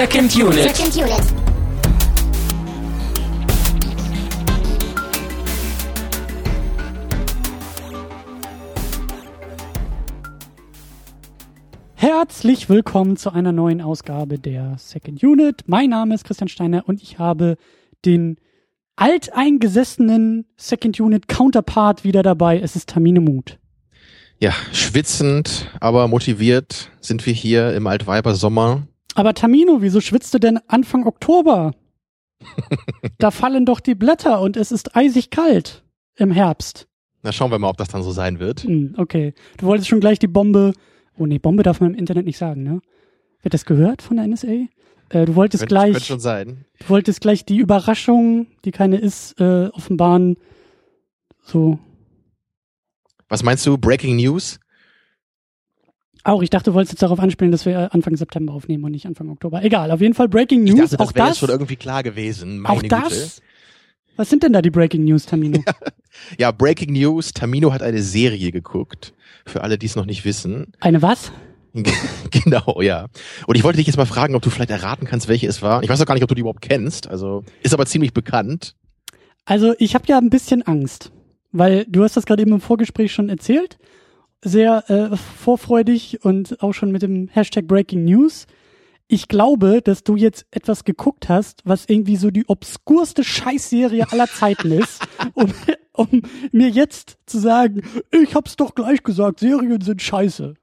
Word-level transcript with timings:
Second 0.00 0.34
Unit. 0.34 0.74
Second 0.74 0.96
Unit. 0.96 1.20
Herzlich 11.96 12.70
willkommen 12.70 13.18
zu 13.18 13.30
einer 13.30 13.52
neuen 13.52 13.82
Ausgabe 13.82 14.38
der 14.38 14.76
Second 14.78 15.22
Unit. 15.22 15.64
Mein 15.66 15.90
Name 15.90 16.14
ist 16.14 16.24
Christian 16.24 16.48
Steiner 16.48 16.88
und 16.88 17.02
ich 17.02 17.18
habe 17.18 17.58
den 18.06 18.38
alteingesessenen 18.96 20.46
Second 20.56 20.98
Unit 20.98 21.28
Counterpart 21.28 22.04
wieder 22.04 22.22
dabei. 22.22 22.58
Es 22.58 22.74
ist 22.74 22.88
Tamine 22.88 23.20
Mut. 23.20 23.58
Ja, 24.38 24.54
schwitzend, 24.72 25.70
aber 25.78 26.08
motiviert 26.08 26.90
sind 27.02 27.26
wir 27.26 27.34
hier 27.34 27.74
im 27.74 27.86
Altweiber 27.86 28.34
Sommer. 28.34 28.86
Aber 29.14 29.34
Tamino, 29.34 29.82
wieso 29.82 30.00
schwitzt 30.00 30.32
du 30.34 30.38
denn 30.38 30.58
Anfang 30.68 31.06
Oktober? 31.06 31.72
da 33.18 33.30
fallen 33.30 33.66
doch 33.66 33.80
die 33.80 33.94
Blätter 33.94 34.40
und 34.40 34.56
es 34.56 34.72
ist 34.72 34.96
eisig 34.96 35.30
kalt 35.30 35.84
im 36.16 36.30
Herbst. 36.30 36.86
Na, 37.22 37.32
schauen 37.32 37.50
wir 37.50 37.58
mal, 37.58 37.68
ob 37.68 37.76
das 37.76 37.88
dann 37.88 38.02
so 38.02 38.12
sein 38.12 38.38
wird. 38.38 38.60
Hm, 38.62 38.94
okay. 38.96 39.34
Du 39.58 39.66
wolltest 39.66 39.88
schon 39.88 40.00
gleich 40.00 40.18
die 40.18 40.26
Bombe. 40.26 40.72
Oh 41.18 41.26
nee, 41.26 41.38
Bombe 41.38 41.62
darf 41.62 41.80
man 41.80 41.92
im 41.92 41.98
Internet 41.98 42.24
nicht 42.24 42.38
sagen, 42.38 42.62
ne? 42.62 42.80
Wird 43.42 43.52
das 43.52 43.64
gehört 43.66 44.00
von 44.00 44.16
der 44.16 44.26
NSA? 44.26 44.66
Äh, 45.10 45.26
du 45.26 45.34
wolltest 45.34 45.62
Könnte, 45.62 45.74
gleich. 45.74 45.92
könnte 45.92 46.06
schon 46.06 46.20
sein. 46.20 46.64
Du 46.78 46.88
wolltest 46.88 47.20
gleich 47.20 47.44
die 47.44 47.58
Überraschung, 47.58 48.46
die 48.64 48.70
keine 48.70 48.96
ist, 48.96 49.38
äh, 49.40 49.66
offenbaren. 49.72 50.36
So. 51.42 51.78
Was 53.28 53.42
meinst 53.42 53.66
du? 53.66 53.76
Breaking 53.76 54.16
News? 54.16 54.60
Auch, 56.24 56.42
ich 56.42 56.50
dachte, 56.50 56.70
du 56.70 56.74
wolltest 56.74 56.92
jetzt 56.92 57.02
darauf 57.02 57.18
anspielen, 57.18 57.50
dass 57.50 57.64
wir 57.66 57.94
Anfang 57.94 58.14
September 58.16 58.52
aufnehmen 58.52 58.84
und 58.84 58.92
nicht 58.92 59.06
Anfang 59.06 59.30
Oktober. 59.30 59.62
Egal, 59.64 59.90
auf 59.90 60.00
jeden 60.00 60.14
Fall 60.14 60.28
Breaking 60.28 60.66
Ich 60.66 60.74
News. 60.74 60.90
dachte, 60.90 60.96
das 60.98 61.08
auch 61.08 61.14
wäre 61.14 61.26
das. 61.28 61.36
jetzt 61.36 61.40
schon 61.40 61.50
irgendwie 61.50 61.76
klar 61.76 62.02
gewesen. 62.02 62.58
Meine 62.60 62.74
auch 62.76 62.82
Güte. 62.82 62.94
das. 62.94 63.40
Was 64.16 64.28
sind 64.28 64.42
denn 64.42 64.52
da 64.52 64.60
die 64.60 64.70
Breaking 64.70 65.04
News, 65.04 65.26
Tamino? 65.26 65.62
Ja, 66.38 66.50
Breaking 66.50 66.92
News. 66.92 67.32
Tamino 67.32 67.72
hat 67.72 67.82
eine 67.82 68.02
Serie 68.02 68.50
geguckt. 68.52 69.14
Für 69.46 69.62
alle, 69.62 69.78
die 69.78 69.86
es 69.86 69.96
noch 69.96 70.04
nicht 70.04 70.24
wissen. 70.26 70.72
Eine 70.80 71.00
was? 71.00 71.32
genau, 72.30 72.80
ja. 72.82 73.06
Und 73.46 73.56
ich 73.56 73.64
wollte 73.64 73.78
dich 73.78 73.86
jetzt 73.86 73.96
mal 73.96 74.04
fragen, 74.06 74.34
ob 74.34 74.42
du 74.42 74.50
vielleicht 74.50 74.70
erraten 74.70 75.06
kannst, 75.06 75.28
welche 75.28 75.46
es 75.46 75.62
war. 75.62 75.82
Ich 75.82 75.88
weiß 75.88 76.00
auch 76.00 76.06
gar 76.06 76.14
nicht, 76.14 76.22
ob 76.24 76.28
du 76.28 76.34
die 76.34 76.40
überhaupt 76.40 76.60
kennst. 76.62 77.08
Also 77.08 77.44
ist 77.62 77.72
aber 77.72 77.86
ziemlich 77.86 78.12
bekannt. 78.12 78.74
Also 79.46 79.74
ich 79.78 79.94
habe 79.94 80.04
ja 80.08 80.18
ein 80.18 80.30
bisschen 80.30 80.62
Angst, 80.62 81.10
weil 81.52 81.86
du 81.88 82.02
hast 82.04 82.16
das 82.16 82.26
gerade 82.26 82.42
eben 82.42 82.52
im 82.52 82.60
Vorgespräch 82.60 83.12
schon 83.12 83.28
erzählt, 83.28 83.78
sehr 84.42 84.88
äh, 84.90 85.16
vorfreudig 85.16 86.24
und 86.24 86.62
auch 86.62 86.72
schon 86.72 86.92
mit 86.92 87.02
dem 87.02 87.28
Hashtag 87.28 87.66
Breaking 87.66 88.04
News. 88.04 88.46
Ich 89.06 89.26
glaube, 89.28 89.82
dass 89.82 90.04
du 90.04 90.14
jetzt 90.16 90.46
etwas 90.52 90.84
geguckt 90.84 91.28
hast, 91.28 91.62
was 91.64 91.84
irgendwie 91.86 92.16
so 92.16 92.30
die 92.30 92.48
obskurste 92.48 93.24
Scheißserie 93.24 94.10
aller 94.12 94.28
Zeiten 94.28 94.70
ist, 94.72 95.02
um, 95.34 95.52
um 95.92 96.22
mir 96.52 96.68
jetzt 96.68 97.18
zu 97.26 97.38
sagen, 97.40 97.82
ich 98.12 98.34
hab's 98.34 98.56
doch 98.56 98.74
gleich 98.74 99.02
gesagt, 99.02 99.40
Serien 99.40 99.80
sind 99.80 100.00
scheiße. 100.00 100.54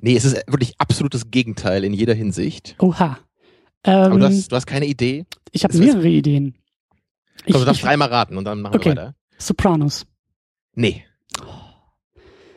Nee, 0.00 0.16
es 0.16 0.24
ist 0.24 0.36
wirklich 0.46 0.74
absolutes 0.78 1.30
Gegenteil 1.30 1.84
in 1.84 1.92
jeder 1.92 2.14
Hinsicht. 2.14 2.76
Oha. 2.78 3.18
Aber 3.84 4.12
Ähm, 4.14 4.20
du 4.20 4.26
hast, 4.26 4.48
du 4.52 4.56
hast 4.56 4.66
keine 4.66 4.86
Idee. 4.86 5.26
ich 5.50 5.64
habe 5.64 5.76
mehrere 5.76 6.08
Ideen. 6.08 6.54
Ich, 7.44 7.54
Also, 7.54 7.60
du 7.60 7.64
darfst 7.66 7.80
ich, 7.82 7.84
dreimal 7.86 8.08
raten 8.08 8.36
und 8.36 8.44
dann 8.44 8.60
machen 8.60 8.76
Okay. 8.76 8.90
wir 8.90 8.96
weiter. 8.96 9.14
Sopranos. 9.38 10.06
Nee. 10.74 11.04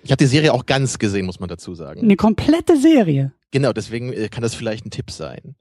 Ich 0.06 0.12
habe 0.12 0.18
die 0.18 0.28
Serie 0.28 0.54
auch 0.54 0.68
ganz 0.68 1.00
gesehen, 1.00 1.26
muss 1.26 1.40
man 1.40 1.50
dazu 1.50 1.74
sagen. 1.74 2.02
Eine 2.02 2.16
komplette 2.16 2.78
Serie. 2.78 3.34
Genau, 3.50 3.74
deswegen 3.74 4.14
äh, 4.14 4.30
kann 4.30 4.44
das 4.44 4.54
vielleicht 4.54 4.86
ein 4.86 4.92
Tipp 4.92 5.10
sein. 5.10 5.56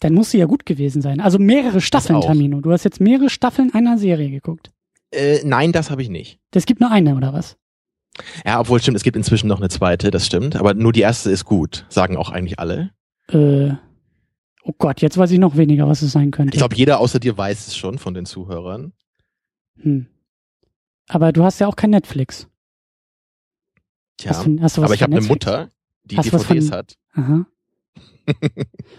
Dann 0.00 0.12
muss 0.12 0.30
sie 0.30 0.38
ja 0.38 0.44
gut 0.44 0.66
gewesen 0.66 1.00
sein. 1.00 1.20
Also 1.20 1.38
mehrere 1.38 1.80
Staffeln. 1.80 2.20
Tamino. 2.20 2.60
Du 2.60 2.70
hast 2.70 2.84
jetzt 2.84 3.00
mehrere 3.00 3.30
Staffeln 3.30 3.72
einer 3.72 3.96
Serie 3.96 4.30
geguckt. 4.30 4.70
Äh, 5.10 5.40
nein, 5.42 5.72
das 5.72 5.90
habe 5.90 6.02
ich 6.02 6.10
nicht. 6.10 6.38
Es 6.52 6.66
gibt 6.66 6.82
nur 6.82 6.90
eine, 6.90 7.16
oder 7.16 7.32
was? 7.32 7.56
Ja, 8.44 8.60
obwohl 8.60 8.80
stimmt, 8.80 8.98
es 8.98 9.02
gibt 9.02 9.16
inzwischen 9.16 9.48
noch 9.48 9.58
eine 9.58 9.70
zweite, 9.70 10.10
das 10.10 10.26
stimmt. 10.26 10.56
Aber 10.56 10.74
nur 10.74 10.92
die 10.92 11.00
erste 11.00 11.30
ist 11.30 11.46
gut, 11.46 11.86
sagen 11.88 12.18
auch 12.18 12.28
eigentlich 12.28 12.58
alle. 12.58 12.90
Äh, 13.28 13.70
oh 14.64 14.74
Gott, 14.76 15.00
jetzt 15.00 15.16
weiß 15.16 15.30
ich 15.30 15.38
noch 15.38 15.56
weniger, 15.56 15.88
was 15.88 16.02
es 16.02 16.12
sein 16.12 16.30
könnte. 16.30 16.54
Ich 16.54 16.58
glaube, 16.58 16.76
jeder 16.76 17.00
außer 17.00 17.20
dir 17.20 17.38
weiß 17.38 17.68
es 17.68 17.76
schon 17.76 17.98
von 17.98 18.12
den 18.12 18.26
Zuhörern. 18.26 18.92
hm. 19.80 20.06
Aber 21.10 21.32
du 21.32 21.42
hast 21.42 21.58
ja 21.58 21.66
auch 21.66 21.76
kein 21.76 21.88
Netflix. 21.88 22.47
Tja, 24.18 24.30
Hast 24.30 24.46
du, 24.46 24.60
hast 24.60 24.76
du 24.76 24.82
aber 24.84 24.94
ich 24.94 25.02
habe 25.02 25.16
eine? 25.16 25.26
Mutter, 25.26 25.70
die 26.04 26.16
DVDs 26.16 26.68
von- 26.68 26.76
hat. 26.76 26.94
Aha. 27.14 27.46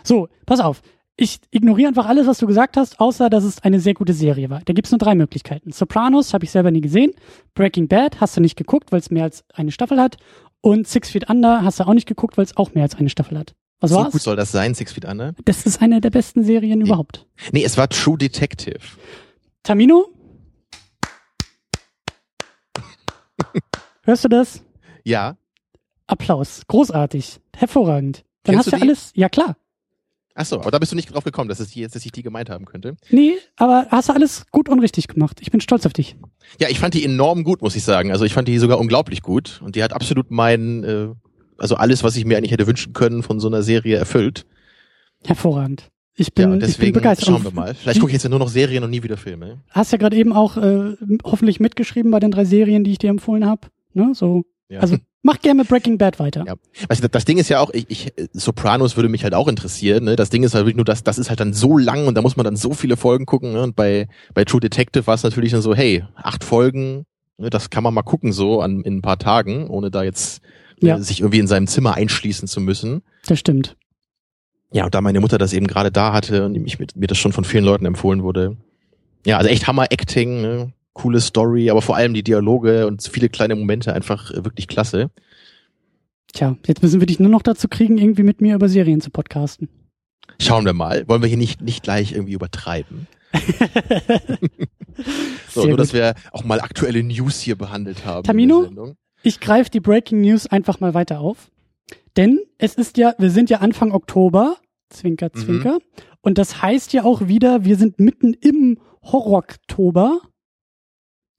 so, 0.03 0.27
pass 0.45 0.59
auf. 0.59 0.81
Ich 1.17 1.39
ignoriere 1.51 1.89
einfach 1.89 2.05
alles, 2.07 2.27
was 2.27 2.37
du 2.37 2.47
gesagt 2.47 2.77
hast, 2.77 3.01
außer 3.01 3.29
dass 3.29 3.43
es 3.43 3.61
eine 3.61 3.81
sehr 3.81 3.93
gute 3.93 4.13
Serie 4.13 4.49
war. 4.49 4.61
Da 4.63 4.71
gibt's 4.71 4.91
nur 4.91 4.99
drei 4.99 5.15
Möglichkeiten. 5.15 5.73
Sopranos 5.73 6.33
habe 6.33 6.45
ich 6.45 6.51
selber 6.51 6.71
nie 6.71 6.79
gesehen. 6.79 7.11
Breaking 7.53 7.89
Bad 7.89 8.21
hast 8.21 8.37
du 8.37 8.41
nicht 8.41 8.55
geguckt, 8.55 8.93
weil 8.93 8.99
es 9.01 9.11
mehr 9.11 9.25
als 9.25 9.43
eine 9.53 9.71
Staffel 9.73 9.99
hat. 9.99 10.15
Und 10.61 10.87
Six 10.87 11.09
Feet 11.09 11.29
Under 11.29 11.61
hast 11.63 11.81
du 11.81 11.83
auch 11.85 11.93
nicht 11.93 12.07
geguckt, 12.07 12.37
weil 12.37 12.45
es 12.45 12.55
auch 12.55 12.73
mehr 12.73 12.83
als 12.83 12.95
eine 12.95 13.09
Staffel 13.09 13.37
hat. 13.37 13.53
Was 13.81 13.91
so 13.91 13.97
war's? 13.97 14.11
gut 14.13 14.21
soll 14.21 14.37
das 14.37 14.53
sein, 14.53 14.75
Six 14.75 14.93
Feet 14.93 15.03
Under? 15.05 15.33
Das 15.43 15.65
ist 15.65 15.81
eine 15.81 15.99
der 15.99 16.09
besten 16.09 16.43
Serien 16.45 16.79
überhaupt. 16.81 17.27
Nee, 17.51 17.63
es 17.65 17.77
war 17.77 17.89
True 17.89 18.17
Detective. 18.17 18.79
Tamino? 19.63 20.07
Hörst 24.03 24.23
du 24.23 24.29
das? 24.29 24.63
Ja. 25.09 25.37
Applaus. 26.07 26.61
Großartig. 26.67 27.39
Hervorragend. 27.55 28.23
Dann 28.43 28.55
Kennst 28.55 28.67
hast 28.67 28.73
du 28.73 28.77
die? 28.77 28.81
alles. 28.83 29.11
Ja, 29.15 29.29
klar. 29.29 29.57
Ach 30.35 30.45
so, 30.45 30.59
aber 30.61 30.71
da 30.71 30.79
bist 30.79 30.91
du 30.91 30.95
nicht 30.95 31.13
drauf 31.13 31.23
gekommen, 31.25 31.49
dass, 31.49 31.59
es 31.59 31.71
die, 31.71 31.85
dass 31.85 32.05
ich 32.05 32.11
die 32.13 32.23
gemeint 32.23 32.49
haben 32.49 32.65
könnte. 32.65 32.95
Nee, 33.09 33.33
aber 33.57 33.87
hast 33.91 34.07
du 34.09 34.13
alles 34.13 34.45
gut 34.51 34.69
und 34.69 34.79
richtig 34.79 35.07
gemacht. 35.07 35.39
Ich 35.41 35.51
bin 35.51 35.59
stolz 35.59 35.85
auf 35.85 35.91
dich. 35.93 36.15
Ja, 36.59 36.69
ich 36.69 36.79
fand 36.79 36.93
die 36.93 37.03
enorm 37.03 37.43
gut, 37.43 37.61
muss 37.61 37.75
ich 37.75 37.83
sagen. 37.83 38.11
Also 38.11 38.23
ich 38.23 38.33
fand 38.33 38.47
die 38.47 38.57
sogar 38.57 38.79
unglaublich 38.79 39.21
gut. 39.21 39.61
Und 39.63 39.75
die 39.75 39.83
hat 39.83 39.91
absolut 39.91 40.31
mein, 40.31 40.83
äh, 40.85 41.09
also 41.57 41.75
alles, 41.75 42.03
was 42.03 42.15
ich 42.15 42.23
mir 42.23 42.37
eigentlich 42.37 42.51
hätte 42.51 42.67
wünschen 42.67 42.93
können 42.93 43.21
von 43.21 43.39
so 43.41 43.47
einer 43.49 43.63
Serie 43.63 43.97
erfüllt. 43.97 44.45
Hervorragend. 45.25 45.89
Ich 46.15 46.27
Ja, 46.27 46.33
bin, 46.35 46.45
und 46.51 46.55
ich 46.57 46.59
bin 46.61 46.67
deswegen 46.69 46.93
begeistert. 46.93 47.27
schauen 47.27 47.43
wir 47.43 47.51
mal. 47.51 47.73
Vielleicht 47.75 47.99
gucke 47.99 48.11
ich 48.11 48.13
jetzt 48.13 48.23
ja 48.23 48.29
nur 48.29 48.39
noch 48.39 48.49
Serien 48.49 48.83
und 48.83 48.89
nie 48.91 49.03
wieder 49.03 49.17
Filme. 49.17 49.61
Hast 49.69 49.91
ja 49.91 49.97
gerade 49.97 50.15
eben 50.15 50.31
auch 50.33 50.55
äh, 50.57 50.95
hoffentlich 51.23 51.59
mitgeschrieben 51.59 52.11
bei 52.11 52.19
den 52.19 52.31
drei 52.31 52.45
Serien, 52.45 52.83
die 52.85 52.91
ich 52.91 52.97
dir 52.97 53.09
empfohlen 53.09 53.45
habe. 53.45 53.67
Ne? 53.93 54.11
So. 54.13 54.43
Ja. 54.69 54.79
Also 54.81 54.97
mach 55.23 55.39
gerne 55.41 55.61
mit 55.61 55.67
Breaking 55.67 55.97
Bad 55.97 56.19
weiter. 56.19 56.45
Ja. 56.45 56.55
Du, 56.87 57.07
das 57.09 57.25
Ding 57.25 57.39
ist 57.39 57.49
ja 57.49 57.59
auch, 57.59 57.71
ich, 57.71 57.85
ich, 57.89 58.17
äh, 58.17 58.27
Sopranos 58.33 58.95
würde 58.95 59.09
mich 59.09 59.23
halt 59.23 59.33
auch 59.33 59.47
interessieren. 59.47 60.03
Ne? 60.05 60.15
Das 60.15 60.29
Ding 60.29 60.43
ist 60.43 60.53
halt 60.53 60.65
wirklich 60.65 60.75
nur, 60.75 60.85
das, 60.85 61.03
das 61.03 61.17
ist 61.17 61.29
halt 61.29 61.39
dann 61.39 61.53
so 61.53 61.77
lang 61.77 62.07
und 62.07 62.15
da 62.15 62.21
muss 62.21 62.37
man 62.37 62.43
dann 62.43 62.55
so 62.55 62.73
viele 62.73 62.95
Folgen 62.95 63.25
gucken. 63.25 63.53
Ne? 63.53 63.63
Und 63.63 63.75
bei, 63.75 64.07
bei 64.33 64.45
True 64.45 64.61
Detective 64.61 65.07
war 65.07 65.15
es 65.15 65.23
natürlich 65.23 65.51
dann 65.51 65.61
so, 65.63 65.73
hey, 65.73 66.05
acht 66.15 66.43
Folgen, 66.43 67.05
ne? 67.37 67.49
das 67.49 67.71
kann 67.71 67.83
man 67.83 67.93
mal 67.93 68.03
gucken 68.03 68.31
so 68.31 68.61
an, 68.61 68.81
in 68.81 68.97
ein 68.97 69.01
paar 69.01 69.17
Tagen, 69.17 69.67
ohne 69.69 69.89
da 69.89 70.03
jetzt 70.03 70.41
Ja. 70.81 70.97
äh, 70.97 71.01
sich 71.01 71.21
irgendwie 71.21 71.39
in 71.39 71.47
seinem 71.47 71.65
Zimmer 71.65 71.95
einschließen 71.95 72.47
zu 72.47 72.61
müssen. 72.61 73.01
Das 73.25 73.39
stimmt. 73.39 73.75
Ja, 74.71 74.85
und 74.85 74.93
da 74.93 75.01
meine 75.01 75.19
Mutter 75.19 75.39
das 75.39 75.51
eben 75.53 75.65
gerade 75.65 75.91
da 75.91 76.13
hatte 76.13 76.45
und 76.45 76.53
ich, 76.53 76.77
mit, 76.77 76.95
mir 76.95 77.07
das 77.07 77.17
schon 77.17 77.33
von 77.33 77.43
vielen 77.43 77.65
Leuten 77.65 77.87
empfohlen 77.87 78.21
wurde. 78.21 78.57
Ja, 79.25 79.37
also 79.37 79.49
echt 79.49 79.65
Hammer-Acting, 79.65 80.41
ne? 80.41 80.73
Coole 80.99 81.21
Story, 81.21 81.69
aber 81.69 81.81
vor 81.81 81.95
allem 81.95 82.13
die 82.13 82.23
Dialoge 82.23 82.85
und 82.87 83.01
viele 83.03 83.29
kleine 83.29 83.55
Momente 83.55 83.93
einfach 83.93 84.31
wirklich 84.33 84.67
klasse. 84.67 85.09
Tja, 86.33 86.57
jetzt 86.67 86.81
müssen 86.83 86.99
wir 86.99 87.07
dich 87.07 87.19
nur 87.19 87.29
noch 87.29 87.41
dazu 87.41 87.67
kriegen, 87.67 87.97
irgendwie 87.97 88.23
mit 88.23 88.41
mir 88.41 88.55
über 88.55 88.69
Serien 88.69 89.01
zu 89.01 89.09
podcasten. 89.09 89.69
Schauen 90.39 90.65
wir 90.65 90.73
mal. 90.73 91.07
Wollen 91.07 91.21
wir 91.21 91.27
hier 91.29 91.37
nicht, 91.37 91.61
nicht 91.61 91.83
gleich 91.83 92.11
irgendwie 92.11 92.33
übertreiben? 92.33 93.07
So, 95.49 95.65
nur, 95.65 95.77
dass 95.77 95.89
gut. 95.89 95.93
wir 95.99 96.13
auch 96.33 96.43
mal 96.43 96.59
aktuelle 96.59 97.01
News 97.03 97.39
hier 97.39 97.55
behandelt 97.55 98.05
haben. 98.05 98.19
in 98.19 98.23
Tamino? 98.23 98.95
Ich 99.23 99.39
greife 99.39 99.69
die 99.69 99.79
Breaking 99.79 100.21
News 100.21 100.45
einfach 100.47 100.79
mal 100.81 100.93
weiter 100.93 101.21
auf. 101.21 101.49
Denn 102.17 102.39
es 102.57 102.75
ist 102.75 102.97
ja, 102.97 103.13
wir 103.17 103.31
sind 103.31 103.49
ja 103.49 103.59
Anfang 103.59 103.91
Oktober, 103.93 104.57
Zwinker, 104.89 105.29
Mhm. 105.33 105.39
Zwinker. 105.39 105.77
Und 106.21 106.37
das 106.37 106.61
heißt 106.61 106.91
ja 106.93 107.03
auch 107.05 107.27
wieder, 107.27 107.63
wir 107.63 107.77
sind 107.77 107.99
mitten 107.99 108.33
im 108.33 108.77
Horror-Oktober. 109.03 110.19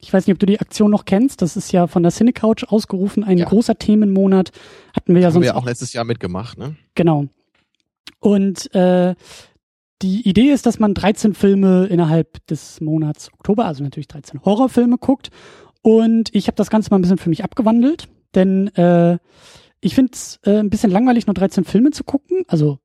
Ich 0.02 0.12
weiß 0.12 0.26
nicht, 0.26 0.34
ob 0.34 0.38
du 0.38 0.46
die 0.46 0.60
Aktion 0.60 0.90
noch 0.90 1.04
kennst. 1.04 1.42
Das 1.42 1.56
ist 1.56 1.72
ja 1.72 1.86
von 1.86 2.02
der 2.02 2.10
Cinecouch 2.12 2.64
ausgerufen, 2.68 3.22
ein 3.24 3.38
Ja. 3.38 3.44
großer 3.46 3.76
Themenmonat. 3.78 4.50
Hatten 4.94 5.14
wir 5.14 5.20
ja 5.20 5.26
Haben 5.26 5.34
sonst 5.34 5.42
wir 5.44 5.48
ja 5.52 5.56
auch 5.56 5.66
letztes 5.66 5.92
Jahr 5.92 6.04
mitgemacht, 6.04 6.58
ne? 6.58 6.76
Genau. 6.94 7.26
Und 8.18 8.74
äh, 8.74 9.14
die 10.02 10.26
Idee 10.28 10.50
ist, 10.50 10.64
dass 10.66 10.78
man 10.78 10.94
13 10.94 11.34
Filme 11.34 11.86
innerhalb 11.86 12.44
des 12.46 12.80
Monats 12.80 13.30
Oktober, 13.34 13.66
also 13.66 13.82
natürlich 13.84 14.08
13 14.08 14.42
Horrorfilme 14.44 14.96
guckt. 14.98 15.28
Und 15.82 16.34
ich 16.34 16.46
habe 16.46 16.56
das 16.56 16.70
Ganze 16.70 16.90
mal 16.90 16.98
ein 16.98 17.02
bisschen 17.02 17.18
für 17.18 17.28
mich 17.30 17.44
abgewandelt, 17.44 18.08
denn 18.34 18.68
äh, 18.76 19.18
ich 19.80 19.94
finde 19.94 20.12
es 20.14 20.38
äh, 20.44 20.58
ein 20.58 20.70
bisschen 20.70 20.90
langweilig, 20.90 21.26
nur 21.26 21.34
13 21.34 21.64
Filme 21.64 21.90
zu 21.90 22.04
gucken. 22.04 22.44
Also 22.48 22.78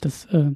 das 0.00 0.24
äh, 0.26 0.50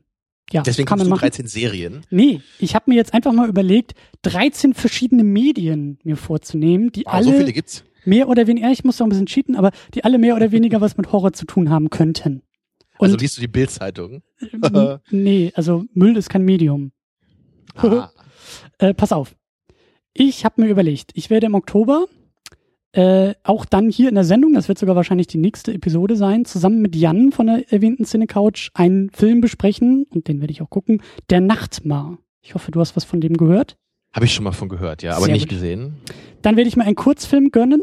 ja, 0.52 0.62
Deswegen 0.62 0.86
kann 0.86 0.98
man 0.98 1.06
du 1.06 1.10
machen. 1.10 1.20
13 1.20 1.46
Serien. 1.46 2.02
Nee, 2.10 2.40
ich 2.58 2.74
habe 2.74 2.90
mir 2.90 2.96
jetzt 2.96 3.14
einfach 3.14 3.32
mal 3.32 3.48
überlegt, 3.48 3.94
13 4.22 4.74
verschiedene 4.74 5.24
Medien 5.24 5.98
mir 6.04 6.16
vorzunehmen, 6.16 6.90
die 6.92 7.04
Wow, 7.06 7.12
alle 7.14 7.24
so 7.24 7.32
viele 7.32 7.52
gibt's. 7.52 7.84
mehr 8.04 8.28
oder 8.28 8.46
weniger, 8.46 8.70
ich 8.70 8.82
muss 8.84 9.00
auch 9.00 9.06
ein 9.06 9.10
bisschen 9.10 9.26
cheaten, 9.26 9.56
aber 9.56 9.70
die 9.94 10.04
alle 10.04 10.18
mehr 10.18 10.34
oder 10.36 10.50
weniger 10.52 10.80
was 10.80 10.96
mit 10.96 11.12
Horror 11.12 11.32
zu 11.32 11.46
tun 11.46 11.70
haben 11.70 11.90
könnten. 11.90 12.42
Also 12.98 13.14
Und 13.14 13.20
liest 13.22 13.36
du 13.38 13.40
die 13.40 13.48
Bildzeitung? 13.48 14.22
äh, 14.62 14.98
nee, 15.10 15.52
also 15.54 15.84
Müll 15.94 16.16
ist 16.16 16.28
kein 16.28 16.42
Medium. 16.44 16.92
Ah, 17.74 18.10
Äh, 18.78 18.94
pass 18.94 19.12
auf. 19.12 19.34
Ich 20.14 20.44
habe 20.44 20.62
mir 20.62 20.68
überlegt, 20.68 21.12
ich 21.14 21.28
werde 21.30 21.46
im 21.46 21.54
Oktober 21.54 22.06
äh, 22.92 23.34
auch 23.44 23.64
dann 23.64 23.88
hier 23.90 24.08
in 24.08 24.14
der 24.16 24.24
Sendung, 24.24 24.52
das 24.54 24.68
wird 24.68 24.78
sogar 24.78 24.96
wahrscheinlich 24.96 25.28
die 25.28 25.38
nächste 25.38 25.72
Episode 25.72 26.16
sein, 26.16 26.44
zusammen 26.44 26.80
mit 26.82 26.96
Jan 26.96 27.30
von 27.32 27.46
der 27.46 27.72
erwähnten 27.72 28.04
Cinecouch 28.04 28.70
einen 28.74 29.10
Film 29.10 29.40
besprechen, 29.40 30.06
und 30.10 30.26
den 30.28 30.40
werde 30.40 30.52
ich 30.52 30.62
auch 30.62 30.70
gucken, 30.70 31.02
Der 31.30 31.40
Nachtmar. 31.40 32.18
Ich 32.42 32.54
hoffe, 32.54 32.70
du 32.70 32.80
hast 32.80 32.96
was 32.96 33.04
von 33.04 33.20
dem 33.20 33.36
gehört. 33.36 33.76
Habe 34.12 34.24
ich 34.24 34.34
schon 34.34 34.44
mal 34.44 34.52
von 34.52 34.68
gehört, 34.68 35.02
ja, 35.02 35.12
aber 35.12 35.26
Sehr 35.26 35.34
nicht 35.34 35.48
gut. 35.48 35.58
gesehen. 35.58 35.94
Dann 36.42 36.56
werde 36.56 36.68
ich 36.68 36.76
mir 36.76 36.84
einen 36.84 36.96
Kurzfilm 36.96 37.50
gönnen. 37.50 37.82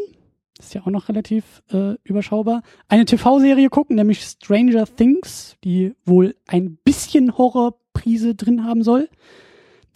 Ist 0.60 0.74
ja 0.74 0.82
auch 0.82 0.88
noch 0.88 1.08
relativ 1.08 1.62
äh, 1.72 1.94
überschaubar. 2.04 2.64
Eine 2.90 3.06
TV-Serie 3.06 3.70
gucken, 3.70 3.96
nämlich 3.96 4.22
Stranger 4.24 4.86
Things, 4.88 5.56
die 5.64 5.94
wohl 6.04 6.36
ein 6.48 6.78
bisschen 6.84 7.38
Horrorprise 7.38 8.34
drin 8.36 8.64
haben 8.66 8.84
soll. 8.84 9.08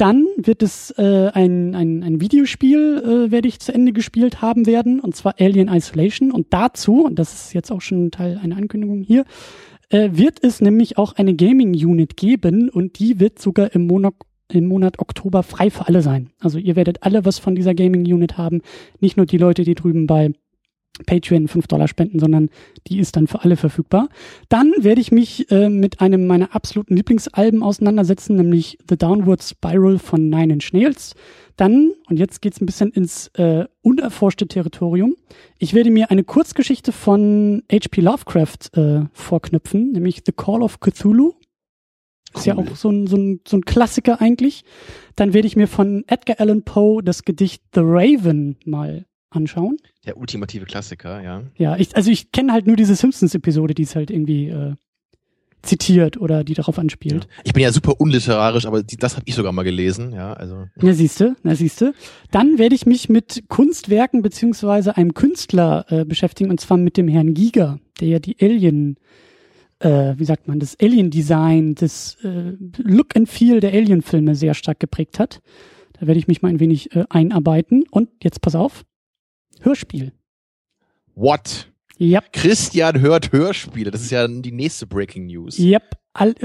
Dann 0.01 0.25
wird 0.35 0.63
es 0.63 0.89
äh, 0.97 1.29
ein, 1.31 1.75
ein, 1.75 2.01
ein 2.01 2.21
Videospiel, 2.21 3.03
äh, 3.27 3.31
werde 3.31 3.47
ich 3.47 3.59
zu 3.59 3.71
Ende 3.71 3.93
gespielt 3.93 4.41
haben 4.41 4.65
werden, 4.65 4.99
und 4.99 5.15
zwar 5.15 5.35
Alien 5.39 5.67
Isolation. 5.67 6.31
Und 6.31 6.47
dazu, 6.49 7.05
und 7.05 7.19
das 7.19 7.33
ist 7.35 7.53
jetzt 7.53 7.71
auch 7.71 7.81
schon 7.81 8.09
Teil 8.09 8.39
einer 8.41 8.57
Ankündigung 8.57 9.03
hier, 9.03 9.25
äh, 9.89 10.09
wird 10.13 10.43
es 10.43 10.59
nämlich 10.59 10.97
auch 10.97 11.13
eine 11.17 11.35
Gaming-Unit 11.35 12.17
geben 12.17 12.67
und 12.69 12.97
die 12.97 13.19
wird 13.19 13.37
sogar 13.37 13.75
im 13.75 13.85
Monat, 13.85 14.15
im 14.51 14.65
Monat 14.65 14.97
Oktober 14.97 15.43
frei 15.43 15.69
für 15.69 15.87
alle 15.87 16.01
sein. 16.01 16.31
Also 16.39 16.57
ihr 16.57 16.75
werdet 16.75 17.03
alle 17.03 17.23
was 17.23 17.37
von 17.37 17.53
dieser 17.53 17.75
Gaming-Unit 17.75 18.39
haben, 18.39 18.61
nicht 19.01 19.17
nur 19.17 19.27
die 19.27 19.37
Leute, 19.37 19.63
die 19.65 19.75
drüben 19.75 20.07
bei 20.07 20.31
Patreon 21.05 21.47
5 21.47 21.67
Dollar 21.67 21.87
spenden, 21.87 22.19
sondern 22.19 22.49
die 22.87 22.99
ist 22.99 23.15
dann 23.15 23.27
für 23.27 23.43
alle 23.43 23.55
verfügbar. 23.55 24.09
Dann 24.49 24.73
werde 24.77 25.01
ich 25.01 25.11
mich 25.11 25.49
äh, 25.51 25.69
mit 25.69 26.01
einem 26.01 26.27
meiner 26.27 26.53
absoluten 26.53 26.95
Lieblingsalben 26.95 27.63
auseinandersetzen, 27.63 28.35
nämlich 28.35 28.77
The 28.89 28.97
Downward 28.97 29.41
Spiral 29.41 29.99
von 29.99 30.29
Nine 30.29 30.53
Inch 30.53 30.73
Nails. 30.73 31.15
Dann, 31.55 31.91
und 32.09 32.17
jetzt 32.17 32.41
geht's 32.41 32.61
ein 32.61 32.65
bisschen 32.65 32.91
ins 32.91 33.27
äh, 33.35 33.65
unerforschte 33.81 34.47
Territorium, 34.47 35.15
ich 35.57 35.73
werde 35.73 35.91
mir 35.91 36.11
eine 36.11 36.23
Kurzgeschichte 36.23 36.91
von 36.91 37.63
H.P. 37.71 38.01
Lovecraft 38.01 38.75
äh, 38.75 39.01
vorknüpfen, 39.13 39.91
nämlich 39.91 40.23
The 40.25 40.31
Call 40.31 40.61
of 40.61 40.79
Cthulhu. 40.79 41.33
Ist 42.33 42.45
ja 42.45 42.55
Cool. 42.55 42.65
auch 42.69 42.75
so 42.75 42.89
ein, 42.89 43.07
so, 43.07 43.17
ein, 43.17 43.41
so 43.45 43.57
ein 43.57 43.65
Klassiker 43.65 44.21
eigentlich. 44.21 44.63
Dann 45.15 45.33
werde 45.33 45.47
ich 45.47 45.55
mir 45.55 45.67
von 45.67 46.05
Edgar 46.07 46.39
Allan 46.39 46.63
Poe 46.63 47.03
das 47.03 47.23
Gedicht 47.23 47.61
The 47.75 47.81
Raven 47.83 48.57
mal 48.65 49.05
anschauen. 49.31 49.77
Der 50.05 50.17
ultimative 50.17 50.65
Klassiker, 50.65 51.21
ja. 51.21 51.43
Ja, 51.57 51.77
ich, 51.77 51.95
also 51.95 52.11
ich 52.11 52.31
kenne 52.31 52.53
halt 52.53 52.67
nur 52.67 52.75
diese 52.75 52.95
Simpsons-Episode, 52.95 53.73
die 53.73 53.83
es 53.83 53.95
halt 53.95 54.11
irgendwie 54.11 54.49
äh, 54.49 54.75
zitiert 55.61 56.17
oder 56.17 56.43
die 56.43 56.53
darauf 56.53 56.79
anspielt. 56.79 57.27
Ich 57.43 57.53
bin 57.53 57.63
ja 57.63 57.71
super 57.71 57.99
unliterarisch, 57.99 58.65
aber 58.65 58.83
die, 58.83 58.97
das 58.97 59.15
habe 59.15 59.23
ich 59.27 59.35
sogar 59.35 59.51
mal 59.51 59.63
gelesen, 59.63 60.13
ja, 60.13 60.33
also. 60.33 60.65
Na 60.75 60.93
siehste, 60.93 61.35
na 61.43 61.55
siehste. 61.55 61.93
Dann 62.31 62.57
werde 62.57 62.75
ich 62.75 62.85
mich 62.85 63.09
mit 63.09 63.43
Kunstwerken 63.47 64.21
beziehungsweise 64.21 64.97
einem 64.97 65.13
Künstler 65.13 65.85
äh, 65.89 66.05
beschäftigen 66.05 66.49
und 66.49 66.59
zwar 66.59 66.77
mit 66.77 66.97
dem 66.97 67.07
Herrn 67.07 67.33
Giger, 67.33 67.79
der 67.99 68.07
ja 68.07 68.19
die 68.19 68.37
Alien, 68.41 68.97
äh, 69.79 70.15
wie 70.17 70.25
sagt 70.25 70.47
man, 70.47 70.59
das 70.59 70.75
Alien-Design, 70.81 71.75
das 71.75 72.17
äh, 72.23 72.53
Look 72.77 73.15
and 73.15 73.29
Feel 73.29 73.59
der 73.59 73.73
Alien-Filme 73.73 74.35
sehr 74.35 74.55
stark 74.55 74.79
geprägt 74.79 75.19
hat. 75.19 75.41
Da 75.99 76.07
werde 76.07 76.19
ich 76.19 76.27
mich 76.27 76.41
mal 76.41 76.49
ein 76.49 76.59
wenig 76.59 76.95
äh, 76.95 77.05
einarbeiten. 77.09 77.83
Und 77.91 78.09
jetzt 78.23 78.41
pass 78.41 78.55
auf, 78.55 78.83
Hörspiel. 79.61 80.11
What? 81.15 81.71
Ja, 81.97 82.21
Christian 82.31 82.99
hört 82.99 83.31
Hörspiele. 83.31 83.91
Das 83.91 84.01
ist 84.01 84.11
ja 84.11 84.27
die 84.27 84.51
nächste 84.51 84.87
Breaking 84.87 85.27
News. 85.27 85.59
Yep, 85.59 85.97
all, 86.13 86.35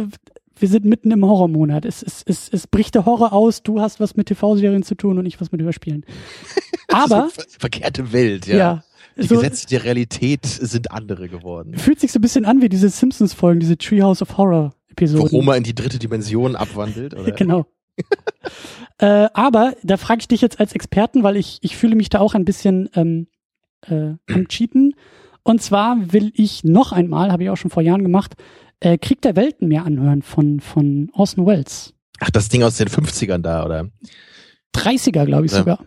wir 0.59 0.69
sind 0.69 0.85
mitten 0.85 1.11
im 1.11 1.25
Horrormonat. 1.25 1.85
Es, 1.85 2.03
es, 2.03 2.23
es, 2.27 2.49
es 2.51 2.67
bricht 2.67 2.95
der 2.95 3.07
Horror 3.07 3.33
aus. 3.33 3.63
Du 3.63 3.81
hast 3.81 4.01
was 4.01 4.17
mit 4.17 4.27
TV-Serien 4.29 4.83
zu 4.83 4.95
tun 4.95 5.19
und 5.19 5.27
ich 5.27 5.41
was 5.41 5.53
mit 5.53 5.63
Hörspielen. 5.63 6.05
Aber, 6.89 7.29
so 7.29 7.43
ver 7.43 7.45
verkehrte 7.59 8.13
Welt, 8.13 8.47
ja. 8.47 8.57
ja, 8.57 8.85
Die 9.17 9.27
so, 9.27 9.37
Gesetze 9.37 9.67
der 9.67 9.85
Realität 9.85 10.47
sind 10.47 10.91
andere 10.91 11.29
geworden. 11.29 11.77
fühlt 11.77 12.01
sich 12.01 12.13
so 12.13 12.19
ein 12.19 12.23
bisschen 12.23 12.45
an 12.45 12.63
wie 12.63 12.69
diese 12.69 12.89
Simpsons-Folgen, 12.89 13.61
diese 13.61 13.77
Treehouse 13.77 14.23
of 14.23 14.37
Horror-Episoden. 14.37 15.31
Wo 15.31 15.31
Homer 15.39 15.57
in 15.57 15.63
die 15.63 15.75
dritte 15.75 15.99
Dimension 15.99 16.57
abwandelt, 16.57 17.15
oder? 17.15 17.33
Genau. 17.37 17.67
äh, 18.99 19.29
aber 19.35 19.75
da 19.83 19.97
frage 19.97 20.21
ich 20.21 20.29
dich 20.29 20.41
jetzt 20.41 20.61
als 20.61 20.73
Experten, 20.73 21.23
weil 21.23 21.37
ich, 21.37 21.59
ich 21.63 21.77
fühle 21.77 21.97
mich 21.97 22.09
da 22.09 22.21
auch 22.21 22.35
ein 22.35 22.45
bisschen 22.45 22.89
ähm, 22.95 23.27
äh, 23.83 24.15
am 24.33 24.49
Cheaten. 24.49 24.95
Und 25.43 25.63
zwar 25.63 26.13
will 26.13 26.33
ich 26.35 26.65
noch 26.65 26.93
einmal, 26.93 27.31
habe 27.31 27.45
ich 27.45 27.51
auch 27.51 27.57
schon 27.57 27.71
vor 27.71 27.83
Jahren 27.83 28.03
gemacht, 28.03 28.35
äh, 28.81 28.99
Krieg 28.99 29.23
der 29.23 29.37
Welten 29.37 29.69
mehr 29.69 29.85
anhören 29.85 30.23
von, 30.23 30.61
von 30.61 31.11
Orson 31.13 31.47
Welles. 31.47 31.95
Ach, 32.21 32.31
das 32.31 32.49
Ding 32.49 32.63
aus 32.63 32.77
den 32.77 32.89
50ern 32.89 33.39
da, 33.39 33.65
oder? 33.65 33.91
30er, 34.75 35.25
glaube 35.25 35.47
ich 35.47 35.53
Ja. 35.53 35.59
sogar. 35.59 35.85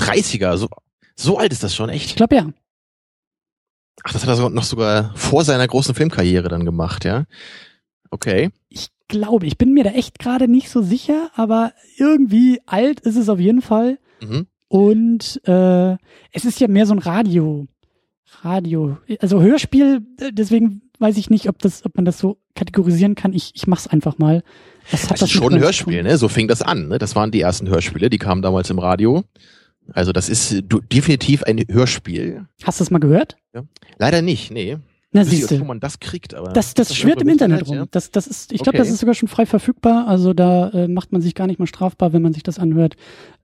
30er, 0.00 0.56
so, 0.56 0.68
so 1.14 1.38
alt 1.38 1.52
ist 1.52 1.62
das 1.62 1.74
schon, 1.74 1.90
Ich 1.90 1.96
echt? 2.04 2.16
glaube 2.16 2.36
ja. 2.36 2.48
Ach, 4.04 4.12
das 4.12 4.26
hat 4.26 4.38
er 4.38 4.50
noch 4.50 4.64
sogar 4.64 5.12
vor 5.14 5.44
seiner 5.44 5.66
großen 5.68 5.94
Filmkarriere 5.94 6.48
dann 6.48 6.64
gemacht, 6.64 7.04
ja? 7.04 7.26
Okay. 8.10 8.50
Ich 8.68 8.88
glaube, 9.12 9.46
ich 9.46 9.58
bin 9.58 9.72
mir 9.72 9.84
da 9.84 9.90
echt 9.90 10.18
gerade 10.18 10.48
nicht 10.48 10.70
so 10.70 10.82
sicher, 10.82 11.30
aber 11.34 11.72
irgendwie 11.96 12.60
alt 12.66 13.00
ist 13.00 13.16
es 13.16 13.28
auf 13.28 13.38
jeden 13.38 13.62
Fall. 13.62 13.98
Mhm. 14.20 14.46
Und 14.68 15.40
äh, 15.46 15.92
es 16.32 16.44
ist 16.44 16.58
ja 16.58 16.66
mehr 16.66 16.86
so 16.86 16.94
ein 16.94 16.98
Radio. 16.98 17.66
Radio. 18.40 18.96
Also 19.20 19.42
Hörspiel, 19.42 20.00
äh, 20.18 20.32
deswegen 20.32 20.82
weiß 20.98 21.18
ich 21.18 21.28
nicht, 21.28 21.48
ob 21.48 21.58
das, 21.58 21.84
ob 21.84 21.94
man 21.96 22.04
das 22.04 22.18
so 22.18 22.38
kategorisieren 22.54 23.14
kann. 23.14 23.34
Ich, 23.34 23.52
ich 23.54 23.66
mach's 23.66 23.86
einfach 23.86 24.18
mal. 24.18 24.42
Was 24.90 25.02
Das 25.02 25.12
ist 25.12 25.20
mit 25.20 25.30
schon 25.30 25.54
ein 25.54 25.60
Hörspiel, 25.60 26.02
ne? 26.02 26.16
So 26.16 26.28
fing 26.28 26.48
das 26.48 26.62
an, 26.62 26.88
ne? 26.88 26.98
Das 26.98 27.14
waren 27.14 27.30
die 27.30 27.40
ersten 27.40 27.68
Hörspiele, 27.68 28.08
die 28.08 28.18
kamen 28.18 28.40
damals 28.42 28.70
im 28.70 28.78
Radio. 28.78 29.24
Also 29.92 30.12
das 30.12 30.28
ist 30.28 30.64
definitiv 30.92 31.42
ein 31.42 31.64
Hörspiel. 31.68 32.46
Hast 32.62 32.80
du 32.80 32.84
das 32.84 32.90
mal 32.90 32.98
gehört? 32.98 33.36
Leider 33.98 34.22
nicht, 34.22 34.50
nee. 34.50 34.78
Na 35.14 35.24
siehst 35.24 35.50
du. 35.50 35.64
man 35.64 35.78
das 35.78 36.00
kriegt, 36.00 36.34
aber. 36.34 36.52
Das, 36.52 36.74
das 36.74 36.90
Ist 36.90 36.96
schwirrt 36.96 37.20
im 37.22 37.28
irgendwo 37.28 37.44
Internet 37.44 37.68
rum. 37.68 37.76
ja? 37.76 37.86
Das, 37.90 38.10
das 38.10 38.26
ist, 38.26 38.52
ich 38.52 38.58
glaube, 38.62 38.78
Okay. 38.78 38.86
das 38.86 38.90
ist 38.94 39.00
sogar 39.00 39.14
schon 39.14 39.28
frei 39.28 39.44
verfügbar. 39.46 40.06
Also 40.08 40.32
da 40.32 40.70
äh, 40.70 40.88
macht 40.88 41.12
man 41.12 41.20
sich 41.20 41.34
gar 41.34 41.46
nicht 41.46 41.58
mal 41.58 41.66
strafbar, 41.66 42.12
wenn 42.12 42.22
man 42.22 42.32
sich 42.32 42.42
das 42.42 42.58
anhört. 42.58 42.94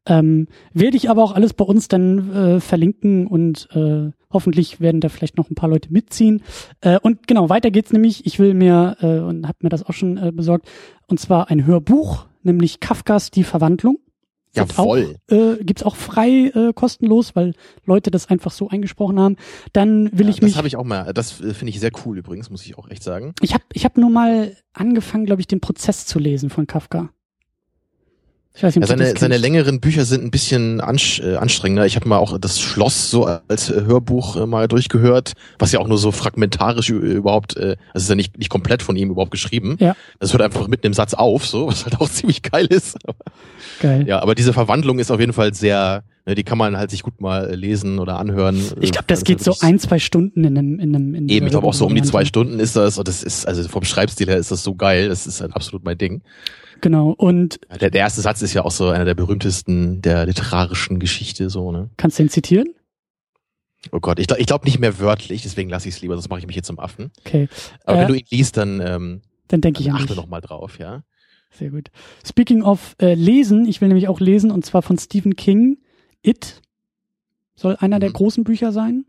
Ähm, 0.07 0.49
werde 0.73 0.97
ich 0.97 1.11
aber 1.11 1.23
auch 1.23 1.33
alles 1.33 1.53
bei 1.53 1.65
uns 1.67 1.89
dann 1.89 2.33
äh, 2.35 2.61
verlinken 2.61 3.27
und 3.27 3.69
äh, 3.75 4.11
hoffentlich 4.33 4.81
werden 4.81 5.01
da 5.03 5.11
vielleicht 5.11 5.37
noch 5.37 5.51
ein 5.51 5.55
paar 5.55 5.69
Leute 5.69 5.93
mitziehen. 5.93 6.43
Äh, 6.81 6.99
und 7.03 7.27
genau, 7.27 7.51
weiter 7.51 7.71
geht's 7.71 7.93
nämlich. 7.93 8.25
Ich 8.25 8.39
will 8.39 8.55
mir 8.55 8.97
äh, 9.01 9.19
und 9.19 9.47
habe 9.47 9.59
mir 9.61 9.69
das 9.69 9.83
auch 9.85 9.93
schon 9.93 10.17
äh, 10.17 10.33
besorgt. 10.33 10.67
Und 11.07 11.21
zwar 11.21 11.51
ein 11.51 11.67
Hörbuch, 11.67 12.27
nämlich 12.43 12.81
Kafkas 12.81 13.31
Die 13.31 13.45
Verwandlung. 13.45 13.99
Jawohl. 14.55 15.17
Auch, 15.31 15.35
äh, 15.35 15.65
gibt's 15.65 15.83
auch 15.83 15.97
frei 15.97 16.51
äh, 16.55 16.73
kostenlos, 16.73 17.37
weil 17.37 17.55
Leute 17.85 18.11
das 18.11 18.29
einfach 18.29 18.51
so 18.51 18.69
eingesprochen 18.69 19.21
haben. 19.21 19.37
Dann 19.73 20.11
will 20.13 20.27
Ja, 20.27 20.31
ich 20.31 20.43
mich 20.43 20.53
das 20.53 20.59
habe 20.59 20.69
ich 20.69 20.77
auch 20.77 20.85
mal, 20.85 21.13
das 21.13 21.41
äh, 21.41 21.55
finde 21.55 21.71
ich 21.71 21.81
sehr 21.81 21.91
cool 22.05 22.19
übrigens, 22.19 22.51
muss 22.51 22.65
ich 22.65 22.79
auch 22.79 22.89
echt 22.91 23.03
sagen. 23.03 23.35
ich 23.43 23.55
habe 23.55 23.65
ich 23.73 23.85
hab 23.85 23.97
nur 23.97 24.11
mal 24.11 24.57
angefangen, 24.73 25.27
glaube 25.27 25.41
ich, 25.41 25.47
den 25.47 25.61
Prozess 25.61 26.07
zu 26.07 26.19
lesen 26.19 26.51
von 26.51 26.67
Kafka. 26.67 27.11
Ich 28.55 28.63
weiß 28.63 28.75
nicht, 28.75 28.83
Ja, 28.83 28.97
seine, 28.97 29.17
seine 29.17 29.37
längeren 29.37 29.81
Bücher 29.81 30.05
sind 30.05 30.25
ein 30.25 30.31
bisschen 30.31 30.81
äh, 30.81 30.83
anstrengender. 30.83 31.87
Ich 31.87 31.95
habe 31.97 32.09
mal 32.09 32.19
auch 32.19 32.39
das 32.39 32.61
Schloss 32.61 33.11
so 33.11 33.25
als 33.25 33.71
äh, 33.71 33.83
Hörbuch 33.83 34.37
äh, 34.37 34.47
mal 34.47 34.67
durchgehört, 34.67 35.35
was 35.59 35.73
ja 35.73 35.79
auch 35.79 35.87
nur 35.87 35.99
so 35.99 36.11
fragmentarisch 36.11 36.91
überhaupt, 36.91 37.57
das 37.57 38.03
ist 38.03 38.09
ja 38.09 38.15
nicht, 38.15 38.37
nicht 38.37 38.51
komplett 38.51 38.83
von 38.83 38.97
ihm 38.97 39.11
überhaupt 39.11 39.31
geschrieben. 39.31 39.77
Ja. 39.79 39.95
Das 40.19 40.33
hört 40.33 40.43
einfach 40.43 40.67
mitten 40.67 40.87
im 40.87 40.95
Satz 40.95 41.15
auf, 41.15 41.47
so, 41.47 41.69
was 41.69 41.85
halt 41.85 42.01
auch 42.01 42.11
ziemlich 42.11 42.43
geil 42.43 42.67
ist. 42.67 42.97
Geil. 43.81 44.07
Ja, 44.07 44.21
aber 44.21 44.35
diese 44.35 44.53
Verwandlung 44.53 44.99
ist 44.99 45.11
auf 45.11 45.21
jeden 45.21 45.33
Fall 45.33 45.55
sehr, 45.55 46.03
die 46.35 46.45
kann 46.45 46.59
man 46.59 46.77
halt 46.77 46.91
sich 46.91 47.03
gut 47.03 47.21
mal 47.21 47.51
äh, 47.51 47.55
lesen 47.55 47.99
oder 47.99 48.19
anhören. 48.19 48.57
Ich 48.81 48.93
glaube, 48.93 49.07
das 49.07 49.21
Äh, 49.21 49.25
geht 49.25 49.43
so 49.43 49.55
ein, 49.61 49.79
zwei 49.79 49.99
Stunden 49.99 50.45
in 50.45 50.59
einem, 50.59 50.79
in 50.79 50.95
einem, 50.95 51.15
in 51.15 51.29
Eben, 51.29 51.47
ich 51.47 51.51
glaube 51.53 51.67
auch 51.67 51.75
so 51.75 51.87
um 51.87 51.95
die 51.95 52.03
zwei 52.03 52.25
Stunden. 52.25 52.59
Ist 52.61 52.77
das 52.77 52.99
und 52.99 53.09
das 53.09 53.23
ist, 53.23 53.47
also 53.47 53.67
vom 53.69 53.85
Schreibstil 53.85 54.27
her 54.29 54.37
ist 54.39 54.51
das 54.51 54.63
so 54.63 54.75
geil, 54.75 55.09
das 55.09 55.27
ist 55.27 55.41
halt 55.41 55.55
absolut 55.55 55.85
mein 55.85 55.99
Ding. 55.99 56.23
Genau. 56.81 57.11
Und 57.11 57.59
Der, 57.81 57.91
der 57.91 58.01
erste 58.01 58.21
Satz 58.21 58.41
ist 58.43 58.55
ja 58.55 58.65
auch 58.65 58.71
so 58.71 58.89
einer 58.89 59.05
der 59.05 59.15
berühmtesten 59.15 60.01
der 60.03 60.27
literarischen 60.27 60.99
Geschichte, 61.01 61.51
so, 61.51 61.73
ne? 61.73 61.91
kannst 61.97 62.19
du 62.19 62.23
den 62.25 62.31
zitieren? 62.31 62.69
Oh 63.93 64.01
Gott, 64.01 64.19
ich 64.19 64.27
glaube 64.27 64.41
ich 64.41 64.47
glaub 64.47 64.65
nicht 64.65 64.79
mehr 64.81 64.99
wörtlich, 64.99 65.43
deswegen 65.43 65.71
lasse 65.71 65.89
ich 65.89 65.95
es 65.97 66.01
lieber, 66.03 66.15
sonst 66.15 66.29
mache 66.29 66.41
ich 66.41 66.47
mich 66.47 66.57
jetzt 66.57 66.67
zum 66.67 66.79
Affen. 66.81 67.11
Okay. 67.25 67.49
Aber 67.85 67.99
Äh, 67.99 68.01
wenn 68.03 68.09
du 68.09 68.15
ihn 68.15 68.27
liest, 68.31 68.57
dann, 68.57 68.81
ähm, 68.85 69.23
Dann 69.49 69.61
denke 69.61 69.81
ich 69.81 69.89
an 69.91 69.97
achte 69.97 70.09
dich. 70.09 70.17
noch 70.17 70.27
mal 70.27 70.41
drauf, 70.41 70.79
ja. 70.79 71.03
Sehr 71.51 71.71
gut. 71.71 71.89
Speaking 72.27 72.63
of 72.63 72.95
äh, 73.01 73.15
Lesen, 73.15 73.67
ich 73.67 73.81
will 73.81 73.89
nämlich 73.89 74.09
auch 74.09 74.21
lesen 74.21 74.51
und 74.51 74.67
zwar 74.67 74.83
von 74.83 74.99
Stephen 74.99 75.35
King. 75.37 75.79
It 76.23 76.63
soll 77.55 77.77
einer 77.81 77.99
der 77.99 78.11
Mhm. 78.11 78.15
großen 78.15 78.45
Bücher 78.45 78.73
sein. 78.73 79.05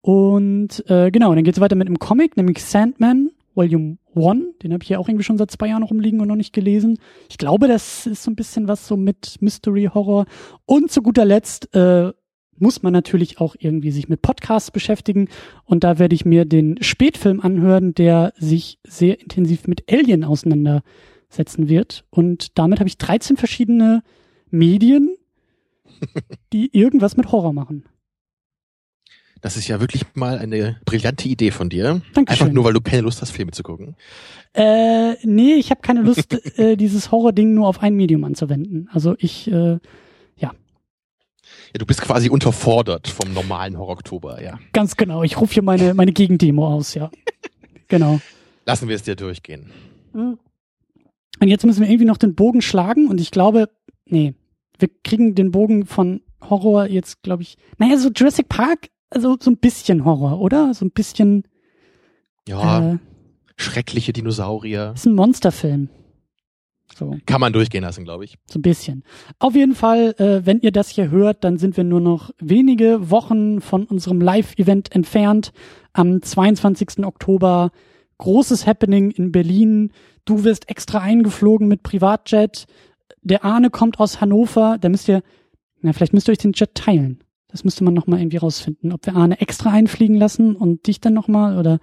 Und 0.00 0.84
äh, 0.90 1.10
genau, 1.10 1.34
dann 1.34 1.44
geht's 1.44 1.60
weiter 1.60 1.76
mit 1.76 1.86
einem 1.86 1.98
Comic, 1.98 2.36
nämlich 2.36 2.62
Sandman 2.62 3.30
Volume 3.54 3.96
1. 4.14 4.58
Den 4.62 4.72
habe 4.72 4.82
ich 4.82 4.90
ja 4.90 4.98
auch 4.98 5.08
irgendwie 5.08 5.24
schon 5.24 5.38
seit 5.38 5.50
zwei 5.50 5.68
Jahren 5.68 5.82
rumliegen 5.82 6.20
und 6.20 6.28
noch 6.28 6.36
nicht 6.36 6.52
gelesen. 6.52 6.98
Ich 7.30 7.38
glaube, 7.38 7.68
das 7.68 8.06
ist 8.06 8.22
so 8.22 8.30
ein 8.30 8.36
bisschen 8.36 8.68
was 8.68 8.86
so 8.86 8.96
mit 8.96 9.36
Mystery 9.40 9.88
Horror. 9.92 10.26
Und 10.66 10.90
zu 10.90 11.02
guter 11.02 11.24
Letzt 11.24 11.74
äh, 11.74 12.12
muss 12.58 12.82
man 12.82 12.92
natürlich 12.92 13.40
auch 13.40 13.56
irgendwie 13.58 13.90
sich 13.90 14.08
mit 14.08 14.22
Podcasts 14.22 14.70
beschäftigen. 14.70 15.28
Und 15.64 15.84
da 15.84 15.98
werde 15.98 16.14
ich 16.14 16.24
mir 16.24 16.44
den 16.44 16.82
Spätfilm 16.82 17.40
anhören, 17.40 17.94
der 17.94 18.32
sich 18.36 18.78
sehr 18.84 19.20
intensiv 19.20 19.66
mit 19.66 19.90
Alien 19.90 20.24
auseinandersetzen 20.24 21.68
wird. 21.68 22.04
Und 22.10 22.58
damit 22.58 22.80
habe 22.80 22.88
ich 22.88 22.98
13 22.98 23.36
verschiedene 23.36 24.02
Medien, 24.50 25.16
die 26.52 26.76
irgendwas 26.76 27.16
mit 27.16 27.32
Horror 27.32 27.52
machen. 27.52 27.84
Das 29.40 29.58
ist 29.58 29.68
ja 29.68 29.78
wirklich 29.78 30.04
mal 30.14 30.38
eine 30.38 30.80
brillante 30.86 31.28
Idee 31.28 31.50
von 31.50 31.68
dir. 31.68 32.00
Dankeschön. 32.14 32.46
Einfach 32.46 32.54
nur, 32.54 32.64
weil 32.64 32.72
du 32.72 32.80
keine 32.80 33.02
Lust 33.02 33.20
hast, 33.20 33.30
Filme 33.30 33.52
zu 33.52 33.62
gucken. 33.62 33.94
Äh, 34.54 35.14
nee, 35.26 35.54
ich 35.54 35.70
habe 35.70 35.82
keine 35.82 36.00
Lust, 36.00 36.32
äh, 36.58 36.76
dieses 36.76 37.10
Horror-Ding 37.10 37.52
nur 37.52 37.68
auf 37.68 37.82
ein 37.82 37.94
Medium 37.94 38.24
anzuwenden. 38.24 38.88
Also 38.90 39.16
ich, 39.18 39.50
äh, 39.52 39.78
ja, 40.38 40.52
du 41.74 41.86
bist 41.86 42.00
quasi 42.00 42.30
unterfordert 42.30 43.08
vom 43.08 43.32
normalen 43.32 43.76
Horror-Oktober, 43.76 44.42
ja. 44.42 44.58
Ganz 44.72 44.96
genau. 44.96 45.22
Ich 45.22 45.40
rufe 45.40 45.54
hier 45.54 45.62
meine, 45.62 45.94
meine 45.94 46.12
Gegendemo 46.12 46.66
aus, 46.66 46.94
ja. 46.94 47.10
genau. 47.88 48.20
Lassen 48.64 48.88
wir 48.88 48.96
es 48.96 49.02
dir 49.02 49.16
durchgehen. 49.16 49.70
Und 50.12 50.38
jetzt 51.40 51.66
müssen 51.66 51.82
wir 51.82 51.88
irgendwie 51.88 52.06
noch 52.06 52.16
den 52.16 52.34
Bogen 52.34 52.62
schlagen 52.62 53.08
und 53.08 53.20
ich 53.20 53.30
glaube, 53.30 53.68
nee, 54.06 54.34
wir 54.78 54.88
kriegen 55.02 55.34
den 55.34 55.50
Bogen 55.50 55.86
von 55.86 56.22
Horror 56.42 56.86
jetzt, 56.86 57.22
glaube 57.22 57.42
ich. 57.42 57.56
Naja, 57.78 57.96
so 57.96 58.10
Jurassic 58.10 58.48
Park 58.48 58.88
also 59.14 59.36
so 59.40 59.50
ein 59.50 59.56
bisschen 59.56 60.04
Horror, 60.04 60.40
oder? 60.40 60.74
So 60.74 60.84
ein 60.84 60.90
bisschen. 60.90 61.44
Ja. 62.48 62.94
Äh, 62.94 62.98
schreckliche 63.56 64.12
Dinosaurier. 64.12 64.92
Ist 64.94 65.06
ein 65.06 65.14
Monsterfilm. 65.14 65.88
So. 66.94 67.16
Kann 67.26 67.40
man 67.40 67.52
durchgehen 67.52 67.82
lassen, 67.82 68.04
glaube 68.04 68.24
ich. 68.24 68.36
So 68.46 68.58
ein 68.58 68.62
bisschen. 68.62 69.04
Auf 69.38 69.54
jeden 69.54 69.74
Fall, 69.74 70.14
äh, 70.18 70.44
wenn 70.44 70.60
ihr 70.60 70.70
das 70.70 70.90
hier 70.90 71.10
hört, 71.10 71.42
dann 71.42 71.58
sind 71.58 71.76
wir 71.76 71.84
nur 71.84 72.00
noch 72.00 72.30
wenige 72.38 73.10
Wochen 73.10 73.60
von 73.60 73.84
unserem 73.84 74.20
Live-Event 74.20 74.94
entfernt. 74.94 75.52
Am 75.92 76.20
22. 76.20 77.04
Oktober 77.04 77.70
großes 78.18 78.66
Happening 78.66 79.10
in 79.10 79.32
Berlin. 79.32 79.92
Du 80.24 80.44
wirst 80.44 80.68
extra 80.68 81.00
eingeflogen 81.00 81.68
mit 81.68 81.82
Privatjet. 81.82 82.66
Der 83.22 83.44
Arne 83.44 83.70
kommt 83.70 84.00
aus 84.00 84.20
Hannover. 84.20 84.78
Da 84.80 84.88
müsst 84.88 85.08
ihr, 85.08 85.22
na, 85.80 85.92
vielleicht 85.92 86.12
müsst 86.12 86.28
ihr 86.28 86.32
euch 86.32 86.38
den 86.38 86.52
Jet 86.52 86.74
teilen. 86.74 87.22
Das 87.48 87.62
müsste 87.62 87.84
man 87.84 87.94
nochmal 87.94 88.18
irgendwie 88.18 88.38
rausfinden, 88.38 88.92
ob 88.92 89.06
wir 89.06 89.14
Arne 89.14 89.40
extra 89.40 89.70
einfliegen 89.70 90.16
lassen 90.16 90.56
und 90.56 90.88
dich 90.88 91.00
dann 91.00 91.14
nochmal 91.14 91.56
oder. 91.56 91.78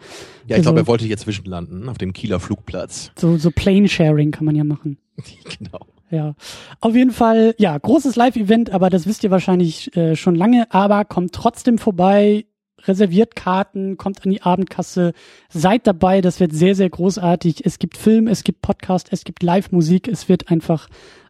Ja, 0.45 0.57
ich 0.57 0.63
glaube, 0.63 0.79
er 0.79 0.87
wollte 0.87 1.05
hier 1.05 1.17
zwischenlanden 1.17 1.87
auf 1.87 1.97
dem 1.97 2.11
Kieler 2.11 2.41
Flugplatz. 2.41 3.11
So, 3.17 3.37
so 3.37 3.51
Plane 3.51 3.87
Sharing 3.87 4.31
kann 4.31 4.43
man 4.43 4.55
ja 4.55 4.65
machen. 4.65 4.97
genau. 5.57 5.79
Ja, 6.09 6.35
auf 6.81 6.93
jeden 6.93 7.11
Fall, 7.11 7.55
ja, 7.57 7.77
großes 7.77 8.17
Live-Event, 8.17 8.71
aber 8.71 8.89
das 8.89 9.07
wisst 9.07 9.23
ihr 9.23 9.31
wahrscheinlich 9.31 9.95
äh, 9.95 10.17
schon 10.17 10.35
lange, 10.35 10.69
aber 10.73 11.05
kommt 11.05 11.31
trotzdem 11.31 11.77
vorbei, 11.77 12.45
reserviert 12.87 13.35
Karten, 13.35 13.97
kommt 13.97 14.23
an 14.23 14.31
die 14.31 14.41
Abendkasse, 14.41 15.13
seid 15.49 15.87
dabei, 15.87 16.21
das 16.21 16.39
wird 16.39 16.53
sehr, 16.53 16.75
sehr 16.75 16.89
großartig. 16.89 17.65
Es 17.65 17.79
gibt 17.79 17.97
Film, 17.97 18.27
es 18.27 18.43
gibt 18.43 18.61
Podcast, 18.61 19.09
es 19.11 19.23
gibt 19.23 19.43
Live-Musik, 19.43 20.07
es 20.07 20.29
wird 20.29 20.49
einfach 20.49 20.87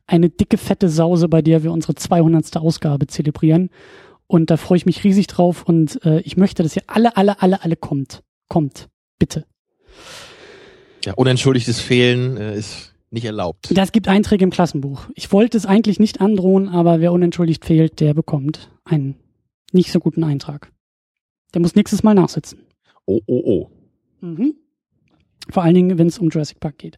eine 0.08 0.30
dicke, 0.30 0.58
fette 0.58 0.90
Sause, 0.90 1.28
bei 1.30 1.42
der 1.42 1.64
wir 1.64 1.72
unsere 1.72 1.96
200. 1.96 2.58
Ausgabe 2.58 3.08
zelebrieren. 3.08 3.70
Und 4.28 4.50
da 4.50 4.58
freue 4.58 4.78
ich 4.78 4.86
mich 4.86 5.04
riesig 5.04 5.28
drauf 5.28 5.64
und 5.64 6.04
äh, 6.06 6.22
ich 6.22 6.38
möchte, 6.38 6.64
dass 6.64 6.76
ihr 6.76 6.84
alle, 6.88 7.18
alle, 7.18 7.42
alle, 7.42 7.64
alle 7.64 7.76
kommt. 7.76 8.24
Kommt. 8.48 8.88
Bitte. 9.20 9.46
Ja, 11.06 11.14
unentschuldigtes 11.16 11.80
Fehlen 11.82 12.38
äh, 12.38 12.58
ist 12.58 12.94
nicht 13.10 13.26
erlaubt. 13.26 13.70
Das 13.76 13.92
gibt 13.92 14.08
Einträge 14.08 14.44
im 14.44 14.50
Klassenbuch. 14.50 15.08
Ich 15.16 15.32
wollte 15.32 15.58
es 15.58 15.66
eigentlich 15.66 16.00
nicht 16.00 16.22
androhen, 16.22 16.70
aber 16.70 17.02
wer 17.02 17.12
unentschuldigt 17.12 17.66
fehlt, 17.66 18.00
der 18.00 18.14
bekommt 18.14 18.72
einen 18.86 19.16
nicht 19.74 19.92
so 19.92 20.00
guten 20.00 20.24
Eintrag. 20.24 20.72
Der 21.54 21.62
muss 21.62 21.76
nächstes 21.76 22.04
Mal 22.04 22.14
nachsitzen. 22.14 22.60
Oh, 23.06 23.20
oh, 23.26 23.42
oh. 23.46 23.70
Mhm. 24.22 24.56
Vor 25.50 25.64
allen 25.64 25.76
Dingen, 25.76 25.98
wenn 25.98 26.08
es 26.08 26.20
um 26.20 26.30
Jurassic 26.30 26.60
Park 26.60 26.78
geht. 26.78 26.98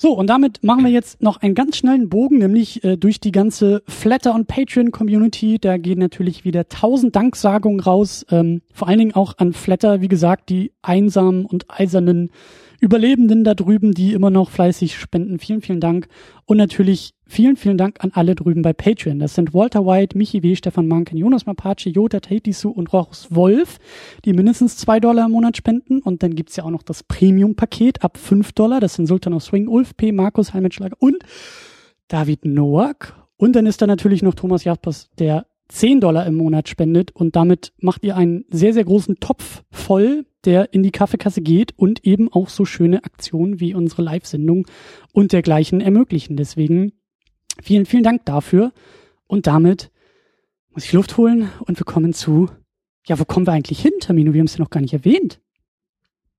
So, 0.00 0.12
und 0.12 0.28
damit 0.28 0.62
machen 0.62 0.84
wir 0.84 0.92
jetzt 0.92 1.22
noch 1.22 1.38
einen 1.38 1.56
ganz 1.56 1.76
schnellen 1.76 2.08
Bogen, 2.08 2.38
nämlich 2.38 2.84
äh, 2.84 2.96
durch 2.96 3.18
die 3.18 3.32
ganze 3.32 3.82
Flatter 3.88 4.32
und 4.32 4.46
Patreon 4.46 4.92
Community. 4.92 5.58
Da 5.58 5.76
gehen 5.76 5.98
natürlich 5.98 6.44
wieder 6.44 6.68
tausend 6.68 7.16
Danksagungen 7.16 7.80
raus, 7.80 8.24
ähm, 8.30 8.62
vor 8.72 8.86
allen 8.86 8.98
Dingen 8.98 9.14
auch 9.14 9.38
an 9.38 9.52
Flatter, 9.52 10.00
wie 10.00 10.06
gesagt, 10.06 10.50
die 10.50 10.72
einsamen 10.82 11.44
und 11.46 11.66
eisernen 11.68 12.30
Überlebenden 12.80 13.44
da 13.44 13.54
drüben, 13.54 13.92
die 13.92 14.12
immer 14.12 14.30
noch 14.30 14.50
fleißig 14.50 14.96
spenden. 14.96 15.38
Vielen, 15.38 15.62
vielen 15.62 15.80
Dank. 15.80 16.08
Und 16.44 16.56
natürlich 16.58 17.14
vielen, 17.26 17.56
vielen 17.56 17.76
Dank 17.76 18.02
an 18.04 18.12
alle 18.14 18.34
drüben 18.34 18.62
bei 18.62 18.72
Patreon. 18.72 19.18
Das 19.18 19.34
sind 19.34 19.52
Walter 19.52 19.84
White, 19.84 20.16
Michi 20.16 20.42
W., 20.42 20.54
Stefan 20.54 20.86
Manken, 20.86 21.16
Jonas 21.16 21.46
Mapace, 21.46 21.86
Jota 21.86 22.20
Taitisu 22.20 22.70
und 22.70 22.92
Rochus 22.92 23.28
Wolf, 23.30 23.78
die 24.24 24.32
mindestens 24.32 24.76
zwei 24.76 25.00
Dollar 25.00 25.26
im 25.26 25.32
Monat 25.32 25.56
spenden. 25.56 26.00
Und 26.00 26.22
dann 26.22 26.34
gibt's 26.34 26.56
ja 26.56 26.64
auch 26.64 26.70
noch 26.70 26.82
das 26.82 27.02
Premium-Paket 27.02 28.04
ab 28.04 28.16
fünf 28.16 28.52
Dollar. 28.52 28.80
Das 28.80 28.94
sind 28.94 29.06
Sultan 29.06 29.34
of 29.34 29.42
Swing, 29.42 29.68
Ulf 29.68 29.96
P., 29.96 30.12
Markus 30.12 30.54
Heimetschlager 30.54 30.96
und 31.00 31.16
David 32.06 32.44
Noack. 32.44 33.14
Und 33.36 33.54
dann 33.54 33.66
ist 33.66 33.82
da 33.82 33.86
natürlich 33.86 34.22
noch 34.22 34.34
Thomas 34.34 34.64
Jaspers, 34.64 35.10
der 35.18 35.46
10 35.68 36.00
Dollar 36.00 36.26
im 36.26 36.34
Monat 36.34 36.68
spendet 36.68 37.10
und 37.12 37.36
damit 37.36 37.72
macht 37.78 38.04
ihr 38.04 38.16
einen 38.16 38.44
sehr, 38.50 38.72
sehr 38.72 38.84
großen 38.84 39.20
Topf 39.20 39.62
voll, 39.70 40.24
der 40.44 40.72
in 40.72 40.82
die 40.82 40.90
Kaffeekasse 40.90 41.40
geht 41.40 41.72
und 41.76 42.04
eben 42.04 42.32
auch 42.32 42.48
so 42.48 42.64
schöne 42.64 43.04
Aktionen 43.04 43.60
wie 43.60 43.74
unsere 43.74 44.02
Live-Sendung 44.02 44.66
und 45.12 45.32
dergleichen 45.32 45.80
ermöglichen. 45.80 46.36
Deswegen 46.36 46.92
vielen, 47.62 47.86
vielen 47.86 48.02
Dank 48.02 48.24
dafür. 48.24 48.72
Und 49.26 49.46
damit 49.46 49.90
muss 50.70 50.84
ich 50.84 50.92
Luft 50.92 51.16
holen 51.16 51.50
und 51.60 51.78
wir 51.78 51.84
kommen 51.84 52.12
zu, 52.12 52.50
ja, 53.06 53.18
wo 53.18 53.24
kommen 53.24 53.46
wir 53.46 53.52
eigentlich 53.52 53.80
hin, 53.80 53.92
Tamino? 54.00 54.32
Wir 54.32 54.40
haben 54.40 54.46
es 54.46 54.54
ja 54.54 54.60
noch 54.60 54.70
gar 54.70 54.80
nicht 54.80 54.94
erwähnt. 54.94 55.40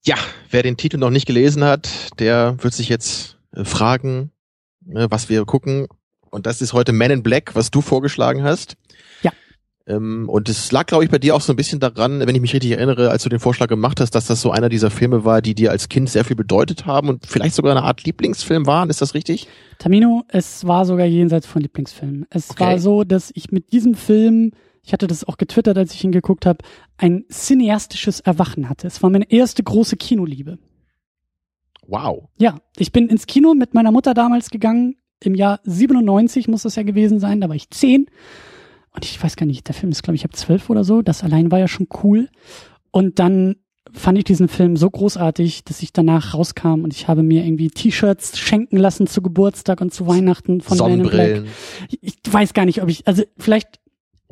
Ja, 0.06 0.16
wer 0.50 0.64
den 0.64 0.78
Titel 0.78 0.98
noch 0.98 1.10
nicht 1.10 1.26
gelesen 1.26 1.64
hat, 1.64 2.20
der 2.20 2.56
wird 2.64 2.74
sich 2.74 2.88
jetzt 2.88 3.38
äh, 3.52 3.66
fragen, 3.66 4.32
ne, 4.86 5.08
was 5.10 5.30
wir 5.30 5.44
gucken. 5.46 5.88
Und 6.30 6.46
das 6.46 6.62
ist 6.62 6.74
heute 6.74 6.94
Man 6.94 7.12
in 7.12 7.24
Black, 7.24 7.56
was 7.56 7.70
du 7.70 7.82
vorgeschlagen 7.82 8.44
hast. 8.44 8.78
Ähm, 9.24 9.32
und 9.96 10.50
es 10.50 10.72
lag, 10.72 10.86
glaube 10.86 11.04
ich, 11.04 11.10
bei 11.10 11.18
dir 11.18 11.36
auch 11.36 11.42
so 11.42 11.52
ein 11.52 11.56
bisschen 11.56 11.80
daran, 11.80 12.20
wenn 12.20 12.36
ich 12.36 12.42
mich 12.42 12.54
richtig 12.54 12.72
erinnere, 12.72 13.10
als 13.10 13.24
du 13.24 13.30
den 13.30 13.40
Vorschlag 13.40 13.68
gemacht 13.68 14.00
hast, 14.00 14.14
dass 14.14 14.28
das 14.28 14.40
so 14.40 14.52
einer 14.52 14.70
dieser 14.70 14.92
Filme 14.92 15.26
war, 15.26 15.42
die 15.42 15.56
dir 15.56 15.72
als 15.72 15.90
Kind 15.90 16.10
sehr 16.10 16.24
viel 16.24 16.36
bedeutet 16.36 16.86
haben 16.86 17.10
und 17.10 17.26
vielleicht 17.26 17.56
sogar 17.56 17.72
eine 17.72 17.84
Art 17.84 18.04
Lieblingsfilm 18.04 18.68
waren. 18.68 18.92
Ist 18.92 19.02
das 19.02 19.16
richtig? 19.16 19.48
Tamino, 19.80 20.26
es 20.28 20.68
war 20.68 20.86
sogar 20.86 21.08
jenseits 21.08 21.48
von 21.48 21.64
Lieblingsfilmen. 21.64 22.28
Es 22.30 22.52
okay. 22.52 22.64
war 22.64 22.80
so, 22.80 23.04
dass 23.04 23.32
ich 23.34 23.52
mit 23.52 23.72
diesem 23.72 23.96
Film, 23.96 24.52
ich 24.84 24.94
hatte 24.94 25.08
das 25.08 25.24
auch 25.24 25.38
getwittert, 25.38 25.78
als 25.78 25.94
ich 25.94 26.04
ihn 26.04 26.12
geguckt 26.12 26.46
habe, 26.46 26.60
ein 26.98 27.26
cineastisches 27.32 28.20
Erwachen 28.20 28.70
hatte. 28.70 28.86
Es 28.86 29.02
war 29.02 29.10
meine 29.10 29.32
erste 29.32 29.64
große 29.64 29.98
Kinoliebe. 29.98 30.60
Wow. 31.88 32.30
Ja, 32.38 32.60
ich 32.78 32.92
bin 32.92 33.08
ins 33.08 33.26
Kino 33.26 33.56
mit 33.56 33.74
meiner 33.74 33.92
Mutter 33.92 34.14
damals 34.14 34.52
gegangen. 34.52 34.98
Im 35.24 35.34
Jahr 35.34 35.60
97 35.64 36.48
muss 36.48 36.62
das 36.62 36.76
ja 36.76 36.84
gewesen 36.84 37.20
sein, 37.20 37.42
da 37.42 37.50
war 37.50 37.56
ich 37.56 37.72
zehn. 37.72 38.06
Und 38.92 39.06
ich 39.06 39.22
weiß 39.22 39.36
gar 39.36 39.46
nicht, 39.46 39.68
der 39.68 39.76
Film 39.76 39.92
ist, 39.92 40.04
glaube 40.04 40.16
ich, 40.16 40.26
ab 40.26 40.36
zwölf 40.36 40.70
oder 40.70 40.84
so. 40.84 41.02
Das 41.02 41.24
allein 41.24 41.52
war 41.52 41.60
ja 41.60 41.68
schon 41.68 41.88
cool. 42.04 42.30
Und 42.92 43.20
dann 43.20 43.56
fand 43.94 44.18
ich 44.18 44.24
diesen 44.24 44.48
Film 44.48 44.76
so 44.78 44.90
großartig, 44.90 45.64
dass 45.64 45.82
ich 45.82 45.94
danach 45.94 46.34
rauskam 46.34 46.84
und 46.84 46.94
ich 46.94 47.08
habe 47.08 47.24
mir 47.24 47.44
irgendwie 47.44 47.70
T-Shirts 47.70 48.38
schenken 48.38 48.78
lassen 48.78 49.08
zu 49.08 49.22
Geburtstag 49.22 49.82
und 49.82 49.94
zu 49.94 50.08
Weihnachten 50.08 50.62
von 50.62 50.78
Sonnenbrillen. 50.78 51.48
Ich 52.02 52.18
weiß 52.30 52.54
gar 52.54 52.66
nicht, 52.66 52.82
ob 52.84 52.90
ich, 52.90 53.08
also 53.08 53.24
vielleicht, 53.38 53.80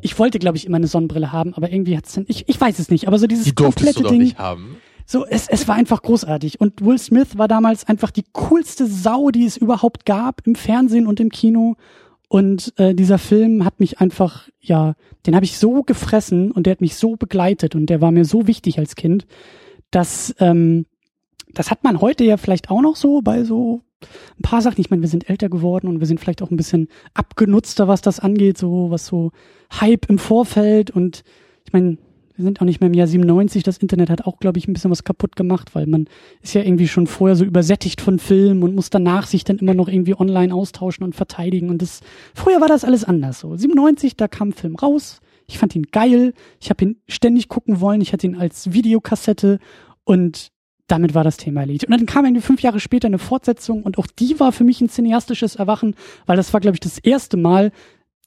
ich 0.02 0.18
wollte, 0.20 0.40
glaube 0.40 0.58
ich, 0.58 0.66
immer 0.66 0.78
eine 0.78 0.88
Sonnenbrille 0.88 1.32
haben, 1.32 1.54
aber 1.54 1.72
irgendwie 1.72 1.98
hat's 1.98 2.14
dann, 2.14 2.26
ich, 2.28 2.48
ich 2.48 2.60
weiß 2.60 2.78
es 2.80 2.90
nicht, 2.90 3.08
aber 3.08 3.18
so 3.18 3.28
dieses 3.28 3.46
die 3.46 3.56
komplette 3.56 4.04
Ding. 4.04 4.20
Nicht 4.20 4.38
haben. 4.38 4.78
So, 5.10 5.26
es, 5.26 5.48
es 5.48 5.68
war 5.68 5.76
einfach 5.76 6.02
großartig. 6.02 6.60
Und 6.60 6.86
Will 6.86 7.00
Smith 7.00 7.38
war 7.38 7.48
damals 7.48 7.88
einfach 7.88 8.12
die 8.12 8.26
coolste 8.34 8.86
Sau, 8.86 9.30
die 9.30 9.46
es 9.46 9.56
überhaupt 9.56 10.06
gab 10.06 10.46
im 10.46 10.56
Fernsehen 10.56 11.08
und 11.08 11.20
im 11.20 11.30
Kino. 11.30 11.78
Und 12.30 12.74
äh, 12.78 12.94
dieser 12.94 13.18
Film 13.18 13.64
hat 13.64 13.80
mich 13.80 14.00
einfach, 14.00 14.50
ja, 14.60 14.96
den 15.26 15.36
habe 15.36 15.46
ich 15.46 15.58
so 15.58 15.84
gefressen 15.84 16.52
und 16.52 16.66
der 16.66 16.72
hat 16.72 16.82
mich 16.82 16.96
so 16.96 17.16
begleitet 17.16 17.74
und 17.74 17.86
der 17.90 18.02
war 18.02 18.12
mir 18.12 18.26
so 18.26 18.48
wichtig 18.48 18.80
als 18.80 18.96
Kind, 18.96 19.26
dass 19.92 20.36
ähm, 20.40 20.86
das 21.54 21.72
hat 21.72 21.84
man 21.84 22.02
heute 22.02 22.26
ja 22.26 22.38
vielleicht 22.38 22.70
auch 22.70 22.82
noch 22.82 22.98
so 22.98 23.22
bei 23.22 23.44
so 23.44 23.82
ein 24.02 24.42
paar 24.44 24.62
Sachen. 24.62 24.82
Ich 24.82 24.90
meine, 24.90 25.02
wir 25.02 25.10
sind 25.10 25.30
älter 25.30 25.50
geworden 25.50 25.88
und 25.88 26.00
wir 26.00 26.08
sind 26.08 26.20
vielleicht 26.20 26.42
auch 26.42 26.52
ein 26.52 26.58
bisschen 26.58 26.90
abgenutzter, 27.14 27.88
was 27.88 28.02
das 28.02 28.20
angeht, 28.20 28.58
so 28.58 28.92
was 28.92 29.06
so 29.06 29.32
Hype 29.80 30.10
im 30.10 30.20
Vorfeld 30.20 30.92
und 30.92 31.24
ich 31.66 31.74
meine, 31.74 31.98
wir 32.38 32.46
sind 32.46 32.62
auch 32.62 32.66
nicht 32.66 32.80
mehr 32.80 32.88
im 32.88 32.94
Jahr 32.94 33.08
97. 33.08 33.64
Das 33.64 33.80
Internet 33.80 34.12
hat 34.12 34.26
auch, 34.26 34.40
glaube 34.40 34.60
ich, 34.60 34.68
ein 34.68 34.74
bisschen 34.74 34.92
was 34.92 35.04
kaputt 35.04 35.36
gemacht, 35.36 35.74
weil 35.74 35.88
man 35.88 36.06
ist 36.42 36.54
ja 36.54 36.62
irgendwie 36.62 36.88
schon 36.88 37.08
vorher 37.08 37.36
so 37.36 37.44
übersättigt 37.44 38.00
von 38.00 38.20
Filmen 38.20 38.62
und 38.62 38.76
muss 38.76 38.92
danach 38.92 39.26
sich 39.26 39.44
dann 39.44 39.58
immer 39.58 39.74
noch 39.74 39.88
irgendwie 39.88 40.18
online 40.18 40.54
austauschen 40.54 41.04
und 41.04 41.16
verteidigen. 41.16 41.70
Und 41.70 41.82
das, 41.82 42.02
früher 42.36 42.62
war 42.62 42.68
das 42.68 42.86
alles 42.86 43.04
anders 43.04 43.40
so. 43.40 43.56
97, 43.56 44.16
da 44.16 44.28
kam 44.28 44.50
ein 44.50 44.54
Film 44.54 44.76
raus. 44.76 45.20
Ich 45.48 45.58
fand 45.58 45.76
ihn 45.76 45.88
geil. 45.92 46.34
Ich 46.62 46.70
habe 46.70 46.86
ihn 46.86 46.98
ständig 47.08 47.48
gucken 47.50 47.82
wollen. 47.82 48.02
Ich 48.02 48.14
hatte 48.14 48.28
ihn 48.28 48.36
als 48.36 48.72
Videokassette 48.72 49.58
und 50.04 50.52
damit 50.86 51.16
war 51.16 51.24
das 51.24 51.38
Thema 51.38 51.62
erledigt. 51.62 51.86
Und 51.86 51.92
dann 51.92 52.06
kam 52.06 52.26
irgendwie 52.26 52.42
fünf 52.42 52.62
Jahre 52.62 52.80
später 52.80 53.08
eine 53.08 53.20
Fortsetzung 53.20 53.82
und 53.82 53.98
auch 53.98 54.08
die 54.08 54.40
war 54.40 54.52
für 54.52 54.64
mich 54.64 54.80
ein 54.80 54.90
cineastisches 54.90 55.56
Erwachen, 55.56 55.96
weil 56.28 56.38
das 56.38 56.54
war, 56.54 56.62
glaube 56.62 56.76
ich, 56.76 56.80
das 56.82 57.00
erste 57.00 57.36
Mal, 57.36 57.72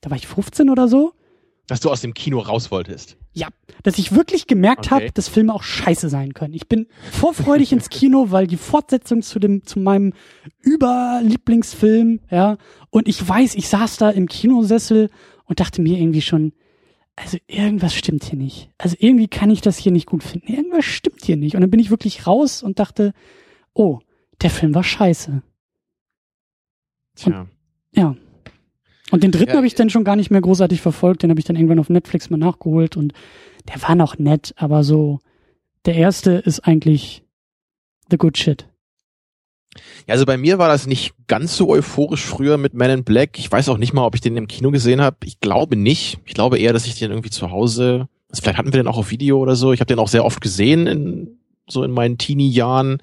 da 0.01 0.11
war 0.11 0.17
ich 0.17 0.27
15 0.27 0.69
oder 0.69 0.89
so, 0.89 1.13
Dass 1.71 1.79
du 1.79 1.89
aus 1.89 2.01
dem 2.01 2.15
Kino 2.15 2.41
raus 2.41 2.73
wolltest. 2.73 3.17
Ja, 3.33 3.47
dass 3.85 3.97
ich 3.97 4.13
wirklich 4.13 4.49
gemerkt 4.49 4.87
Okay. 4.87 5.05
habe, 5.05 5.13
dass 5.13 5.29
Filme 5.29 5.55
auch 5.55 5.63
scheiße 5.63 6.09
sein 6.09 6.35
können. 6.35 6.53
Ich 6.53 6.67
bin 6.67 6.89
vorfreudig 7.13 7.71
ins 7.71 7.91
Kino, 7.91 8.27
weil 8.33 8.49
die 8.49 8.57
Fortsetzung 8.57 9.23
zu 9.23 9.39
dem 9.39 9.65
zu 9.65 9.79
meinem 9.79 10.13
Überlieblingsfilm, 10.67 12.19
ja, 12.29 12.57
und 12.91 13.07
ich 13.07 13.27
weiß, 13.27 13.55
ich 13.55 13.69
saß 13.69 13.99
da 13.99 14.11
im 14.11 14.27
Kinosessel 14.27 15.11
und 15.45 15.61
dachte 15.61 15.81
mir 15.81 15.97
irgendwie 15.97 16.23
schon, 16.23 16.53
also 17.15 17.39
irgendwas 17.47 17.95
stimmt 17.95 18.25
hier 18.25 18.39
nicht. 18.39 18.71
Also 18.77 18.97
irgendwie 18.99 19.29
kann 19.29 19.51
ich 19.51 19.61
das 19.61 19.79
hier 19.79 19.93
nicht 19.93 20.07
gut 20.07 20.25
finden. 20.25 20.53
Irgendwas 20.53 20.85
stimmt 20.85 21.25
hier 21.25 21.37
nicht. 21.37 21.55
Und 21.55 21.61
dann 21.61 21.71
bin 21.71 21.79
ich 21.79 21.91
wirklich 21.91 22.27
raus 22.27 22.65
und 22.65 22.81
dachte, 22.81 23.13
oh, 23.75 24.01
der 24.43 24.51
Film 24.51 24.75
war 24.75 24.83
scheiße. 24.83 25.41
Tja. 27.15 27.47
Ja. 27.95 28.17
Und 29.11 29.23
den 29.23 29.33
dritten 29.33 29.51
Ja, 29.51 29.57
habe 29.57 29.67
ich 29.67 29.75
dann 29.75 29.91
schon 29.91 30.05
gar 30.05 30.17
nicht 30.17 30.31
mehr 30.31 30.41
großartig 30.41 30.81
verfolgt. 30.81 31.23
Den 31.23 31.31
habe 31.31 31.41
ich 31.41 31.47
dann 31.47 31.57
irgendwann 31.57 31.79
auf 31.79 31.89
Netflix 31.89 32.31
mal 32.31 32.37
nachgeholt 32.37 32.97
und 32.97 33.13
der 33.69 33.83
war 33.83 33.95
noch 33.95 34.19
nett, 34.19 34.55
aber 34.57 34.85
so 34.85 35.21
der 35.85 35.95
erste 35.95 36.33
ist 36.33 36.61
eigentlich 36.61 37.23
the 38.11 38.17
good 38.17 38.37
shit. 38.39 38.67
Ja, 40.07 40.15
also 40.15 40.27
bei 40.27 40.37
mir 40.37 40.59
war 40.59 40.69
das 40.69 40.87
nicht 40.87 41.15
ganz 41.29 41.57
so 41.57 41.69
euphorisch 41.69 42.25
früher 42.25 42.57
mit 42.57 42.75
Man 42.75 42.91
in 42.91 43.05
Black. 43.05 43.39
Ich 43.39 43.51
weiß 43.51 43.69
auch 43.69 43.79
nicht 43.79 43.93
mal, 43.93 44.05
ob 44.05 44.15
ich 44.15 44.21
den 44.21 44.37
im 44.37 44.49
Kino 44.49 44.71
gesehen 44.71 45.01
habe. 45.01 45.17
Ich 45.25 45.41
glaube 45.41 45.77
nicht. 45.77 46.19
Ich 46.25 46.35
glaube 46.35 46.59
eher, 46.59 46.73
dass 46.73 46.87
ich 46.87 46.99
den 46.99 47.11
irgendwie 47.11 47.31
zu 47.31 47.51
Hause, 47.51 48.09
also 48.29 48.43
vielleicht 48.43 48.59
hatten 48.59 48.73
wir 48.73 48.81
den 48.81 48.89
auch 48.89 48.99
auf 48.99 49.11
Video 49.11 49.39
oder 49.39 49.55
so. 49.55 49.73
Ich 49.73 49.81
habe 49.81 49.89
den 49.89 49.99
auch 49.99 50.09
sehr 50.09 50.25
oft 50.25 50.41
gesehen 50.41 50.87
in 50.87 51.39
so 51.69 51.85
in 51.85 51.93
meinen 51.93 52.19
Teenie-Jahren. 52.19 52.99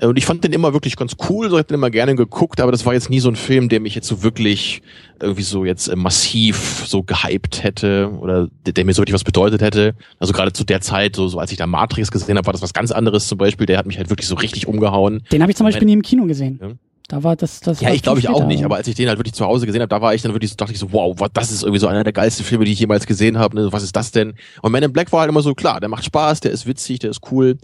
Und 0.00 0.16
ich 0.16 0.26
fand 0.26 0.44
den 0.44 0.52
immer 0.52 0.72
wirklich 0.72 0.96
ganz 0.96 1.16
cool, 1.28 1.50
so 1.50 1.56
ich 1.56 1.60
hab 1.60 1.68
den 1.68 1.74
immer 1.74 1.90
gerne 1.90 2.14
geguckt, 2.14 2.60
aber 2.60 2.70
das 2.70 2.86
war 2.86 2.94
jetzt 2.94 3.10
nie 3.10 3.18
so 3.18 3.28
ein 3.28 3.36
Film, 3.36 3.68
der 3.68 3.80
mich 3.80 3.94
jetzt 3.94 4.06
so 4.06 4.22
wirklich 4.22 4.82
irgendwie 5.20 5.42
so 5.42 5.64
jetzt 5.64 5.88
äh, 5.88 5.96
massiv 5.96 6.84
so 6.86 7.02
gehypt 7.02 7.64
hätte 7.64 8.10
oder 8.20 8.48
der, 8.64 8.84
mir 8.84 8.92
so 8.92 9.02
wirklich 9.02 9.14
was 9.14 9.24
bedeutet 9.24 9.60
hätte. 9.60 9.94
Also 10.20 10.32
gerade 10.32 10.52
zu 10.52 10.62
der 10.62 10.80
Zeit, 10.80 11.16
so, 11.16 11.26
so 11.26 11.38
als 11.40 11.50
ich 11.50 11.58
da 11.58 11.66
Matrix 11.66 12.12
gesehen 12.12 12.36
habe, 12.36 12.46
war 12.46 12.52
das 12.52 12.62
was 12.62 12.72
ganz 12.72 12.92
anderes 12.92 13.26
zum 13.26 13.38
Beispiel. 13.38 13.66
Der 13.66 13.78
hat 13.78 13.86
mich 13.86 13.98
halt 13.98 14.08
wirklich 14.08 14.28
so 14.28 14.36
richtig 14.36 14.68
umgehauen. 14.68 15.22
Den 15.32 15.42
habe 15.42 15.50
ich 15.50 15.56
zum 15.56 15.66
Beispiel 15.66 15.86
nie 15.86 15.94
im 15.94 16.02
Kino 16.02 16.26
gesehen. 16.26 16.60
Ja. 16.62 16.68
Da 17.08 17.24
war 17.24 17.36
das, 17.36 17.60
das 17.60 17.80
Ja, 17.80 17.90
ich 17.90 18.02
glaube 18.02 18.20
ich 18.20 18.28
auch 18.28 18.46
nicht, 18.46 18.64
aber 18.64 18.76
als 18.76 18.86
ich 18.86 18.94
den 18.94 19.08
halt 19.08 19.18
wirklich 19.18 19.32
zu 19.32 19.46
Hause 19.46 19.64
gesehen 19.64 19.80
habe, 19.80 19.88
da 19.88 20.02
war 20.02 20.14
ich 20.14 20.20
dann 20.20 20.34
wirklich 20.34 20.50
so, 20.50 20.56
dachte 20.56 20.74
ich 20.74 20.78
so, 20.78 20.92
wow, 20.92 21.14
was, 21.18 21.30
das 21.32 21.50
ist 21.50 21.62
irgendwie 21.62 21.80
so 21.80 21.86
einer 21.88 22.04
der 22.04 22.12
geilsten 22.12 22.44
Filme, 22.44 22.66
die 22.66 22.72
ich 22.72 22.80
jemals 22.80 23.06
gesehen 23.06 23.38
habe. 23.38 23.56
Ne? 23.56 23.72
Was 23.72 23.82
ist 23.82 23.96
das 23.96 24.12
denn? 24.12 24.34
Und 24.60 24.72
Man 24.72 24.82
in 24.82 24.92
Black 24.92 25.10
war 25.10 25.20
halt 25.20 25.30
immer 25.30 25.40
so, 25.40 25.54
klar, 25.54 25.80
der 25.80 25.88
macht 25.88 26.04
Spaß, 26.04 26.40
der 26.40 26.52
ist 26.52 26.66
witzig, 26.66 26.98
der 26.98 27.10
ist 27.10 27.20
cool. 27.32 27.56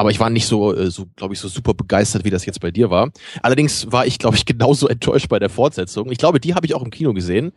Aber 0.00 0.10
ich 0.10 0.18
war 0.18 0.30
nicht 0.30 0.46
so, 0.46 0.74
äh, 0.74 0.90
so 0.90 1.06
glaube 1.16 1.34
ich, 1.34 1.40
so 1.40 1.48
super 1.48 1.74
begeistert, 1.74 2.24
wie 2.24 2.30
das 2.30 2.46
jetzt 2.46 2.60
bei 2.60 2.70
dir 2.70 2.88
war. 2.90 3.10
Allerdings 3.42 3.92
war 3.92 4.06
ich, 4.06 4.18
glaube 4.18 4.36
ich, 4.36 4.44
genauso 4.46 4.88
enttäuscht 4.88 5.28
bei 5.28 5.38
der 5.38 5.50
Fortsetzung. 5.50 6.10
Ich 6.10 6.18
glaube, 6.18 6.40
die 6.40 6.54
habe 6.54 6.64
ich 6.66 6.74
auch 6.74 6.82
im 6.82 6.90
Kino 6.90 7.12
gesehen. 7.12 7.52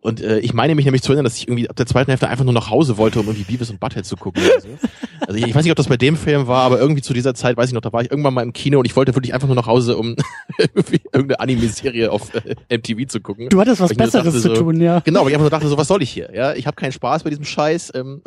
Und 0.00 0.20
äh, 0.20 0.40
ich 0.40 0.52
meine 0.52 0.74
mich 0.74 0.84
nämlich 0.84 1.02
zu 1.02 1.12
erinnern, 1.12 1.24
dass 1.26 1.36
ich 1.36 1.46
irgendwie 1.46 1.70
ab 1.70 1.76
der 1.76 1.86
zweiten 1.86 2.10
Hälfte 2.10 2.26
einfach 2.28 2.44
nur 2.44 2.52
nach 2.54 2.70
Hause 2.70 2.96
wollte, 2.96 3.20
um 3.20 3.26
irgendwie 3.26 3.44
Beavis 3.44 3.70
und 3.70 3.78
Butthead 3.78 4.04
zu 4.04 4.16
gucken. 4.16 4.42
Oder 4.42 4.60
so. 4.60 4.68
Also 5.24 5.38
ich, 5.38 5.46
ich 5.46 5.54
weiß 5.54 5.62
nicht, 5.62 5.70
ob 5.70 5.76
das 5.76 5.86
bei 5.86 5.96
dem 5.96 6.16
Film 6.16 6.48
war, 6.48 6.62
aber 6.64 6.80
irgendwie 6.80 7.00
zu 7.00 7.12
dieser 7.14 7.32
Zeit, 7.32 7.56
weiß 7.56 7.68
ich 7.68 7.74
noch, 7.74 7.80
da 7.80 7.92
war 7.92 8.02
ich 8.02 8.10
irgendwann 8.10 8.34
mal 8.34 8.42
im 8.42 8.52
Kino 8.52 8.80
und 8.80 8.86
ich 8.86 8.96
wollte 8.96 9.14
wirklich 9.14 9.32
einfach 9.32 9.46
nur 9.46 9.54
nach 9.54 9.68
Hause, 9.68 9.96
um 9.96 10.16
irgendwie 10.58 11.00
irgendeine 11.12 11.38
Anime-Serie 11.38 12.10
auf 12.10 12.34
äh, 12.34 12.56
MTV 12.76 13.06
zu 13.06 13.20
gucken. 13.20 13.48
Du 13.48 13.60
hattest 13.60 13.80
was 13.80 13.94
Besseres 13.94 14.24
dachte, 14.24 14.40
zu 14.40 14.48
so- 14.48 14.54
tun, 14.62 14.80
ja. 14.80 14.98
Genau, 14.98 15.20
weil 15.20 15.28
ich 15.28 15.34
einfach 15.34 15.44
nur 15.44 15.50
dachte, 15.50 15.68
so 15.68 15.78
was 15.78 15.86
soll 15.86 16.02
ich 16.02 16.10
hier? 16.10 16.34
Ja, 16.34 16.54
ich 16.54 16.66
habe 16.66 16.74
keinen 16.74 16.90
Spaß 16.90 17.22
bei 17.22 17.30
diesem 17.30 17.44
Scheiß. 17.44 17.92
Ähm, 17.94 18.22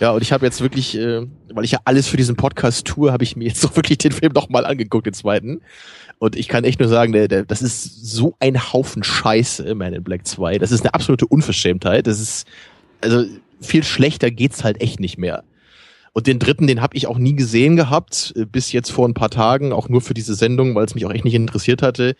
ja, 0.00 0.10
und 0.12 0.22
ich 0.22 0.32
habe 0.32 0.46
jetzt 0.46 0.60
wirklich, 0.60 0.96
äh, 0.96 1.26
weil 1.52 1.64
ich 1.64 1.72
ja 1.72 1.80
alles 1.84 2.08
für 2.08 2.16
diesen 2.16 2.36
Podcast 2.36 2.86
tue, 2.86 3.12
habe 3.12 3.24
ich 3.24 3.36
mir 3.36 3.48
jetzt 3.48 3.60
so 3.62 3.74
wirklich 3.76 3.98
den 3.98 4.12
Film 4.12 4.32
noch 4.32 4.48
mal 4.48 4.64
angeguckt, 4.64 5.06
den 5.06 5.14
zweiten. 5.14 5.60
Und 6.18 6.36
ich 6.36 6.48
kann 6.48 6.64
echt 6.64 6.80
nur 6.80 6.88
sagen, 6.88 7.12
der, 7.12 7.28
der, 7.28 7.44
das 7.44 7.62
ist 7.62 8.06
so 8.06 8.34
ein 8.40 8.72
Haufen 8.72 9.02
Scheiße, 9.02 9.74
Man 9.74 9.94
in 9.94 10.04
Black 10.04 10.26
2. 10.26 10.58
Das 10.58 10.70
ist 10.70 10.82
eine 10.82 10.94
absolute 10.94 11.26
Unverschämtheit. 11.26 12.06
Das 12.06 12.20
ist, 12.20 12.46
also 13.00 13.24
viel 13.60 13.84
schlechter 13.84 14.30
geht's 14.30 14.64
halt 14.64 14.80
echt 14.82 15.00
nicht 15.00 15.18
mehr. 15.18 15.44
Und 16.12 16.26
den 16.26 16.38
dritten, 16.38 16.66
den 16.66 16.82
habe 16.82 16.96
ich 16.96 17.06
auch 17.06 17.18
nie 17.18 17.36
gesehen 17.36 17.76
gehabt, 17.76 18.32
äh, 18.36 18.44
bis 18.44 18.72
jetzt 18.72 18.90
vor 18.90 19.08
ein 19.08 19.14
paar 19.14 19.30
Tagen, 19.30 19.72
auch 19.72 19.88
nur 19.88 20.00
für 20.00 20.14
diese 20.14 20.34
Sendung, 20.34 20.74
weil 20.74 20.84
es 20.84 20.94
mich 20.94 21.06
auch 21.06 21.12
echt 21.12 21.24
nicht 21.24 21.34
interessiert 21.34 21.82
hatte. 21.82 22.16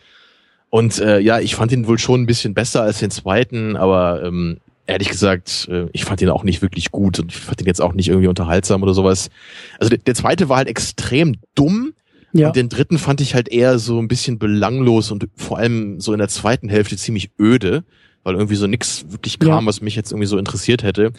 Und 0.71 1.01
äh, 1.01 1.19
ja, 1.19 1.41
ich 1.41 1.57
fand 1.57 1.73
ihn 1.73 1.89
wohl 1.89 1.99
schon 1.99 2.23
ein 2.23 2.27
bisschen 2.27 2.55
besser 2.55 2.83
als 2.83 3.01
den 3.01 3.11
zweiten, 3.11 3.77
aber 3.77 4.23
ähm, 4.23 4.59
ehrlich 4.87 5.09
gesagt, 5.09 5.69
äh, 5.71 5.87
ich 5.93 6.05
fand 6.05 6.21
ihn 6.23 6.29
auch 6.31 6.45
nicht 6.45 6.63
wirklich 6.63 6.91
gut 6.91 7.19
und 7.21 7.33
ich 7.33 7.39
fand 7.39 7.61
ihn 7.61 7.67
jetzt 7.67 7.81
auch 7.81 7.93
nicht 7.93 8.09
irgendwie 8.09 8.29
unterhaltsam 8.29 8.83
oder 8.83 8.95
sowas. 8.95 9.31
Also 9.79 9.91
der, 9.91 9.99
der 9.99 10.15
zweite 10.15 10.49
war 10.49 10.59
halt 10.59 10.69
extrem 10.69 11.37
dumm 11.55 11.93
Ja. 12.33 12.49
und 12.49 12.57
den 12.57 12.69
dritten 12.69 12.99
fand 12.99 13.21
ich 13.21 13.35
halt 13.35 13.49
eher 13.49 13.79
so 13.79 13.99
ein 14.01 14.09
bisschen 14.09 14.39
belanglos 14.39 15.11
und 15.11 15.29
vor 15.37 15.59
allem 15.59 16.01
so 16.01 16.13
in 16.13 16.19
der 16.19 16.29
zweiten 16.29 16.69
Hälfte 16.69 16.97
ziemlich 16.97 17.31
öde, 17.39 17.85
weil 18.25 18.35
irgendwie 18.35 18.57
so 18.57 18.67
nix 18.67 19.05
wirklich 19.09 19.39
kam, 19.39 19.49
Ja. 19.65 19.67
was 19.67 19.81
mich 19.81 19.97
jetzt 19.97 20.13
irgendwie 20.13 20.27
so 20.29 20.39
interessiert 20.39 20.83
hätte. 20.83 21.13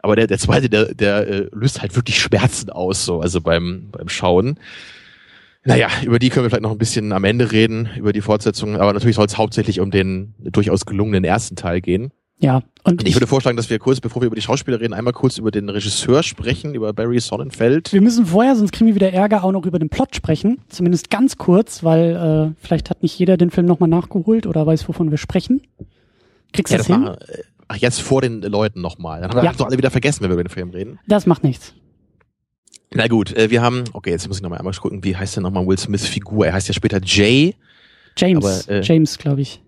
Aber 0.00 0.16
der, 0.16 0.26
der 0.26 0.38
zweite, 0.38 0.68
der, 0.68 0.94
der 0.94 1.26
äh, 1.26 1.48
löst 1.52 1.80
halt 1.80 1.96
wirklich 1.96 2.20
Schmerzen 2.20 2.68
aus, 2.68 3.06
so, 3.06 3.20
also 3.22 3.40
beim, 3.40 3.88
beim 3.90 4.08
Schauen. 4.10 4.58
Naja, 5.66 5.88
über 6.04 6.18
die 6.18 6.28
können 6.28 6.44
wir 6.44 6.50
vielleicht 6.50 6.62
noch 6.62 6.72
ein 6.72 6.76
bisschen 6.78 7.10
am 7.12 7.24
Ende 7.24 7.50
reden, 7.52 7.88
über 7.96 8.12
die 8.12 8.20
Fortsetzung, 8.20 8.76
aber 8.76 8.92
natürlich 8.92 9.16
soll 9.16 9.24
es 9.24 9.38
hauptsächlich 9.38 9.80
um 9.80 9.90
den 9.90 10.34
durchaus 10.38 10.84
gelungenen 10.84 11.24
ersten 11.24 11.56
Teil 11.56 11.80
gehen. 11.80 12.12
Ja. 12.38 12.62
Und 12.82 13.06
Ich 13.08 13.14
würde 13.14 13.26
vorschlagen, 13.26 13.56
dass 13.56 13.70
wir 13.70 13.78
kurz, 13.78 14.00
bevor 14.00 14.20
wir 14.20 14.26
über 14.26 14.36
die 14.36 14.42
Schauspieler 14.42 14.78
reden, 14.80 14.92
einmal 14.92 15.12
kurz 15.14 15.38
über 15.38 15.50
den 15.50 15.68
Regisseur 15.70 16.22
sprechen, 16.22 16.74
über 16.74 16.92
Barry 16.92 17.18
Sonnenfeld. 17.20 17.92
wir 17.92 18.00
müssen 18.02 18.26
vorher, 18.26 18.56
sonst 18.56 18.72
kriegen 18.72 18.88
wir 18.88 18.94
wieder 18.94 19.12
Ärger, 19.12 19.44
auch 19.44 19.52
noch 19.52 19.64
über 19.64 19.78
den 19.78 19.88
Plot 19.88 20.14
sprechen. 20.14 20.58
Zumindest 20.68 21.08
ganz 21.10 21.38
kurz, 21.38 21.82
weil 21.84 22.54
äh, 22.56 22.60
vielleicht 22.62 22.90
hat 22.90 23.02
nicht 23.02 23.18
jeder 23.18 23.36
den 23.36 23.50
Film 23.50 23.66
nochmal 23.66 23.88
nachgeholt 23.88 24.46
oder 24.46 24.66
weiß, 24.66 24.86
wovon 24.88 25.10
wir 25.10 25.18
sprechen. 25.18 25.62
Kriegst 26.52 26.72
du 26.72 26.74
Ja, 26.74 26.78
das 26.78 26.86
das 26.88 26.96
hin? 26.96 27.04
machen, 27.04 27.16
äh, 27.28 27.42
ach, 27.68 27.76
jetzt 27.76 28.02
vor 28.02 28.20
den 28.20 28.42
Leuten 28.42 28.80
nochmal. 28.82 29.20
Dann 29.22 29.30
haben 29.30 29.36
wir 29.38 29.44
Ja. 29.44 29.52
doch 29.52 29.66
alle 29.66 29.78
wieder 29.78 29.90
vergessen, 29.90 30.22
wenn 30.22 30.28
wir 30.30 30.34
über 30.34 30.44
den 30.44 30.50
Film 30.50 30.70
reden. 30.70 30.98
Das 31.06 31.24
macht 31.26 31.44
nichts. 31.44 31.72
Na 32.92 33.06
gut, 33.08 33.34
äh, 33.36 33.50
wir 33.50 33.62
haben, 33.62 33.84
okay, 33.94 34.10
jetzt 34.10 34.28
muss 34.28 34.36
ich 34.36 34.42
nochmal 34.42 34.58
einmal 34.58 34.74
gucken, 34.74 35.02
wie 35.02 35.16
heißt 35.16 35.36
denn 35.36 35.42
nochmal 35.42 35.66
Will 35.66 35.78
Smiths 35.78 36.06
Figur? 36.06 36.46
Er 36.46 36.52
heißt 36.52 36.68
ja 36.68 36.74
später 36.74 37.00
Jay. 37.02 37.54
James, 38.16 38.68
Aber, 38.68 38.74
äh, 38.76 38.82
James, 38.82 39.18
glaube 39.18 39.40
ich. 39.40 39.60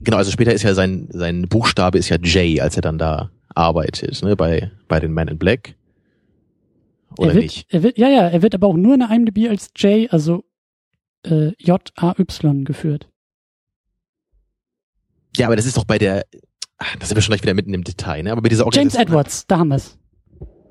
Genau, 0.00 0.16
also 0.16 0.30
später 0.30 0.52
ist 0.52 0.62
ja 0.62 0.74
sein, 0.74 1.08
sein 1.10 1.48
Buchstabe 1.48 1.98
ist 1.98 2.08
ja 2.08 2.16
J, 2.16 2.60
als 2.60 2.76
er 2.76 2.82
dann 2.82 2.98
da 2.98 3.30
arbeitet, 3.54 4.22
ne, 4.22 4.36
bei, 4.36 4.70
bei 4.86 5.00
den 5.00 5.12
Men 5.12 5.28
in 5.28 5.38
Black. 5.38 5.74
Oder 7.16 7.30
er 7.30 7.34
wird, 7.34 7.44
nicht? 7.44 7.66
Er 7.70 7.82
wird, 7.82 7.98
ja, 7.98 8.08
ja, 8.08 8.28
er 8.28 8.42
wird 8.42 8.54
aber 8.54 8.68
auch 8.68 8.76
nur 8.76 8.94
in 8.94 9.00
der 9.00 9.10
IMDb 9.10 9.48
als 9.48 9.70
J, 9.76 10.12
also 10.12 10.44
äh, 11.24 11.52
J-A-Y 11.58 12.64
geführt. 12.64 13.08
Ja, 15.36 15.46
aber 15.46 15.56
das 15.56 15.66
ist 15.66 15.76
doch 15.76 15.84
bei 15.84 15.98
der, 15.98 16.24
ach, 16.78 16.96
da 16.96 17.06
sind 17.06 17.16
wir 17.16 17.22
schon 17.22 17.32
gleich 17.32 17.42
wieder 17.42 17.54
mitten 17.54 17.74
im 17.74 17.84
Detail, 17.84 18.22
ne, 18.22 18.32
aber 18.32 18.42
bei 18.42 18.48
dieser 18.48 18.64
James 18.64 18.94
Organisation. 18.94 19.06
Edwards, 19.08 19.46
da 19.46 19.58
haben 19.58 19.68
wir's. 19.68 19.98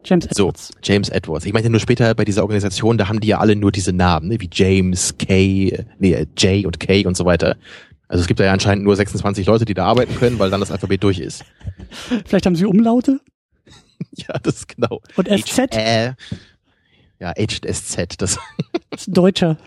James 0.06 0.26
So, 0.32 0.48
Edwards. 0.48 0.72
James 0.84 1.10
Edwards. 1.10 1.46
Ich 1.46 1.52
meinte 1.54 1.70
nur 1.70 1.82
später 1.82 2.16
bei 2.16 2.24
dieser 2.24 2.44
Organisation, 2.44 2.98
da 2.98 3.10
haben 3.10 3.20
die 3.20 3.28
ja 3.28 3.40
alle 3.40 3.58
nur 3.58 3.74
diese 3.74 3.92
Namen, 3.92 4.30
ne, 4.30 4.40
wie 4.40 4.50
James, 4.52 5.18
K, 5.18 5.86
nee, 6.00 6.14
äh, 6.14 6.26
J 6.38 6.66
und 6.66 6.80
K 6.80 7.06
und 7.06 7.18
so 7.18 7.26
weiter. 7.26 7.58
Also 8.08 8.22
es 8.22 8.28
gibt 8.28 8.40
da 8.40 8.46
ja 8.46 8.54
anscheinend 8.54 8.84
nur 8.84 8.96
26 8.96 9.46
Leute, 9.46 9.66
die 9.66 9.74
da 9.74 9.86
arbeiten 9.86 10.16
können, 10.16 10.40
weil 10.40 10.50
dann 10.50 10.60
das 10.60 10.72
Alphabet 10.72 11.04
durch 11.04 11.20
ist. 11.20 11.44
Vielleicht 12.26 12.46
haben 12.46 12.56
sie 12.56 12.66
Umlaute 12.66 13.20
Ja, 14.16 14.38
das 14.42 14.56
ist 14.56 14.68
genau. 14.76 15.02
und 15.16 15.28
SZ 15.28 15.76
H, 15.76 16.16
ja, 17.20 17.30
H 17.30 17.34
und 17.38 17.76
SZ, 17.76 17.98
das 18.22 18.38
ist 18.96 19.08
ein 19.08 19.14
Deutscher. 19.14 19.58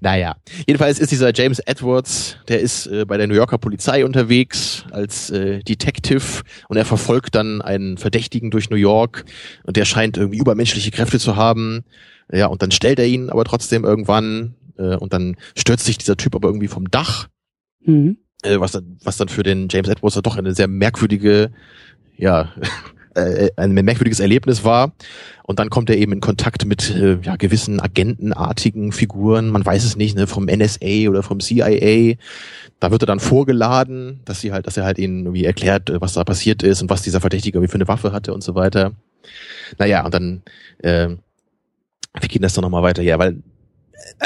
Naja, 0.00 0.36
jedenfalls 0.66 1.00
ist 1.00 1.10
dieser 1.10 1.34
James 1.34 1.58
Edwards, 1.58 2.36
der 2.48 2.60
ist 2.60 2.86
äh, 2.86 3.04
bei 3.04 3.16
der 3.16 3.26
New 3.26 3.34
Yorker 3.34 3.58
Polizei 3.58 4.04
unterwegs 4.04 4.84
als 4.90 5.30
äh, 5.30 5.58
Detective 5.60 6.42
und 6.68 6.76
er 6.76 6.84
verfolgt 6.84 7.34
dann 7.34 7.60
einen 7.60 7.98
Verdächtigen 7.98 8.50
durch 8.50 8.70
New 8.70 8.76
York 8.76 9.24
und 9.64 9.76
der 9.76 9.84
scheint 9.84 10.16
irgendwie 10.16 10.38
übermenschliche 10.38 10.92
Kräfte 10.92 11.18
zu 11.18 11.36
haben. 11.36 11.84
Ja, 12.30 12.46
und 12.46 12.62
dann 12.62 12.70
stellt 12.70 13.00
er 13.00 13.06
ihn 13.06 13.28
aber 13.28 13.44
trotzdem 13.44 13.84
irgendwann 13.84 14.54
äh, 14.78 14.96
und 14.96 15.12
dann 15.12 15.36
stürzt 15.56 15.84
sich 15.84 15.98
dieser 15.98 16.16
Typ 16.16 16.34
aber 16.34 16.48
irgendwie 16.48 16.68
vom 16.68 16.90
Dach, 16.90 17.28
Mhm. 17.84 18.16
äh, 18.42 18.60
was, 18.60 18.72
dann, 18.72 18.98
was 19.02 19.16
dann 19.16 19.28
für 19.28 19.42
den 19.42 19.68
James 19.70 19.88
Edwards 19.88 20.20
doch 20.22 20.36
eine 20.36 20.54
sehr 20.54 20.68
merkwürdige, 20.68 21.50
ja, 22.16 22.52
äh, 23.14 23.50
ein 23.56 23.72
merkwürdiges 23.72 24.20
Erlebnis 24.20 24.64
war. 24.64 24.92
Und 25.44 25.58
dann 25.58 25.68
kommt 25.68 25.90
er 25.90 25.98
eben 25.98 26.12
in 26.12 26.20
Kontakt 26.20 26.64
mit 26.64 26.90
äh, 26.90 27.18
ja, 27.22 27.36
gewissen 27.36 27.80
agentenartigen 27.80 28.92
Figuren, 28.92 29.50
man 29.50 29.66
weiß 29.66 29.84
es 29.84 29.96
nicht, 29.96 30.16
ne, 30.16 30.26
vom 30.26 30.46
NSA 30.46 31.08
oder 31.08 31.22
vom 31.22 31.40
CIA. 31.40 32.14
Da 32.80 32.90
wird 32.90 33.02
er 33.02 33.06
dann 33.06 33.20
vorgeladen, 33.20 34.20
dass 34.24 34.40
sie 34.40 34.52
halt, 34.52 34.66
dass 34.66 34.76
er 34.76 34.84
halt 34.84 34.98
ihnen 34.98 35.24
irgendwie 35.26 35.44
erklärt, 35.44 35.90
äh, 35.90 36.00
was 36.00 36.14
da 36.14 36.24
passiert 36.24 36.62
ist 36.62 36.80
und 36.82 36.88
was 36.90 37.02
dieser 37.02 37.20
Verdächtige 37.20 37.58
irgendwie 37.58 37.70
für 37.70 37.76
eine 37.78 37.88
Waffe 37.88 38.12
hatte 38.12 38.32
und 38.32 38.42
so 38.42 38.54
weiter. 38.54 38.92
Naja, 39.78 40.04
und 40.04 40.14
dann, 40.14 40.42
äh, 40.78 41.08
wie 42.20 42.28
geht 42.28 42.42
das 42.44 42.54
dann 42.54 42.62
nochmal 42.62 42.82
weiter? 42.82 43.02
Ja, 43.02 43.18
weil 43.18 43.32
äh, 43.32 43.36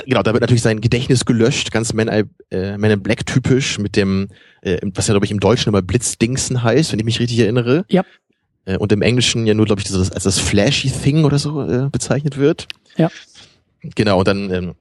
genau, 0.07 0.22
da 0.22 0.33
wird 0.33 0.40
natürlich 0.40 0.62
sein 0.62 0.81
Gedächtnis 0.81 1.24
gelöscht, 1.24 1.70
ganz 1.70 1.92
Men, 1.92 2.09
äh, 2.09 2.24
Men 2.50 2.90
in 2.90 3.02
Black 3.02 3.26
typisch, 3.26 3.79
mit 3.79 3.96
dem, 3.96 4.29
äh, 4.62 4.79
was 4.94 5.07
ja, 5.07 5.12
glaube 5.12 5.26
ich, 5.26 5.33
im 5.33 5.40
Deutschen 5.40 5.68
immer 5.70 5.83
Blitzdingsen 5.83 6.62
heißt, 6.62 6.92
wenn 6.92 6.98
ich 6.98 7.05
mich 7.05 7.20
richtig 7.20 7.38
erinnere. 7.38 7.85
Ja. 7.88 8.05
Äh, 8.64 8.76
und 8.76 8.92
im 8.92 9.02
Englischen 9.02 9.46
ja 9.46 9.55
nur, 9.55 9.66
glaube 9.66 9.81
ich, 9.81 9.88
das, 9.88 10.11
als 10.11 10.24
das 10.24 10.38
Flashy 10.38 10.90
Thing 10.90 11.24
oder 11.24 11.38
so 11.38 11.62
äh, 11.62 11.88
bezeichnet 11.90 12.37
wird. 12.37 12.66
Ja. 12.96 13.11
Genau, 13.94 14.18
und 14.18 14.29
dann, 14.29 14.50
ähm, 14.50 14.74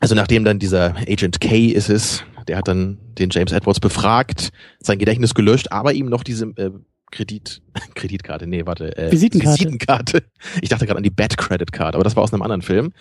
also 0.00 0.14
nachdem 0.14 0.44
dann 0.44 0.58
dieser 0.58 0.96
Agent 1.08 1.40
K 1.40 1.68
ist 1.68 1.88
es, 1.88 2.24
der 2.48 2.58
hat 2.58 2.68
dann 2.68 2.98
den 3.18 3.30
James 3.30 3.52
Edwards 3.52 3.80
befragt, 3.80 4.50
sein 4.80 4.98
Gedächtnis 4.98 5.34
gelöscht, 5.34 5.72
aber 5.72 5.92
ihm 5.92 6.06
noch 6.06 6.24
diese 6.24 6.46
äh, 6.56 6.70
Kredit, 7.10 7.62
Kreditkarte, 7.94 8.46
nee, 8.46 8.66
warte, 8.66 8.96
äh, 8.96 9.10
Visitenkarte. 9.12 9.60
Visitenkarte. 9.60 10.22
Ich 10.60 10.68
dachte 10.68 10.86
gerade 10.86 10.98
an 10.98 11.04
die 11.04 11.10
Bad 11.10 11.38
Credit 11.38 11.70
Card, 11.72 11.94
aber 11.94 12.04
das 12.04 12.16
war 12.16 12.22
aus 12.22 12.32
einem 12.32 12.42
anderen 12.42 12.62
Film. 12.62 12.92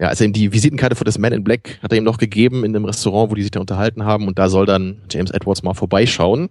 Ja, 0.00 0.08
also 0.08 0.26
die 0.26 0.52
Visitenkarte 0.52 0.96
für 0.96 1.04
das 1.04 1.18
Man 1.18 1.32
in 1.32 1.44
Black 1.44 1.78
hat 1.82 1.92
er 1.92 1.98
ihm 1.98 2.04
noch 2.04 2.18
gegeben 2.18 2.64
in 2.64 2.74
einem 2.74 2.84
Restaurant, 2.84 3.30
wo 3.30 3.34
die 3.34 3.42
sich 3.42 3.50
da 3.50 3.60
unterhalten 3.60 4.04
haben 4.04 4.26
und 4.26 4.38
da 4.38 4.48
soll 4.48 4.66
dann 4.66 5.02
James 5.10 5.30
Edwards 5.30 5.62
mal 5.62 5.74
vorbeischauen. 5.74 6.48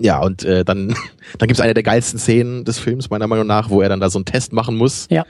Ja, 0.00 0.20
und 0.20 0.44
äh, 0.44 0.64
dann, 0.64 0.88
dann 1.38 1.48
gibt 1.48 1.52
es 1.52 1.60
eine 1.60 1.74
der 1.74 1.82
geilsten 1.82 2.18
Szenen 2.18 2.64
des 2.64 2.78
Films, 2.78 3.10
meiner 3.10 3.26
Meinung 3.26 3.46
nach, 3.46 3.70
wo 3.70 3.80
er 3.80 3.88
dann 3.88 4.00
da 4.00 4.10
so 4.10 4.18
einen 4.18 4.24
Test 4.24 4.52
machen 4.52 4.76
muss. 4.76 5.06
Ja. 5.10 5.24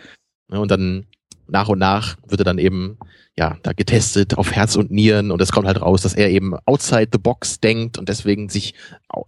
Und 0.48 0.70
dann 0.70 1.06
nach 1.46 1.68
und 1.68 1.78
nach 1.78 2.16
wird 2.26 2.40
er 2.40 2.44
dann 2.44 2.58
eben 2.58 2.98
ja 3.36 3.58
da 3.62 3.72
getestet 3.72 4.38
auf 4.38 4.52
Herz 4.52 4.76
und 4.76 4.90
Nieren 4.90 5.30
und 5.30 5.42
es 5.42 5.52
kommt 5.52 5.66
halt 5.66 5.82
raus, 5.82 6.02
dass 6.02 6.14
er 6.14 6.30
eben 6.30 6.54
outside 6.66 7.08
the 7.12 7.18
box 7.18 7.60
denkt 7.60 7.98
und 7.98 8.08
deswegen 8.08 8.48
sich 8.48 8.74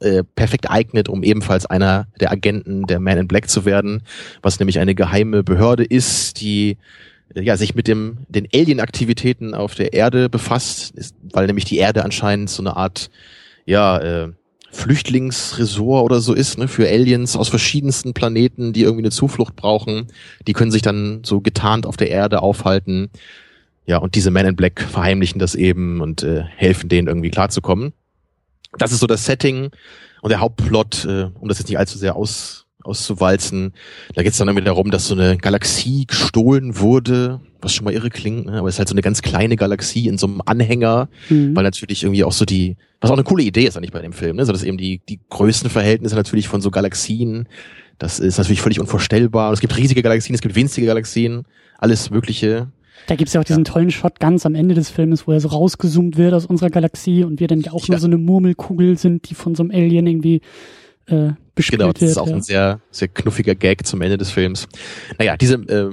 äh, 0.01 0.23
perfekt 0.23 0.71
eignet, 0.71 1.09
um 1.09 1.23
ebenfalls 1.23 1.67
einer 1.67 2.07
der 2.21 2.31
Agenten 2.31 2.87
der 2.87 3.01
Man 3.01 3.19
in 3.19 3.29
Black 3.29 3.51
zu 3.51 3.65
werden, 3.65 4.03
was 4.43 4.59
nämlich 4.61 4.79
eine 4.79 4.95
geheime 4.95 5.43
Behörde 5.43 5.85
ist, 5.85 6.41
die 6.41 6.79
ja 7.35 7.57
sich 7.57 7.75
mit 7.75 7.89
dem 7.89 8.19
den 8.29 8.49
Alien-Aktivitäten 8.53 9.55
auf 9.55 9.75
der 9.75 9.93
Erde 9.93 10.29
befasst, 10.29 10.93
ist, 10.97 11.15
weil 11.33 11.47
nämlich 11.47 11.65
die 11.65 11.79
Erde 11.79 12.05
anscheinend 12.05 12.51
so 12.51 12.63
eine 12.63 12.77
Art 12.77 13.11
ja 13.65 13.99
äh, 13.99 14.33
Flüchtlingsresort 14.77 16.05
oder 16.05 16.21
so 16.21 16.35
ist, 16.35 16.59
ne, 16.59 16.69
für 16.69 16.87
Aliens 16.87 17.37
aus 17.37 17.49
verschiedensten 17.49 18.13
Planeten, 18.13 18.73
die 18.73 18.83
irgendwie 18.83 19.03
eine 19.03 19.11
Zuflucht 19.11 19.57
brauchen. 19.57 20.09
Die 20.47 20.53
können 20.53 20.71
sich 20.71 20.83
dann 20.83 21.23
so 21.25 21.41
getarnt 21.41 21.87
auf 21.87 21.97
der 21.97 22.11
Erde 22.11 22.43
aufhalten. 22.43 23.11
Ja, 23.87 23.99
und 23.99 24.15
diese 24.15 24.31
Men 24.31 24.47
in 24.47 24.57
Black 24.57 24.81
verheimlichen 24.83 25.39
das 25.39 25.55
eben 25.55 26.01
und 26.01 26.23
äh, 26.23 26.43
helfen 26.43 26.89
denen 26.89 27.09
irgendwie 27.09 27.31
klarzukommen. 27.31 27.93
Das 28.79 28.93
ist 28.93 29.01
so 29.01 29.07
das 29.07 29.25
Setting 29.25 29.71
und 30.21 30.31
der 30.31 30.41
Hauptplot, 30.41 31.05
äh, 31.07 31.31
um 31.41 31.49
das 31.49 31.59
jetzt 31.59 31.69
nicht 31.69 31.79
allzu 31.79 31.99
sehr 31.99 32.17
aus 32.17 32.66
auszuwalzen. 32.87 33.73
Da 34.15 34.23
geht 34.23 34.33
es 34.33 34.39
dann 34.39 34.49
irgendwie 34.49 34.65
darum, 34.65 34.91
dass 34.91 35.09
so 35.09 35.15
eine 35.15 35.37
Galaxie 35.37 36.07
gestohlen 36.07 36.79
wurde, 36.79 37.41
was 37.61 37.75
schon 37.75 37.85
mal 37.85 37.93
irre 37.93 38.11
klingt, 38.11 38.47
ne? 38.47 38.59
aber 38.59 38.69
es 38.69 38.77
ist 38.77 38.79
halt 38.79 38.89
so 38.89 38.95
eine 38.95 39.03
ganz 39.03 39.23
kleine 39.23 39.57
Galaxie 39.57 40.09
in 40.09 40.19
so 40.19 40.27
einem 40.27 40.43
Anhänger, 40.45 41.09
mhm. 41.29 41.57
weil 41.57 41.65
natürlich 41.65 42.03
irgendwie 42.03 42.25
auch 42.25 42.33
so 42.33 42.45
die, 42.45 42.77
was 43.01 43.11
auch 43.11 43.17
eine 43.17 43.25
coole 43.25 43.43
Idee 43.43 43.65
ist 43.65 43.77
eigentlich 43.77 43.93
bei 43.93 44.03
dem 44.03 44.13
Film, 44.13 44.37
ne? 44.37 44.45
so 44.45 44.53
dass 44.53 44.63
eben 44.63 44.79
die, 44.79 45.01
die 45.09 45.21
Größenverhältnisse 45.31 46.15
natürlich 46.15 46.49
von 46.49 46.61
so 46.61 46.71
Galaxien, 46.71 47.49
das 47.99 48.21
ist 48.21 48.39
natürlich 48.39 48.61
völlig 48.61 48.81
unvorstellbar. 48.81 49.49
Und 49.49 49.55
es 49.55 49.61
gibt 49.61 49.77
riesige 49.77 50.03
Galaxien, 50.03 50.35
es 50.35 50.43
gibt 50.43 50.55
winzige 50.55 50.87
Galaxien, 50.87 51.45
alles 51.79 52.11
Mögliche. 52.11 52.69
Da 53.07 53.15
gibt's 53.15 53.35
ja 53.35 53.41
auch 53.41 53.45
diesen 53.45 53.65
ja. 53.65 53.73
tollen 53.73 53.91
Shot 53.91 54.21
ganz 54.21 54.47
am 54.47 54.55
Ende 54.55 54.75
des 54.75 54.91
Filmes, 54.91 55.27
wo 55.27 55.33
er 55.33 55.41
so 55.41 55.49
rausgezoomt 55.49 56.17
wird 56.17 56.35
aus 56.35 56.47
unserer 56.47 56.71
Galaxie 56.71 57.25
und 57.25 57.41
wir 57.41 57.47
dann 57.47 57.61
ja 57.61 57.73
auch 57.73 57.87
ja. 57.87 57.93
nur 57.93 58.01
so 58.01 58.07
eine 58.07 58.19
Murmelkugel 58.19 58.99
sind, 58.99 59.31
die 59.31 59.35
von 59.35 59.55
so 59.55 59.63
einem 59.63 59.71
Alien 59.71 60.07
irgendwie 60.07 60.41
äh, 61.07 61.31
bespielt 61.57 61.81
Genau, 61.81 61.93
das 61.93 62.01
wird, 62.01 62.11
ist 62.13 62.19
auch 62.19 62.29
ja. 62.29 62.35
ein 62.35 62.43
sehr, 62.43 62.81
sehr 62.93 63.09
knuffiger 63.09 63.57
Gag 63.57 63.85
zum 63.85 64.01
Ende 64.03 64.17
des 64.17 64.31
Films. 64.31 64.69
Naja, 65.19 65.37
diese, 65.37 65.55
äh, 65.55 65.91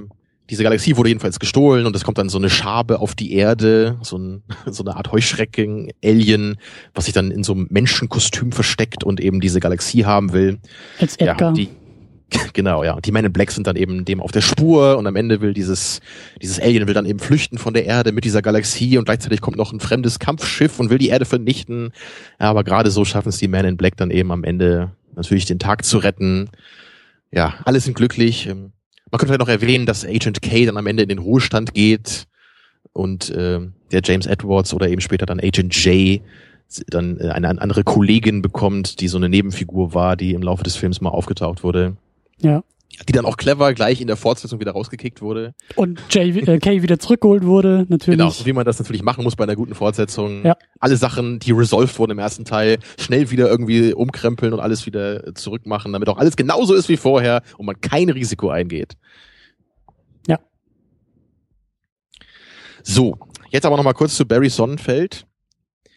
diese 0.50 0.64
Galaxie 0.64 0.96
wurde 0.96 1.10
jedenfalls 1.10 1.40
gestohlen 1.40 1.88
und 1.88 1.96
es 1.96 2.04
kommt 2.04 2.20
dann 2.20 2.30
so 2.30 2.38
eine 2.38 2.50
Schabe 2.50 3.00
auf 3.00 3.16
die 3.16 3.34
Erde, 3.34 3.98
so, 4.02 4.18
ein, 4.18 4.44
so 4.68 4.84
eine 4.84 4.96
Art 4.96 5.12
Heuschrecken-Alien, 5.12 6.58
was 6.94 7.06
sich 7.06 7.14
dann 7.16 7.32
in 7.32 7.44
so 7.44 7.54
einem 7.54 7.68
Menschenkostüm 7.72 8.52
versteckt 8.52 9.04
und 9.04 9.20
eben 9.20 9.40
diese 9.40 9.60
Galaxie 9.60 10.06
haben 10.06 10.34
will. 10.34 10.60
Als 11.00 11.16
Edgar. 11.16 11.50
Ja, 11.50 11.52
die, 11.54 11.70
genau, 12.54 12.84
ja. 12.84 12.94
Und 12.94 13.06
die 13.06 13.12
Men 13.12 13.26
in 13.26 13.34
Black 13.34 13.52
sind 13.52 13.68
dann 13.68 13.76
eben 13.76 14.06
dem 14.06 14.20
auf 14.20 14.32
der 14.32 14.42
Spur 14.42 14.98
und 14.98 15.08
am 15.08 15.16
Ende 15.16 15.42
will 15.42 15.54
dieses, 15.54 16.02
dieses 16.42 16.60
Alien 16.60 16.88
will 16.88 16.94
dann 16.94 17.06
eben 17.06 17.20
flüchten 17.20 17.58
von 17.58 17.74
der 17.74 17.86
Erde 17.86 18.12
mit 18.12 18.26
dieser 18.26 18.42
Galaxie 18.42 18.98
und 18.98 19.06
gleichzeitig 19.06 19.42
kommt 19.42 19.58
noch 19.58 19.72
ein 19.72 19.80
fremdes 19.80 20.20
Kampfschiff 20.20 20.80
und 20.80 20.90
will 20.90 20.98
die 20.98 21.10
Erde 21.10 21.26
vernichten. 21.26 21.92
Ja, 22.40 22.50
aber 22.50 22.64
gerade 22.64 22.92
so 22.92 23.06
schaffen 23.06 23.30
es 23.30 23.38
die 23.38 23.48
Men 23.48 23.66
in 23.66 23.78
Black 23.78 23.98
dann 23.98 24.12
eben 24.12 24.32
am 24.32 24.44
Ende 24.44 24.92
natürlich 25.16 25.46
den 25.46 25.60
Tag 25.60 25.86
zu 25.86 25.98
retten. 25.98 26.50
Ja, 27.32 27.56
alle 27.66 27.80
sind 27.80 27.96
glücklich. 27.96 28.48
Ähm, 28.48 28.74
man 29.12 29.20
könnte 29.20 29.28
vielleicht 29.28 29.40
noch 29.40 29.50
erwähnen, 29.50 29.86
dass 29.86 30.06
Agent 30.06 30.42
K 30.42 30.66
dann 30.66 30.78
am 30.78 30.88
Ende 30.88 31.04
in 31.04 31.10
den 31.10 31.20
Ruhestand 31.20 31.74
geht 31.74 32.28
und 32.94 33.30
äh, 33.30 33.60
der 33.92 34.02
James 34.04 34.26
Edwards 34.26 34.74
oder 34.74 34.90
eben 34.90 35.02
später 35.02 35.26
dann 35.26 35.40
Agent 35.40 35.76
J 35.76 36.22
dann 36.88 37.20
äh, 37.20 37.30
eine 37.30 37.62
andere 37.62 37.84
Kollegin 37.84 38.42
bekommt, 38.42 39.00
die 39.02 39.08
so 39.08 39.18
eine 39.18 39.30
Nebenfigur 39.30 39.94
war, 39.94 40.16
die 40.16 40.34
im 40.34 40.42
Laufe 40.42 40.64
des 40.64 40.76
Films 40.76 41.02
mal 41.02 41.10
aufgetaucht 41.10 41.64
wurde. 41.64 41.98
Ja 42.40 42.64
die 43.08 43.14
dann 43.14 43.26
auch 43.26 43.38
clever 43.38 43.74
gleich 43.74 44.02
in 44.02 44.08
der 44.08 44.18
Fortsetzung 44.18 44.60
wieder 44.60 44.72
rausgekickt 44.72 45.22
wurde. 45.22 45.54
Und 45.76 46.02
Jay, 46.10 46.30
äh, 46.30 46.60
Kay 46.60 46.82
wieder 46.82 47.00
zurückgeholt 47.00 47.44
wurde, 47.44 47.86
natürlich. 47.90 48.20
Genau, 48.20 48.30
so 48.30 48.46
wie 48.46 48.54
man 48.54 48.66
das 48.66 48.80
natürlich 48.80 49.04
machen 49.04 49.24
muss 49.24 49.36
bei 49.36 49.44
einer 49.44 49.56
guten 49.56 49.76
Fortsetzung. 49.76 50.46
Ja. 50.46 50.56
Alle 50.80 50.98
Sachen, 50.98 51.40
die 51.40 51.52
resolved 51.52 51.98
wurden 51.98 52.12
im 52.12 52.20
ersten 52.20 52.46
Teil, 52.46 52.80
schnell 53.00 53.32
wieder 53.32 53.50
irgendwie 53.50 53.94
umkrempeln 53.94 54.54
und 54.54 54.60
alles 54.60 54.86
wieder 54.86 55.34
zurückmachen, 55.36 55.94
damit 55.94 56.10
auch 56.10 56.18
alles 56.18 56.36
genauso 56.36 56.74
ist 56.74 56.90
wie 56.90 56.98
vorher 56.98 57.42
und 57.58 57.66
man 57.66 57.82
kein 57.82 58.10
Risiko 58.10 58.50
eingeht. 58.50 58.94
Ja. 60.28 60.40
So, 62.84 63.18
jetzt 63.50 63.66
aber 63.66 63.78
nochmal 63.78 63.94
kurz 63.94 64.16
zu 64.16 64.26
Barry 64.26 64.50
Sonnenfeld. 64.50 65.26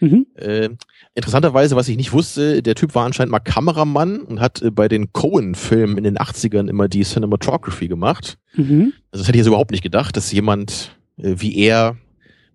Mhm. 0.01 0.27
Äh, 0.35 0.71
Interessanterweise, 1.17 1.77
was 1.77 1.89
ich 1.89 1.97
nicht 1.97 2.13
wusste, 2.13 2.63
der 2.63 2.75
Typ 2.75 2.95
war 2.95 3.07
anscheinend 3.07 3.33
mal 3.33 3.41
Kameramann 3.41 4.21
und 4.21 4.39
hat 4.39 4.61
äh, 4.61 4.71
bei 4.71 4.87
den 4.87 5.15
Cohen-Filmen 5.15 5.97
in 5.97 6.05
den 6.05 6.19
80ern 6.19 6.69
immer 6.69 6.89
die 6.89 7.05
Cinematography 7.05 7.89
gemacht. 7.89 8.37
Mhm. 8.55 8.93
Also 9.11 9.23
das 9.23 9.29
hätte 9.29 9.39
ich 9.39 9.41
jetzt 9.41 9.47
überhaupt 9.47 9.71
nicht 9.71 9.83
gedacht, 9.83 10.15
dass 10.19 10.31
jemand 10.31 10.95
äh, 11.17 11.37
wie 11.39 11.57
er 11.57 11.97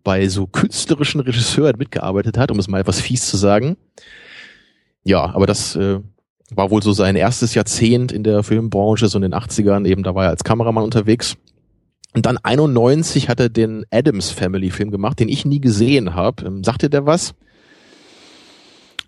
bei 0.03 0.27
so 0.27 0.45
künstlerischen 0.45 1.21
Regisseuren 1.21 1.77
mitgearbeitet 1.79 2.37
hat, 2.37 2.51
um 2.51 2.59
es 2.59 2.67
mal 2.67 2.81
etwas 2.81 3.01
fies 3.01 3.27
zu 3.27 3.35
sagen. 3.35 3.77
Ja, 5.03 5.33
aber 5.33 5.47
das 5.47 5.75
äh, 5.75 5.99
war 6.51 6.69
wohl 6.69 6.83
so 6.83 6.91
sein 6.91 7.15
erstes 7.15 7.55
Jahrzehnt 7.55 8.11
in 8.11 8.23
der 8.23 8.43
Filmbranche, 8.43 9.07
so 9.07 9.17
in 9.17 9.23
den 9.23 9.33
80ern, 9.33 9.87
eben 9.87 10.03
da 10.03 10.13
war 10.13 10.25
er 10.25 10.29
als 10.29 10.43
Kameramann 10.43 10.83
unterwegs. 10.83 11.35
Und 12.13 12.25
dann 12.25 12.37
91 12.37 13.29
hat 13.29 13.39
er 13.39 13.49
den 13.49 13.85
Adams 13.89 14.31
Family 14.31 14.69
Film 14.69 14.91
gemacht, 14.91 15.19
den 15.19 15.29
ich 15.29 15.45
nie 15.45 15.61
gesehen 15.61 16.13
habe. 16.13 16.45
Ähm, 16.45 16.63
sagt 16.63 16.83
ihr 16.83 16.89
der 16.89 17.05
was? 17.05 17.33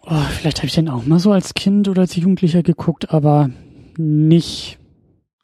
Oh, 0.05 0.21
vielleicht 0.37 0.57
habe 0.57 0.67
ich 0.67 0.73
den 0.73 0.89
auch 0.89 1.05
mal 1.05 1.19
so 1.19 1.31
als 1.31 1.53
Kind 1.53 1.87
oder 1.87 2.01
als 2.01 2.15
Jugendlicher 2.15 2.63
geguckt, 2.63 3.11
aber 3.11 3.49
nicht. 3.97 4.77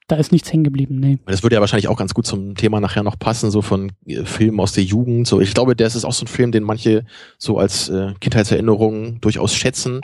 Da 0.07 0.15
ist 0.15 0.31
nichts 0.31 0.51
hängen 0.51 0.63
geblieben, 0.63 0.99
nee. 0.99 1.19
Das 1.27 1.43
würde 1.43 1.55
ja 1.55 1.59
wahrscheinlich 1.61 1.87
auch 1.87 1.97
ganz 1.97 2.15
gut 2.15 2.25
zum 2.25 2.55
Thema 2.55 2.79
nachher 2.79 3.03
noch 3.03 3.19
passen, 3.19 3.51
so 3.51 3.61
von 3.61 3.91
äh, 4.05 4.25
Filmen 4.25 4.59
aus 4.59 4.71
der 4.71 4.83
Jugend. 4.83 5.27
So, 5.27 5.39
ich 5.39 5.53
glaube, 5.53 5.75
der 5.75 5.87
ist 5.87 6.03
auch 6.03 6.13
so 6.13 6.25
ein 6.25 6.27
Film, 6.27 6.51
den 6.51 6.63
manche 6.63 7.05
so 7.37 7.57
als 7.57 7.89
äh, 7.89 8.13
Kindheitserinnerung 8.19 9.21
durchaus 9.21 9.53
schätzen. 9.53 10.01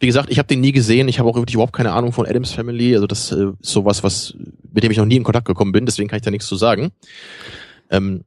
Wie 0.00 0.06
gesagt, 0.06 0.30
ich 0.30 0.38
habe 0.38 0.46
den 0.46 0.60
nie 0.60 0.72
gesehen. 0.72 1.08
Ich 1.08 1.18
habe 1.18 1.28
auch 1.28 1.34
wirklich 1.34 1.54
überhaupt 1.54 1.72
keine 1.72 1.92
Ahnung 1.92 2.12
von 2.12 2.26
Adams 2.26 2.52
Family. 2.52 2.94
Also 2.94 3.06
das 3.06 3.32
äh, 3.32 3.46
ist 3.60 3.70
sowas, 3.72 4.02
was 4.02 4.34
mit 4.72 4.84
dem 4.84 4.90
ich 4.90 4.98
noch 4.98 5.06
nie 5.06 5.16
in 5.16 5.24
Kontakt 5.24 5.46
gekommen 5.46 5.72
bin. 5.72 5.86
Deswegen 5.86 6.08
kann 6.08 6.18
ich 6.18 6.22
da 6.22 6.30
nichts 6.30 6.46
zu 6.46 6.56
sagen. 6.56 6.92
Ähm, 7.90 8.24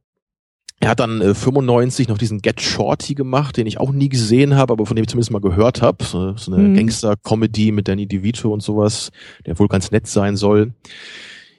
er 0.80 0.88
hat 0.88 1.00
dann 1.00 1.20
äh, 1.20 1.32
95 1.32 2.08
noch 2.08 2.18
diesen 2.18 2.42
Get 2.42 2.60
Shorty 2.60 3.14
gemacht, 3.14 3.56
den 3.56 3.68
ich 3.68 3.78
auch 3.78 3.92
nie 3.92 4.08
gesehen 4.08 4.56
habe, 4.56 4.72
aber 4.72 4.84
von 4.84 4.96
dem 4.96 5.04
ich 5.04 5.08
zumindest 5.08 5.30
mal 5.30 5.40
gehört 5.40 5.80
habe. 5.80 6.04
So, 6.04 6.36
so 6.36 6.52
eine 6.52 6.62
mhm. 6.62 6.74
Gangster-Comedy 6.74 7.70
mit 7.70 7.86
Danny 7.86 8.06
DeVito 8.06 8.52
und 8.52 8.62
sowas, 8.62 9.12
der 9.46 9.56
wohl 9.58 9.68
ganz 9.68 9.92
nett 9.92 10.08
sein 10.08 10.36
soll. 10.36 10.72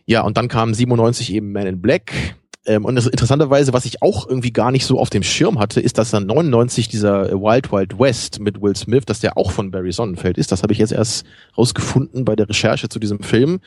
Ja, 0.06 0.22
und 0.22 0.36
dann 0.36 0.50
kam 0.50 0.74
97 0.74 1.34
eben 1.34 1.54
Man 1.54 1.68
in 1.68 1.82
Black. 1.82 2.36
Ähm, 2.66 2.86
und 2.86 2.96
das, 2.96 3.08
interessanterweise, 3.08 3.74
was 3.74 3.86
ich 3.86 4.02
auch 4.02 4.28
irgendwie 4.28 4.54
gar 4.54 4.72
nicht 4.72 4.86
so 4.86 5.00
auf 5.00 5.10
dem 5.10 5.24
Schirm 5.24 5.60
hatte, 5.60 5.82
ist, 5.82 5.98
dass 5.98 6.12
dann 6.12 6.26
99 6.26 6.88
dieser 6.88 7.32
Wild 7.32 7.72
Wild 7.72 8.00
West 8.00 8.40
mit 8.40 8.62
Will 8.62 8.76
Smith, 8.76 9.04
dass 9.06 9.20
der 9.20 9.38
auch 9.38 9.52
von 9.52 9.72
Barry 9.72 9.92
Sonnenfeld 9.92 10.38
ist. 10.38 10.52
Das 10.52 10.64
habe 10.64 10.74
ich 10.74 10.80
jetzt 10.80 10.94
erst 10.94 11.26
rausgefunden 11.58 12.26
bei 12.26 12.36
der 12.36 12.48
Recherche 12.48 12.90
zu 12.90 13.00
diesem 13.00 13.20
Film. 13.22 13.60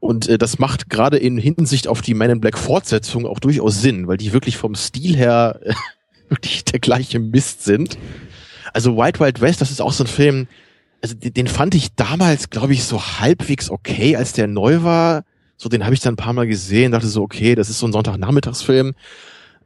Und 0.00 0.28
äh, 0.28 0.38
das 0.38 0.58
macht 0.58 0.90
gerade 0.90 1.18
in 1.18 1.38
Hinsicht 1.38 1.86
auf 1.86 2.02
die 2.02 2.14
Man 2.14 2.30
in 2.30 2.40
Black 2.40 2.58
Fortsetzung 2.58 3.26
auch 3.26 3.38
durchaus 3.38 3.80
Sinn, 3.80 4.08
weil 4.08 4.16
die 4.16 4.32
wirklich 4.32 4.56
vom 4.56 4.74
Stil 4.74 5.16
her 5.16 5.60
wirklich 6.28 6.64
der 6.64 6.80
gleiche 6.80 7.20
Mist 7.20 7.64
sind. 7.64 7.96
Also 8.72 8.96
Wild 8.96 9.20
Wild 9.20 9.40
West, 9.40 9.60
das 9.60 9.70
ist 9.70 9.80
auch 9.80 9.92
so 9.92 10.04
ein 10.04 10.08
Film, 10.08 10.48
also 11.02 11.14
den 11.14 11.46
fand 11.46 11.74
ich 11.74 11.94
damals, 11.94 12.50
glaube 12.50 12.72
ich, 12.72 12.84
so 12.84 13.02
halbwegs 13.02 13.70
okay, 13.70 14.16
als 14.16 14.32
der 14.32 14.46
neu 14.46 14.82
war. 14.82 15.24
So, 15.60 15.68
den 15.68 15.84
habe 15.84 15.92
ich 15.92 16.00
dann 16.00 16.14
ein 16.14 16.16
paar 16.16 16.32
Mal 16.32 16.46
gesehen, 16.46 16.92
dachte 16.92 17.06
so, 17.06 17.20
okay, 17.20 17.54
das 17.54 17.68
ist 17.68 17.80
so 17.80 17.86
ein 17.86 17.92
Sonntagnachmittagsfilm. 17.92 18.94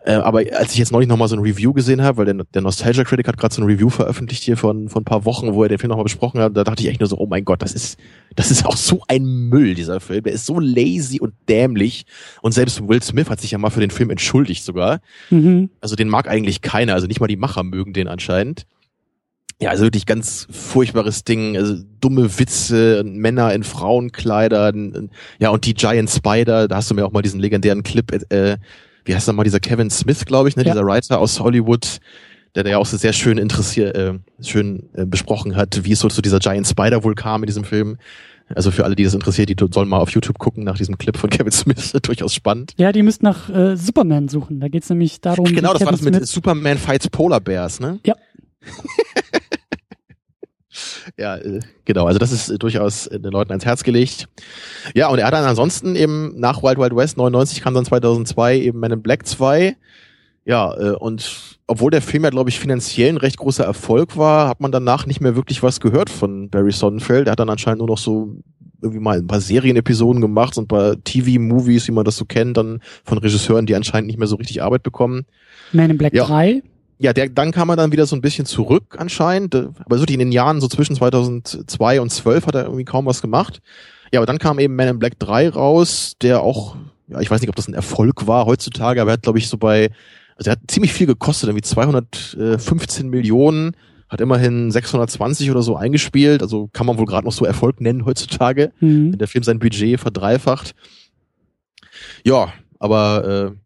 Äh, 0.04 0.14
aber 0.14 0.42
als 0.58 0.72
ich 0.72 0.78
jetzt 0.78 0.90
neulich 0.90 1.08
nochmal 1.08 1.28
so 1.28 1.36
ein 1.36 1.42
Review 1.42 1.72
gesehen 1.72 2.02
habe, 2.02 2.16
weil 2.16 2.24
der, 2.24 2.44
der 2.52 2.62
Nostalgia 2.62 3.04
Critic 3.04 3.28
hat 3.28 3.36
gerade 3.36 3.54
so 3.54 3.62
ein 3.62 3.66
Review 3.66 3.90
veröffentlicht 3.90 4.42
hier 4.42 4.56
von, 4.56 4.88
von 4.88 5.02
ein 5.02 5.04
paar 5.04 5.24
Wochen, 5.24 5.54
wo 5.54 5.62
er 5.62 5.68
den 5.68 5.78
Film 5.78 5.90
nochmal 5.90 6.02
besprochen 6.02 6.40
hat, 6.40 6.56
da 6.56 6.64
dachte 6.64 6.82
ich 6.82 6.88
echt 6.88 6.98
nur 6.98 7.08
so, 7.08 7.16
oh 7.16 7.26
mein 7.26 7.44
Gott, 7.44 7.62
das 7.62 7.74
ist, 7.74 7.96
das 8.34 8.50
ist 8.50 8.66
auch 8.66 8.76
so 8.76 9.02
ein 9.06 9.24
Müll, 9.24 9.76
dieser 9.76 10.00
Film. 10.00 10.24
Der 10.24 10.32
ist 10.32 10.46
so 10.46 10.58
lazy 10.58 11.20
und 11.20 11.32
dämlich. 11.48 12.06
Und 12.42 12.50
selbst 12.50 12.88
Will 12.88 13.00
Smith 13.00 13.30
hat 13.30 13.40
sich 13.40 13.52
ja 13.52 13.58
mal 13.58 13.70
für 13.70 13.78
den 13.78 13.92
Film 13.92 14.10
entschuldigt 14.10 14.64
sogar. 14.64 15.00
Mhm. 15.30 15.70
Also 15.80 15.94
den 15.94 16.08
mag 16.08 16.28
eigentlich 16.28 16.60
keiner, 16.60 16.94
also 16.94 17.06
nicht 17.06 17.20
mal 17.20 17.28
die 17.28 17.36
Macher 17.36 17.62
mögen 17.62 17.92
den 17.92 18.08
anscheinend. 18.08 18.66
Ja, 19.60 19.70
also 19.70 19.84
wirklich 19.84 20.04
ganz 20.06 20.46
furchtbares 20.50 21.24
Ding, 21.24 21.56
also 21.56 21.76
dumme 22.00 22.38
Witze, 22.38 23.02
Männer 23.04 23.52
in 23.54 23.62
Frauenkleidern, 23.62 25.10
ja, 25.38 25.50
und 25.50 25.64
die 25.64 25.74
Giant 25.74 26.10
Spider, 26.10 26.68
da 26.68 26.76
hast 26.76 26.90
du 26.90 26.94
mir 26.94 27.06
auch 27.06 27.12
mal 27.12 27.22
diesen 27.22 27.40
legendären 27.40 27.82
Clip 27.82 28.10
äh, 28.32 28.56
wie 29.04 29.14
heißt 29.14 29.28
nochmal 29.28 29.44
dieser 29.44 29.60
Kevin 29.60 29.90
Smith, 29.90 30.24
glaube 30.24 30.48
ich, 30.48 30.56
ne, 30.56 30.64
Ja. 30.64 30.72
dieser 30.72 30.84
Writer 30.86 31.18
aus 31.18 31.40
Hollywood, 31.40 31.98
der, 32.54 32.62
der 32.62 32.72
ja 32.72 32.78
auch 32.78 32.86
so 32.86 32.96
sehr 32.96 33.12
schön 33.12 33.38
interessiert, 33.38 33.94
äh, 33.96 34.14
schön 34.42 34.88
äh, 34.94 35.04
besprochen 35.04 35.56
hat, 35.56 35.84
wie 35.84 35.92
es 35.92 36.00
so 36.00 36.08
zu 36.08 36.22
dieser 36.22 36.38
Giant 36.38 36.66
Spider-Wohl 36.66 37.14
kam 37.14 37.42
in 37.42 37.46
diesem 37.46 37.64
Film. 37.64 37.98
Also 38.54 38.70
für 38.70 38.84
alle, 38.84 38.94
die 38.94 39.04
das 39.04 39.14
interessiert, 39.14 39.48
die 39.48 39.56
sollen 39.72 39.88
mal 39.88 39.98
auf 39.98 40.10
YouTube 40.10 40.38
gucken 40.38 40.64
nach 40.64 40.76
diesem 40.76 40.98
Clip 40.98 41.16
von 41.16 41.30
Kevin 41.30 41.52
Smith. 41.52 41.92
Durchaus 42.02 42.34
spannend. 42.34 42.72
Ja, 42.76 42.92
die 42.92 43.02
müssten 43.02 43.24
nach 43.24 43.48
äh, 43.50 43.76
Superman 43.76 44.28
suchen. 44.28 44.60
Da 44.60 44.68
geht's 44.68 44.88
nämlich 44.90 45.20
darum. 45.20 45.46
Genau, 45.46 45.72
das 45.72 45.78
Kevin 45.80 45.86
war 45.86 45.92
das 45.92 46.02
mit 46.02 46.14
Smith 46.16 46.30
Superman 46.30 46.78
Fights 46.78 47.08
Polar 47.08 47.40
Bears, 47.40 47.80
ne? 47.80 48.00
Ja. 48.06 48.14
ja, 51.18 51.36
äh, 51.36 51.60
genau. 51.84 52.06
Also 52.06 52.18
das 52.18 52.32
ist 52.32 52.50
äh, 52.50 52.58
durchaus 52.58 53.06
äh, 53.06 53.18
den 53.20 53.32
Leuten 53.32 53.50
ans 53.52 53.64
Herz 53.64 53.82
gelegt. 53.82 54.28
Ja, 54.94 55.08
und 55.08 55.18
er 55.18 55.26
hat 55.26 55.34
dann 55.34 55.44
ansonsten 55.44 55.96
eben 55.96 56.38
nach 56.38 56.62
Wild 56.62 56.78
Wild 56.78 56.96
West 56.96 57.16
99 57.16 57.62
kam 57.62 57.74
dann 57.74 57.84
2002 57.84 58.58
eben 58.60 58.78
Man 58.80 58.92
in 58.92 59.02
Black 59.02 59.26
2. 59.26 59.76
Ja, 60.46 60.66
und 60.98 61.56
obwohl 61.66 61.90
der 61.90 62.02
Film 62.02 62.24
ja, 62.24 62.28
glaube 62.28 62.50
ich, 62.50 62.60
finanziell 62.60 63.08
ein 63.08 63.16
recht 63.16 63.38
großer 63.38 63.64
Erfolg 63.64 64.18
war, 64.18 64.46
hat 64.48 64.60
man 64.60 64.70
danach 64.72 65.06
nicht 65.06 65.22
mehr 65.22 65.36
wirklich 65.36 65.62
was 65.62 65.80
gehört 65.80 66.10
von 66.10 66.50
Barry 66.50 66.70
Sonnenfeld. 66.72 67.28
Er 67.28 67.32
hat 67.32 67.40
dann 67.40 67.48
anscheinend 67.48 67.78
nur 67.78 67.88
noch 67.88 67.96
so 67.96 68.36
irgendwie 68.82 69.00
mal 69.00 69.16
ein 69.16 69.26
paar 69.26 69.40
Serienepisoden 69.40 70.20
gemacht 70.20 70.58
und 70.58 70.64
ein 70.64 70.68
paar 70.68 71.02
TV-Movies, 71.02 71.88
wie 71.88 71.92
man 71.92 72.04
das 72.04 72.18
so 72.18 72.26
kennt, 72.26 72.58
dann 72.58 72.80
von 73.04 73.16
Regisseuren, 73.16 73.64
die 73.64 73.74
anscheinend 73.74 74.08
nicht 74.08 74.18
mehr 74.18 74.28
so 74.28 74.36
richtig 74.36 74.62
Arbeit 74.62 74.82
bekommen. 74.82 75.24
Man 75.72 75.88
in 75.88 75.96
Black 75.96 76.12
Ja. 76.12 76.26
3. 76.26 76.62
Ja, 76.98 77.12
der, 77.12 77.28
dann 77.28 77.50
kam 77.50 77.68
er 77.70 77.76
dann 77.76 77.92
wieder 77.92 78.06
so 78.06 78.14
ein 78.16 78.20
bisschen 78.20 78.46
zurück 78.46 78.96
anscheinend, 78.98 79.54
äh, 79.54 79.68
aber 79.84 79.98
so 79.98 80.04
in 80.04 80.18
den 80.18 80.32
Jahren 80.32 80.60
so 80.60 80.68
zwischen 80.68 80.94
2002 80.96 82.00
und 82.00 82.10
12 82.10 82.46
hat 82.46 82.54
er 82.54 82.64
irgendwie 82.64 82.84
kaum 82.84 83.06
was 83.06 83.20
gemacht. 83.20 83.60
Ja, 84.12 84.20
aber 84.20 84.26
dann 84.26 84.38
kam 84.38 84.58
eben 84.60 84.76
Man 84.76 84.88
in 84.88 84.98
Black 84.98 85.18
3 85.18 85.48
raus, 85.50 86.14
der 86.22 86.40
auch, 86.42 86.76
ja, 87.08 87.20
ich 87.20 87.30
weiß 87.30 87.40
nicht, 87.40 87.48
ob 87.50 87.56
das 87.56 87.66
ein 87.68 87.74
Erfolg 87.74 88.26
war 88.28 88.46
heutzutage, 88.46 89.00
aber 89.02 89.10
er 89.10 89.14
hat, 89.14 89.22
glaube 89.22 89.38
ich, 89.38 89.48
so 89.48 89.58
bei, 89.58 89.90
also 90.36 90.50
er 90.50 90.52
hat 90.52 90.60
ziemlich 90.68 90.92
viel 90.92 91.06
gekostet, 91.08 91.48
irgendwie 91.48 91.62
215 91.62 93.08
Millionen, 93.08 93.76
hat 94.08 94.20
immerhin 94.20 94.70
620 94.70 95.50
oder 95.50 95.62
so 95.62 95.76
eingespielt, 95.76 96.42
also 96.42 96.68
kann 96.72 96.86
man 96.86 96.98
wohl 96.98 97.06
gerade 97.06 97.26
noch 97.26 97.32
so 97.32 97.44
Erfolg 97.44 97.80
nennen 97.80 98.04
heutzutage, 98.04 98.70
Mhm. 98.78 99.12
wenn 99.12 99.18
der 99.18 99.26
Film 99.28 99.42
sein 99.42 99.58
Budget 99.58 99.98
verdreifacht. 99.98 100.74
Ja, 102.24 102.52
aber 102.78 103.52
äh, 103.52 103.56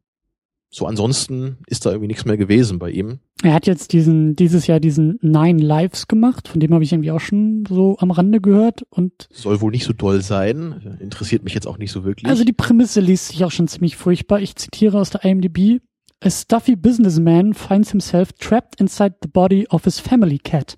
so 0.70 0.86
ansonsten 0.86 1.58
ist 1.66 1.86
da 1.86 1.90
irgendwie 1.90 2.08
nichts 2.08 2.24
mehr 2.24 2.36
gewesen 2.36 2.78
bei 2.78 2.90
ihm. 2.90 3.20
Er 3.42 3.54
hat 3.54 3.66
jetzt 3.66 3.92
diesen, 3.92 4.36
dieses 4.36 4.66
Jahr 4.66 4.80
diesen 4.80 5.18
Nine 5.22 5.62
Lives 5.62 6.08
gemacht, 6.08 6.48
von 6.48 6.60
dem 6.60 6.74
habe 6.74 6.84
ich 6.84 6.92
irgendwie 6.92 7.10
auch 7.10 7.20
schon 7.20 7.64
so 7.68 7.96
am 8.00 8.10
Rande 8.10 8.40
gehört. 8.40 8.82
Und 8.90 9.28
Soll 9.32 9.60
wohl 9.60 9.70
nicht 9.70 9.84
so 9.84 9.92
doll 9.92 10.20
sein. 10.22 10.98
Interessiert 11.00 11.44
mich 11.44 11.54
jetzt 11.54 11.66
auch 11.66 11.78
nicht 11.78 11.92
so 11.92 12.04
wirklich. 12.04 12.28
also 12.28 12.44
die 12.44 12.52
Prämisse 12.52 13.00
liest 13.00 13.28
sich 13.28 13.44
auch 13.44 13.50
schon 13.52 13.68
ziemlich 13.68 13.96
furchtbar. 13.96 14.40
Ich 14.40 14.56
zitiere 14.56 14.98
aus 14.98 15.10
der 15.10 15.24
IMDb. 15.24 15.80
A 16.20 16.30
stuffy 16.30 16.74
businessman 16.74 17.54
finds 17.54 17.90
himself 17.92 18.32
trapped 18.32 18.80
inside 18.80 19.14
the 19.22 19.28
body 19.28 19.66
of 19.68 19.84
his 19.84 20.00
family 20.00 20.38
cat. 20.38 20.76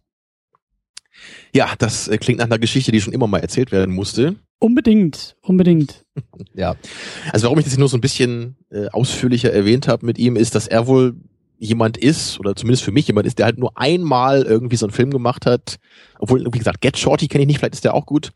Ja, 1.55 1.73
das 1.79 2.09
äh, 2.09 2.19
klingt 2.19 2.39
nach 2.39 2.47
einer 2.47 2.59
Geschichte, 2.59 2.93
die 2.93 3.01
schon 3.01 3.13
immer 3.13 3.27
mal 3.27 3.39
erzählt 3.39 3.73
werden 3.73 3.95
musste. 3.95 4.37
Unbedingt, 4.59 5.37
unbedingt. 5.43 6.05
Ja. 6.55 6.77
Also 7.33 7.45
warum 7.45 7.59
ich 7.59 7.65
das 7.65 7.79
nur 7.79 7.89
so 7.89 7.97
ein 7.97 8.03
bisschen 8.03 8.57
äh, 8.71 8.89
ausführlicher 8.89 9.53
erwähnt 9.53 9.89
habe 9.89 10.05
mit 10.05 10.19
ihm, 10.19 10.37
ist, 10.37 10.55
dass 10.55 10.67
er 10.67 10.87
wohl 10.87 11.15
jemand 11.57 11.97
ist, 11.97 12.39
oder 12.41 12.57
zumindest 12.57 12.85
für 12.85 12.93
mich 12.93 13.07
jemand 13.07 13.27
ist, 13.27 13.39
der 13.39 13.47
halt 13.47 13.59
nur 13.59 13.79
einmal 13.79 14.43
irgendwie 14.43 14.77
so 14.77 14.87
einen 14.87 14.93
Film 14.93 15.11
gemacht 15.11 15.47
hat. 15.47 15.77
Obwohl, 16.19 16.45
wie 16.53 16.59
gesagt, 16.59 16.81
Get 16.81 16.99
Shorty 16.99 17.29
kenne 17.29 17.43
ich 17.43 17.49
nicht, 17.49 17.59
vielleicht 17.59 17.75
ist 17.75 17.85
der 17.85 17.95
auch 17.95 18.07
gut. 18.07 18.33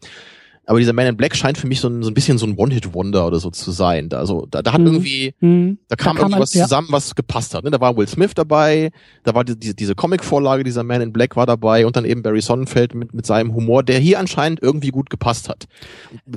Aber 0.66 0.78
dieser 0.78 0.92
Man 0.94 1.06
in 1.06 1.16
Black 1.16 1.36
scheint 1.36 1.58
für 1.58 1.66
mich 1.66 1.80
so 1.80 1.88
ein, 1.88 2.02
so 2.02 2.10
ein 2.10 2.14
bisschen 2.14 2.38
so 2.38 2.46
ein 2.46 2.56
One-Hit-Wonder 2.56 3.26
oder 3.26 3.38
so 3.38 3.50
zu 3.50 3.70
sein. 3.70 4.08
Da, 4.08 4.18
also, 4.18 4.46
da, 4.50 4.62
da 4.62 4.72
hat 4.72 4.80
Mhm. 4.80 4.86
irgendwie, 4.86 5.34
Mhm. 5.40 5.78
Da 5.88 5.96
kam, 5.96 6.16
Da 6.16 6.22
kam 6.22 6.32
irgendwas 6.32 6.54
ein- 6.54 6.58
ja. 6.58 6.64
zusammen, 6.64 6.88
was 6.90 7.14
gepasst 7.14 7.54
hat. 7.54 7.64
Ne? 7.64 7.70
Da 7.70 7.80
war 7.80 7.96
Will 7.96 8.08
Smith 8.08 8.32
dabei, 8.34 8.90
da 9.24 9.34
war 9.34 9.44
die, 9.44 9.58
diese, 9.58 9.74
diese 9.74 9.94
Comic-Vorlage, 9.94 10.64
dieser 10.64 10.82
Man 10.82 11.02
in 11.02 11.12
Black 11.12 11.36
war 11.36 11.44
dabei 11.46 11.84
und 11.86 11.96
dann 11.96 12.04
eben 12.06 12.22
Barry 12.22 12.40
Sonnenfeld 12.40 12.94
mit, 12.94 13.12
mit 13.12 13.26
seinem 13.26 13.54
Humor, 13.54 13.82
der 13.82 13.98
hier 13.98 14.18
anscheinend 14.18 14.62
irgendwie 14.62 14.88
gut 14.90 15.10
gepasst 15.10 15.48
hat. 15.48 15.66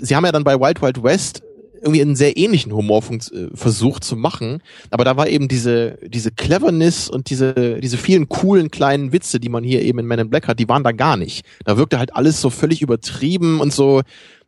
Sie 0.02 0.16
haben 0.16 0.26
ja 0.26 0.32
dann 0.32 0.44
bei 0.44 0.60
Wild 0.60 0.82
Wild 0.82 1.02
West 1.04 1.42
irgendwie 1.82 2.02
einen 2.02 2.16
sehr 2.16 2.38
ähnlichen 2.38 2.74
Humor 2.74 3.04
äh, 3.10 3.48
versucht 3.54 4.04
zu 4.04 4.16
machen, 4.16 4.62
aber 4.92 5.06
da 5.06 5.18
war 5.18 5.28
eben 5.28 5.48
diese, 5.48 5.98
diese 6.06 6.32
Cleverness 6.32 7.10
und 7.10 7.30
diese, 7.30 7.80
diese 7.82 7.98
vielen 7.98 8.28
coolen 8.30 8.72
kleinen 8.72 9.12
Witze, 9.14 9.40
die 9.40 9.50
man 9.50 9.64
hier 9.64 9.82
eben 9.82 10.00
in 10.00 10.08
Man 10.08 10.20
in 10.20 10.30
Black 10.30 10.48
hat, 10.48 10.60
die 10.60 10.70
waren 10.70 10.84
da 10.84 10.92
gar 10.92 11.18
nicht. 11.18 11.46
Da 11.66 11.78
wirkte 11.78 12.00
halt 12.00 12.16
alles 12.16 12.42
so 12.42 12.50
völlig 12.50 12.82
übertrieben 12.82 13.60
und 13.60 13.74
so, 13.74 14.02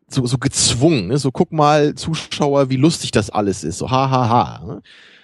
so, 0.10 0.26
so 0.26 0.38
gezwungen, 0.38 1.08
ne? 1.08 1.18
so 1.18 1.32
guck 1.32 1.52
mal, 1.52 1.96
Zuschauer, 1.96 2.70
wie 2.70 2.78
lustig 2.78 3.12
das 3.12 3.30
alles 3.30 3.64
ist, 3.64 3.78
so 3.78 3.90
ha, 3.90 4.10
ha, 4.10 4.30
ha. 4.30 4.66
Ne? 4.66 4.82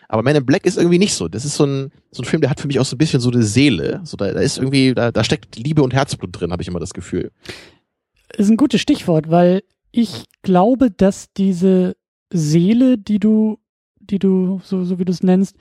Aber 0.07 0.23
Man 0.23 0.35
in 0.35 0.45
Black 0.45 0.65
ist 0.65 0.77
irgendwie 0.77 0.99
nicht 0.99 1.15
so. 1.15 1.27
Das 1.27 1.45
ist 1.45 1.55
so 1.55 1.65
ein, 1.65 1.91
so 2.11 2.21
ein 2.21 2.25
Film, 2.25 2.41
der 2.41 2.49
hat 2.49 2.59
für 2.59 2.67
mich 2.67 2.79
auch 2.79 2.85
so 2.85 2.95
ein 2.95 2.99
bisschen 2.99 3.19
so 3.19 3.31
eine 3.31 3.43
Seele. 3.43 4.01
So, 4.03 4.17
da, 4.17 4.31
da 4.31 4.39
ist 4.39 4.57
irgendwie, 4.57 4.93
da, 4.93 5.11
da 5.11 5.23
steckt 5.23 5.55
Liebe 5.55 5.81
und 5.81 5.93
Herzblut 5.93 6.29
drin, 6.31 6.51
habe 6.51 6.61
ich 6.61 6.67
immer 6.67 6.79
das 6.79 6.93
Gefühl. 6.93 7.31
ist 8.37 8.49
ein 8.49 8.57
gutes 8.57 8.81
Stichwort, 8.81 9.29
weil 9.29 9.63
ich 9.97 10.25
glaube, 10.41 10.91
dass 10.91 11.31
diese 11.33 11.95
Seele, 12.31 12.97
die 12.97 13.19
du, 13.19 13.59
die 13.99 14.19
du, 14.19 14.59
so, 14.63 14.83
so 14.83 14.99
wie 14.99 15.05
du 15.05 15.11
es 15.11 15.23
nennst, 15.23 15.55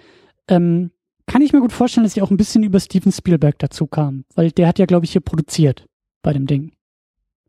ähm, 0.48 0.90
kann 1.26 1.40
ich 1.40 1.52
mir 1.52 1.60
gut 1.60 1.72
vorstellen, 1.72 2.04
dass 2.04 2.14
sie 2.14 2.22
auch 2.22 2.32
ein 2.32 2.36
bisschen 2.36 2.64
über 2.64 2.80
Steven 2.80 3.12
Spielberg 3.12 3.58
dazu 3.60 3.86
kam, 3.86 4.24
weil 4.34 4.50
der 4.50 4.66
hat 4.66 4.78
ja, 4.78 4.86
glaube 4.86 5.04
ich, 5.04 5.12
hier 5.12 5.20
produziert 5.20 5.86
bei 6.22 6.32
dem 6.32 6.46
Ding. 6.46 6.72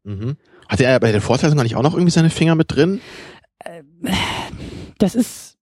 Mhm. 0.04 0.38
Hatte 0.70 0.86
er 0.86 1.00
bei 1.00 1.12
der 1.12 1.22
Fortsetzung 1.22 1.58
gar 1.58 1.64
nicht 1.64 1.76
auch 1.76 1.82
noch 1.82 1.96
irgendwie 1.96 2.12
seine 2.12 2.30
Finger 2.30 2.54
mit 2.54 2.72
drin? 2.72 3.02
Das 5.00 5.16
ist, 5.16 5.58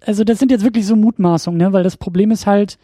also 0.00 0.24
das 0.24 0.38
sind 0.38 0.50
jetzt 0.50 0.64
wirklich 0.64 0.86
so 0.86 0.96
Mutmaßungen, 0.96 1.58
ne, 1.58 1.72
weil 1.72 1.84
das 1.84 1.98
Problem 1.98 2.30
ist 2.30 2.46
halt, 2.46 2.78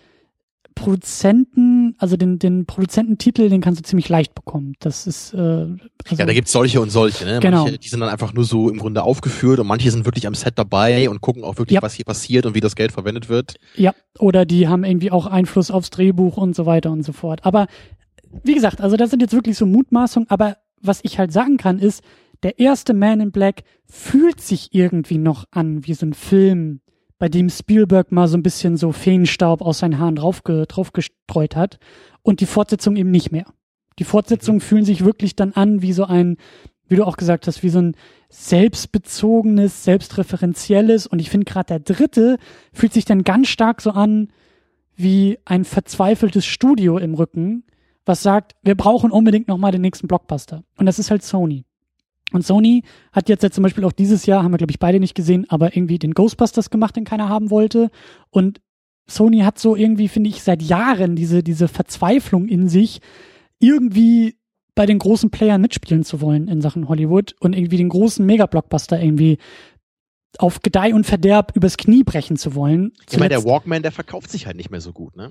Produzenten, 0.78 1.94
also 1.98 2.16
den, 2.16 2.38
den 2.38 2.66
Produzententitel, 2.66 3.48
den 3.48 3.60
kannst 3.60 3.80
du 3.80 3.84
ziemlich 3.84 4.08
leicht 4.08 4.34
bekommen. 4.34 4.74
Das 4.80 5.06
ist, 5.06 5.34
äh, 5.34 5.38
also, 5.38 5.78
Ja, 6.16 6.26
da 6.26 6.32
gibt's 6.32 6.52
solche 6.52 6.80
und 6.80 6.90
solche, 6.90 7.24
ne? 7.24 7.40
Genau. 7.40 7.64
Manche, 7.64 7.78
die 7.78 7.88
sind 7.88 8.00
dann 8.00 8.08
einfach 8.08 8.32
nur 8.34 8.44
so 8.44 8.68
im 8.70 8.78
Grunde 8.78 9.02
aufgeführt 9.02 9.58
und 9.58 9.66
manche 9.66 9.90
sind 9.90 10.04
wirklich 10.04 10.26
am 10.26 10.34
Set 10.34 10.58
dabei 10.58 11.08
und 11.10 11.20
gucken 11.20 11.44
auch 11.44 11.58
wirklich, 11.58 11.76
Ja. 11.76 11.82
was 11.82 11.94
hier 11.94 12.04
passiert 12.04 12.46
und 12.46 12.54
wie 12.54 12.60
das 12.60 12.76
Geld 12.76 12.92
verwendet 12.92 13.28
wird. 13.28 13.56
Ja, 13.76 13.94
oder 14.18 14.44
die 14.44 14.68
haben 14.68 14.84
irgendwie 14.84 15.10
auch 15.10 15.26
Einfluss 15.26 15.70
aufs 15.70 15.90
Drehbuch 15.90 16.36
und 16.36 16.54
so 16.54 16.66
weiter 16.66 16.90
und 16.90 17.02
so 17.02 17.12
fort. 17.12 17.44
Aber 17.44 17.66
wie 18.42 18.54
gesagt, 18.54 18.80
also 18.80 18.96
das 18.96 19.10
sind 19.10 19.20
jetzt 19.22 19.32
wirklich 19.34 19.56
so 19.56 19.66
Mutmaßungen, 19.66 20.28
aber 20.30 20.56
was 20.80 21.00
ich 21.02 21.18
halt 21.18 21.32
sagen 21.32 21.56
kann 21.56 21.78
ist, 21.78 22.02
der 22.42 22.58
erste 22.60 22.94
Man 22.94 23.20
in 23.20 23.32
Black 23.32 23.62
fühlt 23.86 24.40
sich 24.40 24.68
irgendwie 24.72 25.18
noch 25.18 25.44
an 25.50 25.86
wie 25.86 25.94
so 25.94 26.06
ein 26.06 26.14
Film, 26.14 26.80
bei 27.18 27.28
dem 27.28 27.50
Spielberg 27.50 28.12
mal 28.12 28.28
so 28.28 28.36
ein 28.36 28.42
bisschen 28.42 28.76
so 28.76 28.92
Feenstaub 28.92 29.60
aus 29.60 29.80
seinen 29.80 29.98
Haaren 29.98 30.16
draufge 30.16 30.66
draufgestreut 30.66 31.56
hat 31.56 31.78
und 32.22 32.40
die 32.40 32.46
Fortsetzung 32.46 32.96
eben 32.96 33.10
nicht 33.10 33.32
mehr. 33.32 33.46
Die 33.98 34.04
Fortsetzungen 34.04 34.60
fühlen 34.60 34.84
sich 34.84 35.04
wirklich 35.04 35.34
dann 35.34 35.52
an 35.52 35.82
wie 35.82 35.92
so 35.92 36.04
ein, 36.04 36.36
wie 36.86 36.96
du 36.96 37.04
auch 37.04 37.16
gesagt 37.16 37.46
hast, 37.46 37.62
wie 37.62 37.68
so 37.68 37.80
ein 37.80 37.96
selbstbezogenes, 38.28 39.84
selbstreferenzielles 39.84 41.06
und 41.06 41.18
ich 41.18 41.30
finde 41.30 41.46
gerade 41.46 41.66
der 41.66 41.80
dritte 41.80 42.38
fühlt 42.72 42.92
sich 42.92 43.04
dann 43.04 43.24
ganz 43.24 43.48
stark 43.48 43.80
so 43.80 43.90
an 43.90 44.28
wie 44.94 45.38
ein 45.44 45.64
verzweifeltes 45.64 46.44
Studio 46.44 46.98
im 46.98 47.14
Rücken, 47.14 47.64
was 48.04 48.22
sagt, 48.22 48.56
wir 48.62 48.74
brauchen 48.74 49.10
unbedingt 49.10 49.48
nochmal 49.48 49.70
den 49.70 49.82
nächsten 49.82 50.08
Blockbuster. 50.08 50.64
Und 50.76 50.86
das 50.86 50.98
ist 50.98 51.10
halt 51.10 51.22
Sony. 51.22 51.64
Und 52.32 52.44
Sony 52.44 52.82
hat 53.12 53.28
jetzt 53.28 53.42
ja 53.42 53.50
zum 53.50 53.62
Beispiel 53.62 53.84
auch 53.84 53.92
dieses 53.92 54.26
Jahr, 54.26 54.42
haben 54.42 54.52
wir 54.52 54.58
glaube 54.58 54.70
ich 54.72 54.78
beide 54.78 55.00
nicht 55.00 55.14
gesehen, 55.14 55.46
aber 55.48 55.74
irgendwie 55.76 55.98
den 55.98 56.12
Ghostbusters 56.12 56.70
gemacht, 56.70 56.94
den 56.96 57.04
keiner 57.04 57.28
haben 57.28 57.50
wollte. 57.50 57.90
Und 58.30 58.60
Sony 59.10 59.38
hat 59.40 59.58
so 59.58 59.74
irgendwie, 59.74 60.08
finde 60.08 60.28
ich, 60.28 60.42
seit 60.42 60.62
Jahren 60.62 61.16
diese, 61.16 61.42
diese 61.42 61.68
Verzweiflung 61.68 62.46
in 62.48 62.68
sich, 62.68 63.00
irgendwie 63.58 64.36
bei 64.74 64.84
den 64.86 64.98
großen 64.98 65.30
Playern 65.30 65.60
mitspielen 65.60 66.04
zu 66.04 66.20
wollen 66.20 66.46
in 66.46 66.60
Sachen 66.60 66.88
Hollywood 66.88 67.34
und 67.40 67.54
irgendwie 67.56 67.78
den 67.78 67.88
großen 67.88 68.24
Mega-Blockbuster 68.24 69.00
irgendwie 69.02 69.38
auf 70.38 70.60
Gedeih 70.60 70.94
und 70.94 71.04
Verderb 71.04 71.52
übers 71.56 71.76
Knie 71.78 72.04
brechen 72.04 72.36
zu 72.36 72.54
wollen. 72.54 72.92
Ich 73.10 73.16
meine, 73.18 73.30
der 73.30 73.38
Zuletzt- 73.38 73.46
Walkman, 73.52 73.82
der 73.82 73.92
verkauft 73.92 74.30
sich 74.30 74.46
halt 74.46 74.56
nicht 74.56 74.70
mehr 74.70 74.80
so 74.80 74.92
gut, 74.92 75.16
ne? 75.16 75.30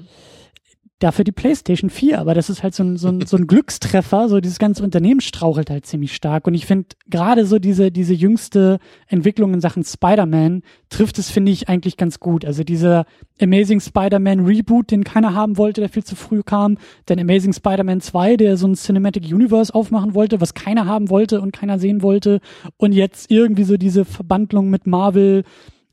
Dafür 0.99 1.23
die 1.23 1.31
PlayStation 1.31 1.89
4, 1.89 2.19
aber 2.19 2.33
das 2.33 2.49
ist 2.49 2.63
halt 2.63 2.73
so 2.73 2.83
ein, 2.83 2.97
so 2.97 3.09
ein, 3.09 3.25
so 3.25 3.37
ein 3.37 3.47
Glückstreffer, 3.47 4.29
so 4.29 4.39
dieses 4.39 4.57
ganze 4.57 4.83
Unternehmen 4.83 5.21
strauchelt 5.21 5.69
halt 5.69 5.85
ziemlich 5.85 6.15
stark. 6.15 6.47
Und 6.47 6.55
ich 6.55 6.65
finde 6.65 6.87
gerade 7.07 7.45
so 7.45 7.59
diese, 7.59 7.91
diese 7.91 8.13
jüngste 8.13 8.79
Entwicklung 9.07 9.53
in 9.53 9.61
Sachen 9.61 9.83
Spider-Man 9.83 10.63
trifft 10.89 11.19
es, 11.19 11.29
finde 11.29 11.51
ich, 11.51 11.69
eigentlich 11.69 11.97
ganz 11.97 12.19
gut. 12.19 12.45
Also 12.45 12.63
dieser 12.63 13.05
Amazing 13.39 13.79
Spider-Man 13.79 14.45
Reboot, 14.45 14.89
den 14.89 15.03
keiner 15.03 15.35
haben 15.35 15.57
wollte, 15.57 15.81
der 15.81 15.89
viel 15.89 16.03
zu 16.03 16.15
früh 16.15 16.41
kam, 16.41 16.77
dann 17.05 17.19
Amazing 17.19 17.53
Spider-Man 17.53 18.01
2, 18.01 18.37
der 18.37 18.57
so 18.57 18.67
ein 18.67 18.73
Cinematic 18.73 19.23
Universe 19.31 19.73
aufmachen 19.73 20.15
wollte, 20.15 20.41
was 20.41 20.55
keiner 20.55 20.85
haben 20.87 21.09
wollte 21.11 21.41
und 21.41 21.51
keiner 21.51 21.77
sehen 21.77 22.01
wollte. 22.01 22.39
Und 22.77 22.93
jetzt 22.93 23.29
irgendwie 23.29 23.63
so 23.63 23.77
diese 23.77 24.03
Verbandlung 24.03 24.69
mit 24.69 24.87
Marvel 24.87 25.43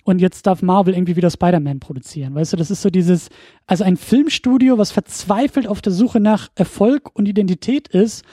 und 0.05 0.21
jetzt 0.21 0.47
darf 0.47 0.63
Marvel 0.63 0.95
irgendwie 0.95 1.17
wieder 1.17 1.31
Spider-Man 1.31 1.81
produzieren. 1.81 2.35
Weißt 2.35 2.53
du, 2.53 2.57
das 2.57 2.71
ist 2.71 2.83
so 2.83 2.91
dieses, 2.91 3.29
also 3.67 3.85
ein 3.85 3.97
Filmstudio, 3.97 4.79
was 4.79 4.93
verzweifelt 4.93 5.67
auf 5.67 5.83
der 5.83 5.93
Suche 5.93 6.21
nach 6.21 6.49
Erfolg 6.55 7.11
und 7.15 7.27
Identität 7.27 7.89
ist 7.89 8.25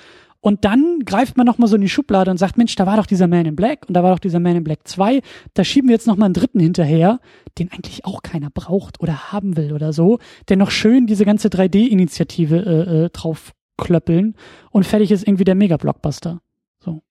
Und 0.43 0.65
dann 0.65 1.01
greift 1.05 1.37
man 1.37 1.45
nochmal 1.45 1.69
so 1.69 1.75
in 1.75 1.81
die 1.81 1.89
Schublade 1.89 2.31
und 2.31 2.37
sagt, 2.37 2.57
Mensch, 2.57 2.75
da 2.75 2.87
war 2.87 2.97
doch 2.97 3.05
dieser 3.05 3.27
Man 3.27 3.45
in 3.45 3.55
Black 3.55 3.85
und 3.87 3.93
da 3.93 4.03
war 4.03 4.11
doch 4.11 4.19
dieser 4.19 4.39
Man 4.39 4.55
in 4.55 4.63
Black 4.63 4.87
2. 4.87 5.21
Da 5.53 5.63
schieben 5.63 5.87
wir 5.87 5.93
jetzt 5.93 6.07
nochmal 6.07 6.25
einen 6.25 6.33
dritten 6.33 6.59
hinterher, 6.59 7.19
den 7.59 7.71
eigentlich 7.71 8.05
auch 8.05 8.23
keiner 8.23 8.49
braucht 8.49 8.99
oder 9.01 9.31
haben 9.31 9.55
will 9.55 9.71
oder 9.71 9.93
so, 9.93 10.17
der 10.49 10.57
noch 10.57 10.71
schön 10.71 11.05
diese 11.05 11.25
ganze 11.25 11.47
3D-Initiative 11.49 12.55
äh, 12.57 13.05
äh, 13.05 13.09
draufklöppeln 13.11 14.35
und 14.71 14.85
fertig 14.85 15.11
ist 15.11 15.27
irgendwie 15.27 15.43
der 15.43 15.55
Mega-Blockbuster. 15.55 16.41
So. 16.79 17.03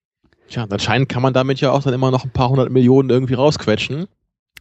Tja, 0.48 0.66
anscheinend 0.68 1.08
kann 1.08 1.22
man 1.22 1.32
damit 1.32 1.60
ja 1.60 1.70
auch 1.70 1.84
dann 1.84 1.94
immer 1.94 2.10
noch 2.10 2.24
ein 2.24 2.32
paar 2.32 2.50
hundert 2.50 2.72
Millionen 2.72 3.10
irgendwie 3.10 3.34
rausquetschen. 3.34 4.08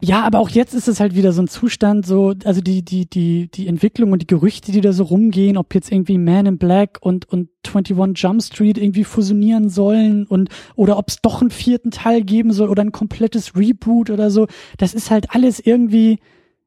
Ja, 0.02 0.24
aber 0.24 0.40
auch 0.40 0.50
jetzt 0.50 0.74
ist 0.74 0.88
es 0.88 1.02
halt 1.02 1.14
wieder 1.14 1.34
so 1.34 1.42
ein 1.42 1.50
Zustand, 1.50 2.06
so, 2.06 2.34
also 2.46 2.62
die, 2.62 2.86
die, 2.86 3.10
die, 3.10 3.52
die 3.52 3.68
Entwicklung 3.68 4.14
und 4.14 4.22
die 4.22 4.28
Gerüchte, 4.28 4.72
die 4.72 4.80
da 4.80 4.94
so 4.94 5.04
rumgehen, 5.04 5.58
ob 5.58 5.76
jetzt 5.76 5.92
irgendwie 5.92 6.18
Man 6.18 6.46
in 6.46 6.58
Black 6.58 7.00
und, 7.02 7.28
und 7.28 7.50
21 7.68 8.18
Jump 8.18 8.42
Street 8.42 8.78
irgendwie 8.78 9.04
fusionieren 9.04 9.68
sollen 9.68 10.26
und, 10.26 10.50
oder 10.76 10.98
ob 10.98 11.10
es 11.10 11.18
doch 11.18 11.42
einen 11.42 11.50
vierten 11.50 11.92
Teil 11.92 12.24
geben 12.24 12.54
soll 12.54 12.70
oder 12.70 12.82
ein 12.82 12.94
komplettes 12.94 13.58
Reboot 13.58 14.10
oder 14.10 14.32
so. 14.32 14.48
Das 14.78 14.94
ist 14.94 15.12
halt 15.12 15.36
alles 15.36 15.60
irgendwie, 15.60 16.20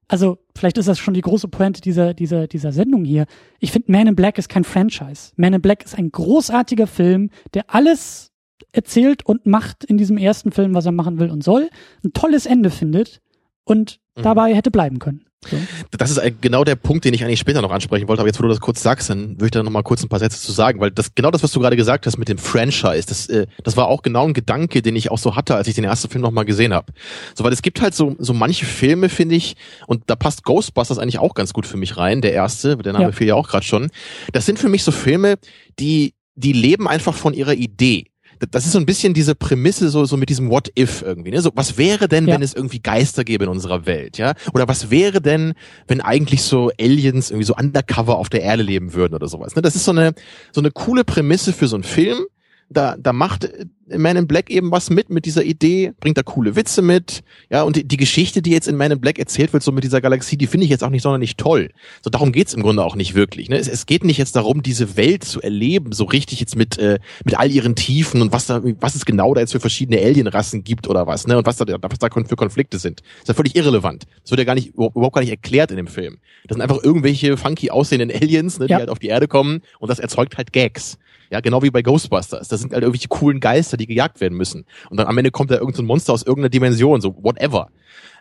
also 0.09 0.37
vielleicht 0.55 0.77
ist 0.77 0.89
das 0.89 0.99
schon 0.99 1.15
die 1.15 1.23
große 1.23 1.49
Pointe 1.49 1.81
dieser, 1.81 2.13
dieser, 2.13 2.47
dieser 2.49 2.73
Sendung 2.73 3.03
hier. 3.03 3.25
Ich 3.61 3.73
finde, 3.73 3.93
Man 3.93 4.09
in 4.09 4.15
Black 4.15 4.37
ist 4.37 4.51
kein 4.51 4.65
Franchise. 4.65 5.33
Man 5.37 5.55
in 5.55 5.63
Black 5.63 5.87
ist 5.87 5.97
ein 5.97 6.13
großartiger 6.13 6.87
Film, 6.87 7.31
der 7.55 7.75
alles 7.75 8.32
erzählt 8.73 9.25
und 9.25 9.47
macht 9.47 9.85
in 9.85 9.99
diesem 9.99 10.17
ersten 10.17 10.53
Film, 10.53 10.75
was 10.75 10.87
er 10.87 10.93
machen 10.93 11.19
will 11.19 11.31
und 11.31 11.45
soll, 11.45 11.69
ein 12.05 12.13
tolles 12.13 12.47
Ende 12.47 12.71
findet 12.71 13.21
und 13.65 14.01
mhm. 14.17 14.23
dabei 14.23 14.55
hätte 14.55 14.71
bleiben 14.71 14.99
können. 14.99 15.25
So. 15.49 15.57
Das 15.99 16.11
ist 16.11 16.21
genau 16.41 16.63
der 16.63 16.77
Punkt, 16.77 17.05
den 17.05 17.15
ich 17.15 17.25
eigentlich 17.25 17.41
später 17.41 17.63
noch 17.63 17.73
ansprechen 17.73 18.07
wollte, 18.07 18.21
aber 18.21 18.29
jetzt, 18.29 18.39
wo 18.39 18.45
du 18.45 18.49
das 18.49 18.61
kurz 18.61 18.81
sagst, 18.81 19.11
dann 19.11 19.33
würde 19.33 19.47
ich 19.47 19.51
da 19.51 19.63
noch 19.63 19.73
mal 19.73 19.83
kurz 19.83 20.03
ein 20.03 20.09
paar 20.09 20.21
Sätze 20.21 20.41
zu 20.41 20.53
sagen, 20.53 20.79
weil 20.81 20.93
das 20.93 21.17
genau 21.17 21.33
das, 21.33 21.43
was 21.43 21.51
du 21.51 21.59
gerade 21.59 21.75
gesagt 21.75 22.07
hast 22.07 22.17
mit 22.17 22.29
dem 22.29 22.39
Franchise, 22.39 23.07
das, 23.09 23.29
äh, 23.29 23.47
das 23.65 23.77
war 23.77 23.89
auch 23.89 24.03
genau 24.03 24.25
ein 24.27 24.35
Gedanke, 24.35 24.83
den 24.83 24.95
ich 24.95 25.11
auch 25.11 25.19
so 25.19 25.35
hatte, 25.35 25.57
als 25.57 25.67
ich 25.67 25.75
den 25.75 25.85
ersten 25.85 26.09
Film 26.09 26.23
noch 26.23 26.31
mal 26.31 26.45
gesehen 26.45 26.73
habe. 26.73 26.93
So, 27.35 27.43
weil 27.43 27.53
es 27.53 27.63
gibt 27.63 27.81
halt 27.81 27.95
so, 27.95 28.15
so 28.21 28.33
manche 28.33 28.67
Filme, 28.67 29.09
finde 29.09 29.35
ich, 29.35 29.57
und 29.89 30.05
da 30.07 30.15
passt 30.15 30.45
Ghostbusters 30.45 30.99
eigentlich 30.99 31.19
auch 31.19 31.35
ganz 31.35 31.53
gut 31.53 31.67
für 31.67 31.77
mich 31.77 31.97
rein, 31.97 32.21
der 32.21 32.33
erste, 32.33 32.77
der 32.77 32.93
Name 32.93 33.07
ja. 33.07 33.13
fiel 33.13 33.27
ja 33.27 33.35
auch 33.35 33.49
gerade 33.49 33.65
schon. 33.65 33.91
Das 34.33 34.47
sind 34.47 34.61
für 34.61 34.69
mich 34.69 34.85
so 34.85 34.93
Filme, 34.93 35.39
die, 35.81 36.15
die 36.37 36.53
leben 36.53 36.87
einfach 36.87 37.15
von 37.15 37.35
ihrer 37.35 37.55
Idee 37.55 38.12
das 38.51 38.67
ist 38.67 38.73
so 38.73 38.79
ein 38.79 38.87
bisschen 38.87 39.15
diese 39.15 39.35
Prämisse 39.35 39.89
so, 39.89 40.05
so 40.05 40.17
mit 40.17 40.29
diesem 40.29 40.51
What 40.51 40.73
if 40.79 41.03
irgendwie, 41.03 41.31
ne? 41.31 41.41
So, 41.41 41.51
was 41.55 41.79
wäre 41.79 42.09
denn, 42.09 42.27
ja. 42.27 42.35
wenn 42.35 42.43
es 42.43 42.55
irgendwie 42.55 42.81
Geister 42.81 43.25
gäbe 43.25 43.45
in 43.45 43.51
unserer 43.51 43.87
Welt, 43.87 44.19
ja? 44.19 44.35
Oder 44.53 44.69
was 44.69 44.91
wäre 44.91 45.21
denn, 45.21 45.55
wenn 45.87 46.01
eigentlich 46.01 46.43
so 46.43 46.71
Aliens 46.81 47.31
irgendwie 47.31 47.47
so 47.47 47.55
undercover 47.55 48.19
auf 48.19 48.29
der 48.29 48.43
Erde 48.43 48.63
leben 48.63 48.95
würden 48.95 49.15
oder 49.15 49.29
sowas, 49.29 49.55
ne? 49.55 49.63
Das 49.63 49.77
ist 49.77 49.85
so 49.85 49.93
eine, 49.93 50.13
so 50.53 50.61
eine 50.61 50.71
coole 50.71 51.05
Prämisse 51.05 51.53
für 51.53 51.69
so 51.69 51.77
einen 51.77 51.85
Film, 51.85 52.27
da, 52.73 52.97
da 52.99 53.13
macht 53.13 53.49
Man 53.89 54.17
in 54.17 54.27
Black 54.27 54.51
eben 54.51 54.71
was 54.71 54.91
mit, 54.91 55.11
mit 55.11 55.27
dieser 55.27 55.45
Idee, 55.45 55.93
bringt 56.01 56.17
da 56.17 56.23
coole 56.23 56.57
Witze 56.57 56.83
mit, 56.83 57.23
ja, 57.51 57.63
und 57.63 57.77
die, 57.77 57.85
die 57.85 57.97
Geschichte, 57.97 58.43
die 58.43 58.51
jetzt 58.51 58.69
in 58.69 58.77
Man 58.77 58.91
in 58.91 59.01
Black 59.01 59.19
erzählt 59.19 59.53
wird, 59.53 59.63
so 59.63 59.73
mit 59.73 59.85
dieser 59.85 60.01
Galaxie, 60.01 60.37
die 60.37 60.47
finde 60.47 60.65
ich 60.65 60.71
jetzt 60.71 60.83
auch 60.83 60.91
nicht 60.91 61.03
sonderlich 61.03 61.37
toll. 61.37 61.71
So, 62.03 62.11
darum 62.11 62.33
geht's 62.33 62.55
im 62.55 62.63
Grunde 62.63 62.85
auch 62.85 62.97
nicht 62.97 63.15
wirklich, 63.15 63.49
ne? 63.49 63.57
Es, 63.57 63.69
es 63.69 63.87
geht 63.87 64.05
nicht 64.05 64.19
jetzt 64.19 64.37
darum, 64.37 64.63
diese 64.63 64.97
Welt 64.97 65.25
zu 65.25 65.43
erleben, 65.43 65.93
so 65.93 66.05
richtig 66.05 66.41
jetzt 66.41 66.57
mit, 66.57 66.79
äh, 66.79 66.99
mit 67.25 67.39
all 67.39 67.51
ihren 67.51 67.75
Tiefen 67.75 68.23
und 68.23 68.33
was 68.33 68.47
da, 68.47 68.63
was 68.81 68.95
es 68.95 69.05
genau 69.05 69.35
da 69.35 69.41
jetzt 69.41 69.53
für 69.53 69.61
verschiedene 69.61 70.01
Alienrassen 70.01 70.65
gibt 70.65 70.89
oder 70.89 71.07
was, 71.07 71.27
ne, 71.27 71.39
und 71.39 71.47
was 71.47 71.57
da, 71.57 71.67
was 71.67 71.99
da 71.99 72.09
für 72.09 72.37
Konflikte 72.37 72.79
sind. 72.79 73.01
Das 73.01 73.23
ist 73.23 73.29
ja 73.29 73.35
völlig 73.35 73.57
irrelevant. 73.57 74.07
Das 74.23 74.31
wird 74.31 74.39
ja 74.39 74.45
gar 74.45 74.55
nicht, 74.55 74.69
überhaupt 74.75 75.15
gar 75.15 75.21
nicht 75.21 75.31
erklärt 75.31 75.71
in 75.71 75.77
dem 75.77 75.87
Film. 75.87 76.19
Das 76.47 76.55
sind 76.55 76.63
einfach 76.63 76.83
irgendwelche 76.83 77.37
funky 77.37 77.71
aussehenden 77.71 78.11
Aliens, 78.11 78.59
ne, 78.59 78.67
die 78.67 78.73
ja. 78.73 78.79
halt 78.79 78.89
auf 78.89 78.99
die 78.99 79.09
Erde 79.09 79.29
kommen 79.29 79.61
und 79.79 79.91
das 79.91 79.99
erzeugt 79.99 80.37
halt 80.37 80.53
Gags. 80.53 80.99
Ja, 81.33 81.41
genau 81.41 81.63
wie 81.63 81.71
bei 81.71 81.81
Ghostbusters. 81.81 82.49
Das 82.49 82.61
sind 82.61 82.75
halt 82.75 82.83
irgendwelche 82.83 83.09
coolen 83.09 83.41
Geister, 83.41 83.79
die 83.79 83.87
gejagt 83.87 84.21
werden 84.21 84.37
müssen. 84.37 84.67
Und 84.91 84.99
dann 84.99 85.07
am 85.07 85.17
Ende 85.17 85.31
kommt 85.31 85.51
da 85.51 85.55
irgendein 85.55 85.77
so 85.77 85.83
Monster 85.85 86.13
aus 86.13 86.23
irgendeiner 86.25 86.51
Dimension, 86.51 87.01
so 87.01 87.17
whatever. 87.23 87.71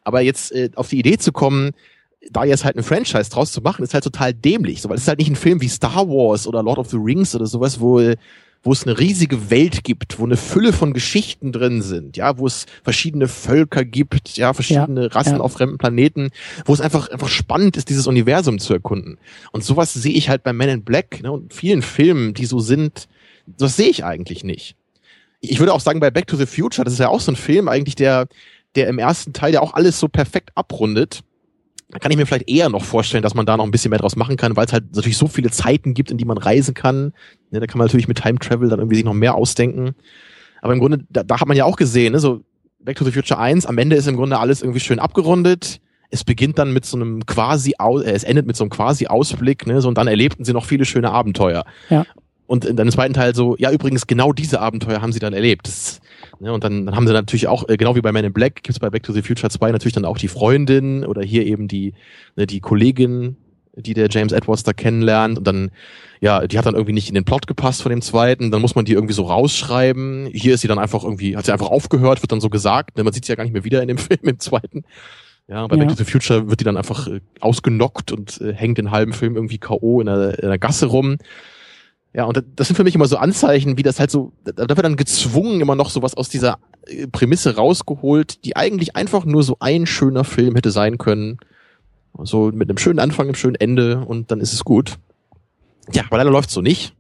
Aber 0.05 0.21
jetzt 0.21 0.53
äh, 0.53 0.69
auf 0.75 0.87
die 0.87 0.99
Idee 0.99 1.17
zu 1.17 1.33
kommen, 1.33 1.71
da 2.29 2.45
jetzt 2.45 2.63
halt 2.63 2.77
ein 2.77 2.83
Franchise 2.83 3.29
draus 3.29 3.51
zu 3.51 3.59
machen, 3.59 3.83
ist 3.83 3.93
halt 3.93 4.05
total 4.05 4.33
dämlich. 4.33 4.81
So, 4.81 4.87
weil 4.87 4.95
es 4.95 5.01
ist 5.01 5.07
halt 5.09 5.19
nicht 5.19 5.29
ein 5.29 5.35
Film 5.35 5.59
wie 5.59 5.67
Star 5.67 6.07
Wars 6.07 6.47
oder 6.47 6.63
Lord 6.63 6.79
of 6.79 6.89
the 6.89 6.95
Rings 6.97 7.35
oder 7.35 7.47
sowas, 7.47 7.81
wo 7.81 7.99
wo 8.63 8.71
es 8.71 8.85
eine 8.85 8.99
riesige 8.99 9.49
Welt 9.49 9.83
gibt, 9.83 10.19
wo 10.19 10.25
eine 10.25 10.37
Fülle 10.37 10.71
von 10.71 10.93
Geschichten 10.93 11.51
drin 11.51 11.81
sind, 11.81 12.17
ja, 12.17 12.37
wo 12.37 12.45
es 12.45 12.65
verschiedene 12.83 13.27
Völker 13.27 13.83
gibt, 13.83 14.37
ja, 14.37 14.53
verschiedene 14.53 15.03
ja, 15.03 15.07
Rassen 15.07 15.37
ja. 15.37 15.39
auf 15.39 15.53
fremden 15.53 15.77
Planeten, 15.77 16.29
wo 16.65 16.73
es 16.73 16.81
einfach 16.81 17.09
einfach 17.09 17.29
spannend 17.29 17.77
ist, 17.77 17.89
dieses 17.89 18.07
Universum 18.07 18.59
zu 18.59 18.73
erkunden. 18.73 19.17
Und 19.51 19.63
sowas 19.63 19.93
sehe 19.93 20.13
ich 20.13 20.29
halt 20.29 20.43
bei 20.43 20.53
Men 20.53 20.69
in 20.69 20.83
Black 20.83 21.23
ne, 21.23 21.31
und 21.31 21.53
vielen 21.53 21.81
Filmen, 21.81 22.33
die 22.33 22.45
so 22.45 22.59
sind, 22.59 23.07
das 23.45 23.75
sehe 23.75 23.89
ich 23.89 24.05
eigentlich 24.05 24.43
nicht. 24.43 24.75
Ich 25.39 25.59
würde 25.59 25.73
auch 25.73 25.79
sagen, 25.79 25.99
bei 25.99 26.11
Back 26.11 26.27
to 26.27 26.37
the 26.37 26.45
Future, 26.45 26.85
das 26.85 26.93
ist 26.93 26.99
ja 26.99 27.09
auch 27.09 27.19
so 27.19 27.31
ein 27.31 27.35
Film 27.35 27.67
eigentlich, 27.67 27.95
der 27.95 28.27
der 28.75 28.87
im 28.87 28.99
ersten 28.99 29.33
Teil 29.33 29.53
ja 29.53 29.61
auch 29.61 29.73
alles 29.73 29.99
so 29.99 30.07
perfekt 30.07 30.51
abrundet 30.55 31.23
kann 31.99 32.11
ich 32.11 32.17
mir 32.17 32.25
vielleicht 32.25 32.49
eher 32.49 32.69
noch 32.69 32.83
vorstellen, 32.83 33.23
dass 33.23 33.35
man 33.35 33.45
da 33.45 33.57
noch 33.57 33.65
ein 33.65 33.71
bisschen 33.71 33.89
mehr 33.89 33.99
draus 33.99 34.15
machen 34.15 34.37
kann, 34.37 34.55
weil 34.55 34.65
es 34.65 34.73
halt 34.73 34.95
natürlich 34.95 35.17
so 35.17 35.27
viele 35.27 35.49
Zeiten 35.49 35.93
gibt, 35.93 36.11
in 36.11 36.17
die 36.17 36.25
man 36.25 36.37
reisen 36.37 36.73
kann. 36.73 37.13
Ne, 37.51 37.59
da 37.59 37.67
kann 37.67 37.77
man 37.77 37.87
natürlich 37.87 38.07
mit 38.07 38.21
Time 38.21 38.39
Travel 38.39 38.69
dann 38.69 38.79
irgendwie 38.79 38.95
sich 38.95 39.05
noch 39.05 39.13
mehr 39.13 39.35
ausdenken. 39.35 39.95
Aber 40.61 40.73
im 40.73 40.79
Grunde, 40.79 41.05
da, 41.09 41.23
da 41.23 41.39
hat 41.39 41.47
man 41.47 41.57
ja 41.57 41.65
auch 41.65 41.75
gesehen, 41.75 42.13
ne, 42.13 42.19
so 42.19 42.41
Back 42.79 42.97
to 42.97 43.05
the 43.05 43.11
Future 43.11 43.39
1, 43.39 43.65
am 43.65 43.77
Ende 43.77 43.95
ist 43.95 44.07
im 44.07 44.15
Grunde 44.15 44.39
alles 44.39 44.61
irgendwie 44.61 44.79
schön 44.79 44.99
abgerundet. 44.99 45.79
Es 46.09 46.23
beginnt 46.23 46.59
dann 46.59 46.73
mit 46.73 46.85
so 46.85 46.97
einem 46.97 47.25
quasi, 47.25 47.73
äh, 47.79 48.11
es 48.11 48.23
endet 48.23 48.47
mit 48.47 48.55
so 48.55 48.63
einem 48.63 48.71
quasi 48.71 49.07
Ausblick, 49.07 49.67
ne, 49.67 49.81
so, 49.81 49.87
und 49.87 49.97
dann 49.97 50.07
erlebten 50.07 50.43
sie 50.43 50.53
noch 50.53 50.65
viele 50.65 50.85
schöne 50.85 51.11
Abenteuer. 51.11 51.65
Ja. 51.89 52.05
Und 52.51 52.65
dann 52.65 52.85
im 52.85 52.91
zweiten 52.91 53.13
Teil 53.13 53.33
so, 53.33 53.55
ja, 53.59 53.71
übrigens, 53.71 54.07
genau 54.07 54.33
diese 54.33 54.59
Abenteuer 54.59 55.01
haben 55.01 55.13
sie 55.13 55.19
dann 55.19 55.31
erlebt. 55.31 55.69
Das, 55.69 56.01
ne, 56.41 56.51
und 56.51 56.65
dann, 56.65 56.85
dann 56.85 56.97
haben 56.97 57.07
sie 57.07 57.13
natürlich 57.13 57.47
auch, 57.47 57.69
äh, 57.69 57.77
genau 57.77 57.95
wie 57.95 58.01
bei 58.01 58.11
Man 58.11 58.25
in 58.25 58.33
Black, 58.33 58.61
gibt's 58.63 58.77
bei 58.77 58.89
Back 58.89 59.03
to 59.03 59.13
the 59.13 59.21
Future 59.21 59.49
2 59.49 59.71
natürlich 59.71 59.93
dann 59.93 60.03
auch 60.03 60.17
die 60.17 60.27
Freundin 60.27 61.05
oder 61.05 61.21
hier 61.21 61.45
eben 61.45 61.69
die, 61.69 61.93
ne, 62.35 62.45
die 62.45 62.59
Kollegin, 62.59 63.37
die 63.75 63.93
der 63.93 64.09
James 64.09 64.33
Edwards 64.33 64.63
da 64.63 64.73
kennenlernt. 64.73 65.37
Und 65.37 65.47
dann, 65.47 65.71
ja, 66.19 66.45
die 66.45 66.57
hat 66.57 66.65
dann 66.65 66.73
irgendwie 66.73 66.91
nicht 66.91 67.07
in 67.07 67.15
den 67.15 67.23
Plot 67.23 67.47
gepasst 67.47 67.83
von 67.83 67.89
dem 67.89 68.01
zweiten. 68.01 68.51
Dann 68.51 68.59
muss 68.59 68.75
man 68.75 68.83
die 68.83 68.91
irgendwie 68.91 69.13
so 69.13 69.23
rausschreiben. 69.23 70.27
Hier 70.33 70.55
ist 70.55 70.59
sie 70.59 70.67
dann 70.67 70.77
einfach 70.77 71.05
irgendwie, 71.05 71.37
hat 71.37 71.45
sie 71.45 71.53
einfach 71.53 71.69
aufgehört, 71.69 72.21
wird 72.21 72.33
dann 72.33 72.41
so 72.41 72.49
gesagt. 72.49 72.97
Ne, 72.97 73.05
man 73.05 73.13
sieht 73.13 73.23
sie 73.23 73.31
ja 73.31 73.37
gar 73.37 73.45
nicht 73.45 73.53
mehr 73.53 73.63
wieder 73.63 73.81
in 73.81 73.87
dem 73.87 73.97
Film 74.09 74.19
im 74.23 74.39
zweiten. 74.39 74.83
Ja, 75.47 75.67
bei 75.67 75.77
ja. 75.77 75.85
Back 75.85 75.95
to 75.95 76.03
the 76.03 76.11
Future 76.11 76.49
wird 76.49 76.59
die 76.59 76.65
dann 76.65 76.75
einfach 76.75 77.07
äh, 77.07 77.21
ausgenockt 77.39 78.11
und 78.11 78.41
äh, 78.41 78.53
hängt 78.53 78.77
den 78.77 78.91
halben 78.91 79.13
Film 79.13 79.37
irgendwie 79.37 79.57
K.O. 79.57 80.01
in 80.01 80.07
der, 80.07 80.37
in 80.37 80.49
der 80.49 80.59
Gasse 80.59 80.87
rum. 80.87 81.15
Ja, 82.13 82.25
und 82.25 82.43
das 82.55 82.67
sind 82.67 82.75
für 82.75 82.83
mich 82.83 82.95
immer 82.95 83.07
so 83.07 83.17
Anzeichen, 83.17 83.77
wie 83.77 83.83
das 83.83 83.99
halt 83.99 84.11
so, 84.11 84.33
da 84.43 84.67
wird 84.67 84.83
dann 84.83 84.97
gezwungen 84.97 85.61
immer 85.61 85.75
noch 85.75 85.89
sowas 85.89 86.13
aus 86.13 86.27
dieser 86.27 86.59
äh, 86.87 87.07
Prämisse 87.07 87.55
rausgeholt, 87.55 88.43
die 88.43 88.55
eigentlich 88.57 88.95
einfach 88.95 89.23
nur 89.23 89.43
so 89.43 89.57
ein 89.59 89.85
schöner 89.85 90.25
Film 90.25 90.55
hätte 90.55 90.71
sein 90.71 90.97
können. 90.97 91.37
So 92.23 92.51
mit 92.53 92.69
einem 92.69 92.77
schönen 92.77 92.99
Anfang, 92.99 93.27
einem 93.27 93.35
schönen 93.35 93.55
Ende 93.55 94.03
und 94.05 94.31
dann 94.31 94.41
ist 94.41 94.51
es 94.51 94.65
gut. 94.65 94.97
Ja, 95.93 96.03
aber 96.07 96.17
leider 96.17 96.31
läuft's 96.31 96.53
so 96.53 96.61
nicht. 96.61 96.93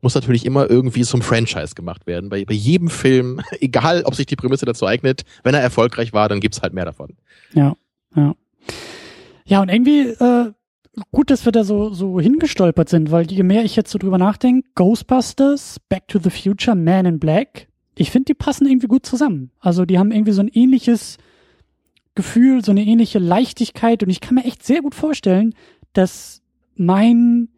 Muss 0.00 0.14
natürlich 0.14 0.46
immer 0.46 0.70
irgendwie 0.70 1.02
zum 1.02 1.20
Franchise 1.20 1.74
gemacht 1.74 2.06
werden. 2.06 2.30
Bei, 2.30 2.44
bei 2.44 2.54
jedem 2.54 2.88
Film, 2.88 3.42
egal 3.60 4.04
ob 4.04 4.14
sich 4.14 4.26
die 4.26 4.36
Prämisse 4.36 4.64
dazu 4.64 4.86
eignet, 4.86 5.24
wenn 5.42 5.54
er 5.54 5.60
erfolgreich 5.60 6.14
war, 6.14 6.28
dann 6.30 6.40
gibt's 6.40 6.62
halt 6.62 6.72
mehr 6.72 6.86
davon. 6.86 7.16
Ja, 7.52 7.76
ja. 8.16 8.34
Ja, 9.44 9.62
und 9.62 9.70
irgendwie 9.70 10.08
äh, 10.08 10.52
gut, 11.10 11.30
dass 11.30 11.44
wir 11.44 11.52
da 11.52 11.64
so, 11.64 11.92
so 11.92 12.20
hingestolpert 12.20 12.88
sind, 12.88 13.10
weil 13.10 13.30
je 13.30 13.42
mehr 13.42 13.64
ich 13.64 13.76
jetzt 13.76 13.90
so 13.90 13.98
drüber 13.98 14.18
nachdenke, 14.18 14.68
Ghostbusters, 14.74 15.80
Back 15.88 16.08
to 16.08 16.18
the 16.18 16.30
Future, 16.30 16.76
Man 16.76 17.06
in 17.06 17.18
Black, 17.18 17.68
ich 17.96 18.10
finde, 18.10 18.26
die 18.26 18.34
passen 18.34 18.66
irgendwie 18.66 18.86
gut 18.86 19.04
zusammen. 19.04 19.50
Also 19.58 19.84
die 19.84 19.98
haben 19.98 20.12
irgendwie 20.12 20.32
so 20.32 20.40
ein 20.40 20.48
ähnliches 20.48 21.18
Gefühl, 22.14 22.64
so 22.64 22.70
eine 22.70 22.84
ähnliche 22.84 23.18
Leichtigkeit 23.18 24.02
und 24.02 24.10
ich 24.10 24.20
kann 24.20 24.36
mir 24.36 24.44
echt 24.44 24.64
sehr 24.64 24.82
gut 24.82 24.94
vorstellen, 24.94 25.54
dass 25.92 26.42
mein, 26.76 27.48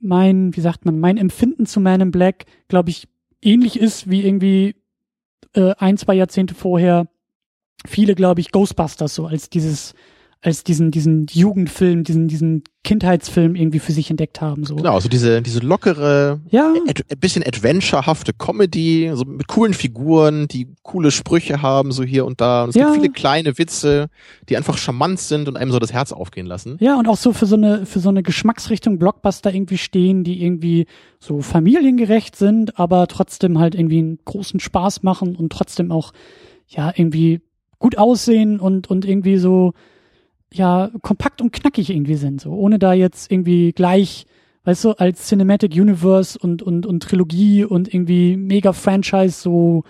mein, 0.00 0.54
wie 0.54 0.60
sagt 0.60 0.84
man, 0.84 0.98
mein 0.98 1.16
Empfinden 1.16 1.66
zu 1.66 1.80
Man 1.80 2.00
in 2.00 2.10
Black, 2.10 2.44
glaube 2.68 2.90
ich, 2.90 3.08
ähnlich 3.42 3.78
ist 3.78 4.10
wie 4.10 4.24
irgendwie 4.24 4.76
äh, 5.54 5.74
ein, 5.78 5.96
zwei 5.96 6.14
Jahrzehnte 6.14 6.54
vorher 6.54 7.08
viele, 7.86 8.14
glaube 8.14 8.40
ich, 8.40 8.52
Ghostbusters 8.52 9.14
so 9.14 9.26
als 9.26 9.48
dieses 9.48 9.94
als 10.42 10.64
diesen, 10.64 10.90
diesen 10.90 11.26
Jugendfilm, 11.30 12.02
diesen, 12.02 12.26
diesen 12.26 12.64
Kindheitsfilm 12.82 13.54
irgendwie 13.54 13.78
für 13.78 13.92
sich 13.92 14.08
entdeckt 14.08 14.40
haben. 14.40 14.64
So. 14.64 14.76
Genau, 14.76 14.94
also 14.94 15.10
diese, 15.10 15.42
diese 15.42 15.60
lockere, 15.60 16.40
ja. 16.48 16.72
ad, 16.88 17.04
ein 17.10 17.18
bisschen 17.18 17.42
adventurehafte 17.46 18.32
Comedy, 18.32 19.10
so 19.12 19.26
mit 19.26 19.48
coolen 19.48 19.74
Figuren, 19.74 20.48
die 20.48 20.68
coole 20.82 21.10
Sprüche 21.10 21.60
haben, 21.60 21.92
so 21.92 22.04
hier 22.04 22.24
und 22.24 22.40
da. 22.40 22.64
Und 22.64 22.70
es 22.70 22.76
ja. 22.76 22.84
gibt 22.84 22.94
viele 22.96 23.12
kleine 23.12 23.58
Witze, 23.58 24.08
die 24.48 24.56
einfach 24.56 24.78
charmant 24.78 25.20
sind 25.20 25.46
und 25.46 25.58
einem 25.58 25.72
so 25.72 25.78
das 25.78 25.92
Herz 25.92 26.10
aufgehen 26.10 26.46
lassen. 26.46 26.78
Ja, 26.80 26.98
und 26.98 27.06
auch 27.06 27.18
so 27.18 27.34
für 27.34 27.46
so 27.46 27.56
eine, 27.56 27.84
für 27.84 28.00
so 28.00 28.08
eine 28.08 28.22
Geschmacksrichtung 28.22 28.98
Blockbuster 28.98 29.52
irgendwie 29.52 29.78
stehen, 29.78 30.24
die 30.24 30.42
irgendwie 30.42 30.86
so 31.18 31.42
familiengerecht 31.42 32.34
sind, 32.34 32.78
aber 32.78 33.08
trotzdem 33.08 33.58
halt 33.58 33.74
irgendwie 33.74 33.98
einen 33.98 34.18
großen 34.24 34.58
Spaß 34.58 35.02
machen 35.02 35.36
und 35.36 35.52
trotzdem 35.52 35.92
auch, 35.92 36.12
ja, 36.66 36.92
irgendwie 36.96 37.42
gut 37.78 37.98
aussehen 37.98 38.58
und, 38.58 38.88
und 38.88 39.04
irgendwie 39.04 39.36
so, 39.36 39.74
ja 40.52 40.90
kompakt 41.02 41.40
und 41.40 41.52
knackig 41.52 41.90
irgendwie 41.90 42.16
sind, 42.16 42.40
so 42.40 42.52
ohne 42.52 42.78
da 42.78 42.92
jetzt 42.92 43.30
irgendwie 43.30 43.72
gleich, 43.72 44.26
weißt 44.64 44.84
du, 44.84 44.90
als 44.92 45.28
Cinematic 45.28 45.72
Universe 45.72 46.38
und, 46.38 46.62
und, 46.62 46.86
und 46.86 47.02
Trilogie 47.02 47.64
und 47.64 47.92
irgendwie 47.92 48.36
mega 48.36 48.72
Franchise 48.72 49.40
so 49.40 49.84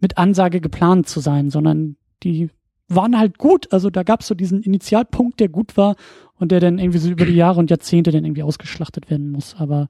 mit 0.00 0.18
Ansage 0.18 0.60
geplant 0.60 1.08
zu 1.08 1.20
sein, 1.20 1.50
sondern 1.50 1.96
die 2.22 2.50
waren 2.88 3.18
halt 3.18 3.38
gut. 3.38 3.72
Also 3.72 3.90
da 3.90 4.02
gab 4.02 4.20
es 4.20 4.26
so 4.28 4.34
diesen 4.34 4.62
Initialpunkt, 4.62 5.40
der 5.40 5.48
gut 5.48 5.76
war 5.76 5.96
und 6.38 6.52
der 6.52 6.60
dann 6.60 6.78
irgendwie 6.78 6.98
so 6.98 7.10
über 7.10 7.24
die 7.24 7.34
Jahre 7.34 7.58
und 7.58 7.70
Jahrzehnte 7.70 8.10
dann 8.10 8.24
irgendwie 8.24 8.42
ausgeschlachtet 8.42 9.10
werden 9.10 9.30
muss. 9.30 9.56
Aber 9.58 9.88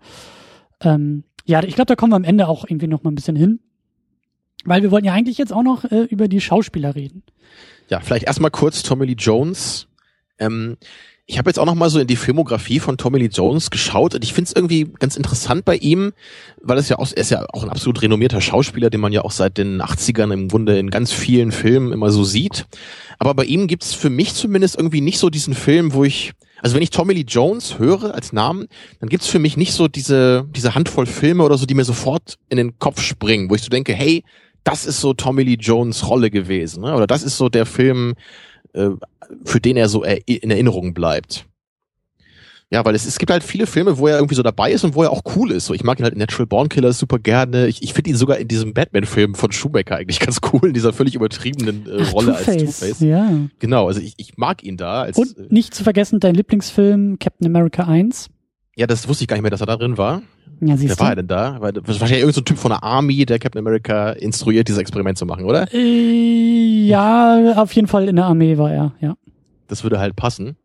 ähm, 0.81 1.25
ja, 1.45 1.63
ich 1.63 1.75
glaube, 1.75 1.87
da 1.87 1.97
kommen 1.97 2.13
wir 2.13 2.17
am 2.17 2.25
Ende 2.25 2.49
auch 2.49 2.65
irgendwie 2.65 2.89
noch 2.89 3.03
mal 3.03 3.11
ein 3.11 3.17
bisschen 3.17 3.37
hin. 3.37 3.61
Weil 4.65 4.83
wir 4.83 4.91
wollten 4.91 5.07
ja 5.07 5.13
eigentlich 5.13 5.39
jetzt 5.39 5.53
auch 5.53 5.63
noch 5.63 5.85
äh, 5.85 6.03
über 6.05 6.27
die 6.27 6.41
Schauspieler 6.41 6.97
reden. 6.97 7.23
Ja, 7.89 8.01
vielleicht 8.01 8.27
erstmal 8.27 8.51
kurz 8.51 8.83
Tommy 8.83 9.07
Lee 9.07 9.15
Jones. 9.17 9.87
Ähm, 10.39 10.77
ich 11.29 11.39
habe 11.39 11.51
jetzt 11.51 11.59
auch 11.59 11.67
noch 11.67 11.75
mal 11.75 11.91
so 11.91 11.99
in 11.99 12.07
die 12.07 12.15
Filmografie 12.15 12.79
von 12.79 12.99
Tommy 12.99 13.19
Lee 13.19 13.31
Jones 13.33 13.71
geschaut 13.71 14.15
und 14.15 14.23
ich 14.23 14.33
finde 14.33 14.49
es 14.49 14.55
irgendwie 14.55 14.85
ganz 15.01 15.17
interessant 15.17 15.65
bei 15.65 15.77
ihm, 15.77 16.13
weil 16.63 16.79
es 16.79 16.89
ja 16.89 17.01
auch, 17.01 17.09
er 17.11 17.17
ist 17.17 17.31
ja 17.31 17.45
auch 17.53 17.65
ein 17.65 17.69
absolut 17.69 18.01
renommierter 18.01 18.41
Schauspieler, 18.41 18.91
den 18.91 19.01
man 19.01 19.13
ja 19.13 19.23
auch 19.23 19.33
seit 19.33 19.59
den 19.59 19.83
80ern 19.83 20.33
im 20.33 20.47
Grunde 20.47 20.79
in 20.79 20.89
ganz 20.89 21.13
vielen 21.13 21.51
Filmen 21.51 21.93
immer 21.93 22.11
so 22.11 22.23
sieht. 22.23 22.67
Aber 23.19 23.35
bei 23.35 23.45
ihm 23.45 23.67
gibt's 23.67 23.93
für 23.93 24.09
mich 24.09 24.35
zumindest 24.35 24.77
irgendwie 24.77 25.01
nicht 25.01 25.19
so 25.19 25.29
diesen 25.29 25.55
Film, 25.55 25.95
wo 25.95 26.05
ich, 26.05 26.33
also 26.63 26.77
wenn 26.77 26.83
ich 26.83 26.91
Tommy 26.91 27.15
Lee 27.15 27.25
Jones 27.27 27.81
höre 27.81 28.15
als 28.15 28.33
Namen, 28.33 28.69
dann 29.01 29.09
gibt's 29.09 29.27
für 29.27 29.41
mich 29.41 29.57
nicht 29.57 29.73
so 29.73 29.89
diese, 29.89 30.47
diese 30.55 30.77
Handvoll 30.77 31.07
Filme 31.07 31.43
oder 31.43 31.59
so, 31.59 31.67
die 31.67 31.75
mir 31.75 31.85
sofort 31.85 32.39
in 32.51 32.57
den 32.57 32.79
Kopf 32.79 33.01
springen, 33.01 33.51
wo 33.51 33.57
ich 33.57 33.63
so 33.63 33.69
denke, 33.69 33.95
hey, 33.95 34.23
das 34.63 34.87
ist 34.87 35.01
so 35.01 35.13
Tommy 35.13 35.43
Lee 35.43 35.59
Jones 35.59 36.09
Rolle 36.09 36.31
gewesen, 36.31 36.85
ne? 36.85 36.95
oder 36.95 37.09
das 37.09 37.25
ist 37.25 37.37
so 37.37 37.49
der 37.49 37.67
Film, 37.67 38.15
äh, 38.75 38.91
für 39.45 39.61
den 39.61 39.77
er 39.77 39.89
so 39.89 40.05
in 40.05 40.51
Erinnerung 40.51 40.95
bleibt. 40.95 41.47
Ja, 42.69 42.85
weil 42.85 42.97
es, 42.97 43.07
es 43.07 43.19
gibt 43.19 43.31
halt 43.31 43.45
viele 43.45 43.67
Filme, 43.67 43.99
wo 43.99 44.09
er 44.09 44.17
irgendwie 44.17 44.35
so 44.35 44.43
dabei 44.43 44.73
ist 44.73 44.83
und 44.83 44.97
wo 44.97 45.05
er 45.05 45.13
auch 45.13 45.23
cool 45.37 45.53
ist. 45.53 45.67
So, 45.67 45.75
ich 45.75 45.85
mag 45.85 46.01
ihn 46.01 46.03
halt 46.03 46.15
in 46.15 46.19
Natural 46.19 46.47
Born 46.47 46.69
Killers 46.69 46.99
super 46.99 47.21
gerne. 47.21 47.69
Ich, 47.69 47.81
ich 47.81 47.95
finde 47.95 48.11
ihn 48.11 48.17
sogar 48.17 48.39
in 48.39 48.49
diesem 48.49 48.75
Batman-Film 48.75 49.37
von 49.37 49.53
Schumacher 49.53 49.95
eigentlich 49.95 50.19
ganz 50.21 50.41
cool, 50.53 50.69
in 50.69 50.75
dieser 50.75 50.93
völlig 50.93 51.15
übertriebenen 51.15 51.87
äh, 51.87 52.03
Ach, 52.03 52.13
Rolle 52.13 52.33
Two-Face, 52.33 52.49
als 52.49 52.81
Two-Face. 52.81 53.01
Ja. 53.01 53.31
Genau, 53.61 53.87
also 53.87 54.01
ich, 54.01 54.15
ich 54.17 54.37
mag 54.37 54.65
ihn 54.65 54.77
da. 54.77 55.03
Als, 55.03 55.17
Und 55.17 55.39
äh, 55.39 55.47
nicht 55.49 55.75
zu 55.75 55.85
vergessen 55.85 56.19
dein 56.19 56.35
Lieblingsfilm 56.35 57.21
Captain 57.21 57.47
America 57.47 57.85
1. 57.85 58.31
ja, 58.77 58.87
das 58.87 59.09
wusste 59.09 59.25
ich 59.25 59.29
gar 59.29 59.37
nicht 59.37 59.43
mehr, 59.43 59.51
dass 59.51 59.61
er 59.63 59.67
da 59.67 59.77
drin 59.77 59.97
war. 59.99 60.23
Ja, 60.61 60.69
Wer 60.69 60.77
siehst 60.77 61.01
war 61.01 61.09
er 61.09 61.17
du. 61.17 61.23
denn 61.23 61.29
da? 61.29 61.61
Weil, 61.61 61.75
wahrscheinlich 61.77 62.19
irgendein 62.19 62.33
so 62.35 62.41
Typ 62.43 62.59
von 62.59 62.71
der 62.71 62.83
Army, 62.83 63.27
der 63.27 63.39
Captain 63.39 63.59
America 63.59 64.11
instruiert, 64.11 64.69
dieses 64.69 64.81
Experiment 64.81 65.19
zu 65.19 65.27
machen, 65.27 65.45
oder? 65.45 65.67
Äh, 65.73 66.87
ja, 66.87 67.55
auf 67.57 67.73
jeden 67.73 67.89
Fall 67.89 68.09
in 68.09 68.17
der 68.17 68.27
Armee 68.27 68.57
war 68.59 68.71
er, 68.71 68.93
ja. 69.01 69.17
Das 69.69 69.83
würde 69.83 69.99
halt 69.99 70.15
passen. 70.15 70.57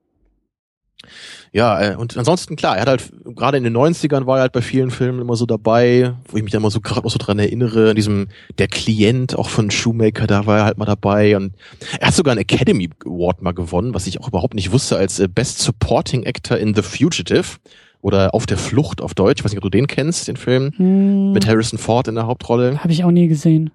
Ja, 1.53 1.81
äh, 1.81 1.95
und 1.95 2.15
ansonsten 2.17 2.55
klar, 2.55 2.75
er 2.75 2.81
hat 2.81 2.87
halt, 2.87 3.11
gerade 3.35 3.57
in 3.57 3.63
den 3.65 3.75
90ern 3.75 4.25
war 4.25 4.37
er 4.37 4.41
halt 4.43 4.53
bei 4.53 4.61
vielen 4.61 4.91
Filmen 4.91 5.19
immer 5.19 5.35
so 5.35 5.45
dabei, 5.45 6.13
wo 6.29 6.37
ich 6.37 6.43
mich 6.43 6.51
da 6.51 6.59
immer 6.59 6.71
so 6.71 6.79
gerade 6.79 7.01
noch 7.01 7.11
so 7.11 7.17
dran 7.17 7.39
erinnere, 7.39 7.89
in 7.89 7.95
diesem, 7.95 8.27
der 8.57 8.67
Klient 8.67 9.37
auch 9.37 9.49
von 9.49 9.71
Shoemaker, 9.71 10.27
da 10.27 10.45
war 10.45 10.59
er 10.59 10.65
halt 10.65 10.77
mal 10.77 10.85
dabei 10.85 11.35
und 11.35 11.53
er 11.99 12.07
hat 12.07 12.13
sogar 12.13 12.33
einen 12.33 12.41
Academy 12.41 12.89
Award 13.05 13.41
mal 13.41 13.53
gewonnen, 13.53 13.93
was 13.93 14.07
ich 14.07 14.21
auch 14.21 14.29
überhaupt 14.29 14.53
nicht 14.53 14.71
wusste, 14.71 14.95
als 14.95 15.19
äh, 15.19 15.27
Best 15.27 15.59
Supporting 15.59 16.25
Actor 16.25 16.57
in 16.57 16.73
The 16.73 16.83
Fugitive 16.83 17.57
oder 18.01 18.33
Auf 18.33 18.45
der 18.45 18.57
Flucht 18.57 19.01
auf 19.01 19.13
Deutsch, 19.13 19.39
ich 19.39 19.45
weiß 19.45 19.51
nicht, 19.51 19.59
ob 19.59 19.63
du 19.63 19.69
den 19.69 19.87
kennst, 19.87 20.27
den 20.27 20.37
Film, 20.37 20.71
Hm, 20.75 21.31
mit 21.33 21.47
Harrison 21.47 21.77
Ford 21.79 22.07
in 22.07 22.15
der 22.15 22.25
Hauptrolle. 22.27 22.79
Habe 22.79 22.91
ich 22.93 23.03
auch 23.03 23.11
nie 23.11 23.27
gesehen. 23.27 23.71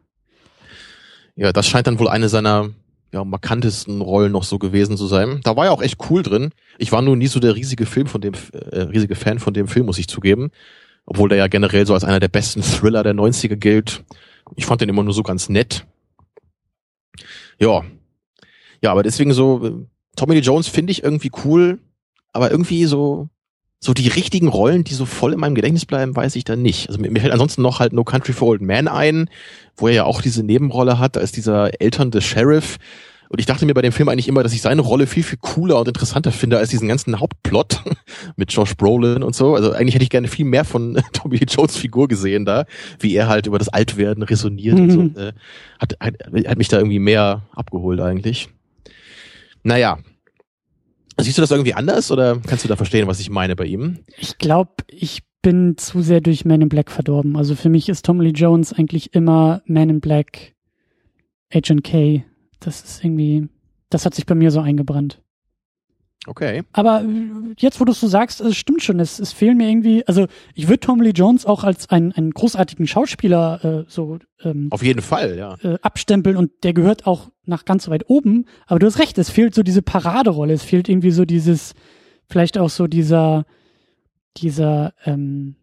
Ja, 1.37 1.53
das 1.53 1.67
scheint 1.67 1.87
dann 1.87 1.99
wohl 1.99 2.09
eine 2.09 2.29
seiner 2.29 2.71
ja, 3.13 3.25
markantesten 3.25 4.01
Rollen 4.01 4.33
noch 4.33 4.43
so 4.43 4.59
gewesen 4.59 4.97
zu 4.97 5.07
sein. 5.07 5.41
Da 5.45 5.57
war 5.57 5.67
er 5.67 5.73
auch 5.73 5.83
echt 5.83 5.99
cool 6.11 6.23
drin. 6.23 6.51
Ich 6.79 6.93
war 6.93 7.03
nur 7.03 7.17
nie 7.17 7.29
so 7.29 7.41
der 7.41 7.55
riesige 7.55 7.87
Film 7.87 8.07
von 8.07 8.21
dem, 8.21 8.35
äh, 8.53 8.81
riesige 8.81 9.15
Fan 9.15 9.39
von 9.39 9.55
dem 9.55 9.69
Film, 9.69 9.87
muss 9.87 9.99
ich 9.99 10.09
zugeben. 10.09 10.51
Obwohl 11.05 11.29
der 11.29 11.39
ja 11.39 11.47
generell 11.47 11.87
so 11.87 11.95
als 11.95 12.05
einer 12.05 12.21
der 12.21 12.29
besten 12.29 12.63
Thriller 12.63 13.03
der 13.03 13.15
90er 13.15 13.57
gilt. 13.57 14.03
Ich 14.57 14.67
fand 14.67 14.81
den 14.81 14.89
immer 14.89 15.05
nur 15.05 15.15
so 15.15 15.23
ganz 15.23 15.49
nett. 15.49 15.87
Ja. 17.59 17.83
Ja, 18.83 18.91
aber 18.93 19.03
deswegen 19.03 19.33
so, 19.33 19.65
äh, 19.65 19.73
Tommy 20.17 20.35
Lee 20.35 20.41
Jones 20.41 20.69
finde 20.69 20.91
ich 20.91 21.03
irgendwie 21.03 21.31
cool, 21.45 21.79
aber 22.33 22.51
irgendwie 22.51 22.85
so, 22.87 23.29
so 23.79 23.93
die 23.95 24.09
richtigen 24.09 24.49
Rollen, 24.49 24.85
die 24.85 24.95
so 24.95 25.05
voll 25.05 25.33
in 25.35 25.41
meinem 25.41 25.55
Gedächtnis 25.55 25.85
bleiben, 25.87 26.17
weiß 26.17 26.35
ich 26.37 26.45
dann 26.45 26.63
nicht. 26.63 26.89
Also 26.89 27.01
mir, 27.01 27.11
mir 27.11 27.21
fällt 27.21 27.33
ansonsten 27.33 27.63
noch 27.63 27.79
halt 27.79 27.93
No 27.93 28.05
Country 28.05 28.33
for 28.33 28.49
Old 28.49 28.63
Men 28.63 28.89
ein, 28.89 29.29
wo 29.77 29.89
er 29.89 29.95
ja 29.95 30.05
auch 30.05 30.23
diese 30.23 30.43
Nebenrolle 30.43 30.99
hat 30.99 31.17
als 31.19 31.31
dieser 31.33 31.81
elternde 31.81 32.21
Sheriff. 32.23 32.79
Und 33.29 33.41
ich 33.41 33.47
dachte 33.47 33.67
mir 33.67 33.75
bei 33.75 33.83
dem 33.83 33.91
Film 33.93 34.09
eigentlich 34.09 34.29
immer, 34.29 34.45
dass 34.45 34.53
ich 34.53 34.63
seine 34.63 34.83
Rolle 34.83 35.09
viel, 35.09 35.25
viel 35.25 35.39
cooler 35.41 35.81
und 35.81 35.89
interessanter 35.89 36.31
finde 36.31 36.59
als 36.59 36.71
diesen 36.71 36.87
ganzen 36.87 37.19
Hauptplot 37.19 37.83
mit 38.37 38.53
Josh 38.53 38.77
Brolin 38.77 39.23
und 39.25 39.35
so. 39.35 39.55
Also 39.57 39.73
eigentlich 39.73 39.95
hätte 39.95 40.05
ich 40.05 40.11
gerne 40.11 40.29
viel 40.29 40.45
mehr 40.47 40.65
von 40.65 41.03
Tommy 41.13 41.39
Jones 41.49 41.77
Figur 41.77 42.07
gesehen 42.09 42.45
da, 42.45 42.67
wie 43.01 43.15
er 43.15 43.27
halt 43.29 43.47
über 43.49 43.59
das 43.59 43.69
Altwerden 43.69 44.23
resoniert 44.23 44.79
und 44.79 44.87
Mhm. 44.87 45.13
so. 45.15 45.21
Äh, 45.21 45.33
hat, 45.81 45.97
hat, 46.01 46.15
hat 46.47 46.57
mich 46.59 46.69
da 46.69 46.79
irgendwie 46.79 47.01
mehr 47.01 47.43
abgeholt 47.53 48.01
eigentlich. 48.01 48.49
Naja. 49.65 49.99
Siehst 51.19 51.39
du 51.39 51.43
das 51.43 51.51
irgendwie 51.51 51.75
anders 51.75 52.11
oder 52.11 52.39
kannst 52.47 52.65
du 52.65 52.69
da 52.69 52.77
verstehen, 52.77 53.07
was 53.07 53.21
ich 53.21 53.31
meine 53.31 53.57
bei 53.57 53.65
ihm? 53.65 54.01
Ich 54.19 54.39
glaube, 54.39 54.73
ich 54.89 55.23
bin 55.43 55.77
zu 55.79 56.03
sehr 56.03 56.21
durch 56.21 56.45
Man 56.45 56.61
in 56.61 56.69
Black 56.69 56.91
verdorben. 56.91 57.37
Also 57.37 57.55
für 57.55 57.69
mich 57.69 57.89
ist 57.89 58.05
Tom 58.05 58.21
Lee 58.21 58.31
Jones 58.31 58.73
eigentlich 58.73 59.15
immer 59.15 59.63
Man 59.67 59.89
in 59.89 60.01
Black, 60.01 60.55
Agent 61.53 61.85
K. 61.85 62.25
Das 62.61 62.83
ist 62.83 63.05
irgendwie, 63.05 63.49
das 63.89 64.05
hat 64.05 64.15
sich 64.15 64.27
bei 64.27 64.35
mir 64.35 64.51
so 64.51 64.61
eingebrannt. 64.61 65.23
Okay. 66.27 66.63
Aber 66.73 67.03
äh, 67.03 67.55
jetzt, 67.59 67.81
wo 67.81 67.85
du 67.85 67.93
es 67.93 68.01
so 68.01 68.09
sagst, 68.09 68.41
es 68.41 68.57
stimmt 68.57 68.83
schon. 68.83 68.99
Es, 69.01 69.19
es 69.19 69.33
fehlen 69.33 69.57
mir 69.57 69.69
irgendwie, 69.69 70.07
also 70.07 70.27
ich 70.55 70.69
würde 70.69 70.81
Tom 70.81 71.01
Lee 71.01 71.11
Jones 71.11 71.47
auch 71.47 71.63
als 71.63 71.89
einen, 71.91 72.13
einen 72.13 72.33
großartigen 72.33 72.87
Schauspieler 72.87 73.65
äh, 73.65 73.85
so 73.89 74.19
ähm, 74.43 74.69
Auf 74.71 74.83
jeden 74.83 75.03
Fall, 75.03 75.37
ja. 75.39 75.57
äh, 75.63 75.79
abstempeln 75.83 76.37
und 76.37 76.51
der 76.65 76.73
gehört 76.73 77.07
auch 77.07 77.31
nach 77.45 77.65
ganz 77.65 77.89
weit 77.89 78.09
oben. 78.09 78.47
Aber 78.67 78.79
du 78.79 78.87
hast 78.87 78.99
recht, 78.99 79.19
es 79.19 79.31
fehlt 79.31 79.55
so 79.55 79.63
diese 79.63 79.83
Paraderolle. 79.83 80.53
Es 80.55 80.65
fehlt 80.65 80.89
irgendwie 80.89 81.13
so 81.13 81.25
dieses, 81.25 81.75
vielleicht 82.29 82.59
auch 82.59 82.71
so 82.71 82.87
dieser, 82.89 83.47
dieser 84.37 84.95
ähm, 85.05 85.57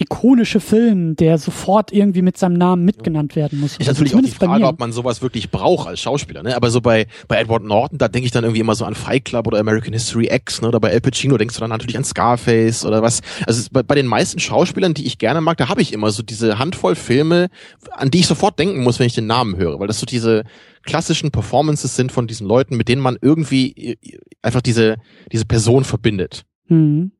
ikonische 0.00 0.60
Film, 0.60 1.16
der 1.16 1.38
sofort 1.38 1.92
irgendwie 1.92 2.22
mit 2.22 2.38
seinem 2.38 2.54
Namen 2.54 2.84
mitgenannt 2.84 3.34
werden 3.34 3.58
muss. 3.58 3.72
Ist 3.72 3.88
Also 3.88 4.04
natürlich 4.04 4.14
auch 4.14 4.20
die 4.22 4.30
Frage, 4.30 4.64
ob 4.64 4.78
man 4.78 4.92
sowas 4.92 5.22
wirklich 5.22 5.50
braucht 5.50 5.88
als 5.88 6.00
Schauspieler. 6.00 6.44
Ne? 6.44 6.54
Aber 6.54 6.70
so 6.70 6.80
bei, 6.80 7.08
bei 7.26 7.40
Edward 7.40 7.64
Norton, 7.64 7.98
da 7.98 8.06
denke 8.06 8.26
ich 8.26 8.30
dann 8.30 8.44
irgendwie 8.44 8.60
immer 8.60 8.76
so 8.76 8.84
an 8.84 8.94
Fight 8.94 9.24
Club 9.24 9.48
oder 9.48 9.58
American 9.58 9.92
History 9.92 10.28
X, 10.30 10.62
ne? 10.62 10.68
oder 10.68 10.78
bei 10.78 10.92
Al 10.92 11.00
Pacino 11.00 11.36
denkst 11.36 11.56
du 11.56 11.60
dann 11.60 11.70
natürlich 11.70 11.96
an 11.96 12.04
Scarface 12.04 12.84
oder 12.84 13.02
was. 13.02 13.22
Also 13.44 13.68
bei, 13.72 13.82
bei 13.82 13.96
den 13.96 14.06
meisten 14.06 14.38
Schauspielern, 14.38 14.94
die 14.94 15.04
ich 15.04 15.18
gerne 15.18 15.40
mag, 15.40 15.56
da 15.56 15.68
habe 15.68 15.82
ich 15.82 15.92
immer 15.92 16.12
so 16.12 16.22
diese 16.22 16.60
Handvoll 16.60 16.94
Filme, 16.94 17.48
an 17.90 18.12
die 18.12 18.20
ich 18.20 18.28
sofort 18.28 18.56
denken 18.58 18.84
muss, 18.84 19.00
wenn 19.00 19.06
ich 19.08 19.14
den 19.14 19.26
Namen 19.26 19.56
höre, 19.56 19.80
weil 19.80 19.88
das 19.88 19.98
so 19.98 20.06
diese 20.06 20.44
klassischen 20.84 21.32
Performances 21.32 21.96
sind 21.96 22.12
von 22.12 22.28
diesen 22.28 22.46
Leuten, 22.46 22.76
mit 22.76 22.88
denen 22.88 23.02
man 23.02 23.18
irgendwie 23.20 23.72
äh, 23.72 23.96
einfach 24.42 24.62
diese, 24.62 24.96
diese 25.32 25.44
Person 25.44 25.82
verbindet. 25.82 26.44
Mhm. 26.68 27.10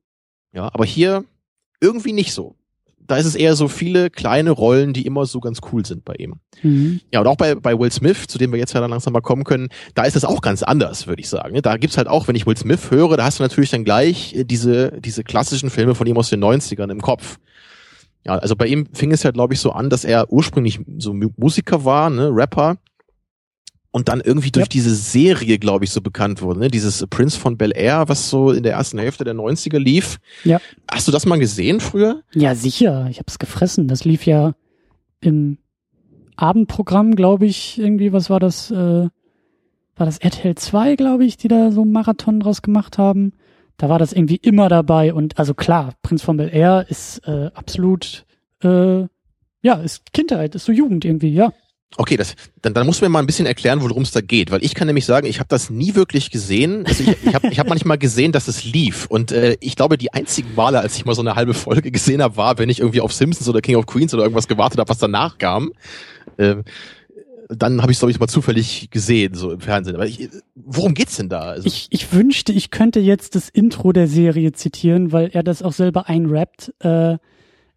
Ja, 0.53 0.70
aber 0.72 0.85
hier 0.85 1.24
irgendwie 1.81 2.12
nicht 2.12 2.33
so. 2.33 2.58
Da 3.09 3.17
ist 3.17 3.27
es 3.27 3.35
eher 3.35 3.57
so 3.57 3.67
viele 3.69 4.11
kleine 4.11 4.51
Rollen, 4.53 4.93
die 4.93 5.05
immer 5.07 5.27
so 5.27 5.41
ganz 5.41 5.59
cool 5.73 5.85
sind 5.85 6.05
bei 6.05 6.15
ihm. 6.15 6.35
Mhm. 6.63 7.01
Ja, 7.13 7.21
und 7.21 7.27
auch 7.27 7.37
bei, 7.37 7.55
bei 7.57 7.77
Will 7.79 7.91
Smith, 7.91 8.27
zu 8.29 8.39
dem 8.39 8.53
wir 8.53 8.59
jetzt 8.59 8.75
ja 8.75 8.81
dann 8.81 8.91
langsam 8.91 9.13
mal 9.15 9.21
kommen 9.23 9.43
können, 9.45 9.69
da 9.95 10.05
ist 10.05 10.15
es 10.15 10.25
auch 10.25 10.41
ganz 10.43 10.63
anders, 10.63 11.07
würde 11.07 11.21
ich 11.21 11.29
sagen. 11.29 11.61
Da 11.63 11.77
gibt's 11.79 11.97
halt 11.97 12.07
auch, 12.07 12.29
wenn 12.29 12.37
ich 12.37 12.47
Will 12.47 12.57
Smith 12.57 12.91
höre, 12.91 13.17
da 13.17 13.25
hast 13.25 13.39
du 13.41 13.43
natürlich 13.43 13.71
dann 13.71 13.85
gleich 13.85 14.35
äh, 14.35 14.45
diese, 14.45 14.93
diese 15.01 15.25
klassischen 15.25 15.71
Filme 15.71 15.95
von 15.97 16.07
ihm 16.07 16.17
aus 16.19 16.31
den 16.31 16.45
90ern 16.45 16.91
im 16.93 17.01
Kopf. 17.01 17.39
Ja, 18.27 18.37
also 18.37 18.55
bei 18.57 18.67
ihm 18.67 18.87
fing 18.93 19.11
es 19.11 19.23
ja, 19.23 19.31
glaube 19.31 19.55
ich, 19.55 19.61
so 19.61 19.73
an, 19.73 19.89
dass 19.91 20.05
er 20.05 20.31
ursprünglich 20.31 20.81
so 20.99 21.15
Mu- 21.15 21.31
Musiker 21.37 21.85
war, 21.85 22.11
ne, 22.11 22.29
Rapper, 22.31 22.77
und 23.99 24.09
dann 24.09 24.20
irgendwie 24.20 24.51
durch 24.53 24.66
Ja. 24.66 24.68
diese 24.70 24.94
Serie, 24.94 25.59
glaube 25.59 25.84
ich, 25.84 25.90
so 25.90 26.01
bekannt 26.01 26.40
wurde, 26.40 26.61
ne? 26.61 26.68
Dieses 26.68 27.05
Prince 27.11 27.38
von 27.38 27.57
Bel 27.59 27.72
Air, 27.74 28.05
was 28.09 28.30
so 28.30 28.53
in 28.53 28.62
der 28.62 28.72
ersten 28.74 28.99
Hälfte 28.99 29.24
der 29.24 29.34
90er 29.34 29.78
lief. 29.78 30.18
Ja. 30.44 30.61
Hast 30.90 31.09
du 31.09 31.12
das 31.12 31.26
mal 31.26 31.38
gesehen 31.38 31.80
früher? 31.80 32.22
Ja, 32.32 32.55
sicher. 32.55 33.09
Ich 33.11 33.18
habe 33.18 33.26
es 33.26 33.38
gefressen. 33.40 33.88
Das 33.88 34.05
lief 34.05 34.24
ja 34.24 34.55
im 35.20 35.59
Abendprogramm, 36.36 37.16
glaube 37.16 37.46
ich, 37.46 37.78
irgendwie, 37.78 38.12
was 38.12 38.30
war 38.30 38.40
das? 38.40 38.70
Äh, 38.70 39.09
war 39.96 40.07
das 40.07 40.18
RTL 40.18 40.55
2, 40.55 40.94
glaube 40.94 41.24
ich, 41.24 41.36
die 41.36 41.49
da 41.49 41.72
so 41.72 41.82
einen 41.82 41.90
Marathon 41.90 42.38
draus 42.38 42.62
gemacht 42.62 42.99
haben? 42.99 43.32
Da 43.78 43.88
war 43.88 43.99
das 43.99 44.12
irgendwie 44.12 44.36
immer 44.36 44.68
dabei 44.68 45.12
und 45.12 45.38
also 45.38 45.55
klar, 45.55 45.94
Prinz 46.03 46.22
von 46.22 46.36
Bel 46.36 46.51
Air 46.53 46.86
ist 46.88 47.18
äh, 47.26 47.51
absolut, 47.55 48.24
äh, 48.62 49.01
ja, 49.62 49.74
ist 49.82 50.12
Kindheit, 50.12 50.55
ist 50.55 50.66
so 50.66 50.72
Jugend 50.72 51.05
irgendwie, 51.05 51.32
ja. 51.34 51.53
Okay, 51.97 52.16
das, 52.16 52.34
dann, 52.61 52.74
dann 52.74 52.86
musst 52.86 53.01
du 53.01 53.07
mir 53.07 53.09
mal 53.09 53.20
ein 53.20 53.26
bisschen 53.26 53.47
erklären, 53.47 53.80
worum 53.80 54.03
es 54.03 54.11
da 54.11 54.20
geht, 54.20 54.51
weil 54.51 54.62
ich 54.62 54.74
kann 54.74 54.86
nämlich 54.86 55.07
sagen, 55.07 55.26
ich 55.26 55.41
habe 55.41 55.49
das 55.49 55.70
nie 55.70 55.95
wirklich 55.95 56.30
gesehen. 56.30 56.86
Also 56.86 57.03
ich, 57.03 57.16
ich 57.24 57.34
habe 57.34 57.49
ich 57.49 57.59
hab 57.59 57.68
manchmal 57.68 57.99
gesehen, 57.99 58.30
dass 58.30 58.47
es 58.47 58.64
lief 58.64 59.07
und 59.07 59.32
äh, 59.32 59.57
ich 59.61 59.74
glaube, 59.74 59.97
die 59.97 60.12
einzigen 60.12 60.55
Male, 60.55 60.80
als 60.80 60.97
ich 60.97 61.07
mal 61.07 61.14
so 61.14 61.22
eine 61.22 61.34
halbe 61.34 61.55
Folge 61.55 61.91
gesehen 61.91 62.22
habe, 62.22 62.36
war, 62.36 62.59
wenn 62.59 62.68
ich 62.68 62.80
irgendwie 62.80 63.01
auf 63.01 63.12
Simpsons 63.12 63.49
oder 63.49 63.61
King 63.61 63.76
of 63.76 63.86
Queens 63.86 64.12
oder 64.12 64.22
irgendwas 64.22 64.49
gewartet 64.49 64.78
habe, 64.78 64.89
was 64.89 64.99
danach 64.99 65.39
kam. 65.39 65.72
Ähm, 66.36 66.64
dann 67.49 67.80
habe 67.80 67.91
ich 67.91 67.97
es, 67.97 68.01
glaube 68.01 68.12
ich, 68.12 68.20
mal 68.20 68.28
zufällig 68.28 68.91
gesehen, 68.91 69.34
so 69.34 69.51
im 69.51 69.61
Fernsehen. 69.61 69.97
Aber 69.97 70.07
ich, 70.07 70.28
worum 70.55 70.95
geht's 70.95 71.16
denn 71.16 71.30
da? 71.30 71.41
Also 71.41 71.66
ich, 71.66 71.86
ich 71.91 72.12
wünschte, 72.12 72.53
ich 72.53 72.70
könnte 72.70 73.01
jetzt 73.01 73.34
das 73.34 73.49
Intro 73.49 73.93
der 73.93 74.07
Serie 74.07 74.53
zitieren, 74.53 75.12
weil 75.12 75.30
er 75.32 75.43
das 75.43 75.62
auch 75.62 75.72
selber 75.72 76.09
einrappt. 76.09 76.74
Äh, 76.80 77.16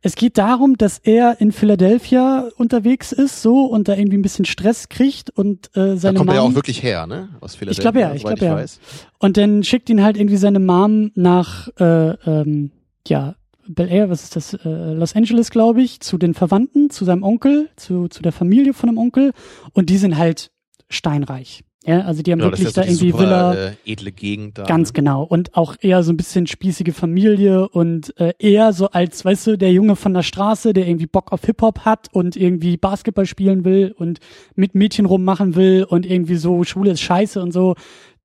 es 0.02 0.16
geht 0.16 0.38
darum, 0.38 0.78
dass 0.78 0.97
er 0.97 1.39
in 1.39 1.52
Philadelphia 1.52 2.49
unterwegs 2.58 3.12
ist, 3.12 3.41
so 3.41 3.66
und 3.66 3.88
da 3.88 3.95
irgendwie 3.95 4.18
ein 4.18 4.24
bisschen 4.24 4.45
Stress 4.45 4.89
kriegt 4.89 5.30
und 5.30 5.70
äh, 5.76 5.95
seine 5.95 6.14
da 6.16 6.20
kommt 6.20 6.20
Mom, 6.20 6.30
er 6.30 6.36
ja 6.36 6.41
auch 6.41 6.56
wirklich 6.56 6.82
her, 6.82 7.06
ne? 7.06 7.30
Aus 7.39 7.56
Philadelphia. 7.56 7.72
Ich 7.72 7.80
glaube 7.80 7.99
ja, 7.99 8.14
ich 8.14 8.24
glaube 8.24 8.43
ja. 8.43 8.56
Weiß. 8.56 8.80
Und 9.20 9.38
dann 9.38 9.64
schickt 9.64 9.89
ihn 9.89 10.04
halt 10.04 10.18
irgendwie 10.18 10.38
seine 10.38 10.60
Mom 10.60 11.12
nach 11.16 11.68
äh, 11.80 12.12
ähm, 12.26 12.72
ja 13.08 13.36
Bel 13.68 13.89
Air, 13.89 14.10
was 14.10 14.24
ist 14.24 14.36
das? 14.36 14.54
Äh, 14.56 14.93
Los 14.93 15.16
Angeles, 15.16 15.52
glaube 15.52 15.84
ich, 15.84 15.99
zu 15.99 16.18
den 16.18 16.34
Verwandten, 16.34 16.89
zu 16.89 17.06
seinem 17.06 17.24
Onkel, 17.24 17.70
zu 17.76 18.08
zu 18.08 18.24
der 18.24 18.32
Familie 18.32 18.74
von 18.74 18.89
dem 18.89 18.97
Onkel 18.97 19.34
und 19.74 19.89
die 19.89 19.97
sind 19.97 20.18
halt 20.18 20.52
steinreich. 20.89 21.64
Ja, 21.84 22.02
also 22.02 22.22
die 22.22 22.32
haben 22.32 22.40
ja, 22.40 22.46
wirklich 22.46 22.74
da 22.74 22.84
irgendwie 22.84 23.10
super, 23.10 23.24
Villa. 23.24 23.54
Äh, 23.54 23.74
edle 23.86 24.12
Gegend 24.12 24.58
da. 24.58 24.64
Ganz 24.66 24.90
ne? 24.90 24.94
genau. 24.94 25.24
Und 25.24 25.56
auch 25.56 25.76
eher 25.82 26.04
so 26.04 26.14
ein 26.14 26.18
bisschen 26.18 26.46
spießige 26.46 26.94
Familie 26.94 27.68
und 27.70 28.16
äh, 28.20 28.34
eher 28.38 28.72
so 28.74 28.90
als, 28.90 29.26
weißt 29.26 29.48
du, 29.48 29.58
der 29.58 29.72
Junge 29.72 29.96
von 29.96 30.14
der 30.14 30.22
Straße, 30.22 30.74
der 30.74 30.88
irgendwie 30.88 31.08
Bock 31.08 31.32
auf 31.32 31.44
Hip-Hop 31.44 31.80
hat 31.80 32.08
und 32.12 32.36
irgendwie 32.36 32.78
Basketball 32.78 33.26
spielen 33.26 33.66
will 33.66 33.96
und 33.98 34.20
mit 34.56 34.76
Mädchen 34.76 35.08
rummachen 35.08 35.56
will 35.56 35.84
und 35.84 36.06
irgendwie 36.06 36.36
so, 36.36 36.64
Schule 36.64 36.92
ist 36.92 37.02
scheiße 37.02 37.42
und 37.42 37.52
so, 37.52 37.76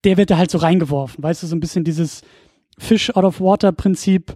der 0.05 0.19
wird 0.19 0.31
da 0.31 0.37
halt 0.37 0.51
so 0.51 0.59
reingeworfen. 0.59 1.25
Weißt 1.25 1.43
du, 1.43 1.47
so 1.47 1.57
ein 1.57 1.61
bisschen 1.61 1.85
dieses 1.85 2.21
Fish 2.79 3.09
out 3.11 3.25
of 3.25 3.41
Water 3.41 3.73
Prinzip 3.73 4.35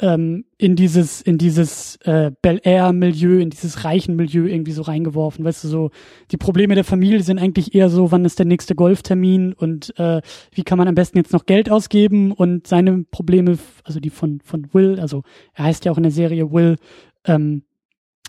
ähm, 0.00 0.44
in 0.58 0.74
dieses 0.76 1.20
in 1.20 1.38
dieses 1.38 1.96
äh, 2.04 2.32
Bel 2.42 2.60
Air 2.64 2.92
Milieu, 2.92 3.38
in 3.38 3.50
dieses 3.50 3.84
reichen 3.84 4.16
Milieu 4.16 4.46
irgendwie 4.46 4.72
so 4.72 4.82
reingeworfen. 4.82 5.44
Weißt 5.44 5.64
du, 5.64 5.68
so 5.68 5.90
die 6.30 6.36
Probleme 6.36 6.74
der 6.74 6.84
Familie 6.84 7.22
sind 7.22 7.38
eigentlich 7.38 7.74
eher 7.74 7.88
so, 7.88 8.10
wann 8.10 8.24
ist 8.24 8.38
der 8.38 8.46
nächste 8.46 8.74
Golftermin 8.74 9.52
und 9.52 9.98
äh, 9.98 10.20
wie 10.52 10.64
kann 10.64 10.78
man 10.78 10.88
am 10.88 10.94
besten 10.94 11.18
jetzt 11.18 11.32
noch 11.32 11.46
Geld 11.46 11.70
ausgeben 11.70 12.32
und 12.32 12.66
seine 12.66 13.04
Probleme, 13.10 13.58
also 13.84 14.00
die 14.00 14.10
von 14.10 14.40
von 14.42 14.72
Will, 14.72 14.98
also 14.98 15.22
er 15.54 15.64
heißt 15.64 15.84
ja 15.84 15.92
auch 15.92 15.98
in 15.98 16.04
der 16.04 16.12
Serie 16.12 16.52
Will, 16.52 16.76
ähm, 17.24 17.62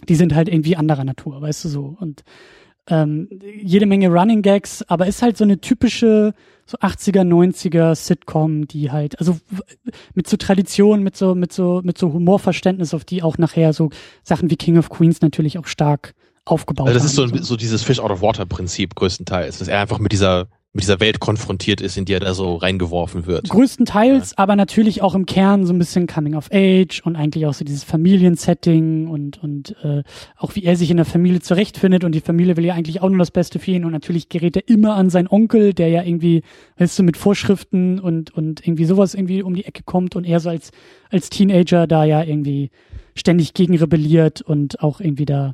die 0.08 0.16
sind 0.16 0.36
halt 0.36 0.50
irgendwie 0.50 0.76
anderer 0.76 1.04
Natur, 1.04 1.42
weißt 1.42 1.66
du 1.66 1.70
so 1.70 1.98
und 2.00 2.24
ähm, 2.88 3.30
jede 3.62 3.86
Menge 3.86 4.10
Running 4.10 4.42
Gags, 4.42 4.84
aber 4.84 5.08
ist 5.08 5.22
halt 5.22 5.38
so 5.38 5.44
eine 5.44 5.60
typische 5.62 6.34
so 6.66 6.78
80er, 6.78 7.22
90er 7.22 7.96
Sitcom, 7.96 8.68
die 8.68 8.92
halt, 8.92 9.20
also 9.20 9.38
mit 10.14 10.28
so 10.28 10.38
Tradition, 10.38 11.04
mit 11.04 11.16
so, 11.16 11.36
mit 11.36 11.52
so, 11.52 11.82
mit 11.84 11.98
so 11.98 12.14
Humorverständnis, 12.14 12.94
auf 12.94 13.06
die 13.06 13.24
auch 13.24 13.38
nachher 13.38 13.74
so 13.74 13.90
Sachen 14.24 14.50
wie 14.50 14.56
King 14.56 14.78
of 14.78 14.90
Queens 14.90 15.22
natürlich 15.22 15.58
auch 15.58 15.68
stark 15.68 16.14
aufgebaut 16.46 16.88
also 16.88 17.00
das 17.00 17.06
ist 17.06 17.16
so, 17.16 17.28
so. 17.28 17.38
so 17.38 17.56
dieses 17.56 17.84
Fish 17.84 18.00
out 18.00 18.12
of 18.12 18.22
Water 18.22 18.46
Prinzip 18.46 18.96
größtenteils, 18.96 19.60
dass 19.60 19.68
er 19.68 19.80
einfach 19.80 20.00
mit 20.00 20.12
dieser 20.12 20.48
mit 20.74 20.84
dieser 20.84 21.00
Welt 21.00 21.20
konfrontiert 21.20 21.82
ist, 21.82 21.98
in 21.98 22.06
die 22.06 22.14
er 22.14 22.20
da 22.20 22.34
so 22.34 22.56
reingeworfen 22.56 23.28
wird. 23.28 23.48
Größtenteils, 23.48 24.32
ja. 24.32 24.38
aber 24.38 24.56
natürlich 24.56 25.04
auch 25.04 25.14
im 25.14 25.28
Kern 25.28 25.68
so 25.68 25.74
ein 25.74 25.78
bisschen 25.78 26.08
Coming 26.08 26.34
of 26.34 26.50
Age 26.52 27.02
und 27.06 27.16
eigentlich 27.16 27.46
auch 27.46 27.54
so 27.54 27.64
dieses 27.64 27.84
Familiensetting 27.84 29.08
und 29.08 29.42
und 29.44 29.76
äh, 29.84 30.02
auch 30.36 30.56
wie 30.56 30.64
er 30.64 30.76
sich 30.76 30.90
in 30.90 30.98
der 30.98 31.06
Familie 31.06 31.42
zurechtfindet 31.42 32.04
und 32.04 32.14
die 32.14 32.22
Familie 32.22 32.58
will 32.58 32.66
ja 32.66 32.74
eigentlich 32.74 33.02
auch 33.02 33.10
nur 33.10 33.20
das 33.20 33.30
Beste 33.30 33.60
für 33.60 33.70
ihn 33.70 33.86
und 33.86 33.92
natürlich 33.92 34.30
gerät 34.30 34.56
er 34.56 34.68
immer 34.68 34.96
an 34.96 35.12
seinen 35.12 35.28
Onkel, 35.28 35.76
der 35.76 35.90
ja 35.90 36.02
irgendwie, 36.02 36.42
weißt 36.80 36.98
du, 36.98 37.04
mit 37.04 37.18
Vorschriften 37.18 38.00
und 38.00 38.32
und 38.32 38.66
irgendwie 38.66 38.86
sowas 38.86 39.14
irgendwie 39.14 39.44
um 39.44 39.54
die 39.54 39.66
Ecke 39.66 39.84
kommt 39.84 40.16
und 40.16 40.24
er 40.24 40.40
so 40.40 40.50
als 40.50 40.72
als 41.12 41.30
Teenager 41.30 41.86
da 41.86 42.04
ja 42.04 42.24
irgendwie 42.24 42.72
ständig 43.16 43.54
gegen 43.54 43.78
rebelliert 43.78 44.42
und 44.42 44.82
auch 44.82 45.00
irgendwie 45.00 45.26
da 45.26 45.54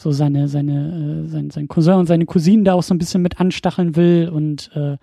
so 0.00 0.12
seine, 0.12 0.48
seine, 0.48 1.24
äh, 1.26 1.28
sein, 1.28 1.50
sein 1.50 1.68
Cousin 1.68 1.94
und 1.94 2.06
seine 2.06 2.24
Cousinen 2.24 2.64
da 2.64 2.74
auch 2.74 2.82
so 2.82 2.94
ein 2.94 2.98
bisschen 2.98 3.22
mit 3.22 3.38
anstacheln 3.38 3.96
will 3.96 4.30
und 4.32 4.70
äh, 4.74 4.96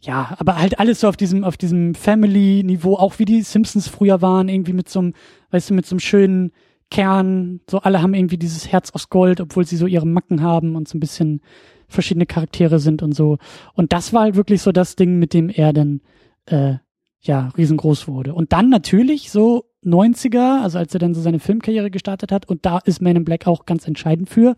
ja, 0.00 0.34
aber 0.38 0.58
halt 0.58 0.80
alles 0.80 1.00
so 1.00 1.08
auf 1.08 1.16
diesem, 1.16 1.44
auf 1.44 1.56
diesem 1.56 1.94
Family-Niveau, 1.94 2.94
auch 2.94 3.18
wie 3.18 3.24
die 3.24 3.42
Simpsons 3.42 3.88
früher 3.88 4.20
waren, 4.20 4.48
irgendwie 4.48 4.72
mit 4.72 4.88
so 4.88 4.98
einem, 4.98 5.14
weißt 5.50 5.70
du, 5.70 5.74
mit 5.74 5.86
so 5.86 5.94
einem 5.94 6.00
schönen 6.00 6.52
Kern, 6.90 7.60
so 7.70 7.78
alle 7.78 8.02
haben 8.02 8.14
irgendwie 8.14 8.36
dieses 8.36 8.70
Herz 8.70 8.90
aus 8.90 9.08
Gold, 9.10 9.40
obwohl 9.40 9.64
sie 9.64 9.76
so 9.76 9.86
ihre 9.86 10.06
Macken 10.06 10.42
haben 10.42 10.76
und 10.76 10.88
so 10.88 10.96
ein 10.96 11.00
bisschen 11.00 11.40
verschiedene 11.88 12.26
Charaktere 12.26 12.80
sind 12.80 13.02
und 13.02 13.12
so. 13.12 13.38
Und 13.74 13.92
das 13.92 14.12
war 14.12 14.22
halt 14.22 14.36
wirklich 14.36 14.62
so 14.62 14.72
das 14.72 14.96
Ding, 14.96 15.18
mit 15.18 15.34
dem 15.34 15.48
er 15.48 15.72
dann 15.72 16.00
äh, 16.46 16.74
ja 17.20 17.48
riesengroß 17.56 18.08
wurde. 18.08 18.34
Und 18.34 18.52
dann 18.52 18.68
natürlich 18.68 19.30
so 19.30 19.64
90er, 19.84 20.62
also 20.62 20.78
als 20.78 20.94
er 20.94 21.00
dann 21.00 21.14
so 21.14 21.20
seine 21.20 21.38
Filmkarriere 21.38 21.90
gestartet 21.90 22.32
hat. 22.32 22.48
Und 22.48 22.64
da 22.64 22.78
ist 22.78 23.00
Man 23.00 23.16
in 23.16 23.24
Black 23.24 23.46
auch 23.46 23.66
ganz 23.66 23.86
entscheidend 23.86 24.28
für, 24.28 24.56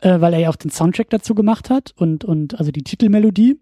äh, 0.00 0.20
weil 0.20 0.32
er 0.34 0.40
ja 0.40 0.50
auch 0.50 0.56
den 0.56 0.70
Soundtrack 0.70 1.10
dazu 1.10 1.34
gemacht 1.34 1.70
hat 1.70 1.92
und, 1.96 2.24
und 2.24 2.58
also 2.58 2.70
die 2.72 2.82
Titelmelodie, 2.82 3.60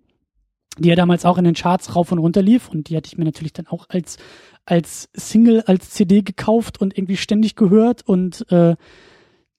die 0.79 0.89
ja 0.89 0.95
damals 0.95 1.25
auch 1.25 1.39
in 1.39 1.45
den 1.45 1.55
Charts 1.55 1.95
rauf 1.95 2.13
und 2.13 2.19
runter 2.19 2.43
lief. 2.43 2.69
Und 2.69 2.89
die 2.89 2.97
hatte 2.97 3.09
ich 3.09 3.19
mir 3.19 3.25
natürlich 3.25 3.53
dann 3.53 3.67
auch 3.67 3.87
als, 3.89 4.17
als 4.65 5.09
Single, 5.15 5.63
als 5.67 5.91
CD 5.91 6.23
gekauft 6.23 6.81
und 6.81 6.97
irgendwie 6.97 7.17
ständig 7.17 7.57
gehört. 7.57 8.03
Und 8.03 8.51
äh, 8.51 8.77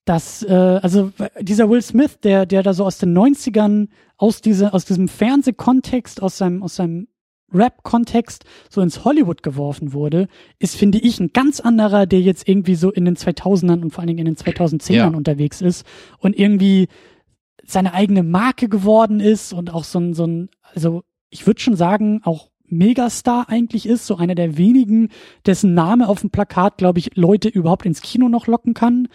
das, 0.05 0.43
äh, 0.43 0.53
also 0.53 1.11
dieser 1.39 1.69
Will 1.69 1.81
Smith, 1.81 2.19
der, 2.21 2.45
der 2.45 2.63
da 2.63 2.73
so 2.73 2.85
aus 2.85 2.97
den 2.97 3.17
90ern, 3.17 3.89
aus, 4.17 4.41
diese, 4.41 4.73
aus 4.73 4.85
diesem 4.85 5.07
Fernsehkontext, 5.07 6.21
aus 6.21 6.37
seinem, 6.37 6.63
aus 6.63 6.75
seinem 6.75 7.07
Rap-Kontext 7.53 8.43
so 8.69 8.81
ins 8.81 9.05
Hollywood 9.05 9.43
geworfen 9.43 9.93
wurde, 9.93 10.27
ist, 10.59 10.75
finde 10.75 10.97
ich, 10.99 11.19
ein 11.19 11.31
ganz 11.33 11.59
anderer, 11.59 12.05
der 12.05 12.21
jetzt 12.21 12.47
irgendwie 12.47 12.75
so 12.75 12.91
in 12.91 13.05
den 13.05 13.15
2000ern 13.15 13.81
und 13.81 13.91
vor 13.91 13.99
allen 13.99 14.07
Dingen 14.07 14.25
in 14.27 14.33
den 14.33 14.35
2010ern 14.35 14.93
ja. 14.93 15.07
unterwegs 15.07 15.61
ist 15.61 15.85
und 16.19 16.37
irgendwie 16.37 16.87
seine 17.65 17.93
eigene 17.93 18.23
Marke 18.23 18.69
geworden 18.69 19.19
ist 19.19 19.53
und 19.53 19.73
auch 19.73 19.83
so 19.83 19.99
ein, 19.99 20.13
so 20.13 20.25
ein, 20.25 20.49
also 20.73 21.03
ich 21.29 21.45
würde 21.45 21.59
schon 21.59 21.75
sagen, 21.75 22.21
auch 22.23 22.49
Megastar 22.69 23.49
eigentlich 23.49 23.85
ist, 23.85 24.05
so 24.07 24.17
einer 24.17 24.35
der 24.35 24.57
wenigen, 24.57 25.09
dessen 25.45 25.73
Name 25.73 26.07
auf 26.07 26.21
dem 26.21 26.29
Plakat, 26.29 26.77
glaube 26.77 26.99
ich, 26.99 27.15
Leute 27.15 27.49
überhaupt 27.49 27.85
ins 27.85 28.01
Kino 28.01 28.29
noch 28.29 28.47
locken 28.47 28.73
kann. 28.73 29.07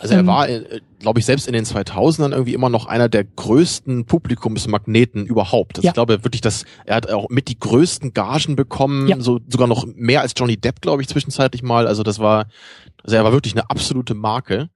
Also 0.00 0.14
er 0.14 0.20
ähm, 0.20 0.26
war, 0.26 0.48
äh, 0.48 0.80
glaube 1.00 1.18
ich, 1.18 1.26
selbst 1.26 1.48
in 1.48 1.52
den 1.52 1.64
2000ern 1.64 2.30
irgendwie 2.30 2.54
immer 2.54 2.68
noch 2.68 2.86
einer 2.86 3.08
der 3.08 3.24
größten 3.24 4.04
Publikumsmagneten 4.04 5.26
überhaupt. 5.26 5.78
Also 5.78 5.86
ja. 5.86 5.90
Ich 5.90 5.94
glaube 5.94 6.24
wirklich, 6.24 6.40
dass 6.40 6.64
er 6.84 6.96
hat 6.96 7.10
auch 7.10 7.28
mit 7.30 7.48
die 7.48 7.58
größten 7.58 8.14
Gagen 8.14 8.54
bekommen, 8.54 9.08
ja. 9.08 9.20
so 9.20 9.40
sogar 9.48 9.66
noch 9.66 9.86
mehr 9.86 10.20
als 10.20 10.34
Johnny 10.36 10.56
Depp, 10.56 10.80
glaube 10.80 11.02
ich, 11.02 11.08
zwischenzeitlich 11.08 11.62
mal. 11.62 11.86
Also 11.86 12.02
das 12.02 12.20
war, 12.20 12.46
also 13.02 13.16
er 13.16 13.24
war 13.24 13.32
wirklich 13.32 13.54
eine 13.54 13.68
absolute 13.70 14.14
Marke. 14.14 14.70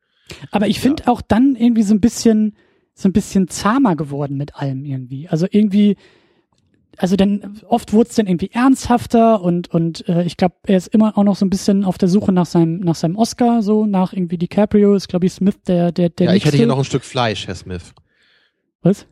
Aber 0.51 0.67
ich 0.67 0.81
finde 0.81 1.05
ja. 1.05 1.13
auch 1.13 1.21
dann 1.21 1.55
irgendwie 1.57 1.83
so 1.83 1.95
ein 1.95 2.01
bisschen, 2.01 2.57
so 2.95 3.09
ein 3.09 3.13
bisschen 3.13 3.49
zahmer 3.49 3.95
geworden 3.95 4.37
mit 4.37 4.57
allem 4.57 4.85
irgendwie. 4.85 5.29
Also 5.29 5.47
irgendwie, 5.49 5.97
also 6.99 7.17
dann 7.17 7.61
oft 7.69 7.93
wurde 7.93 8.11
es 8.11 8.17
dann 8.17 8.27
irgendwie 8.27 8.51
ernsthafter 8.53 9.41
und 9.41 9.71
und 9.73 10.09
äh, 10.09 10.25
ich 10.25 10.37
glaube, 10.37 10.57
er 10.67 10.77
ist 10.77 10.89
immer 10.89 11.17
auch 11.17 11.25
noch 11.25 11.37
so 11.37 11.45
ein 11.45 11.51
bisschen 11.51 11.85
auf 11.85 11.99
der 11.99 12.09
Suche 12.09 12.33
nach 12.33 12.47
seinem 12.47 12.81
nach 12.81 12.95
seinem 12.95 13.17
Oscar, 13.17 13.63
so 13.63 13.87
nach 13.87 14.13
irgendwie 14.13 14.39
DiCaprio 14.39 14.95
ist 14.95 15.09
glaube 15.09 15.27
ich 15.27 15.33
Smith 15.33 15.57
der 15.67 15.93
der 15.93 16.11
der. 16.11 16.29
Ja, 16.29 16.35
ich 16.35 16.45
hätte 16.45 16.57
hier 16.57 16.67
noch 16.67 16.79
ein 16.79 16.85
Stück 16.85 17.05
Fleisch, 17.05 17.47
Herr 17.47 17.55
Smith. 17.55 17.95
Was? 18.83 19.07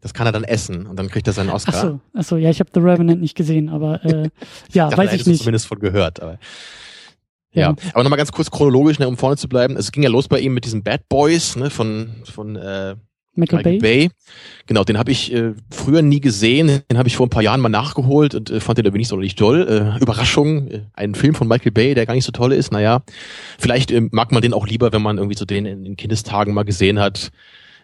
Das 0.00 0.12
kann 0.12 0.26
er 0.26 0.32
dann 0.32 0.44
essen 0.44 0.86
und 0.86 0.98
dann 0.98 1.08
kriegt 1.08 1.26
er 1.26 1.32
seinen 1.32 1.50
Oscar. 1.50 1.74
Ach 1.74 1.82
so, 1.82 2.00
ach 2.12 2.24
so 2.24 2.36
ja, 2.36 2.50
ich 2.50 2.60
habe 2.60 2.70
The 2.74 2.80
Revenant 2.80 3.20
nicht 3.20 3.34
gesehen, 3.34 3.70
aber 3.70 4.04
äh, 4.04 4.28
ja, 4.72 4.90
ich 4.90 4.96
weiß 4.96 5.12
ich 5.14 5.26
nicht. 5.26 5.38
Zumindest 5.38 5.66
von 5.66 5.78
gehört, 5.78 6.20
aber. 6.20 6.38
Ja, 7.52 7.70
ja. 7.70 7.74
aber 7.92 8.02
nochmal 8.02 8.18
ganz 8.18 8.32
kurz 8.32 8.50
chronologisch, 8.50 8.98
ne, 8.98 9.08
um 9.08 9.16
vorne 9.16 9.36
zu 9.36 9.48
bleiben. 9.48 9.76
Es 9.76 9.92
ging 9.92 10.02
ja 10.02 10.10
los 10.10 10.28
bei 10.28 10.40
ihm 10.40 10.54
mit 10.54 10.64
diesen 10.64 10.82
Bad 10.82 11.08
Boys, 11.08 11.56
ne, 11.56 11.70
von 11.70 12.10
von 12.24 12.56
äh, 12.56 12.96
Michael, 13.36 13.58
Michael 13.58 13.78
Bay. 13.80 14.08
Bay. 14.08 14.10
Genau, 14.66 14.84
den 14.84 14.98
habe 14.98 15.10
ich 15.10 15.32
äh, 15.32 15.54
früher 15.70 16.02
nie 16.02 16.20
gesehen. 16.20 16.82
Den 16.90 16.98
habe 16.98 17.08
ich 17.08 17.16
vor 17.16 17.26
ein 17.26 17.30
paar 17.30 17.42
Jahren 17.42 17.60
mal 17.60 17.68
nachgeholt 17.68 18.34
und 18.34 18.50
äh, 18.50 18.60
fand 18.60 18.78
den 18.78 18.84
irgendwie 18.84 18.98
nicht 18.98 19.08
so 19.08 19.16
nicht 19.16 19.38
toll. 19.38 19.66
Äh, 19.68 20.02
Überraschung, 20.02 20.68
äh, 20.68 20.80
ein 20.94 21.14
Film 21.14 21.34
von 21.34 21.48
Michael 21.48 21.72
Bay, 21.72 21.94
der 21.94 22.06
gar 22.06 22.14
nicht 22.14 22.24
so 22.24 22.32
toll 22.32 22.52
ist. 22.52 22.72
Naja, 22.72 23.02
vielleicht 23.58 23.90
äh, 23.90 24.02
mag 24.12 24.32
man 24.32 24.42
den 24.42 24.54
auch 24.54 24.66
lieber, 24.66 24.92
wenn 24.92 25.02
man 25.02 25.18
irgendwie 25.18 25.36
so 25.36 25.44
den 25.44 25.66
in, 25.66 25.84
in 25.84 25.96
Kindestagen 25.96 26.54
mal 26.54 26.64
gesehen 26.64 26.98
hat. 27.00 27.30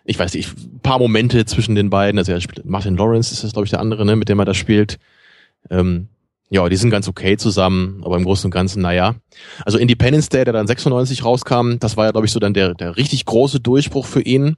Ich 0.04 0.18
weiß 0.18 0.34
nicht, 0.34 0.56
ein 0.56 0.80
paar 0.80 0.98
Momente 0.98 1.44
zwischen 1.44 1.74
den 1.74 1.90
beiden. 1.90 2.18
Also 2.18 2.32
er 2.32 2.40
spielt, 2.40 2.64
Martin 2.64 2.96
Lawrence 2.96 3.32
ist 3.32 3.44
das, 3.44 3.52
glaube 3.52 3.66
ich, 3.66 3.70
der 3.70 3.80
andere, 3.80 4.04
ne, 4.06 4.16
mit 4.16 4.28
dem 4.28 4.38
er 4.38 4.44
da 4.44 4.54
spielt. 4.54 4.98
Ähm, 5.68 6.08
ja, 6.48 6.68
die 6.68 6.76
sind 6.76 6.90
ganz 6.90 7.06
okay 7.06 7.36
zusammen, 7.36 8.02
aber 8.04 8.16
im 8.16 8.24
Großen 8.24 8.46
und 8.46 8.50
Ganzen, 8.50 8.82
naja. 8.82 9.14
Also 9.64 9.78
Independence 9.78 10.28
Day, 10.28 10.44
der 10.44 10.52
dann 10.52 10.66
96 10.66 11.24
rauskam, 11.24 11.76
das 11.78 11.96
war 11.96 12.06
ja, 12.06 12.10
glaube 12.10 12.26
ich, 12.26 12.32
so 12.32 12.40
dann 12.40 12.54
der, 12.54 12.74
der 12.74 12.96
richtig 12.96 13.24
große 13.24 13.60
Durchbruch 13.60 14.06
für 14.06 14.20
ihn. 14.20 14.56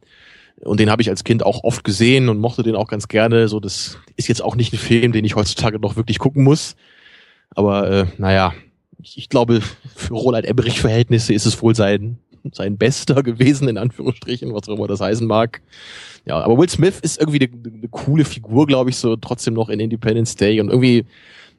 Und 0.64 0.78
den 0.78 0.90
habe 0.90 1.02
ich 1.02 1.10
als 1.10 1.24
Kind 1.24 1.44
auch 1.44 1.64
oft 1.64 1.82
gesehen 1.82 2.28
und 2.28 2.38
mochte 2.38 2.62
den 2.62 2.76
auch 2.76 2.88
ganz 2.88 3.08
gerne. 3.08 3.48
So, 3.48 3.58
das 3.58 3.98
ist 4.16 4.28
jetzt 4.28 4.42
auch 4.42 4.54
nicht 4.54 4.72
ein 4.72 4.78
Film, 4.78 5.12
den 5.12 5.24
ich 5.24 5.34
heutzutage 5.34 5.78
noch 5.78 5.96
wirklich 5.96 6.18
gucken 6.18 6.44
muss. 6.44 6.76
Aber 7.50 7.90
äh, 7.90 8.06
naja, 8.18 8.52
ich, 9.02 9.18
ich 9.18 9.28
glaube, 9.28 9.60
für 9.94 10.14
Roland 10.14 10.46
Emmerich-Verhältnisse 10.46 11.34
ist 11.34 11.46
es 11.46 11.60
wohl 11.62 11.74
sein, 11.74 12.18
sein 12.52 12.78
Bester 12.78 13.22
gewesen, 13.22 13.68
in 13.68 13.78
Anführungsstrichen, 13.78 14.54
was 14.54 14.68
auch 14.68 14.76
immer 14.76 14.86
das 14.86 15.00
heißen 15.00 15.26
mag. 15.26 15.62
Ja, 16.24 16.40
aber 16.40 16.56
Will 16.56 16.68
Smith 16.68 17.00
ist 17.00 17.20
irgendwie 17.20 17.40
eine, 17.40 17.76
eine 17.78 17.88
coole 17.88 18.24
Figur, 18.24 18.66
glaube 18.66 18.90
ich, 18.90 18.96
so 18.96 19.16
trotzdem 19.16 19.54
noch 19.54 19.68
in 19.68 19.80
Independence 19.80 20.36
Day. 20.36 20.60
Und 20.60 20.68
irgendwie, 20.68 21.04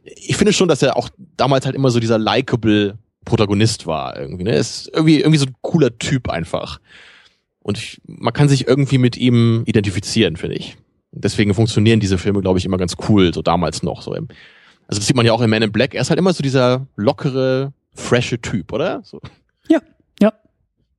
ich 0.04 0.38
finde 0.38 0.54
schon, 0.54 0.70
dass 0.70 0.82
er 0.82 0.96
auch 0.96 1.10
damals 1.36 1.66
halt 1.66 1.76
immer 1.76 1.90
so 1.90 2.00
dieser 2.00 2.18
likable 2.18 2.98
Protagonist 3.26 3.86
war 3.86 4.18
irgendwie. 4.18 4.44
Ne? 4.44 4.56
Ist 4.56 4.90
irgendwie, 4.94 5.20
irgendwie 5.20 5.40
so 5.40 5.46
ein 5.46 5.56
cooler 5.62 5.98
Typ 5.98 6.30
einfach. 6.30 6.80
Und 7.64 7.78
ich, 7.78 8.02
man 8.06 8.34
kann 8.34 8.50
sich 8.50 8.68
irgendwie 8.68 8.98
mit 8.98 9.18
ihm 9.18 9.64
identifizieren, 9.66 10.36
finde 10.36 10.58
ich. 10.58 10.78
Deswegen 11.12 11.54
funktionieren 11.54 12.00
diese 12.00 12.18
Filme, 12.18 12.42
glaube 12.42 12.60
ich, 12.60 12.66
immer 12.66 12.78
ganz 12.78 12.96
cool, 13.08 13.34
so 13.34 13.42
damals 13.42 13.84
noch. 13.84 14.02
So 14.02 14.14
im, 14.14 14.28
also 14.88 15.00
das 15.00 15.08
sieht 15.08 15.16
man 15.16 15.26
ja 15.26 15.34
auch 15.34 15.42
in 15.42 15.50
Man 15.50 15.62
in 15.62 15.72
Black. 15.72 15.94
Er 15.94 16.02
ist 16.02 16.10
halt 16.10 16.20
immer 16.20 16.34
so 16.34 16.44
dieser 16.44 16.88
lockere, 16.96 17.74
frische 17.94 18.42
Typ, 18.42 18.74
oder? 18.74 19.02
So. 19.04 19.22
Ja, 19.70 19.80
ja. 20.22 20.34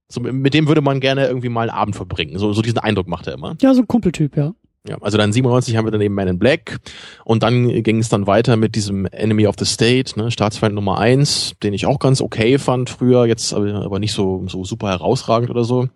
So, 0.09 0.21
mit 0.21 0.55
dem 0.55 0.69
würde 0.69 0.81
man 0.81 1.01
gerne 1.01 1.27
irgendwie 1.27 1.49
mal 1.49 1.69
einen 1.69 1.79
Abend 1.79 1.97
verbringen. 1.97 2.39
So, 2.39 2.53
so 2.53 2.62
diesen 2.62 2.79
Eindruck 2.79 3.09
macht 3.09 3.27
er 3.27 3.35
immer. 3.35 3.57
Ja, 3.61 3.75
so 3.75 3.83
ein 3.83 3.89
Kumpeltyp, 3.89 4.37
ja. 4.37 4.55
Ja, 4.87 4.99
also 5.01 5.16
dann 5.16 5.32
97 5.32 5.76
haben 5.76 5.87
wir 5.87 5.93
dann 5.93 6.03
eben 6.03 6.14
Man 6.14 6.28
in 6.28 6.39
Black 6.39 6.78
und 7.24 7.43
dann 7.43 7.68
ging 7.82 8.01
es 8.01 8.11
dann 8.11 8.26
weiter 8.26 8.57
mit 8.57 8.74
diesem 8.74 9.07
Enemy 9.07 9.47
of 9.47 9.55
the 9.59 9.64
State, 9.64 10.18
ne, 10.18 10.30
Staatsfeind 10.30 10.74
Nummer 10.74 10.99
eins, 10.99 11.55
den 11.62 11.72
ich 11.72 11.87
auch 11.87 11.99
ganz 11.99 12.20
okay 12.20 12.59
fand 12.59 12.91
früher, 12.91 13.24
jetzt 13.24 13.55
aber, 13.55 13.99
nicht 13.99 14.12
so, 14.12 14.45
so 14.47 14.62
super 14.64 14.89
herausragend 14.89 15.49
oder 15.49 15.64
so. 15.64 15.89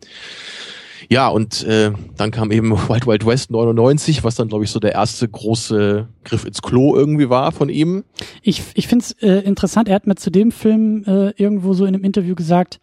Ja, 1.11 1.29
und 1.29 1.65
äh, 1.65 1.93
dann 2.17 2.31
kam 2.31 2.51
eben 2.51 2.71
Wild 2.89 3.07
Wild 3.07 3.27
West 3.27 3.51
99, 3.51 4.25
was 4.25 4.37
dann, 4.37 4.49
glaube 4.49 4.65
ich, 4.65 4.71
so 4.71 4.81
der 4.81 4.93
erste 4.93 5.29
große 5.29 6.09
Griff 6.25 6.47
ins 6.47 6.63
Klo 6.63 6.97
irgendwie 6.97 7.29
war 7.29 7.53
von 7.53 7.69
ihm. 7.69 8.05
Ich, 8.43 8.63
ich 8.73 8.89
finde 8.89 9.05
es 9.05 9.13
äh, 9.23 9.45
interessant, 9.45 9.89
er 9.89 9.97
hat 9.97 10.07
mir 10.07 10.17
zu 10.17 10.31
dem 10.31 10.51
Film 10.51 11.05
äh, 11.07 11.31
irgendwo 11.37 11.75
so 11.75 11.85
in 11.85 11.95
einem 11.95 12.05
Interview 12.05 12.35
gesagt, 12.35 12.81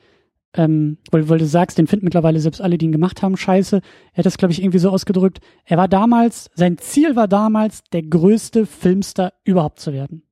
ähm, 0.56 0.98
weil, 1.12 1.28
weil 1.28 1.38
du 1.38 1.46
sagst, 1.46 1.78
den 1.78 1.88
finden 1.88 2.06
mittlerweile 2.06 2.40
selbst 2.40 2.62
alle, 2.62 2.78
die 2.78 2.86
ihn 2.86 2.92
gemacht 2.92 3.22
haben, 3.22 3.36
scheiße. 3.36 3.82
Er 4.14 4.18
hat 4.18 4.26
das, 4.26 4.38
glaube 4.38 4.54
ich, 4.54 4.62
irgendwie 4.62 4.80
so 4.80 4.90
ausgedrückt. 4.90 5.40
Er 5.66 5.78
war 5.78 5.88
damals, 5.88 6.50
sein 6.56 6.78
Ziel 6.78 7.16
war 7.16 7.28
damals, 7.28 7.84
der 7.92 8.04
größte 8.04 8.66
Filmstar 8.66 9.34
überhaupt 9.44 9.80
zu 9.80 9.92
werden. 9.92 10.24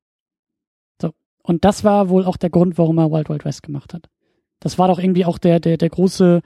So. 1.02 1.12
Und 1.44 1.66
das 1.66 1.84
war 1.84 2.10
wohl 2.10 2.26
auch 2.26 2.38
der 2.38 2.50
Grund, 2.50 2.78
warum 2.78 2.98
er 2.98 3.12
Wild 3.12 3.30
Wild 3.30 3.44
West 3.44 3.64
gemacht 3.64 3.94
hat. 3.94 4.10
Das 4.62 4.80
war 4.80 4.88
doch 4.88 5.00
irgendwie 5.00 5.26
auch 5.26 5.38
der, 5.38 5.60
der, 5.60 5.76
der 5.78 5.90
große, 5.90 6.42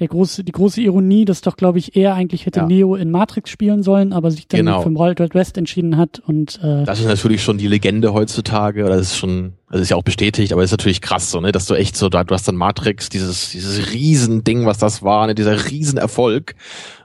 der 0.00 0.08
große, 0.08 0.42
die 0.42 0.52
große 0.52 0.80
Ironie, 0.80 1.24
dass 1.26 1.42
doch, 1.42 1.56
glaube 1.56 1.78
ich, 1.78 1.94
er 1.94 2.14
eigentlich 2.14 2.46
hätte 2.46 2.60
Ja. 2.60 2.66
Neo 2.66 2.96
in 2.96 3.10
Matrix 3.10 3.50
spielen 3.50 3.82
sollen, 3.82 4.12
aber 4.12 4.30
sich 4.30 4.48
dann 4.48 4.58
Genau. 4.58 4.82
für 4.82 4.90
Wild 4.90 5.20
Wild 5.20 5.34
West 5.34 5.56
entschieden 5.58 5.96
hat 5.98 6.18
und 6.26 6.58
äh, 6.62 6.84
Das 6.84 6.98
ist 7.00 7.06
natürlich 7.06 7.42
schon 7.42 7.58
die 7.58 7.66
Legende 7.68 8.12
heutzutage, 8.12 8.84
oder 8.84 8.96
das 8.96 9.08
ist 9.12 9.16
schon, 9.18 9.52
also 9.68 9.82
ist 9.82 9.90
ja 9.90 9.96
auch 9.96 10.02
bestätigt, 10.02 10.52
aber 10.52 10.64
ist 10.64 10.70
natürlich 10.70 11.00
krass 11.02 11.30
so, 11.30 11.40
ne, 11.40 11.52
dass 11.52 11.66
du 11.66 11.74
echt 11.74 11.96
so, 11.96 12.08
da, 12.08 12.24
du 12.24 12.34
hast 12.34 12.48
dann 12.48 12.56
Matrix, 12.56 13.10
dieses, 13.10 13.50
dieses 13.50 13.92
Riesending, 13.92 14.64
was 14.66 14.78
das 14.78 15.02
war, 15.02 15.26
ne, 15.26 15.34
dieser 15.34 15.70
Riesenerfolg. 15.70 16.54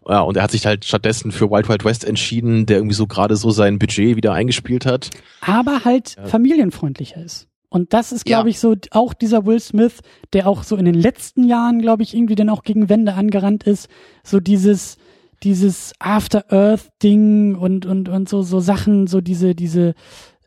Ja, 0.07 0.21
und 0.21 0.37
er 0.37 0.43
hat 0.43 0.51
sich 0.51 0.65
halt 0.65 0.85
stattdessen 0.85 1.31
für 1.31 1.49
Wild 1.51 1.67
Wild 1.67 1.83
West 1.83 2.05
entschieden, 2.05 2.65
der 2.65 2.77
irgendwie 2.77 2.95
so 2.95 3.07
gerade 3.07 3.35
so 3.35 3.51
sein 3.51 3.77
Budget 3.79 4.15
wieder 4.15 4.33
eingespielt 4.33 4.85
hat. 4.85 5.09
aber 5.41 5.83
halt 5.83 6.15
familienfreundlicher 6.25 7.21
ist. 7.23 7.47
Und 7.75 7.91
das 7.91 8.13
ist, 8.13 8.23
glaube 8.23 8.47
Ja. 8.47 8.51
ich, 8.51 8.59
so 8.59 8.73
auch 8.91 9.13
dieser 9.13 9.45
Will 9.45 9.59
Smith, 9.59 9.99
der 10.31 10.47
auch 10.47 10.63
so 10.63 10.77
in 10.77 10.85
den 10.85 10.95
letzten 10.95 11.43
Jahren, 11.43 11.81
glaube 11.81 12.03
ich, 12.03 12.15
irgendwie 12.15 12.35
dann 12.35 12.47
auch 12.47 12.63
gegen 12.63 12.87
Wände 12.87 13.15
angerannt 13.15 13.63
ist. 13.63 13.89
So 14.23 14.39
dieses, 14.39 14.95
dieses 15.43 15.91
After 15.99 16.45
Earth 16.53 16.89
Ding 17.03 17.55
und, 17.55 17.85
und, 17.85 18.07
und 18.07 18.29
so, 18.29 18.43
so 18.43 18.61
Sachen, 18.61 19.07
so 19.07 19.19
diese, 19.19 19.55
diese, 19.55 19.93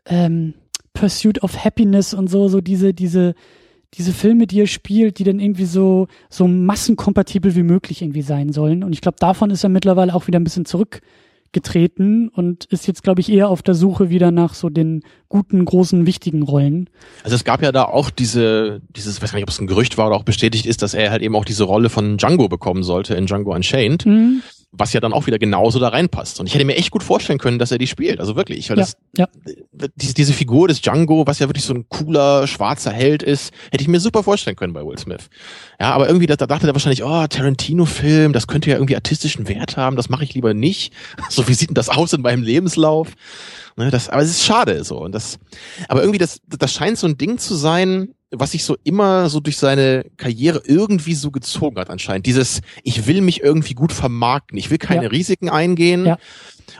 ähm, 0.07 0.55
Pursuit 0.93 1.43
of 1.43 1.63
Happiness 1.63 2.15
und 2.15 2.31
so, 2.31 2.47
so 2.47 2.61
diese, 2.61 2.95
diese, 2.95 3.35
diese 3.93 4.11
Filme, 4.11 4.47
die 4.47 4.61
er 4.61 4.67
spielt, 4.67 5.19
die 5.19 5.23
dann 5.23 5.39
irgendwie 5.39 5.65
so, 5.65 6.07
so 6.31 6.47
massenkompatibel 6.47 7.55
wie 7.55 7.61
möglich 7.61 8.01
irgendwie 8.01 8.23
sein 8.23 8.51
sollen. 8.53 8.83
Und 8.83 8.93
ich 8.93 9.01
glaube, 9.01 9.17
davon 9.19 9.51
ist 9.51 9.63
er 9.63 9.69
mittlerweile 9.69 10.15
auch 10.15 10.25
wieder 10.25 10.39
ein 10.39 10.43
bisschen 10.43 10.65
zurückgetreten 11.49 12.29
und 12.29 12.65
ist 12.65 12.87
jetzt, 12.87 13.03
glaube 13.03 13.21
ich, 13.21 13.31
eher 13.31 13.49
auf 13.49 13.61
der 13.61 13.73
Suche 13.73 14.09
wieder 14.09 14.31
nach 14.31 14.53
so 14.53 14.69
den 14.69 15.03
guten, 15.27 15.65
großen, 15.65 16.05
wichtigen 16.05 16.43
Rollen. 16.43 16.89
Also 17.23 17.35
es 17.35 17.43
gab 17.43 17.61
ja 17.61 17.71
da 17.71 17.85
auch 17.85 18.09
diese, 18.09 18.81
dieses, 18.95 19.17
ich 19.17 19.23
weiß 19.23 19.31
gar 19.31 19.37
nicht, 19.37 19.43
ob 19.43 19.49
es 19.49 19.59
ein 19.59 19.67
Gerücht 19.67 19.97
war 19.97 20.07
oder 20.07 20.15
auch 20.15 20.23
bestätigt 20.23 20.65
ist, 20.65 20.81
dass 20.81 20.93
er 20.93 21.11
halt 21.11 21.21
eben 21.21 21.35
auch 21.35 21.45
diese 21.45 21.63
Rolle 21.63 21.89
von 21.89 22.17
Django 22.17 22.47
bekommen 22.47 22.83
sollte 22.83 23.15
in 23.15 23.25
Django 23.25 23.53
Unchained, 23.53 24.05
Mhm. 24.05 24.41
Was 24.71 24.93
ja 24.93 24.99
dann 24.99 25.13
auch 25.13 25.25
wieder 25.25 25.39
genauso 25.39 25.79
da 25.79 25.87
reinpasst. 25.89 26.39
Und 26.39 26.45
ich 26.45 26.53
hätte 26.53 26.65
mir 26.65 26.75
echt 26.75 26.91
gut 26.91 27.01
vorstellen 27.01 27.39
können, 27.39 27.57
dass 27.57 27.71
er 27.71 27.79
die 27.79 27.87
spielt. 27.87 28.19
Also 28.19 28.35
wirklich, 28.35 28.69
weil 28.69 28.77
Ja, 28.77 28.83
das, 28.83 28.97
ja. 29.17 29.27
diese, 29.95 30.13
diese 30.13 30.33
Figur 30.33 30.67
des 30.67 30.81
Django, 30.81 31.25
was 31.25 31.39
ja 31.39 31.49
wirklich 31.49 31.65
so 31.65 31.73
ein 31.73 31.87
cooler, 31.89 32.45
schwarzer 32.45 32.91
Held 32.91 33.23
ist, 33.23 33.51
hätte 33.71 33.81
ich 33.81 33.87
mir 33.87 33.99
super 33.99 34.21
vorstellen 34.21 34.55
können 34.55 34.73
bei 34.73 34.85
Will 34.85 34.97
Smith. 34.99 35.29
Ja, 35.79 35.93
aber 35.93 36.07
irgendwie, 36.07 36.27
da, 36.27 36.35
da 36.35 36.45
dachte 36.45 36.67
er 36.67 36.73
wahrscheinlich, 36.73 37.03
oh, 37.03 37.27
Tarantino-Film, 37.27 38.31
das 38.31 38.45
könnte 38.47 38.69
ja 38.69 38.75
irgendwie 38.75 38.95
artistischen 38.95 39.47
Wert 39.47 39.75
haben, 39.75 39.95
das 39.95 40.09
mache 40.09 40.23
ich 40.23 40.33
lieber 40.33 40.53
nicht. 40.53 40.93
So, 41.29 41.47
wie 41.47 41.53
sieht 41.53 41.69
denn 41.69 41.75
das 41.75 41.89
aus 41.89 42.13
in 42.13 42.21
meinem 42.21 42.41
Lebenslauf? 42.41 43.09
Ne, 43.75 43.91
das, 43.91 44.09
aber 44.09 44.21
es 44.23 44.29
ist 44.31 44.43
schade 44.43 44.83
so. 44.83 44.99
Und 44.99 45.13
das, 45.13 45.37
aber 45.87 46.01
irgendwie, 46.01 46.17
das, 46.17 46.39
das 46.47 46.73
scheint 46.73 46.97
so 46.97 47.05
ein 47.07 47.17
Ding 47.17 47.37
zu 47.37 47.55
sein, 47.55 48.15
was 48.31 48.51
sich 48.51 48.63
so 48.63 48.77
immer 48.83 49.29
so 49.29 49.39
durch 49.39 49.57
seine 49.57 50.05
Karriere 50.17 50.61
irgendwie 50.65 51.15
so 51.15 51.31
gezogen 51.31 51.79
hat 51.79 51.89
anscheinend. 51.89 52.25
Dieses, 52.25 52.61
ich 52.83 53.07
will 53.07 53.21
mich 53.21 53.41
irgendwie 53.41 53.73
gut 53.73 53.91
vermarkten, 53.91 54.57
ich 54.57 54.69
will 54.69 54.77
keine 54.77 55.03
Ja. 55.03 55.09
Risiken 55.09 55.49
eingehen. 55.49 56.05
Ja. 56.05 56.17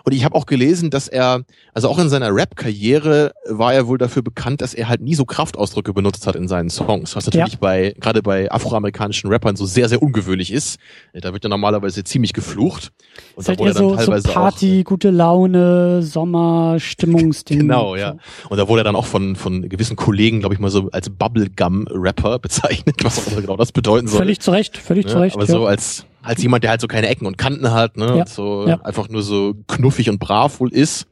Und 0.03 0.13
ich 0.13 0.23
habe 0.23 0.35
auch 0.35 0.45
gelesen, 0.45 0.89
dass 0.89 1.07
er, 1.07 1.43
also 1.73 1.89
auch 1.89 1.99
in 1.99 2.09
seiner 2.09 2.33
Rap-Karriere 2.33 3.33
war 3.47 3.73
er 3.73 3.87
wohl 3.87 3.97
dafür 3.97 4.21
bekannt, 4.21 4.61
dass 4.61 4.73
er 4.73 4.89
halt 4.89 5.01
nie 5.01 5.15
so 5.15 5.25
Kraftausdrücke 5.25 5.93
benutzt 5.93 6.27
hat 6.27 6.35
in 6.35 6.47
seinen 6.47 6.69
Songs, 6.69 7.15
was 7.15 7.25
natürlich 7.25 7.59
bei, 7.59 7.95
gerade 7.99 8.21
bei 8.21 8.51
afroamerikanischen 8.51 9.29
Rappern 9.29 9.55
so 9.55 9.65
sehr, 9.65 9.89
sehr 9.89 10.01
ungewöhnlich 10.01 10.51
ist. 10.51 10.79
Da 11.13 11.33
wird 11.33 11.43
ja 11.43 11.49
normalerweise 11.49 12.03
ziemlich 12.03 12.33
geflucht. 12.33 12.91
Und 13.35 13.47
da 13.47 13.57
wurde 13.57 13.71
er 13.71 13.73
dann 13.73 13.83
so, 13.83 13.89
so 13.89 13.95
teilweise 13.95 14.27
Party, 14.29 14.83
gute 14.83 15.09
Laune, 15.09 16.01
Sommer, 16.03 16.79
Stimmungsding. 16.79 17.59
Genau, 17.69 17.95
ja. 17.95 18.15
Und 18.49 18.57
da 18.57 18.67
wurde 18.67 18.81
er 18.81 18.83
dann 18.85 18.95
auch 18.95 19.05
von, 19.05 19.35
von 19.35 19.67
gewissen 19.67 19.95
Kollegen, 19.95 20.39
glaube 20.39 20.55
ich 20.55 20.61
mal, 20.61 20.69
so 20.69 20.89
als 20.91 21.09
Bubblegum-Rapper 21.09 22.39
bezeichnet, 22.39 22.95
was 23.03 23.19
auch 23.19 23.31
immer 23.31 23.41
genau 23.41 23.57
das 23.57 23.71
bedeuten 23.71 24.07
soll. 24.07 24.19
Völlig 24.19 24.39
zu 24.39 24.51
Recht, 24.51 24.77
völlig 24.77 25.05
ne? 25.05 25.11
zu 25.11 25.19
Recht. 25.19 25.35
Aber 25.35 25.45
ja. 25.45 25.51
so 25.51 25.65
als, 25.65 26.05
als 26.21 26.41
jemand, 26.41 26.63
der 26.63 26.71
halt 26.71 26.81
so 26.81 26.87
keine 26.87 27.07
Ecken 27.07 27.25
und 27.25 27.37
Kanten 27.37 27.71
hat, 27.71 27.97
ne? 27.97 28.05
Ja, 28.07 28.13
Und 28.13 28.29
so 28.29 28.67
ja. 28.67 28.81
einfach 28.81 29.09
nur 29.09 29.23
so 29.23 29.55
knuffig 29.67 30.09
und 30.09 30.19
brav 30.19 30.59
wohl 30.59 30.71
ist. 30.73 31.07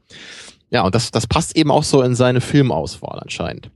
Ja, 0.70 0.82
und 0.82 0.94
das, 0.94 1.10
das 1.10 1.26
passt 1.26 1.56
eben 1.56 1.70
auch 1.70 1.84
so 1.84 2.02
in 2.02 2.14
seine 2.14 2.40
Filmauswahl 2.40 3.18
anscheinend. 3.20 3.70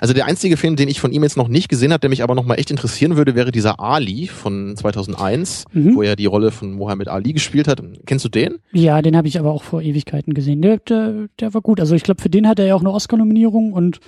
Also 0.00 0.12
der 0.12 0.26
einzige 0.26 0.56
Film, 0.56 0.74
den 0.74 0.88
ich 0.88 0.98
von 1.00 1.12
ihm 1.12 1.22
jetzt 1.22 1.36
noch 1.36 1.46
nicht 1.46 1.68
gesehen 1.68 1.92
habe, 1.92 2.00
der 2.00 2.10
mich 2.10 2.24
aber 2.24 2.34
noch 2.34 2.44
mal 2.44 2.56
echt 2.56 2.72
interessieren 2.72 3.16
würde, 3.16 3.36
wäre 3.36 3.52
dieser 3.52 3.78
Ali 3.78 4.26
von 4.26 4.74
2001, 4.76 5.66
Mhm. 5.72 5.94
wo 5.94 6.02
er 6.02 6.16
die 6.16 6.26
Rolle 6.26 6.50
von 6.50 6.72
Mohammed 6.72 7.06
Ali 7.08 7.32
gespielt 7.32 7.68
hat. 7.68 7.80
Kennst 8.04 8.24
du 8.24 8.28
den? 8.28 8.58
Ja, 8.72 9.02
den 9.02 9.16
habe 9.16 9.28
ich 9.28 9.38
aber 9.38 9.52
auch 9.52 9.62
vor 9.62 9.80
Ewigkeiten 9.80 10.34
gesehen. 10.34 10.62
Der, 10.62 10.78
der, 10.78 11.26
der 11.38 11.54
war 11.54 11.60
gut. 11.60 11.78
Also 11.78 11.94
ich 11.94 12.02
glaube, 12.02 12.20
für 12.20 12.28
den 12.30 12.48
hat 12.48 12.58
er 12.58 12.66
ja 12.66 12.74
auch 12.74 12.80
eine 12.80 12.90
Oscar-Nominierung 12.90 13.72
und 13.72 14.00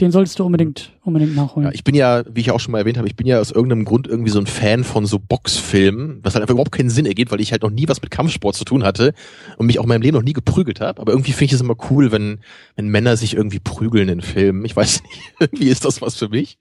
den 0.00 0.10
solltest 0.10 0.38
du 0.38 0.44
unbedingt, 0.44 0.92
unbedingt 1.02 1.36
nachholen. 1.36 1.68
Ja, 1.68 1.74
ich 1.74 1.84
bin 1.84 1.94
ja, 1.94 2.22
wie 2.28 2.40
ich 2.40 2.50
auch 2.50 2.60
schon 2.60 2.72
mal 2.72 2.78
erwähnt 2.78 2.98
habe, 2.98 3.06
ich 3.06 3.14
bin 3.14 3.26
ja 3.26 3.38
aus 3.38 3.50
irgendeinem 3.50 3.84
Grund 3.84 4.06
irgendwie 4.06 4.30
so 4.30 4.38
ein 4.38 4.46
Fan 4.46 4.84
von 4.84 5.06
so 5.06 5.18
Boxfilmen, 5.18 6.20
was 6.22 6.34
halt 6.34 6.42
einfach 6.42 6.54
überhaupt 6.54 6.72
keinen 6.72 6.90
Sinn 6.90 7.06
ergibt, 7.06 7.30
weil 7.30 7.40
ich 7.40 7.52
halt 7.52 7.62
noch 7.62 7.70
nie 7.70 7.88
was 7.88 8.02
mit 8.02 8.10
Kampfsport 8.10 8.56
zu 8.56 8.64
tun 8.64 8.84
hatte 8.84 9.12
und 9.58 9.66
mich 9.66 9.78
auch 9.78 9.84
in 9.84 9.88
meinem 9.88 10.02
Leben 10.02 10.16
noch 10.16 10.24
nie 10.24 10.32
geprügelt 10.32 10.80
habe. 10.80 11.00
Aber 11.00 11.12
irgendwie 11.12 11.32
finde 11.32 11.44
ich 11.46 11.52
es 11.52 11.60
immer 11.60 11.76
cool, 11.90 12.10
wenn, 12.10 12.40
wenn 12.74 12.88
Männer 12.88 13.16
sich 13.16 13.36
irgendwie 13.36 13.60
prügeln 13.60 14.08
in 14.08 14.22
Filmen. 14.22 14.64
Ich 14.64 14.74
weiß 14.74 15.02
nicht, 15.02 15.20
irgendwie 15.38 15.68
ist 15.68 15.84
das 15.84 16.00
was 16.00 16.16
für 16.16 16.28
mich. 16.28 16.58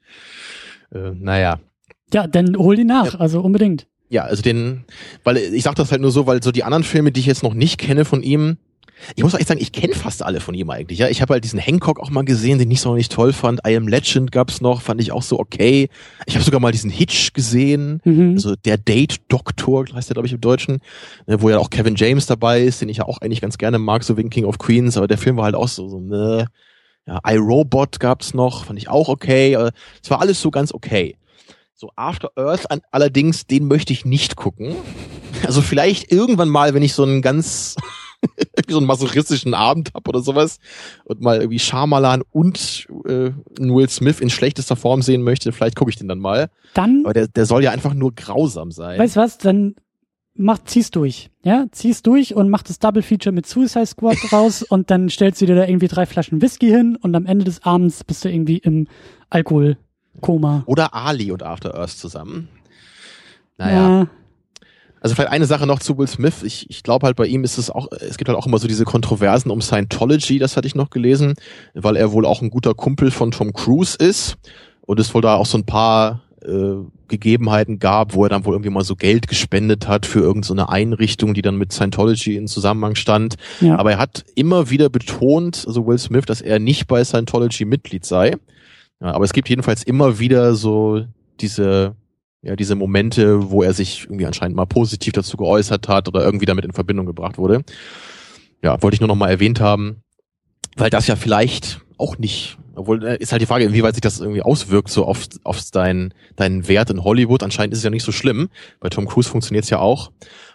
Äh, 0.93 1.11
naja. 1.15 1.59
ja, 2.13 2.27
dann 2.27 2.57
hol 2.57 2.75
die 2.75 2.83
nach, 2.83 3.19
also 3.19 3.41
unbedingt. 3.41 3.87
Ja, 4.09 4.23
also 4.23 4.41
den, 4.41 4.83
weil 5.23 5.37
ich 5.37 5.63
sag 5.63 5.75
das 5.75 5.89
halt 5.91 6.01
nur 6.01 6.11
so, 6.11 6.27
weil 6.27 6.43
so 6.43 6.51
die 6.51 6.65
anderen 6.65 6.83
Filme, 6.83 7.13
die 7.13 7.21
ich 7.21 7.25
jetzt 7.25 7.43
noch 7.43 7.53
nicht 7.53 7.77
kenne 7.77 8.03
von 8.03 8.23
ihm, 8.23 8.57
ich 9.15 9.23
muss 9.23 9.33
auch 9.35 9.39
echt 9.39 9.47
sagen, 9.47 9.61
ich 9.61 9.71
kenne 9.71 9.93
fast 9.93 10.23
alle 10.23 10.39
von 10.39 10.53
ihm 10.53 10.69
eigentlich. 10.69 10.99
Ja, 10.99 11.07
ich 11.09 11.21
habe 11.21 11.33
halt 11.33 11.43
diesen 11.43 11.59
Hancock 11.59 11.99
auch 11.99 12.09
mal 12.09 12.23
gesehen, 12.23 12.59
den 12.59 12.69
ich 12.71 12.81
so 12.81 12.93
nicht 12.95 13.11
toll 13.11 13.33
fand. 13.33 13.61
I 13.67 13.75
Am 13.75 13.87
Legend 13.87 14.31
gab's 14.31 14.61
noch, 14.61 14.81
fand 14.81 15.01
ich 15.01 15.11
auch 15.11 15.23
so 15.23 15.39
okay. 15.39 15.89
Ich 16.25 16.35
habe 16.35 16.43
sogar 16.43 16.59
mal 16.59 16.71
diesen 16.71 16.89
Hitch 16.89 17.33
gesehen, 17.33 18.01
Mhm. 18.03 18.33
also 18.35 18.55
der 18.55 18.77
Date 18.77 19.21
Doktor 19.27 19.85
heißt 19.93 20.09
der 20.09 20.13
glaube 20.15 20.27
ich 20.27 20.33
im 20.33 20.41
Deutschen, 20.41 20.79
ne, 21.27 21.41
wo 21.41 21.49
ja 21.49 21.57
auch 21.57 21.69
Kevin 21.69 21.95
James 21.95 22.25
dabei 22.25 22.61
ist, 22.61 22.81
den 22.81 22.89
ich 22.89 22.97
ja 22.97 23.05
auch 23.05 23.19
eigentlich 23.19 23.41
ganz 23.41 23.57
gerne 23.57 23.79
mag, 23.79 24.03
so 24.03 24.17
wegen 24.17 24.29
King 24.29 24.45
of 24.45 24.57
Queens. 24.57 24.97
Aber 24.97 25.07
der 25.07 25.17
Film 25.17 25.37
war 25.37 25.45
halt 25.45 25.55
auch 25.55 25.67
so, 25.67 25.87
so 25.87 25.99
ne. 25.99 26.47
Ja, 27.07 27.19
iRobot 27.27 27.99
gab's 27.99 28.35
noch, 28.35 28.65
fand 28.65 28.77
ich 28.77 28.87
auch 28.87 29.09
okay. 29.09 29.55
Es 30.03 30.09
war 30.11 30.21
alles 30.21 30.39
so 30.39 30.51
ganz 30.51 30.71
okay. 30.71 31.15
So 31.73 31.89
After 31.95 32.29
Earth 32.35 32.69
an, 32.69 32.81
allerdings, 32.91 33.47
den 33.47 33.67
möchte 33.67 33.91
ich 33.91 34.05
nicht 34.05 34.35
gucken. 34.35 34.75
Also 35.47 35.61
vielleicht 35.63 36.11
irgendwann 36.11 36.47
mal, 36.49 36.75
wenn 36.75 36.83
ich 36.83 36.93
so 36.93 37.01
einen 37.01 37.23
ganz 37.23 37.75
irgendwie 38.21 38.71
so 38.73 38.77
einen 38.77 38.87
masochistischen 38.87 39.53
Abend 39.53 39.91
hab 39.93 40.07
oder 40.07 40.21
sowas 40.21 40.59
und 41.05 41.21
mal 41.21 41.37
irgendwie 41.37 41.59
Shyamalan 41.59 42.23
und 42.31 42.87
äh, 43.05 43.31
Will 43.59 43.89
Smith 43.89 44.19
in 44.19 44.29
schlechtester 44.29 44.75
Form 44.75 45.01
sehen 45.01 45.23
möchte, 45.23 45.51
vielleicht 45.51 45.75
gucke 45.75 45.89
ich 45.89 45.97
den 45.97 46.07
dann 46.07 46.19
mal. 46.19 46.49
Dann, 46.73 47.01
Aber 47.03 47.13
der, 47.13 47.27
der 47.27 47.45
soll 47.45 47.63
ja 47.63 47.71
einfach 47.71 47.93
nur 47.93 48.13
grausam 48.13 48.71
sein. 48.71 48.99
weißt 48.99 49.15
du 49.15 49.19
was, 49.19 49.37
dann 49.37 49.75
mach, 50.35 50.59
zieh's 50.65 50.91
durch. 50.91 51.29
Ja, 51.43 51.65
zieh's 51.71 52.01
durch 52.03 52.35
und 52.35 52.49
mach 52.49 52.63
das 52.63 52.79
Double 52.79 53.01
Feature 53.01 53.33
mit 53.33 53.45
Suicide 53.45 53.85
Squad 53.85 54.17
raus 54.31 54.63
und 54.63 54.91
dann 54.91 55.09
stellst 55.09 55.41
du 55.41 55.45
dir 55.45 55.55
da 55.55 55.65
irgendwie 55.65 55.87
drei 55.87 56.05
Flaschen 56.05 56.41
Whisky 56.41 56.69
hin 56.69 56.97
und 57.01 57.15
am 57.15 57.25
Ende 57.25 57.45
des 57.45 57.63
Abends 57.63 58.03
bist 58.03 58.25
du 58.25 58.29
irgendwie 58.29 58.57
im 58.57 58.87
Alkoholkoma. 59.29 60.63
Oder 60.65 60.93
Ali 60.93 61.31
und 61.31 61.43
After 61.43 61.75
Earth 61.75 61.91
zusammen. 61.91 62.49
Naja. 63.57 63.99
Ja. 64.01 64.07
Also 65.01 65.15
vielleicht 65.15 65.31
eine 65.31 65.47
Sache 65.47 65.65
noch 65.65 65.79
zu 65.79 65.97
Will 65.97 66.07
Smith. 66.07 66.43
Ich, 66.43 66.69
ich 66.69 66.83
glaube 66.83 67.07
halt 67.07 67.17
bei 67.17 67.25
ihm 67.25 67.43
ist 67.43 67.57
es 67.57 67.71
auch, 67.71 67.87
es 67.91 68.17
gibt 68.17 68.29
halt 68.29 68.37
auch 68.37 68.45
immer 68.45 68.59
so 68.59 68.67
diese 68.67 68.85
Kontroversen 68.85 69.49
um 69.49 69.59
Scientology, 69.59 70.37
das 70.37 70.55
hatte 70.55 70.67
ich 70.67 70.75
noch 70.75 70.91
gelesen, 70.91 71.33
weil 71.73 71.95
er 71.95 72.11
wohl 72.11 72.25
auch 72.25 72.41
ein 72.41 72.51
guter 72.51 72.75
Kumpel 72.75 73.09
von 73.09 73.31
Tom 73.31 73.51
Cruise 73.51 73.97
ist 73.97 74.37
und 74.81 74.99
es 74.99 75.13
wohl 75.13 75.23
da 75.23 75.35
auch 75.35 75.47
so 75.47 75.57
ein 75.57 75.65
paar 75.65 76.21
äh, 76.45 76.75
Gegebenheiten 77.07 77.79
gab, 77.79 78.13
wo 78.13 78.23
er 78.23 78.29
dann 78.29 78.45
wohl 78.45 78.53
irgendwie 78.53 78.69
mal 78.69 78.83
so 78.83 78.95
Geld 78.95 79.27
gespendet 79.27 79.87
hat 79.87 80.05
für 80.05 80.19
irgendeine 80.19 80.61
so 80.61 80.67
Einrichtung, 80.67 81.33
die 81.33 81.41
dann 81.41 81.57
mit 81.57 81.73
Scientology 81.73 82.35
in 82.35 82.47
Zusammenhang 82.47 82.95
stand. 82.95 83.35
Ja. 83.59 83.77
Aber 83.77 83.91
er 83.91 83.97
hat 83.97 84.23
immer 84.35 84.69
wieder 84.69 84.89
betont, 84.89 85.65
also 85.67 85.85
Will 85.85 85.97
Smith, 85.97 86.25
dass 86.25 86.41
er 86.41 86.59
nicht 86.59 86.87
bei 86.87 87.03
Scientology 87.03 87.65
Mitglied 87.65 88.05
sei. 88.05 88.35
Ja, 89.01 89.13
aber 89.13 89.25
es 89.25 89.33
gibt 89.33 89.49
jedenfalls 89.49 89.83
immer 89.83 90.19
wieder 90.19 90.53
so 90.53 91.03
diese 91.39 91.95
ja, 92.43 92.55
diese 92.55 92.75
Momente, 92.75 93.51
wo 93.51 93.61
er 93.61 93.73
sich 93.73 94.05
irgendwie 94.05 94.25
anscheinend 94.25 94.55
mal 94.55 94.65
positiv 94.65 95.13
dazu 95.13 95.37
geäußert 95.37 95.87
hat 95.87 96.07
oder 96.07 96.23
irgendwie 96.23 96.45
damit 96.45 96.65
in 96.65 96.73
Verbindung 96.73 97.05
gebracht 97.05 97.37
wurde. 97.37 97.63
Ja, 98.63 98.81
wollte 98.81 98.95
ich 98.95 99.01
nur 99.01 99.07
noch 99.07 99.15
mal 99.15 99.29
erwähnt 99.29 99.59
haben, 99.59 100.03
weil 100.75 100.89
das 100.89 101.07
ja 101.07 101.15
vielleicht 101.15 101.81
auch 101.97 102.17
nicht, 102.17 102.57
obwohl 102.75 103.03
äh, 103.05 103.17
ist 103.17 103.31
halt 103.31 103.41
die 103.41 103.45
Frage, 103.45 103.65
inwieweit 103.65 103.93
sich 103.95 104.01
das 104.01 104.19
irgendwie 104.19 104.41
auswirkt 104.41 104.89
so 104.89 105.05
auf, 105.05 105.27
auf 105.43 105.61
deinen 105.71 106.13
deinen 106.35 106.67
Wert 106.67 106.89
in 106.89 107.03
Hollywood. 107.03 107.43
Anscheinend 107.43 107.73
ist 107.73 107.79
es 107.79 107.83
ja 107.83 107.89
nicht 107.91 108.03
so 108.03 108.11
schlimm. 108.11 108.49
Bei 108.79 108.89
Tom 108.89 109.07
Cruise 109.07 109.29
funktioniert 109.29 109.65
es 109.65 109.69
ja 109.69 109.79
auch. 109.79 110.11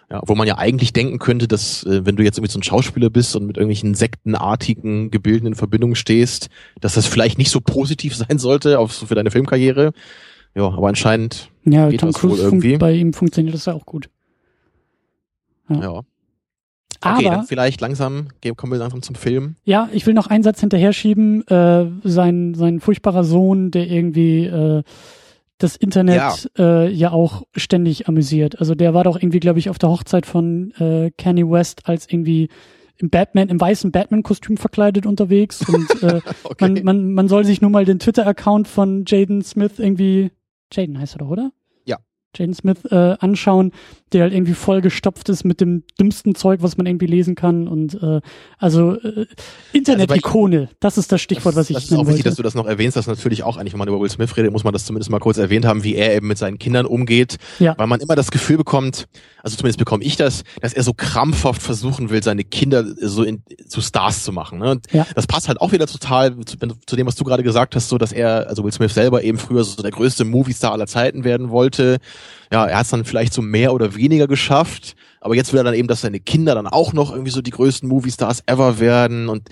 Ja, 0.09 0.21
wo 0.25 0.35
man 0.35 0.47
ja 0.47 0.57
eigentlich 0.57 0.93
denken 0.93 1.19
könnte, 1.19 1.49
dass 1.49 1.83
äh, 1.83 2.05
wenn 2.05 2.15
du 2.15 2.23
jetzt 2.23 2.37
irgendwie 2.37 2.51
so 2.51 2.59
ein 2.59 2.63
Schauspieler 2.63 3.09
bist 3.09 3.35
und 3.35 3.45
mit 3.45 3.57
irgendwelchen 3.57 3.93
sektenartigen 3.93 5.11
Gebilden 5.11 5.47
in 5.47 5.55
Verbindung 5.55 5.95
stehst, 5.95 6.47
dass 6.79 6.93
das 6.93 7.05
vielleicht 7.05 7.37
nicht 7.37 7.51
so 7.51 7.59
positiv 7.59 8.15
sein 8.15 8.39
sollte 8.39 8.79
auf, 8.79 8.93
für 8.93 9.15
deine 9.15 9.31
Filmkarriere. 9.31 9.91
Ja, 10.57 10.69
aber 10.69 10.87
anscheinend 10.87 11.51
ja, 11.65 11.87
geht 11.87 11.99
Tom 11.99 12.09
das 12.09 12.19
Cruise 12.19 12.37
wohl 12.37 12.45
irgendwie. 12.45 12.77
Bei 12.77 12.91
ihm 12.91 13.13
funktioniert 13.13 13.53
das 13.53 13.65
ja 13.65 13.73
auch 13.73 13.85
gut. 13.85 14.09
Ja. 15.69 15.81
ja. 15.81 15.89
Okay, 16.99 17.27
aber, 17.27 17.35
dann 17.35 17.45
vielleicht 17.45 17.79
langsam, 17.79 18.29
kommen 18.55 18.73
wir 18.73 18.79
langsam 18.79 19.03
zum 19.03 19.13
Film. 19.13 19.55
Ja, 19.65 19.87
ich 19.91 20.07
will 20.07 20.15
noch 20.15 20.25
einen 20.25 20.43
Satz 20.43 20.59
hinterher 20.59 20.93
schieben. 20.93 21.45
Äh, 21.47 21.85
sein, 22.03 22.55
sein 22.55 22.79
furchtbarer 22.79 23.23
Sohn, 23.23 23.69
der 23.69 23.87
irgendwie 23.87 24.45
äh, 24.45 24.81
das 25.59 25.75
Internet 25.75 26.49
ja. 26.57 26.85
Äh, 26.85 26.91
ja 26.91 27.11
auch 27.11 27.43
ständig 27.55 28.07
amüsiert. 28.07 28.59
Also 28.59 28.73
der 28.73 28.95
war 28.95 29.03
doch 29.03 29.17
irgendwie, 29.21 29.39
glaube 29.39 29.59
ich, 29.59 29.69
auf 29.69 29.77
der 29.77 29.89
Hochzeit 29.89 30.25
von 30.25 30.71
äh, 30.79 31.11
Kanye 31.19 31.47
West 31.47 31.87
als 31.87 32.11
irgendwie 32.11 32.49
im 32.97 33.11
Batman, 33.11 33.49
im 33.49 33.61
weißen 33.61 33.91
Batman-Kostüm 33.91 34.57
verkleidet 34.57 35.05
unterwegs 35.05 35.67
und 35.69 36.01
äh, 36.01 36.21
okay. 36.43 36.67
man, 36.67 36.83
man, 36.83 37.13
man 37.13 37.27
soll 37.27 37.45
sich 37.45 37.61
nur 37.61 37.69
mal 37.69 37.85
den 37.85 37.99
Twitter-Account 37.99 38.67
von 38.67 39.03
Jaden 39.05 39.43
Smith 39.43 39.73
irgendwie, 39.77 40.31
Jaden 40.73 40.99
heißt 40.99 41.15
er 41.15 41.19
doch, 41.19 41.29
oder? 41.29 41.51
Jaden 42.35 42.53
Smith 42.53 42.85
äh, 42.91 43.15
anschauen, 43.19 43.71
der 44.13 44.23
halt 44.23 44.33
irgendwie 44.33 44.53
vollgestopft 44.53 45.27
ist 45.29 45.43
mit 45.43 45.59
dem 45.59 45.83
dümmsten 45.99 46.33
Zeug, 46.35 46.61
was 46.61 46.77
man 46.77 46.85
irgendwie 46.85 47.07
lesen 47.07 47.35
kann. 47.35 47.67
Und 47.67 48.01
äh, 48.01 48.21
also 48.57 48.93
äh, 49.01 49.25
Internet-Ikone, 49.73 50.59
also 50.59 50.73
das 50.79 50.97
ist 50.97 51.11
das 51.11 51.21
Stichwort, 51.21 51.55
das, 51.55 51.65
was 51.65 51.69
ich 51.69 51.75
Das 51.75 51.83
ist 51.85 51.91
auch 51.91 52.07
wichtig, 52.07 52.09
wollte. 52.15 52.23
dass 52.23 52.35
du 52.35 52.43
das 52.43 52.55
noch 52.55 52.67
erwähnst. 52.67 52.95
Das 52.95 53.03
ist 53.05 53.09
natürlich 53.09 53.43
auch 53.43 53.57
eigentlich, 53.57 53.73
wenn 53.73 53.79
man 53.79 53.87
über 53.89 53.99
Will 53.99 54.09
Smith 54.09 54.35
redet, 54.37 54.51
muss 54.51 54.63
man 54.63 54.71
das 54.71 54.85
zumindest 54.85 55.11
mal 55.11 55.19
kurz 55.19 55.37
erwähnt 55.37 55.65
haben, 55.65 55.83
wie 55.83 55.95
er 55.95 56.15
eben 56.15 56.27
mit 56.27 56.37
seinen 56.37 56.57
Kindern 56.57 56.85
umgeht. 56.85 57.37
Ja. 57.59 57.77
Weil 57.77 57.87
man 57.87 57.99
immer 57.99 58.15
das 58.15 58.31
Gefühl 58.31 58.57
bekommt, 58.57 59.07
also 59.43 59.57
zumindest 59.57 59.79
bekomme 59.79 60.03
ich 60.03 60.15
das, 60.15 60.43
dass 60.61 60.73
er 60.73 60.83
so 60.83 60.93
krampfhaft 60.93 61.61
versuchen 61.61 62.09
will, 62.09 62.23
seine 62.23 62.45
Kinder 62.45 62.85
so 63.01 63.23
in, 63.23 63.43
zu 63.67 63.81
Stars 63.81 64.23
zu 64.23 64.31
machen. 64.31 64.59
Ne? 64.59 64.79
Ja. 64.91 65.05
Das 65.15 65.27
passt 65.27 65.49
halt 65.49 65.59
auch 65.59 65.73
wieder 65.73 65.87
total 65.87 66.37
zu, 66.45 66.57
zu 66.85 66.95
dem, 66.95 67.07
was 67.07 67.15
du 67.15 67.25
gerade 67.25 67.43
gesagt 67.43 67.75
hast, 67.75 67.89
so 67.89 67.97
dass 67.97 68.13
er, 68.13 68.47
also 68.47 68.63
Will 68.63 68.71
Smith 68.71 68.93
selber 68.93 69.23
eben 69.23 69.37
früher 69.37 69.65
so 69.65 69.81
der 69.81 69.91
größte 69.91 70.23
Movie-Star 70.23 70.71
aller 70.71 70.87
Zeiten 70.87 71.25
werden 71.25 71.49
wollte 71.49 71.99
ja, 72.51 72.65
er 72.65 72.77
hat 72.77 72.85
es 72.85 72.91
dann 72.91 73.05
vielleicht 73.05 73.33
so 73.33 73.41
mehr 73.41 73.73
oder 73.73 73.95
weniger 73.97 74.27
geschafft, 74.27 74.95
aber 75.19 75.35
jetzt 75.35 75.51
will 75.51 75.59
er 75.59 75.63
dann 75.63 75.73
eben, 75.73 75.87
dass 75.87 76.01
seine 76.01 76.19
Kinder 76.19 76.55
dann 76.55 76.67
auch 76.67 76.93
noch 76.93 77.11
irgendwie 77.11 77.31
so 77.31 77.41
die 77.41 77.51
größten 77.51 77.87
Movie-Stars 77.89 78.43
ever 78.45 78.79
werden 78.79 79.29
und 79.29 79.49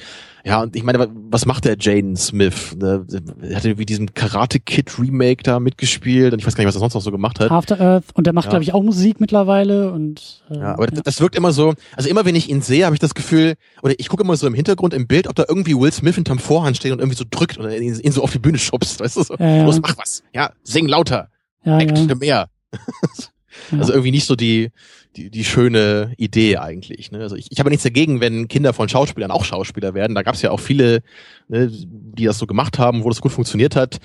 ja, 0.48 0.62
und 0.62 0.76
ich 0.76 0.84
meine, 0.84 1.10
was 1.32 1.48
macht 1.48 1.66
der 1.66 1.76
Jaden 1.80 2.16
Smith? 2.16 2.76
Der, 2.76 3.00
der 3.00 3.56
hat 3.56 3.64
wie 3.64 3.86
diesem 3.86 4.14
Karate 4.14 4.60
Kid 4.60 5.00
Remake 5.00 5.42
da 5.42 5.60
mitgespielt 5.60 6.34
und 6.34 6.40
ich 6.40 6.46
weiß 6.46 6.54
gar 6.54 6.62
nicht, 6.62 6.68
was 6.68 6.76
er 6.76 6.82
sonst 6.82 6.94
noch 6.94 7.02
so 7.02 7.10
gemacht 7.10 7.40
hat. 7.40 7.50
After 7.50 7.82
Earth 7.82 8.04
und 8.14 8.28
der 8.28 8.34
macht, 8.34 8.46
ja. 8.46 8.50
glaube 8.52 8.62
ich, 8.62 8.72
auch 8.72 8.84
Musik 8.84 9.20
mittlerweile 9.20 9.92
und 9.92 10.44
äh, 10.52 10.60
Ja, 10.60 10.74
aber 10.74 10.94
ja. 10.94 11.02
das 11.04 11.20
wirkt 11.20 11.36
immer 11.36 11.52
so, 11.52 11.74
also 11.96 12.10
immer 12.10 12.26
wenn 12.26 12.36
ich 12.36 12.48
ihn 12.48 12.62
sehe, 12.62 12.86
habe 12.86 12.96
ich 12.96 13.00
das 13.00 13.16
Gefühl, 13.16 13.56
oder 13.82 13.96
ich 13.98 14.08
gucke 14.08 14.22
immer 14.22 14.38
so 14.38 14.46
im 14.46 14.54
Hintergrund 14.54 14.94
im 14.94 15.08
Bild, 15.08 15.28
ob 15.28 15.36
da 15.36 15.46
irgendwie 15.48 15.76
Will 15.76 15.92
Smith 15.92 16.14
hinterm 16.14 16.38
Vorhand 16.38 16.78
steht 16.78 16.92
und 16.92 17.00
irgendwie 17.00 17.18
so 17.18 17.26
drückt 17.28 17.58
oder 17.58 17.76
ihn, 17.76 18.00
ihn 18.00 18.12
so 18.12 18.22
auf 18.22 18.32
die 18.32 18.40
Bühne 18.40 18.60
schubst, 18.60 19.00
weißt 19.00 19.18
du 19.18 19.24
so. 19.24 19.36
Ja, 19.40 19.64
Los, 19.64 19.80
mach 19.82 19.98
was. 19.98 20.22
Ja, 20.32 20.52
sing 20.62 20.88
lauter. 20.88 21.30
Ja, 21.64 21.80
Act 21.80 21.98
ja. 21.98 22.16
mehr. 22.16 22.50
Also 23.72 23.94
irgendwie 23.94 24.12
nicht 24.12 24.26
so 24.26 24.36
die, 24.36 24.70
die, 25.16 25.30
die 25.30 25.44
schöne 25.44 26.14
Idee 26.18 26.58
eigentlich. 26.58 27.12
Ne? 27.12 27.20
Also 27.20 27.36
ich, 27.36 27.48
ich 27.50 27.60
habe 27.60 27.70
nichts 27.70 27.84
dagegen, 27.84 28.22
wenn 28.22 28.48
Kinder 28.48 28.74
von 28.74 28.90
Schauspielern 28.90 29.32
auch 29.32 29.46
Schauspieler 29.46 29.94
werden. 29.94 30.16
Da 30.16 30.24
gab 30.24 30.36
es 30.36 30.42
ja 30.42 30.52
auch 30.52 30.60
viele, 30.60 31.02
ne, 31.48 31.70
die 31.72 32.26
das 32.26 32.38
so 32.38 32.48
gemacht 32.48 32.80
haben, 32.80 33.04
wo 33.04 33.10
das 33.10 33.22
gut 33.22 33.32
funktioniert 33.32 33.76
hat. 33.76 33.98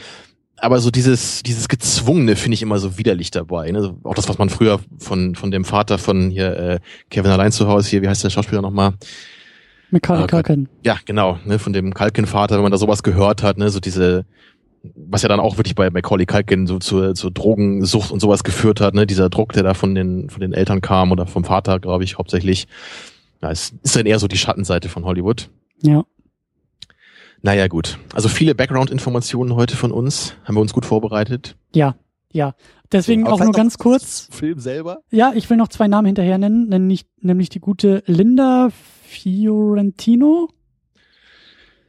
Aber 0.56 0.78
so 0.80 0.90
dieses, 0.90 1.42
dieses 1.42 1.68
Gezwungene 1.68 2.36
finde 2.36 2.54
ich 2.54 2.62
immer 2.62 2.78
so 2.78 2.98
widerlich 2.98 3.30
dabei. 3.30 3.70
Ne? 3.70 3.96
Auch 4.04 4.14
das, 4.14 4.28
was 4.28 4.38
man 4.38 4.50
früher 4.50 4.80
von, 4.98 5.34
von 5.34 5.50
dem 5.50 5.64
Vater 5.64 5.98
von 5.98 6.30
hier 6.30 6.56
äh, 6.56 6.80
Kevin 7.08 7.30
allein 7.30 7.52
zu 7.52 7.66
Hause 7.66 7.88
hier, 7.88 8.02
wie 8.02 8.08
heißt 8.08 8.24
der 8.24 8.30
Schauspieler 8.30 8.60
nochmal? 8.60 8.94
Macaulay 9.90 10.26
Culkin. 10.26 10.68
Ja, 10.84 10.98
genau, 11.04 11.38
ne, 11.44 11.58
von 11.58 11.72
dem 11.72 11.92
Culkin-Vater, 11.92 12.54
wenn 12.54 12.62
man 12.62 12.70
da 12.70 12.78
sowas 12.78 13.02
gehört 13.02 13.42
hat, 13.42 13.58
ne, 13.58 13.70
so 13.70 13.80
diese, 13.80 14.24
was 14.82 15.22
ja 15.22 15.28
dann 15.28 15.40
auch 15.40 15.58
wirklich 15.58 15.74
bei 15.74 15.90
Macaulay 15.90 16.26
Culkin 16.26 16.66
so 16.66 16.78
zur, 16.78 17.14
zur 17.14 17.30
Drogensucht 17.30 18.10
und 18.10 18.20
sowas 18.20 18.44
geführt 18.44 18.80
hat, 18.80 18.94
ne, 18.94 19.06
dieser 19.06 19.28
Druck, 19.28 19.52
der 19.52 19.62
da 19.62 19.74
von 19.74 19.94
den, 19.94 20.30
von 20.30 20.40
den 20.40 20.52
Eltern 20.52 20.80
kam 20.80 21.12
oder 21.12 21.26
vom 21.26 21.44
Vater, 21.44 21.80
glaube 21.80 22.04
ich, 22.04 22.18
hauptsächlich. 22.18 22.66
Ja, 23.42 23.50
es 23.50 23.74
ist 23.82 23.96
dann 23.96 24.06
eher 24.06 24.18
so 24.18 24.28
die 24.28 24.38
Schattenseite 24.38 24.88
von 24.88 25.04
Hollywood. 25.04 25.50
Ja. 25.82 26.04
Naja, 27.42 27.68
gut. 27.68 27.98
Also 28.12 28.28
viele 28.28 28.54
Background-Informationen 28.54 29.54
heute 29.54 29.76
von 29.76 29.92
uns. 29.92 30.34
Haben 30.44 30.56
wir 30.56 30.60
uns 30.60 30.74
gut 30.74 30.84
vorbereitet? 30.84 31.56
Ja, 31.74 31.96
ja. 32.32 32.54
Deswegen 32.92 33.24
so, 33.24 33.32
auch 33.32 33.40
nur 33.40 33.52
ganz 33.52 33.78
kurz. 33.78 34.28
Film 34.30 34.58
selber? 34.58 35.02
Ja, 35.10 35.32
ich 35.34 35.48
will 35.48 35.56
noch 35.56 35.68
zwei 35.68 35.88
Namen 35.88 36.06
hinterher 36.06 36.38
nennen, 36.38 36.68
nämlich, 36.68 37.06
nämlich 37.20 37.48
die 37.48 37.60
gute 37.60 38.02
Linda 38.06 38.68
Fiorentino 39.04 40.48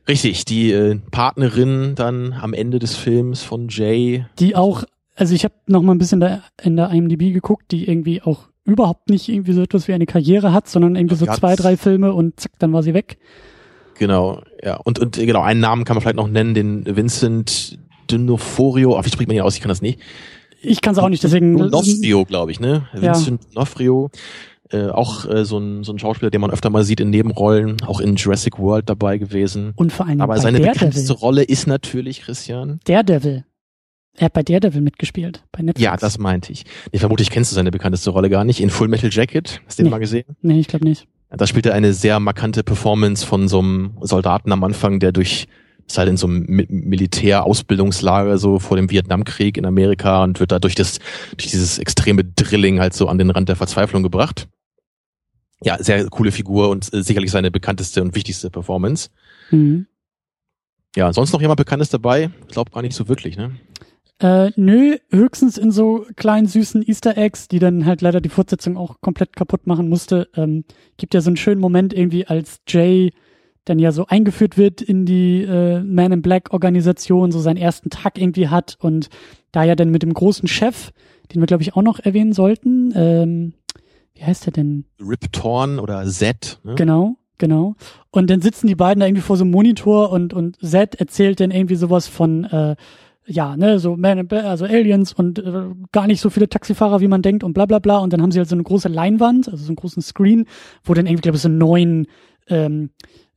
Richtig, 0.07 0.45
die 0.45 0.71
äh, 0.71 0.99
Partnerin 1.11 1.93
dann 1.95 2.33
am 2.33 2.53
Ende 2.53 2.79
des 2.79 2.95
Films 2.95 3.43
von 3.43 3.67
Jay. 3.69 4.25
Die 4.39 4.55
auch, 4.55 4.83
also 5.15 5.35
ich 5.35 5.43
habe 5.43 5.53
noch 5.67 5.81
mal 5.81 5.93
ein 5.93 5.99
bisschen 5.99 6.19
da 6.19 6.43
in 6.61 6.75
der 6.75 6.89
IMDb 6.89 7.33
geguckt, 7.33 7.71
die 7.71 7.87
irgendwie 7.87 8.21
auch 8.21 8.47
überhaupt 8.63 9.09
nicht 9.09 9.29
irgendwie 9.29 9.53
so 9.53 9.61
etwas 9.61 9.87
wie 9.87 9.93
eine 9.93 10.05
Karriere 10.05 10.53
hat, 10.53 10.67
sondern 10.67 10.95
irgendwie 10.95 11.15
so 11.15 11.25
zwei, 11.25 11.55
drei 11.55 11.77
Filme 11.77 12.13
und 12.13 12.39
zack, 12.39 12.53
dann 12.59 12.73
war 12.73 12.83
sie 12.83 12.93
weg. 12.93 13.17
Genau, 13.97 14.41
ja. 14.63 14.77
Und, 14.77 14.99
und 14.99 15.17
genau, 15.17 15.41
einen 15.41 15.59
Namen 15.59 15.83
kann 15.85 15.95
man 15.95 16.01
vielleicht 16.01 16.15
noch 16.15 16.27
nennen, 16.27 16.53
den 16.53 16.85
Vincent 16.85 17.77
D'Onofrio. 18.09 18.97
Ach, 18.97 19.05
wie 19.05 19.09
spricht 19.09 19.27
man 19.27 19.35
hier 19.35 19.45
aus? 19.45 19.55
Ich 19.55 19.61
kann 19.61 19.69
das 19.69 19.81
nicht. 19.81 19.99
Ich 20.63 20.81
kann 20.81 20.93
es 20.93 20.99
auch 20.99 21.09
nicht, 21.09 21.23
deswegen. 21.23 21.59
D'Onofrio, 21.59 22.25
glaube 22.25 22.51
ich, 22.51 22.59
ne? 22.59 22.87
Vincent 22.93 23.41
ja. 23.53 23.61
D'Onofrio. 23.61 24.09
Äh, 24.71 24.87
auch 24.87 25.29
äh, 25.29 25.43
so, 25.43 25.57
ein, 25.57 25.83
so 25.83 25.91
ein 25.91 25.99
Schauspieler, 25.99 26.31
den 26.31 26.39
man 26.39 26.49
öfter 26.49 26.69
mal 26.69 26.83
sieht 26.83 27.01
in 27.01 27.09
Nebenrollen, 27.09 27.81
auch 27.85 27.99
in 27.99 28.15
Jurassic 28.15 28.57
World 28.57 28.89
dabei 28.89 29.17
gewesen. 29.17 29.73
Und 29.75 29.91
vor 29.91 30.07
allem 30.07 30.21
Aber 30.21 30.37
seine 30.37 30.59
Daredevil. 30.59 30.73
bekannteste 30.73 31.13
Rolle 31.13 31.43
ist 31.43 31.67
natürlich 31.67 32.21
Christian. 32.21 32.79
Daredevil. 32.85 33.43
Er 34.17 34.25
hat 34.25 34.33
bei 34.33 34.43
Daredevil 34.43 34.81
mitgespielt, 34.81 35.43
bei 35.51 35.61
Netflix. 35.61 35.83
Ja, 35.83 35.97
das 35.97 36.17
meinte 36.17 36.53
ich. 36.53 36.63
Ich 36.91 37.01
vermute, 37.01 37.21
ich 37.23 37.29
kennst 37.29 37.51
du 37.51 37.55
seine 37.55 37.71
bekannteste 37.71 38.11
Rolle 38.11 38.29
gar 38.29 38.45
nicht. 38.45 38.61
In 38.61 38.69
Full 38.69 38.87
Metal 38.87 39.09
Jacket, 39.11 39.61
hast 39.65 39.77
du 39.77 39.83
nee. 39.83 39.87
den 39.87 39.91
mal 39.91 39.99
gesehen? 39.99 40.25
Nee, 40.41 40.59
ich 40.59 40.67
glaube 40.67 40.85
nicht. 40.85 41.07
Da 41.29 41.47
spielt 41.47 41.65
er 41.65 41.73
eine 41.73 41.93
sehr 41.93 42.19
markante 42.19 42.63
Performance 42.63 43.25
von 43.25 43.47
so 43.47 43.59
einem 43.59 43.97
Soldaten 44.01 44.51
am 44.51 44.63
Anfang, 44.63 44.99
der 44.99 45.11
durch 45.11 45.47
ist 45.87 45.97
halt 45.97 46.09
in 46.09 46.17
so 46.17 46.27
einem 46.27 46.45
Militärausbildungslager 46.45 48.37
so 48.37 48.59
vor 48.59 48.77
dem 48.77 48.89
Vietnamkrieg 48.89 49.57
in 49.57 49.65
Amerika 49.65 50.23
und 50.23 50.39
wird 50.39 50.51
da 50.53 50.59
durch 50.59 50.75
das 50.75 50.99
durch 51.35 51.51
dieses 51.51 51.79
extreme 51.79 52.23
Drilling 52.23 52.79
halt 52.79 52.93
so 52.93 53.07
an 53.07 53.17
den 53.17 53.29
Rand 53.29 53.49
der 53.49 53.57
Verzweiflung 53.57 54.03
gebracht 54.03 54.47
ja, 55.63 55.81
sehr 55.81 56.09
coole 56.09 56.31
Figur 56.31 56.69
und 56.69 56.93
äh, 56.93 57.03
sicherlich 57.03 57.31
seine 57.31 57.51
bekannteste 57.51 58.01
und 58.01 58.15
wichtigste 58.15 58.49
Performance. 58.49 59.09
Mhm. 59.51 59.87
Ja, 60.95 61.13
sonst 61.13 61.31
noch 61.31 61.41
jemand 61.41 61.57
Bekanntes 61.57 61.89
dabei? 61.89 62.31
Ich 62.47 62.53
glaube 62.53 62.71
gar 62.71 62.81
nicht 62.81 62.95
so 62.95 63.07
wirklich, 63.07 63.37
ne? 63.37 63.51
Äh, 64.19 64.51
nö, 64.55 64.97
höchstens 65.09 65.57
in 65.57 65.71
so 65.71 66.05
kleinen 66.15 66.45
süßen 66.45 66.87
Easter 66.87 67.17
Eggs, 67.17 67.47
die 67.47 67.59
dann 67.59 67.85
halt 67.85 68.01
leider 68.01 68.21
die 68.21 68.29
Fortsetzung 68.29 68.77
auch 68.77 69.01
komplett 69.01 69.35
kaputt 69.35 69.65
machen 69.65 69.89
musste. 69.89 70.29
Ähm, 70.35 70.63
gibt 70.97 71.13
ja 71.13 71.21
so 71.21 71.29
einen 71.29 71.37
schönen 71.37 71.61
Moment 71.61 71.93
irgendwie, 71.93 72.27
als 72.27 72.61
Jay 72.67 73.13
dann 73.65 73.79
ja 73.79 73.91
so 73.91 74.05
eingeführt 74.07 74.57
wird 74.57 74.81
in 74.81 75.05
die 75.05 75.43
äh, 75.43 75.81
Man 75.81 76.11
in 76.11 76.21
Black 76.21 76.53
Organisation, 76.53 77.31
so 77.31 77.39
seinen 77.39 77.57
ersten 77.57 77.89
Tag 77.89 78.19
irgendwie 78.19 78.49
hat 78.49 78.77
und 78.79 79.09
da 79.51 79.63
ja 79.63 79.75
dann 79.75 79.89
mit 79.89 80.03
dem 80.03 80.13
großen 80.13 80.47
Chef, 80.47 80.91
den 81.33 81.41
wir 81.41 81.47
glaube 81.47 81.63
ich 81.63 81.75
auch 81.75 81.81
noch 81.81 81.99
erwähnen 81.99 82.33
sollten, 82.33 82.93
ähm, 82.95 83.53
wie 84.21 84.25
heißt 84.25 84.45
der 84.45 84.53
denn? 84.53 84.85
Rip 84.99 85.31
Torn 85.31 85.79
oder 85.79 86.05
Z. 86.05 86.59
Ne? 86.63 86.75
Genau, 86.75 87.15
genau. 87.39 87.75
Und 88.11 88.29
dann 88.29 88.39
sitzen 88.39 88.67
die 88.67 88.75
beiden 88.75 88.99
da 88.99 89.07
irgendwie 89.07 89.23
vor 89.23 89.35
so 89.35 89.43
einem 89.43 89.51
Monitor 89.51 90.11
und, 90.11 90.31
und 90.31 90.57
Z 90.61 90.93
erzählt 90.95 91.39
dann 91.39 91.49
irgendwie 91.49 91.75
sowas 91.75 92.07
von, 92.07 92.43
äh, 92.43 92.75
ja, 93.25 93.57
ne, 93.57 93.79
so 93.79 93.97
Man, 93.97 94.29
also 94.29 94.65
Aliens 94.65 95.13
und 95.13 95.39
äh, 95.39 95.63
gar 95.91 96.05
nicht 96.05 96.21
so 96.21 96.29
viele 96.29 96.49
Taxifahrer, 96.49 97.01
wie 97.01 97.07
man 97.07 97.23
denkt 97.23 97.43
und 97.43 97.53
bla 97.53 97.65
bla 97.65 97.79
bla. 97.79 97.97
Und 97.97 98.13
dann 98.13 98.21
haben 98.21 98.31
sie 98.31 98.37
halt 98.37 98.49
so 98.49 98.55
eine 98.55 98.63
große 98.63 98.89
Leinwand, 98.89 99.49
also 99.49 99.63
so 99.63 99.69
einen 99.69 99.75
großen 99.75 100.03
Screen, 100.03 100.45
wo 100.83 100.93
dann 100.93 101.07
irgendwie, 101.07 101.21
glaube 101.21 101.37
ich, 101.37 101.41
so 101.41 101.49
neun 101.49 102.05
ähm, 102.47 102.91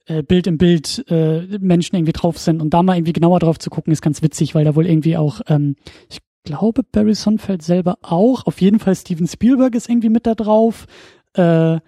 äh, 0.05 0.23
Bild 0.23 0.47
im 0.47 0.59
Bild 0.59 1.03
äh, 1.09 1.59
Menschen 1.61 1.97
irgendwie 1.97 2.13
drauf 2.13 2.37
sind. 2.37 2.61
Und 2.61 2.75
da 2.75 2.83
mal 2.83 2.97
irgendwie 2.97 3.15
genauer 3.15 3.41
drauf 3.41 3.59
zu 3.59 3.71
gucken, 3.71 3.91
ist 3.91 4.03
ganz 4.03 4.21
witzig, 4.21 4.55
weil 4.55 4.67
da 4.67 4.75
wohl 4.75 4.87
irgendwie 4.87 5.17
auch, 5.17 5.41
ähm, 5.49 5.77
ich 6.11 6.19
glaube 6.45 6.83
Barry 6.83 7.15
Sonfeld 7.15 7.63
selber 7.63 7.99
auch. 8.03 8.47
Auf 8.47 8.61
jeden 8.61 8.79
Fall 8.79 8.95
Steven 8.95 9.27
Spielberg 9.27 9.75
ist 9.75 9.89
irgendwie 9.89 10.11
mit 10.11 10.27
da 10.27 10.35
drauf. 10.35 10.87
Äh, 11.35 11.79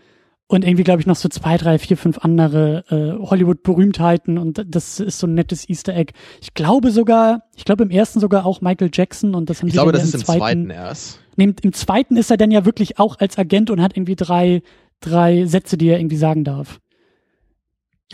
und 0.49 0.65
irgendwie, 0.65 0.85
glaube 0.85 1.01
ich, 1.01 1.07
noch 1.07 1.17
so 1.17 1.29
zwei, 1.29 1.57
drei, 1.57 1.79
vier, 1.79 1.97
fünf 1.97 2.19
andere 2.19 2.85
äh, 2.89 3.27
Hollywood-Berühmtheiten 3.27 4.39
und 4.39 4.65
das 4.69 5.01
ist 5.01 5.19
so 5.19 5.27
ein 5.27 5.35
nettes 5.35 5.69
Easter 5.69 5.93
Egg. 5.95 6.13
Ich 6.41 6.55
glaube 6.55 6.93
sogar, 6.93 7.43
ich 7.57 7.65
glaube 7.65 7.83
im 7.83 7.91
ersten 7.91 8.21
sogar 8.21 8.47
auch 8.47 8.61
Michael 8.61 8.91
Jackson 8.93 9.35
und 9.35 9.51
das 9.51 9.61
haben 9.61 9.69
Ich 9.69 9.75
glaube, 9.75 9.91
das 9.91 10.05
ist 10.05 10.15
im 10.15 10.25
zweiten 10.25 10.71
erst. 10.71 11.19
Nee, 11.37 11.53
im 11.63 11.73
zweiten 11.73 12.17
ist 12.17 12.31
er 12.31 12.37
dann 12.37 12.53
ja 12.53 12.65
wirklich 12.65 12.99
auch 12.99 13.19
als 13.19 13.39
Agent 13.39 13.71
und 13.71 13.83
hat 13.83 13.97
irgendwie 13.97 14.15
drei, 14.15 14.63
drei 15.01 15.47
Sätze, 15.47 15.77
die 15.77 15.89
er 15.89 15.99
irgendwie 15.99 16.17
sagen 16.17 16.45
darf. 16.45 16.81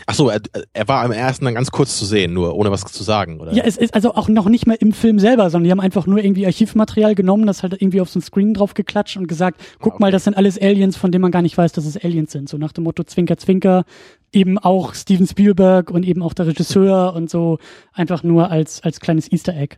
Ach 0.07 0.15
so, 0.15 0.29
er, 0.29 0.41
er 0.73 0.87
war 0.87 1.05
im 1.05 1.11
ersten 1.11 1.45
dann 1.45 1.53
ganz 1.53 1.69
kurz 1.69 1.99
zu 1.99 2.05
sehen, 2.05 2.33
nur 2.33 2.55
ohne 2.55 2.71
was 2.71 2.83
zu 2.83 3.03
sagen, 3.03 3.39
oder? 3.39 3.53
Ja, 3.53 3.63
es 3.63 3.77
ist 3.77 3.93
also 3.93 4.15
auch 4.15 4.27
noch 4.27 4.49
nicht 4.49 4.65
mal 4.65 4.73
im 4.73 4.91
Film 4.91 5.19
selber, 5.19 5.51
sondern 5.51 5.65
die 5.65 5.71
haben 5.71 5.79
einfach 5.79 6.07
nur 6.07 6.17
irgendwie 6.17 6.47
Archivmaterial 6.47 7.13
genommen, 7.13 7.45
das 7.45 7.61
halt 7.61 7.73
irgendwie 7.73 8.01
auf 8.01 8.09
so 8.09 8.17
ein 8.17 8.23
Screen 8.23 8.55
drauf 8.55 8.73
geklatscht 8.73 9.17
und 9.17 9.27
gesagt, 9.27 9.61
guck 9.79 9.93
okay. 9.93 10.01
mal, 10.01 10.11
das 10.11 10.23
sind 10.23 10.35
alles 10.35 10.59
Aliens, 10.59 10.97
von 10.97 11.11
denen 11.11 11.21
man 11.21 11.31
gar 11.31 11.43
nicht 11.43 11.57
weiß, 11.57 11.73
dass 11.73 11.85
es 11.85 12.03
Aliens 12.03 12.31
sind. 12.31 12.49
So 12.49 12.57
nach 12.57 12.71
dem 12.71 12.85
Motto 12.85 13.03
Zwinker, 13.03 13.37
Zwinker, 13.37 13.85
eben 14.31 14.57
auch 14.57 14.95
Steven 14.95 15.27
Spielberg 15.27 15.91
und 15.91 16.03
eben 16.03 16.23
auch 16.23 16.33
der 16.33 16.47
Regisseur 16.47 17.13
und 17.15 17.29
so 17.29 17.59
einfach 17.93 18.23
nur 18.23 18.49
als, 18.49 18.81
als 18.81 18.99
kleines 18.99 19.31
Easter 19.31 19.55
Egg. 19.55 19.77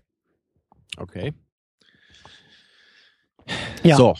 Okay. 0.98 1.34
Ja. 3.84 3.98
So. 3.98 4.16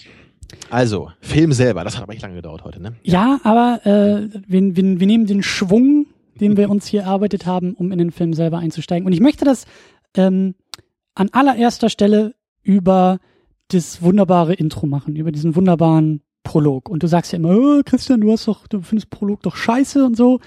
Also, 0.70 1.12
Film 1.20 1.54
selber, 1.54 1.84
das 1.84 1.96
hat 1.96 2.04
aber 2.04 2.14
echt 2.14 2.22
lange 2.22 2.36
gedauert 2.36 2.64
heute, 2.64 2.82
ne? 2.82 2.96
Ja, 3.04 3.40
aber 3.44 3.86
äh, 3.86 4.30
wir, 4.48 4.76
wir, 4.76 5.00
wir 5.00 5.08
nehmen 5.08 5.26
den 5.26 5.44
Schwung, 5.44 6.08
den 6.40 6.58
wir 6.58 6.70
uns 6.70 6.88
hier 6.88 7.04
erarbeitet 7.04 7.46
haben, 7.46 7.74
um 7.74 7.92
in 7.92 7.98
den 7.98 8.12
Film 8.12 8.34
selber 8.34 8.58
einzusteigen. 8.60 9.06
Und 9.06 9.14
ich 9.14 9.22
möchte 9.22 9.46
das 9.46 9.66
ähm, 10.16 10.56
an 11.14 11.30
allererster 11.32 11.90
Stelle 11.90 12.36
über 12.62 13.20
das 13.70 14.02
wunderbare 14.02 14.54
Intro 14.54 14.86
machen, 14.86 15.16
über 15.16 15.32
diesen 15.32 15.56
wunderbaren 15.56 16.22
Prolog. 16.44 16.90
Und 16.90 17.04
du 17.04 17.08
sagst 17.08 17.32
ja 17.32 17.38
immer, 17.38 17.58
oh, 17.58 17.82
Christian, 17.84 18.22
du 18.22 18.32
hast 18.32 18.48
doch, 18.48 18.68
du 18.68 18.82
findest 18.82 19.10
Prolog 19.10 19.42
doch 19.44 19.56
scheiße 19.56 20.06
und 20.06 20.16
so. 20.16 20.40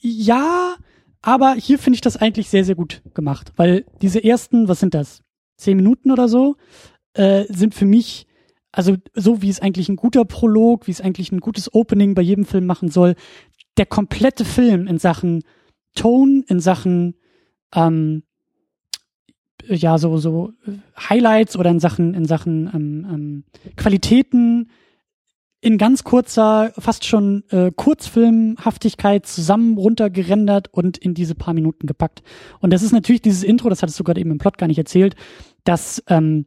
Ja, 0.00 0.76
aber 1.22 1.54
hier 1.54 1.78
finde 1.78 1.96
ich 1.96 2.00
das 2.00 2.16
eigentlich 2.16 2.48
sehr, 2.48 2.64
sehr 2.64 2.74
gut 2.74 3.02
gemacht, 3.14 3.52
weil 3.56 3.84
diese 4.02 4.22
ersten, 4.22 4.68
was 4.68 4.80
sind 4.80 4.94
das? 4.94 5.22
Zehn 5.56 5.76
Minuten 5.76 6.10
oder 6.10 6.28
so, 6.28 6.56
äh, 7.14 7.44
sind 7.48 7.74
für 7.74 7.86
mich 7.86 8.27
also 8.78 8.96
so 9.14 9.42
wie 9.42 9.50
es 9.50 9.60
eigentlich 9.60 9.88
ein 9.88 9.96
guter 9.96 10.24
Prolog, 10.24 10.86
wie 10.86 10.92
es 10.92 11.00
eigentlich 11.00 11.32
ein 11.32 11.40
gutes 11.40 11.74
Opening 11.74 12.14
bei 12.14 12.22
jedem 12.22 12.44
Film 12.44 12.64
machen 12.64 12.90
soll, 12.90 13.16
der 13.76 13.86
komplette 13.86 14.44
Film 14.44 14.86
in 14.86 14.98
Sachen 14.98 15.42
Tone, 15.94 16.44
in 16.46 16.60
Sachen 16.60 17.16
ähm, 17.74 18.22
ja 19.66 19.98
so 19.98 20.16
so 20.18 20.52
Highlights 20.96 21.56
oder 21.56 21.70
in 21.70 21.80
Sachen 21.80 22.14
in 22.14 22.24
Sachen 22.24 22.70
ähm, 22.72 23.06
ähm, 23.12 23.44
Qualitäten 23.76 24.70
in 25.60 25.76
ganz 25.76 26.04
kurzer, 26.04 26.72
fast 26.78 27.04
schon 27.04 27.42
äh, 27.50 27.72
Kurzfilmhaftigkeit 27.74 29.26
zusammen 29.26 29.76
runtergerendert 29.76 30.72
und 30.72 30.98
in 30.98 31.14
diese 31.14 31.34
paar 31.34 31.52
Minuten 31.52 31.88
gepackt. 31.88 32.22
Und 32.60 32.72
das 32.72 32.82
ist 32.82 32.92
natürlich 32.92 33.22
dieses 33.22 33.42
Intro, 33.42 33.68
das 33.68 33.82
hattest 33.82 33.98
du 33.98 34.04
gerade 34.04 34.20
eben 34.20 34.30
im 34.30 34.38
Plot 34.38 34.56
gar 34.56 34.68
nicht 34.68 34.78
erzählt, 34.78 35.16
dass 35.64 36.02
ähm, 36.06 36.46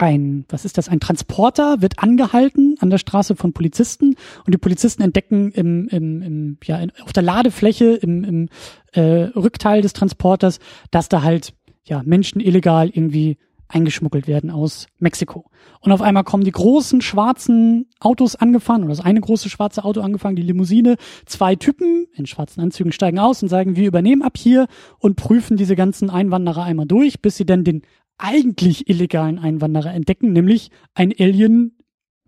ein, 0.00 0.44
was 0.48 0.64
ist 0.64 0.78
das, 0.78 0.88
ein 0.88 1.00
Transporter 1.00 1.82
wird 1.82 1.98
angehalten 1.98 2.76
an 2.80 2.90
der 2.90 2.98
Straße 2.98 3.36
von 3.36 3.52
Polizisten 3.52 4.16
und 4.46 4.54
die 4.54 4.58
Polizisten 4.58 5.02
entdecken 5.02 5.52
im, 5.52 5.88
im, 5.88 6.22
im 6.22 6.58
ja, 6.64 6.78
in, 6.78 6.92
auf 7.02 7.12
der 7.12 7.22
Ladefläche 7.22 7.94
im, 7.96 8.24
im 8.24 8.48
äh, 8.92 9.30
Rückteil 9.36 9.82
des 9.82 9.92
Transporters, 9.92 10.58
dass 10.90 11.08
da 11.08 11.22
halt 11.22 11.52
ja 11.84 12.02
Menschen 12.04 12.40
illegal 12.40 12.88
irgendwie 12.88 13.36
eingeschmuggelt 13.70 14.26
werden 14.26 14.50
aus 14.50 14.86
Mexiko. 14.98 15.48
Und 15.80 15.92
auf 15.92 16.02
einmal 16.02 16.24
kommen 16.24 16.44
die 16.44 16.50
großen 16.50 17.00
schwarzen 17.00 17.86
Autos 18.00 18.34
angefahren, 18.36 18.82
oder 18.82 18.90
das 18.90 19.04
eine 19.04 19.20
große 19.20 19.48
schwarze 19.48 19.84
Auto 19.84 20.00
angefangen, 20.00 20.36
die 20.36 20.42
Limousine. 20.42 20.96
Zwei 21.26 21.54
Typen 21.54 22.06
in 22.14 22.26
schwarzen 22.26 22.60
Anzügen 22.60 22.92
steigen 22.92 23.18
aus 23.18 23.42
und 23.42 23.48
sagen, 23.48 23.76
wir 23.76 23.86
übernehmen 23.86 24.22
ab 24.22 24.36
hier 24.36 24.66
und 24.98 25.16
prüfen 25.16 25.56
diese 25.56 25.76
ganzen 25.76 26.10
Einwanderer 26.10 26.64
einmal 26.64 26.86
durch, 26.86 27.22
bis 27.22 27.36
sie 27.36 27.46
dann 27.46 27.64
den 27.64 27.82
eigentlich 28.20 28.88
illegalen 28.88 29.38
Einwanderer 29.38 29.92
entdecken, 29.92 30.32
nämlich 30.32 30.70
ein 30.94 31.12
Alien 31.18 31.76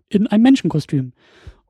in 0.09 0.27
einem 0.27 0.43
Menschenkostüm. 0.43 1.13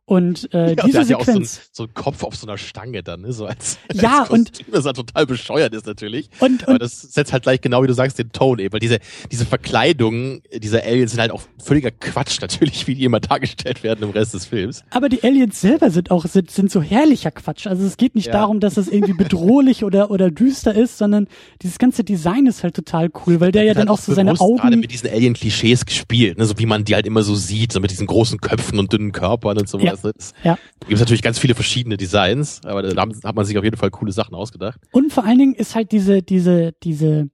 Und 0.05 0.53
äh, 0.53 0.75
Ja, 0.75 0.83
diese 0.85 0.91
der 0.91 1.01
hat 1.01 1.09
ja 1.09 1.15
auch 1.17 1.23
so, 1.25 1.31
ein, 1.31 1.45
Sequenz. 1.45 1.69
so 1.71 1.83
einen 1.83 1.93
Kopf 1.93 2.23
auf 2.23 2.35
so 2.35 2.45
einer 2.45 2.57
Stange 2.57 3.03
dann, 3.03 3.21
ne? 3.21 3.31
So 3.31 3.45
als, 3.45 3.77
Ja, 3.93 4.23
als 4.23 4.29
und- 4.31 4.51
das 4.71 4.83
halt 4.85 4.97
total 4.97 5.25
bescheuert 5.25 5.73
ist 5.73 5.85
natürlich. 5.85 6.29
Und, 6.39 6.63
Aber 6.63 6.73
und 6.73 6.81
das 6.81 7.01
setzt 7.01 7.31
halt 7.31 7.43
gleich 7.43 7.61
genau 7.61 7.83
wie 7.83 7.87
du 7.87 7.93
sagst 7.93 8.19
den 8.19 8.31
Ton 8.33 8.59
eben, 8.59 8.73
weil 8.73 8.81
diese, 8.81 8.99
diese 9.31 9.45
Verkleidung 9.45 10.41
dieser 10.55 10.83
Aliens 10.83 11.11
sind 11.11 11.21
halt 11.21 11.31
auch 11.31 11.41
völliger 11.57 11.89
Quatsch 11.91 12.41
natürlich, 12.41 12.85
wie 12.87 12.95
die 12.95 13.05
immer 13.05 13.21
dargestellt 13.21 13.81
werden 13.83 14.03
im 14.03 14.09
Rest 14.09 14.33
des 14.33 14.45
Films. 14.45 14.83
aber 14.89 15.07
die 15.07 15.23
Aliens 15.23 15.61
selber 15.61 15.89
sind 15.89 16.11
auch 16.11 16.25
sind, 16.25 16.51
sind 16.51 16.69
so 16.69 16.81
herrlicher 16.81 17.31
Quatsch. 17.31 17.65
Also 17.67 17.85
es 17.85 17.95
geht 17.97 18.15
nicht 18.15 18.27
Ja. 18.27 18.33
darum, 18.33 18.59
dass 18.59 18.75
es 18.75 18.89
irgendwie 18.89 19.13
bedrohlich 19.13 19.83
oder 19.85 20.11
oder 20.11 20.29
düster 20.31 20.75
ist, 20.75 20.97
sondern 20.97 21.27
dieses 21.61 21.77
ganze 21.79 22.03
Design 22.03 22.45
ist 22.45 22.63
halt 22.63 22.75
total 22.75 23.09
cool, 23.25 23.39
weil 23.39 23.53
der 23.53 23.63
ja 23.63 23.69
Wird 23.69 23.77
dann 23.77 23.87
halt 23.89 23.97
auch 23.99 24.03
so 24.03 24.13
seine 24.13 24.33
bewusst 24.33 24.57
gerade 24.57 24.73
Augen 24.73 24.79
mit 24.81 24.91
diesen 24.91 25.09
Alien-Klischees 25.09 25.85
gespielt, 25.85 26.37
ne? 26.37 26.45
so 26.45 26.57
wie 26.59 26.65
man 26.65 26.83
die 26.83 26.93
halt 26.95 27.05
immer 27.07 27.23
so 27.23 27.35
sieht, 27.35 27.71
so 27.71 27.79
mit 27.79 27.89
diesen 27.91 28.05
großen 28.07 28.39
Köpfen 28.39 28.79
und 28.79 28.91
dünnen 28.91 29.11
Körpern 29.13 29.57
und 29.57 29.69
sowas. 29.69 29.85
Ja. 29.85 29.92
Ne? 30.01 30.13
Das- 30.15 30.33
ja 30.43 30.57
Da 30.79 30.87
gibt 30.87 30.93
es 30.93 30.99
natürlich 31.01 31.21
ganz 31.21 31.37
viele 31.37 31.53
verschiedene 31.53 31.97
Designs, 31.97 32.61
aber 32.65 32.81
da 32.81 33.01
hat 33.23 33.35
man 33.35 33.45
sich 33.45 33.57
auf 33.57 33.63
jeden 33.63 33.77
Fall 33.77 33.91
coole 33.91 34.11
Sachen 34.11 34.33
ausgedacht. 34.33 34.79
Und 34.91 35.13
vor 35.13 35.25
allen 35.25 35.37
Dingen 35.37 35.53
ist 35.53 35.75
halt 35.75 35.91
diese, 35.91 36.23
diese, 36.23 36.71
diese, 36.83 37.29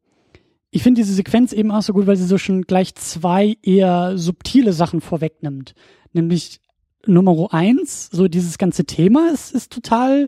ich 0.72 0.84
finde 0.84 1.02
diese 1.02 1.14
Sequenz 1.14 1.54
eben 1.54 1.72
auch 1.72 1.82
so 1.84 1.94
gut, 1.94 2.08
weil 2.08 2.18
sie 2.18 2.26
so 2.26 2.38
schon 2.38 2.64
gleich 2.64 2.96
zwei 2.96 3.56
eher 3.64 4.18
subtile 4.18 4.74
Sachen 4.74 5.00
vorwegnimmt. 5.00 5.74
Nämlich 6.12 6.60
Nummer 7.06 7.54
eins, 7.54 8.10
so 8.12 8.28
dieses 8.28 8.58
ganze 8.58 8.84
Thema 8.84 9.30
ist, 9.34 9.54
ist 9.56 9.72
total 9.72 10.28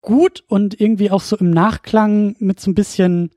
gut 0.00 0.42
und 0.48 0.80
irgendwie 0.80 1.10
auch 1.10 1.20
so 1.22 1.36
im 1.36 1.50
Nachklang 1.50 2.36
mit 2.38 2.60
so 2.60 2.70
ein 2.70 2.74
bisschen, 2.74 3.30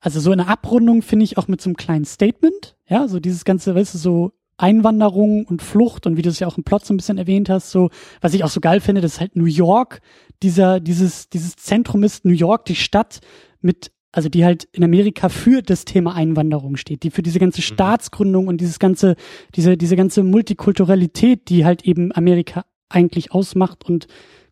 also 0.00 0.20
so 0.20 0.32
in 0.32 0.38
der 0.38 0.48
Abrundung 0.48 1.02
finde 1.02 1.24
ich 1.24 1.36
auch 1.38 1.48
mit 1.48 1.60
so 1.60 1.68
einem 1.68 1.76
kleinen 1.76 2.04
Statement, 2.04 2.76
ja, 2.88 3.08
so 3.08 3.20
dieses 3.20 3.44
ganze, 3.44 3.74
weißt 3.74 3.94
du, 3.94 3.98
so 3.98 4.32
Einwanderung 4.56 5.44
und 5.46 5.62
Flucht 5.62 6.06
und 6.06 6.16
wie 6.16 6.22
du 6.22 6.30
es 6.30 6.38
ja 6.38 6.46
auch 6.46 6.56
im 6.56 6.64
Plot 6.64 6.84
so 6.84 6.94
ein 6.94 6.96
bisschen 6.96 7.18
erwähnt 7.18 7.48
hast, 7.48 7.70
so, 7.70 7.90
was 8.20 8.34
ich 8.34 8.44
auch 8.44 8.50
so 8.50 8.60
geil 8.60 8.80
finde, 8.80 9.00
das 9.00 9.14
ist 9.14 9.20
halt 9.20 9.36
New 9.36 9.46
York, 9.46 10.00
dieser, 10.42 10.80
dieses, 10.80 11.28
dieses 11.28 11.56
Zentrum 11.56 12.02
ist 12.02 12.24
New 12.24 12.32
York, 12.32 12.64
die 12.66 12.76
Stadt 12.76 13.20
mit, 13.60 13.90
also 14.12 14.28
die 14.28 14.44
halt 14.44 14.64
in 14.72 14.84
Amerika 14.84 15.28
für 15.28 15.62
das 15.62 15.84
Thema 15.84 16.14
Einwanderung 16.14 16.76
steht, 16.76 17.02
die 17.02 17.10
für 17.10 17.22
diese 17.22 17.38
ganze 17.38 17.62
Staatsgründung 17.62 18.46
und 18.46 18.60
dieses 18.60 18.78
ganze, 18.78 19.16
diese, 19.54 19.76
diese 19.76 19.96
ganze 19.96 20.22
Multikulturalität, 20.22 21.48
die 21.48 21.64
halt 21.64 21.84
eben 21.84 22.14
Amerika 22.14 22.64
eigentlich 22.88 23.32
ausmacht 23.32 23.84
und 23.84 24.06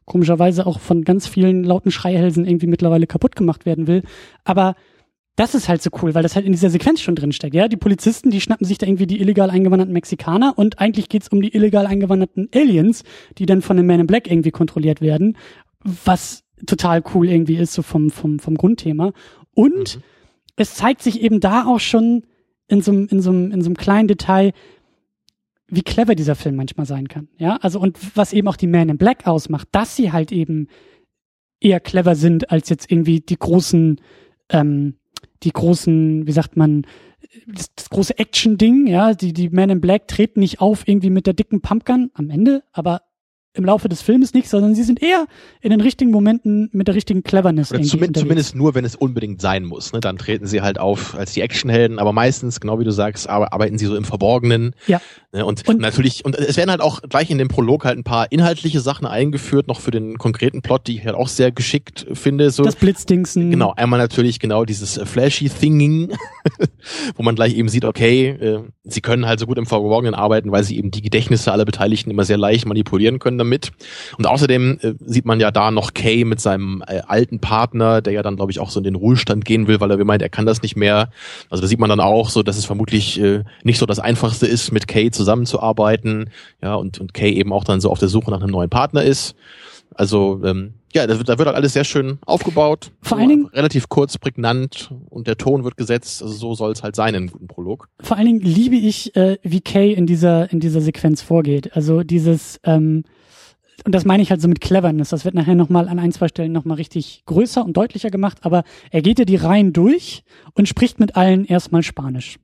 komischerweise 0.04 0.66
auch 0.66 0.80
von 0.80 1.04
ganz 1.04 1.28
vielen 1.28 1.62
lauten 1.62 1.92
Schreihälsen 1.92 2.44
irgendwie 2.44 2.66
mittlerweile 2.66 3.06
kaputt 3.06 3.36
gemacht 3.36 3.66
werden 3.66 3.86
will. 3.86 4.02
Aber 4.44 4.74
das 5.36 5.54
ist 5.54 5.68
halt 5.68 5.82
so 5.82 5.90
cool, 6.02 6.14
weil 6.14 6.22
das 6.22 6.36
halt 6.36 6.44
in 6.44 6.52
dieser 6.52 6.68
Sequenz 6.70 7.00
schon 7.00 7.14
drin 7.14 7.32
steckt. 7.32 7.54
Ja, 7.54 7.68
die 7.68 7.76
Polizisten, 7.78 8.30
die 8.30 8.40
schnappen 8.40 8.66
sich 8.66 8.78
da 8.78 8.86
irgendwie 8.86 9.06
die 9.06 9.20
illegal 9.20 9.48
eingewanderten 9.50 9.92
Mexikaner 9.94 10.54
und 10.56 10.78
eigentlich 10.78 11.08
geht's 11.08 11.28
um 11.28 11.40
die 11.40 11.54
illegal 11.54 11.86
eingewanderten 11.86 12.48
Aliens, 12.54 13.02
die 13.38 13.46
dann 13.46 13.62
von 13.62 13.76
den 13.76 13.86
Man 13.86 14.00
in 14.00 14.06
Black 14.06 14.30
irgendwie 14.30 14.50
kontrolliert 14.50 15.00
werden, 15.00 15.36
was 15.82 16.44
total 16.66 17.02
cool 17.14 17.28
irgendwie 17.28 17.56
ist, 17.56 17.72
so 17.72 17.82
vom, 17.82 18.10
vom, 18.10 18.38
vom 18.38 18.56
Grundthema. 18.56 19.12
Und 19.54 19.96
Mhm. 19.96 20.02
es 20.56 20.74
zeigt 20.74 21.02
sich 21.02 21.20
eben 21.22 21.40
da 21.40 21.64
auch 21.66 21.80
schon 21.80 22.24
in 22.68 22.82
so 22.82 22.92
einem, 22.92 23.08
in 23.08 23.20
so 23.20 23.30
einem, 23.30 23.50
in 23.52 23.62
so 23.62 23.68
einem 23.68 23.76
kleinen 23.76 24.08
Detail, 24.08 24.52
wie 25.68 25.82
clever 25.82 26.14
dieser 26.14 26.34
Film 26.34 26.56
manchmal 26.56 26.84
sein 26.86 27.08
kann. 27.08 27.28
Ja, 27.38 27.56
also 27.56 27.80
und 27.80 27.98
was 28.16 28.34
eben 28.34 28.48
auch 28.48 28.56
die 28.56 28.66
Man 28.66 28.90
in 28.90 28.98
Black 28.98 29.26
ausmacht, 29.26 29.68
dass 29.72 29.96
sie 29.96 30.12
halt 30.12 30.30
eben 30.30 30.68
eher 31.60 31.80
clever 31.80 32.14
sind 32.14 32.50
als 32.50 32.68
jetzt 32.68 32.90
irgendwie 32.92 33.20
die 33.20 33.38
großen, 33.38 34.00
ähm, 34.50 34.96
die 35.42 35.52
großen, 35.52 36.26
wie 36.26 36.32
sagt 36.32 36.56
man, 36.56 36.86
das, 37.46 37.74
das 37.74 37.90
große 37.90 38.18
Action-Ding, 38.18 38.86
ja, 38.86 39.14
die, 39.14 39.32
die 39.32 39.48
Men 39.50 39.70
in 39.70 39.80
Black 39.80 40.08
treten 40.08 40.40
nicht 40.40 40.60
auf 40.60 40.86
irgendwie 40.86 41.10
mit 41.10 41.26
der 41.26 41.34
dicken 41.34 41.60
Pumpgun 41.60 42.10
am 42.14 42.30
Ende, 42.30 42.62
aber 42.72 43.02
im 43.54 43.64
Laufe 43.66 43.88
des 43.88 44.00
Filmes 44.00 44.32
nicht, 44.32 44.48
sondern 44.48 44.74
sie 44.74 44.82
sind 44.82 45.02
eher 45.02 45.26
in 45.60 45.70
den 45.70 45.80
richtigen 45.82 46.10
Momenten 46.10 46.70
mit 46.72 46.88
der 46.88 46.94
richtigen 46.94 47.22
Cleverness 47.22 47.70
Oder 47.70 47.82
zumindest, 47.82 48.20
zumindest 48.22 48.54
nur, 48.54 48.74
wenn 48.74 48.84
es 48.84 48.96
unbedingt 48.96 49.42
sein 49.42 49.64
muss. 49.64 49.92
Ne? 49.92 50.00
Dann 50.00 50.16
treten 50.16 50.46
sie 50.46 50.62
halt 50.62 50.78
auf 50.78 51.14
als 51.14 51.32
die 51.34 51.42
Actionhelden, 51.42 51.98
aber 51.98 52.12
meistens, 52.12 52.60
genau 52.60 52.78
wie 52.80 52.84
du 52.84 52.92
sagst, 52.92 53.28
arbeiten 53.28 53.76
sie 53.76 53.86
so 53.86 53.94
im 53.94 54.04
Verborgenen. 54.04 54.74
Ja. 54.86 55.02
Ne? 55.32 55.44
Und, 55.44 55.68
Und- 55.68 55.80
natürlich, 55.80 56.24
und 56.24 56.34
es 56.34 56.56
werden 56.56 56.70
halt 56.70 56.80
auch 56.80 57.02
gleich 57.02 57.30
in 57.30 57.36
dem 57.38 57.48
Prolog 57.48 57.84
halt 57.84 57.98
ein 57.98 58.04
paar 58.04 58.32
inhaltliche 58.32 58.80
Sachen 58.80 59.06
eingeführt, 59.06 59.68
noch 59.68 59.80
für 59.80 59.90
den 59.90 60.16
konkreten 60.16 60.62
Plot, 60.62 60.86
die 60.86 60.96
ich 60.96 61.04
halt 61.04 61.14
auch 61.14 61.28
sehr 61.28 61.52
geschickt 61.52 62.06
finde. 62.14 62.50
So. 62.50 62.62
Das 62.64 62.76
Blitzdingsen. 62.76 63.50
Genau, 63.50 63.74
einmal 63.76 63.98
natürlich 63.98 64.40
genau 64.40 64.64
dieses 64.64 64.96
äh, 64.96 65.04
flashy 65.04 65.50
Thinging, 65.50 66.12
wo 67.16 67.22
man 67.22 67.34
gleich 67.34 67.54
eben 67.54 67.68
sieht, 67.68 67.84
okay, 67.84 68.28
äh, 68.28 68.60
sie 68.84 69.02
können 69.02 69.26
halt 69.26 69.40
so 69.40 69.46
gut 69.46 69.58
im 69.58 69.66
Verborgenen 69.66 70.14
arbeiten, 70.14 70.50
weil 70.52 70.64
sie 70.64 70.78
eben 70.78 70.90
die 70.90 71.02
Gedächtnisse 71.02 71.52
aller 71.52 71.66
Beteiligten 71.66 72.10
immer 72.10 72.24
sehr 72.24 72.38
leicht 72.38 72.64
manipulieren 72.66 73.18
können 73.18 73.41
damit. 73.42 73.72
Und 74.18 74.26
außerdem 74.26 74.78
äh, 74.80 74.94
sieht 75.04 75.24
man 75.24 75.40
ja 75.40 75.50
da 75.50 75.70
noch 75.70 75.94
Kay 75.94 76.24
mit 76.24 76.40
seinem 76.40 76.82
äh, 76.86 77.00
alten 77.06 77.38
Partner, 77.38 78.00
der 78.00 78.12
ja 78.12 78.22
dann, 78.22 78.36
glaube 78.36 78.52
ich, 78.52 78.60
auch 78.60 78.70
so 78.70 78.80
in 78.80 78.84
den 78.84 78.94
Ruhestand 78.94 79.44
gehen 79.44 79.66
will, 79.66 79.80
weil 79.80 79.90
er 79.90 80.04
meint, 80.04 80.22
er 80.22 80.28
kann 80.28 80.46
das 80.46 80.62
nicht 80.62 80.76
mehr. 80.76 81.10
Also 81.50 81.62
da 81.62 81.68
sieht 81.68 81.78
man 81.78 81.90
dann 81.90 82.00
auch 82.00 82.30
so, 82.30 82.42
dass 82.42 82.56
es 82.56 82.64
vermutlich 82.64 83.20
äh, 83.20 83.44
nicht 83.62 83.78
so 83.78 83.86
das 83.86 83.98
Einfachste 83.98 84.46
ist, 84.46 84.72
mit 84.72 84.88
Kay 84.88 85.10
zusammenzuarbeiten. 85.10 86.30
Ja, 86.62 86.74
und, 86.74 87.00
und 87.00 87.14
Kay 87.14 87.32
eben 87.32 87.52
auch 87.52 87.64
dann 87.64 87.80
so 87.80 87.90
auf 87.90 87.98
der 87.98 88.08
Suche 88.08 88.30
nach 88.30 88.40
einem 88.40 88.50
neuen 88.50 88.70
Partner 88.70 89.02
ist. 89.02 89.34
Also 89.94 90.40
ähm, 90.44 90.74
ja, 90.94 91.06
da 91.06 91.16
wird, 91.18 91.28
da 91.28 91.38
wird 91.38 91.46
halt 91.46 91.56
alles 91.56 91.72
sehr 91.72 91.84
schön 91.84 92.18
aufgebaut. 92.26 92.90
Vor 93.00 93.18
allen 93.18 93.28
Dingen 93.28 93.46
relativ 93.46 93.88
kurz, 93.88 94.18
prägnant 94.18 94.90
und 95.08 95.26
der 95.26 95.36
Ton 95.36 95.64
wird 95.64 95.76
gesetzt. 95.76 96.22
Also 96.22 96.34
so 96.34 96.54
soll 96.54 96.72
es 96.72 96.82
halt 96.82 96.96
sein 96.96 97.10
in 97.10 97.22
einem 97.22 97.30
guten 97.30 97.46
Prolog. 97.46 97.88
Vor 98.00 98.16
allen 98.16 98.26
Dingen 98.26 98.40
liebe 98.40 98.76
ich, 98.76 99.14
äh, 99.16 99.38
wie 99.42 99.60
Kay 99.60 99.92
in 99.92 100.06
dieser 100.06 100.50
in 100.52 100.60
dieser 100.60 100.80
Sequenz 100.80 101.22
vorgeht. 101.22 101.74
Also 101.74 102.02
dieses 102.02 102.60
ähm, 102.64 103.04
und 103.84 103.94
das 103.94 104.04
meine 104.04 104.22
ich 104.22 104.30
halt 104.30 104.40
so 104.40 104.48
mit 104.48 104.60
Cleverness. 104.60 105.10
Das 105.10 105.24
wird 105.24 105.34
nachher 105.34 105.54
nochmal 105.54 105.88
an 105.88 105.98
ein, 105.98 106.12
zwei 106.12 106.28
Stellen 106.28 106.52
nochmal 106.52 106.76
richtig 106.76 107.24
größer 107.26 107.64
und 107.64 107.76
deutlicher 107.76 108.10
gemacht. 108.10 108.38
Aber 108.42 108.64
er 108.90 109.02
geht 109.02 109.18
ja 109.18 109.24
die 109.24 109.36
Reihen 109.36 109.72
durch 109.72 110.22
und 110.54 110.68
spricht 110.68 111.00
mit 111.00 111.16
allen 111.16 111.44
erstmal 111.44 111.82
Spanisch. 111.82 112.38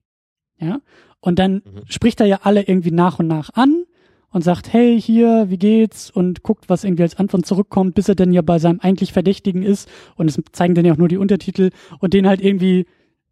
Ja. 0.59 0.81
Und 1.21 1.39
dann 1.39 1.55
mhm. 1.55 1.83
spricht 1.89 2.21
er 2.21 2.27
ja 2.27 2.41
alle 2.43 2.63
irgendwie 2.63 2.91
nach 2.91 3.19
und 3.19 3.29
nach 3.29 3.51
an 3.55 3.85
und 4.31 4.43
sagt, 4.43 4.73
hey, 4.73 5.01
hier, 5.01 5.47
wie 5.49 5.59
geht's? 5.59 6.11
Und 6.11 6.43
guckt, 6.43 6.69
was 6.69 6.85
irgendwie 6.85 7.03
als 7.03 7.17
Antwort 7.17 7.47
zurückkommt, 7.47 7.95
bis 7.95 8.09
er 8.09 8.15
dann 8.15 8.33
ja 8.33 8.43
bei 8.43 8.59
seinem 8.59 8.81
eigentlich 8.81 9.13
Verdächtigen 9.13 9.63
ist. 9.63 9.89
Und 10.17 10.29
es 10.29 10.41
zeigen 10.53 10.75
dann 10.75 10.85
ja 10.85 10.93
auch 10.93 10.99
nur 10.99 11.09
die 11.09 11.17
Untertitel 11.17 11.71
und 12.01 12.15
den 12.15 12.27
halt 12.27 12.41
irgendwie 12.41 12.87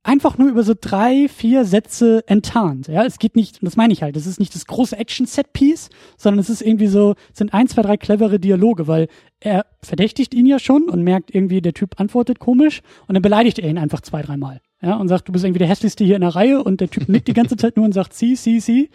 einfach 0.07 0.39
nur 0.39 0.49
über 0.49 0.63
so 0.63 0.75
drei, 0.81 1.29
vier 1.29 1.65
Sätze 1.65 2.23
enttarnt. 2.29 2.87
Ja, 2.87 3.05
es 3.05 3.19
geht 3.19 3.35
nicht, 3.35 3.61
und 3.61 3.67
das 3.67 3.77
meine 3.77 3.93
ich 3.93 4.03
halt, 4.03 4.17
es 4.17 4.27
ist 4.27 4.39
nicht 4.39 4.55
das 4.55 4.67
große 4.67 4.97
Action-Set-Piece, 4.97 5.91
sondern 6.17 6.39
es 6.39 6.49
ist 6.49 6.63
irgendwie 6.63 6.87
so, 6.87 7.15
sind 7.33 7.53
ein, 7.53 7.67
zwei, 7.67 7.83
drei 7.83 7.97
clevere 7.97 8.39
Dialoge, 8.39 8.87
weil 8.87 9.09
er 9.41 9.67
verdächtigt 9.83 10.33
ihn 10.33 10.47
ja 10.47 10.59
schon 10.59 10.89
und 10.89 11.03
merkt 11.03 11.35
irgendwie, 11.35 11.61
der 11.61 11.75
Typ 11.75 12.01
antwortet 12.01 12.39
komisch 12.39 12.83
und 13.09 13.15
dann 13.15 13.23
beleidigt 13.23 13.59
er 13.59 13.69
ihn 13.69 13.79
einfach 13.79 14.01
zwei, 14.01 14.23
dreimal. 14.23 14.61
Ja, 14.81 14.97
und 14.97 15.09
sagt, 15.09 15.27
du 15.27 15.33
bist 15.33 15.45
irgendwie 15.45 15.59
der 15.59 15.69
hässlichste 15.69 16.05
hier 16.05 16.17
in 16.17 16.21
der 16.21 16.35
Reihe 16.37 16.63
und 16.63 16.81
der 16.81 16.89
Typ 16.89 17.09
nickt 17.09 17.29
die 17.29 17.35
ganze 17.35 17.57
Zeit 17.57 17.77
nur 17.77 17.85
und 17.85 17.93
sagt, 17.93 18.15
sie, 18.15 18.37
sie, 18.37 18.61
sie. 18.61 18.91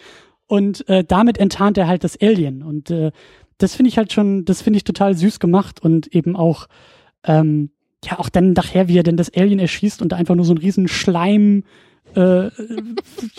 Und 0.48 0.88
äh, 0.88 1.04
damit 1.04 1.38
enttarnt 1.38 1.78
er 1.78 1.88
halt 1.88 2.04
das 2.04 2.20
Alien. 2.22 2.64
Und 2.64 2.92
äh, 2.92 3.12
das 3.58 3.76
finde 3.76 3.90
ich 3.90 3.98
halt 3.98 4.14
schon, 4.14 4.46
das 4.46 4.62
finde 4.62 4.78
ich 4.78 4.84
total 4.84 5.16
süß 5.16 5.40
gemacht 5.40 5.82
und 5.82 6.08
eben 6.16 6.36
auch, 6.36 6.68
ähm, 7.24 7.72
ja, 8.06 8.20
auch 8.20 8.30
dann 8.30 8.54
nachher, 8.54 8.88
wie 8.88 8.98
er 8.98 9.04
denn 9.04 9.18
das 9.18 9.34
Alien 9.34 9.60
erschießt 9.60 10.02
und 10.02 10.12
da 10.12 10.16
einfach 10.16 10.36
nur 10.36 10.46
so 10.46 10.54
ein 10.54 10.58
riesen 10.58 10.88
Schleim 10.88 11.64
äh, 12.16 12.50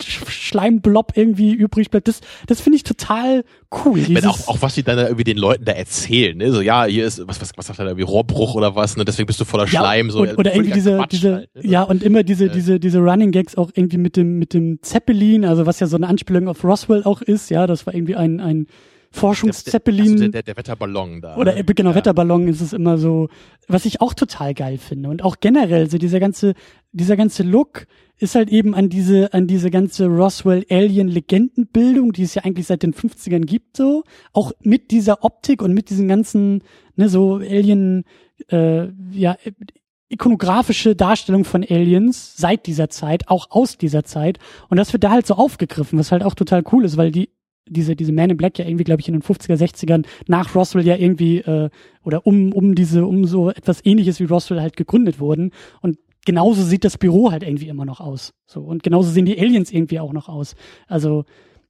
Schleimblob 0.01 1.13
irgendwie 1.15 1.53
übrig 1.53 1.89
bleibt. 1.89 2.07
Das, 2.07 2.21
das 2.47 2.61
finde 2.61 2.77
ich 2.77 2.83
total 2.83 3.43
cool. 3.85 4.01
Dieses 4.01 4.25
auch, 4.25 4.47
auch 4.47 4.61
was 4.61 4.75
sie 4.75 4.83
dann 4.83 4.97
da 4.97 5.03
irgendwie 5.03 5.23
den 5.23 5.37
Leuten 5.37 5.65
da 5.65 5.73
erzählen, 5.73 6.37
ne? 6.37 6.51
So, 6.51 6.61
ja, 6.61 6.85
hier 6.85 7.05
ist, 7.05 7.27
was, 7.27 7.41
was, 7.41 7.51
was 7.55 7.67
sagt 7.67 7.79
er 7.79 7.85
da 7.85 7.91
irgendwie, 7.91 8.05
Rohrbruch 8.05 8.55
oder 8.55 8.75
was, 8.75 8.97
ne? 8.97 9.05
Deswegen 9.05 9.27
bist 9.27 9.39
du 9.39 9.45
voller 9.45 9.67
Schleim, 9.67 10.09
so. 10.09 10.21
Und, 10.21 10.37
oder 10.37 10.53
irgendwie 10.53 10.73
diese, 10.73 11.05
diese, 11.11 11.35
halt, 11.35 11.55
ne? 11.55 11.67
ja, 11.67 11.83
und 11.83 12.03
immer 12.03 12.23
diese, 12.23 12.47
ja. 12.47 12.53
diese, 12.53 12.79
diese 12.79 12.99
Running 12.99 13.31
Gags 13.31 13.55
auch 13.55 13.71
irgendwie 13.73 13.97
mit 13.97 14.17
dem, 14.17 14.39
mit 14.39 14.53
dem 14.53 14.81
Zeppelin, 14.81 15.45
also 15.45 15.65
was 15.65 15.79
ja 15.79 15.87
so 15.87 15.95
eine 15.95 16.07
Anspielung 16.07 16.47
auf 16.47 16.63
Roswell 16.63 17.03
auch 17.03 17.21
ist, 17.21 17.49
ja, 17.49 17.67
das 17.67 17.85
war 17.85 17.93
irgendwie 17.93 18.15
ein, 18.15 18.39
ein, 18.39 18.67
Forschungszeppelin. 19.13 20.01
Also 20.01 20.17
der, 20.17 20.29
der, 20.29 20.43
der, 20.43 20.57
Wetterballon 20.57 21.21
da. 21.21 21.37
Oder 21.37 21.53
ne? 21.53 21.63
genau, 21.63 21.91
ja. 21.91 21.95
Wetterballon 21.95 22.47
ist 22.47 22.61
es 22.61 22.73
immer 22.73 22.97
so, 22.97 23.29
was 23.67 23.85
ich 23.85 24.01
auch 24.01 24.13
total 24.13 24.53
geil 24.55 24.79
finde. 24.79 25.09
Und 25.09 25.23
auch 25.23 25.37
generell, 25.39 25.89
so 25.89 25.99
dieser 25.99 26.19
ganze, 26.19 26.53
dieser 26.91 27.15
ganze 27.15 27.43
Look 27.43 27.85
ist 28.17 28.33
halt 28.33 28.49
eben 28.49 28.73
an 28.73 28.89
diese, 28.89 29.31
an 29.33 29.45
diese 29.45 29.69
ganze 29.69 30.07
Roswell 30.07 30.65
Alien 30.69 31.07
Legendenbildung, 31.07 32.11
die 32.11 32.23
es 32.23 32.33
ja 32.33 32.43
eigentlich 32.43 32.65
seit 32.65 32.81
den 32.81 32.93
50ern 32.93 33.45
gibt, 33.45 33.77
so. 33.77 34.03
Auch 34.33 34.51
mit 34.61 34.89
dieser 34.89 35.23
Optik 35.23 35.61
und 35.61 35.73
mit 35.73 35.91
diesen 35.91 36.07
ganzen, 36.07 36.63
ne, 36.95 37.07
so 37.07 37.35
Alien, 37.35 38.05
äh, 38.49 38.87
ja, 39.11 39.37
ikonografische 40.09 40.95
Darstellung 40.95 41.45
von 41.45 41.63
Aliens 41.63 42.35
seit 42.35 42.65
dieser 42.65 42.89
Zeit, 42.89 43.29
auch 43.29 43.51
aus 43.51 43.77
dieser 43.77 44.03
Zeit. 44.03 44.39
Und 44.69 44.77
das 44.77 44.91
wird 44.91 45.03
da 45.03 45.11
halt 45.11 45.27
so 45.27 45.35
aufgegriffen, 45.35 45.99
was 45.99 46.11
halt 46.11 46.23
auch 46.23 46.35
total 46.35 46.63
cool 46.71 46.85
ist, 46.85 46.97
weil 46.97 47.11
die 47.11 47.29
diese, 47.67 47.95
diese 47.95 48.11
Man 48.11 48.29
in 48.29 48.37
Black 48.37 48.59
ja 48.59 48.65
irgendwie, 48.65 48.83
glaube 48.83 49.01
ich, 49.01 49.07
in 49.07 49.13
den 49.13 49.21
50er, 49.21 49.55
60ern 49.55 50.05
nach 50.27 50.53
Roswell 50.55 50.85
ja 50.85 50.95
irgendwie, 50.95 51.37
äh, 51.39 51.69
oder 52.03 52.25
um, 52.27 52.51
um 52.53 52.75
diese, 52.75 53.05
um 53.05 53.25
so 53.25 53.49
etwas 53.49 53.85
ähnliches 53.85 54.19
wie 54.19 54.25
Roswell 54.25 54.61
halt 54.61 54.75
gegründet 54.75 55.19
wurden. 55.19 55.51
Und 55.81 55.97
genauso 56.25 56.63
sieht 56.63 56.83
das 56.83 56.97
Büro 56.97 57.31
halt 57.31 57.43
irgendwie 57.43 57.67
immer 57.67 57.85
noch 57.85 57.99
aus. 57.99 58.33
So. 58.45 58.61
Und 58.61 58.83
genauso 58.83 59.11
sehen 59.11 59.25
die 59.25 59.39
Aliens 59.39 59.71
irgendwie 59.71 59.99
auch 59.99 60.13
noch 60.13 60.29
aus. 60.29 60.55
Also, 60.87 61.25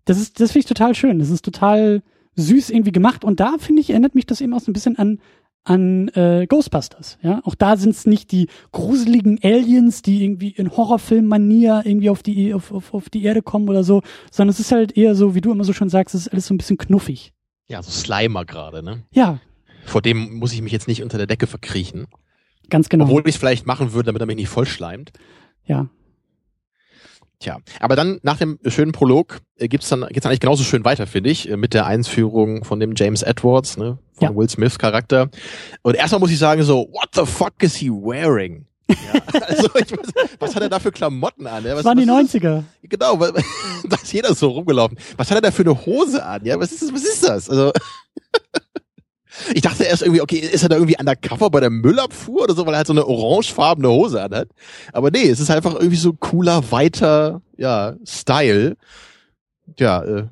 das 0.05 0.19
ist, 0.19 0.39
das 0.39 0.51
finde 0.51 0.59
ich 0.61 0.65
total 0.65 0.95
schön. 0.95 1.19
Das 1.19 1.29
ist 1.29 1.45
total 1.45 2.01
süß 2.35 2.69
irgendwie 2.69 2.91
gemacht. 2.91 3.23
Und 3.23 3.39
da, 3.39 3.55
finde 3.59 3.81
ich, 3.81 3.89
erinnert 3.89 4.15
mich 4.15 4.25
das 4.25 4.41
eben 4.41 4.53
auch 4.53 4.59
so 4.59 4.71
ein 4.71 4.73
bisschen 4.73 4.97
an 4.97 5.19
an 5.65 6.09
äh, 6.09 6.45
Ghostbusters. 6.47 7.17
Ja, 7.21 7.41
auch 7.45 7.55
da 7.55 7.77
sind 7.77 7.91
es 7.91 8.05
nicht 8.05 8.31
die 8.31 8.47
gruseligen 8.71 9.39
Aliens, 9.43 10.01
die 10.01 10.23
irgendwie 10.23 10.49
in 10.49 10.71
Horrorfilm-Manier 10.71 11.83
irgendwie 11.85 12.09
auf 12.09 12.21
die 12.21 12.53
auf, 12.53 12.71
auf, 12.71 12.93
auf 12.93 13.09
die 13.09 13.23
Erde 13.23 13.41
kommen 13.41 13.69
oder 13.69 13.83
so, 13.83 14.01
sondern 14.31 14.51
es 14.51 14.59
ist 14.59 14.71
halt 14.71 14.97
eher 14.97 15.15
so, 15.15 15.35
wie 15.35 15.41
du 15.41 15.51
immer 15.51 15.63
so 15.63 15.73
schon 15.73 15.89
sagst, 15.89 16.15
es 16.15 16.21
ist 16.21 16.33
alles 16.33 16.47
so 16.47 16.53
ein 16.53 16.57
bisschen 16.57 16.77
knuffig. 16.77 17.33
Ja, 17.67 17.81
so 17.81 17.91
Slimer 17.91 18.45
gerade, 18.45 18.83
ne? 18.83 19.03
Ja. 19.13 19.39
Vor 19.85 20.01
dem 20.01 20.35
muss 20.35 20.53
ich 20.53 20.61
mich 20.61 20.71
jetzt 20.71 20.87
nicht 20.87 21.01
unter 21.01 21.17
der 21.17 21.27
Decke 21.27 21.47
verkriechen. 21.47 22.07
Ganz 22.69 22.89
genau. 22.89 23.05
Obwohl 23.05 23.21
ich 23.25 23.35
es 23.35 23.39
vielleicht 23.39 23.65
machen 23.65 23.93
würde, 23.93 24.07
damit 24.07 24.21
er 24.21 24.25
mich 24.25 24.35
nicht 24.35 24.49
vollschleimt. 24.49 25.11
Ja. 25.65 25.87
Tja, 27.43 27.57
aber 27.81 27.97
dann 27.97 28.19
nach 28.23 28.37
dem 28.37 28.57
schönen 28.67 28.93
Prolog 28.93 29.41
äh, 29.57 29.67
gibt's 29.67 29.89
dann 29.89 30.07
geht's 30.09 30.25
eigentlich 30.25 30.39
genauso 30.39 30.63
schön 30.63 30.85
weiter, 30.85 31.05
finde 31.07 31.29
ich, 31.29 31.49
äh, 31.49 31.57
mit 31.57 31.73
der 31.73 31.85
Einführung 31.85 32.63
von 32.63 32.79
dem 32.79 32.93
James 32.95 33.21
Edwards, 33.21 33.75
ne, 33.75 33.97
von 34.13 34.29
ja. 34.29 34.33
Will 34.33 34.49
Smith 34.49 34.79
Charakter. 34.79 35.29
Und 35.81 35.95
erstmal 35.95 36.21
muss 36.21 36.31
ich 36.31 36.39
sagen 36.39 36.63
so, 36.63 36.87
what 36.93 37.09
the 37.13 37.25
fuck 37.25 37.61
is 37.61 37.75
he 37.75 37.89
wearing? 37.89 38.65
Ja, 38.87 38.95
also 39.47 39.67
ich 39.75 39.91
weiß, 39.91 40.13
was 40.39 40.55
hat 40.55 40.63
er 40.63 40.69
da 40.69 40.79
für 40.79 40.93
Klamotten 40.93 41.45
an? 41.45 41.65
Ja? 41.65 41.71
Was, 41.71 41.83
das 41.83 41.85
waren 41.85 41.97
die 41.97 42.05
90er. 42.05 42.39
Das? 42.39 42.63
Genau, 42.83 43.17
da 43.89 43.95
ist 44.01 44.13
jeder 44.13 44.33
so 44.33 44.47
rumgelaufen. 44.47 44.97
Was 45.17 45.29
hat 45.29 45.37
er 45.37 45.41
da 45.41 45.51
für 45.51 45.63
eine 45.63 45.85
Hose 45.85 46.25
an? 46.25 46.45
Ja, 46.45 46.57
was 46.57 46.71
ist 46.71 46.81
das? 46.81 46.93
Was 46.93 47.03
ist 47.03 47.27
das? 47.27 47.49
Also 47.49 47.73
ich 49.53 49.61
dachte 49.61 49.83
erst 49.83 50.01
irgendwie, 50.01 50.21
okay, 50.21 50.37
ist 50.37 50.63
er 50.63 50.69
da 50.69 50.75
irgendwie 50.75 50.97
undercover 50.99 51.49
bei 51.49 51.59
der 51.59 51.69
Müllabfuhr 51.69 52.43
oder 52.43 52.53
so, 52.53 52.65
weil 52.65 52.73
er 52.73 52.77
halt 52.77 52.87
so 52.87 52.93
eine 52.93 53.05
orangefarbene 53.05 53.89
Hose 53.89 54.21
anhat. 54.21 54.49
Aber 54.91 55.11
nee, 55.11 55.27
es 55.27 55.39
ist 55.39 55.49
einfach 55.49 55.75
irgendwie 55.75 55.97
so 55.97 56.13
cooler, 56.13 56.71
weiter, 56.71 57.41
ja, 57.57 57.95
Style. 58.05 58.77
Ja, 59.77 60.03
äh, 60.03 60.25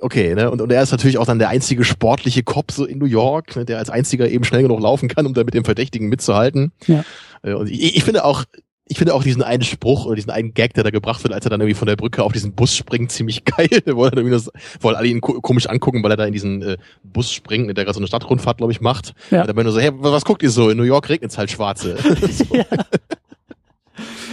okay, 0.00 0.34
ne? 0.34 0.50
Und, 0.50 0.60
und 0.60 0.70
er 0.70 0.82
ist 0.82 0.90
natürlich 0.90 1.18
auch 1.18 1.26
dann 1.26 1.38
der 1.38 1.48
einzige 1.48 1.84
sportliche 1.84 2.42
Cop 2.42 2.72
so 2.72 2.84
in 2.84 2.98
New 2.98 3.06
York, 3.06 3.56
ne, 3.56 3.64
der 3.64 3.78
als 3.78 3.90
einziger 3.90 4.28
eben 4.28 4.44
schnell 4.44 4.62
genug 4.62 4.80
laufen 4.80 5.08
kann, 5.08 5.26
um 5.26 5.34
da 5.34 5.44
mit 5.44 5.54
dem 5.54 5.64
Verdächtigen 5.64 6.08
mitzuhalten. 6.08 6.72
Ja. 6.86 7.04
Äh, 7.42 7.54
und 7.54 7.70
ich, 7.70 7.96
ich 7.96 8.04
finde 8.04 8.24
auch, 8.24 8.44
ich 8.88 8.98
finde 8.98 9.14
auch 9.14 9.22
diesen 9.22 9.42
einen 9.42 9.62
Spruch 9.62 10.06
oder 10.06 10.16
diesen 10.16 10.30
einen 10.30 10.54
Gag, 10.54 10.74
der 10.74 10.84
da 10.84 10.90
gebracht 10.90 11.22
wird, 11.22 11.34
als 11.34 11.44
er 11.44 11.50
dann 11.50 11.60
irgendwie 11.60 11.78
von 11.78 11.86
der 11.86 11.96
Brücke 11.96 12.22
auf 12.22 12.32
diesen 12.32 12.52
Bus 12.52 12.74
springt, 12.74 13.12
ziemlich 13.12 13.44
geil. 13.44 13.68
wo 13.86 14.04
er 14.04 14.10
dann 14.10 14.30
das, 14.30 14.50
wo 14.80 14.88
alle 14.88 15.08
ihn 15.08 15.20
komisch 15.20 15.66
angucken, 15.66 16.02
weil 16.02 16.10
er 16.10 16.16
da 16.16 16.24
in 16.24 16.32
diesen 16.32 16.62
äh, 16.62 16.76
Bus 17.02 17.32
springt, 17.32 17.68
der 17.76 17.84
gerade 17.84 17.94
so 17.94 18.00
eine 18.00 18.06
Stadtrundfahrt, 18.06 18.58
glaube 18.58 18.72
ich, 18.72 18.80
macht. 18.80 19.14
Ja. 19.30 19.42
Und 19.42 19.48
dann 19.48 19.64
nur 19.64 19.72
so, 19.72 19.80
hey, 19.80 19.90
was 19.94 20.24
guckt 20.24 20.42
ihr 20.42 20.50
so? 20.50 20.70
In 20.70 20.76
New 20.76 20.84
York 20.84 21.08
regnet's 21.08 21.38
halt 21.38 21.50
schwarze. 21.50 21.96
ja. 22.52 22.64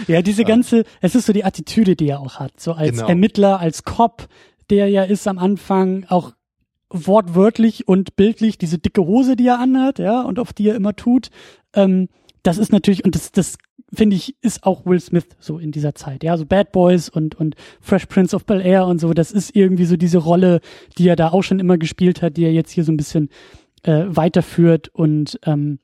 ja, 0.07 0.21
diese 0.21 0.43
ja. 0.43 0.47
ganze, 0.47 0.83
es 1.01 1.15
ist 1.15 1.25
so 1.25 1.33
die 1.33 1.43
Attitüde, 1.43 1.95
die 1.95 2.09
er 2.09 2.19
auch 2.19 2.39
hat. 2.39 2.59
So 2.59 2.73
als 2.73 2.97
genau. 2.97 3.07
Ermittler, 3.07 3.59
als 3.59 3.83
Cop, 3.83 4.27
der 4.69 4.89
ja 4.89 5.03
ist 5.03 5.27
am 5.27 5.37
Anfang 5.37 6.05
auch 6.09 6.31
wortwörtlich 6.89 7.87
und 7.87 8.15
bildlich 8.15 8.57
diese 8.57 8.77
dicke 8.77 9.01
Hose, 9.01 9.35
die 9.35 9.47
er 9.47 9.59
anhat, 9.59 9.99
ja, 9.99 10.21
und 10.21 10.39
auf 10.39 10.53
die 10.53 10.69
er 10.69 10.75
immer 10.75 10.95
tut. 10.95 11.29
Ähm, 11.73 12.07
das 12.43 12.57
ist 12.57 12.71
natürlich, 12.71 13.03
und 13.03 13.15
das, 13.15 13.31
das 13.31 13.57
finde 13.93 14.15
ich, 14.15 14.35
ist 14.41 14.63
auch 14.63 14.85
Will 14.85 14.99
Smith 14.99 15.27
so 15.39 15.59
in 15.59 15.71
dieser 15.71 15.95
Zeit. 15.95 16.23
Ja, 16.23 16.37
so 16.37 16.45
Bad 16.45 16.71
Boys 16.71 17.09
und, 17.09 17.35
und 17.35 17.55
Fresh 17.81 18.07
Prince 18.07 18.35
of 18.35 18.45
Bel 18.45 18.61
Air 18.61 18.87
und 18.87 18.99
so, 18.99 19.13
das 19.13 19.31
ist 19.31 19.55
irgendwie 19.55 19.85
so 19.85 19.97
diese 19.97 20.17
Rolle, 20.17 20.61
die 20.97 21.07
er 21.07 21.15
da 21.15 21.29
auch 21.29 21.43
schon 21.43 21.59
immer 21.59 21.77
gespielt 21.77 22.21
hat, 22.21 22.37
die 22.37 22.43
er 22.43 22.53
jetzt 22.53 22.71
hier 22.71 22.83
so 22.83 22.91
ein 22.91 22.97
bisschen 22.97 23.29
äh, 23.83 24.05
weiterführt 24.07 24.89
und 24.89 25.39
ähm, 25.43 25.79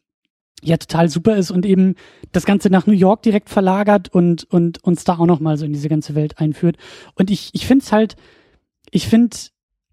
ja 0.63 0.77
total 0.77 1.09
super 1.09 1.35
ist 1.35 1.51
und 1.51 1.65
eben 1.65 1.95
das 2.31 2.45
Ganze 2.45 2.69
nach 2.69 2.85
New 2.85 2.93
York 2.93 3.23
direkt 3.23 3.49
verlagert 3.49 4.09
und, 4.09 4.43
und 4.45 4.83
uns 4.83 5.03
da 5.03 5.17
auch 5.17 5.25
nochmal 5.25 5.57
so 5.57 5.65
in 5.65 5.73
diese 5.73 5.89
ganze 5.89 6.15
Welt 6.15 6.39
einführt. 6.39 6.77
Und 7.15 7.31
ich, 7.31 7.49
ich 7.53 7.65
finde 7.65 7.83
es 7.83 7.91
halt, 7.91 8.15
ich 8.91 9.07
finde, 9.07 9.35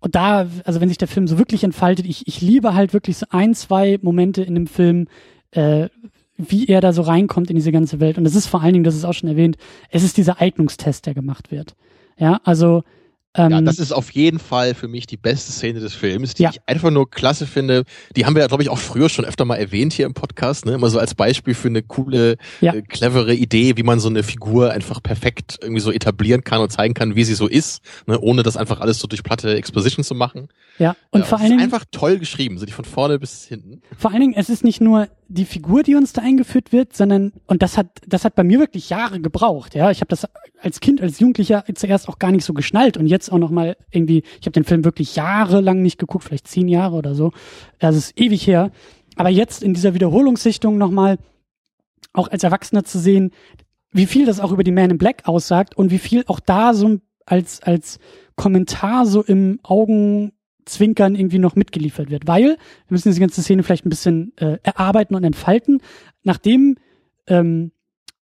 und 0.01 0.15
da, 0.15 0.47
also 0.65 0.81
wenn 0.81 0.89
sich 0.89 0.99
der 0.99 1.09
Film 1.09 1.27
so 1.27 1.39
wirklich 1.39 1.65
entfaltet, 1.65 2.07
ich, 2.07 2.27
ich 2.29 2.41
liebe 2.41 2.75
halt 2.75 2.93
wirklich 2.93 3.17
so 3.17 3.27
ein, 3.31 3.55
zwei 3.55 3.99
Momente 4.03 4.43
in 4.43 4.55
dem 4.55 4.67
Film, 4.67 5.09
äh, 5.53 5.89
wie 6.39 6.67
er 6.67 6.81
da 6.81 6.93
so 6.93 7.03
reinkommt 7.03 7.51
in 7.51 7.57
diese 7.57 7.73
ganze 7.73 8.01
Welt. 8.01 8.17
Und 8.17 8.25
es 8.25 8.37
ist 8.37 8.47
vor 8.47 8.63
allen 8.63 8.73
Dingen, 8.73 8.85
das 8.85 8.95
ist 8.95 9.05
auch 9.05 9.13
schon 9.13 9.29
erwähnt, 9.29 9.59
es 9.91 10.05
ist 10.05 10.17
dieser 10.17 10.41
Eignungstest, 10.41 11.05
der 11.05 11.15
gemacht 11.15 11.51
wird. 11.51 11.75
Ja, 12.17 12.41
also 12.45 12.85
Ähm, 13.35 13.51
Ja, 13.51 13.61
das 13.61 13.79
ist 13.79 13.93
auf 13.93 14.11
jeden 14.13 14.39
Fall 14.39 14.75
für 14.75 14.89
mich 14.89 15.07
die 15.07 15.19
beste 15.19 15.53
Szene 15.53 15.81
des 15.81 15.95
Films, 15.95 16.35
die 16.35 16.45
Ja. 16.45 16.51
ich 16.51 16.61
einfach 16.67 16.91
nur 16.91 17.11
klasse 17.11 17.47
finde. 17.47 17.85
Die 18.17 18.25
haben 18.25 18.35
wir 18.35 18.41
ja, 18.41 18.49
glaube 18.49 18.63
ich, 18.63 18.71
auch 18.71 18.79
früher 18.79 19.09
schon 19.11 19.25
öfter 19.27 19.45
mal 19.45 19.57
erwähnt 19.57 19.93
hier 19.93 20.07
im 20.07 20.15
Podcast, 20.15 20.65
ne? 20.65 20.73
Immer 20.73 20.89
so 20.89 20.99
als 20.99 21.15
Beispiel 21.15 21.55
für 21.55 21.69
eine 21.69 21.83
coole, 21.83 22.37
Ja. 22.63 22.73
äh, 22.75 22.83
clevere 22.83 23.35
Idee, 23.35 23.77
wie 23.77 23.83
man 23.83 24.01
so 24.01 24.09
eine 24.09 24.23
Figur 24.23 24.71
einfach 24.73 25.03
perfekt 25.03 25.59
irgendwie 25.61 25.81
so 25.81 25.93
etablieren 25.93 26.43
kann 26.43 26.61
und 26.63 26.71
zeigen 26.73 26.95
kann, 26.95 27.17
wie 27.17 27.25
sie 27.25 27.35
so 27.35 27.47
ist, 27.47 27.83
ne? 28.07 28.19
ohne 28.19 28.43
das 28.43 28.57
einfach 28.57 28.81
alles 28.81 28.99
so 28.99 29.07
durch 29.07 29.23
platte 29.23 29.55
Exposition 29.55 30.05
zu 30.05 30.15
machen. 30.15 30.49
ja, 30.79 30.97
und 31.11 31.21
ja, 31.21 31.27
vor 31.27 31.37
es 31.39 31.43
allen 31.43 31.53
ist 31.53 31.59
Dingen, 31.59 31.61
einfach 31.75 31.85
toll 31.91 32.19
geschrieben, 32.19 32.57
so 32.59 32.65
die 32.65 32.73
von 32.73 32.85
vorne 32.87 33.19
bis 33.19 33.45
hinten. 33.45 33.83
vor 33.97 34.11
allen 34.11 34.21
Dingen, 34.21 34.35
es 34.37 34.49
ist 34.49 34.65
nicht 34.65 34.81
nur 34.81 35.09
die 35.31 35.45
Figur, 35.45 35.83
die 35.83 35.95
uns 35.95 36.15
da 36.15 36.23
eingeführt 36.23 36.73
wird, 36.73 36.97
sondern 36.97 37.33
und 37.47 37.61
das 37.63 37.77
hat 37.77 37.89
das 38.07 38.25
hat 38.25 38.35
bei 38.35 38.45
mir 38.45 38.59
wirklich 38.59 38.89
Jahre 38.89 39.21
gebraucht. 39.21 39.75
Ja, 39.75 39.91
ich 39.91 40.01
habe 40.01 40.09
das 40.09 40.27
als 40.63 40.81
Kind, 40.81 41.03
als 41.03 41.21
Jugendlicher 41.21 41.65
zuerst 41.75 42.09
auch 42.09 42.19
gar 42.19 42.33
nicht 42.33 42.45
so 42.45 42.55
geschnallt 42.55 42.97
und 42.97 43.07
jetzt 43.07 43.18
auch 43.31 43.39
noch 43.39 43.51
mal 43.51 43.77
irgendwie. 43.91 44.23
Ich 44.41 44.47
habe 44.47 44.53
den 44.53 44.65
Film 44.65 44.85
wirklich 44.85 45.17
jahrelang 45.17 45.83
nicht 45.83 45.99
geguckt, 45.99 46.25
vielleicht 46.25 46.49
zehn 46.49 46.69
Jahre 46.69 46.97
oder 46.97 47.15
so. 47.15 47.33
Es 47.79 47.97
ist 47.97 48.21
ewig 48.21 48.47
her. 48.47 48.71
Aber 49.17 49.31
jetzt 49.31 49.63
in 49.63 49.75
dieser 49.75 49.95
Wiederholungssichtung 49.95 50.79
noch 50.79 50.91
mal 50.91 51.19
auch 52.13 52.29
als 52.29 52.45
Erwachsener 52.45 52.85
zu 52.85 52.99
sehen, 52.99 53.33
wie 53.91 54.07
viel 54.07 54.27
das 54.27 54.41
auch 54.41 54.53
über 54.53 54.65
die 54.65 54.71
Man 54.71 54.91
in 54.91 54.99
Black 54.99 55.27
aussagt 55.27 55.77
und 55.77 55.91
wie 55.91 55.99
viel 55.99 56.25
auch 56.27 56.41
da 56.41 56.75
so 56.75 56.99
als 57.27 57.63
als 57.63 57.99
Kommentar 58.37 59.07
so 59.07 59.23
im 59.23 59.59
Augenzwinkern 59.63 61.15
irgendwie 61.15 61.39
noch 61.39 61.57
mitgeliefert 61.57 62.11
wird. 62.11 62.27
Weil, 62.27 62.45
wir 62.45 62.57
müssen 62.89 63.09
diese 63.09 63.21
ganze 63.21 63.43
Szene 63.43 63.63
vielleicht 63.63 63.85
ein 63.85 63.91
bisschen 63.91 64.33
äh, 64.37 64.59
erarbeiten 64.63 65.15
und 65.15 65.25
entfalten, 65.25 65.83
nachdem 66.23 66.77
ähm, 67.27 67.73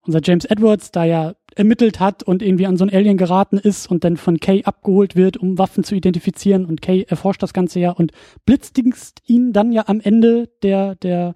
unser 0.03 0.21
James 0.23 0.47
Edwards 0.47 0.91
da 0.91 1.05
ja 1.05 1.35
ermittelt 1.55 2.01
hat 2.01 2.23
und 2.23 2.43
irgendwie 2.43 2.67
an 2.67 2.77
so 2.77 2.85
ein 2.85 2.93
Alien 2.93 3.17
geraten 3.17 3.59
ist 3.59 3.91
und 3.91 4.05
dann 4.05 4.17
von 4.17 4.39
Kay 4.39 4.65
abgeholt 4.65 5.17
wird, 5.17 5.37
um 5.37 5.59
Waffen 5.59 5.85
zu 5.85 5.95
identifizieren 5.95 6.65
und 6.65 6.83
Kay 6.83 7.05
erforscht 7.09 7.43
das 7.43 7.53
Ganze 7.53 7.81
ja 7.81 7.91
und 7.91 8.13
blitzdingst 8.47 9.23
ihn 9.27 9.53
dann 9.53 9.73
ja 9.73 9.85
am 9.87 10.01
Ende 10.01 10.49
der, 10.63 10.95
der, 10.97 11.35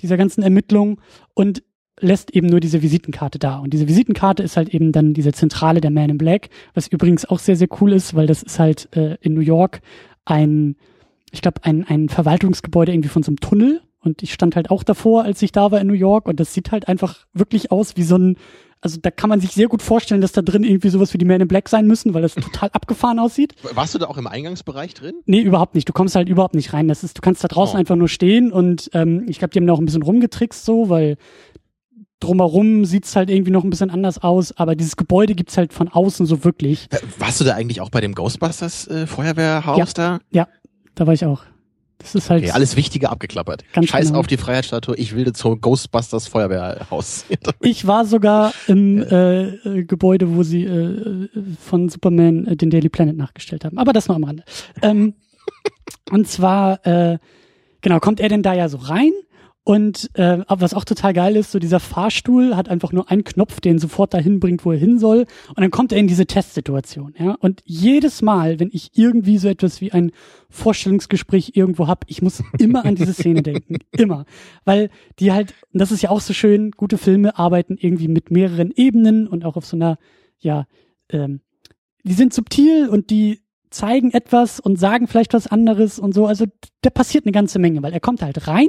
dieser 0.00 0.16
ganzen 0.16 0.42
Ermittlung 0.42 1.00
und 1.34 1.62
lässt 2.00 2.32
eben 2.32 2.48
nur 2.48 2.60
diese 2.60 2.82
Visitenkarte 2.82 3.38
da. 3.38 3.58
Und 3.58 3.72
diese 3.72 3.88
Visitenkarte 3.88 4.42
ist 4.42 4.56
halt 4.56 4.68
eben 4.68 4.92
dann 4.92 5.14
diese 5.14 5.32
Zentrale 5.32 5.80
der 5.80 5.90
Man 5.90 6.10
in 6.10 6.18
Black, 6.18 6.50
was 6.74 6.88
übrigens 6.88 7.24
auch 7.24 7.38
sehr, 7.38 7.56
sehr 7.56 7.68
cool 7.80 7.92
ist, 7.92 8.14
weil 8.14 8.26
das 8.26 8.42
ist 8.42 8.58
halt 8.58 8.88
äh, 8.96 9.16
in 9.20 9.34
New 9.34 9.40
York 9.40 9.80
ein, 10.24 10.76
ich 11.30 11.42
glaube, 11.42 11.62
ein, 11.62 11.84
ein 11.84 12.08
Verwaltungsgebäude 12.08 12.92
irgendwie 12.92 13.08
von 13.08 13.22
so 13.22 13.30
einem 13.30 13.40
Tunnel. 13.40 13.80
Und 14.00 14.22
ich 14.22 14.34
stand 14.34 14.54
halt 14.54 14.70
auch 14.70 14.82
davor, 14.82 15.24
als 15.24 15.40
ich 15.40 15.52
da 15.52 15.70
war 15.70 15.80
in 15.80 15.86
New 15.86 15.94
York. 15.94 16.28
Und 16.28 16.40
das 16.40 16.52
sieht 16.52 16.72
halt 16.72 16.88
einfach 16.88 17.26
wirklich 17.32 17.70
aus 17.70 17.96
wie 17.96 18.02
so 18.02 18.16
ein, 18.16 18.36
also 18.84 18.98
da 19.00 19.10
kann 19.10 19.30
man 19.30 19.40
sich 19.40 19.52
sehr 19.52 19.66
gut 19.68 19.80
vorstellen, 19.82 20.20
dass 20.20 20.32
da 20.32 20.42
drin 20.42 20.62
irgendwie 20.62 20.90
sowas 20.90 21.14
wie 21.14 21.18
die 21.18 21.24
Man 21.24 21.40
in 21.40 21.48
Black 21.48 21.68
sein 21.70 21.86
müssen, 21.86 22.12
weil 22.12 22.20
das 22.22 22.34
total 22.34 22.68
abgefahren 22.72 23.18
aussieht. 23.18 23.54
Warst 23.74 23.94
du 23.94 23.98
da 23.98 24.06
auch 24.06 24.18
im 24.18 24.26
Eingangsbereich 24.26 24.92
drin? 24.92 25.14
Nee, 25.24 25.40
überhaupt 25.40 25.74
nicht. 25.74 25.88
Du 25.88 25.94
kommst 25.94 26.14
halt 26.14 26.28
überhaupt 26.28 26.54
nicht 26.54 26.74
rein. 26.74 26.86
Das 26.86 27.02
ist, 27.02 27.16
du 27.16 27.22
kannst 27.22 27.42
da 27.42 27.48
draußen 27.48 27.76
Oh. 27.76 27.78
einfach 27.80 27.96
nur 27.96 28.08
stehen 28.08 28.52
und 28.52 28.90
ähm, 28.92 29.24
ich 29.26 29.38
glaube, 29.38 29.52
die 29.52 29.58
haben 29.58 29.66
da 29.66 29.72
auch 29.72 29.78
ein 29.80 29.86
bisschen 29.86 30.02
rumgetrickst 30.02 30.64
so, 30.66 30.90
weil 30.90 31.16
drumherum 32.20 32.84
sieht's 32.84 33.16
halt 33.16 33.30
irgendwie 33.30 33.50
noch 33.50 33.64
ein 33.64 33.70
bisschen 33.70 33.90
anders 33.90 34.22
aus, 34.22 34.56
aber 34.56 34.74
dieses 34.76 34.96
Gebäude 34.96 35.34
gibt's 35.34 35.56
halt 35.56 35.72
von 35.72 35.88
außen 35.88 36.26
so 36.26 36.44
wirklich. 36.44 36.86
Äh, 36.90 36.98
Warst 37.18 37.40
du 37.40 37.44
da 37.44 37.54
eigentlich 37.54 37.80
auch 37.80 37.90
bei 37.90 38.00
dem 38.00 38.14
Ghostbusters 38.14 38.86
äh, 38.88 39.06
Feuerwehrhaus 39.06 39.94
da? 39.94 40.20
Da 40.94 41.06
war 41.06 41.14
ich 41.14 41.24
auch. 41.24 41.42
Das 41.98 42.14
ist 42.14 42.30
halt 42.30 42.42
Okay, 42.42 42.52
alles 42.52 42.76
Wichtige 42.76 43.10
abgeklappert. 43.10 43.64
Ganz 43.72 43.88
Scheiß 43.88 44.06
genau. 44.08 44.18
auf 44.20 44.26
die 44.26 44.36
Freiheitsstatue, 44.36 44.96
ich 44.96 45.14
will 45.14 45.32
zum 45.32 45.60
Ghostbusters 45.60 46.26
Feuerwehrhaus. 46.26 47.24
Ich 47.60 47.86
war 47.86 48.04
sogar 48.04 48.52
im 48.66 49.02
äh, 49.02 49.44
äh, 49.44 49.84
Gebäude, 49.84 50.34
wo 50.34 50.42
sie 50.42 50.64
äh, 50.64 50.68
äh, 50.68 51.28
von 51.60 51.88
Superman 51.88 52.46
äh, 52.46 52.56
den 52.56 52.70
Daily 52.70 52.88
Planet 52.88 53.16
nachgestellt 53.16 53.64
haben. 53.64 53.78
Aber 53.78 53.92
das 53.92 54.08
nur 54.08 54.16
am 54.16 54.24
Rande. 54.24 54.44
Ähm, 54.82 55.14
und 56.10 56.28
zwar, 56.28 56.84
äh, 56.86 57.18
genau, 57.80 58.00
kommt 58.00 58.20
er 58.20 58.28
denn 58.28 58.42
da 58.42 58.52
ja 58.54 58.68
so 58.68 58.78
rein 58.78 59.12
und 59.66 60.10
äh, 60.12 60.44
was 60.46 60.74
auch 60.74 60.84
total 60.84 61.14
geil 61.14 61.36
ist, 61.36 61.50
so 61.50 61.58
dieser 61.58 61.80
Fahrstuhl 61.80 62.54
hat 62.54 62.68
einfach 62.68 62.92
nur 62.92 63.10
einen 63.10 63.24
Knopf, 63.24 63.60
der 63.60 63.72
ihn 63.72 63.78
sofort 63.78 64.12
dahin 64.12 64.38
bringt, 64.38 64.66
wo 64.66 64.72
er 64.72 64.78
hin 64.78 64.98
soll. 64.98 65.20
Und 65.48 65.60
dann 65.60 65.70
kommt 65.70 65.90
er 65.90 65.98
in 65.98 66.06
diese 66.06 66.26
Testsituation. 66.26 67.14
Ja? 67.18 67.36
Und 67.40 67.62
jedes 67.64 68.20
Mal, 68.20 68.60
wenn 68.60 68.68
ich 68.70 68.90
irgendwie 68.94 69.38
so 69.38 69.48
etwas 69.48 69.80
wie 69.80 69.90
ein 69.90 70.12
Vorstellungsgespräch 70.50 71.52
irgendwo 71.54 71.88
hab, 71.88 72.04
ich 72.08 72.20
muss 72.20 72.42
immer 72.58 72.84
an 72.84 72.94
diese 72.94 73.14
Szene 73.14 73.42
denken. 73.42 73.78
Immer. 73.92 74.26
Weil 74.66 74.90
die 75.18 75.32
halt, 75.32 75.54
und 75.72 75.80
das 75.80 75.92
ist 75.92 76.02
ja 76.02 76.10
auch 76.10 76.20
so 76.20 76.34
schön, 76.34 76.72
gute 76.72 76.98
Filme 76.98 77.38
arbeiten 77.38 77.78
irgendwie 77.80 78.08
mit 78.08 78.30
mehreren 78.30 78.70
Ebenen 78.76 79.26
und 79.26 79.46
auch 79.46 79.56
auf 79.56 79.64
so 79.64 79.76
einer, 79.76 79.96
ja, 80.40 80.66
ähm, 81.08 81.40
die 82.02 82.12
sind 82.12 82.34
subtil 82.34 82.90
und 82.90 83.08
die 83.08 83.40
zeigen 83.70 84.10
etwas 84.10 84.60
und 84.60 84.78
sagen 84.78 85.08
vielleicht 85.08 85.32
was 85.32 85.46
anderes 85.46 85.98
und 85.98 86.12
so. 86.12 86.26
Also 86.26 86.44
da 86.82 86.90
passiert 86.90 87.24
eine 87.24 87.32
ganze 87.32 87.58
Menge, 87.58 87.82
weil 87.82 87.94
er 87.94 88.00
kommt 88.00 88.20
halt 88.20 88.46
rein, 88.46 88.68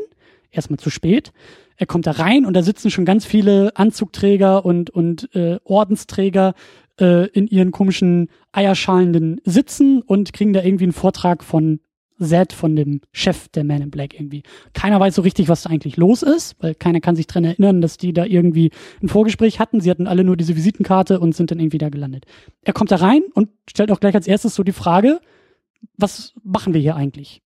erstmal 0.56 0.80
zu 0.80 0.90
spät. 0.90 1.32
Er 1.78 1.86
kommt 1.86 2.08
da 2.08 2.12
rein 2.12 2.46
und 2.46 2.54
da 2.54 2.64
sitzen 2.64 2.92
schon 2.92 3.06
ganz 3.06 3.26
viele 3.26 3.76
Anzugträger 3.76 4.66
und, 4.66 4.90
und 4.90 5.34
äh, 5.36 5.58
Ordensträger 5.64 6.54
äh, 7.00 7.28
in 7.30 7.48
ihren 7.48 7.72
komischen 7.72 8.30
eierschalenden 8.52 9.42
Sitzen 9.44 10.02
und 10.02 10.34
kriegen 10.34 10.54
da 10.54 10.64
irgendwie 10.64 10.86
einen 10.86 10.94
Vortrag 10.94 11.44
von 11.44 11.80
Zed, 12.20 12.54
von 12.54 12.76
dem 12.76 13.02
Chef 13.12 13.50
der 13.50 13.66
Man 13.66 13.82
in 13.82 13.92
Black 13.92 14.14
irgendwie. 14.14 14.44
Keiner 14.74 15.00
weiß 15.00 15.16
so 15.16 15.22
richtig, 15.22 15.50
was 15.50 15.64
da 15.64 15.70
eigentlich 15.70 15.98
los 15.98 16.24
ist, 16.24 16.56
weil 16.60 16.74
keiner 16.74 17.02
kann 17.02 17.18
sich 17.18 17.28
dran 17.28 17.44
erinnern, 17.44 17.82
dass 17.82 17.98
die 17.98 18.14
da 18.14 18.26
irgendwie 18.26 18.72
ein 19.02 19.10
Vorgespräch 19.10 19.60
hatten. 19.60 19.82
Sie 19.82 19.90
hatten 19.90 20.08
alle 20.08 20.24
nur 20.24 20.38
diese 20.38 20.56
Visitenkarte 20.56 21.20
und 21.20 21.36
sind 21.36 21.52
dann 21.52 21.60
irgendwie 21.60 21.78
da 21.78 21.90
gelandet. 21.90 22.26
Er 22.64 22.74
kommt 22.74 22.92
da 22.92 22.98
rein 22.98 23.24
und 23.34 23.50
stellt 23.70 23.92
auch 23.92 24.00
gleich 24.00 24.16
als 24.16 24.28
erstes 24.28 24.56
so 24.56 24.64
die 24.64 24.72
Frage, 24.72 25.20
was 25.98 26.34
machen 26.44 26.74
wir 26.74 26.82
hier 26.82 26.96
eigentlich? 26.96 27.42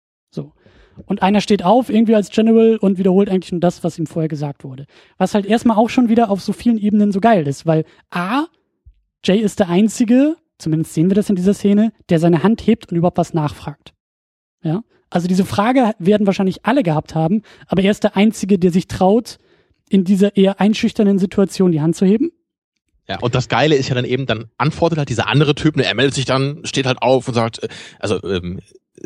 Und 1.07 1.22
einer 1.22 1.40
steht 1.40 1.64
auf, 1.64 1.90
irgendwie 1.90 2.14
als 2.14 2.30
General, 2.30 2.76
und 2.76 2.99
wiederholt 2.99 3.28
eigentlich 3.28 3.53
nur 3.53 3.61
das, 3.61 3.84
was 3.84 3.99
ihm 3.99 4.07
vorher 4.07 4.28
gesagt 4.28 4.64
wurde. 4.64 4.86
Was 5.16 5.34
halt 5.34 5.46
erstmal 5.46 5.76
auch 5.76 5.88
schon 5.88 6.09
wieder 6.09 6.30
auf 6.30 6.40
so 6.40 6.53
vielen 6.53 6.78
Ebenen 6.78 7.12
so 7.12 7.20
geil 7.20 7.46
ist, 7.46 7.66
weil 7.66 7.84
A, 8.11 8.46
Jay 9.24 9.38
ist 9.38 9.59
der 9.61 9.68
Einzige, 9.68 10.36
zumindest 10.59 10.94
sehen 10.94 11.11
wir 11.11 11.14
das 11.14 11.30
in 11.30 11.36
dieser 11.36 11.55
Szene, 11.55 11.92
der 12.09 12.18
seine 12.18 12.42
Hand 12.42 12.66
hebt 12.66 12.90
und 12.90 12.96
überhaupt 12.96 13.18
was 13.18 13.34
nachfragt. 13.34 13.94
Ja. 14.62 14.82
Also 15.11 15.26
diese 15.26 15.44
Frage 15.44 15.92
werden 15.99 16.26
wahrscheinlich 16.26 16.66
alle 16.66 16.82
gehabt 16.82 17.14
haben, 17.14 17.42
aber 17.66 17.82
er 17.82 17.90
ist 17.90 18.05
der 18.05 18.16
Einzige, 18.16 18.59
der 18.59 18.70
sich 18.70 18.88
traut, 18.88 19.38
in 19.88 20.05
dieser 20.05 20.36
eher 20.36 20.61
einschüchternden 20.61 21.18
Situation 21.18 21.72
die 21.72 21.80
Hand 21.80 21.96
zu 21.96 22.05
heben. 22.05 22.30
Ja, 23.09 23.18
und 23.20 23.34
das 23.34 23.49
Geile 23.49 23.74
ist 23.74 23.88
ja 23.88 23.94
dann 23.94 24.05
eben, 24.05 24.26
dann 24.26 24.51
antwortet 24.59 24.99
halt 24.99 25.09
dieser 25.09 25.28
andere 25.28 25.55
Typ, 25.55 25.76
ne, 25.76 25.86
er 25.86 25.94
meldet 25.94 26.14
sich 26.14 26.26
dann, 26.26 26.61
steht 26.64 26.84
halt 26.84 27.01
auf 27.01 27.26
und 27.26 27.32
sagt, 27.32 27.62
äh, 27.62 27.68
also 27.99 28.22
ähm, 28.22 28.61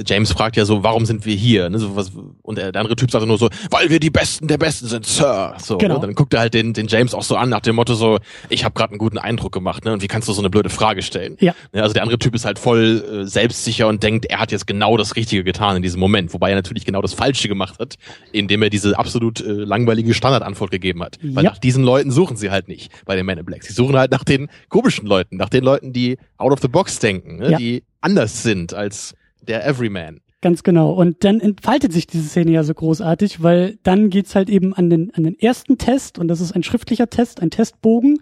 James 0.07 0.33
fragt 0.33 0.57
ja 0.57 0.65
so, 0.65 0.83
warum 0.83 1.07
sind 1.07 1.27
wir 1.27 1.35
hier? 1.35 1.69
Ne, 1.71 1.79
so 1.79 1.97
was, 1.97 2.13
und 2.43 2.59
der, 2.59 2.73
der 2.73 2.81
andere 2.81 2.97
Typ 2.97 3.11
sagt 3.11 3.27
nur 3.27 3.39
so, 3.39 3.49
weil 3.71 3.91
wir 3.91 4.01
die 4.01 4.11
Besten 4.11 4.47
der 4.49 4.59
Besten 4.59 4.87
sind, 4.87 5.07
Sir. 5.07 5.55
So, 5.59 5.79
Genau. 5.79 5.95
ne, 5.97 6.01
dann 6.01 6.15
guckt 6.15 6.33
er 6.35 6.41
halt 6.41 6.55
den, 6.55 6.73
den 6.73 6.87
James 6.89 7.15
auch 7.15 7.23
so 7.23 7.37
an 7.37 7.49
nach 7.51 7.61
dem 7.61 7.77
Motto 7.77 7.95
so, 7.95 8.19
ich 8.49 8.65
habe 8.65 8.75
gerade 8.75 8.91
einen 8.93 8.99
guten 8.99 9.19
Eindruck 9.19 9.53
gemacht, 9.53 9.85
ne? 9.85 9.93
Und 9.93 10.03
wie 10.03 10.09
kannst 10.09 10.29
du 10.29 10.33
so 10.33 10.41
eine 10.41 10.51
blöde 10.51 10.71
Frage 10.71 11.03
stellen? 11.03 11.37
Ja. 11.41 11.55
Ne, 11.73 11.83
also 11.83 11.93
der 11.93 12.03
andere 12.03 12.19
Typ 12.19 12.35
ist 12.35 12.45
halt 12.45 12.59
voll 12.59 13.23
äh, 13.23 13.27
selbstsicher 13.27 13.89
und 13.89 14.03
denkt, 14.03 14.27
er 14.27 14.39
hat 14.41 14.53
jetzt 14.53 14.67
genau 14.67 14.97
das 14.97 15.17
Richtige 15.17 15.45
getan 15.45 15.77
in 15.77 15.83
diesem 15.83 16.01
Moment, 16.01 16.33
wobei 16.35 16.51
er 16.51 16.57
natürlich 16.57 16.85
genau 16.85 17.03
das 17.03 17.13
Falsche 17.15 17.49
gemacht 17.49 17.79
hat, 17.79 17.97
indem 18.33 18.63
er 18.63 18.71
diese 18.71 18.99
absolut 18.99 19.41
äh, 19.41 19.51
langweilige 19.51 20.15
Standardantwort 20.15 20.71
gegeben 20.71 21.03
hat. 21.03 21.19
Weil 21.23 21.45
Ja. 21.45 21.51
nach 21.51 21.59
diesen 21.59 21.85
Leuten 21.85 22.11
suchen 22.11 22.37
sie 22.37 22.51
halt 22.51 22.69
nicht 22.69 22.91
bei 23.05 23.17
den 23.17 23.27
Men 23.27 23.39
in 23.39 23.45
Black. 23.45 23.63
Sie 23.65 23.73
suchen 23.73 23.97
halt 23.97 24.11
nach 24.11 24.25
den 24.25 24.49
komischen 24.69 25.07
Leuten, 25.07 25.37
nach 25.37 25.49
den 25.49 25.65
Leuten, 25.65 25.93
die 25.93 26.19
out 26.39 26.53
of 26.53 26.61
the 26.61 26.69
box 26.69 26.99
denken, 26.99 27.37
ne? 27.37 27.51
Ja. 27.53 27.59
die 27.59 27.83
anders 28.01 28.43
sind 28.43 28.75
als 28.75 29.15
der 29.43 29.67
Everyman. 29.67 30.21
Ganz 30.41 30.65
genau. 30.65 30.91
Und 30.93 31.23
dann 31.23 31.39
entfaltet 31.39 31.93
sich 31.93 32.09
diese 32.09 32.29
Szene 32.29 32.51
ja 32.51 32.65
so 32.65 32.75
großartig, 32.75 33.43
weil 33.43 33.79
dann 33.85 34.11
geht's 34.11 34.35
halt 34.35 34.51
eben 34.51 34.75
an 34.75 34.91
den, 34.91 35.15
an 35.15 35.23
den 35.23 35.39
ersten 35.39 35.79
Test 35.79 36.19
und 36.19 36.27
das 36.27 36.41
ist 36.41 36.53
ein 36.53 36.65
schriftlicher 36.65 37.09
Test, 37.09 37.41
ein 37.41 37.51
Testbogen. 37.51 38.19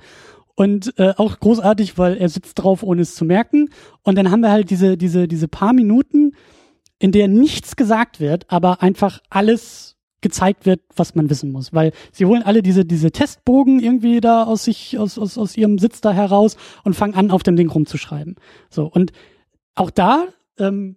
Und 0.54 0.92
äh, 0.98 1.14
auch 1.16 1.40
großartig, 1.40 1.96
weil 1.96 2.18
er 2.18 2.28
sitzt 2.28 2.58
drauf, 2.58 2.82
ohne 2.82 3.00
es 3.00 3.14
zu 3.14 3.24
merken. 3.24 3.70
Und 4.02 4.18
dann 4.18 4.30
haben 4.30 4.42
wir 4.42 4.50
halt 4.50 4.68
diese, 4.68 4.98
diese, 4.98 5.26
diese 5.26 5.48
paar 5.48 5.72
Minuten, 5.72 6.32
in 6.98 7.12
der 7.12 7.28
nichts 7.28 7.76
gesagt 7.76 8.20
wird, 8.20 8.44
aber 8.48 8.82
einfach 8.82 9.20
alles 9.30 9.96
gezeigt 10.20 10.66
wird, 10.66 10.82
was 10.94 11.14
man 11.14 11.30
wissen 11.30 11.50
muss. 11.50 11.72
Weil 11.72 11.92
sie 12.12 12.26
holen 12.26 12.42
alle 12.42 12.62
diese, 12.62 12.84
diese 12.84 13.10
Testbogen 13.10 13.80
irgendwie 13.80 14.20
da 14.20 14.44
aus 14.44 14.64
sich, 14.64 14.98
aus, 14.98 15.18
aus, 15.18 15.38
aus 15.38 15.56
ihrem 15.56 15.78
Sitz 15.78 16.02
da 16.02 16.12
heraus 16.12 16.58
und 16.84 16.94
fangen 16.94 17.14
an, 17.14 17.30
auf 17.30 17.42
dem 17.42 17.56
Ding 17.56 17.70
rumzuschreiben. 17.70 18.36
So, 18.68 18.84
und 18.84 19.12
auch 19.74 19.90
da, 19.90 20.26
ähm, 20.58 20.96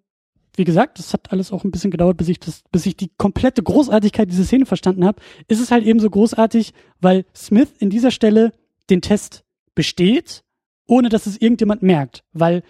wie 0.56 0.64
gesagt, 0.64 1.00
das 1.00 1.14
hat 1.14 1.32
alles 1.32 1.52
auch 1.52 1.64
ein 1.64 1.72
bisschen 1.72 1.92
gedauert, 1.92 2.18
bis 2.18 2.30
ich 2.30 2.40
das, 2.40 2.64
bis 2.72 2.86
ich 2.86 2.96
die 2.96 3.12
komplette 3.18 3.64
Großartigkeit 3.64 4.30
dieser 4.30 4.44
Szene 4.44 4.66
verstanden 4.66 5.06
habe, 5.06 5.22
ist 5.48 5.60
es 5.60 5.72
halt 5.72 5.86
eben 5.86 6.00
so 6.00 6.10
großartig, 6.10 6.74
weil 7.00 7.26
Smith 7.36 7.70
in 7.80 7.90
dieser 7.90 8.12
Stelle 8.12 8.52
den 8.90 9.02
Test 9.02 9.44
besteht, 9.76 10.44
ohne 10.88 11.10
dass 11.10 11.26
es 11.26 11.42
irgendjemand 11.42 11.82
merkt, 11.82 12.24
weil 12.34 12.64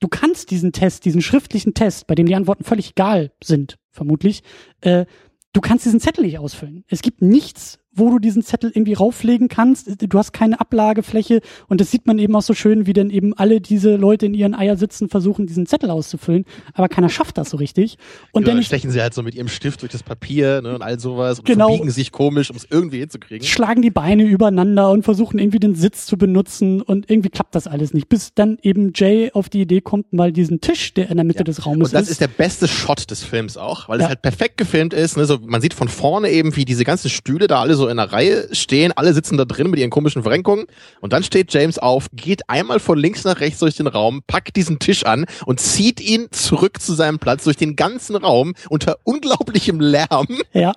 du 0.00 0.08
kannst 0.08 0.50
diesen 0.50 0.72
Test, 0.72 1.04
diesen 1.04 1.22
schriftlichen 1.22 1.74
Test, 1.74 2.06
bei 2.06 2.14
dem 2.14 2.26
die 2.26 2.34
Antworten 2.34 2.64
völlig 2.64 2.90
egal 2.90 3.32
sind, 3.42 3.78
vermutlich, 3.90 4.42
äh, 4.80 5.06
du 5.52 5.60
kannst 5.60 5.84
diesen 5.84 6.00
Zettel 6.00 6.24
nicht 6.24 6.38
ausfüllen. 6.38 6.84
Es 6.88 7.02
gibt 7.02 7.22
nichts, 7.22 7.78
wo 7.92 8.10
du 8.10 8.18
diesen 8.18 8.42
Zettel 8.42 8.70
irgendwie 8.74 8.94
rauflegen 8.94 9.48
kannst. 9.48 9.88
Du 10.00 10.18
hast 10.18 10.32
keine 10.32 10.60
Ablagefläche 10.60 11.40
und 11.68 11.80
das 11.80 11.90
sieht 11.90 12.06
man 12.06 12.18
eben 12.18 12.34
auch 12.36 12.42
so 12.42 12.54
schön, 12.54 12.86
wie 12.86 12.92
dann 12.92 13.10
eben 13.10 13.34
alle 13.34 13.60
diese 13.60 13.96
Leute 13.96 14.26
in 14.26 14.34
ihren 14.34 14.54
Eier 14.54 14.76
sitzen, 14.76 15.08
versuchen 15.08 15.46
diesen 15.46 15.66
Zettel 15.66 15.90
auszufüllen, 15.90 16.44
aber 16.74 16.88
keiner 16.88 17.08
schafft 17.08 17.36
das 17.38 17.50
so 17.50 17.56
richtig. 17.56 17.98
Und 18.32 18.44
genau, 18.44 18.54
dann 18.56 18.64
stechen 18.64 18.90
sie 18.90 19.00
halt 19.02 19.12
so 19.14 19.22
mit 19.22 19.34
ihrem 19.34 19.48
Stift 19.48 19.82
durch 19.82 19.92
das 19.92 20.02
Papier 20.02 20.62
ne, 20.62 20.74
und 20.74 20.82
all 20.82 20.98
sowas 21.00 21.38
und 21.40 21.46
Genau. 21.46 21.68
verbiegen 21.68 21.90
sich 21.90 22.12
komisch, 22.12 22.50
um 22.50 22.56
es 22.56 22.66
irgendwie 22.70 23.00
hinzukriegen. 23.00 23.46
schlagen 23.46 23.82
die 23.82 23.90
Beine 23.90 24.22
übereinander 24.24 24.90
und 24.90 25.02
versuchen 25.04 25.38
irgendwie 25.38 25.58
den 25.58 25.74
Sitz 25.74 26.06
zu 26.06 26.16
benutzen 26.16 26.80
und 26.82 27.10
irgendwie 27.10 27.28
klappt 27.30 27.54
das 27.54 27.66
alles 27.66 27.92
nicht, 27.92 28.08
bis 28.08 28.34
dann 28.34 28.58
eben 28.62 28.92
Jay 28.94 29.30
auf 29.32 29.48
die 29.48 29.62
Idee 29.62 29.80
kommt, 29.80 30.12
mal 30.12 30.32
diesen 30.32 30.60
Tisch, 30.60 30.94
der 30.94 31.10
in 31.10 31.16
der 31.16 31.24
Mitte 31.24 31.44
des 31.44 31.66
Raumes 31.66 31.88
Und 31.88 31.94
das 31.94 32.08
ist 32.08 32.20
der 32.20 32.28
beste 32.28 32.68
Shot 32.68 33.10
des 33.10 33.24
Films 33.24 33.56
auch, 33.56 33.88
weil 33.88 33.98
Ja. 33.98 34.04
es 34.04 34.08
halt 34.10 34.22
perfekt 34.22 34.56
gefilmt 34.58 34.94
ist. 34.94 35.16
Ne? 35.16 35.24
So, 35.24 35.38
man 35.44 35.60
sieht 35.60 35.74
von 35.74 35.88
vorne 35.88 36.30
eben, 36.30 36.54
wie 36.56 36.64
diese 36.64 36.84
ganzen 36.84 37.10
Stühle 37.10 37.46
da 37.48 37.60
alle 37.60 37.74
so 37.74 37.79
in 37.86 37.98
einer 37.98 38.12
Reihe 38.12 38.48
stehen. 38.52 38.92
Alle 38.94 39.12
sitzen 39.12 39.36
da 39.36 39.44
drin 39.44 39.70
mit 39.70 39.80
ihren 39.80 39.90
komischen 39.90 40.22
Verrenkungen. 40.22 40.66
Und 41.00 41.12
dann 41.12 41.22
steht 41.22 41.52
James 41.52 41.78
auf, 41.78 42.08
geht 42.12 42.48
einmal 42.48 42.80
von 42.80 42.98
links 42.98 43.24
nach 43.24 43.40
rechts 43.40 43.60
durch 43.60 43.76
den 43.76 43.86
Raum, 43.86 44.22
packt 44.26 44.56
diesen 44.56 44.78
Tisch 44.78 45.04
an 45.04 45.26
und 45.46 45.60
zieht 45.60 46.00
ihn 46.00 46.28
zurück 46.30 46.80
zu 46.80 46.94
seinem 46.94 47.18
Platz 47.18 47.44
durch 47.44 47.56
den 47.56 47.76
ganzen 47.76 48.16
Raum 48.16 48.54
unter 48.68 48.98
unglaublichem 49.04 49.80
Lärm. 49.80 50.26
ja, 50.52 50.72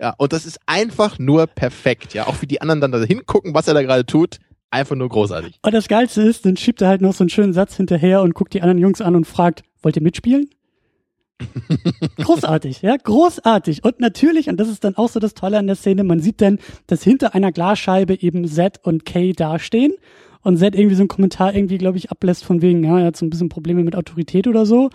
Ja, 0.00 0.14
und 0.18 0.32
das 0.32 0.46
ist 0.46 0.58
einfach 0.66 1.18
nur 1.18 1.46
perfekt. 1.46 2.14
Ja, 2.14 2.26
auch 2.26 2.42
wie 2.42 2.46
die 2.46 2.60
anderen 2.60 2.80
dann 2.80 2.92
da 2.92 3.00
hingucken, 3.02 3.54
was 3.54 3.68
er 3.68 3.74
da 3.74 3.82
gerade 3.82 4.06
tut. 4.06 4.38
Einfach 4.70 4.94
nur 4.94 5.08
großartig. 5.08 5.58
Und 5.62 5.74
das 5.74 5.88
Geilste 5.88 6.22
ist, 6.22 6.46
dann 6.46 6.56
schiebt 6.56 6.80
er 6.80 6.88
halt 6.88 7.00
noch 7.00 7.12
so 7.12 7.24
einen 7.24 7.30
schönen 7.30 7.52
Satz 7.52 7.76
hinterher 7.76 8.22
und 8.22 8.34
guckt 8.34 8.54
die 8.54 8.62
anderen 8.62 8.78
Jungs 8.78 9.00
an 9.00 9.16
und 9.16 9.26
fragt, 9.26 9.62
wollt 9.82 9.96
ihr 9.96 10.02
mitspielen? 10.02 10.48
Großartig, 12.16 12.82
ja, 12.82 12.96
großartig. 12.96 13.84
Und 13.84 14.00
natürlich, 14.00 14.48
und 14.48 14.58
das 14.58 14.68
ist 14.68 14.84
dann 14.84 14.96
auch 14.96 15.08
so 15.08 15.20
das 15.20 15.34
Tolle 15.34 15.58
an 15.58 15.66
der 15.66 15.76
Szene, 15.76 16.04
man 16.04 16.20
sieht 16.20 16.40
dann, 16.40 16.58
dass 16.86 17.02
hinter 17.02 17.34
einer 17.34 17.52
Glasscheibe 17.52 18.20
eben 18.20 18.46
Zed 18.46 18.80
und 18.82 19.04
Kay 19.04 19.32
dastehen 19.32 19.92
und 20.42 20.58
Zed 20.58 20.74
irgendwie 20.74 20.96
so 20.96 21.02
einen 21.02 21.08
Kommentar 21.08 21.54
irgendwie, 21.54 21.78
glaube 21.78 21.98
ich, 21.98 22.10
ablässt 22.10 22.44
von 22.44 22.62
wegen, 22.62 22.84
ja, 22.84 22.98
er 22.98 23.06
hat 23.06 23.16
so 23.16 23.26
ein 23.26 23.30
bisschen 23.30 23.48
Probleme 23.48 23.82
mit 23.82 23.96
Autorität 23.96 24.46
oder 24.46 24.66
so. 24.66 24.90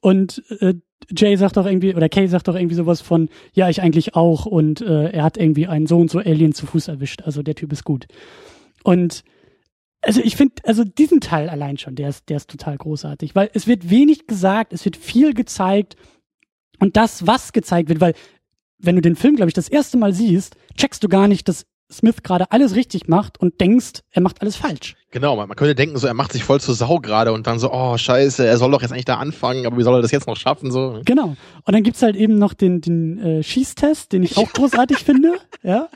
Und 0.00 0.42
äh, 0.60 0.74
Jay 1.16 1.36
sagt 1.36 1.56
doch 1.56 1.66
irgendwie, 1.66 1.94
oder 1.94 2.08
Kay 2.08 2.26
sagt 2.26 2.48
doch 2.48 2.54
irgendwie 2.54 2.74
sowas 2.74 3.00
von, 3.00 3.28
ja, 3.54 3.68
ich 3.68 3.80
eigentlich 3.82 4.14
auch 4.14 4.46
und 4.46 4.80
äh, 4.80 5.10
er 5.10 5.22
hat 5.22 5.36
irgendwie 5.36 5.66
einen 5.66 5.86
so 5.86 5.98
und 5.98 6.10
so 6.10 6.18
Alien 6.18 6.52
zu 6.52 6.66
Fuß 6.66 6.88
erwischt, 6.88 7.22
also 7.22 7.42
der 7.42 7.54
Typ 7.54 7.72
ist 7.72 7.84
gut. 7.84 8.06
Und 8.84 9.24
also 10.00 10.20
ich 10.22 10.36
finde, 10.36 10.54
also 10.64 10.84
diesen 10.84 11.20
Teil 11.20 11.48
allein 11.48 11.78
schon, 11.78 11.94
der 11.94 12.08
ist, 12.08 12.28
der 12.28 12.36
ist 12.36 12.50
total 12.50 12.76
großartig, 12.76 13.34
weil 13.34 13.50
es 13.54 13.66
wird 13.66 13.90
wenig 13.90 14.26
gesagt, 14.26 14.72
es 14.72 14.84
wird 14.84 14.96
viel 14.96 15.34
gezeigt 15.34 15.96
und 16.78 16.96
das, 16.96 17.26
was 17.26 17.52
gezeigt 17.52 17.88
wird, 17.88 18.00
weil 18.00 18.14
wenn 18.78 18.94
du 18.94 19.02
den 19.02 19.16
Film, 19.16 19.36
glaube 19.36 19.50
ich, 19.50 19.54
das 19.54 19.68
erste 19.68 19.98
Mal 19.98 20.12
siehst, 20.12 20.56
checkst 20.76 21.02
du 21.02 21.08
gar 21.08 21.26
nicht, 21.26 21.48
dass 21.48 21.66
Smith 21.90 22.22
gerade 22.22 22.52
alles 22.52 22.74
richtig 22.74 23.08
macht 23.08 23.40
und 23.40 23.60
denkst, 23.60 24.02
er 24.10 24.22
macht 24.22 24.40
alles 24.40 24.56
falsch. 24.56 24.94
Genau, 25.10 25.36
man, 25.36 25.48
man 25.48 25.56
könnte 25.56 25.74
denken, 25.74 25.96
so 25.96 26.06
er 26.06 26.12
macht 26.12 26.32
sich 26.32 26.44
voll 26.44 26.60
zur 26.60 26.74
Sau 26.74 26.98
gerade 26.98 27.32
und 27.32 27.46
dann 27.46 27.58
so, 27.58 27.72
oh 27.72 27.96
scheiße, 27.96 28.46
er 28.46 28.58
soll 28.58 28.70
doch 28.70 28.82
jetzt 28.82 28.92
eigentlich 28.92 29.06
da 29.06 29.16
anfangen, 29.16 29.64
aber 29.66 29.78
wie 29.78 29.82
soll 29.82 29.94
er 29.94 30.02
das 30.02 30.10
jetzt 30.10 30.26
noch 30.26 30.36
schaffen? 30.36 30.70
So. 30.70 31.00
Genau. 31.06 31.36
Und 31.64 31.74
dann 31.74 31.82
gibt's 31.82 32.02
halt 32.02 32.14
eben 32.14 32.38
noch 32.38 32.52
den, 32.52 32.82
den 32.82 33.18
äh, 33.18 33.42
Schießtest, 33.42 34.12
den 34.12 34.22
ich 34.22 34.36
auch 34.36 34.52
großartig 34.52 34.98
finde. 34.98 35.38
Ja. 35.62 35.88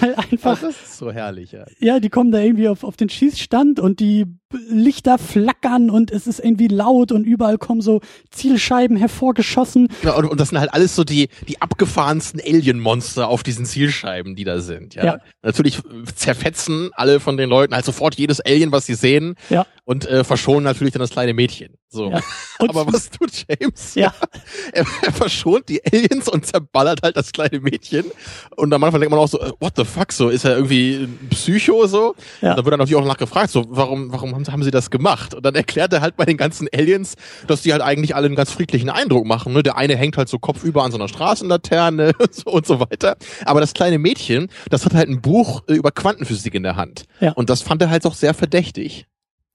Weil 0.00 0.14
einfach, 0.14 0.58
das 0.58 0.70
ist 0.70 0.96
so 0.96 1.12
herrlich, 1.12 1.52
ja. 1.52 1.66
ja, 1.78 2.00
die 2.00 2.08
kommen 2.08 2.32
da 2.32 2.40
irgendwie 2.40 2.68
auf, 2.68 2.84
auf 2.84 2.96
den 2.96 3.10
Schießstand 3.10 3.80
und 3.80 4.00
die 4.00 4.24
Lichter 4.50 5.18
flackern 5.18 5.90
und 5.90 6.10
es 6.10 6.26
ist 6.26 6.38
irgendwie 6.40 6.68
laut 6.68 7.12
und 7.12 7.24
überall 7.24 7.58
kommen 7.58 7.82
so 7.82 8.00
Zielscheiben 8.30 8.96
hervorgeschossen. 8.96 9.88
Genau, 10.00 10.16
und, 10.18 10.24
und 10.24 10.40
das 10.40 10.48
sind 10.48 10.58
halt 10.58 10.72
alles 10.72 10.96
so 10.96 11.04
die, 11.04 11.28
die 11.46 11.60
abgefahrensten 11.60 12.40
Alien-Monster 12.40 13.28
auf 13.28 13.42
diesen 13.42 13.66
Zielscheiben, 13.66 14.36
die 14.36 14.44
da 14.44 14.60
sind. 14.60 14.94
Ja. 14.94 15.04
Ja. 15.04 15.18
Natürlich 15.42 15.82
zerfetzen 16.14 16.90
alle 16.94 17.20
von 17.20 17.36
den 17.36 17.50
Leuten 17.50 17.74
halt 17.74 17.84
sofort 17.84 18.14
jedes 18.14 18.37
Alien, 18.44 18.72
was 18.72 18.86
sie 18.86 18.94
sehen 18.94 19.34
Ja. 19.50 19.66
Und 19.88 20.04
äh, 20.04 20.22
verschonen 20.22 20.64
natürlich 20.64 20.92
dann 20.92 21.00
das 21.00 21.08
kleine 21.08 21.32
Mädchen. 21.32 21.78
So. 21.88 22.10
Ja. 22.10 22.20
Aber 22.58 22.92
was 22.92 23.08
tut 23.08 23.30
James? 23.48 23.94
Ja. 23.94 24.12
Er, 24.72 24.84
er 25.02 25.12
verschont 25.12 25.68
die 25.68 25.80
Aliens 25.84 26.28
und 26.28 26.44
zerballert 26.44 27.02
halt 27.02 27.16
das 27.16 27.32
kleine 27.32 27.60
Mädchen. 27.60 28.04
Und 28.56 28.72
am 28.72 28.84
Anfang 28.84 29.00
denkt 29.00 29.10
man 29.10 29.18
auch 29.18 29.28
so, 29.28 29.40
äh, 29.40 29.50
what 29.60 29.72
the 29.76 29.84
fuck, 29.84 30.12
so, 30.12 30.28
ist 30.28 30.44
er 30.44 30.56
irgendwie 30.56 30.96
ein 30.96 31.28
Psycho 31.30 31.86
so? 31.86 32.14
Ja. 32.42 32.54
Dann 32.54 32.64
wird 32.64 32.74
er 32.74 32.76
natürlich 32.76 33.02
auch 33.02 33.06
nachgefragt, 33.06 33.50
so, 33.50 33.64
warum, 33.68 34.12
warum 34.12 34.34
haben, 34.34 34.46
haben 34.46 34.62
sie 34.62 34.70
das 34.70 34.90
gemacht? 34.90 35.34
Und 35.34 35.46
dann 35.46 35.54
erklärt 35.54 35.92
er 35.94 36.02
halt 36.02 36.16
bei 36.16 36.26
den 36.26 36.36
ganzen 36.36 36.68
Aliens, 36.72 37.14
dass 37.46 37.62
die 37.62 37.72
halt 37.72 37.80
eigentlich 37.80 38.14
alle 38.14 38.26
einen 38.26 38.36
ganz 38.36 38.52
friedlichen 38.52 38.90
Eindruck 38.90 39.24
machen. 39.24 39.54
Ne? 39.54 39.62
Der 39.62 39.78
eine 39.78 39.96
hängt 39.96 40.18
halt 40.18 40.28
so 40.28 40.38
kopfüber 40.38 40.84
an 40.84 40.90
so 40.90 40.98
einer 40.98 41.08
Straßenlaterne 41.08 42.12
und 42.18 42.34
so, 42.34 42.50
und 42.50 42.66
so 42.66 42.78
weiter. 42.80 43.16
Aber 43.46 43.60
das 43.60 43.72
kleine 43.72 43.98
Mädchen, 43.98 44.48
das 44.68 44.84
hat 44.84 44.92
halt 44.92 45.08
ein 45.08 45.22
Buch 45.22 45.62
äh, 45.66 45.74
über 45.74 45.92
Quantenphysik 45.92 46.54
in 46.54 46.62
der 46.62 46.76
Hand. 46.76 47.04
Ja. 47.20 47.32
Und 47.32 47.48
das 47.48 47.62
fand 47.62 47.80
er 47.80 47.88
halt 47.88 48.04
auch 48.04 48.14
sehr 48.14 48.34
verdächtig. 48.34 49.06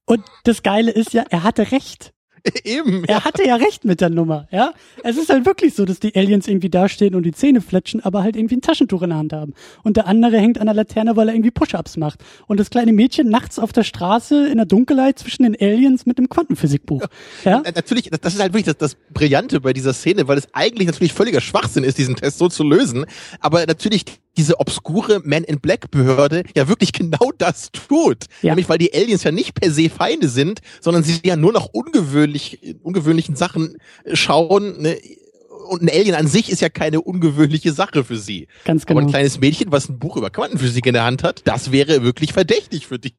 Und 0.06 0.22
das 0.44 0.62
Geile 0.62 0.90
ist 0.90 1.12
ja, 1.12 1.24
er 1.30 1.42
hatte 1.44 1.70
recht. 1.72 2.10
Eben. 2.64 3.04
Er 3.04 3.24
hatte 3.24 3.42
ja 3.46 3.56
recht 3.56 3.86
mit 3.86 4.02
der 4.02 4.10
Nummer, 4.10 4.46
ja. 4.50 4.74
Es 5.02 5.16
ist 5.16 5.30
halt 5.30 5.46
wirklich 5.46 5.72
so, 5.74 5.86
dass 5.86 5.98
die 5.98 6.14
Aliens 6.14 6.46
irgendwie 6.46 6.68
dastehen 6.68 7.14
und 7.14 7.22
die 7.22 7.32
Zähne 7.32 7.62
fletschen, 7.62 8.04
aber 8.04 8.22
halt 8.22 8.36
irgendwie 8.36 8.56
ein 8.56 8.60
Taschentuch 8.60 9.00
in 9.00 9.08
der 9.08 9.18
Hand 9.18 9.32
haben. 9.32 9.54
Und 9.82 9.96
der 9.96 10.06
andere 10.06 10.36
hängt 10.38 10.58
an 10.58 10.66
der 10.66 10.74
Laterne, 10.74 11.16
weil 11.16 11.28
er 11.28 11.34
irgendwie 11.34 11.50
Push-Ups 11.52 11.96
macht. 11.96 12.22
Und 12.46 12.60
das 12.60 12.68
kleine 12.68 12.92
Mädchen 12.92 13.30
nachts 13.30 13.58
auf 13.58 13.72
der 13.72 13.82
Straße 13.82 14.46
in 14.46 14.58
der 14.58 14.66
Dunkelheit 14.66 15.18
zwischen 15.18 15.44
den 15.44 15.56
Aliens 15.58 16.04
mit 16.04 16.18
dem 16.18 16.28
Quantenphysikbuch. 16.28 17.06
Ja. 17.46 17.62
Äh, 17.62 17.72
Natürlich, 17.74 18.10
das- 18.10 18.20
das 18.20 18.34
ist 18.34 18.40
halt 18.42 18.52
wirklich 18.52 18.66
das, 18.66 18.76
das 18.76 18.96
Brillante 19.14 19.62
bei 19.62 19.72
dieser 19.72 19.94
Szene, 19.94 20.28
weil 20.28 20.36
es 20.36 20.48
eigentlich 20.52 20.86
natürlich 20.86 21.14
völliger 21.14 21.40
Schwachsinn 21.40 21.82
ist, 21.82 21.96
diesen 21.96 22.14
Test 22.16 22.36
so 22.36 22.48
zu 22.48 22.62
lösen. 22.62 23.06
Aber 23.40 23.64
natürlich 23.64 24.04
diese 24.36 24.60
obskure 24.60 25.20
Man 25.24 25.44
in 25.44 25.60
Black 25.60 25.90
Behörde 25.90 26.42
ja 26.56 26.68
wirklich 26.68 26.92
genau 26.92 27.30
das 27.38 27.70
tut. 27.72 28.24
Ja. 28.42 28.50
Nämlich 28.50 28.68
weil 28.68 28.78
die 28.78 28.92
Aliens 28.94 29.24
ja 29.24 29.32
nicht 29.32 29.54
per 29.54 29.70
se 29.70 29.88
Feinde 29.90 30.28
sind, 30.28 30.60
sondern 30.80 31.02
sie 31.02 31.20
ja 31.24 31.36
nur 31.36 31.52
nach 31.52 31.66
ungewöhnlich, 31.72 32.76
ungewöhnlichen 32.82 33.36
Sachen 33.36 33.76
schauen. 34.12 34.82
Ne? 34.82 34.98
Und 35.68 35.82
ein 35.82 35.88
Alien 35.88 36.14
an 36.14 36.26
sich 36.26 36.50
ist 36.50 36.60
ja 36.60 36.68
keine 36.68 37.00
ungewöhnliche 37.00 37.72
Sache 37.72 38.04
für 38.04 38.18
sie. 38.18 38.48
Ganz 38.64 38.84
Aber 38.84 38.94
genau. 38.94 39.06
ein 39.06 39.10
kleines 39.10 39.40
Mädchen, 39.40 39.72
was 39.72 39.88
ein 39.88 39.98
Buch 39.98 40.16
über 40.16 40.30
Quantenphysik 40.30 40.86
in 40.86 40.94
der 40.94 41.04
Hand 41.04 41.22
hat, 41.22 41.42
das 41.44 41.72
wäre 41.72 42.02
wirklich 42.02 42.32
verdächtig 42.32 42.86
für 42.86 42.98
die. 42.98 43.14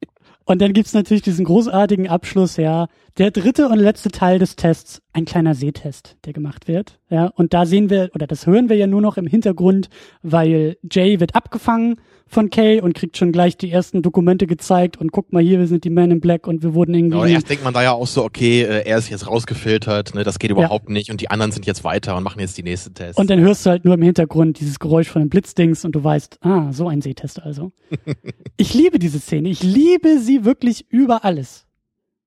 Und 0.45 0.61
dann 0.61 0.73
gibt's 0.73 0.93
natürlich 0.93 1.23
diesen 1.23 1.43
großartigen 1.43 2.07
Abschluss, 2.07 2.57
ja. 2.57 2.87
Der 3.17 3.31
dritte 3.31 3.67
und 3.67 3.79
letzte 3.79 4.09
Teil 4.09 4.37
des 4.37 4.55
Tests, 4.55 5.01
ein 5.11 5.25
kleiner 5.25 5.55
Sehtest, 5.55 6.17
der 6.25 6.33
gemacht 6.33 6.67
wird. 6.67 6.99
Ja, 7.09 7.27
und 7.35 7.53
da 7.53 7.65
sehen 7.65 7.89
wir, 7.89 8.11
oder 8.13 8.27
das 8.27 8.45
hören 8.45 8.69
wir 8.69 8.75
ja 8.75 8.85
nur 8.85 9.01
noch 9.01 9.17
im 9.17 9.25
Hintergrund, 9.25 9.89
weil 10.21 10.77
Jay 10.89 11.19
wird 11.19 11.33
abgefangen 11.33 11.95
von 12.27 12.49
Kay 12.49 12.81
und 12.81 12.93
kriegt 12.93 13.17
schon 13.17 13.31
gleich 13.31 13.55
die 13.55 13.71
ersten 13.71 14.01
Dokumente 14.01 14.47
gezeigt 14.47 14.97
und 14.97 15.11
guckt 15.11 15.31
mal 15.31 15.43
hier, 15.43 15.59
wir 15.59 15.67
sind 15.67 15.83
die 15.83 15.89
Men 15.89 16.11
in 16.11 16.19
Black 16.19 16.47
und 16.47 16.63
wir 16.63 16.73
wurden 16.73 16.95
irgendwie. 16.95 17.17
Aber 17.17 17.27
erst 17.27 17.49
denkt 17.49 17.63
man 17.63 17.73
da 17.73 17.83
ja 17.83 17.91
auch 17.93 18.07
so, 18.07 18.23
okay, 18.23 18.63
äh, 18.63 18.83
er 18.85 18.97
ist 18.97 19.09
jetzt 19.09 19.27
rausgefiltert, 19.27 20.15
ne, 20.15 20.23
das 20.23 20.39
geht 20.39 20.51
überhaupt 20.51 20.89
nicht 20.89 21.11
und 21.11 21.21
die 21.21 21.29
anderen 21.29 21.51
sind 21.51 21.65
jetzt 21.65 21.83
weiter 21.83 22.15
und 22.15 22.23
machen 22.23 22.39
jetzt 22.39 22.57
die 22.57 22.63
nächste 22.63 22.93
Tests. 22.93 23.17
und 23.17 23.29
dann 23.29 23.39
hörst 23.39 23.65
du 23.65 23.69
halt 23.69 23.85
nur 23.85 23.93
im 23.93 24.01
Hintergrund 24.01 24.59
dieses 24.59 24.79
Geräusch 24.79 25.07
von 25.07 25.21
den 25.21 25.29
Blitzdings 25.29 25.85
und 25.85 25.93
du 25.93 26.03
weißt, 26.03 26.39
ah, 26.41 26.71
so 26.71 26.87
ein 26.87 27.01
Sehtest 27.01 27.41
also. 27.43 27.71
ich 28.57 28.73
liebe 28.73 28.99
diese 28.99 29.19
Szene. 29.19 29.49
Ich 29.49 29.61
liebe 29.61 30.19
sie 30.19 30.45
wirklich 30.45 30.85
über 30.89 31.23
alles. 31.23 31.65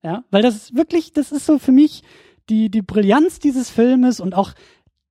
Ja, 0.04 0.24
weil 0.30 0.42
das 0.42 0.54
ist 0.54 0.76
wirklich, 0.76 1.12
das 1.12 1.32
ist 1.32 1.44
so 1.44 1.58
für 1.58 1.72
mich 1.72 2.02
die, 2.48 2.70
die 2.70 2.82
Brillanz 2.82 3.38
dieses 3.40 3.70
Filmes 3.70 4.20
und 4.20 4.34
auch 4.34 4.52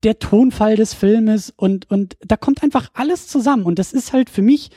der 0.04 0.20
Tonfall 0.20 0.76
des 0.76 0.94
Filmes 0.94 1.52
und, 1.56 1.90
und 1.90 2.18
da 2.22 2.38
kommt 2.38 2.64
einfach 2.64 2.90
alles 2.94 3.28
zusammen. 3.28 3.64
Und 3.64 3.80
das 3.80 3.94
ist 3.94 4.14
halt 4.14 4.30
für 4.30 4.42
mich 4.42 4.70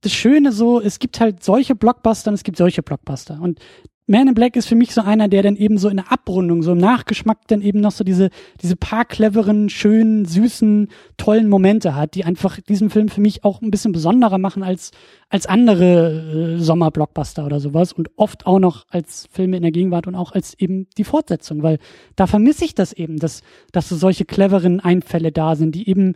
das 0.00 0.12
Schöne 0.12 0.52
so, 0.52 0.80
es 0.80 0.98
gibt 0.98 1.20
halt 1.20 1.42
solche 1.42 1.74
Blockbuster 1.74 2.30
und 2.30 2.34
es 2.34 2.44
gibt 2.44 2.58
solche 2.58 2.82
Blockbuster. 2.82 3.40
Und 3.40 3.60
Man 4.06 4.28
in 4.28 4.34
Black 4.34 4.54
ist 4.56 4.66
für 4.66 4.74
mich 4.74 4.92
so 4.92 5.00
einer, 5.00 5.28
der 5.28 5.42
dann 5.42 5.56
eben 5.56 5.78
so 5.78 5.88
in 5.88 5.96
der 5.96 6.12
Abrundung, 6.12 6.62
so 6.62 6.72
im 6.72 6.78
Nachgeschmack 6.78 7.38
dann 7.46 7.62
eben 7.62 7.80
noch 7.80 7.92
so 7.92 8.04
diese, 8.04 8.28
diese 8.60 8.76
paar 8.76 9.06
cleveren, 9.06 9.70
schönen, 9.70 10.26
süßen, 10.26 10.88
tollen 11.16 11.48
Momente 11.48 11.94
hat, 11.94 12.14
die 12.14 12.24
einfach 12.24 12.60
diesen 12.60 12.90
Film 12.90 13.08
für 13.08 13.22
mich 13.22 13.44
auch 13.44 13.62
ein 13.62 13.70
bisschen 13.70 13.92
besonderer 13.92 14.36
machen 14.36 14.62
als, 14.62 14.90
als 15.30 15.46
andere 15.46 16.56
äh, 16.56 16.58
Sommerblockbuster 16.58 17.46
oder 17.46 17.60
sowas 17.60 17.94
und 17.94 18.10
oft 18.16 18.46
auch 18.46 18.58
noch 18.58 18.84
als 18.90 19.26
Filme 19.32 19.56
in 19.56 19.62
der 19.62 19.72
Gegenwart 19.72 20.06
und 20.06 20.16
auch 20.16 20.32
als 20.32 20.52
eben 20.58 20.86
die 20.98 21.04
Fortsetzung, 21.04 21.62
weil 21.62 21.78
da 22.14 22.26
vermisse 22.26 22.66
ich 22.66 22.74
das 22.74 22.92
eben, 22.92 23.16
dass, 23.16 23.40
dass 23.72 23.88
so 23.88 23.96
solche 23.96 24.26
cleveren 24.26 24.80
Einfälle 24.80 25.32
da 25.32 25.56
sind, 25.56 25.74
die 25.74 25.88
eben 25.88 26.14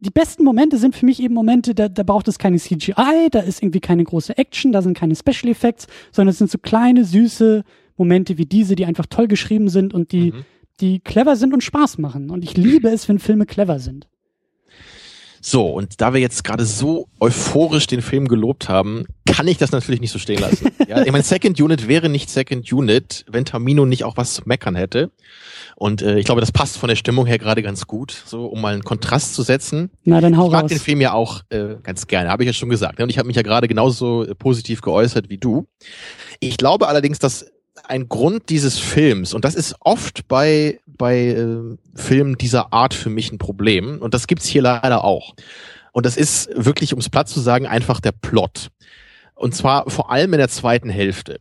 die 0.00 0.10
besten 0.10 0.44
Momente 0.44 0.78
sind 0.78 0.94
für 0.94 1.04
mich 1.06 1.20
eben 1.20 1.34
Momente, 1.34 1.74
da, 1.74 1.88
da 1.88 2.02
braucht 2.02 2.28
es 2.28 2.38
keine 2.38 2.58
CGI, 2.58 3.28
da 3.30 3.40
ist 3.40 3.62
irgendwie 3.62 3.80
keine 3.80 4.04
große 4.04 4.36
Action, 4.38 4.72
da 4.72 4.82
sind 4.82 4.96
keine 4.96 5.16
Special 5.16 5.50
Effects, 5.50 5.86
sondern 6.12 6.30
es 6.30 6.38
sind 6.38 6.50
so 6.50 6.58
kleine, 6.58 7.04
süße 7.04 7.64
Momente 7.96 8.38
wie 8.38 8.46
diese, 8.46 8.76
die 8.76 8.86
einfach 8.86 9.06
toll 9.06 9.26
geschrieben 9.28 9.68
sind 9.68 9.92
und 9.94 10.12
die, 10.12 10.32
Mhm. 10.32 10.44
die 10.80 11.00
clever 11.00 11.34
sind 11.36 11.52
und 11.52 11.64
Spaß 11.64 11.98
machen. 11.98 12.30
Und 12.30 12.44
ich 12.44 12.56
liebe 12.56 12.88
es, 12.88 13.08
wenn 13.08 13.18
Filme 13.18 13.46
clever 13.46 13.80
sind. 13.80 14.08
So, 15.40 15.66
und 15.66 16.00
da 16.00 16.12
wir 16.12 16.20
jetzt 16.20 16.44
gerade 16.44 16.64
so 16.64 17.08
euphorisch 17.20 17.86
den 17.86 18.02
Film 18.02 18.28
gelobt 18.28 18.68
haben, 18.68 19.06
kann 19.26 19.46
ich 19.46 19.58
das 19.58 19.70
natürlich 19.72 20.00
nicht 20.00 20.10
so 20.10 20.18
stehen 20.18 20.40
lassen. 20.40 20.70
ja, 20.88 21.02
ich 21.02 21.12
meine, 21.12 21.24
Second 21.24 21.60
Unit 21.60 21.88
wäre 21.88 22.08
nicht 22.08 22.30
Second 22.30 22.72
Unit, 22.72 23.24
wenn 23.28 23.44
Tamino 23.44 23.86
nicht 23.86 24.04
auch 24.04 24.16
was 24.16 24.34
zu 24.34 24.42
meckern 24.46 24.74
hätte. 24.74 25.10
Und 25.76 26.02
äh, 26.02 26.18
ich 26.18 26.24
glaube, 26.24 26.40
das 26.40 26.50
passt 26.50 26.76
von 26.76 26.88
der 26.88 26.96
Stimmung 26.96 27.26
her 27.26 27.38
gerade 27.38 27.62
ganz 27.62 27.86
gut, 27.86 28.24
so 28.26 28.46
um 28.46 28.60
mal 28.60 28.72
einen 28.72 28.82
Kontrast 28.82 29.34
zu 29.34 29.42
setzen. 29.42 29.90
Na, 30.04 30.20
dann 30.20 30.36
hau 30.36 30.46
ich 30.46 30.52
mag 30.52 30.64
raus. 30.64 30.70
den 30.70 30.80
Film 30.80 31.00
ja 31.00 31.12
auch 31.12 31.42
äh, 31.50 31.76
ganz 31.82 32.08
gerne, 32.08 32.30
habe 32.30 32.42
ich 32.42 32.48
ja 32.48 32.52
schon 32.52 32.68
gesagt. 32.68 32.98
Ne? 32.98 33.04
Und 33.04 33.10
ich 33.10 33.18
habe 33.18 33.28
mich 33.28 33.36
ja 33.36 33.42
gerade 33.42 33.68
genauso 33.68 34.24
äh, 34.24 34.34
positiv 34.34 34.80
geäußert 34.80 35.28
wie 35.28 35.38
du. 35.38 35.66
Ich 36.40 36.56
glaube 36.56 36.88
allerdings, 36.88 37.18
dass 37.20 37.46
ein 37.86 38.08
Grund 38.08 38.48
dieses 38.48 38.78
Films, 38.78 39.34
und 39.34 39.44
das 39.44 39.54
ist 39.54 39.76
oft 39.80 40.28
bei, 40.28 40.80
bei 40.86 41.28
äh, 41.28 41.76
Filmen 41.94 42.36
dieser 42.36 42.72
Art 42.72 42.94
für 42.94 43.10
mich 43.10 43.32
ein 43.32 43.38
Problem, 43.38 43.98
und 43.98 44.14
das 44.14 44.26
gibt's 44.26 44.46
hier 44.46 44.62
leider 44.62 45.04
auch. 45.04 45.34
Und 45.92 46.06
das 46.06 46.16
ist 46.16 46.50
wirklich, 46.54 46.92
ums 46.92 47.08
Platz 47.08 47.32
zu 47.32 47.40
sagen, 47.40 47.66
einfach 47.66 48.00
der 48.00 48.12
Plot. 48.12 48.68
Und 49.34 49.54
zwar 49.54 49.88
vor 49.90 50.10
allem 50.10 50.32
in 50.32 50.38
der 50.38 50.48
zweiten 50.48 50.90
Hälfte. 50.90 51.40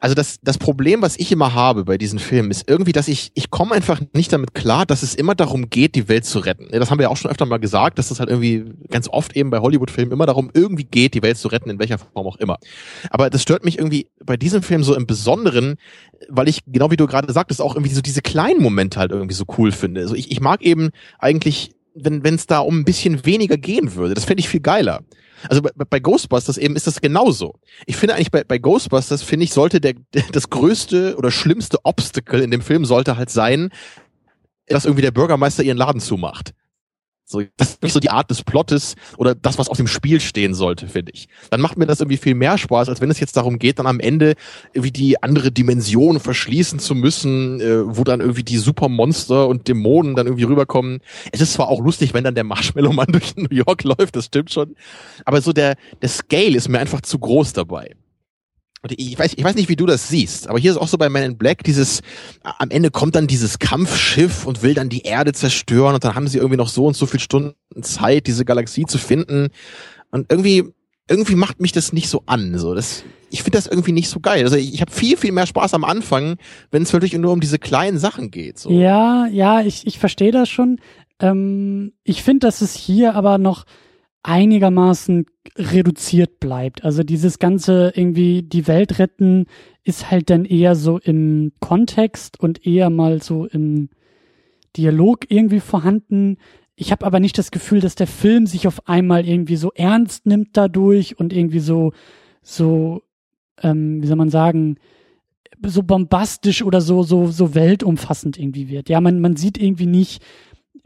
Also 0.00 0.14
das, 0.14 0.38
das 0.42 0.58
Problem, 0.58 1.02
was 1.02 1.16
ich 1.16 1.32
immer 1.32 1.54
habe 1.54 1.84
bei 1.84 1.98
diesen 1.98 2.18
Filmen, 2.18 2.50
ist 2.50 2.68
irgendwie, 2.68 2.92
dass 2.92 3.08
ich, 3.08 3.30
ich 3.34 3.50
komme 3.50 3.74
einfach 3.74 4.00
nicht 4.12 4.32
damit 4.32 4.54
klar, 4.54 4.86
dass 4.86 5.02
es 5.02 5.14
immer 5.14 5.34
darum 5.34 5.70
geht, 5.70 5.94
die 5.94 6.08
Welt 6.08 6.24
zu 6.24 6.38
retten. 6.38 6.68
Das 6.70 6.90
haben 6.90 6.98
wir 6.98 7.04
ja 7.04 7.08
auch 7.08 7.16
schon 7.16 7.30
öfter 7.30 7.46
mal 7.46 7.58
gesagt, 7.58 7.98
dass 7.98 8.08
das 8.08 8.20
halt 8.20 8.30
irgendwie 8.30 8.64
ganz 8.90 9.08
oft 9.08 9.36
eben 9.36 9.50
bei 9.50 9.58
Hollywood-Filmen 9.58 10.12
immer 10.12 10.26
darum 10.26 10.50
irgendwie 10.52 10.84
geht, 10.84 11.14
die 11.14 11.22
Welt 11.22 11.38
zu 11.38 11.48
retten, 11.48 11.70
in 11.70 11.78
welcher 11.78 11.98
Form 11.98 12.26
auch 12.26 12.36
immer. 12.36 12.58
Aber 13.10 13.30
das 13.30 13.42
stört 13.42 13.64
mich 13.64 13.78
irgendwie 13.78 14.08
bei 14.24 14.36
diesem 14.36 14.62
Film 14.62 14.82
so 14.82 14.94
im 14.94 15.06
Besonderen, 15.06 15.76
weil 16.28 16.48
ich, 16.48 16.60
genau 16.66 16.90
wie 16.90 16.96
du 16.96 17.06
gerade 17.06 17.32
sagtest, 17.32 17.60
auch 17.60 17.74
irgendwie 17.74 17.94
so 17.94 18.00
diese 18.00 18.22
kleinen 18.22 18.62
Momente 18.62 19.00
halt 19.00 19.10
irgendwie 19.10 19.34
so 19.34 19.44
cool 19.58 19.72
finde. 19.72 20.00
Also 20.00 20.14
ich, 20.14 20.30
ich 20.30 20.40
mag 20.40 20.62
eben 20.62 20.90
eigentlich, 21.18 21.72
wenn 21.94 22.22
es 22.24 22.46
da 22.46 22.58
um 22.58 22.80
ein 22.80 22.84
bisschen 22.84 23.24
weniger 23.24 23.56
gehen 23.56 23.94
würde. 23.94 24.14
Das 24.14 24.24
fände 24.24 24.40
ich 24.40 24.48
viel 24.48 24.60
geiler. 24.60 25.02
Also 25.48 25.62
bei, 25.62 25.70
bei 25.74 26.00
Ghostbusters 26.00 26.58
eben 26.58 26.76
ist 26.76 26.86
das 26.86 27.00
genauso. 27.00 27.54
Ich 27.86 27.96
finde 27.96 28.14
eigentlich 28.14 28.30
bei, 28.30 28.44
bei 28.44 28.58
Ghostbusters, 28.58 29.22
finde 29.22 29.44
ich, 29.44 29.52
sollte 29.52 29.80
der, 29.80 29.94
das 30.32 30.50
größte 30.50 31.16
oder 31.16 31.30
schlimmste 31.30 31.78
Obstacle 31.84 32.42
in 32.42 32.50
dem 32.50 32.62
Film 32.62 32.84
sollte 32.84 33.16
halt 33.16 33.30
sein, 33.30 33.70
dass 34.66 34.84
irgendwie 34.84 35.02
der 35.02 35.10
Bürgermeister 35.10 35.62
ihren 35.62 35.76
Laden 35.76 36.00
zumacht. 36.00 36.54
So, 37.34 37.42
das 37.56 37.70
ist 37.70 37.82
nicht 37.82 37.92
so 37.92 37.98
die 37.98 38.10
Art 38.10 38.30
des 38.30 38.44
Plottes 38.44 38.94
oder 39.16 39.34
das, 39.34 39.58
was 39.58 39.68
auf 39.68 39.76
dem 39.76 39.88
Spiel 39.88 40.20
stehen 40.20 40.54
sollte, 40.54 40.86
finde 40.86 41.10
ich. 41.12 41.26
Dann 41.50 41.60
macht 41.60 41.76
mir 41.76 41.86
das 41.86 42.00
irgendwie 42.00 42.16
viel 42.16 42.36
mehr 42.36 42.58
Spaß, 42.58 42.88
als 42.88 43.00
wenn 43.00 43.10
es 43.10 43.18
jetzt 43.18 43.36
darum 43.36 43.58
geht, 43.58 43.80
dann 43.80 43.88
am 43.88 43.98
Ende 43.98 44.34
irgendwie 44.72 44.92
die 44.92 45.20
andere 45.20 45.50
Dimension 45.50 46.20
verschließen 46.20 46.78
zu 46.78 46.94
müssen, 46.94 47.60
äh, 47.60 47.96
wo 47.96 48.04
dann 48.04 48.20
irgendwie 48.20 48.44
die 48.44 48.58
Supermonster 48.58 49.48
und 49.48 49.66
Dämonen 49.66 50.14
dann 50.14 50.26
irgendwie 50.26 50.44
rüberkommen. 50.44 51.00
Es 51.32 51.40
ist 51.40 51.54
zwar 51.54 51.68
auch 51.68 51.80
lustig, 51.80 52.14
wenn 52.14 52.22
dann 52.22 52.36
der 52.36 52.44
Marshmallow-Mann 52.44 53.08
durch 53.12 53.36
New 53.36 53.48
York 53.50 53.82
läuft, 53.82 54.14
das 54.14 54.26
stimmt 54.26 54.52
schon, 54.52 54.76
aber 55.24 55.40
so 55.40 55.52
der, 55.52 55.74
der 56.00 56.08
Scale 56.08 56.56
ist 56.56 56.68
mir 56.68 56.78
einfach 56.78 57.00
zu 57.00 57.18
groß 57.18 57.52
dabei. 57.52 57.96
Und 58.84 58.92
ich 58.98 59.18
weiß, 59.18 59.32
ich 59.34 59.42
weiß 59.42 59.54
nicht, 59.54 59.70
wie 59.70 59.76
du 59.76 59.86
das 59.86 60.08
siehst, 60.08 60.46
aber 60.46 60.58
hier 60.58 60.70
ist 60.70 60.76
auch 60.76 60.88
so 60.88 60.98
bei 60.98 61.08
Man 61.08 61.22
in 61.22 61.38
Black 61.38 61.64
dieses, 61.64 62.02
am 62.42 62.68
Ende 62.68 62.90
kommt 62.90 63.14
dann 63.14 63.26
dieses 63.26 63.58
Kampfschiff 63.58 64.46
und 64.46 64.62
will 64.62 64.74
dann 64.74 64.90
die 64.90 65.04
Erde 65.04 65.32
zerstören 65.32 65.94
und 65.94 66.04
dann 66.04 66.14
haben 66.14 66.28
sie 66.28 66.36
irgendwie 66.36 66.58
noch 66.58 66.68
so 66.68 66.84
und 66.84 66.94
so 66.94 67.06
viel 67.06 67.18
Stunden 67.18 67.54
Zeit, 67.82 68.26
diese 68.26 68.44
Galaxie 68.44 68.84
zu 68.84 68.98
finden. 68.98 69.48
Und 70.10 70.30
irgendwie, 70.30 70.64
irgendwie 71.08 71.34
macht 71.34 71.62
mich 71.62 71.72
das 71.72 71.94
nicht 71.94 72.10
so 72.10 72.24
an. 72.26 72.58
So, 72.58 72.74
das, 72.74 73.04
ich 73.30 73.42
finde 73.42 73.56
das 73.56 73.68
irgendwie 73.68 73.92
nicht 73.92 74.10
so 74.10 74.20
geil. 74.20 74.44
Also 74.44 74.56
ich, 74.56 74.74
ich 74.74 74.82
habe 74.82 74.92
viel, 74.92 75.16
viel 75.16 75.32
mehr 75.32 75.46
Spaß 75.46 75.72
am 75.72 75.84
Anfang, 75.84 76.36
wenn 76.70 76.82
es 76.82 76.92
wirklich 76.92 77.14
nur 77.14 77.32
um 77.32 77.40
diese 77.40 77.58
kleinen 77.58 77.98
Sachen 77.98 78.30
geht. 78.30 78.58
So. 78.58 78.70
Ja, 78.70 79.26
ja, 79.28 79.62
ich, 79.62 79.86
ich 79.86 79.98
verstehe 79.98 80.30
das 80.30 80.50
schon. 80.50 80.78
Ähm, 81.20 81.94
ich 82.04 82.22
finde, 82.22 82.46
dass 82.46 82.60
es 82.60 82.74
hier 82.74 83.14
aber 83.14 83.38
noch 83.38 83.64
einigermaßen 84.24 85.26
reduziert 85.56 86.40
bleibt. 86.40 86.82
Also 86.82 87.02
dieses 87.02 87.38
ganze 87.38 87.92
irgendwie 87.94 88.42
die 88.42 88.66
Welt 88.66 88.98
retten 88.98 89.46
ist 89.84 90.10
halt 90.10 90.30
dann 90.30 90.46
eher 90.46 90.74
so 90.74 90.98
im 90.98 91.52
Kontext 91.60 92.40
und 92.40 92.66
eher 92.66 92.88
mal 92.90 93.22
so 93.22 93.46
im 93.46 93.90
Dialog 94.76 95.30
irgendwie 95.30 95.60
vorhanden. 95.60 96.38
Ich 96.74 96.90
habe 96.90 97.04
aber 97.04 97.20
nicht 97.20 97.36
das 97.36 97.50
Gefühl, 97.50 97.80
dass 97.80 97.96
der 97.96 98.06
Film 98.06 98.46
sich 98.46 98.66
auf 98.66 98.88
einmal 98.88 99.28
irgendwie 99.28 99.56
so 99.56 99.70
ernst 99.74 100.24
nimmt 100.26 100.48
dadurch 100.54 101.18
und 101.18 101.32
irgendwie 101.32 101.60
so 101.60 101.92
so 102.42 103.02
ähm, 103.62 104.02
wie 104.02 104.06
soll 104.06 104.16
man 104.16 104.30
sagen 104.30 104.76
so 105.66 105.82
bombastisch 105.82 106.62
oder 106.62 106.80
so 106.80 107.02
so 107.02 107.26
so 107.26 107.54
weltumfassend 107.54 108.38
irgendwie 108.38 108.68
wird. 108.70 108.88
Ja, 108.88 109.02
man 109.02 109.20
man 109.20 109.36
sieht 109.36 109.58
irgendwie 109.58 109.86
nicht 109.86 110.22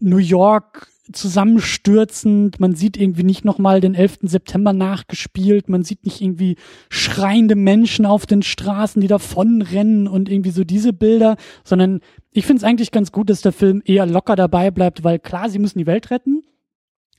New 0.01 0.19
York 0.19 0.89
zusammenstürzend, 1.13 2.61
man 2.61 2.75
sieht 2.75 2.97
irgendwie 2.97 3.23
nicht 3.23 3.45
nochmal 3.45 3.81
den 3.81 3.95
11. 3.95 4.19
September 4.23 4.73
nachgespielt, 4.73 5.69
man 5.69 5.83
sieht 5.83 6.05
nicht 6.05 6.21
irgendwie 6.21 6.57
schreiende 6.91 7.55
Menschen 7.55 8.07
auf 8.07 8.27
den 8.27 8.43
Straßen, 8.43 9.01
die 9.01 9.09
davonrennen 9.09 10.07
und 10.07 10.29
irgendwie 10.29 10.51
so 10.51 10.65
diese 10.65 10.93
Bilder, 10.93 11.37
sondern 11.65 12.01
ich 12.33 12.47
finde 12.47 12.59
es 12.59 12.65
eigentlich 12.65 12.91
ganz 12.91 13.13
gut, 13.13 13.31
dass 13.31 13.41
der 13.41 13.53
Film 13.53 13.83
eher 13.85 14.07
locker 14.07 14.37
dabei 14.37 14.71
bleibt, 14.71 15.05
weil 15.05 15.19
klar, 15.19 15.49
sie 15.51 15.59
müssen 15.59 15.79
die 15.79 15.87
Welt 15.87 16.11
retten, 16.11 16.43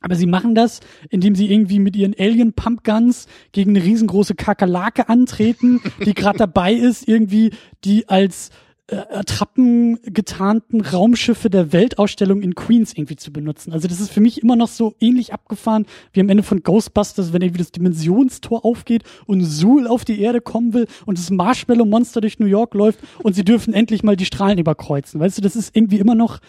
aber 0.01 0.15
sie 0.15 0.27
machen 0.27 0.55
das, 0.55 0.79
indem 1.09 1.35
sie 1.35 1.51
irgendwie 1.51 1.79
mit 1.79 1.95
ihren 1.95 2.15
Alien 2.17 2.53
Pump 2.53 2.83
Guns 2.83 3.27
gegen 3.51 3.71
eine 3.71 3.83
riesengroße 3.83 4.35
Kakerlake 4.35 5.09
antreten, 5.09 5.81
die 6.05 6.13
gerade 6.13 6.37
dabei 6.37 6.73
ist, 6.73 7.07
irgendwie 7.07 7.51
die 7.83 8.07
als 8.07 8.49
Attrappen 8.91 9.99
getarnten 10.03 10.81
Raumschiffe 10.81 11.49
der 11.49 11.71
Weltausstellung 11.73 12.41
in 12.41 12.55
Queens 12.55 12.93
irgendwie 12.93 13.15
zu 13.15 13.31
benutzen. 13.31 13.73
Also 13.73 13.87
das 13.87 13.99
ist 13.99 14.11
für 14.11 14.21
mich 14.21 14.41
immer 14.41 14.55
noch 14.55 14.67
so 14.67 14.95
ähnlich 14.99 15.33
abgefahren 15.33 15.85
wie 16.13 16.21
am 16.21 16.29
Ende 16.29 16.43
von 16.43 16.63
Ghostbusters, 16.63 17.33
wenn 17.33 17.41
irgendwie 17.41 17.59
das 17.59 17.71
Dimensionstor 17.71 18.65
aufgeht 18.65 19.03
und 19.25 19.43
Zool 19.45 19.87
auf 19.87 20.05
die 20.05 20.21
Erde 20.21 20.41
kommen 20.41 20.73
will 20.73 20.87
und 21.05 21.17
das 21.17 21.29
Marshmallow-Monster 21.29 22.21
durch 22.21 22.39
New 22.39 22.45
York 22.45 22.73
läuft 22.73 22.99
und 23.23 23.33
sie 23.33 23.43
dürfen 23.43 23.73
endlich 23.73 24.03
mal 24.03 24.15
die 24.15 24.25
Strahlen 24.25 24.57
überkreuzen. 24.57 25.19
Weißt 25.19 25.37
du, 25.37 25.41
das 25.41 25.55
ist 25.55 25.75
irgendwie 25.75 25.99
immer 25.99 26.15
noch 26.15 26.39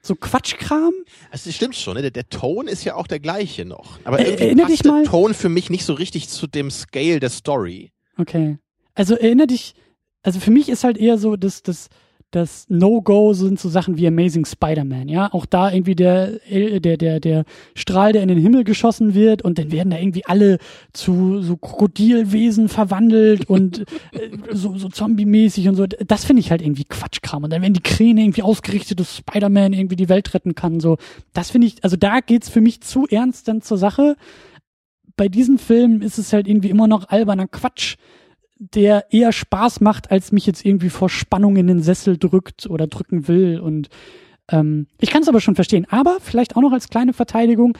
so 0.00 0.14
Quatschkram. 0.14 0.94
Also 1.30 1.48
das 1.48 1.56
stimmt 1.56 1.76
schon, 1.76 1.94
ne? 1.94 2.02
der, 2.02 2.10
der 2.10 2.28
Ton 2.28 2.68
ist 2.68 2.84
ja 2.84 2.94
auch 2.94 3.06
der 3.06 3.20
gleiche 3.20 3.64
noch. 3.64 3.98
Aber 4.04 4.18
Äh, 4.18 4.24
irgendwie 4.24 4.44
erinner 4.44 4.66
passt 4.66 4.84
der 4.84 5.04
Ton 5.04 5.34
für 5.34 5.48
mich 5.48 5.70
nicht 5.70 5.84
so 5.84 5.94
richtig 5.94 6.28
zu 6.28 6.46
dem 6.46 6.70
Scale 6.70 7.20
der 7.20 7.30
Story. 7.30 7.92
Okay. 8.16 8.58
Also 8.94 9.14
erinnere 9.14 9.48
dich, 9.48 9.74
also 10.28 10.40
für 10.40 10.50
mich 10.50 10.68
ist 10.68 10.84
halt 10.84 10.98
eher 10.98 11.16
so, 11.16 11.36
dass 11.36 11.62
das 11.62 11.88
das 12.30 12.66
No-Go 12.68 13.32
sind 13.32 13.58
so 13.58 13.70
Sachen 13.70 13.96
wie 13.96 14.06
Amazing 14.06 14.44
Spider-Man, 14.44 15.08
ja. 15.08 15.32
Auch 15.32 15.46
da 15.46 15.72
irgendwie 15.72 15.94
der, 15.94 16.46
äh, 16.52 16.78
der, 16.78 16.98
der, 16.98 17.20
der 17.20 17.46
Strahl, 17.74 18.12
der 18.12 18.20
in 18.20 18.28
den 18.28 18.36
Himmel 18.36 18.64
geschossen 18.64 19.14
wird 19.14 19.40
und 19.40 19.58
dann 19.58 19.72
werden 19.72 19.88
da 19.88 19.98
irgendwie 19.98 20.26
alle 20.26 20.58
zu 20.92 21.40
so 21.40 21.56
Krokodilwesen 21.56 22.68
verwandelt 22.68 23.48
und 23.48 23.86
äh, 24.12 24.28
so, 24.52 24.76
so 24.76 24.90
Zombie-mäßig 24.90 25.70
und 25.70 25.76
so. 25.76 25.86
Das 25.86 26.26
finde 26.26 26.40
ich 26.40 26.50
halt 26.50 26.60
irgendwie 26.60 26.84
Quatschkram. 26.84 27.44
Und 27.44 27.50
dann 27.50 27.62
werden 27.62 27.72
die 27.72 27.80
Kräne 27.80 28.20
irgendwie 28.20 28.42
ausgerichtet, 28.42 29.00
dass 29.00 29.16
Spider-Man 29.16 29.72
irgendwie 29.72 29.96
die 29.96 30.10
Welt 30.10 30.34
retten 30.34 30.54
kann. 30.54 30.80
So, 30.80 30.98
das 31.32 31.50
finde 31.50 31.68
ich, 31.68 31.82
also 31.82 31.96
da 31.96 32.20
geht's 32.20 32.50
für 32.50 32.60
mich 32.60 32.82
zu 32.82 33.06
ernst 33.06 33.48
dann 33.48 33.62
zur 33.62 33.78
Sache. 33.78 34.16
Bei 35.16 35.28
diesen 35.28 35.56
Filmen 35.56 36.02
ist 36.02 36.18
es 36.18 36.34
halt 36.34 36.46
irgendwie 36.46 36.68
immer 36.68 36.88
noch 36.88 37.08
alberner 37.08 37.48
Quatsch 37.48 37.96
der 38.58 39.06
eher 39.10 39.32
Spaß 39.32 39.80
macht, 39.80 40.10
als 40.10 40.32
mich 40.32 40.46
jetzt 40.46 40.64
irgendwie 40.64 40.90
vor 40.90 41.08
Spannung 41.08 41.56
in 41.56 41.66
den 41.66 41.82
Sessel 41.82 42.18
drückt 42.18 42.66
oder 42.66 42.86
drücken 42.86 43.28
will. 43.28 43.60
Und 43.60 43.88
ähm, 44.50 44.86
ich 45.00 45.10
kann 45.10 45.22
es 45.22 45.28
aber 45.28 45.40
schon 45.40 45.54
verstehen. 45.54 45.86
Aber 45.90 46.18
vielleicht 46.20 46.56
auch 46.56 46.62
noch 46.62 46.72
als 46.72 46.88
kleine 46.88 47.12
Verteidigung. 47.12 47.76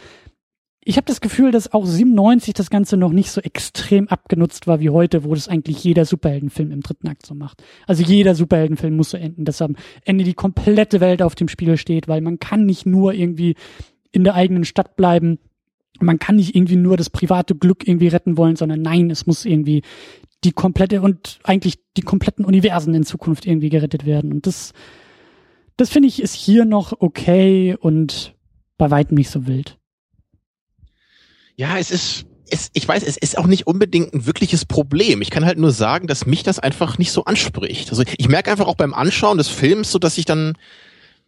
Ich 0.85 0.97
habe 0.97 1.05
das 1.05 1.21
Gefühl, 1.21 1.51
dass 1.51 1.75
auch 1.75 1.85
97 1.85 2.55
das 2.55 2.71
Ganze 2.71 2.97
noch 2.97 3.13
nicht 3.13 3.31
so 3.31 3.41
extrem 3.43 4.09
abgenutzt 4.09 4.67
war 4.67 4.81
wie 4.81 4.89
heute, 4.89 5.25
wo 5.25 5.35
das 5.35 5.49
eigentlich 5.49 5.85
jeder 5.85 6.05
Superheldenfilm 6.07 6.71
im 6.71 6.81
dritten 6.81 7.09
Akt 7.09 7.27
so 7.27 7.35
macht. 7.35 7.63
Also 7.87 8.03
jeder 8.03 8.35
Superheldenfilm 8.35 8.97
muss 8.97 9.11
so 9.11 9.19
enden, 9.19 9.45
dass 9.45 9.61
am 9.61 9.77
Ende 10.05 10.25
die 10.25 10.35
komplette 10.35 11.01
Welt 11.01 11.21
auf 11.21 11.35
dem 11.35 11.49
Spiel 11.49 11.77
steht, 11.77 12.09
weil 12.09 12.23
man 12.23 12.39
kann 12.39 12.65
nicht 12.65 12.87
nur 12.87 13.13
irgendwie 13.13 13.55
in 14.13 14.25
der 14.25 14.35
eigenen 14.35 14.65
Stadt 14.65 14.97
bleiben. 14.97 15.39
Man 16.01 16.19
kann 16.19 16.37
nicht 16.37 16.55
irgendwie 16.55 16.77
nur 16.77 16.97
das 16.97 17.11
private 17.11 17.55
Glück 17.55 17.87
irgendwie 17.87 18.09
retten 18.09 18.37
wollen, 18.37 18.57
sondern 18.57 18.83
nein, 18.83 19.11
es 19.11 19.27
muss 19.27 19.45
irgendwie 19.45 19.83
die 20.45 20.53
komplette 20.53 21.03
und 21.03 21.41
eigentlich 21.43 21.79
die 21.97 22.03
kompletten 22.03 22.45
Universen 22.45 22.95
in 22.95 23.05
Zukunft 23.05 23.47
irgendwie 23.47 23.71
gerettet 23.71 24.07
werden. 24.07 24.33
Und 24.33 24.47
das, 24.47 24.73
das 25.77 25.91
finde 25.91 26.09
ich 26.09 26.23
ist 26.23 26.35
hier 26.35 26.65
noch 26.65 26.93
okay 27.01 27.77
und 27.79 28.35
bei 28.77 28.91
weitem 28.91 29.17
nicht 29.17 29.31
so 29.31 29.47
wild. 29.47 29.79
Ja, 31.57 31.77
es 31.77 31.91
ist, 31.91 32.27
es, 32.51 32.71
ich 32.73 32.87
weiß, 32.87 33.03
es 33.03 33.17
ist 33.17 33.37
auch 33.37 33.49
nicht 33.49 33.67
unbedingt 33.67 34.15
ein 34.15 34.27
wirkliches 34.27 34.65
Problem. 34.65 35.21
Ich 35.23 35.31
kann 35.31 35.45
halt 35.45 35.59
nur 35.59 35.73
sagen, 35.73 36.07
dass 36.07 36.25
mich 36.25 36.45
das 36.45 36.61
einfach 36.61 36.99
nicht 36.99 37.11
so 37.11 37.25
anspricht. 37.25 37.91
Also 37.91 38.05
ich 38.17 38.29
merke 38.29 38.51
einfach 38.51 38.69
auch 38.69 38.77
beim 38.77 38.95
Anschauen 38.95 39.39
des 39.39 39.49
Films 39.49 39.91
so, 39.91 39.99
dass 39.99 40.19
ich 40.19 40.25
dann, 40.25 40.55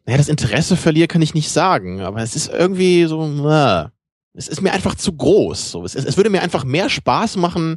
naja, 0.06 0.18
das 0.18 0.28
Interesse 0.28 0.76
verliere, 0.76 1.09
kann 1.09 1.22
ich 1.22 1.34
nicht 1.34 1.51
sagen. 1.51 2.01
Aber 2.01 2.22
es 2.22 2.36
ist 2.36 2.48
irgendwie 2.48 3.06
so, 3.06 3.26
na, 3.26 3.90
es 4.35 4.48
ist 4.48 4.61
mir 4.61 4.73
einfach 4.73 4.94
zu 4.94 5.12
groß. 5.12 5.73
So, 5.73 5.85
es, 5.85 5.94
es 5.94 6.16
würde 6.16 6.31
mir 6.31 6.43
einfach 6.43 6.65
mehr 6.65 6.89
Spaß 6.89 7.36
machen, 7.36 7.77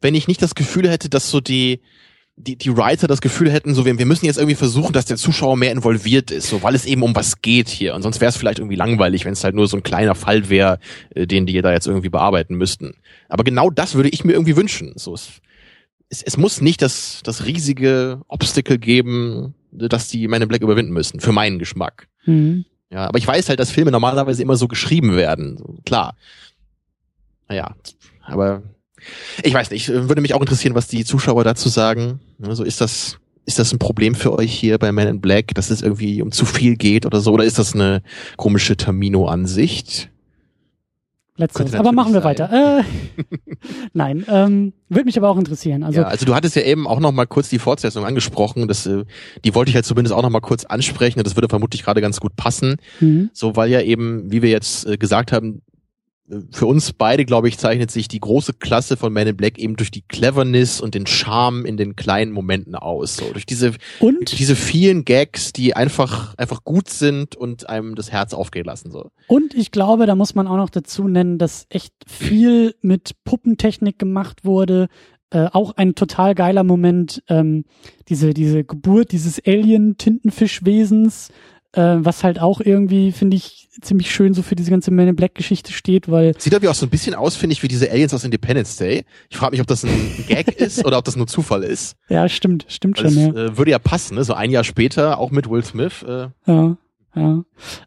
wenn 0.00 0.14
ich 0.14 0.28
nicht 0.28 0.42
das 0.42 0.54
Gefühl 0.54 0.88
hätte, 0.88 1.08
dass 1.08 1.30
so 1.30 1.40
die, 1.40 1.80
die, 2.36 2.56
die 2.56 2.76
Writer 2.76 3.06
das 3.06 3.20
Gefühl 3.20 3.50
hätten, 3.50 3.74
so 3.74 3.84
wir, 3.84 3.98
wir 3.98 4.06
müssen 4.06 4.24
jetzt 4.24 4.38
irgendwie 4.38 4.56
versuchen, 4.56 4.92
dass 4.92 5.04
der 5.04 5.18
Zuschauer 5.18 5.56
mehr 5.56 5.72
involviert 5.72 6.30
ist, 6.30 6.48
so 6.48 6.62
weil 6.62 6.74
es 6.74 6.86
eben 6.86 7.02
um 7.02 7.14
was 7.14 7.42
geht 7.42 7.68
hier. 7.68 7.94
Und 7.94 8.02
sonst 8.02 8.20
wäre 8.20 8.30
es 8.30 8.36
vielleicht 8.36 8.58
irgendwie 8.58 8.76
langweilig, 8.76 9.24
wenn 9.24 9.34
es 9.34 9.44
halt 9.44 9.54
nur 9.54 9.68
so 9.68 9.76
ein 9.76 9.82
kleiner 9.82 10.14
Fall 10.14 10.48
wäre, 10.48 10.78
äh, 11.14 11.26
den 11.26 11.46
die 11.46 11.60
da 11.60 11.72
jetzt 11.72 11.86
irgendwie 11.86 12.08
bearbeiten 12.08 12.54
müssten. 12.56 12.94
Aber 13.28 13.44
genau 13.44 13.70
das 13.70 13.94
würde 13.94 14.08
ich 14.08 14.24
mir 14.24 14.32
irgendwie 14.32 14.56
wünschen. 14.56 14.94
So 14.96 15.12
es, 15.12 15.28
es, 16.08 16.22
es 16.22 16.36
muss 16.36 16.60
nicht 16.60 16.80
das, 16.80 17.20
das 17.24 17.44
riesige 17.44 18.22
Obstacle 18.28 18.78
geben, 18.78 19.54
dass 19.70 20.08
die 20.08 20.26
meine 20.26 20.46
Black 20.46 20.62
überwinden 20.62 20.92
müssen, 20.92 21.20
für 21.20 21.32
meinen 21.32 21.58
Geschmack. 21.58 22.08
Mhm. 22.24 22.64
Ja, 22.90 23.06
aber 23.06 23.18
ich 23.18 23.26
weiß 23.26 23.48
halt, 23.48 23.60
dass 23.60 23.70
Filme 23.70 23.90
normalerweise 23.90 24.42
immer 24.42 24.56
so 24.56 24.66
geschrieben 24.66 25.16
werden. 25.16 25.80
Klar. 25.86 26.16
Naja, 27.48 27.74
aber 28.22 28.62
ich 29.42 29.54
weiß 29.54 29.70
nicht, 29.70 29.88
würde 29.88 30.20
mich 30.20 30.34
auch 30.34 30.40
interessieren, 30.40 30.74
was 30.74 30.88
die 30.88 31.04
Zuschauer 31.04 31.44
dazu 31.44 31.68
sagen. 31.68 32.20
Also 32.42 32.64
ist 32.64 32.80
das, 32.80 33.18
ist 33.46 33.58
das 33.58 33.72
ein 33.72 33.78
Problem 33.78 34.14
für 34.14 34.32
euch 34.32 34.52
hier 34.52 34.78
bei 34.78 34.92
Man 34.92 35.08
in 35.08 35.20
Black, 35.20 35.54
dass 35.54 35.70
es 35.70 35.82
irgendwie 35.82 36.20
um 36.20 36.32
zu 36.32 36.44
viel 36.44 36.76
geht 36.76 37.06
oder 37.06 37.20
so? 37.20 37.32
Oder 37.32 37.44
ist 37.44 37.58
das 37.58 37.74
eine 37.74 38.02
komische 38.36 38.76
Termino-Ansicht? 38.76 40.09
Letzteres. 41.40 41.74
Aber 41.74 41.92
machen 41.92 42.12
wir 42.12 42.22
sein. 42.22 42.38
weiter. 42.38 42.80
Äh, 42.80 42.82
nein, 43.92 44.24
ähm, 44.28 44.72
würde 44.88 45.04
mich 45.04 45.18
aber 45.18 45.28
auch 45.28 45.38
interessieren. 45.38 45.82
Also, 45.82 46.00
ja, 46.00 46.06
also 46.06 46.26
du 46.26 46.34
hattest 46.34 46.56
ja 46.56 46.62
eben 46.62 46.86
auch 46.86 47.00
noch 47.00 47.12
mal 47.12 47.26
kurz 47.26 47.48
die 47.48 47.58
Fortsetzung 47.58 48.04
angesprochen. 48.04 48.68
Das, 48.68 48.86
äh, 48.86 49.04
die 49.44 49.54
wollte 49.54 49.70
ich 49.70 49.74
halt 49.74 49.84
zumindest 49.84 50.14
auch 50.14 50.22
noch 50.22 50.30
mal 50.30 50.40
kurz 50.40 50.64
ansprechen. 50.64 51.22
Das 51.22 51.36
würde 51.36 51.48
vermutlich 51.48 51.82
gerade 51.82 52.00
ganz 52.00 52.20
gut 52.20 52.36
passen. 52.36 52.76
Mhm. 53.00 53.30
So, 53.32 53.56
weil 53.56 53.70
ja 53.70 53.80
eben, 53.80 54.30
wie 54.30 54.42
wir 54.42 54.50
jetzt 54.50 54.86
äh, 54.86 54.96
gesagt 54.96 55.32
haben, 55.32 55.62
für 56.50 56.66
uns 56.66 56.92
beide, 56.92 57.24
glaube 57.24 57.48
ich, 57.48 57.58
zeichnet 57.58 57.90
sich 57.90 58.08
die 58.08 58.20
große 58.20 58.54
Klasse 58.54 58.96
von 58.96 59.12
Man 59.12 59.26
in 59.26 59.36
Black 59.36 59.58
eben 59.58 59.76
durch 59.76 59.90
die 59.90 60.02
Cleverness 60.02 60.80
und 60.80 60.94
den 60.94 61.06
Charme 61.06 61.64
in 61.64 61.76
den 61.76 61.96
kleinen 61.96 62.32
Momenten 62.32 62.74
aus. 62.74 63.16
So, 63.16 63.32
durch 63.32 63.46
diese, 63.46 63.74
und? 63.98 64.38
diese 64.38 64.56
vielen 64.56 65.04
Gags, 65.04 65.52
die 65.52 65.74
einfach, 65.74 66.34
einfach 66.36 66.64
gut 66.64 66.88
sind 66.88 67.36
und 67.36 67.68
einem 67.68 67.94
das 67.94 68.12
Herz 68.12 68.32
aufgehen 68.32 68.64
lassen. 68.64 68.90
So. 68.90 69.10
Und 69.26 69.54
ich 69.54 69.70
glaube, 69.70 70.06
da 70.06 70.14
muss 70.14 70.34
man 70.34 70.46
auch 70.46 70.56
noch 70.56 70.70
dazu 70.70 71.08
nennen, 71.08 71.38
dass 71.38 71.66
echt 71.68 71.94
viel 72.06 72.74
mit 72.80 73.12
Puppentechnik 73.24 73.98
gemacht 73.98 74.44
wurde. 74.44 74.88
Äh, 75.30 75.48
auch 75.52 75.76
ein 75.76 75.94
total 75.94 76.34
geiler 76.34 76.64
Moment, 76.64 77.22
ähm, 77.28 77.64
diese, 78.08 78.34
diese 78.34 78.64
Geburt 78.64 79.12
dieses 79.12 79.40
Alien-Tintenfischwesens, 79.44 81.30
äh, 81.72 81.96
was 81.98 82.24
halt 82.24 82.40
auch 82.40 82.60
irgendwie, 82.60 83.12
finde 83.12 83.36
ich, 83.36 83.68
ziemlich 83.80 84.10
schön 84.10 84.34
so 84.34 84.42
für 84.42 84.56
diese 84.56 84.70
ganze 84.70 84.90
Man 84.90 85.08
in 85.08 85.16
Black 85.16 85.34
Geschichte 85.34 85.72
steht, 85.72 86.10
weil. 86.10 86.34
Sieht 86.38 86.52
irgendwie 86.52 86.68
auch 86.68 86.74
so 86.74 86.86
ein 86.86 86.90
bisschen 86.90 87.14
aus, 87.14 87.36
finde 87.36 87.52
ich, 87.52 87.62
wie 87.62 87.68
diese 87.68 87.90
Aliens 87.90 88.12
aus 88.12 88.24
Independence 88.24 88.76
Day. 88.76 89.04
Ich 89.28 89.36
frage 89.36 89.52
mich, 89.52 89.60
ob 89.60 89.66
das 89.66 89.84
ein 89.84 90.24
Gag 90.28 90.48
ist 90.60 90.84
oder 90.84 90.98
ob 90.98 91.04
das 91.04 91.16
nur 91.16 91.26
Zufall 91.26 91.62
ist. 91.62 91.96
Ja, 92.08 92.28
stimmt, 92.28 92.66
stimmt 92.68 92.98
schon, 92.98 93.14
das, 93.14 93.14
ja. 93.14 93.28
Äh, 93.28 93.56
würde 93.56 93.70
ja 93.70 93.78
passen, 93.78 94.16
ne? 94.16 94.24
So 94.24 94.34
ein 94.34 94.50
Jahr 94.50 94.64
später, 94.64 95.18
auch 95.18 95.30
mit 95.30 95.48
Will 95.48 95.64
Smith. 95.64 96.02
Äh. 96.06 96.28
Ja 96.46 96.76
ja. 97.14 97.42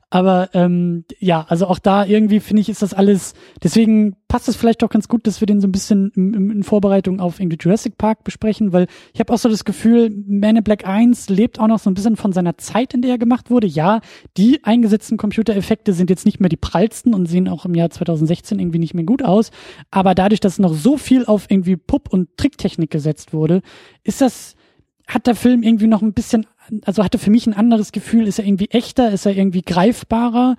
Aber 0.10 0.50
ähm, 0.54 1.06
ja, 1.20 1.45
also 1.48 1.66
auch 1.68 1.80
da 1.80 2.06
irgendwie 2.06 2.40
finde 2.40 2.62
ich, 2.62 2.70
ist 2.70 2.82
das 2.82 2.94
alles, 2.94 3.34
deswegen 3.64 4.16
passt 4.28 4.48
es 4.48 4.56
vielleicht 4.56 4.84
auch 4.84 4.90
ganz 4.90 5.08
gut, 5.08 5.26
dass 5.26 5.40
wir 5.40 5.45
den 5.45 5.62
so 5.62 5.68
ein 5.68 5.72
bisschen 5.72 6.12
in, 6.16 6.52
in 6.52 6.64
Vorbereitung 6.64 7.20
auf 7.20 7.40
irgendwie 7.40 7.58
Jurassic 7.60 7.98
Park 7.98 8.24
besprechen, 8.24 8.74
weil 8.74 8.88
ich 9.14 9.20
habe 9.20 9.34
auch 9.34 9.38
so 9.38 9.50
das 9.50 9.66
Gefühl, 9.66 10.12
Man 10.28 10.58
in 10.58 10.64
Black 10.64 10.86
1 10.86 11.30
lebt 11.30 11.60
auch 11.60 11.68
noch 11.68 11.80
so 11.80 11.90
ein 11.90 11.94
bisschen 11.94 12.18
von 12.18 12.34
seiner 12.34 12.58
Zeit, 12.58 12.94
in 12.94 13.02
der 13.02 13.12
er 13.12 13.18
gemacht 13.18 13.50
wurde. 13.50 13.66
Ja, 13.66 14.02
die 14.38 14.64
eingesetzten 14.64 15.18
Computereffekte 15.18 15.94
sind 15.94 16.10
jetzt 16.10 16.26
nicht 16.26 16.40
mehr 16.40 16.50
die 16.50 16.58
prallsten 16.58 17.14
und 17.14 17.26
sehen 17.26 17.48
auch 17.48 17.66
im 17.66 17.74
Jahr 17.74 17.90
2016 17.90 18.60
irgendwie 18.60 18.80
nicht 18.80 18.94
mehr 18.94 19.06
gut 19.06 19.24
aus, 19.24 19.52
aber 19.90 20.16
dadurch, 20.16 20.41
dass 20.41 20.60
noch 20.60 20.74
so 20.74 20.98
viel 20.98 21.26
auf 21.26 21.45
irgendwie 21.50 21.78
Pupp- 21.78 22.12
und 22.12 22.38
Tricktechnik 22.38 22.91
gesetzt 22.91 23.34
wurde, 23.34 23.62
ist 24.04 24.22
das 24.22 24.56
hat 25.08 25.28
der 25.28 25.36
Film 25.36 25.64
irgendwie 25.64 25.88
noch 25.88 26.02
ein 26.02 26.14
bisschen 26.14 26.45
also 26.85 27.03
hatte 27.03 27.18
für 27.18 27.31
mich 27.31 27.48
ein 27.48 27.53
anderes 27.53 27.91
Gefühl, 27.91 28.27
ist 28.27 28.40
er 28.40 28.45
irgendwie 28.45 28.69
echter, 28.69 29.11
ist 29.11 29.26
er 29.26 29.35
irgendwie 29.35 29.61
greifbarer 29.61 30.56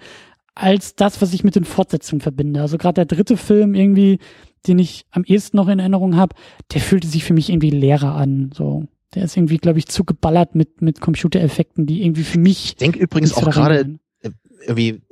als 0.55 0.95
das, 0.95 1.21
was 1.21 1.33
ich 1.33 1.45
mit 1.45 1.57
den 1.57 1.65
Fortsetzungen 1.65 2.21
verbinde. 2.21 2.61
Also 2.61 2.79
gerade 2.79 3.05
der 3.05 3.17
dritte 3.17 3.37
Film 3.37 3.75
irgendwie, 3.75 4.19
den 4.67 4.79
ich 4.79 5.07
am 5.11 5.25
ehesten 5.25 5.57
noch 5.57 5.69
in 5.69 5.79
Erinnerung 5.79 6.17
habe, 6.17 6.37
der 6.73 6.81
fühlte 6.81 7.09
sich 7.09 7.25
für 7.25 7.35
mich 7.35 7.51
irgendwie 7.51 7.71
leerer 7.71 8.15
an. 8.15 8.51
So, 8.55 8.87
der 9.15 9.25
ist 9.25 9.37
irgendwie, 9.37 9.59
glaube 9.59 9.79
ich, 9.79 9.87
zu 9.87 10.05
geballert 10.05 10.55
mit 10.55 10.81
mit 10.81 11.01
Computereffekten, 11.01 11.87
die 11.87 12.03
irgendwie 12.03 12.25
für 12.25 12.39
mich. 12.39 12.67
Ich 12.67 12.77
denke 12.77 12.99
übrigens 12.99 13.35
auch 13.35 13.51
gerade 13.51 13.99
äh, 14.21 14.31
irgendwie 14.67 15.03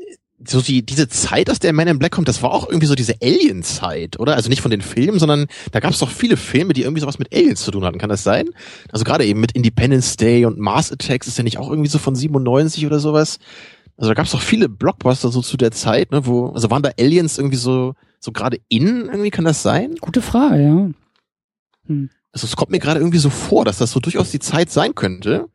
so 0.47 0.61
die, 0.61 0.85
diese 0.85 1.09
Zeit, 1.09 1.51
aus 1.51 1.59
der 1.59 1.73
Man 1.73 1.89
in 1.89 1.99
Black 1.99 2.13
kommt, 2.13 2.29
das 2.29 2.43
war 2.43 2.53
auch 2.53 2.69
irgendwie 2.69 2.87
so 2.87 2.95
diese 2.95 3.15
Alien-Zeit, 3.23 4.19
oder? 4.19 4.35
Also 4.35 4.49
nicht 4.49 4.61
von 4.61 4.71
den 4.71 4.81
Filmen, 4.81 5.19
sondern 5.19 5.47
da 5.71 5.81
gab 5.81 5.93
es 5.93 5.99
doch 5.99 6.11
viele 6.11 6.37
Filme, 6.37 6.73
die 6.73 6.83
irgendwie 6.83 7.01
sowas 7.01 7.19
mit 7.19 7.33
Aliens 7.35 7.63
zu 7.63 7.71
tun 7.71 7.85
hatten. 7.85 7.99
Kann 7.99 8.11
das 8.11 8.25
sein? 8.25 8.51
Also 8.91 9.05
gerade 9.05 9.25
eben 9.25 9.41
mit 9.41 9.53
Independence 9.53 10.17
Day 10.17 10.45
und 10.45 10.59
Mars 10.59 10.93
Attacks 10.93 11.27
ist 11.27 11.39
ja 11.39 11.45
nicht 11.45 11.59
auch 11.59 11.71
irgendwie 11.71 11.89
so 11.89 11.99
von 11.99 12.15
97 12.15 12.87
oder 12.87 12.99
sowas. 12.99 13.39
Also 13.97 14.11
da 14.11 14.15
gab 14.15 14.27
es 14.27 14.33
doch 14.33 14.41
viele 14.41 14.69
Blockbuster 14.69 15.31
so 15.31 15.43
zu 15.43 15.57
der 15.57 15.71
Zeit, 15.71 16.11
ne, 16.13 16.27
wo, 16.27 16.49
also 16.49 16.71
waren 16.71 16.83
da 16.83 16.91
Aliens 16.99 17.39
irgendwie 17.39 17.57
so, 17.57 17.95
so 18.19 18.33
gerade 18.33 18.59
in, 18.69 19.07
irgendwie 19.07 19.31
kann 19.31 19.45
das 19.45 19.63
sein? 19.63 19.95
Gute 20.01 20.23
Frage, 20.23 20.63
ja. 20.63 20.91
Hm. 21.87 22.11
Also 22.33 22.47
es 22.47 22.57
kommt 22.57 22.71
mir 22.71 22.79
gerade 22.79 22.99
irgendwie 22.99 23.19
so 23.19 23.31
vor, 23.31 23.65
dass 23.65 23.79
das 23.79 23.93
so 23.93 24.01
durchaus 24.01 24.31
die 24.31 24.39
Zeit 24.39 24.71
sein 24.71 24.95
könnte. 24.95 25.49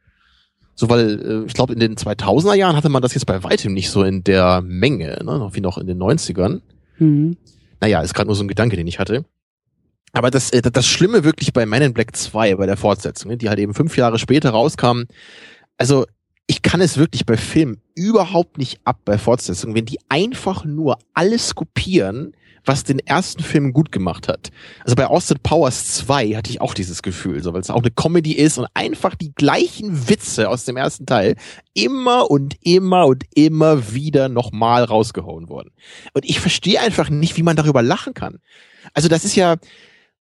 So, 0.80 0.90
weil 0.90 1.20
äh, 1.20 1.46
ich 1.48 1.54
glaube, 1.54 1.74
in 1.74 1.80
den 1.80 1.96
2000er 1.96 2.54
Jahren 2.54 2.76
hatte 2.76 2.90
man 2.90 3.02
das 3.02 3.16
jetzt 3.16 3.26
bei 3.26 3.44
weitem 3.44 3.74
nicht 3.74 3.90
so 3.90 4.04
in 4.04 4.24
der 4.24 4.62
Menge, 4.62 5.20
ne? 5.24 5.50
wie 5.52 5.62
noch 5.62 5.80
in 5.80 5.88
den 5.88 5.98
90ern. 5.98 6.62
Mhm. 7.00 7.36
Naja, 7.82 8.02
ist 8.02 8.14
gerade 8.14 8.28
nur 8.28 8.36
so 8.36 8.44
ein 8.44 8.48
Gedanke, 8.48 8.76
den 8.76 8.86
ich 8.86 9.00
hatte. 9.00 9.26
Aber 10.14 10.30
das, 10.30 10.52
äh, 10.52 10.62
das 10.62 10.86
Schlimme 10.86 11.24
wirklich 11.24 11.52
bei 11.52 11.66
Man 11.66 11.82
in 11.82 11.94
Black 11.94 12.16
2, 12.16 12.56
bei 12.56 12.68
der 12.68 12.78
Fortsetzung, 12.78 13.32
ne, 13.32 13.38
die 13.38 13.50
halt 13.50 13.58
eben 13.58 13.74
fünf 13.74 13.98
Jahre 13.98 14.20
später 14.20 14.52
rauskam, 14.52 15.06
also 15.80 16.06
ich 16.46 16.62
kann 16.62 16.80
es 16.80 16.98
wirklich 16.98 17.26
bei 17.26 17.38
Filmen 17.38 17.82
überhaupt 17.96 18.60
nicht 18.60 18.80
ab 18.86 19.00
bei 19.04 19.18
Fortsetzungen, 19.18 19.76
wenn 19.76 19.86
die 19.86 20.00
einfach 20.10 20.64
nur 20.64 21.00
alles 21.16 21.56
kopieren, 21.56 22.34
was 22.68 22.84
den 22.84 23.00
ersten 23.00 23.44
Film 23.44 23.74
gut 23.74 23.92
gemacht 23.92 24.28
hat. 24.28 24.50
Also 24.84 24.96
bei 24.96 25.08
Austin 25.08 25.38
Powers 25.42 25.94
2 25.96 26.36
hatte 26.36 26.50
ich 26.50 26.62
auch 26.62 26.74
dieses 26.74 27.02
Gefühl, 27.02 27.42
so 27.42 27.54
weil 27.54 27.62
es 27.62 27.70
auch 27.70 27.82
eine 27.82 27.92
Comedy 27.92 28.34
ist 28.34 28.58
und 28.58 28.68
einfach 28.74 29.16
die 29.16 29.34
gleichen 29.34 30.10
Witze 30.10 30.50
aus 30.50 30.66
dem 30.66 30.78
ersten 30.78 31.06
Teil 31.06 31.36
immer 31.74 32.30
und 32.30 32.56
immer 32.62 33.08
und 33.08 33.24
immer 33.34 33.94
wieder 33.94 34.30
nochmal 34.30 34.84
rausgehauen 34.84 35.50
wurden. 35.50 35.72
Und 36.14 36.26
ich 36.26 36.40
verstehe 36.40 36.80
einfach 36.80 37.10
nicht, 37.10 37.38
wie 37.38 37.44
man 37.44 37.56
darüber 37.56 37.82
lachen 37.82 38.14
kann. 38.14 38.40
Also 38.94 39.08
das 39.08 39.26
ist 39.26 39.36
ja, 39.36 39.56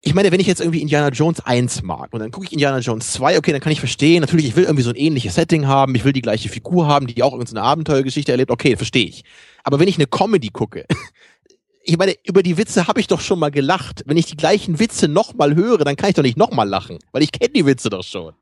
ich 0.02 0.14
meine, 0.14 0.32
wenn 0.32 0.40
ich 0.40 0.48
jetzt 0.48 0.62
irgendwie 0.62 0.82
Indiana 0.82 1.10
Jones 1.10 1.42
1 1.42 1.84
mag 1.84 2.14
und 2.14 2.20
dann 2.20 2.32
gucke 2.32 2.46
ich 2.46 2.54
Indiana 2.54 2.80
Jones 2.80 3.12
2, 3.14 3.38
okay, 3.38 3.52
dann 3.52 3.62
kann 3.62 3.72
ich 3.72 3.80
verstehen, 3.80 4.22
natürlich, 4.22 4.48
ich 4.48 4.56
will 4.56 4.64
irgendwie 4.64 4.84
so 4.84 4.92
ein 4.92 4.96
ähnliches 4.96 5.36
Setting 5.36 5.68
haben, 5.68 5.94
ich 5.96 6.06
will 6.06 6.14
die 6.14 6.22
gleiche 6.22 6.48
Figur 6.48 6.88
haben, 6.88 7.08
die 7.08 7.22
auch 7.22 7.34
irgendeine 7.34 7.64
Abenteuergeschichte 7.64 8.32
erlebt, 8.32 8.52
okay, 8.52 8.78
verstehe 8.78 9.06
ich. 9.06 9.24
Aber 9.64 9.80
wenn 9.80 9.90
ich 9.90 9.98
eine 9.98 10.08
Comedy 10.08 10.50
gucke, 10.50 10.86
ich 11.84 11.98
meine, 11.98 12.16
über 12.24 12.44
die 12.44 12.58
Witze 12.58 12.88
habe 12.88 13.00
ich 13.00 13.08
doch 13.08 13.22
schon 13.22 13.40
mal 13.40 13.52
gelacht. 13.52 14.04
Wenn 14.06 14.18
ich 14.18 14.26
die 14.26 14.38
gleichen 14.38 14.80
Witze 14.80 15.08
nochmal 15.08 15.56
höre, 15.56 15.80
dann 15.80 15.96
kann 15.96 16.10
ich 16.10 16.16
doch 16.16 16.24
nicht 16.24 16.38
nochmal 16.38 16.68
lachen, 16.68 17.00
weil 17.12 17.24
ich 17.24 17.32
kenne 17.32 17.54
die 17.54 17.66
Witze 17.66 17.90
doch 17.90 18.04
schon. 18.04 18.34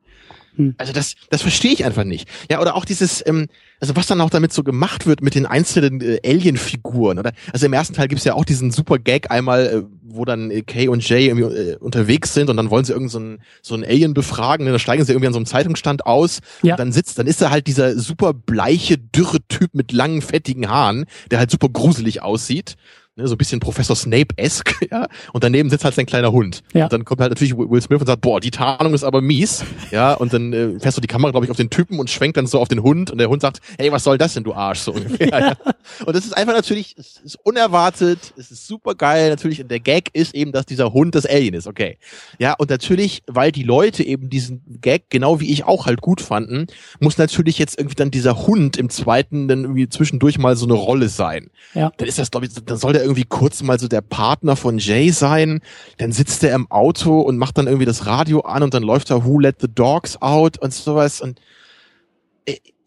Hm. 0.57 0.73
Also 0.77 0.91
das, 0.91 1.15
das 1.29 1.43
verstehe 1.43 1.71
ich 1.71 1.85
einfach 1.85 2.03
nicht. 2.03 2.27
Ja, 2.49 2.59
oder 2.59 2.75
auch 2.75 2.83
dieses, 2.83 3.25
ähm, 3.25 3.47
also 3.79 3.95
was 3.95 4.07
dann 4.07 4.19
auch 4.21 4.31
damit 4.31 4.51
so 4.51 4.63
gemacht 4.63 5.05
wird 5.05 5.21
mit 5.21 5.35
den 5.35 5.45
einzelnen 5.45 6.01
äh, 6.01 6.19
Alien-Figuren, 6.25 7.19
oder? 7.19 7.31
Also 7.53 7.67
im 7.67 7.73
ersten 7.73 7.93
Teil 7.93 8.07
gibt's 8.07 8.25
ja 8.25 8.33
auch 8.33 8.43
diesen 8.43 8.71
super 8.71 8.97
Gag 8.97 9.29
einmal, 9.29 9.67
äh, 9.67 9.83
wo 10.01 10.25
dann 10.25 10.49
äh, 10.49 10.63
Kay 10.63 10.87
und 10.87 11.07
Jay 11.07 11.27
irgendwie 11.27 11.55
äh, 11.55 11.77
unterwegs 11.77 12.33
sind 12.33 12.49
und 12.49 12.57
dann 12.57 12.71
wollen 12.71 12.85
sie 12.85 12.93
irgend 12.93 13.11
so 13.11 13.19
einen 13.19 13.39
so 13.61 13.75
einen 13.75 13.83
Alien 13.83 14.15
befragen, 14.15 14.65
ne? 14.65 14.71
dann 14.71 14.79
steigen 14.79 15.05
sie 15.05 15.11
irgendwie 15.11 15.27
an 15.27 15.33
so 15.33 15.39
einem 15.39 15.45
Zeitungsstand 15.45 16.07
aus 16.07 16.39
ja. 16.63 16.73
und 16.73 16.79
dann 16.79 16.91
sitzt, 16.91 17.19
dann 17.19 17.27
ist 17.27 17.41
da 17.41 17.51
halt 17.51 17.67
dieser 17.67 17.97
super 17.97 18.33
bleiche, 18.33 18.97
dürre 18.97 19.39
Typ 19.47 19.75
mit 19.75 19.91
langen, 19.91 20.23
fettigen 20.23 20.69
Haaren, 20.69 21.05
der 21.29 21.37
halt 21.37 21.51
super 21.51 21.69
gruselig 21.69 22.23
aussieht 22.23 22.77
ne, 23.17 23.27
so 23.27 23.35
ein 23.35 23.37
bisschen 23.37 23.59
Professor 23.59 23.95
Snape-esque, 23.95 24.87
ja, 24.91 25.07
und 25.33 25.43
daneben 25.43 25.69
sitzt 25.69 25.83
halt 25.83 25.95
sein 25.95 26.05
kleiner 26.05 26.31
Hund. 26.31 26.63
Ja. 26.73 26.85
Und 26.85 26.93
dann 26.93 27.05
kommt 27.05 27.21
halt 27.21 27.31
natürlich 27.31 27.57
Will 27.57 27.81
Smith 27.81 27.99
und 27.99 28.07
sagt, 28.07 28.21
boah, 28.21 28.39
die 28.39 28.51
Tarnung 28.51 28.93
ist 28.93 29.03
aber 29.03 29.21
mies, 29.21 29.65
ja, 29.91 30.13
und 30.13 30.33
dann 30.33 30.53
äh, 30.53 30.79
fährst 30.79 30.97
du 30.97 31.01
die 31.01 31.07
Kamera, 31.07 31.31
glaube 31.31 31.45
ich, 31.45 31.51
auf 31.51 31.57
den 31.57 31.69
Typen 31.69 31.99
und 31.99 32.09
schwenkt 32.09 32.37
dann 32.37 32.47
so 32.47 32.59
auf 32.59 32.67
den 32.67 32.83
Hund 32.83 33.11
und 33.11 33.17
der 33.17 33.29
Hund 33.29 33.41
sagt, 33.41 33.59
hey, 33.77 33.91
was 33.91 34.03
soll 34.03 34.17
das 34.17 34.35
denn, 34.35 34.43
du 34.43 34.53
Arsch, 34.53 34.79
so 34.79 34.93
ungefähr. 34.93 35.27
Ja. 35.27 35.39
ja. 35.39 35.57
Und 36.05 36.15
das 36.15 36.25
ist 36.25 36.35
einfach 36.35 36.53
natürlich, 36.53 36.95
es 36.97 37.17
ist 37.23 37.39
unerwartet, 37.43 38.33
es 38.37 38.51
ist 38.51 38.67
super 38.67 38.93
geil, 38.93 39.29
natürlich, 39.29 39.61
und 39.61 39.71
der 39.71 39.79
Gag 39.79 40.09
ist 40.13 40.35
eben, 40.35 40.51
dass 40.51 40.65
dieser 40.65 40.91
Hund 40.91 41.15
das 41.15 41.25
Alien 41.25 41.53
ist, 41.53 41.65
okay. 41.65 41.97
Ja, 42.39 42.55
und 42.57 42.69
natürlich, 42.69 43.23
weil 43.25 43.51
die 43.51 43.63
Leute 43.63 44.03
eben 44.03 44.29
diesen 44.29 44.61
Gag, 44.81 45.09
genau 45.09 45.39
wie 45.39 45.51
ich 45.51 45.63
auch 45.63 45.85
halt 45.85 46.01
gut 46.01 46.19
fanden, 46.19 46.67
muss 46.99 47.17
natürlich 47.17 47.57
jetzt 47.57 47.79
irgendwie 47.79 47.95
dann 47.95 48.11
dieser 48.11 48.45
Hund 48.47 48.77
im 48.77 48.89
zweiten 48.89 49.47
dann 49.47 49.63
irgendwie 49.63 49.89
zwischendurch 49.89 50.37
mal 50.37 50.55
so 50.55 50.65
eine 50.65 50.73
Rolle 50.73 51.09
sein. 51.09 51.49
Ja. 51.73 51.91
Dann 51.97 52.07
ist 52.07 52.19
das, 52.19 52.31
glaube 52.31 52.45
ich, 52.45 52.53
dann 52.53 52.77
soll 52.77 52.93
der 52.93 53.06
irgendwie 53.07 53.25
kurz 53.25 53.63
mal 53.63 53.79
so 53.79 53.87
der 53.87 54.01
Partner 54.01 54.55
von 54.55 54.77
Jay 54.77 55.09
sein. 55.09 55.61
Dann 55.97 56.11
sitzt 56.11 56.43
er 56.43 56.53
im 56.53 56.69
Auto 56.69 57.21
und 57.21 57.37
macht 57.37 57.57
dann 57.57 57.67
irgendwie 57.67 57.85
das 57.85 58.05
Radio 58.05 58.41
an 58.41 58.63
und 58.63 58.73
dann 58.73 58.83
läuft 58.83 59.09
da 59.09 59.25
Who 59.25 59.39
Let 59.39 59.57
the 59.61 59.67
Dogs 59.67 60.21
Out 60.21 60.59
und 60.59 60.73
sowas. 60.73 61.21
Und 61.21 61.39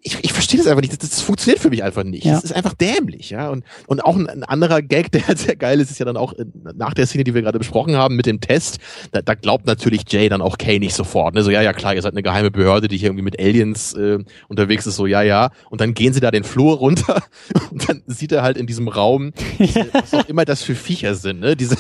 ich, 0.02 0.18
ich 0.22 0.32
verstehe 0.32 0.59
das 0.59 0.66
einfach 0.66 0.81
nicht. 0.81 0.93
Das, 0.93 1.10
das 1.10 1.20
funktioniert 1.20 1.60
für 1.60 1.70
mich 1.70 1.82
einfach 1.82 2.05
nicht. 2.05 2.24
Ja. 2.24 2.35
Das 2.35 2.44
ist 2.44 2.52
einfach 2.52 2.74
dämlich, 2.74 3.31
ja. 3.31 3.51
Und, 3.51 3.64
und 3.86 4.02
auch 4.05 4.16
ein, 4.16 4.28
ein 4.28 4.44
anderer 4.44 4.82
Gag, 4.82 5.12
der 5.12 5.22
sehr 5.36 5.56
geil 5.56 5.81
ist, 5.81 5.90
ist 5.90 5.98
ja 5.98 6.06
dann 6.06 6.16
auch 6.16 6.32
äh, 6.35 6.44
nach 6.74 6.94
der 6.94 7.06
Szene, 7.06 7.24
die 7.24 7.35
wir 7.35 7.43
gerade 7.43 7.59
besprochen 7.59 7.97
haben 7.97 8.16
mit 8.16 8.27
dem 8.27 8.40
Test, 8.40 8.78
da, 9.12 9.20
da 9.20 9.35
glaubt 9.35 9.66
natürlich 9.66 10.02
Jay 10.09 10.28
dann 10.28 10.40
auch 10.40 10.59
Kay 10.59 10.78
nicht 10.78 10.94
sofort. 10.94 11.35
Ne? 11.35 11.43
So, 11.43 11.51
ja, 11.51 11.62
ja, 11.62 11.72
klar, 11.72 11.94
ihr 11.94 12.02
seid 12.02 12.12
eine 12.12 12.22
geheime 12.22 12.51
Behörde, 12.51 12.89
die 12.89 12.97
hier 12.97 13.09
irgendwie 13.09 13.24
mit 13.24 13.39
Aliens 13.39 13.93
äh, 13.94 14.18
unterwegs 14.48 14.86
ist, 14.86 14.97
so, 14.97 15.06
ja, 15.06 15.22
ja. 15.22 15.51
Und 15.68 15.81
dann 15.81 15.94
gehen 15.94 16.12
sie 16.12 16.20
da 16.20 16.31
den 16.31 16.44
Flur 16.44 16.77
runter 16.78 17.22
und 17.70 17.89
dann 17.89 18.02
sieht 18.06 18.32
er 18.32 18.43
halt 18.43 18.56
in 18.56 18.66
diesem 18.66 18.89
Raum, 18.89 19.32
diese, 19.59 19.86
was 19.93 20.14
auch 20.14 20.28
immer 20.28 20.44
das 20.44 20.62
für 20.62 20.74
Viecher 20.74 21.14
sind, 21.14 21.40
ne? 21.40 21.56
Diese 21.56 21.77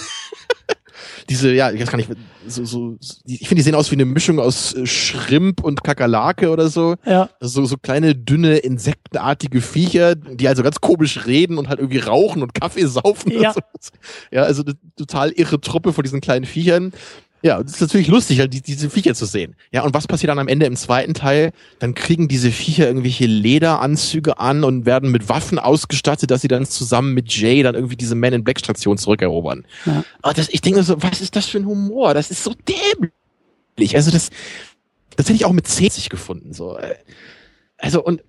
diese, 1.30 1.54
ja, 1.54 1.70
ich 1.70 1.80
weiß 1.80 1.90
gar 1.90 1.96
nicht, 1.96 2.10
so, 2.48 2.64
so, 2.64 2.98
ich 3.24 3.46
finde, 3.46 3.56
die 3.56 3.62
sehen 3.62 3.76
aus 3.76 3.90
wie 3.92 3.94
eine 3.94 4.04
Mischung 4.04 4.40
aus 4.40 4.74
äh, 4.74 4.84
Schrimp 4.84 5.62
und 5.62 5.84
Kakerlake 5.84 6.50
oder 6.50 6.68
so. 6.68 6.96
Ja. 7.06 7.30
So, 7.38 7.64
so 7.64 7.76
kleine, 7.76 8.16
dünne, 8.16 8.56
insektenartige 8.58 9.60
Viecher, 9.60 10.16
die 10.16 10.48
also 10.48 10.64
ganz 10.64 10.80
komisch 10.80 11.26
reden 11.26 11.56
und 11.56 11.68
halt 11.68 11.78
irgendwie 11.78 12.00
rauchen 12.00 12.42
und 12.42 12.52
Kaffee 12.52 12.86
saufen. 12.86 13.30
Ja. 13.30 13.52
So. 13.52 13.60
ja 14.32 14.42
also 14.42 14.64
eine 14.64 14.74
total 14.96 15.30
irre 15.30 15.60
Truppe 15.60 15.92
von 15.92 16.02
diesen 16.02 16.20
kleinen 16.20 16.44
Viechern. 16.44 16.92
Ja, 17.42 17.60
es 17.60 17.72
ist 17.72 17.80
natürlich 17.80 18.08
lustig, 18.08 18.38
halt 18.38 18.52
die, 18.52 18.60
diese 18.60 18.90
Viecher 18.90 19.14
zu 19.14 19.24
sehen. 19.24 19.56
Ja, 19.72 19.82
und 19.82 19.94
was 19.94 20.06
passiert 20.06 20.30
dann 20.30 20.38
am 20.38 20.48
Ende 20.48 20.66
im 20.66 20.76
zweiten 20.76 21.14
Teil? 21.14 21.52
Dann 21.78 21.94
kriegen 21.94 22.28
diese 22.28 22.50
Viecher 22.50 22.86
irgendwelche 22.86 23.26
Lederanzüge 23.26 24.38
an 24.38 24.62
und 24.62 24.84
werden 24.84 25.10
mit 25.10 25.28
Waffen 25.28 25.58
ausgestattet, 25.58 26.30
dass 26.30 26.42
sie 26.42 26.48
dann 26.48 26.66
zusammen 26.66 27.14
mit 27.14 27.32
Jay 27.32 27.62
dann 27.62 27.74
irgendwie 27.74 27.96
diese 27.96 28.14
Man 28.14 28.34
in 28.34 28.44
Black 28.44 28.58
Station 28.58 28.98
zurückerobern. 28.98 29.64
Ja. 29.86 30.04
Aber 30.20 30.34
das, 30.34 30.48
ich 30.50 30.60
denke 30.60 30.82
so, 30.82 31.02
was 31.02 31.20
ist 31.22 31.34
das 31.34 31.46
für 31.46 31.58
ein 31.58 31.66
Humor? 31.66 32.12
Das 32.12 32.30
ist 32.30 32.44
so 32.44 32.52
dämlich. 32.68 33.96
Also 33.96 34.10
das, 34.10 34.28
das 35.16 35.26
hätte 35.26 35.36
ich 35.36 35.46
auch 35.46 35.52
mit 35.52 35.66
60 35.66 36.10
gefunden, 36.10 36.52
so. 36.52 36.78
Also, 37.78 38.04
und 38.04 38.22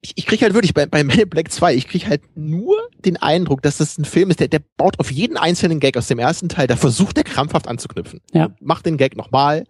ich, 0.00 0.12
ich 0.16 0.26
kriege 0.26 0.42
halt 0.44 0.54
wirklich 0.54 0.74
bei, 0.74 0.86
bei 0.86 1.02
Man 1.02 1.18
in 1.18 1.28
Black 1.28 1.50
2, 1.50 1.74
ich 1.74 1.88
kriege 1.88 2.06
halt 2.08 2.22
nur 2.36 2.76
den 3.04 3.16
Eindruck, 3.16 3.62
dass 3.62 3.78
das 3.78 3.98
ein 3.98 4.04
Film 4.04 4.30
ist, 4.30 4.40
der, 4.40 4.48
der 4.48 4.60
baut 4.76 4.98
auf 5.00 5.10
jeden 5.10 5.36
einzelnen 5.36 5.80
Gag 5.80 5.96
aus 5.96 6.06
dem 6.06 6.18
ersten 6.18 6.48
Teil, 6.48 6.66
da 6.66 6.76
versucht 6.76 7.16
der 7.16 7.24
krampfhaft 7.24 7.66
anzuknüpfen. 7.66 8.20
Ja. 8.32 8.50
Macht 8.60 8.86
den 8.86 8.96
Gag 8.96 9.16
nochmal. 9.16 9.64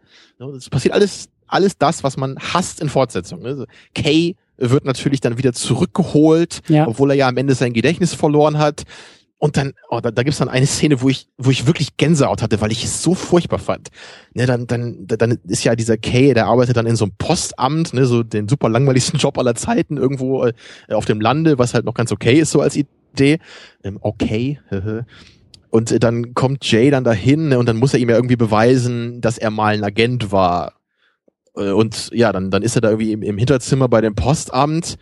Es 0.57 0.69
passiert 0.69 0.95
alles, 0.95 1.29
alles 1.47 1.79
das, 1.79 2.05
was 2.05 2.17
man 2.17 2.39
hasst 2.39 2.81
in 2.81 2.89
Fortsetzungen. 2.89 3.43
Ne? 3.43 3.57
So, 3.57 3.65
Kay 3.95 4.37
wird 4.59 4.85
natürlich 4.85 5.21
dann 5.21 5.39
wieder 5.39 5.53
zurückgeholt, 5.53 6.61
Ja. 6.69 6.87
obwohl 6.89 7.11
er 7.13 7.17
ja 7.17 7.29
am 7.29 7.37
Ende 7.37 7.55
sein 7.55 7.73
Gedächtnis 7.73 8.13
verloren 8.15 8.59
hat. 8.59 8.83
Und 9.41 9.57
dann, 9.57 9.73
oh, 9.89 10.01
da, 10.01 10.11
da 10.11 10.25
gibt's 10.25 10.39
dann 10.39 10.49
eine 10.49 10.67
Szene, 10.67 11.01
wo 11.01 11.09
ich, 11.09 11.29
wo 11.39 11.51
ich 11.51 11.67
wirklich 11.67 11.97
Gänsehaut 11.97 12.43
hatte, 12.43 12.61
weil 12.61 12.73
ich 12.73 12.83
es 12.85 13.03
so 13.03 13.15
furchtbar 13.15 13.61
fand. 13.61 13.89
Ne, 14.35 14.47
dann, 14.47 14.67
dann, 14.67 15.07
dann 15.07 15.39
ist 15.47 15.63
ja 15.63 15.77
dieser 15.77 15.97
Kay, 15.97 16.35
der 16.35 16.47
arbeitet 16.47 16.77
dann 16.77 16.87
in 16.87 16.97
so 16.97 17.05
einem 17.05 17.15
Postamt, 17.19 17.95
ne, 17.95 18.05
so 18.05 18.25
den 18.25 18.49
super 18.49 18.69
langweiligsten 18.69 19.19
Job 19.21 19.39
aller 19.39 19.55
Zeiten 19.55 19.97
irgendwo 19.97 20.45
äh, 20.45 20.53
auf 20.91 21.05
dem 21.05 21.21
Lande, 21.21 21.57
was 21.57 21.73
halt 21.73 21.85
noch 21.85 21.95
ganz 21.95 22.11
okay 22.11 22.41
ist 22.41 22.51
so 22.51 22.61
als 22.61 22.77
Idee. 22.77 23.39
Ähm, 23.85 23.99
okay. 24.01 24.61
Und 25.71 25.93
äh, 25.93 26.01
dann 26.01 26.35
kommt 26.35 26.65
Jay 26.69 26.91
dann 26.91 27.05
dahin 27.05 27.49
ne, 27.49 27.59
und 27.59 27.67
dann 27.69 27.77
muss 27.77 27.93
er 27.93 28.01
ihm 28.01 28.09
ja 28.09 28.17
irgendwie 28.17 28.37
beweisen, 28.37 29.21
dass 29.21 29.39
er 29.39 29.51
mal 29.51 29.75
ein 29.75 29.85
Agent 29.85 30.33
war. 30.33 30.73
Äh, 31.55 31.71
Und 31.71 32.11
ja, 32.13 32.33
dann, 32.33 32.51
dann 32.51 32.63
ist 32.63 32.75
er 32.75 32.81
da 32.81 32.89
irgendwie 32.91 33.13
im, 33.13 33.23
im 33.23 33.39
Hinterzimmer 33.39 33.87
bei 33.89 34.01
dem 34.01 34.15
Postamt 34.15 34.97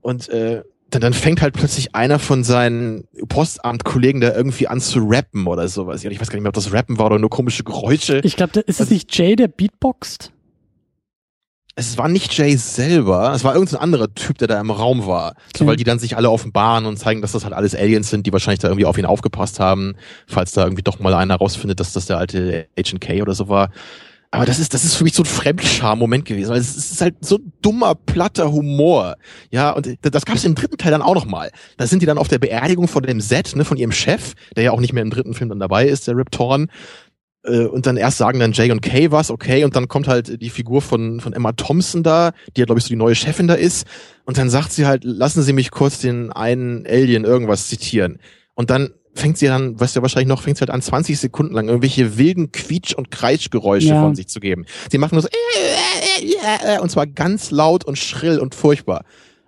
und 0.00 0.28
äh, 0.28 0.64
dann, 0.94 1.00
dann 1.02 1.12
fängt 1.12 1.42
halt 1.42 1.54
plötzlich 1.54 1.94
einer 1.94 2.18
von 2.18 2.44
seinen 2.44 3.04
Postamtkollegen 3.28 4.20
da 4.20 4.34
irgendwie 4.34 4.68
an 4.68 4.80
zu 4.80 5.00
rappen 5.00 5.46
oder 5.46 5.68
sowas. 5.68 6.04
Ich 6.04 6.20
weiß 6.20 6.28
gar 6.28 6.36
nicht 6.36 6.42
mehr, 6.42 6.48
ob 6.50 6.54
das 6.54 6.72
Rappen 6.72 6.98
war 6.98 7.06
oder 7.06 7.18
nur 7.18 7.30
komische 7.30 7.64
Geräusche. 7.64 8.20
Ich 8.24 8.36
glaube, 8.36 8.60
ist 8.60 8.76
es 8.76 8.80
Also- 8.82 8.94
nicht 8.94 9.16
Jay, 9.16 9.36
der 9.36 9.48
Beatboxt? 9.48 10.30
es 11.76 11.98
war 11.98 12.08
nicht 12.08 12.32
Jay 12.38 12.54
selber, 12.56 13.32
es 13.34 13.42
war 13.42 13.54
irgendein 13.54 13.80
anderer 13.80 14.14
Typ, 14.14 14.38
der 14.38 14.46
da 14.46 14.60
im 14.60 14.70
Raum 14.70 15.08
war. 15.08 15.34
So, 15.56 15.64
Okay. 15.64 15.66
weil 15.70 15.76
die 15.76 15.82
dann 15.82 15.98
sich 15.98 16.16
alle 16.16 16.30
offenbaren 16.30 16.86
und 16.86 16.98
zeigen, 16.98 17.20
dass 17.20 17.32
das 17.32 17.42
halt 17.42 17.52
alles 17.52 17.74
Aliens 17.74 18.10
sind, 18.10 18.28
die 18.28 18.32
wahrscheinlich 18.32 18.60
da 18.60 18.68
irgendwie 18.68 18.84
auf 18.86 18.96
ihn 18.96 19.06
aufgepasst 19.06 19.58
haben, 19.58 19.96
falls 20.28 20.52
da 20.52 20.62
irgendwie 20.62 20.84
doch 20.84 21.00
mal 21.00 21.12
einer 21.14 21.34
rausfindet, 21.34 21.80
dass 21.80 21.92
das 21.92 22.06
der 22.06 22.18
alte 22.18 22.68
Agent 22.78 23.00
K 23.00 23.22
oder 23.22 23.34
so 23.34 23.48
war. 23.48 23.70
Aber 24.34 24.46
das 24.46 24.58
ist, 24.58 24.74
das 24.74 24.84
ist 24.84 24.96
für 24.96 25.04
mich 25.04 25.14
so 25.14 25.22
ein 25.22 25.26
Fremdscham-Moment 25.26 26.24
gewesen, 26.24 26.50
weil 26.50 26.60
es 26.60 26.76
ist 26.76 27.00
halt 27.00 27.14
so 27.24 27.38
dummer, 27.62 27.94
platter 27.94 28.50
Humor. 28.50 29.14
Ja, 29.50 29.70
und 29.70 29.96
das 30.02 30.24
gab 30.24 30.34
es 30.34 30.44
im 30.44 30.56
dritten 30.56 30.76
Teil 30.76 30.90
dann 30.90 31.02
auch 31.02 31.14
nochmal. 31.14 31.50
Da 31.76 31.86
sind 31.86 32.02
die 32.02 32.06
dann 32.06 32.18
auf 32.18 32.26
der 32.26 32.40
Beerdigung 32.40 32.88
von 32.88 33.04
dem 33.04 33.20
Set, 33.20 33.54
ne, 33.54 33.64
von 33.64 33.76
ihrem 33.76 33.92
Chef, 33.92 34.34
der 34.56 34.64
ja 34.64 34.70
auch 34.72 34.80
nicht 34.80 34.92
mehr 34.92 35.04
im 35.04 35.10
dritten 35.10 35.34
Film 35.34 35.50
dann 35.50 35.60
dabei 35.60 35.86
ist, 35.86 36.08
der 36.08 36.16
Rip 36.16 36.32
Torn. 36.32 36.68
Äh, 37.44 37.66
Und 37.66 37.86
dann 37.86 37.96
erst 37.96 38.18
sagen 38.18 38.40
dann 38.40 38.50
Jay 38.50 38.72
und 38.72 38.80
Kay 38.80 39.12
was, 39.12 39.30
okay, 39.30 39.62
und 39.62 39.76
dann 39.76 39.86
kommt 39.86 40.08
halt 40.08 40.42
die 40.42 40.50
Figur 40.50 40.82
von, 40.82 41.20
von 41.20 41.32
Emma 41.32 41.52
Thompson 41.52 42.02
da, 42.02 42.32
die 42.56 42.60
ja, 42.60 42.66
glaube 42.66 42.80
ich, 42.80 42.86
so 42.86 42.88
die 42.88 42.96
neue 42.96 43.14
Chefin 43.14 43.46
da 43.46 43.54
ist. 43.54 43.86
Und 44.24 44.36
dann 44.36 44.50
sagt 44.50 44.72
sie 44.72 44.84
halt, 44.84 45.04
lassen 45.04 45.42
Sie 45.42 45.52
mich 45.52 45.70
kurz 45.70 46.00
den 46.00 46.32
einen 46.32 46.86
Alien 46.86 47.24
irgendwas 47.24 47.68
zitieren. 47.68 48.18
Und 48.54 48.70
dann 48.70 48.94
fängt 49.14 49.38
sie 49.38 49.46
dann, 49.46 49.78
weißt 49.78 49.94
du 49.94 50.00
ja 50.00 50.02
wahrscheinlich 50.02 50.28
noch, 50.28 50.42
fängt 50.42 50.56
sie 50.58 50.62
halt 50.62 50.70
an, 50.70 50.82
20 50.82 51.18
Sekunden 51.18 51.54
lang 51.54 51.68
irgendwelche 51.68 52.18
wilden 52.18 52.50
Quietsch- 52.52 52.94
und 52.94 53.10
Kreischgeräusche 53.10 53.88
Ja. 53.88 54.02
von 54.02 54.14
sich 54.14 54.28
zu 54.28 54.40
geben. 54.40 54.66
Sie 54.90 54.98
macht 54.98 55.12
nur 55.12 55.22
so, 55.22 55.28
und 56.80 56.90
zwar 56.90 57.06
ganz 57.06 57.50
laut 57.50 57.84
und 57.84 57.96
schrill 57.98 58.38
und 58.38 58.54
furchtbar. 58.54 59.04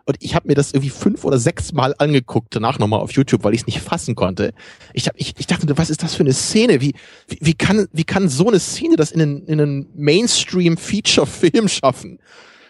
Und 0.09 0.17
ich 0.21 0.37
habe 0.37 0.47
mir 0.47 0.55
das 0.55 0.73
irgendwie 0.73 0.91
fünf 0.91 1.25
oder 1.25 1.37
sechs 1.37 1.73
Mal 1.73 1.93
angeguckt, 1.99 2.55
danach 2.55 2.79
nochmal 2.79 3.01
auf 3.01 3.11
YouTube, 3.11 3.43
weil 3.43 3.55
ich 3.55 3.63
es 3.63 3.67
nicht 3.67 3.81
fassen 3.81 4.15
konnte. 4.15 4.53
Ich, 4.93 5.09
hab, 5.09 5.15
ich, 5.19 5.35
ich 5.37 5.49
dachte, 5.49 5.67
was 5.77 5.91
ist 5.91 6.05
das 6.05 6.15
für 6.15 6.23
eine 6.23 6.33
Szene? 6.33 6.81
Wie, 6.81 6.95
wie, 7.27 7.39
wie, 7.41 7.55
kann, 7.55 7.89
wie 7.93 8.05
kann 8.05 8.29
so 8.29 8.47
eine 8.47 8.61
Szene 8.61 8.95
das 8.95 9.11
in 9.11 9.21
einen, 9.21 9.47
in 9.47 9.61
einen 9.61 9.89
Mainstream-Feature-Film 9.97 11.67
schaffen? 11.69 12.21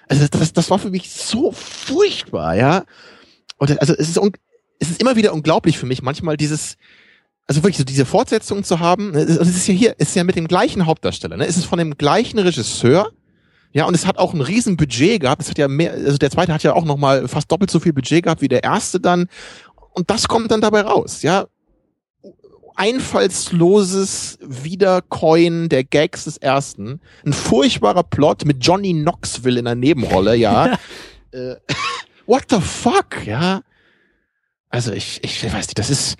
Also 0.09 0.27
das, 0.28 0.55
das 0.55 0.70
war 0.70 0.78
für 0.78 0.89
mich 0.89 1.10
so 1.10 1.52
furchtbar, 1.52 2.56
ja. 2.56 2.85
Und 3.59 3.78
also 3.81 3.93
es 3.93 4.09
ist, 4.09 4.18
es 4.78 4.90
ist 4.90 5.01
immer 5.01 5.16
wieder 5.16 5.32
unglaublich 5.32 5.78
für 5.78 5.86
mich, 5.86 6.03
manchmal 6.03 6.36
dieses, 6.36 6.77
also 7.47 7.62
wirklich 7.62 7.78
so 7.78 7.85
diese 7.85 8.07
Fortsetzung 8.07 8.65
zu 8.65 8.81
haben. 8.81 9.12
ne, 9.12 9.20
Es 9.20 9.48
ist 9.48 9.69
ja 9.69 9.74
hier, 9.74 9.94
es 9.98 10.09
ist 10.09 10.16
ja 10.16 10.24
mit 10.24 10.36
dem 10.36 10.48
gleichen 10.48 10.86
Hauptdarsteller. 10.86 11.36
Ne? 11.36 11.47
Es 11.47 11.57
ist 11.57 11.65
von 11.65 11.78
dem 11.78 11.97
gleichen 11.97 12.39
Regisseur. 12.39 13.11
Ja, 13.73 13.85
und 13.85 13.94
es 13.94 14.07
hat 14.07 14.16
auch 14.16 14.32
ein 14.32 14.40
riesen 14.40 14.77
Budget 14.77 15.20
gehabt. 15.20 15.43
Es 15.43 15.51
hat 15.51 15.59
ja 15.59 15.69
mehr, 15.69 15.93
also 15.93 16.16
der 16.16 16.31
zweite 16.31 16.53
hat 16.53 16.62
ja 16.62 16.73
auch 16.73 16.85
noch 16.85 16.97
mal 16.97 17.28
fast 17.28 17.53
doppelt 17.53 17.70
so 17.70 17.78
viel 17.78 17.93
Budget 17.93 18.23
gehabt 18.24 18.40
wie 18.40 18.48
der 18.48 18.65
erste 18.65 19.01
dann. 19.01 19.28
Und 19.93 20.11
das 20.11 20.28
kommt 20.28 20.51
dann 20.51 20.61
dabei 20.61 20.82
raus, 20.82 21.23
ja. 21.23 21.47
Einfallsloses 22.74 24.39
Wiedercoin 24.43 25.69
der 25.70 25.85
Gags 25.85 26.24
des 26.24 26.36
ersten. 26.36 27.01
Ein 27.24 27.32
furchtbarer 27.32 28.03
Plot 28.03 28.44
mit 28.44 28.65
Johnny 28.65 28.93
Knoxville 28.93 29.59
in 29.59 29.65
der 29.65 29.74
Nebenrolle, 29.74 30.36
ja. 30.36 30.78
äh, 31.32 31.57
what 32.27 32.44
the 32.51 32.61
fuck, 32.61 33.27
ja. 33.27 33.62
Also 34.68 34.93
ich, 34.93 35.20
ich 35.22 35.44
weiß 35.44 35.68
nicht, 35.68 35.78
das 35.78 35.90
ist, 35.90 36.16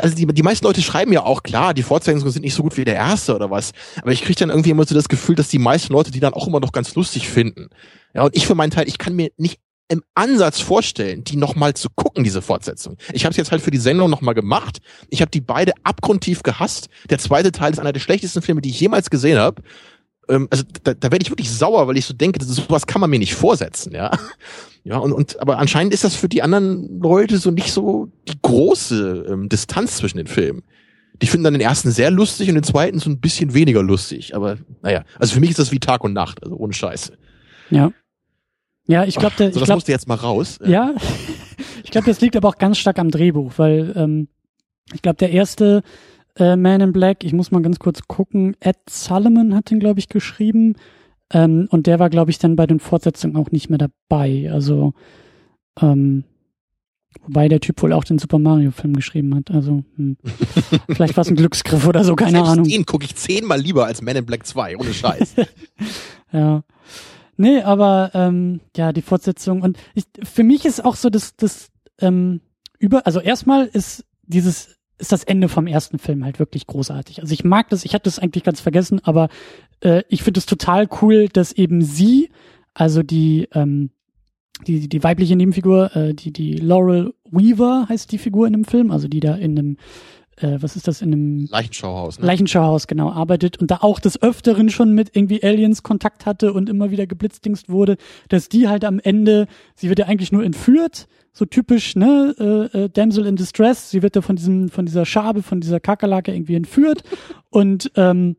also 0.00 0.14
die, 0.14 0.26
die 0.26 0.42
meisten 0.42 0.64
Leute 0.64 0.80
schreiben 0.80 1.12
ja 1.12 1.24
auch, 1.24 1.42
klar, 1.42 1.74
die 1.74 1.82
Fortsetzungen 1.82 2.30
sind 2.32 2.42
nicht 2.42 2.54
so 2.54 2.62
gut 2.62 2.76
wie 2.76 2.84
der 2.84 2.94
erste 2.94 3.34
oder 3.34 3.50
was, 3.50 3.72
aber 4.00 4.12
ich 4.12 4.22
kriege 4.22 4.38
dann 4.38 4.50
irgendwie 4.50 4.70
immer 4.70 4.84
so 4.84 4.94
das 4.94 5.08
Gefühl, 5.08 5.34
dass 5.34 5.48
die 5.48 5.58
meisten 5.58 5.92
Leute 5.92 6.12
die 6.12 6.20
dann 6.20 6.34
auch 6.34 6.46
immer 6.46 6.60
noch 6.60 6.72
ganz 6.72 6.94
lustig 6.94 7.28
finden. 7.28 7.68
Ja, 8.14 8.22
und 8.22 8.36
ich 8.36 8.46
für 8.46 8.54
meinen 8.54 8.70
Teil, 8.70 8.86
ich 8.86 8.98
kann 8.98 9.14
mir 9.16 9.30
nicht 9.36 9.58
im 9.88 10.02
Ansatz 10.14 10.60
vorstellen, 10.60 11.24
die 11.24 11.36
nochmal 11.36 11.74
zu 11.74 11.88
gucken, 11.90 12.22
diese 12.22 12.42
Fortsetzung. 12.42 12.96
Ich 13.12 13.24
habe 13.24 13.30
es 13.30 13.36
jetzt 13.38 13.50
halt 13.50 13.62
für 13.62 13.70
die 13.70 13.78
Sendung 13.78 14.10
nochmal 14.10 14.34
gemacht. 14.34 14.78
Ich 15.08 15.22
habe 15.22 15.30
die 15.30 15.40
beide 15.40 15.72
abgrundtief 15.82 16.42
gehasst. 16.42 16.88
Der 17.08 17.18
zweite 17.18 17.52
Teil 17.52 17.72
ist 17.72 17.78
einer 17.78 17.92
der 17.92 18.00
schlechtesten 18.00 18.42
Filme, 18.42 18.60
die 18.60 18.68
ich 18.68 18.80
jemals 18.80 19.08
gesehen 19.08 19.38
habe. 19.38 19.62
Ähm, 20.28 20.48
also 20.50 20.64
da, 20.82 20.94
da 20.94 21.10
werde 21.10 21.22
ich 21.22 21.30
wirklich 21.30 21.50
sauer, 21.50 21.86
weil 21.88 21.96
ich 21.96 22.06
so 22.06 22.14
denke, 22.14 22.38
das, 22.38 22.48
sowas 22.48 22.86
kann 22.86 23.00
man 23.00 23.10
mir 23.10 23.18
nicht 23.18 23.34
vorsetzen, 23.34 23.94
ja. 23.94 24.10
Ja, 24.84 24.96
und, 24.98 25.12
und 25.12 25.38
aber 25.42 25.58
anscheinend 25.58 25.92
ist 25.92 26.04
das 26.04 26.14
für 26.14 26.30
die 26.30 26.40
anderen 26.40 27.00
Leute 27.02 27.36
so 27.36 27.50
nicht 27.50 27.72
so 27.72 28.08
die 28.26 28.38
große 28.40 29.26
ähm, 29.28 29.50
Distanz 29.50 29.96
zwischen 29.96 30.16
den 30.16 30.28
Filmen. 30.28 30.62
Die 31.20 31.26
finden 31.26 31.44
dann 31.44 31.52
den 31.52 31.60
ersten 31.60 31.90
sehr 31.90 32.10
lustig 32.10 32.48
und 32.48 32.54
den 32.54 32.64
zweiten 32.64 32.98
so 32.98 33.10
ein 33.10 33.20
bisschen 33.20 33.52
weniger 33.52 33.82
lustig. 33.82 34.34
Aber 34.34 34.56
naja, 34.80 35.04
also 35.18 35.34
für 35.34 35.40
mich 35.40 35.50
ist 35.50 35.58
das 35.58 35.72
wie 35.72 35.78
Tag 35.78 36.04
und 36.04 36.14
Nacht, 36.14 36.42
also 36.42 36.56
ohne 36.56 36.72
Scheiße. 36.72 37.18
Ja. 37.68 37.92
Ja, 38.86 39.04
ich 39.04 39.16
glaube, 39.16 39.34
so, 39.36 39.44
ich 39.44 39.50
das 39.50 39.64
glaube, 39.64 39.74
musste 39.74 39.92
jetzt 39.92 40.08
mal 40.08 40.14
raus. 40.14 40.58
ja, 40.64 40.94
ich 41.84 41.90
glaube, 41.90 42.06
das 42.06 42.22
liegt 42.22 42.36
aber 42.36 42.48
auch 42.48 42.56
ganz 42.56 42.78
stark 42.78 42.98
am 42.98 43.10
Drehbuch, 43.10 43.52
weil 43.58 43.92
ähm, 43.94 44.28
ich 44.94 45.02
glaube, 45.02 45.16
der 45.16 45.30
erste 45.30 45.82
äh, 46.38 46.56
Man 46.56 46.80
in 46.80 46.92
Black, 46.92 47.24
ich 47.24 47.32
muss 47.32 47.50
mal 47.50 47.62
ganz 47.62 47.78
kurz 47.78 48.02
gucken, 48.06 48.56
Ed 48.60 48.78
Solomon 48.88 49.54
hat 49.54 49.70
den, 49.70 49.80
glaube 49.80 50.00
ich, 50.00 50.08
geschrieben. 50.08 50.76
Ähm, 51.32 51.68
und 51.70 51.86
der 51.86 51.98
war, 51.98 52.10
glaube 52.10 52.30
ich, 52.30 52.38
dann 52.38 52.56
bei 52.56 52.66
den 52.66 52.80
Fortsetzungen 52.80 53.36
auch 53.36 53.50
nicht 53.50 53.68
mehr 53.68 53.78
dabei. 53.78 54.50
Also, 54.50 54.94
ähm, 55.80 56.24
wobei 57.22 57.48
der 57.48 57.60
Typ 57.60 57.82
wohl 57.82 57.92
auch 57.92 58.04
den 58.04 58.18
Super 58.18 58.38
Mario-Film 58.38 58.94
geschrieben 58.94 59.34
hat. 59.34 59.50
Also, 59.50 59.84
hm. 59.96 60.16
vielleicht 60.88 61.16
war 61.16 61.22
es 61.22 61.28
ein 61.28 61.36
Glücksgriff 61.36 61.86
oder 61.86 62.04
so, 62.04 62.16
keine 62.16 62.38
Selbst 62.38 62.50
Ahnung. 62.50 62.64
Den 62.64 62.86
gucke 62.86 63.04
ich 63.04 63.14
zehnmal 63.14 63.60
lieber 63.60 63.86
als 63.86 64.00
Man 64.00 64.16
in 64.16 64.24
Black 64.24 64.46
2, 64.46 64.76
ohne 64.76 64.94
Scheiß. 64.94 65.34
Ja. 66.30 66.62
Nee, 67.38 67.62
aber 67.62 68.10
ähm, 68.12 68.60
ja, 68.76 68.92
die 68.92 69.00
Fortsetzung 69.00 69.62
und 69.62 69.78
ich, 69.94 70.04
für 70.24 70.42
mich 70.42 70.66
ist 70.66 70.84
auch 70.84 70.94
so 70.94 71.08
das, 71.08 71.36
das 71.36 71.68
ähm, 72.00 72.42
über, 72.78 73.06
also 73.06 73.20
erstmal 73.20 73.64
ist 73.66 74.04
dieses, 74.24 74.77
ist 74.98 75.12
das 75.12 75.24
Ende 75.24 75.48
vom 75.48 75.66
ersten 75.66 75.98
Film 75.98 76.24
halt 76.24 76.38
wirklich 76.38 76.66
großartig. 76.66 77.20
Also 77.20 77.32
ich 77.32 77.44
mag 77.44 77.68
das, 77.70 77.84
ich 77.84 77.94
hatte 77.94 78.04
das 78.04 78.18
eigentlich 78.18 78.44
ganz 78.44 78.60
vergessen, 78.60 79.00
aber 79.04 79.28
äh, 79.80 80.02
ich 80.08 80.22
finde 80.22 80.38
es 80.38 80.46
total 80.46 80.88
cool, 81.00 81.28
dass 81.28 81.52
eben 81.52 81.82
sie, 81.82 82.30
also 82.74 83.02
die, 83.02 83.48
ähm, 83.54 83.90
die, 84.66 84.88
die 84.88 85.02
weibliche 85.04 85.36
Nebenfigur, 85.36 85.94
äh, 85.94 86.14
die, 86.14 86.32
die 86.32 86.54
Laurel 86.54 87.14
Weaver 87.30 87.86
heißt 87.88 88.10
die 88.10 88.18
Figur 88.18 88.46
in 88.46 88.52
dem 88.54 88.64
Film, 88.64 88.90
also 88.90 89.06
die 89.08 89.20
da 89.20 89.34
in 89.36 89.58
einem 89.58 89.76
äh, 90.42 90.58
was 90.60 90.76
ist 90.76 90.88
das, 90.88 91.02
in 91.02 91.12
einem 91.12 91.46
Leichenschauhaus, 91.50 92.18
ne? 92.18 92.26
Leichenschauhaus, 92.26 92.86
genau, 92.86 93.10
arbeitet 93.10 93.58
und 93.58 93.70
da 93.70 93.78
auch 93.80 94.00
des 94.00 94.22
Öfteren 94.22 94.70
schon 94.70 94.92
mit 94.92 95.14
irgendwie 95.14 95.42
Aliens 95.42 95.82
Kontakt 95.82 96.26
hatte 96.26 96.52
und 96.52 96.68
immer 96.68 96.90
wieder 96.90 97.06
geblitzdingst 97.06 97.68
wurde, 97.68 97.96
dass 98.28 98.48
die 98.48 98.68
halt 98.68 98.84
am 98.84 99.00
Ende, 99.00 99.46
sie 99.74 99.88
wird 99.88 99.98
ja 99.98 100.06
eigentlich 100.06 100.32
nur 100.32 100.44
entführt, 100.44 101.08
so 101.32 101.44
typisch, 101.44 101.94
ne, 101.94 102.34
äh, 102.74 102.78
äh, 102.78 102.88
Damsel 102.88 103.26
in 103.26 103.36
Distress, 103.36 103.90
sie 103.90 104.02
wird 104.02 104.16
ja 104.16 104.22
von 104.22 104.36
diesem, 104.36 104.68
von 104.68 104.86
dieser 104.86 105.06
Schabe, 105.06 105.42
von 105.42 105.60
dieser 105.60 105.80
Kakerlake 105.80 106.32
irgendwie 106.32 106.56
entführt 106.56 107.02
und 107.50 107.92
ähm, 107.96 108.36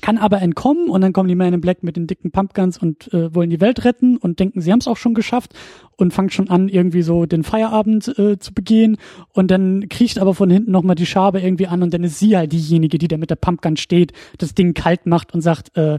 kann 0.00 0.18
aber 0.18 0.40
entkommen 0.40 0.88
und 0.88 1.00
dann 1.00 1.12
kommen 1.12 1.28
die 1.28 1.34
Men 1.34 1.54
in 1.54 1.60
Black 1.60 1.82
mit 1.82 1.96
den 1.96 2.06
dicken 2.06 2.30
Pumpguns 2.30 2.78
und 2.78 3.12
äh, 3.12 3.34
wollen 3.34 3.50
die 3.50 3.60
Welt 3.60 3.84
retten 3.84 4.16
und 4.16 4.38
denken, 4.38 4.60
sie 4.60 4.72
haben 4.72 4.78
es 4.78 4.88
auch 4.88 4.96
schon 4.96 5.14
geschafft 5.14 5.52
und 5.96 6.12
fangen 6.12 6.30
schon 6.30 6.48
an, 6.48 6.68
irgendwie 6.68 7.02
so 7.02 7.26
den 7.26 7.42
Feierabend 7.42 8.16
äh, 8.18 8.38
zu 8.38 8.54
begehen 8.54 8.96
und 9.32 9.50
dann 9.50 9.88
kriecht 9.88 10.18
aber 10.18 10.34
von 10.34 10.50
hinten 10.50 10.70
nochmal 10.70 10.96
die 10.96 11.06
Schabe 11.06 11.40
irgendwie 11.40 11.66
an 11.66 11.82
und 11.82 11.92
dann 11.92 12.04
ist 12.04 12.18
sie 12.18 12.36
halt 12.36 12.52
diejenige, 12.52 12.98
die 12.98 13.08
da 13.08 13.16
mit 13.16 13.30
der 13.30 13.36
Pumpgun 13.36 13.76
steht, 13.76 14.12
das 14.38 14.54
Ding 14.54 14.74
kalt 14.74 15.06
macht 15.06 15.34
und 15.34 15.40
sagt, 15.40 15.76
äh, 15.76 15.98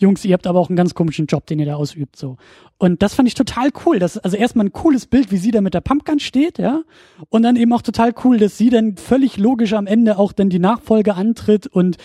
Jungs, 0.00 0.24
ihr 0.24 0.32
habt 0.32 0.46
aber 0.46 0.58
auch 0.58 0.70
einen 0.70 0.76
ganz 0.76 0.94
komischen 0.94 1.26
Job, 1.26 1.46
den 1.46 1.58
ihr 1.58 1.66
da 1.66 1.74
ausübt, 1.74 2.16
so. 2.16 2.38
Und 2.78 3.02
das 3.02 3.12
fand 3.12 3.28
ich 3.28 3.34
total 3.34 3.68
cool. 3.84 3.98
Das, 3.98 4.16
also 4.16 4.38
erstmal 4.38 4.64
ein 4.64 4.72
cooles 4.72 5.06
Bild, 5.06 5.30
wie 5.30 5.36
sie 5.36 5.50
da 5.50 5.60
mit 5.60 5.74
der 5.74 5.82
Pumpgun 5.82 6.20
steht, 6.20 6.58
ja. 6.58 6.82
Und 7.28 7.42
dann 7.42 7.56
eben 7.56 7.70
auch 7.74 7.82
total 7.82 8.14
cool, 8.24 8.38
dass 8.38 8.56
sie 8.56 8.70
dann 8.70 8.96
völlig 8.96 9.36
logisch 9.36 9.74
am 9.74 9.86
Ende 9.86 10.18
auch 10.18 10.32
dann 10.32 10.48
die 10.48 10.58
Nachfolge 10.58 11.14
antritt 11.14 11.66
und 11.66 11.98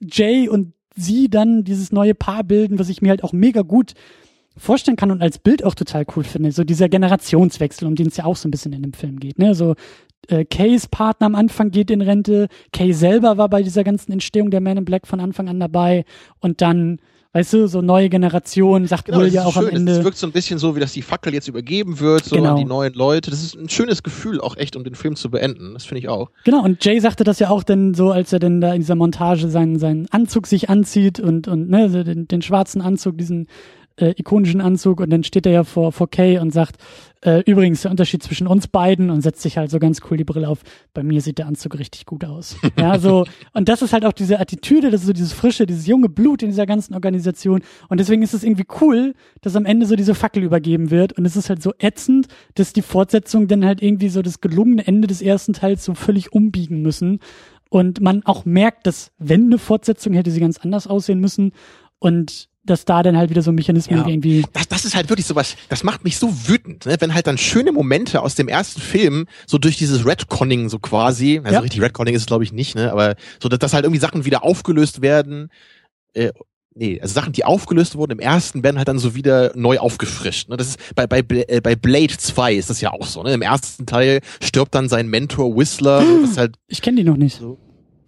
Jay 0.00 0.48
und 0.48 0.72
sie 0.94 1.28
dann 1.28 1.64
dieses 1.64 1.92
neue 1.92 2.14
Paar 2.14 2.44
bilden, 2.44 2.78
was 2.78 2.88
ich 2.88 3.02
mir 3.02 3.10
halt 3.10 3.22
auch 3.22 3.32
mega 3.32 3.62
gut 3.62 3.94
vorstellen 4.56 4.96
kann 4.96 5.10
und 5.10 5.20
als 5.20 5.38
Bild 5.38 5.62
auch 5.64 5.74
total 5.74 6.06
cool 6.16 6.24
finde. 6.24 6.50
So 6.52 6.64
dieser 6.64 6.88
Generationswechsel, 6.88 7.86
um 7.86 7.94
den 7.94 8.06
es 8.06 8.16
ja 8.16 8.24
auch 8.24 8.36
so 8.36 8.48
ein 8.48 8.50
bisschen 8.50 8.72
in 8.72 8.82
dem 8.82 8.94
Film 8.94 9.20
geht. 9.20 9.38
Ne? 9.38 9.54
So 9.54 9.74
äh, 10.28 10.44
Kays 10.44 10.86
Partner 10.86 11.26
am 11.26 11.34
Anfang 11.34 11.70
geht 11.70 11.90
in 11.90 12.00
Rente, 12.00 12.48
Kay 12.72 12.92
selber 12.92 13.36
war 13.36 13.48
bei 13.48 13.62
dieser 13.62 13.84
ganzen 13.84 14.12
Entstehung 14.12 14.50
der 14.50 14.60
Man 14.60 14.78
in 14.78 14.84
Black 14.84 15.06
von 15.06 15.20
Anfang 15.20 15.48
an 15.48 15.60
dabei 15.60 16.04
und 16.40 16.62
dann 16.62 16.98
weißt 17.36 17.52
du, 17.52 17.66
so 17.68 17.82
neue 17.82 18.08
Generation, 18.08 18.86
sagt 18.86 19.04
genau, 19.04 19.18
Will 19.18 19.28
ja 19.28 19.44
auch 19.44 19.52
schön. 19.52 19.68
am 19.68 19.76
Ende. 19.76 19.92
Es 19.92 20.04
wirkt 20.04 20.16
so 20.16 20.26
ein 20.26 20.32
bisschen 20.32 20.58
so, 20.58 20.74
wie 20.74 20.80
dass 20.80 20.94
die 20.94 21.02
Fackel 21.02 21.34
jetzt 21.34 21.48
übergeben 21.48 22.00
wird, 22.00 22.24
so 22.24 22.36
genau. 22.36 22.52
an 22.52 22.56
die 22.56 22.64
neuen 22.64 22.94
Leute. 22.94 23.30
Das 23.30 23.42
ist 23.42 23.54
ein 23.54 23.68
schönes 23.68 24.02
Gefühl 24.02 24.40
auch 24.40 24.56
echt, 24.56 24.74
um 24.74 24.84
den 24.84 24.94
Film 24.94 25.16
zu 25.16 25.30
beenden. 25.30 25.74
Das 25.74 25.84
finde 25.84 25.98
ich 25.98 26.08
auch. 26.08 26.30
Genau, 26.44 26.64
und 26.64 26.82
Jay 26.82 26.98
sagte 26.98 27.24
das 27.24 27.38
ja 27.38 27.50
auch 27.50 27.62
dann 27.62 27.92
so, 27.92 28.10
als 28.10 28.32
er 28.32 28.38
dann 28.38 28.62
da 28.62 28.72
in 28.72 28.80
dieser 28.80 28.94
Montage 28.94 29.48
seinen, 29.48 29.78
seinen 29.78 30.08
Anzug 30.10 30.46
sich 30.46 30.70
anzieht 30.70 31.20
und, 31.20 31.46
und 31.46 31.68
ne, 31.68 31.90
den, 32.04 32.26
den 32.26 32.40
schwarzen 32.40 32.80
Anzug, 32.80 33.18
diesen 33.18 33.48
äh, 33.96 34.14
ikonischen 34.16 34.62
Anzug 34.62 35.00
und 35.00 35.10
dann 35.10 35.22
steht 35.22 35.44
er 35.44 35.52
ja 35.52 35.64
vor, 35.64 35.92
vor 35.92 36.08
Kay 36.08 36.38
und 36.38 36.54
sagt, 36.54 36.76
äh, 37.26 37.42
übrigens 37.44 37.82
der 37.82 37.90
Unterschied 37.90 38.22
zwischen 38.22 38.46
uns 38.46 38.68
beiden 38.68 39.10
und 39.10 39.20
setzt 39.20 39.42
sich 39.42 39.58
halt 39.58 39.70
so 39.70 39.80
ganz 39.80 40.00
cool 40.08 40.16
die 40.16 40.24
Brille 40.24 40.48
auf. 40.48 40.60
Bei 40.94 41.02
mir 41.02 41.20
sieht 41.20 41.38
der 41.38 41.48
Anzug 41.48 41.76
richtig 41.76 42.06
gut 42.06 42.24
aus. 42.24 42.56
ja, 42.78 42.98
so, 42.98 43.26
und 43.52 43.68
das 43.68 43.82
ist 43.82 43.92
halt 43.92 44.04
auch 44.04 44.12
diese 44.12 44.38
Attitüde, 44.38 44.90
das 44.90 45.00
ist 45.00 45.08
so 45.08 45.12
dieses 45.12 45.32
frische, 45.32 45.66
dieses 45.66 45.86
junge 45.86 46.08
Blut 46.08 46.42
in 46.42 46.50
dieser 46.50 46.66
ganzen 46.66 46.94
Organisation 46.94 47.62
und 47.88 47.98
deswegen 47.98 48.22
ist 48.22 48.32
es 48.32 48.44
irgendwie 48.44 48.66
cool, 48.80 49.14
dass 49.40 49.56
am 49.56 49.66
Ende 49.66 49.86
so 49.86 49.96
diese 49.96 50.14
Fackel 50.14 50.44
übergeben 50.44 50.90
wird 50.90 51.14
und 51.14 51.26
es 51.26 51.34
ist 51.34 51.50
halt 51.50 51.62
so 51.62 51.72
ätzend, 51.78 52.28
dass 52.54 52.72
die 52.72 52.82
Fortsetzung 52.82 53.48
dann 53.48 53.64
halt 53.64 53.82
irgendwie 53.82 54.08
so 54.08 54.22
das 54.22 54.40
gelungene 54.40 54.86
Ende 54.86 55.08
des 55.08 55.20
ersten 55.20 55.52
Teils 55.52 55.84
so 55.84 55.94
völlig 55.94 56.32
umbiegen 56.32 56.80
müssen 56.80 57.18
und 57.70 58.00
man 58.00 58.22
auch 58.24 58.44
merkt, 58.44 58.86
dass 58.86 59.10
wenn 59.18 59.46
eine 59.46 59.58
Fortsetzung 59.58 60.12
hätte 60.12 60.30
sie 60.30 60.40
ganz 60.40 60.58
anders 60.58 60.86
aussehen 60.86 61.18
müssen 61.18 61.52
und 61.98 62.48
dass 62.66 62.84
da 62.84 63.02
dann 63.02 63.16
halt 63.16 63.30
wieder 63.30 63.42
so 63.42 63.52
Mechanismen 63.52 64.00
ja. 64.00 64.06
irgendwie. 64.06 64.44
Das, 64.52 64.68
das 64.68 64.84
ist 64.84 64.94
halt 64.94 65.08
wirklich 65.08 65.26
sowas, 65.26 65.56
das 65.68 65.84
macht 65.84 66.04
mich 66.04 66.18
so 66.18 66.32
wütend, 66.48 66.86
ne? 66.86 66.96
wenn 66.98 67.14
halt 67.14 67.26
dann 67.26 67.38
schöne 67.38 67.72
Momente 67.72 68.22
aus 68.22 68.34
dem 68.34 68.48
ersten 68.48 68.80
Film 68.80 69.26
so 69.46 69.58
durch 69.58 69.76
dieses 69.76 70.04
Redconning 70.04 70.68
so 70.68 70.78
quasi, 70.78 71.40
also 71.42 71.54
ja. 71.54 71.60
richtig 71.60 71.80
Redconning 71.80 72.14
ist 72.14 72.22
es 72.22 72.26
glaube 72.26 72.44
ich 72.44 72.52
nicht, 72.52 72.74
ne, 72.74 72.92
aber 72.92 73.16
so, 73.40 73.48
dass, 73.48 73.58
dass 73.58 73.72
halt 73.72 73.84
irgendwie 73.84 74.00
Sachen 74.00 74.24
wieder 74.24 74.44
aufgelöst 74.44 75.02
werden, 75.02 75.50
äh, 76.14 76.32
nee, 76.76 77.00
also 77.00 77.14
Sachen, 77.14 77.32
die 77.32 77.44
aufgelöst 77.44 77.96
wurden 77.96 78.12
im 78.12 78.20
ersten, 78.20 78.62
werden 78.62 78.76
halt 78.78 78.88
dann 78.88 78.98
so 78.98 79.14
wieder 79.14 79.52
neu 79.54 79.78
aufgefrischt. 79.78 80.48
Ne? 80.48 80.56
Das 80.56 80.68
ist 80.68 80.94
bei, 80.94 81.06
bei, 81.06 81.22
äh, 81.28 81.60
bei 81.60 81.74
Blade 81.74 82.16
2 82.16 82.54
ist 82.54 82.70
das 82.70 82.80
ja 82.80 82.92
auch 82.92 83.06
so. 83.06 83.22
Ne? 83.22 83.32
Im 83.32 83.42
ersten 83.42 83.86
Teil 83.86 84.20
stirbt 84.40 84.74
dann 84.74 84.88
sein 84.88 85.08
Mentor 85.08 85.56
Whistler. 85.56 86.00
was 86.22 86.36
halt 86.36 86.56
ich 86.68 86.82
kenne 86.82 86.98
die 86.98 87.04
noch 87.04 87.16
nicht. 87.16 87.38
So. 87.38 87.58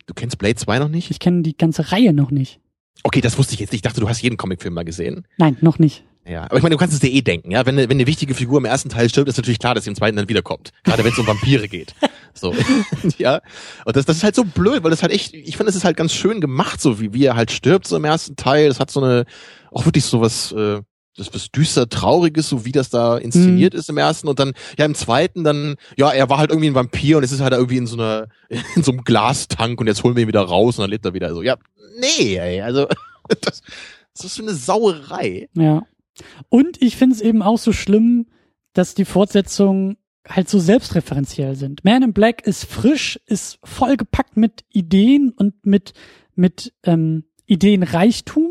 Du 0.07 0.15
kennst 0.15 0.39
Blade 0.39 0.57
2 0.57 0.79
noch 0.79 0.89
nicht? 0.89 1.11
Ich 1.11 1.19
kenne 1.19 1.43
die 1.43 1.57
ganze 1.57 1.91
Reihe 1.93 2.13
noch 2.13 2.31
nicht. 2.31 2.61
Okay, 3.03 3.21
das 3.21 3.39
wusste 3.39 3.55
ich 3.55 3.61
jetzt 3.61 3.73
nicht. 3.73 3.79
Ich 3.79 3.89
dachte, 3.89 4.01
du 4.01 4.09
hast 4.09 4.23
jeden 4.23 4.37
Comicfilm 4.37 4.75
mal 4.75 4.85
gesehen. 4.85 5.27
Nein, 5.39 5.57
noch 5.61 5.79
nicht. 5.79 6.05
Ja, 6.27 6.43
aber 6.45 6.59
ich 6.59 6.63
meine, 6.63 6.75
du 6.75 6.79
kannst 6.79 6.93
es 6.93 7.01
dir 7.01 7.11
eh 7.11 7.23
denken, 7.23 7.51
ja. 7.51 7.65
Wenn 7.65 7.79
eine, 7.79 7.89
wenn 7.89 7.97
eine 7.97 8.07
wichtige 8.07 8.35
Figur 8.35 8.59
im 8.59 8.67
ersten 8.67 8.91
Teil 8.91 9.09
stirbt, 9.09 9.29
ist 9.29 9.39
natürlich 9.39 9.59
klar, 9.59 9.75
dass 9.75 9.85
sie 9.85 9.91
im 9.91 9.97
zweiten 9.97 10.17
dann 10.17 10.29
wiederkommt. 10.29 10.73
Gerade 10.85 11.03
wenn 11.03 11.13
es 11.13 11.19
um 11.19 11.27
Vampire 11.27 11.69
geht. 11.69 11.95
So. 12.35 12.55
ja. 13.19 13.41
Und 13.85 13.97
das, 13.97 14.05
das 14.05 14.19
ist 14.19 14.23
halt 14.23 14.37
so 14.37 14.45
blöd, 14.45 14.85
weil 14.85 14.93
das 14.93 15.03
halt 15.03 15.11
echt, 15.11 15.35
ich 15.35 15.57
finde, 15.57 15.71
es 15.71 15.77
ist 15.77 15.83
halt 15.83 15.97
ganz 15.97 16.13
schön 16.13 16.41
gemacht, 16.41 16.81
so 16.81 17.01
wie, 17.01 17.13
wie 17.13 17.25
er 17.25 17.35
halt 17.35 17.51
stirbt, 17.51 17.89
so 17.89 17.97
im 17.97 18.05
ersten 18.05 18.37
Teil. 18.37 18.69
Das 18.69 18.79
hat 18.79 18.93
so 18.93 19.03
eine, 19.03 19.25
auch 19.73 19.87
wirklich 19.87 20.05
so 20.05 20.21
was, 20.21 20.53
äh, 20.53 20.81
das 21.19 21.35
was 21.35 21.51
düster 21.51 21.89
trauriges, 21.89 22.49
so 22.49 22.65
wie 22.65 22.73
das 22.73 22.91
da 22.91 23.19
inszeniert 23.19 23.75
mhm. 23.75 23.81
ist 23.81 23.91
im 23.91 23.99
ersten 23.99 24.29
und 24.29 24.39
dann 24.39 24.53
ja 24.79 24.85
im 24.85 24.95
zweiten 24.95 25.45
dann 25.45 25.77
ja 25.97 26.11
er 26.11 26.29
war 26.31 26.39
halt 26.39 26.51
irgendwie 26.51 26.69
ein 26.69 26.75
Vampir 26.75 27.19
und 27.19 27.25
es 27.25 27.33
ist 27.33 27.41
halt 27.41 27.53
irgendwie 27.53 27.77
in 27.77 27.87
so 27.87 27.97
einer 27.97 28.29
in 28.77 28.83
so 28.83 28.93
einem 28.93 29.05
Glastank 29.05 29.81
und 29.81 29.87
jetzt 29.87 30.03
holen 30.05 30.17
wir 30.17 30.23
ihn 30.23 30.29
wieder 30.29 30.43
raus 30.43 30.79
und 30.79 30.83
dann 30.83 30.91
lebt 30.91 31.05
er 31.05 31.15
wieder 31.15 31.35
so 31.35 31.43
ja 31.43 31.57
nee 32.01 32.37
ey, 32.37 32.61
also 32.63 32.87
das, 33.41 33.63
das 34.15 34.25
ist 34.25 34.35
so 34.35 34.43
eine 34.43 34.55
Sauerei. 34.55 35.49
Ja. 35.55 35.87
Und 36.49 36.83
ich 36.83 36.97
finde 36.97 37.15
es 37.15 37.23
eben 37.23 37.43
auch 37.43 37.59
so 37.59 37.73
schlimm, 37.73 38.27
dass 38.73 38.95
die 38.95 39.05
Fortsetzungen 39.05 39.97
halt 40.27 40.49
so 40.49 40.59
selbstreferenziell 40.59 41.57
sind. 41.57 41.85
Man 41.85 42.03
in 42.03 42.13
Black 42.13 42.47
ist 42.47 42.65
frisch, 42.65 43.19
ist 43.27 43.59
vollgepackt 43.65 44.37
mit 44.37 44.65
Ideen 44.71 45.33
und 45.35 45.65
mit, 45.65 45.95
mit 46.35 46.73
ähm, 46.85 47.25
Ideenreichtum. 47.47 48.48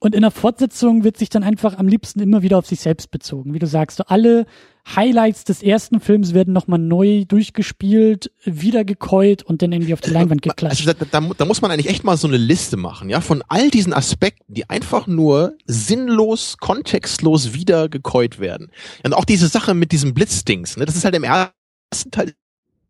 Und 0.00 0.14
in 0.14 0.22
der 0.22 0.30
Fortsetzung 0.30 1.02
wird 1.02 1.16
sich 1.16 1.28
dann 1.28 1.42
einfach 1.42 1.76
am 1.76 1.88
liebsten 1.88 2.20
immer 2.20 2.42
wieder 2.42 2.56
auf 2.58 2.66
sich 2.66 2.78
selbst 2.78 3.10
bezogen. 3.10 3.52
Wie 3.52 3.58
du 3.58 3.66
sagst, 3.66 3.96
so 3.96 4.04
alle 4.04 4.46
Highlights 4.94 5.42
des 5.42 5.60
ersten 5.60 5.98
Films 6.00 6.34
werden 6.34 6.54
nochmal 6.54 6.78
neu 6.78 7.24
durchgespielt, 7.26 8.30
wiedergekeult 8.44 9.42
und 9.42 9.60
dann 9.60 9.72
irgendwie 9.72 9.94
auf 9.94 10.00
die 10.00 10.10
Leinwand 10.10 10.42
geklatscht. 10.42 10.86
Also 10.86 10.92
da, 10.92 11.20
da, 11.20 11.28
da, 11.36 11.44
muss 11.44 11.60
man 11.62 11.72
eigentlich 11.72 11.88
echt 11.88 12.04
mal 12.04 12.16
so 12.16 12.28
eine 12.28 12.36
Liste 12.36 12.76
machen, 12.76 13.10
ja, 13.10 13.20
von 13.20 13.42
all 13.48 13.70
diesen 13.70 13.92
Aspekten, 13.92 14.54
die 14.54 14.70
einfach 14.70 15.08
nur 15.08 15.56
sinnlos, 15.66 16.58
kontextlos 16.58 17.54
wiedergekeult 17.54 18.38
werden. 18.38 18.70
Und 19.04 19.14
auch 19.14 19.24
diese 19.24 19.48
Sache 19.48 19.74
mit 19.74 19.90
diesem 19.90 20.14
Blitzdings, 20.14 20.76
ne, 20.76 20.86
das 20.86 20.94
ist 20.94 21.04
halt 21.04 21.16
im 21.16 21.24
ersten 21.24 22.10
Teil, 22.12 22.34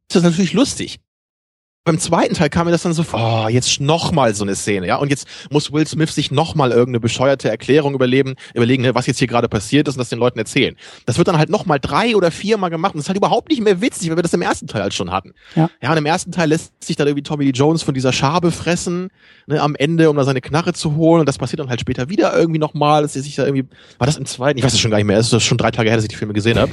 das 0.08 0.18
ist 0.18 0.24
natürlich 0.24 0.52
lustig 0.52 1.00
beim 1.88 1.98
zweiten 1.98 2.34
Teil 2.34 2.50
kam 2.50 2.66
mir 2.66 2.70
das 2.70 2.82
dann 2.82 2.92
so 2.92 3.02
vor, 3.02 3.46
oh, 3.46 3.48
jetzt 3.48 3.80
noch 3.80 4.12
mal 4.12 4.34
so 4.34 4.44
eine 4.44 4.54
Szene, 4.54 4.86
ja, 4.86 4.96
und 4.96 5.08
jetzt 5.08 5.26
muss 5.50 5.72
Will 5.72 5.86
Smith 5.86 6.14
sich 6.14 6.30
noch 6.30 6.54
mal 6.54 6.70
irgendeine 6.70 7.00
bescheuerte 7.00 7.48
Erklärung 7.48 7.94
überleben, 7.94 8.34
überlegen, 8.52 8.82
ne, 8.82 8.94
was 8.94 9.06
jetzt 9.06 9.18
hier 9.18 9.26
gerade 9.26 9.48
passiert 9.48 9.88
ist 9.88 9.94
und 9.94 10.00
das 10.00 10.10
den 10.10 10.18
Leuten 10.18 10.38
erzählen. 10.38 10.76
Das 11.06 11.16
wird 11.16 11.28
dann 11.28 11.38
halt 11.38 11.48
noch 11.48 11.64
mal 11.64 11.78
drei 11.78 12.14
oder 12.14 12.30
vier 12.30 12.58
Mal 12.58 12.68
gemacht 12.68 12.92
und 12.92 12.98
das 12.98 13.06
ist 13.06 13.08
halt 13.08 13.16
überhaupt 13.16 13.48
nicht 13.48 13.62
mehr 13.62 13.80
witzig, 13.80 14.10
weil 14.10 14.16
wir 14.16 14.22
das 14.22 14.34
im 14.34 14.42
ersten 14.42 14.66
Teil 14.66 14.82
halt 14.82 14.92
schon 14.92 15.10
hatten. 15.10 15.32
Ja, 15.56 15.70
ja 15.80 15.90
und 15.90 15.96
im 15.96 16.04
ersten 16.04 16.30
Teil 16.30 16.50
lässt 16.50 16.72
sich 16.84 16.96
dann 16.96 17.06
irgendwie 17.06 17.22
Tommy 17.22 17.46
Lee 17.46 17.52
Jones 17.52 17.82
von 17.82 17.94
dieser 17.94 18.12
Schabe 18.12 18.50
fressen, 18.50 19.08
ne, 19.46 19.58
am 19.62 19.74
Ende, 19.74 20.10
um 20.10 20.16
da 20.16 20.24
seine 20.24 20.42
Knarre 20.42 20.74
zu 20.74 20.94
holen 20.94 21.20
und 21.20 21.26
das 21.26 21.38
passiert 21.38 21.60
dann 21.60 21.70
halt 21.70 21.80
später 21.80 22.10
wieder 22.10 22.36
irgendwie 22.38 22.60
noch 22.60 22.74
mal, 22.74 23.00
dass 23.00 23.16
er 23.16 23.22
sich 23.22 23.34
da 23.36 23.46
irgendwie, 23.46 23.64
war 23.96 24.06
das 24.06 24.18
im 24.18 24.26
zweiten, 24.26 24.58
ich 24.58 24.64
weiß 24.64 24.74
es 24.74 24.78
schon 24.78 24.90
gar 24.90 24.98
nicht 24.98 25.06
mehr, 25.06 25.16
es 25.16 25.32
ist 25.32 25.42
schon 25.42 25.56
drei 25.56 25.70
Tage 25.70 25.88
her, 25.88 25.96
dass 25.96 26.04
ich 26.04 26.10
die 26.10 26.16
Filme 26.16 26.34
gesehen 26.34 26.58
habe. 26.58 26.70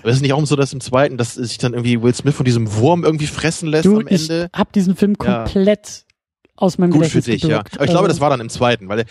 Aber 0.00 0.10
ist 0.10 0.16
es 0.16 0.22
nicht 0.22 0.32
auch 0.32 0.44
so, 0.46 0.56
dass 0.56 0.72
im 0.72 0.80
zweiten, 0.80 1.16
dass 1.16 1.34
sich 1.34 1.58
dann 1.58 1.72
irgendwie 1.72 2.02
Will 2.02 2.14
Smith 2.14 2.34
von 2.34 2.44
diesem 2.44 2.74
Wurm 2.74 3.04
irgendwie 3.04 3.26
fressen 3.26 3.68
lässt 3.68 3.86
du, 3.86 4.00
am 4.00 4.06
Ende? 4.06 4.50
Ich 4.52 4.58
hab 4.58 4.72
diesen 4.72 4.96
Film 4.96 5.16
komplett 5.16 6.04
aus 6.58 6.76
meinem 6.76 6.90
Gut 6.90 7.02
Gedächtnis 7.02 7.24
für 7.24 7.30
dich, 7.30 7.42
ja. 7.44 7.60
Aber 7.74 7.84
ich 7.84 7.90
glaube, 7.90 8.08
das 8.08 8.20
war 8.20 8.30
dann 8.30 8.40
im 8.40 8.48
zweiten, 8.48 8.88
weil 8.88 9.00
äh, 9.00 9.06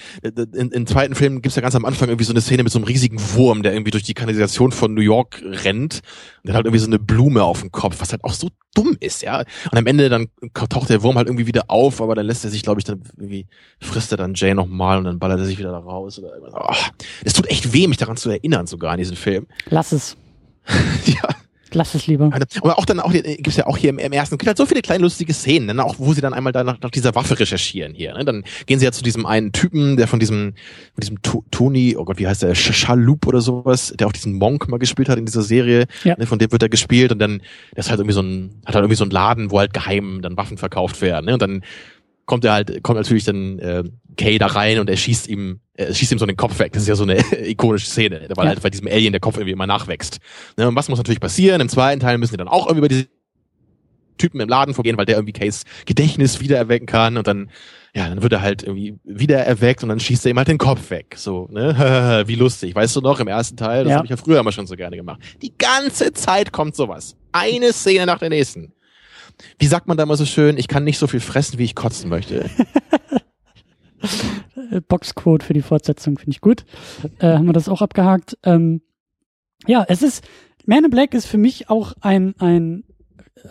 in, 0.53 0.71
im 0.71 0.85
zweiten 0.85 1.15
Film 1.15 1.41
gibt's 1.41 1.55
ja 1.55 1.61
ganz 1.61 1.75
am 1.75 1.85
Anfang 1.85 2.09
irgendwie 2.09 2.25
so 2.25 2.33
eine 2.33 2.41
Szene 2.41 2.63
mit 2.63 2.73
so 2.73 2.79
einem 2.79 2.85
riesigen 2.85 3.17
Wurm, 3.35 3.63
der 3.63 3.73
irgendwie 3.73 3.91
durch 3.91 4.03
die 4.03 4.13
Kanalisation 4.13 4.71
von 4.73 4.93
New 4.93 5.01
York 5.01 5.41
rennt 5.41 6.01
und 6.43 6.47
der 6.47 6.55
hat 6.55 6.65
irgendwie 6.65 6.79
so 6.79 6.87
eine 6.87 6.99
Blume 6.99 7.43
auf 7.43 7.61
dem 7.61 7.71
Kopf, 7.71 7.95
was 7.99 8.11
halt 8.11 8.23
auch 8.25 8.33
so 8.33 8.49
dumm 8.75 8.97
ist, 8.99 9.21
ja. 9.21 9.39
Und 9.71 9.77
am 9.77 9.87
Ende 9.87 10.09
dann 10.09 10.27
taucht 10.53 10.89
der 10.89 11.03
Wurm 11.03 11.15
halt 11.15 11.27
irgendwie 11.27 11.47
wieder 11.47 11.65
auf, 11.69 12.01
aber 12.01 12.15
dann 12.15 12.25
lässt 12.25 12.43
er 12.43 12.51
sich, 12.51 12.63
glaube 12.63 12.81
ich, 12.81 12.83
dann 12.83 13.01
irgendwie 13.15 13.47
frisst 13.79 14.11
er 14.11 14.17
dann 14.17 14.33
Jay 14.33 14.53
nochmal 14.53 14.97
und 14.97 15.05
dann 15.05 15.17
ballert 15.17 15.39
er 15.39 15.45
sich 15.45 15.57
wieder 15.57 15.71
da 15.71 15.79
raus. 15.79 16.19
Oder 16.19 16.31
oh, 16.51 16.75
es 17.23 17.33
tut 17.33 17.49
echt 17.49 17.71
weh, 17.71 17.87
mich 17.87 17.97
daran 17.97 18.17
zu 18.17 18.29
erinnern, 18.29 18.67
sogar 18.67 18.91
an 18.91 18.97
diesen 18.97 19.15
Film. 19.15 19.47
Lass 19.69 19.93
es. 19.93 20.17
ja. 21.05 21.29
Lass 21.73 21.93
es 21.95 22.07
lieber. 22.07 22.31
Aber 22.61 22.77
auch 22.77 22.85
dann 22.85 22.99
auch 22.99 23.11
gibt's 23.11 23.57
ja 23.57 23.67
auch 23.67 23.77
hier 23.77 23.89
im, 23.89 23.99
im 23.99 24.11
ersten, 24.11 24.37
gibt 24.37 24.47
halt 24.47 24.57
so 24.57 24.65
viele 24.65 24.81
kleine 24.81 25.03
lustige 25.03 25.33
Szenen, 25.33 25.75
ne? 25.75 25.83
auch 25.83 25.95
wo 25.97 26.13
sie 26.13 26.21
dann 26.21 26.33
einmal 26.33 26.53
da 26.53 26.63
nach, 26.63 26.79
nach 26.81 26.91
dieser 26.91 27.13
Waffe 27.15 27.39
recherchieren 27.39 27.93
hier. 27.93 28.13
Ne? 28.13 28.25
Dann 28.25 28.43
gehen 28.65 28.79
sie 28.79 28.85
ja 28.85 28.91
zu 28.91 29.03
diesem 29.03 29.25
einen 29.25 29.51
Typen, 29.51 29.97
der 29.97 30.07
von 30.07 30.19
diesem, 30.19 30.53
von 30.93 31.01
diesem 31.01 31.21
Tony, 31.51 31.95
oh 31.97 32.05
Gott, 32.05 32.19
wie 32.19 32.27
heißt 32.27 32.43
der, 32.43 32.55
Shalup 32.55 33.27
oder 33.27 33.41
sowas, 33.41 33.93
der 33.97 34.07
auch 34.07 34.11
diesen 34.11 34.33
Monk 34.33 34.67
mal 34.69 34.77
gespielt 34.77 35.09
hat 35.09 35.17
in 35.17 35.25
dieser 35.25 35.41
Serie. 35.41 35.85
Ja. 36.03 36.15
Ne? 36.17 36.25
Von 36.25 36.39
dem 36.39 36.51
wird 36.51 36.63
er 36.63 36.69
gespielt 36.69 37.11
und 37.11 37.19
dann, 37.19 37.41
das 37.75 37.87
ist 37.87 37.89
halt 37.89 37.99
irgendwie 37.99 38.15
so 38.15 38.21
ein, 38.21 38.61
hat 38.65 38.75
halt 38.75 38.83
irgendwie 38.83 38.97
so 38.97 39.05
ein 39.05 39.11
Laden, 39.11 39.51
wo 39.51 39.59
halt 39.59 39.73
geheim 39.73 40.21
dann 40.21 40.37
Waffen 40.37 40.57
verkauft 40.57 41.01
werden. 41.01 41.25
Ne? 41.25 41.33
Und 41.33 41.41
dann 41.41 41.63
kommt 42.27 42.45
er 42.45 42.53
halt, 42.53 42.83
kommt 42.83 42.97
natürlich 42.97 43.23
dann 43.23 43.57
äh, 43.57 43.83
Kay 44.17 44.37
da 44.37 44.47
rein 44.47 44.79
und 44.79 44.89
er 44.89 44.97
schießt 44.97 45.27
ihm, 45.27 45.61
er 45.73 45.93
schießt 45.93 46.11
ihm 46.11 46.19
so 46.19 46.25
den 46.25 46.37
Kopf 46.37 46.59
weg. 46.59 46.73
Das 46.73 46.83
ist 46.83 46.87
ja 46.87 46.95
so 46.95 47.03
eine 47.03 47.17
ikonische 47.47 47.87
Szene, 47.87 48.27
weil 48.35 48.45
ja. 48.45 48.49
halt 48.49 48.61
bei 48.61 48.69
diesem 48.69 48.87
Alien 48.87 49.13
der 49.13 49.19
Kopf 49.19 49.37
irgendwie 49.37 49.53
immer 49.53 49.65
nachwächst. 49.65 50.19
Ne, 50.57 50.67
und 50.67 50.75
was 50.75 50.89
muss 50.89 50.99
natürlich 50.99 51.19
passieren? 51.19 51.61
Im 51.61 51.69
zweiten 51.69 51.99
Teil 51.99 52.19
müssen 52.19 52.33
die 52.33 52.37
dann 52.37 52.47
auch 52.47 52.67
irgendwie 52.67 52.79
über 52.79 52.87
diese 52.89 53.07
Typen 54.17 54.39
im 54.39 54.49
Laden 54.49 54.73
vorgehen, 54.73 54.97
weil 54.97 55.05
der 55.05 55.15
irgendwie 55.15 55.33
Kays 55.33 55.63
Gedächtnis 55.85 56.39
wiedererwecken 56.39 56.87
kann 56.87 57.17
und 57.17 57.27
dann 57.27 57.49
ja, 57.97 58.09
dann 58.09 58.21
wird 58.21 58.31
er 58.33 58.41
halt 58.41 58.61
irgendwie 58.61 58.99
wieder 59.03 59.39
erweckt 59.39 59.81
und 59.81 59.89
dann 59.89 59.99
schießt 59.99 60.25
er 60.25 60.31
ihm 60.31 60.37
halt 60.37 60.47
den 60.47 60.59
Kopf 60.59 60.91
weg. 60.91 61.15
So, 61.17 61.47
ne? 61.51 62.23
Wie 62.27 62.35
lustig. 62.35 62.75
Weißt 62.75 62.95
du 62.95 63.01
noch, 63.01 63.19
im 63.19 63.27
ersten 63.27 63.57
Teil, 63.57 63.85
das 63.85 63.91
ja. 63.91 63.95
habe 63.97 64.05
ich 64.05 64.11
ja 64.11 64.17
früher 64.17 64.39
immer 64.39 64.51
schon 64.51 64.67
so 64.67 64.75
gerne 64.75 64.97
gemacht. 64.97 65.19
Die 65.41 65.57
ganze 65.57 66.13
Zeit 66.13 66.51
kommt 66.51 66.75
sowas. 66.75 67.15
Eine 67.31 67.73
Szene 67.73 68.05
nach 68.05 68.19
der 68.19 68.29
nächsten. 68.29 68.71
Wie 69.59 69.67
sagt 69.67 69.87
man 69.87 69.97
da 69.97 70.03
immer 70.03 70.17
so 70.17 70.25
schön, 70.25 70.57
ich 70.57 70.67
kann 70.67 70.83
nicht 70.83 70.97
so 70.97 71.07
viel 71.07 71.19
fressen, 71.19 71.59
wie 71.59 71.63
ich 71.63 71.75
kotzen 71.75 72.09
möchte. 72.09 72.49
Boxquote 74.87 75.45
für 75.45 75.53
die 75.53 75.61
Fortsetzung 75.61 76.17
finde 76.17 76.31
ich 76.31 76.41
gut. 76.41 76.65
Äh, 77.19 77.33
haben 77.33 77.45
wir 77.45 77.53
das 77.53 77.69
auch 77.69 77.81
abgehakt. 77.81 78.37
Ähm, 78.43 78.81
ja, 79.65 79.85
es 79.87 80.01
ist, 80.01 80.23
Man 80.65 80.83
in 80.83 80.91
Black 80.91 81.13
ist 81.13 81.25
für 81.25 81.37
mich 81.37 81.69
auch 81.69 81.93
ein, 82.01 82.35
ein, 82.39 82.83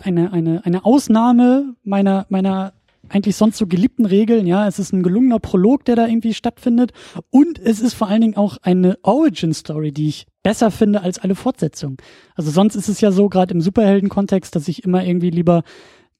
eine, 0.01 0.31
eine, 0.31 0.65
eine 0.65 0.85
Ausnahme 0.85 1.75
meiner, 1.83 2.25
meiner 2.29 2.73
eigentlich 3.09 3.35
sonst 3.35 3.57
so 3.57 3.67
geliebten 3.67 4.05
Regeln. 4.05 4.47
Ja, 4.47 4.67
es 4.67 4.79
ist 4.79 4.93
ein 4.93 5.03
gelungener 5.03 5.39
Prolog, 5.39 5.85
der 5.85 5.95
da 5.95 6.07
irgendwie 6.07 6.33
stattfindet. 6.33 6.91
Und 7.29 7.59
es 7.59 7.79
ist 7.79 7.93
vor 7.93 8.07
allen 8.07 8.21
Dingen 8.21 8.37
auch 8.37 8.57
eine 8.61 8.97
Origin-Story, 9.03 9.91
die 9.91 10.09
ich 10.09 10.27
besser 10.43 10.71
finde 10.71 11.01
als 11.01 11.19
alle 11.19 11.35
Fortsetzungen. 11.35 11.97
Also 12.35 12.51
sonst 12.51 12.75
ist 12.75 12.89
es 12.89 13.01
ja 13.01 13.11
so, 13.11 13.29
gerade 13.29 13.53
im 13.53 13.61
Superhelden-Kontext, 13.61 14.55
dass 14.55 14.67
ich 14.67 14.83
immer 14.83 15.03
irgendwie 15.05 15.29
lieber 15.29 15.63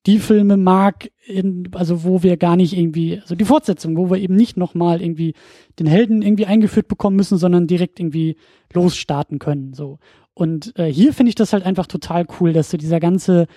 die 0.06 0.20
Filme 0.20 0.56
mag, 0.56 1.10
in, 1.26 1.70
also 1.74 2.04
wo 2.06 2.24
wir 2.24 2.38
gar 2.38 2.56
nicht 2.56 2.78
irgendwie, 2.78 3.20
also 3.20 3.36
die 3.36 3.46
Fortsetzung, 3.46 3.98
wo 3.98 4.10
wir 4.10 4.18
eben 4.18 4.36
nicht 4.36 4.56
nochmal 4.56 5.02
irgendwie 5.02 5.34
den 5.80 5.88
Helden 5.88 6.22
irgendwie 6.22 6.46
eingeführt 6.46 6.88
bekommen 6.88 7.18
müssen, 7.18 7.38
sondern 7.38 7.68
direkt 7.68 8.00
irgendwie 8.00 8.38
losstarten 8.74 9.38
können. 9.38 9.74
So. 9.74 10.00
Und 10.34 10.78
äh, 10.80 10.86
hier 10.86 11.14
finde 11.14 11.30
ich 11.30 11.36
das 11.36 11.52
halt 11.52 11.66
einfach 11.66 11.88
total 11.88 12.26
cool, 12.40 12.54
dass 12.54 12.70
so 12.70 12.78
dieser 12.78 13.02
ganze 13.02 13.48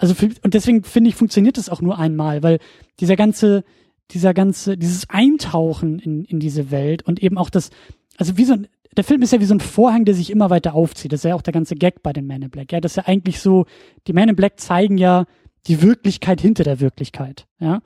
also 0.00 0.14
für, 0.14 0.30
und 0.42 0.54
deswegen 0.54 0.82
finde 0.82 1.10
ich, 1.10 1.16
funktioniert 1.16 1.58
das 1.58 1.68
auch 1.68 1.82
nur 1.82 1.98
einmal, 1.98 2.42
weil 2.42 2.58
dieser 3.00 3.16
ganze, 3.16 3.64
dieser 4.10 4.32
ganze, 4.32 4.78
dieses 4.78 5.08
Eintauchen 5.10 5.98
in, 5.98 6.24
in 6.24 6.40
diese 6.40 6.70
Welt 6.70 7.02
und 7.02 7.22
eben 7.22 7.36
auch 7.36 7.50
das, 7.50 7.70
also 8.16 8.38
wie 8.38 8.44
so 8.44 8.54
ein, 8.54 8.66
der 8.96 9.04
Film 9.04 9.20
ist 9.22 9.32
ja 9.32 9.40
wie 9.40 9.44
so 9.44 9.54
ein 9.54 9.60
Vorhang, 9.60 10.06
der 10.06 10.14
sich 10.14 10.30
immer 10.30 10.50
weiter 10.50 10.74
aufzieht. 10.74 11.12
Das 11.12 11.20
ist 11.20 11.28
ja 11.28 11.34
auch 11.34 11.42
der 11.42 11.52
ganze 11.52 11.76
Gag 11.76 12.02
bei 12.02 12.12
den 12.12 12.26
Man 12.26 12.42
in 12.42 12.50
Black. 12.50 12.72
Ja, 12.72 12.80
das 12.80 12.92
ist 12.92 12.96
ja 12.96 13.06
eigentlich 13.06 13.40
so, 13.40 13.66
die 14.06 14.12
Man 14.14 14.30
in 14.30 14.36
Black 14.36 14.58
zeigen 14.58 14.98
ja 14.98 15.26
die 15.66 15.82
Wirklichkeit 15.82 16.40
hinter 16.40 16.64
der 16.64 16.80
Wirklichkeit. 16.80 17.46
Ja, 17.60 17.82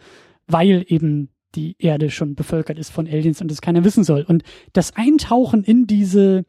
weil 0.46 0.84
eben 0.88 1.30
die 1.56 1.76
Erde 1.78 2.10
schon 2.10 2.36
bevölkert 2.36 2.78
ist 2.78 2.90
von 2.90 3.06
Aliens 3.06 3.40
und 3.40 3.50
das 3.50 3.60
keiner 3.60 3.84
wissen 3.84 4.04
soll. 4.04 4.22
Und 4.22 4.44
das 4.72 4.96
Eintauchen 4.96 5.64
in 5.64 5.86
diese, 5.86 6.44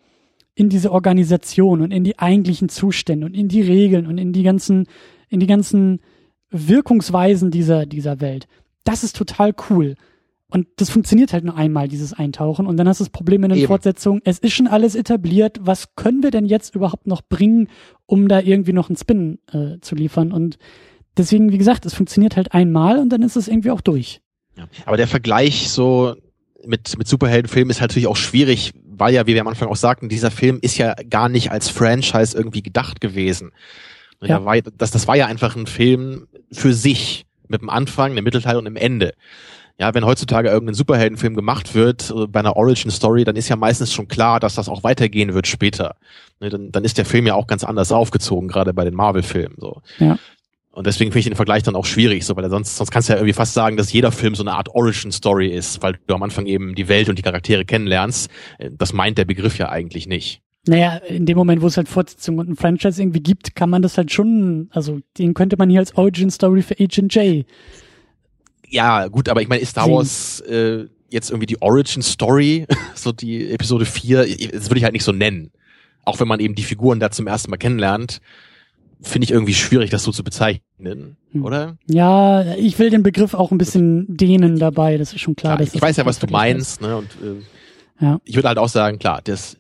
in 0.54 0.70
diese 0.70 0.92
Organisation 0.92 1.82
und 1.82 1.92
in 1.92 2.04
die 2.04 2.20
eigentlichen 2.20 2.70
Zustände 2.70 3.26
und 3.26 3.34
in 3.34 3.48
die 3.48 3.62
Regeln 3.62 4.08
und 4.08 4.18
in 4.20 4.32
die 4.32 4.44
ganzen 4.44 4.88
in 5.36 5.40
die 5.42 5.48
ganzen 5.48 6.00
Wirkungsweisen 6.50 7.52
dieser, 7.52 7.86
dieser 7.86 8.22
Welt. 8.22 8.48
Das 8.86 9.04
ist 9.04 9.16
total 9.16 9.54
cool. 9.70 9.96
Und 10.48 10.68
das 10.78 10.90
funktioniert 10.90 11.34
halt 11.34 11.44
nur 11.44 11.58
einmal, 11.58 11.90
dieses 11.90 12.14
Eintauchen. 12.14 12.66
Und 12.66 12.78
dann 12.78 12.88
hast 12.88 13.02
du 13.02 13.04
das 13.04 13.10
Problem 13.10 13.44
in 13.44 13.52
der 13.52 13.68
Fortsetzung. 13.68 14.22
Es 14.24 14.40
ist 14.40 14.54
schon 14.54 14.68
alles 14.68 14.96
etabliert. 14.96 15.60
Was 15.60 15.96
können 15.96 16.24
wir 16.24 16.32
denn 16.32 16.46
jetzt 16.46 16.76
überhaupt 16.76 17.08
noch 17.08 17.22
bringen, 17.22 17.68
um 18.06 18.28
da 18.28 18.40
irgendwie 18.40 18.72
noch 18.72 18.90
einen 18.90 18.96
Spin 18.96 19.40
äh, 19.52 19.80
zu 19.82 19.96
liefern? 19.96 20.32
Und 20.32 20.58
deswegen, 21.18 21.52
wie 21.52 21.58
gesagt, 21.58 21.86
es 21.86 21.94
funktioniert 21.94 22.38
halt 22.38 22.54
einmal 22.54 23.00
und 23.00 23.10
dann 23.10 23.22
ist 23.22 23.36
es 23.36 23.50
irgendwie 23.50 23.72
auch 23.72 23.82
durch. 23.82 24.22
Ja, 24.56 24.66
aber 24.86 24.98
der 24.98 25.08
Vergleich 25.08 25.70
so 25.70 26.16
mit, 26.64 26.98
mit 26.98 27.08
Superheldenfilmen 27.08 27.72
ist 27.72 27.82
halt 27.82 27.92
natürlich 27.92 28.08
auch 28.08 28.16
schwierig, 28.16 28.72
weil 28.86 29.14
ja, 29.14 29.28
wie 29.28 29.34
wir 29.34 29.42
am 29.42 29.48
Anfang 29.48 29.68
auch 29.68 29.76
sagten, 29.76 30.10
dieser 30.10 30.32
Film 30.32 30.60
ist 30.62 30.78
ja 30.78 30.94
gar 31.10 31.28
nicht 31.28 31.52
als 31.52 31.70
Franchise 31.70 32.38
irgendwie 32.38 32.64
gedacht 32.64 33.02
gewesen. 33.02 33.52
Ja. 34.22 34.40
Da 34.40 34.46
war, 34.46 34.62
das, 34.62 34.92
das 34.92 35.08
war 35.08 35.16
ja 35.16 35.28
einfach 35.28 35.56
ein 35.56 35.68
Film 35.68 36.28
für 36.52 36.74
sich, 36.74 37.26
mit 37.48 37.62
dem 37.62 37.70
Anfang, 37.70 38.12
einem 38.12 38.24
Mittelteil 38.24 38.58
und 38.58 38.66
einem 38.66 38.76
Ende. 38.76 39.14
Ja, 39.78 39.94
wenn 39.94 40.06
heutzutage 40.06 40.50
irgendein 40.50 40.74
Superheldenfilm 40.74 41.36
gemacht 41.36 41.76
wird, 41.76 42.10
äh, 42.10 42.28
bei 42.28 42.40
einer 42.40 42.56
Origin 42.56 42.92
Story, 42.92 43.26
dann 43.26 43.36
ist 43.36 43.50
ja 43.50 43.56
meistens 43.56 43.94
schon 43.94 44.08
klar, 44.08 44.40
dass 44.40 44.56
das 44.56 44.70
auch 44.70 44.84
weitergehen 44.84 45.34
wird 45.34 45.48
später. 45.48 45.96
Ne, 46.40 46.50
dann, 46.50 46.72
dann 46.72 46.86
ist 46.86 46.98
der 46.98 47.06
Film 47.06 47.28
ja 47.28 47.36
auch 47.36 47.48
ganz 47.48 47.64
anders 47.64 47.92
aufgezogen, 47.92 48.48
gerade 48.48 48.74
bei 48.74 48.86
den 48.86 48.94
Marvel-Filmen. 48.94 49.58
So. 49.60 49.82
Ja. 50.00 50.18
Und 50.72 50.88
deswegen 50.88 51.12
finde 51.12 51.20
ich 51.20 51.26
den 51.26 51.36
Vergleich 51.36 51.64
dann 51.64 51.76
auch 51.76 51.86
schwierig, 51.86 52.26
so, 52.26 52.36
weil 52.36 52.50
sonst, 52.50 52.78
sonst 52.78 52.92
kannst 52.92 53.10
du 53.10 53.14
ja 53.14 53.20
irgendwie 53.20 53.34
fast 53.34 53.54
sagen, 53.54 53.78
dass 53.78 53.92
jeder 53.92 54.12
Film 54.12 54.36
so 54.36 54.44
eine 54.44 54.54
Art 54.54 54.70
Origin-Story 54.70 55.48
ist, 55.48 55.82
weil 55.82 55.98
du 56.08 56.16
am 56.16 56.24
Anfang 56.24 56.46
eben 56.46 56.76
die 56.76 56.88
Welt 56.88 57.10
und 57.10 57.18
die 57.18 57.24
Charaktere 57.24 57.66
kennenlernst. 57.66 58.30
Äh, 58.58 58.72
das 58.78 58.94
meint 58.94 59.18
der 59.18 59.26
Begriff 59.26 59.58
ja 59.58 59.70
eigentlich 59.70 60.08
nicht. 60.08 60.42
Naja, 60.68 60.98
in 60.98 61.26
dem 61.26 61.38
Moment, 61.38 61.62
wo 61.62 61.68
es 61.68 61.78
halt 61.78 61.88
Fortsetzung 61.88 62.40
und 62.40 62.50
ein 62.50 62.56
Franchise 62.56 63.02
irgendwie 63.02 63.20
gibt, 63.20 63.56
kann 63.56 63.70
man 63.70 63.82
das 63.82 63.98
halt 63.98 64.12
schon, 64.12 64.70
also 64.72 65.00
den 65.18 65.34
könnte 65.34 65.58
man 65.58 65.70
hier 65.70 65.80
als 65.80 65.96
Origin 65.96 66.32
Story 66.32 66.62
für 66.62 66.80
Agent 66.80 67.14
J. 67.14 67.46
Ja, 68.70 69.08
gut, 69.08 69.30
aber 69.30 69.42
ich 69.42 69.48
meine, 69.48 69.62
ist 69.62 69.70
Star 69.70 69.90
Wars 69.90 70.40
äh, 70.42 70.86
jetzt 71.10 71.30
irgendwie 71.30 71.46
die 71.46 71.62
Origin 71.62 72.02
Story, 72.02 72.66
so 72.96 73.12
die 73.12 73.52
Episode 73.52 73.86
4, 73.86 74.52
das 74.52 74.70
würde 74.70 74.78
ich 74.80 74.84
halt 74.84 74.94
nicht 74.94 75.04
so 75.04 75.12
nennen. 75.12 75.52
Auch 76.04 76.20
wenn 76.20 76.28
man 76.28 76.40
eben 76.40 76.56
die 76.56 76.64
Figuren 76.64 77.00
da 77.00 77.12
zum 77.12 77.28
ersten 77.28 77.52
Mal 77.52 77.58
kennenlernt, 77.58 78.20
finde 79.02 79.26
ich 79.26 79.32
irgendwie 79.32 79.54
schwierig, 79.54 79.90
das 79.92 80.04
so 80.04 80.12
zu 80.12 80.24
bezeichnen, 80.24 81.18
hm. 81.32 81.46
oder? 81.46 81.78
Ja, 81.88 82.56
ich 82.56 82.80
will 82.80 82.90
den 82.90 83.04
Begriff 83.04 83.34
auch 83.34 83.52
ein 83.52 83.58
bisschen 83.58 84.06
dehnen 84.08 84.58
dabei, 84.58 84.98
das 84.98 85.14
ist 85.14 85.22
schon 85.22 85.36
klar. 85.36 85.58
klar 85.58 85.70
ich 85.72 85.82
weiß 85.82 85.98
ja, 85.98 86.06
was 86.06 86.20
du 86.20 86.28
meinst, 86.28 86.82
ne? 86.82 86.98
Und 86.98 87.10
äh, 87.22 88.04
ja. 88.04 88.20
ich 88.24 88.36
würde 88.36 88.48
halt 88.48 88.58
auch 88.58 88.70
sagen, 88.70 88.98
klar, 88.98 89.22
das 89.24 89.58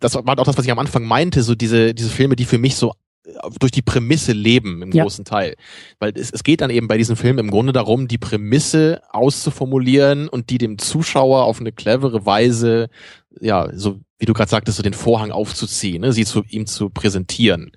das 0.00 0.14
war 0.14 0.22
auch 0.26 0.44
das, 0.44 0.58
was 0.58 0.64
ich 0.64 0.72
am 0.72 0.78
Anfang 0.78 1.04
meinte, 1.04 1.42
so 1.42 1.54
diese, 1.54 1.94
diese 1.94 2.10
Filme, 2.10 2.36
die 2.36 2.44
für 2.44 2.58
mich 2.58 2.76
so 2.76 2.94
äh, 3.24 3.32
durch 3.58 3.72
die 3.72 3.82
Prämisse 3.82 4.32
leben 4.32 4.82
im 4.82 4.92
ja. 4.92 5.04
großen 5.04 5.24
Teil. 5.24 5.54
Weil 5.98 6.12
es, 6.16 6.30
es 6.30 6.42
geht 6.44 6.60
dann 6.60 6.70
eben 6.70 6.88
bei 6.88 6.98
diesen 6.98 7.16
Filmen 7.16 7.38
im 7.38 7.50
Grunde 7.50 7.72
darum, 7.72 8.08
die 8.08 8.18
Prämisse 8.18 9.02
auszuformulieren 9.10 10.28
und 10.28 10.50
die 10.50 10.58
dem 10.58 10.78
Zuschauer 10.78 11.44
auf 11.44 11.60
eine 11.60 11.72
clevere 11.72 12.26
Weise, 12.26 12.88
ja, 13.40 13.68
so 13.74 14.00
wie 14.18 14.26
du 14.26 14.32
gerade 14.32 14.50
sagtest, 14.50 14.76
so 14.76 14.82
den 14.82 14.94
Vorhang 14.94 15.30
aufzuziehen, 15.30 16.00
ne, 16.00 16.12
sie 16.12 16.24
zu 16.24 16.42
ihm 16.48 16.66
zu 16.66 16.90
präsentieren. 16.90 17.72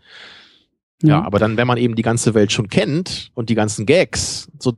Ja. 1.03 1.09
ja, 1.09 1.23
aber 1.23 1.39
dann, 1.39 1.57
wenn 1.57 1.67
man 1.67 1.77
eben 1.77 1.95
die 1.95 2.03
ganze 2.03 2.33
Welt 2.33 2.51
schon 2.51 2.67
kennt 2.67 3.31
und 3.33 3.49
die 3.49 3.55
ganzen 3.55 3.85
Gags, 3.85 4.49
so 4.59 4.73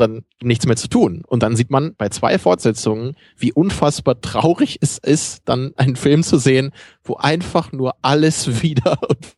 dann 0.00 0.24
nichts 0.42 0.66
mehr 0.66 0.76
zu 0.76 0.88
tun. 0.88 1.22
Und 1.26 1.42
dann 1.42 1.56
sieht 1.56 1.70
man 1.70 1.94
bei 1.96 2.08
zwei 2.08 2.38
Fortsetzungen, 2.38 3.16
wie 3.36 3.52
unfassbar 3.52 4.20
traurig 4.20 4.78
es 4.80 4.98
ist, 4.98 5.42
dann 5.44 5.72
einen 5.76 5.96
Film 5.96 6.22
zu 6.22 6.38
sehen, 6.38 6.72
wo 7.04 7.16
einfach 7.16 7.72
nur 7.72 7.94
alles 8.02 8.62
wieder 8.62 8.98
und 9.08 9.36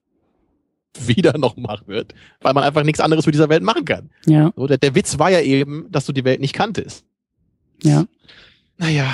wieder 0.99 1.39
noch 1.39 1.55
gemacht 1.55 1.89
wird, 1.89 2.15
weil 2.41 2.53
man 2.55 2.65
einfach 2.65 2.85
nichts 2.85 3.01
anderes 3.01 3.27
mit 3.27 3.35
dieser 3.35 3.49
Welt 3.49 3.63
machen 3.63 3.85
kann. 3.85 4.11
Ja. 4.27 4.53
So, 4.57 4.67
der, 4.67 4.79
der 4.79 4.95
Witz 4.95 5.19
war 5.19 5.31
ja 5.31 5.41
eben, 5.41 5.87
dass 5.91 6.07
du 6.07 6.13
die 6.13 6.25
Welt 6.25 6.41
nicht 6.41 6.55
kanntest. 6.55 7.05
Ja. 7.83 8.05
Naja. 8.79 9.07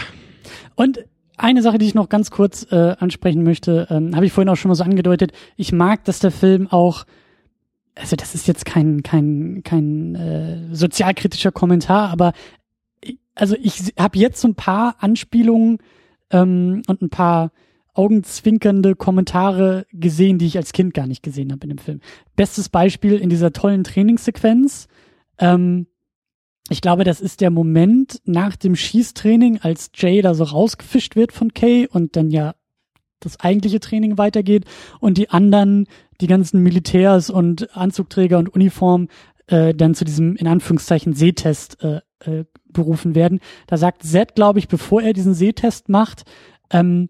Und 0.74 1.04
eine 1.36 1.62
Sache, 1.62 1.78
die 1.78 1.86
ich 1.86 1.94
noch 1.94 2.08
ganz 2.08 2.30
kurz 2.30 2.66
äh, 2.70 2.96
ansprechen 2.98 3.44
möchte, 3.44 3.86
ähm, 3.90 4.16
habe 4.16 4.26
ich 4.26 4.32
vorhin 4.32 4.48
auch 4.48 4.56
schon 4.56 4.70
mal 4.70 4.74
so 4.74 4.84
angedeutet. 4.84 5.32
Ich 5.56 5.72
mag, 5.72 6.04
dass 6.04 6.18
der 6.18 6.32
Film 6.32 6.66
auch 6.68 7.04
also 7.98 8.16
das 8.16 8.34
ist 8.34 8.46
jetzt 8.46 8.64
kein 8.64 9.02
kein 9.02 9.62
kein 9.64 10.14
äh, 10.14 10.74
sozialkritischer 10.74 11.52
Kommentar, 11.52 12.10
aber 12.10 12.32
also 13.34 13.56
ich 13.60 13.94
habe 13.98 14.18
jetzt 14.18 14.40
so 14.40 14.48
ein 14.48 14.54
paar 14.54 14.96
Anspielungen 15.00 15.78
ähm, 16.30 16.82
und 16.86 17.02
ein 17.02 17.10
paar 17.10 17.52
augenzwinkernde 17.94 18.94
Kommentare 18.94 19.86
gesehen, 19.92 20.38
die 20.38 20.46
ich 20.46 20.56
als 20.56 20.72
Kind 20.72 20.94
gar 20.94 21.06
nicht 21.06 21.22
gesehen 21.22 21.50
habe 21.50 21.64
in 21.64 21.70
dem 21.70 21.78
Film. 21.78 22.00
Bestes 22.36 22.68
Beispiel 22.68 23.16
in 23.16 23.28
dieser 23.28 23.52
tollen 23.52 23.82
Trainingssequenz. 23.82 24.86
Ähm, 25.38 25.88
ich 26.70 26.80
glaube, 26.80 27.04
das 27.04 27.20
ist 27.20 27.40
der 27.40 27.50
Moment 27.50 28.20
nach 28.24 28.54
dem 28.54 28.76
Schießtraining, 28.76 29.58
als 29.62 29.90
Jay 29.94 30.22
da 30.22 30.34
so 30.34 30.44
rausgefischt 30.44 31.16
wird 31.16 31.32
von 31.32 31.54
Kay 31.54 31.88
und 31.88 32.14
dann 32.14 32.30
ja 32.30 32.54
das 33.20 33.40
eigentliche 33.40 33.80
Training 33.80 34.16
weitergeht 34.16 34.64
und 35.00 35.18
die 35.18 35.30
anderen, 35.30 35.86
die 36.20 36.26
ganzen 36.26 36.62
Militärs 36.62 37.30
und 37.30 37.76
Anzugträger 37.76 38.38
und 38.38 38.48
Uniform 38.48 39.08
äh, 39.46 39.74
dann 39.74 39.94
zu 39.94 40.04
diesem 40.04 40.36
in 40.36 40.46
Anführungszeichen 40.46 41.14
Sehtest 41.14 41.82
äh, 41.82 42.00
äh, 42.20 42.44
berufen 42.70 43.14
werden. 43.14 43.40
Da 43.66 43.76
sagt 43.76 44.02
Zed, 44.02 44.34
glaube 44.34 44.58
ich, 44.58 44.68
bevor 44.68 45.02
er 45.02 45.12
diesen 45.12 45.34
Sehtest 45.34 45.88
macht, 45.88 46.24
ähm, 46.70 47.08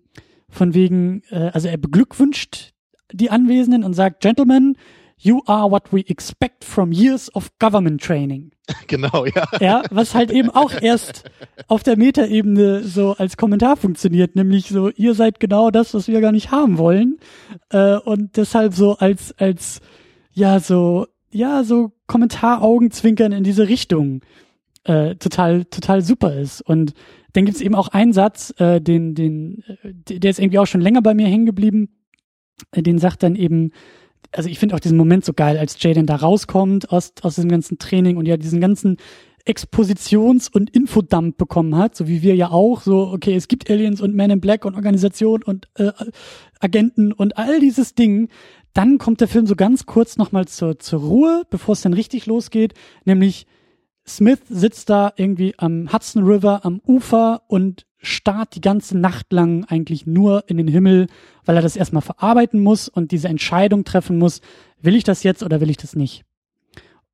von 0.48 0.74
wegen, 0.74 1.22
äh, 1.30 1.51
also 1.52 1.68
er 1.68 1.76
beglückwünscht 1.76 2.72
die 3.12 3.30
Anwesenden 3.30 3.85
und 3.85 3.94
sagt, 3.94 4.20
Gentlemen, 4.20 4.76
you 5.19 5.43
are 5.47 5.70
what 5.70 5.93
we 5.93 6.01
expect 6.09 6.65
from 6.65 6.93
years 6.93 7.35
of 7.35 7.51
government 7.59 8.03
training. 8.03 8.53
Genau, 8.86 9.24
ja. 9.24 9.47
Ja, 9.61 9.82
was 9.90 10.15
halt 10.15 10.31
eben 10.31 10.51
auch 10.51 10.73
erst 10.81 11.24
auf 11.69 11.82
der 11.82 11.97
Metaebene 11.97 12.82
so 12.82 13.15
als 13.16 13.36
Kommentar 13.36 13.77
funktioniert, 13.77 14.36
nämlich 14.36 14.69
so, 14.69 14.90
ihr 14.90 15.15
seid 15.15 15.40
genau 15.40 15.70
das, 15.70 15.95
was 15.95 16.09
wir 16.09 16.20
gar 16.20 16.32
nicht 16.32 16.51
haben 16.51 16.78
wollen. 16.78 17.19
Äh, 17.70 17.97
und 17.97 18.36
deshalb 18.36 18.74
so 18.74 18.97
als, 18.97 19.32
als, 19.39 19.81
ja, 20.32 20.61
so, 20.61 21.07
ja, 21.31 21.65
so 21.65 21.93
Kommentaraugenzwinkern 22.07 23.32
in 23.32 23.45
diese 23.45 23.69
Richtung 23.69 24.20
äh, 24.85 25.16
total, 25.16 25.65
total 25.66 26.03
super 26.03 26.35
ist. 26.35 26.61
Und 26.62 26.95
dann 27.32 27.45
gibt's 27.45 27.61
eben 27.61 27.74
auch 27.74 27.89
einen 27.89 28.12
Satz, 28.12 28.55
äh, 28.59 28.81
den, 28.81 29.15
den, 29.15 29.62
äh, 29.82 30.19
der 30.19 30.31
ist 30.31 30.40
irgendwie 30.40 30.59
auch 30.59 30.66
schon 30.66 30.81
länger 30.81 31.03
bei 31.03 31.15
mir 31.15 31.27
hängen 31.27 31.47
geblieben. 31.47 31.90
Äh, 32.73 32.82
den 32.82 32.99
sagt 32.99 33.23
dann 33.23 33.35
eben, 33.35 33.73
also 34.32 34.48
ich 34.48 34.59
finde 34.59 34.74
auch 34.74 34.80
diesen 34.80 34.98
Moment 34.98 35.24
so 35.24 35.32
geil, 35.32 35.59
als 35.59 35.82
Jaden 35.82 36.06
da 36.06 36.16
rauskommt 36.16 36.90
aus, 36.92 37.12
aus 37.22 37.36
diesem 37.36 37.50
ganzen 37.50 37.78
Training 37.78 38.16
und 38.16 38.26
ja 38.26 38.36
diesen 38.36 38.60
ganzen 38.60 38.96
Expositions- 39.46 40.50
und 40.50 40.70
Infodump 40.70 41.38
bekommen 41.38 41.76
hat, 41.76 41.96
so 41.96 42.06
wie 42.06 42.22
wir 42.22 42.34
ja 42.34 42.50
auch, 42.50 42.82
so, 42.82 43.09
okay, 43.09 43.34
es 43.34 43.48
gibt 43.48 43.70
Aliens 43.70 44.00
und 44.02 44.14
Men 44.14 44.30
in 44.30 44.40
Black 44.40 44.66
und 44.66 44.74
Organisation 44.74 45.42
und 45.42 45.68
äh, 45.76 45.90
Agenten 46.60 47.12
und 47.12 47.38
all 47.38 47.59
dieses 47.59 47.94
Ding. 47.94 48.28
Dann 48.74 48.98
kommt 48.98 49.22
der 49.22 49.28
Film 49.28 49.46
so 49.46 49.56
ganz 49.56 49.86
kurz 49.86 50.18
nochmal 50.18 50.46
zur, 50.46 50.78
zur 50.78 51.00
Ruhe, 51.00 51.42
bevor 51.48 51.72
es 51.72 51.80
dann 51.80 51.94
richtig 51.94 52.26
losgeht, 52.26 52.74
nämlich 53.06 53.46
Smith 54.06 54.40
sitzt 54.48 54.90
da 54.90 55.12
irgendwie 55.16 55.55
am 55.59 55.92
Hudson 55.92 56.24
River 56.24 56.64
am 56.64 56.80
Ufer 56.86 57.42
und 57.48 57.86
starrt 57.98 58.55
die 58.55 58.60
ganze 58.60 58.96
Nacht 58.96 59.32
lang 59.32 59.64
eigentlich 59.64 60.06
nur 60.06 60.44
in 60.46 60.56
den 60.56 60.68
Himmel, 60.68 61.09
weil 61.49 61.57
er 61.57 61.62
das 61.62 61.77
erstmal 61.77 62.03
verarbeiten 62.03 62.61
muss 62.61 62.91
und 62.91 63.11
diese 63.11 63.29
Entscheidung 63.29 63.85
treffen 63.85 64.19
muss, 64.19 64.43
will 64.83 64.95
ich 64.95 65.03
das 65.03 65.23
jetzt 65.23 65.43
oder 65.43 65.62
will 65.62 65.70
ich 65.70 65.79
das 65.79 65.97
nicht? 65.97 66.27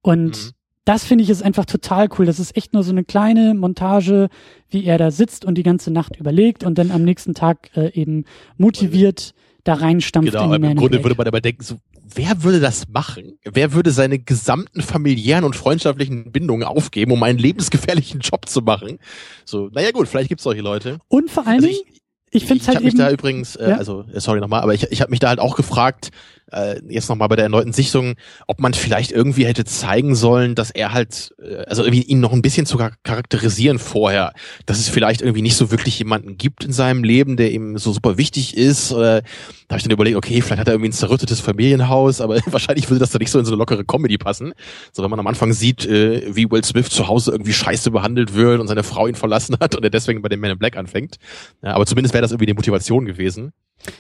Und 0.03 0.37
mhm. 0.47 0.51
das 0.85 1.05
finde 1.05 1.23
ich 1.23 1.31
ist 1.31 1.45
einfach 1.45 1.67
total 1.67 2.09
cool. 2.19 2.27
Das 2.27 2.41
ist 2.41 2.57
echt 2.57 2.73
nur 2.73 2.83
so 2.83 2.91
eine 2.91 3.05
kleine 3.05 3.55
Montage, 3.55 4.29
wie 4.71 4.87
er 4.87 4.99
da 4.99 5.13
sitzt 5.13 5.45
und 5.45 5.55
die 5.57 5.63
ganze 5.63 5.93
Nacht 5.93 6.17
überlegt 6.17 6.65
und 6.65 6.79
dann 6.79 6.91
am 6.91 7.05
nächsten 7.05 7.35
Tag 7.35 7.71
äh, 7.77 7.93
eben 7.93 8.25
motiviert 8.57 9.35
da 9.63 9.75
reinstampft 9.75 10.33
genau, 10.33 10.53
in 10.53 10.63
die 10.63 10.69
Im 10.69 10.77
Grunde 10.77 11.05
würde 11.05 11.17
man 11.17 11.29
aber 11.29 11.41
denken, 11.41 11.63
so, 11.63 11.77
wer 12.13 12.43
würde 12.43 12.59
das 12.59 12.89
machen? 12.89 13.39
Wer 13.45 13.73
würde 13.73 13.93
seine 13.93 14.19
gesamten 14.19 14.83
familiären 14.83 15.45
und 15.45 15.55
freundschaftlichen 15.55 16.33
Bindungen 16.33 16.65
aufgeben, 16.65 17.13
um 17.13 17.23
einen 17.23 17.39
lebensgefährlichen 17.39 18.19
Job 18.19 18.49
zu 18.49 18.63
machen? 18.63 18.99
So, 19.45 19.71
naja 19.73 19.93
gut, 19.93 20.09
vielleicht 20.09 20.29
gibt's 20.29 20.43
solche 20.43 20.61
Leute. 20.61 20.99
Und 21.07 21.31
vor 21.31 21.47
allen 21.47 21.65
also 21.65 21.69
Dingen, 21.69 21.81
ich, 21.89 22.03
ich 22.35 22.47
finde 22.47 22.63
ich 22.63 22.69
halt 22.69 22.77
hab 22.79 22.85
mich 22.85 22.97
da 22.97 23.11
übrigens, 23.11 23.55
äh, 23.57 23.71
ja? 23.71 23.77
also 23.77 24.05
äh, 24.13 24.21
sorry 24.21 24.41
nochmal, 24.41 24.63
aber 24.63 24.75
ich, 24.75 24.91
ich 24.91 25.01
habe 25.01 25.11
mich 25.11 25.21
da 25.21 25.29
halt 25.29 25.39
auch 25.39 25.55
gefragt, 25.57 26.11
äh, 26.55 26.81
jetzt 26.89 27.09
nochmal 27.09 27.29
bei 27.29 27.37
der 27.37 27.45
erneuten 27.45 27.73
Sichtung, 27.73 28.15
ob 28.47 28.61
man 28.61 28.75
vielleicht 28.75 29.13
irgendwie 29.13 29.47
hätte 29.47 29.65
zeigen 29.65 30.15
sollen, 30.15 30.55
dass 30.55 30.71
er 30.71 30.93
halt, 30.93 31.35
äh, 31.43 31.65
also 31.67 31.85
irgendwie 31.85 32.03
ihn 32.03 32.21
noch 32.21 32.33
ein 32.33 32.43
bisschen 32.43 32.67
zu 32.67 32.79
charakterisieren 33.03 33.79
vorher, 33.79 34.33
dass 34.67 34.79
es 34.79 34.89
vielleicht 34.89 35.23
irgendwie 35.23 35.43
nicht 35.43 35.57
so 35.57 35.71
wirklich 35.71 35.99
jemanden 35.99 36.37
gibt 36.37 36.65
in 36.65 36.73
seinem 36.73 37.05
Leben, 37.05 37.37
der 37.37 37.53
ihm 37.53 37.79
so 37.79 37.93
super 37.93 38.17
wichtig 38.17 38.57
ist. 38.57 38.93
Oder 38.93 39.23
da 39.23 39.27
habe 39.71 39.79
ich 39.79 39.83
dann 39.85 39.93
überlegt, 39.93 40.17
okay, 40.17 40.41
vielleicht 40.41 40.61
hat 40.61 40.69
er 40.69 40.75
irgendwie 40.75 40.91
ein 40.91 40.93
zerrüttetes 40.93 41.41
Familienhaus, 41.41 42.21
aber 42.21 42.37
wahrscheinlich 42.47 42.89
würde 42.89 43.01
das 43.01 43.11
dann 43.11 43.21
nicht 43.21 43.31
so 43.31 43.39
in 43.39 43.45
so 43.45 43.53
eine 43.53 43.59
lockere 43.59 43.85
Comedy 43.85 44.19
passen. 44.19 44.53
So 44.93 45.03
wenn 45.03 45.11
man 45.11 45.21
am 45.21 45.27
Anfang 45.27 45.53
sieht, 45.53 45.85
äh, 45.87 46.35
wie 46.35 46.51
Will 46.51 46.65
Smith 46.65 46.89
zu 46.91 47.09
Hause 47.09 47.33
irgendwie 47.33 47.53
scheiße 47.53 47.91
behandelt 47.91 48.35
wird 48.35 48.61
und 48.61 48.69
seine 48.69 48.83
Frau 48.83 49.07
ihn 49.07 49.15
verlassen 49.15 49.57
hat 49.61 49.75
und 49.75 49.85
er 49.85 49.91
deswegen 49.91 50.23
bei 50.23 50.29
den 50.29 50.41
Men 50.41 50.53
in 50.53 50.59
Black 50.59 50.77
anfängt. 50.77 51.17
Ja, 51.63 51.75
aber 51.75 51.87
zumindest 51.87 52.15
wäre 52.15 52.23
das 52.23 52.31
irgendwie 52.31 52.47
die 52.47 52.55
Motivation 52.55 53.05
gewesen. 53.05 53.53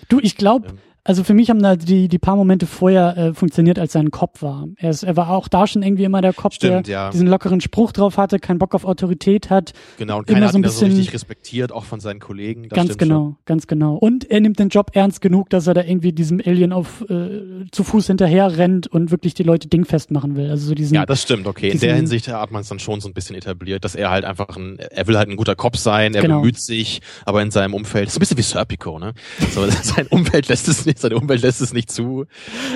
Du, 0.08 0.20
ich 0.20 0.36
glaube, 0.36 0.68
ähm. 0.68 0.78
Also 1.06 1.22
für 1.22 1.34
mich 1.34 1.50
haben 1.50 1.62
da 1.62 1.76
die, 1.76 2.08
die 2.08 2.18
paar 2.18 2.34
Momente 2.34 2.66
vorher 2.66 3.16
äh, 3.16 3.34
funktioniert, 3.34 3.78
als 3.78 3.92
sein 3.92 4.10
Kopf 4.10 4.40
war. 4.40 4.68
Er, 4.76 4.88
ist, 4.88 5.02
er 5.02 5.16
war 5.16 5.28
auch 5.28 5.48
da 5.48 5.66
schon 5.66 5.82
irgendwie 5.82 6.04
immer 6.04 6.22
der 6.22 6.32
Kopf, 6.32 6.54
Stimmt, 6.54 6.86
der 6.86 6.92
ja. 6.94 7.10
diesen 7.10 7.26
lockeren 7.26 7.60
Spruch 7.60 7.92
drauf 7.92 8.16
hatte, 8.16 8.38
keinen 8.38 8.58
Bock 8.58 8.74
auf 8.74 8.86
Autorität 8.86 9.50
hat. 9.50 9.74
Genau, 9.98 10.18
und 10.18 10.28
keiner 10.28 10.40
so 10.40 10.48
hat 10.48 10.54
ihn 10.54 10.62
bisschen, 10.62 10.90
so 10.90 10.96
richtig 10.96 11.12
respektiert, 11.12 11.72
auch 11.72 11.84
von 11.84 12.00
seinen 12.00 12.20
Kollegen. 12.20 12.70
Das 12.70 12.76
ganz 12.76 12.96
genau, 12.96 13.14
schon. 13.14 13.36
ganz 13.44 13.66
genau. 13.66 13.96
Und 13.96 14.30
er 14.30 14.40
nimmt 14.40 14.58
den 14.58 14.70
Job 14.70 14.92
ernst 14.94 15.20
genug, 15.20 15.50
dass 15.50 15.66
er 15.66 15.74
da 15.74 15.82
irgendwie 15.82 16.12
diesem 16.12 16.40
Alien 16.42 16.72
auf 16.72 17.04
äh, 17.10 17.66
zu 17.70 17.84
Fuß 17.84 18.06
hinterher 18.06 18.56
rennt 18.56 18.86
und 18.86 19.10
wirklich 19.10 19.34
die 19.34 19.42
Leute 19.42 19.68
dingfest 19.68 20.10
machen 20.10 20.36
will. 20.36 20.48
Also 20.48 20.68
so 20.68 20.74
diesen. 20.74 20.94
Ja, 20.94 21.04
das 21.04 21.20
stimmt, 21.20 21.46
okay. 21.46 21.68
In 21.68 21.80
der 21.80 21.96
Hinsicht 21.96 22.28
hat 22.28 22.50
man 22.50 22.62
es 22.62 22.68
dann 22.68 22.78
schon 22.78 23.02
so 23.02 23.08
ein 23.08 23.12
bisschen 23.12 23.36
etabliert, 23.36 23.84
dass 23.84 23.94
er 23.94 24.10
halt 24.10 24.24
einfach 24.24 24.56
ein, 24.56 24.78
er 24.78 25.06
will 25.06 25.18
halt 25.18 25.28
ein 25.28 25.36
guter 25.36 25.54
Kopf 25.54 25.76
sein, 25.76 26.14
er 26.14 26.22
genau. 26.22 26.40
bemüht 26.40 26.58
sich, 26.58 27.02
aber 27.26 27.42
in 27.42 27.50
seinem 27.50 27.74
Umfeld, 27.74 28.10
so 28.10 28.16
ein 28.16 28.20
bisschen 28.20 28.38
wie 28.38 28.42
Serpico, 28.42 28.98
ne? 28.98 29.12
So, 29.50 29.68
sein 29.82 30.06
Umfeld 30.06 30.48
lässt 30.48 30.66
es 30.68 30.86
nicht, 30.86 30.93
seine 31.02 31.16
Umwelt 31.16 31.42
lässt 31.42 31.60
es 31.60 31.72
nicht 31.72 31.90
zu. 31.90 32.24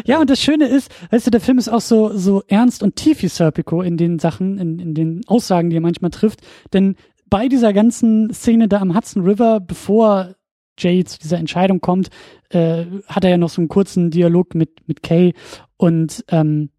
Ja, 0.05 0.21
und 0.21 0.31
das 0.31 0.41
Schöne 0.41 0.67
ist, 0.67 0.91
weißt 1.11 1.27
du, 1.27 1.31
der 1.31 1.41
Film 1.41 1.59
ist 1.59 1.69
auch 1.69 1.81
so, 1.81 2.17
so 2.17 2.43
ernst 2.49 2.83
und 2.83 2.97
tief 2.97 3.23
wie 3.23 3.29
Serpico 3.29 3.83
in 3.83 3.97
den 3.97 4.19
Sachen, 4.19 4.59
in, 4.59 4.79
in 4.79 4.95
den 4.95 5.21
Aussagen, 5.27 5.71
die 5.71 5.77
er 5.77 5.83
manchmal 5.83 6.11
trifft. 6.11 6.41
Denn 6.73 6.97
bei 7.29 7.49
dieser 7.49 7.73
ganzen 7.73 8.33
Szene 8.33 8.69
da 8.69 8.81
am 8.81 8.95
Hudson 8.95 9.23
River, 9.23 9.61
bevor 9.61 10.35
Jay 10.79 11.05
zu 11.05 11.19
dieser 11.19 11.39
Entscheidung 11.39 11.81
kommt, 11.81 12.09
äh, 12.51 12.85
hat 13.07 13.25
er 13.25 13.31
ja 13.31 13.37
noch 13.37 13.51
so 13.51 13.61
einen 13.61 13.69
kurzen 13.69 14.11
Dialog 14.11 14.55
mit, 14.55 14.87
mit 14.87 15.03
Kay 15.03 15.35
und 15.77 16.25
ähm, 16.29 16.71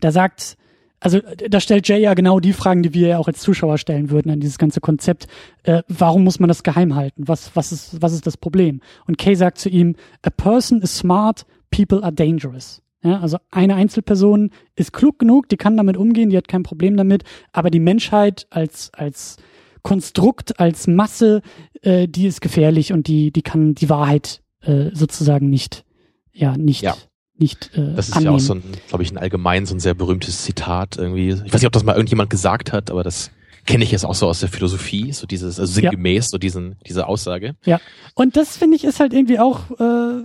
da 0.00 0.12
sagt 0.12 0.56
also 1.00 1.20
da 1.48 1.60
stellt 1.60 1.86
Jay 1.88 2.00
ja 2.00 2.14
genau 2.14 2.40
die 2.40 2.52
Fragen, 2.52 2.82
die 2.82 2.94
wir 2.94 3.08
ja 3.08 3.18
auch 3.18 3.28
als 3.28 3.40
Zuschauer 3.40 3.78
stellen 3.78 4.10
würden 4.10 4.30
an 4.30 4.40
dieses 4.40 4.58
ganze 4.58 4.80
Konzept. 4.80 5.26
Äh, 5.62 5.82
warum 5.88 6.24
muss 6.24 6.40
man 6.40 6.48
das 6.48 6.62
geheim 6.62 6.94
halten? 6.94 7.28
Was, 7.28 7.54
was, 7.54 7.72
ist, 7.72 8.02
was 8.02 8.12
ist 8.12 8.26
das 8.26 8.36
Problem? 8.36 8.80
Und 9.06 9.18
Kay 9.18 9.34
sagt 9.34 9.58
zu 9.58 9.68
ihm, 9.68 9.96
a 10.22 10.30
person 10.30 10.82
is 10.82 10.96
smart, 10.96 11.46
people 11.70 12.02
are 12.02 12.12
dangerous. 12.12 12.82
Ja, 13.04 13.20
also 13.20 13.38
eine 13.52 13.76
Einzelperson 13.76 14.50
ist 14.74 14.92
klug 14.92 15.20
genug, 15.20 15.48
die 15.48 15.56
kann 15.56 15.76
damit 15.76 15.96
umgehen, 15.96 16.30
die 16.30 16.36
hat 16.36 16.48
kein 16.48 16.64
Problem 16.64 16.96
damit, 16.96 17.22
aber 17.52 17.70
die 17.70 17.78
Menschheit 17.78 18.48
als, 18.50 18.90
als 18.92 19.36
Konstrukt, 19.82 20.58
als 20.58 20.88
Masse, 20.88 21.42
äh, 21.82 22.08
die 22.08 22.26
ist 22.26 22.40
gefährlich 22.40 22.92
und 22.92 23.06
die, 23.06 23.30
die 23.30 23.42
kann 23.42 23.76
die 23.76 23.88
Wahrheit 23.88 24.42
äh, 24.62 24.90
sozusagen 24.94 25.48
nicht, 25.48 25.84
ja, 26.32 26.56
nicht 26.56 26.82
ja 26.82 26.96
nicht 27.38 27.70
äh, 27.74 27.94
Das 27.94 28.08
ist 28.08 28.16
annehmen. 28.16 28.32
ja 28.32 28.36
auch 28.36 28.40
so 28.40 28.54
ein, 28.54 28.62
glaube 28.88 29.02
ich, 29.02 29.10
ein 29.12 29.18
allgemein 29.18 29.66
so 29.66 29.74
ein 29.74 29.80
sehr 29.80 29.94
berühmtes 29.94 30.42
Zitat 30.44 30.96
irgendwie. 30.96 31.30
Ich 31.30 31.52
weiß 31.52 31.60
nicht, 31.60 31.66
ob 31.66 31.72
das 31.72 31.84
mal 31.84 31.94
irgendjemand 31.94 32.30
gesagt 32.30 32.72
hat, 32.72 32.90
aber 32.90 33.02
das 33.02 33.30
kenne 33.66 33.84
ich 33.84 33.90
jetzt 33.90 34.04
auch 34.04 34.14
so 34.14 34.26
aus 34.26 34.40
der 34.40 34.48
Philosophie, 34.48 35.12
so 35.12 35.26
dieses, 35.26 35.60
also 35.60 35.72
sinngemäß, 35.72 36.26
ja. 36.26 36.28
so 36.30 36.38
diesen, 36.38 36.76
diese 36.86 37.06
Aussage. 37.06 37.54
Ja. 37.64 37.80
Und 38.14 38.36
das 38.36 38.56
finde 38.56 38.76
ich 38.76 38.84
ist 38.84 38.98
halt 38.98 39.12
irgendwie 39.12 39.38
auch, 39.38 39.70
äh, 39.78 40.22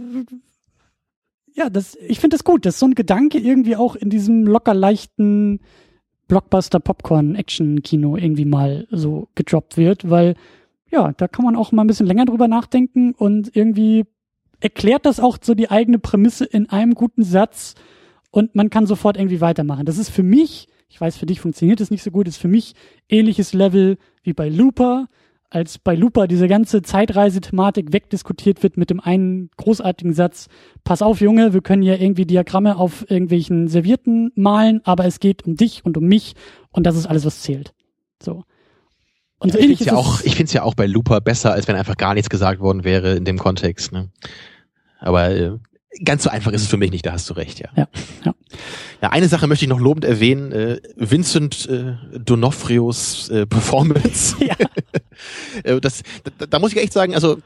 ja, 1.54 1.70
das, 1.70 1.98
ich 2.08 2.20
finde 2.20 2.36
das 2.36 2.44
gut, 2.44 2.66
dass 2.66 2.80
so 2.80 2.86
ein 2.86 2.96
Gedanke 2.96 3.38
irgendwie 3.38 3.76
auch 3.76 3.96
in 3.96 4.10
diesem 4.10 4.46
locker 4.48 4.74
leichten 4.74 5.60
Blockbuster 6.28 6.80
Popcorn 6.80 7.36
Action 7.36 7.84
Kino 7.84 8.16
irgendwie 8.16 8.46
mal 8.46 8.88
so 8.90 9.28
gedroppt 9.36 9.78
wird, 9.78 10.10
weil 10.10 10.36
ja, 10.90 11.12
da 11.12 11.28
kann 11.28 11.44
man 11.44 11.56
auch 11.56 11.72
mal 11.72 11.84
ein 11.84 11.88
bisschen 11.88 12.06
länger 12.06 12.26
drüber 12.26 12.48
nachdenken 12.48 13.14
und 13.14 13.56
irgendwie 13.56 14.06
erklärt 14.64 15.06
das 15.06 15.20
auch 15.20 15.38
so 15.42 15.54
die 15.54 15.70
eigene 15.70 16.00
Prämisse 16.00 16.46
in 16.46 16.70
einem 16.70 16.94
guten 16.94 17.24
Satz 17.24 17.76
und 18.32 18.56
man 18.56 18.70
kann 18.70 18.86
sofort 18.86 19.18
irgendwie 19.18 19.42
weitermachen. 19.42 19.86
Das 19.86 19.98
ist 19.98 20.10
für 20.10 20.24
mich, 20.24 20.68
ich 20.88 21.00
weiß, 21.00 21.18
für 21.18 21.26
dich 21.26 21.42
funktioniert 21.42 21.82
es 21.82 21.92
nicht 21.92 22.02
so 22.02 22.12
gut, 22.12 22.28
ist 22.28 22.38
für 22.38 22.48
mich 22.48 22.74
ähnliches 23.10 23.54
Level 23.54 23.98
wie 24.24 24.34
bei 24.34 24.48
Looper, 24.48 25.08
als 25.50 25.78
bei 25.78 25.96
Looper 25.96 26.28
diese 26.28 26.48
ganze 26.48 26.82
Zeitreisethematik 26.82 27.92
wegdiskutiert 27.92 28.64
wird 28.64 28.78
mit 28.78 28.90
dem 28.90 29.02
einen 29.02 29.52
großartigen 29.58 30.14
Satz, 30.14 30.48
pass 30.86 31.02
auf 31.02 31.20
Junge, 31.20 31.54
wir 31.54 31.62
können 31.62 31.84
ja 31.84 31.96
irgendwie 31.96 32.26
Diagramme 32.26 32.78
auf 32.78 33.10
irgendwelchen 33.12 33.68
Servierten 33.68 34.32
malen, 34.36 34.82
aber 34.86 35.06
es 35.06 35.20
geht 35.20 35.46
um 35.46 35.56
dich 35.56 35.84
und 35.84 35.98
um 35.98 36.06
mich 36.06 36.34
und 36.72 36.86
das 36.86 36.96
ist 36.96 37.06
alles, 37.06 37.26
was 37.26 37.42
zählt. 37.42 37.74
So. 38.22 38.44
Und 39.40 39.52
so 39.52 39.60
ja, 39.60 39.66
ich 39.66 39.78
finde 39.78 39.84
es 39.84 39.86
ja 39.86 39.96
auch, 39.96 40.22
ich 40.22 40.54
ja 40.54 40.64
auch 40.64 40.74
bei 40.74 40.88
Looper 40.88 41.20
besser, 41.20 41.52
als 41.52 41.68
wenn 41.68 41.76
einfach 41.76 41.98
gar 41.98 42.14
nichts 42.14 42.30
gesagt 42.30 42.62
worden 42.62 42.86
wäre 42.86 43.16
in 43.16 43.26
dem 43.26 43.38
Kontext. 43.38 43.92
Ne? 43.92 44.10
Aber 45.04 45.30
äh, 45.30 45.52
ganz 46.04 46.24
so 46.24 46.30
einfach 46.30 46.52
ist 46.52 46.62
es 46.62 46.68
für 46.68 46.78
mich 46.78 46.92
nicht, 46.92 47.06
da 47.06 47.12
hast 47.14 47.30
du 47.30 47.34
recht, 47.34 47.60
ja. 47.60 47.70
Ja, 47.76 47.88
ja. 48.26 48.34
ja 49.02 49.10
eine 49.10 49.28
Sache 49.28 49.48
möchte 49.48 49.66
ich 49.66 49.70
noch 49.70 49.80
lobend 49.80 50.06
erwähnen, 50.06 50.52
äh, 50.52 50.82
Vincent 50.96 51.68
äh, 51.70 51.96
Donofrios 52.18 53.30
äh, 53.30 53.46
Performance. 53.46 54.36
Ja. 54.46 54.56
Äh, 55.64 55.80
das, 55.80 56.02
da, 56.40 56.48
da 56.48 56.60
muss 56.60 56.72
ich 56.72 56.82
echt 56.82 56.92
sagen, 56.92 57.14
also 57.14 57.38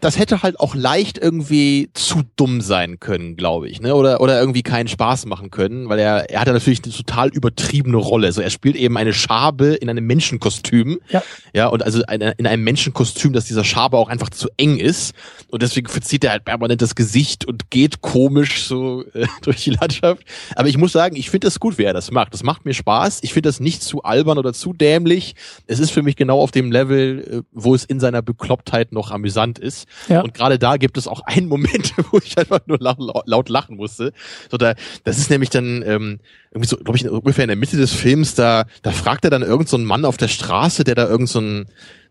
das 0.00 0.18
hätte 0.18 0.42
halt 0.42 0.60
auch 0.60 0.74
leicht 0.74 1.18
irgendwie 1.18 1.90
zu 1.94 2.22
dumm 2.36 2.60
sein 2.60 3.00
können, 3.00 3.36
glaube 3.36 3.68
ich, 3.68 3.80
ne? 3.80 3.94
Oder 3.94 4.20
oder 4.20 4.38
irgendwie 4.38 4.62
keinen 4.62 4.88
Spaß 4.88 5.26
machen 5.26 5.50
können, 5.50 5.88
weil 5.88 5.98
er 5.98 6.30
er 6.30 6.40
hat 6.40 6.46
ja 6.46 6.52
natürlich 6.52 6.82
eine 6.84 6.92
total 6.92 7.28
übertriebene 7.28 7.96
Rolle. 7.96 8.28
Also 8.28 8.40
er 8.40 8.50
spielt 8.50 8.76
eben 8.76 8.96
eine 8.96 9.12
Schabe 9.12 9.74
in 9.74 9.90
einem 9.90 10.06
Menschenkostüm, 10.06 11.00
ja, 11.10 11.22
ja 11.52 11.66
und 11.66 11.82
also 11.82 12.02
eine, 12.06 12.32
in 12.38 12.46
einem 12.46 12.62
Menschenkostüm, 12.62 13.32
dass 13.32 13.46
dieser 13.46 13.64
Schabe 13.64 13.96
auch 13.96 14.08
einfach 14.08 14.30
zu 14.30 14.48
eng 14.56 14.78
ist 14.78 15.14
und 15.48 15.62
deswegen 15.62 15.88
verzieht 15.88 16.24
er 16.24 16.30
halt 16.30 16.44
permanent 16.44 16.80
das 16.80 16.94
Gesicht 16.94 17.44
und 17.44 17.70
geht 17.70 18.00
komisch 18.00 18.64
so 18.64 19.04
äh, 19.14 19.26
durch 19.42 19.64
die 19.64 19.70
Landschaft. 19.70 20.22
Aber 20.54 20.68
ich 20.68 20.78
muss 20.78 20.92
sagen, 20.92 21.16
ich 21.16 21.30
finde 21.30 21.46
das 21.46 21.58
gut, 21.58 21.78
wie 21.78 21.84
er 21.84 21.94
das 21.94 22.10
macht. 22.10 22.34
Das 22.34 22.42
macht 22.42 22.64
mir 22.64 22.74
Spaß. 22.74 23.20
Ich 23.22 23.32
finde 23.32 23.48
das 23.48 23.58
nicht 23.58 23.82
zu 23.82 24.02
albern 24.02 24.38
oder 24.38 24.52
zu 24.52 24.72
dämlich. 24.72 25.34
Es 25.66 25.80
ist 25.80 25.90
für 25.90 26.02
mich 26.02 26.16
genau 26.16 26.40
auf 26.40 26.50
dem 26.50 26.70
Level, 26.70 27.42
äh, 27.42 27.42
wo 27.52 27.74
es 27.74 27.84
in 27.84 27.98
seiner 27.98 28.22
Beklopptheit 28.22 28.92
noch 28.92 29.10
amüsant 29.10 29.58
ist. 29.58 29.87
Ja. 30.08 30.20
Und 30.20 30.34
gerade 30.34 30.58
da 30.58 30.76
gibt 30.76 30.96
es 30.98 31.06
auch 31.06 31.20
einen 31.20 31.48
Moment, 31.48 31.94
wo 32.10 32.18
ich 32.18 32.36
einfach 32.38 32.60
nur 32.66 32.78
laut, 32.78 32.98
laut 33.26 33.48
lachen 33.48 33.76
musste. 33.76 34.12
So 34.50 34.56
da, 34.56 34.74
das 35.04 35.18
ist 35.18 35.30
nämlich 35.30 35.50
dann 35.50 35.82
ähm, 35.86 36.20
irgendwie 36.50 36.68
so, 36.68 36.76
glaube 36.76 36.96
ich, 36.96 37.08
ungefähr 37.08 37.44
in 37.44 37.48
der 37.48 37.56
Mitte 37.56 37.76
des 37.76 37.92
Films. 37.92 38.34
Da, 38.34 38.66
da 38.82 38.90
fragt 38.90 39.24
er 39.24 39.30
dann 39.30 39.42
irgend 39.42 39.68
so 39.68 39.78
Mann 39.78 40.04
auf 40.04 40.16
der 40.16 40.28
Straße, 40.28 40.84
der 40.84 40.94
da 40.94 41.08
irgend 41.08 41.28
so 41.28 41.40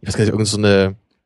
ich 0.02 0.08
weiß 0.08 0.16
gar 0.16 0.24
nicht, 0.24 0.32
irgend 0.32 0.48
so 0.48 0.58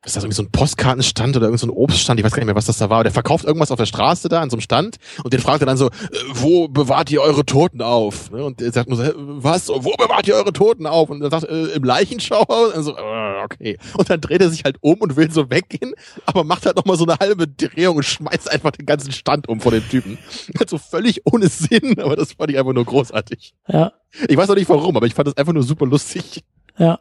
ist 0.04 0.16
das 0.16 0.24
irgendwie 0.24 0.36
so 0.36 0.44
ein 0.44 0.52
Postkartenstand 0.52 1.38
oder 1.38 1.46
irgend 1.46 1.60
so 1.60 1.68
ein 1.68 1.72
Obststand, 1.72 2.20
ich 2.20 2.26
weiß 2.26 2.32
gar 2.32 2.40
nicht 2.40 2.48
mehr, 2.48 2.56
was 2.56 2.66
das 2.66 2.80
da 2.80 2.90
war, 2.90 2.98
aber 2.98 3.04
der 3.04 3.14
verkauft 3.14 3.46
irgendwas 3.46 3.70
auf 3.70 3.78
der 3.78 3.86
Straße 3.86 4.30
da 4.30 4.42
an 4.42 4.50
so 4.50 4.56
einem 4.56 4.62
Stand 4.62 4.98
und 5.24 5.32
den 5.32 5.40
fragt 5.40 5.62
er 5.62 5.68
dann 5.68 5.78
so, 5.78 5.88
äh, 5.88 5.92
wo 6.34 6.68
bewahrt 6.68 7.12
ihr 7.12 7.22
eure 7.22 7.46
Toten 7.46 7.82
auf? 7.82 8.32
Ne? 8.32 8.44
Und 8.44 8.62
er 8.62 8.72
sagt 8.72 8.90
nur 8.90 8.98
so, 8.98 9.12
was, 9.16 9.70
wo 9.70 9.96
bewahrt 9.96 10.28
ihr 10.28 10.36
eure 10.36 10.54
Toten 10.54 10.88
auf? 10.88 11.12
Und 11.12 11.22
er 11.22 11.30
sagt, 11.30 11.44
äh, 11.44 11.66
im 11.68 11.84
Leichenschauer? 11.84 12.76
Und 12.76 12.84
so, 12.84 12.98
äh, 12.98 13.44
okay. 13.44 13.78
Und 13.96 14.10
dann 14.10 14.22
dreht 14.22 14.42
er 14.42 14.50
sich 14.50 14.64
halt 14.64 14.78
um 14.82 14.96
und 15.02 15.16
will 15.16 15.30
so 15.30 15.52
weggehen, 15.52 15.94
aber 16.26 16.44
macht 16.44 16.66
halt 16.66 16.78
nochmal 16.78 16.98
so 16.98 17.06
eine 17.06 17.18
halbe 17.20 17.48
Drehung 17.48 17.98
und 17.98 18.04
schmeißt 18.04 18.52
einfach 18.52 18.72
den 18.72 18.88
ganzen 18.88 19.12
Stand 19.12 19.48
um 19.50 19.60
vor 19.60 19.72
den 19.72 19.88
Typen. 19.88 20.18
Also 20.60 20.78
völlig 20.78 21.22
ohne 21.26 21.48
Sinn, 21.48 22.00
aber 22.00 22.16
das 22.16 22.34
fand 22.34 22.52
ich 22.52 22.58
einfach 22.58 22.74
nur 22.74 22.86
großartig. 22.86 23.56
Ja. 23.68 23.94
Ich 24.28 24.38
weiß 24.38 24.50
auch 24.50 24.56
nicht 24.56 24.70
warum, 24.70 24.96
aber 24.96 25.08
ich 25.08 25.14
fand 25.14 25.28
das 25.28 25.38
einfach 25.38 25.54
nur 25.54 25.64
super 25.64 25.86
lustig. 25.86 26.44
Ja. 26.78 27.00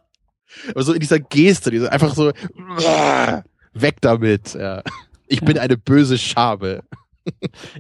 Aber 0.71 0.83
so 0.83 0.93
in 0.93 1.01
dieser 1.01 1.19
Geste, 1.19 1.71
diese 1.71 1.91
einfach 1.93 2.15
so 2.15 2.33
weg 3.75 3.97
damit. 4.01 4.55
Ja. 4.55 4.83
Ich 5.27 5.41
bin 5.41 5.59
eine 5.59 5.77
böse 5.77 6.19
Schabe. 6.19 6.83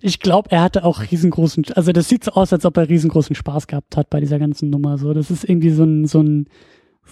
Ich 0.00 0.20
glaube, 0.20 0.50
er 0.52 0.62
hatte 0.62 0.84
auch 0.84 1.00
riesengroßen, 1.10 1.64
also 1.74 1.92
das 1.92 2.08
sieht 2.08 2.24
so 2.24 2.32
aus, 2.32 2.52
als 2.52 2.64
ob 2.64 2.76
er 2.76 2.88
riesengroßen 2.88 3.34
Spaß 3.34 3.66
gehabt 3.66 3.96
hat 3.96 4.10
bei 4.10 4.20
dieser 4.20 4.38
ganzen 4.38 4.70
Nummer. 4.70 4.98
So, 4.98 5.14
das 5.14 5.30
ist 5.30 5.44
irgendwie 5.44 5.70
so 5.70 5.84
ein, 5.84 6.06
so 6.06 6.22
ein 6.22 6.46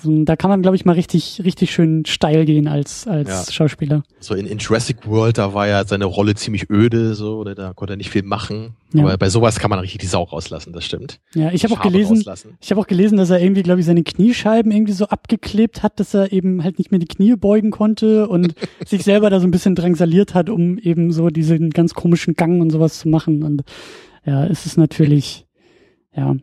da 0.05 0.37
kann 0.37 0.51
man, 0.51 0.63
glaube 0.63 0.77
ich, 0.77 0.85
mal 0.85 0.93
richtig, 0.93 1.43
richtig 1.45 1.73
schön 1.73 2.05
steil 2.07 2.45
gehen 2.45 2.69
als, 2.69 3.07
als 3.07 3.29
ja. 3.29 3.53
Schauspieler. 3.53 4.03
So 4.21 4.35
in, 4.35 4.47
in 4.47 4.59
Jurassic 4.59 5.07
World, 5.07 5.39
da 5.39 5.55
war 5.55 5.67
ja 5.67 5.85
seine 5.85 6.05
Rolle 6.05 6.35
ziemlich 6.35 6.71
öde, 6.71 7.15
so, 7.15 7.39
oder 7.39 7.55
da 7.55 7.73
konnte 7.73 7.95
er 7.95 7.97
nicht 7.97 8.11
viel 8.11 8.23
machen. 8.23 8.77
Ja. 8.93 9.05
Aber 9.05 9.17
bei 9.19 9.29
sowas 9.29 9.59
kann 9.59 9.71
man 9.71 9.79
richtig 9.79 10.01
die 10.01 10.07
Sau 10.07 10.23
rauslassen, 10.23 10.73
das 10.73 10.85
stimmt. 10.85 11.21
Ja, 11.35 11.53
ich 11.53 11.65
habe 11.65 11.75
auch 11.75 11.83
gelesen, 11.83 12.17
rauslassen. 12.17 12.57
ich 12.61 12.71
habe 12.71 12.81
auch 12.81 12.87
gelesen, 12.87 13.19
dass 13.19 13.31
er 13.31 13.41
irgendwie, 13.41 13.63
glaube 13.63 13.81
ich, 13.81 13.87
seine 13.87 14.03
Kniescheiben 14.03 14.73
irgendwie 14.73 14.93
so 14.93 15.07
abgeklebt 15.07 15.83
hat, 15.83 16.01
dass 16.01 16.15
er 16.15 16.33
eben 16.33 16.65
halt 16.65 16.79
nicht 16.79 16.91
mehr 16.91 17.01
die 17.01 17.07
Knie 17.07 17.37
beugen 17.37 17.71
konnte 17.71 18.29
und 18.29 18.55
sich 18.87 19.05
selber 19.05 19.31
da 19.31 19.41
so 19.41 19.47
ein 19.47 19.51
bisschen 19.51 19.75
drangsaliert 19.75 20.35
hat, 20.35 20.49
um 20.49 20.79
eben 20.79 21.13
so 21.13 21.31
diesen 21.31 21.71
ganz 21.71 21.95
komischen 21.95 22.35
Gang 22.35 22.61
und 22.61 22.71
sowas 22.71 22.99
zu 22.99 23.09
machen. 23.09 23.43
Und 23.43 23.63
ja, 24.25 24.47
es 24.47 24.67
ist 24.67 24.79
natürlich, 24.79 25.47
ja, 26.15 26.37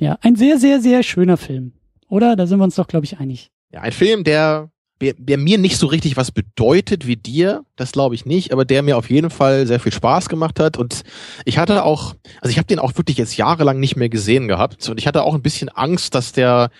ja, 0.00 0.18
ein 0.22 0.36
sehr, 0.36 0.58
sehr, 0.58 0.80
sehr 0.80 1.02
schöner 1.02 1.36
Film. 1.36 1.72
Oder? 2.10 2.36
Da 2.36 2.46
sind 2.46 2.58
wir 2.58 2.64
uns 2.64 2.74
doch, 2.74 2.88
glaube 2.88 3.06
ich, 3.06 3.18
einig. 3.18 3.50
Ja, 3.72 3.80
ein 3.80 3.92
Film, 3.92 4.24
der, 4.24 4.68
der 5.00 5.38
mir 5.38 5.56
nicht 5.56 5.78
so 5.78 5.86
richtig 5.86 6.16
was 6.16 6.32
bedeutet 6.32 7.06
wie 7.06 7.16
dir, 7.16 7.64
das 7.76 7.92
glaube 7.92 8.14
ich 8.14 8.26
nicht, 8.26 8.52
aber 8.52 8.64
der 8.64 8.82
mir 8.82 8.98
auf 8.98 9.08
jeden 9.08 9.30
Fall 9.30 9.66
sehr 9.66 9.80
viel 9.80 9.92
Spaß 9.92 10.28
gemacht 10.28 10.60
hat. 10.60 10.76
Und 10.76 11.02
ich 11.44 11.56
hatte 11.56 11.84
auch, 11.84 12.14
also 12.40 12.50
ich 12.50 12.58
habe 12.58 12.66
den 12.66 12.80
auch 12.80 12.96
wirklich 12.98 13.16
jetzt 13.16 13.36
jahrelang 13.36 13.80
nicht 13.80 13.96
mehr 13.96 14.08
gesehen 14.08 14.48
gehabt. 14.48 14.88
Und 14.88 14.98
ich 14.98 15.06
hatte 15.06 15.22
auch 15.22 15.34
ein 15.34 15.42
bisschen 15.42 15.68
Angst, 15.68 16.14
dass 16.14 16.32
der 16.32 16.70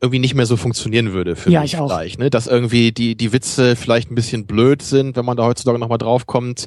irgendwie 0.00 0.20
nicht 0.20 0.34
mehr 0.34 0.46
so 0.46 0.56
funktionieren 0.56 1.12
würde 1.12 1.36
für 1.36 1.50
ja, 1.50 1.60
mich 1.60 1.74
ich 1.74 1.80
auch. 1.80 1.88
vielleicht. 1.88 2.18
Ne? 2.18 2.30
Dass 2.30 2.46
irgendwie 2.46 2.92
die, 2.92 3.14
die 3.14 3.32
Witze 3.32 3.76
vielleicht 3.76 4.10
ein 4.10 4.14
bisschen 4.14 4.46
blöd 4.46 4.80
sind, 4.80 5.16
wenn 5.16 5.24
man 5.24 5.36
da 5.36 5.44
heutzutage 5.44 5.78
nochmal 5.78 5.98
draufkommt. 5.98 6.66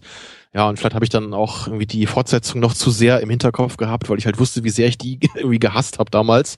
Ja, 0.54 0.68
und 0.68 0.78
vielleicht 0.78 0.96
habe 0.96 1.06
ich 1.06 1.10
dann 1.10 1.34
auch 1.34 1.68
irgendwie 1.68 1.86
die 1.86 2.06
Fortsetzung 2.06 2.60
noch 2.60 2.74
zu 2.74 2.92
sehr 2.92 3.22
im 3.22 3.30
Hinterkopf 3.30 3.78
gehabt, 3.78 4.10
weil 4.10 4.18
ich 4.18 4.26
halt 4.26 4.38
wusste, 4.38 4.64
wie 4.64 4.70
sehr 4.70 4.88
ich 4.88 4.98
die 4.98 5.18
irgendwie 5.36 5.60
gehasst 5.60 5.98
habe 5.98 6.12
damals. 6.12 6.58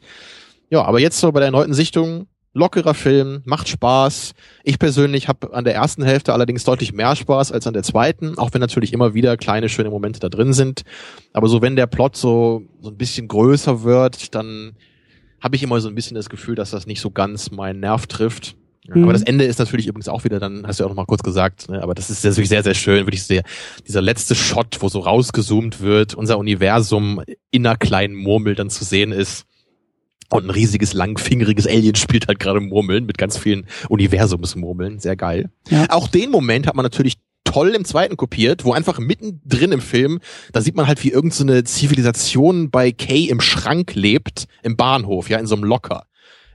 Ja, 0.74 0.86
aber 0.86 1.00
jetzt 1.00 1.20
so 1.20 1.32
bei 1.32 1.40
der 1.40 1.50
erneuten 1.50 1.76
Sichtung, 1.76 2.26
lockerer 2.56 2.96
Film, 2.96 3.44
macht 3.46 3.70
Spaß. 3.70 4.34
Ich 4.64 4.80
persönlich 4.80 5.28
habe 5.28 5.54
an 5.54 5.66
der 5.66 5.76
ersten 5.76 6.02
Hälfte 6.02 6.34
allerdings 6.34 6.64
deutlich 6.64 6.94
mehr 6.94 7.16
Spaß 7.16 7.52
als 7.52 7.68
an 7.68 7.76
der 7.76 7.84
zweiten, 7.84 8.40
auch 8.40 8.56
wenn 8.56 8.60
natürlich 8.60 8.92
immer 8.92 9.14
wieder 9.14 9.38
kleine 9.38 9.70
schöne 9.70 9.92
Momente 9.92 10.20
da 10.20 10.30
drin 10.30 10.52
sind. 10.52 10.82
Aber 11.32 11.48
so 11.48 11.62
wenn 11.62 11.76
der 11.76 11.86
Plot 11.86 12.16
so, 12.16 12.64
so 12.82 12.90
ein 12.90 12.98
bisschen 12.98 13.28
größer 13.28 13.84
wird, 13.84 14.34
dann 14.34 14.72
habe 15.40 15.56
ich 15.56 15.62
immer 15.62 15.80
so 15.80 15.90
ein 15.90 15.94
bisschen 15.94 16.16
das 16.16 16.28
Gefühl, 16.28 16.56
dass 16.56 16.72
das 16.72 16.88
nicht 16.88 17.02
so 17.02 17.12
ganz 17.12 17.52
meinen 17.52 17.80
Nerv 17.80 18.08
trifft. 18.08 18.56
Mhm. 18.88 19.04
Aber 19.04 19.14
das 19.14 19.22
Ende 19.22 19.46
ist 19.46 19.60
natürlich 19.60 19.86
übrigens 19.86 20.10
auch 20.10 20.24
wieder, 20.24 20.40
dann 20.40 20.66
hast 20.66 20.80
du 20.80 20.84
ja 20.84 20.86
auch 20.88 20.90
noch 20.90 20.98
mal 20.98 21.06
kurz 21.06 21.22
gesagt, 21.22 21.70
ne, 21.70 21.84
aber 21.84 21.94
das 21.94 22.10
ist 22.10 22.26
natürlich 22.26 22.50
sehr, 22.50 22.64
sehr 22.64 22.74
schön, 22.74 23.06
wirklich 23.06 23.26
sehr, 23.26 23.44
dieser 23.88 24.02
letzte 24.02 24.34
Shot, 24.34 24.78
wo 24.80 24.90
so 24.90 25.02
rausgezoomt 25.02 25.82
wird, 25.82 26.16
unser 26.16 26.40
Universum 26.40 27.22
in 27.52 27.68
einer 27.68 27.78
kleinen 27.78 28.16
Murmel 28.16 28.56
dann 28.56 28.72
zu 28.72 28.84
sehen 28.84 29.12
ist. 29.12 29.46
Und 30.30 30.46
ein 30.46 30.50
riesiges, 30.50 30.94
langfingeriges 30.94 31.68
Alien 31.68 31.96
spielt 31.96 32.28
halt 32.28 32.40
gerade 32.40 32.60
Murmeln 32.60 33.06
mit 33.06 33.18
ganz 33.18 33.38
vielen 33.38 33.66
Universumsmurmeln. 33.90 35.00
Sehr 35.00 35.16
geil. 35.16 35.50
Ja. 35.70 35.86
Auch 35.90 36.08
den 36.08 36.32
Moment 36.32 36.68
hat 36.68 36.76
man 36.76 36.84
natürlich 36.84 37.18
toll 37.44 37.70
im 37.70 37.86
zweiten 37.86 38.18
kopiert, 38.18 38.66
wo 38.66 38.74
einfach 38.74 39.00
mittendrin 39.00 39.72
im 39.72 39.82
Film, 39.82 40.20
da 40.54 40.62
sieht 40.62 40.76
man 40.76 40.88
halt, 40.88 41.04
wie 41.04 41.12
irgendeine 41.12 41.58
so 41.58 41.64
Zivilisation 41.64 42.72
bei 42.72 42.92
Kay 42.92 43.26
im 43.26 43.42
Schrank 43.42 43.94
lebt, 43.94 44.48
im 44.64 44.76
Bahnhof, 44.76 45.30
ja, 45.30 45.38
in 45.38 45.46
so 45.46 45.56
einem 45.56 45.66
Locker. 45.66 46.08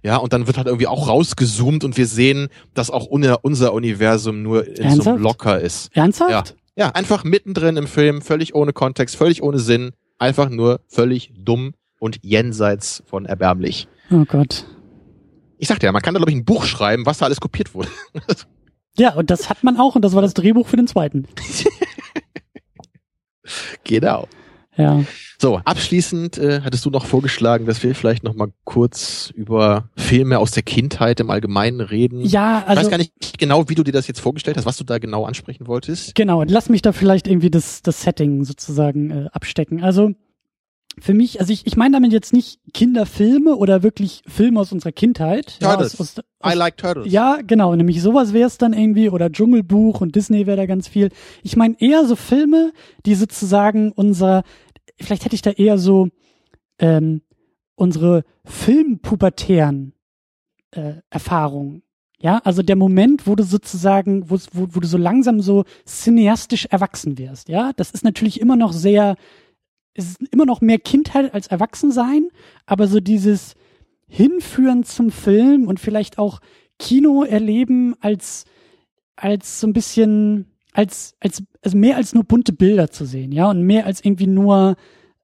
Ja, 0.03 0.17
und 0.17 0.33
dann 0.33 0.47
wird 0.47 0.57
halt 0.57 0.67
irgendwie 0.67 0.87
auch 0.87 1.09
rausgezoomt 1.09 1.85
und 1.85 1.97
wir 1.97 2.07
sehen, 2.07 2.49
dass 2.75 2.91
auch 2.91 3.07
unser 3.07 3.73
Universum 3.75 4.43
nur 4.43 4.67
in 4.67 4.77
Ernsthaft? 4.77 5.05
so 5.05 5.11
einem 5.11 5.23
Locker 5.23 5.61
ist. 5.61 5.91
Ernsthaft? 5.95 6.57
Ja. 6.77 6.87
ja, 6.87 6.91
einfach 6.91 7.25
mittendrin 7.25 7.77
im 7.77 7.87
Film, 7.87 8.23
völlig 8.23 8.55
ohne 8.55 8.73
Kontext, 8.73 9.17
völlig 9.17 9.43
ohne 9.43 9.59
Sinn, 9.59 9.93
einfach 10.19 10.51
nur 10.51 10.81
völlig 10.89 11.33
dumm 11.37 11.75
und 11.99 12.21
jenseits 12.23 13.03
von 13.07 13.27
erbärmlich. 13.27 13.89
Oh 14.11 14.25
Gott. 14.25 14.65
Ich 15.59 15.69
sagte 15.69 15.87
ja, 15.87 15.93
man 15.93 16.03
kann 16.03 16.15
da, 16.15 16.19
glaube 16.19 16.31
ich, 16.31 16.37
ein 16.37 16.45
Buch 16.45 16.65
schreiben, 16.65 17.05
was 17.07 17.19
da 17.19 17.27
alles 17.27 17.41
kopiert 17.41 17.75
wurde. 17.75 17.89
ja, 18.97 19.15
und 19.15 19.31
das 19.31 19.51
hat 19.51 19.65
man 19.65 19.77
auch 19.77 19.97
und 19.97 20.03
das 20.03 20.15
war 20.15 20.23
das 20.23 20.35
Drehbuch 20.35 20.69
für 20.69 20.77
den 20.77 20.87
zweiten. 20.87 21.27
genau. 23.85 24.29
Ja. 24.77 25.05
So, 25.41 25.57
abschließend 25.65 26.39
äh, 26.39 26.61
hattest 26.63 26.87
du 26.87 26.91
noch 26.91 27.05
vorgeschlagen, 27.05 27.67
dass 27.67 27.83
wir 27.83 27.97
vielleicht 27.97 28.23
noch 28.23 28.35
mal 28.35 28.53
kurz 28.65 29.33
über 29.35 29.91
Filme 29.97 30.39
aus 30.39 30.53
der 30.53 30.63
Kindheit 30.63 31.19
im 31.19 31.31
Allgemeinen 31.31 31.81
reden. 31.81 32.21
Ja, 32.21 32.59
also 32.59 32.63
ich 32.63 32.69
weiß 32.69 32.77
also 32.79 32.91
gar 32.91 32.99
nicht 32.99 33.39
genau, 33.39 33.69
wie 33.69 33.75
du 33.75 33.83
dir 33.83 33.93
das 33.93 34.07
jetzt 34.07 34.21
vorgestellt 34.21 34.57
hast, 34.57 34.67
was 34.67 34.77
du 34.77 34.85
da 34.85 34.99
genau 34.99 35.25
ansprechen 35.25 35.67
wolltest. 35.67 36.15
Genau, 36.15 36.45
lass 36.45 36.69
mich 36.69 36.83
da 36.83 36.93
vielleicht 36.93 37.27
irgendwie 37.27 37.51
das 37.51 37.83
das 37.83 38.03
Setting 38.03 38.45
sozusagen 38.45 39.11
äh, 39.11 39.27
abstecken. 39.33 39.83
Also 39.83 40.13
für 41.01 41.15
mich, 41.15 41.41
also 41.41 41.53
ich, 41.53 41.67
ich 41.67 41.77
meine 41.77 41.95
damit 41.97 42.13
jetzt 42.13 42.33
nicht 42.33 42.61
Kinderfilme 42.73 43.57
oder 43.57 43.83
wirklich 43.83 44.23
Filme 44.27 44.61
aus 44.61 44.73
unserer 44.73 44.93
Kindheit. 44.93 45.59
Turtles. 45.61 45.93
Ja, 45.95 46.01
aus, 46.01 46.19
aus, 46.19 46.25
I 46.45 46.57
like 46.57 46.77
Turtles. 46.77 47.11
Ja, 47.13 47.39
genau, 47.47 47.75
nämlich 47.75 48.03
sowas 48.03 48.33
wäre 48.33 48.47
es 48.47 48.59
dann 48.59 48.73
irgendwie 48.73 49.11
oder 49.11 49.31
Dschungelbuch 49.31 50.01
und 50.01 50.15
Disney 50.15 50.47
wäre 50.47 50.57
da 50.57 50.67
ganz 50.67 50.89
viel. 50.89 51.11
Ich 51.43 51.57
meine 51.57 51.77
eher 51.81 52.05
so 52.05 52.17
Filme, 52.17 52.73
die 53.07 53.15
sozusagen 53.15 53.93
unser, 53.93 54.43
vielleicht 55.01 55.25
hätte 55.25 55.35
ich 55.35 55.43
da 55.43 55.51
eher 55.51 55.79
so 55.79 56.09
ähm, 56.79 57.23
unsere 57.75 58.25
Filmpubertären 58.45 59.95
äh, 60.73 60.95
Erfahrungen. 61.11 61.83
Ja, 62.21 62.39
also 62.43 62.63
der 62.63 62.75
Moment, 62.75 63.29
wo 63.29 63.37
du 63.37 63.45
sozusagen, 63.45 64.29
wo, 64.29 64.37
wo, 64.53 64.69
wo 64.71 64.81
du 64.81 64.89
so 64.89 64.99
langsam 64.99 65.41
so 65.41 65.65
cineastisch 65.87 66.67
erwachsen 66.67 67.17
wirst, 67.17 67.49
ja, 67.49 67.73
das 67.77 67.93
ist 67.93 68.03
natürlich 68.03 68.41
immer 68.41 68.57
noch 68.57 68.73
sehr 68.73 69.15
es 69.95 70.11
ist 70.11 70.23
immer 70.33 70.47
noch 70.47 70.61
mehr 70.61 70.79
Kindheit 70.79 71.35
als 71.35 71.49
Erwachsensein, 71.49 72.29
aber 72.67 72.87
so 72.87 73.01
dieses 73.01 73.55
Hinführen 74.07 74.85
zum 74.85 75.11
Film 75.11 75.69
und 75.69 75.81
vielleicht 75.81 76.19
auch 76.19 76.41
Kino 76.79 77.25
erleben 77.25 77.95
als, 78.01 78.45
als 79.17 79.61
so 79.61 79.67
ein 79.67 79.73
bisschen, 79.73 80.47
als, 80.73 81.15
als, 81.21 81.43
also 81.63 81.77
mehr 81.77 81.97
als 81.97 82.15
nur 82.15 82.25
bunte 82.25 82.53
Bilder 82.53 82.91
zu 82.91 83.05
sehen, 83.05 83.33
ja, 83.33 83.51
und 83.51 83.63
mehr 83.63 83.87
als 83.87 84.05
irgendwie 84.05 84.29
nur 84.29 84.77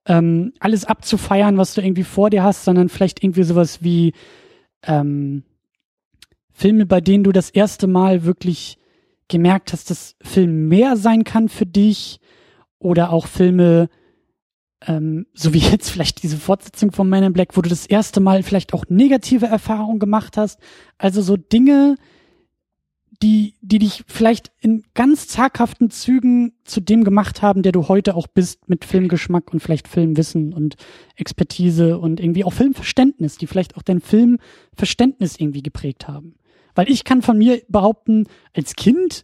ähm, 0.05 0.53
alles 0.59 0.85
abzufeiern, 0.85 1.57
was 1.57 1.73
du 1.73 1.81
irgendwie 1.81 2.03
vor 2.03 2.29
dir 2.29 2.43
hast, 2.43 2.65
sondern 2.65 2.89
vielleicht 2.89 3.23
irgendwie 3.23 3.43
sowas 3.43 3.83
wie 3.83 4.13
ähm, 4.83 5.43
Filme, 6.51 6.85
bei 6.85 7.01
denen 7.01 7.23
du 7.23 7.31
das 7.31 7.49
erste 7.49 7.87
Mal 7.87 8.23
wirklich 8.23 8.77
gemerkt 9.27 9.73
hast, 9.73 9.89
dass 9.89 10.15
Film 10.21 10.67
mehr 10.67 10.95
sein 10.95 11.23
kann 11.23 11.49
für 11.49 11.65
dich 11.65 12.19
oder 12.77 13.11
auch 13.11 13.27
Filme, 13.27 13.89
ähm, 14.87 15.25
so 15.33 15.53
wie 15.53 15.59
jetzt 15.59 15.89
vielleicht 15.89 16.23
diese 16.23 16.37
Fortsetzung 16.37 16.91
von 16.91 17.09
Man 17.09 17.23
in 17.23 17.33
Black, 17.33 17.57
wo 17.57 17.61
du 17.61 17.69
das 17.69 17.85
erste 17.85 18.19
Mal 18.19 18.43
vielleicht 18.43 18.73
auch 18.73 18.85
negative 18.89 19.47
Erfahrungen 19.47 19.99
gemacht 19.99 20.37
hast. 20.37 20.59
Also 20.97 21.21
so 21.21 21.37
Dinge, 21.37 21.97
die, 23.21 23.55
die 23.61 23.79
dich 23.79 24.03
vielleicht 24.07 24.51
in 24.59 24.83
ganz 24.93 25.27
zaghaften 25.27 25.89
Zügen 25.89 26.53
zu 26.63 26.81
dem 26.81 27.03
gemacht 27.03 27.41
haben, 27.41 27.61
der 27.61 27.71
du 27.71 27.87
heute 27.87 28.15
auch 28.15 28.27
bist, 28.27 28.67
mit 28.69 28.85
Filmgeschmack 28.85 29.53
und 29.53 29.59
vielleicht 29.61 29.87
Filmwissen 29.87 30.53
und 30.53 30.75
Expertise 31.15 31.97
und 31.97 32.19
irgendwie 32.19 32.43
auch 32.43 32.53
Filmverständnis, 32.53 33.37
die 33.37 33.47
vielleicht 33.47 33.77
auch 33.77 33.83
dein 33.83 34.01
Filmverständnis 34.01 35.39
irgendwie 35.39 35.63
geprägt 35.63 36.07
haben. 36.07 36.35
Weil 36.73 36.89
ich 36.89 37.05
kann 37.05 37.21
von 37.21 37.37
mir 37.37 37.61
behaupten, 37.69 38.27
als 38.53 38.75
Kind 38.75 39.23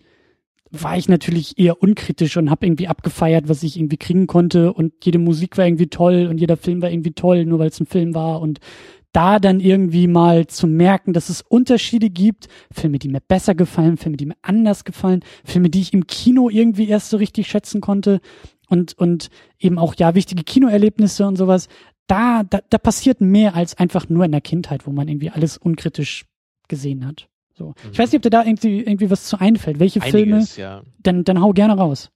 war 0.72 0.98
ich 0.98 1.10
natürlich 1.10 1.60
eher 1.60 1.82
unkritisch 1.82 2.38
und 2.38 2.50
habe 2.50 2.66
irgendwie 2.66 2.88
abgefeiert, 2.88 3.50
was 3.50 3.62
ich 3.64 3.78
irgendwie 3.78 3.98
kriegen 3.98 4.26
konnte 4.26 4.74
und 4.74 4.94
jede 5.04 5.20
Musik 5.20 5.58
war 5.58 5.66
irgendwie 5.66 5.88
toll 5.88 6.28
und 6.28 6.38
jeder 6.38 6.58
Film 6.58 6.82
war 6.82 6.90
irgendwie 6.90 7.12
toll, 7.12 7.46
nur 7.46 7.60
weil 7.60 7.70
es 7.70 7.80
ein 7.80 7.86
Film 7.86 8.16
war 8.16 8.42
und 8.42 8.60
da 9.12 9.40
dann 9.40 9.60
irgendwie 9.60 10.08
mal 10.08 10.48
zu 10.48 10.68
merken, 10.68 11.12
dass 11.12 11.28
es 11.28 11.42
Unterschiede 11.42 12.10
gibt, 12.10 12.48
Filme, 12.72 12.98
die 12.98 13.10
mir 13.10 13.20
besser 13.20 13.56
gefallen, 13.56 13.98
Filme, 13.98 14.16
die 14.16 14.26
mir 14.26 14.38
anders 14.42 14.86
gefallen, 14.86 15.22
Filme, 15.44 15.70
die 15.70 15.82
ich 15.82 15.94
im 15.94 16.08
Kino 16.08 16.50
irgendwie 16.50 16.88
erst 16.88 17.10
so 17.10 17.18
richtig 17.18 17.48
schätzen 17.48 17.82
konnte 17.82 18.22
und 18.70 18.98
und 18.98 19.30
eben 19.60 19.78
auch 19.78 19.96
ja 19.96 20.16
wichtige 20.16 20.44
Kinoerlebnisse 20.44 21.28
und 21.28 21.36
sowas. 21.36 21.68
Da, 22.08 22.44
da 22.44 22.60
da 22.70 22.78
passiert 22.78 23.20
mehr 23.20 23.56
als 23.56 23.78
einfach 23.78 24.08
nur 24.08 24.24
in 24.24 24.32
der 24.32 24.42
Kindheit, 24.42 24.88
wo 24.88 24.92
man 24.92 25.10
irgendwie 25.10 25.30
alles 25.30 25.58
unkritisch 25.58 26.26
gesehen 26.70 27.06
hat. 27.06 27.28
So. 27.62 27.74
Ich 27.92 28.00
weiß 28.00 28.12
nicht, 28.12 28.20
ob 28.20 28.24
dir 28.24 28.30
da 28.30 28.44
irgendwie, 28.44 28.80
irgendwie 28.80 29.10
was 29.10 29.26
zu 29.26 29.40
einfällt. 29.40 29.80
Welche 29.80 30.02
Filme? 30.02 30.38
Einiges, 30.38 30.58
ja. 30.58 30.82
Dann, 31.00 31.24
dann 31.24 31.42
hau 31.42 31.52
gerne 31.52 31.78
raus. 31.78 32.12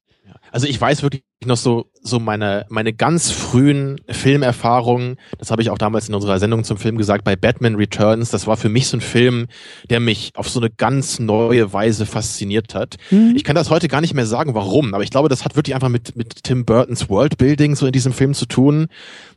Also 0.52 0.68
ich 0.68 0.80
weiß 0.80 1.04
wirklich 1.04 1.24
noch 1.46 1.58
so 1.58 1.92
so 2.02 2.20
meine 2.20 2.66
meine 2.70 2.94
ganz 2.94 3.32
frühen 3.32 4.00
Filmerfahrungen. 4.10 5.18
Das 5.38 5.52
habe 5.52 5.62
ich 5.62 5.70
auch 5.70 5.78
damals 5.78 6.08
in 6.08 6.16
unserer 6.16 6.40
Sendung 6.40 6.64
zum 6.64 6.78
Film 6.78 6.98
gesagt 6.98 7.24
bei 7.24 7.36
Batman 7.36 7.76
Returns. 7.76 8.30
Das 8.30 8.48
war 8.48 8.58
für 8.58 8.70
mich 8.70 8.88
so 8.88 8.98
ein 8.98 9.02
Film, 9.02 9.48
der 9.90 10.00
mich 10.00 10.32
auf 10.36 10.50
so 10.50 10.60
eine 10.60 10.70
ganz 10.70 11.20
neue 11.20 11.74
Weise 11.74 12.06
fasziniert 12.06 12.74
hat. 12.74 12.96
Mhm. 13.12 13.34
Ich 13.36 13.44
kann 13.44 13.56
das 13.56 13.70
heute 13.70 13.88
gar 13.88 14.02
nicht 14.02 14.14
mehr 14.14 14.26
sagen, 14.26 14.54
warum, 14.56 14.94
aber 14.94 15.04
ich 15.04 15.12
glaube, 15.12 15.30
das 15.30 15.46
hat 15.46 15.56
wirklich 15.56 15.76
einfach 15.76 15.90
mit 15.90 16.16
mit 16.16 16.44
Tim 16.44 16.66
Burtons 16.66 17.10
Worldbuilding 17.10 17.76
so 17.76 17.86
in 17.86 17.92
diesem 17.92 18.14
Film 18.14 18.34
zu 18.34 18.46
tun. 18.46 18.88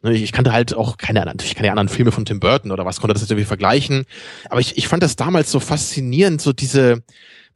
Ne, 0.02 0.14
Ich 0.14 0.32
kannte 0.32 0.52
halt 0.52 0.74
auch 0.74 0.96
keine 0.96 1.20
anderen, 1.20 1.36
natürlich 1.36 1.56
keine 1.56 1.70
anderen 1.70 1.88
Filme 1.88 2.12
von 2.12 2.24
Tim 2.24 2.40
Burton 2.40 2.70
oder 2.70 2.84
was 2.86 3.00
konnte 3.00 3.14
das 3.14 3.22
jetzt 3.22 3.30
irgendwie 3.30 3.46
vergleichen. 3.46 4.04
Aber 4.50 4.60
ich, 4.60 4.78
ich 4.78 4.88
fand 4.88 5.02
das 5.02 5.16
damals 5.16 5.50
so 5.50 5.60
faszinierend, 5.60 6.40
so 6.40 6.52
diese 6.52 7.02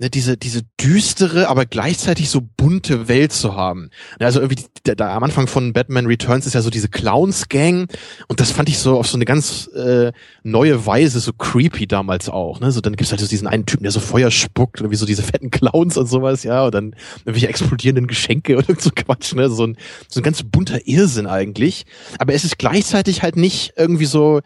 ne, 0.02 0.10
diese, 0.10 0.36
diese 0.36 0.62
düstere, 0.80 1.48
aber 1.48 1.64
gleichzeitig 1.64 2.28
so 2.28 2.40
bunte 2.42 3.08
Welt 3.08 3.32
zu 3.32 3.54
haben. 3.54 3.90
Ne, 4.18 4.26
Also 4.26 4.40
irgendwie, 4.40 4.64
da, 4.82 4.94
da 4.94 5.16
am 5.16 5.22
Anfang 5.22 5.46
von 5.46 5.72
Batman 5.72 6.06
Returns 6.06 6.46
ist 6.46 6.54
ja 6.54 6.60
so 6.60 6.70
diese 6.70 6.88
Clowns-Gang 6.88 7.88
und 8.28 8.40
das 8.40 8.50
fand 8.50 8.68
ich 8.68 8.78
so 8.78 8.98
auf 8.98 9.06
so 9.06 9.16
eine 9.16 9.24
ganz 9.24 9.68
äh, 9.68 10.12
neue 10.42 10.84
Weise 10.84 11.20
so 11.20 11.32
creepy 11.32 11.86
damals 11.86 12.28
auch. 12.28 12.60
Ne? 12.60 12.72
So, 12.72 12.80
dann 12.80 12.96
gibt's 12.96 13.12
halt 13.12 13.20
so 13.20 13.28
diesen 13.28 13.46
einen 13.46 13.64
Typen, 13.64 13.84
der 13.84 13.92
so 13.92 14.00
Feuer 14.00 14.30
spuckt, 14.30 14.80
irgendwie 14.80 14.96
so 14.96 15.06
diese 15.06 15.22
fetten 15.22 15.50
Clowns 15.50 15.96
und 15.96 16.08
sowas, 16.08 16.42
ja, 16.42 16.64
und 16.64 16.74
dann 16.74 16.96
irgendwelche 17.20 17.48
explodierenden 17.48 18.08
Geschenke 18.08 18.56
und 18.68 18.80
so 18.80 18.90
Quatsch, 18.94 19.34
ne? 19.34 19.48
So 19.48 19.66
ein, 19.66 19.76
so 20.08 20.20
ein 20.20 20.24
ganz 20.24 20.42
bunter 20.42 20.86
Irrsinn 20.86 21.26
eigentlich. 21.26 21.84
Aber 22.18 22.34
es 22.34 22.44
ist 22.44 22.58
gleichzeitig 22.58 23.22
halt 23.22 23.36
nicht 23.36 23.74
irgendwie 23.76 24.06
so, 24.06 24.40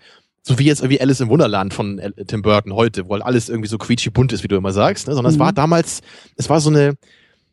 so 0.46 0.58
wie 0.60 0.64
jetzt 0.64 0.80
irgendwie 0.80 1.00
Alice 1.00 1.18
im 1.20 1.28
Wunderland 1.28 1.74
von 1.74 2.00
Tim 2.28 2.40
Burton 2.42 2.72
heute, 2.72 3.08
wo 3.08 3.14
halt 3.14 3.24
alles 3.24 3.48
irgendwie 3.48 3.68
so 3.68 3.78
quietschig 3.78 4.12
bunt 4.12 4.32
ist, 4.32 4.44
wie 4.44 4.48
du 4.48 4.54
immer 4.56 4.72
sagst, 4.72 5.08
ne? 5.08 5.14
sondern 5.14 5.32
es 5.32 5.36
Mhm. 5.38 5.42
war 5.42 5.52
damals, 5.52 6.02
es 6.36 6.48
war 6.48 6.60
so 6.60 6.70
eine, 6.70 6.94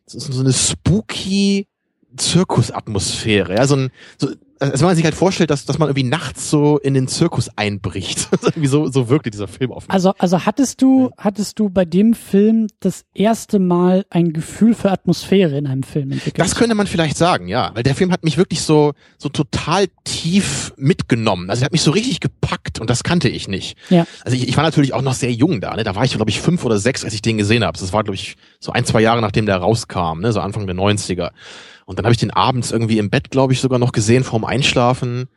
so, 0.06 0.20
so 0.20 0.40
eine 0.40 0.52
spooky 0.52 1.66
Zirkusatmosphäre, 2.16 3.56
ja, 3.56 3.66
so 3.66 3.76
ein, 3.76 3.90
so, 4.18 4.28
also 4.70 4.82
wenn 4.82 4.88
man 4.88 4.96
sich 4.96 5.04
halt 5.04 5.14
vorstellt, 5.14 5.50
dass, 5.50 5.64
dass 5.64 5.78
man 5.78 5.88
irgendwie 5.88 6.08
nachts 6.08 6.50
so 6.50 6.78
in 6.78 6.94
den 6.94 7.08
Zirkus 7.08 7.50
einbricht. 7.56 8.28
irgendwie 8.42 8.68
so, 8.68 8.86
so 8.88 9.08
wirkte 9.08 9.30
dieser 9.30 9.48
Film 9.48 9.72
auf 9.72 9.86
mich. 9.86 9.94
Also, 9.94 10.12
also 10.18 10.44
hattest 10.44 10.82
du, 10.82 11.10
hattest 11.18 11.58
du 11.58 11.70
bei 11.70 11.84
dem 11.84 12.14
Film 12.14 12.68
das 12.80 13.04
erste 13.14 13.58
Mal 13.58 14.04
ein 14.10 14.32
Gefühl 14.32 14.74
für 14.74 14.90
Atmosphäre 14.90 15.56
in 15.56 15.66
einem 15.66 15.82
Film 15.82 16.12
entwickelt? 16.12 16.38
Das 16.38 16.54
könnte 16.54 16.74
man 16.74 16.86
vielleicht 16.86 17.16
sagen, 17.16 17.48
ja, 17.48 17.70
weil 17.74 17.82
der 17.82 17.94
Film 17.94 18.12
hat 18.12 18.24
mich 18.24 18.36
wirklich 18.36 18.62
so 18.62 18.92
so 19.18 19.28
total 19.28 19.86
tief 20.04 20.72
mitgenommen. 20.76 21.50
Also 21.50 21.62
er 21.62 21.66
hat 21.66 21.72
mich 21.72 21.82
so 21.82 21.90
richtig 21.90 22.20
gepackt 22.20 22.80
und 22.80 22.90
das 22.90 23.02
kannte 23.02 23.28
ich 23.28 23.48
nicht. 23.48 23.76
Ja. 23.90 24.06
Also 24.24 24.36
ich, 24.36 24.48
ich 24.48 24.56
war 24.56 24.64
natürlich 24.64 24.92
auch 24.92 25.02
noch 25.02 25.14
sehr 25.14 25.32
jung 25.32 25.60
da, 25.60 25.74
ne? 25.74 25.84
Da 25.84 25.94
war 25.94 26.04
ich 26.04 26.14
glaube 26.14 26.30
ich 26.30 26.40
fünf 26.40 26.64
oder 26.64 26.78
sechs, 26.78 27.04
als 27.04 27.14
ich 27.14 27.22
den 27.22 27.38
gesehen 27.38 27.64
habe. 27.64 27.78
Das 27.78 27.92
war 27.92 28.04
glaube 28.04 28.16
ich 28.16 28.36
so 28.60 28.72
ein 28.72 28.84
zwei 28.84 29.00
Jahre 29.00 29.20
nachdem 29.20 29.46
der 29.46 29.56
rauskam, 29.56 30.20
ne? 30.20 30.32
So 30.32 30.40
Anfang 30.40 30.66
der 30.66 30.76
90er. 30.76 31.30
Und 31.84 31.98
dann 31.98 32.06
habe 32.06 32.12
ich 32.12 32.20
den 32.20 32.30
abends 32.30 32.70
irgendwie 32.70 32.98
im 32.98 33.10
Bett 33.10 33.30
glaube 33.30 33.52
ich 33.52 33.60
sogar 33.60 33.78
noch 33.78 33.92
gesehen 33.92 34.24
vorm 34.24 34.44
Einschlafen. 34.44 35.28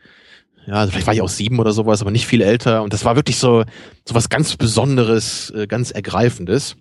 Ja, 0.66 0.76
also 0.76 0.92
vielleicht 0.92 1.08
war 1.08 1.14
ich 1.14 1.22
auch 1.22 1.30
sieben 1.30 1.60
oder 1.60 1.72
sowas, 1.72 2.02
aber 2.02 2.12
nicht 2.12 2.28
viel 2.28 2.42
älter. 2.42 2.84
Und 2.84 2.94
das 2.94 3.06
war 3.06 3.16
wirklich 3.16 3.38
so 3.38 3.64
so 4.06 4.16
was 4.16 4.30
ganz 4.30 4.56
Besonderes, 4.56 5.50
äh, 5.52 5.68
ganz 5.68 5.92
Ergreifendes. 5.92 6.76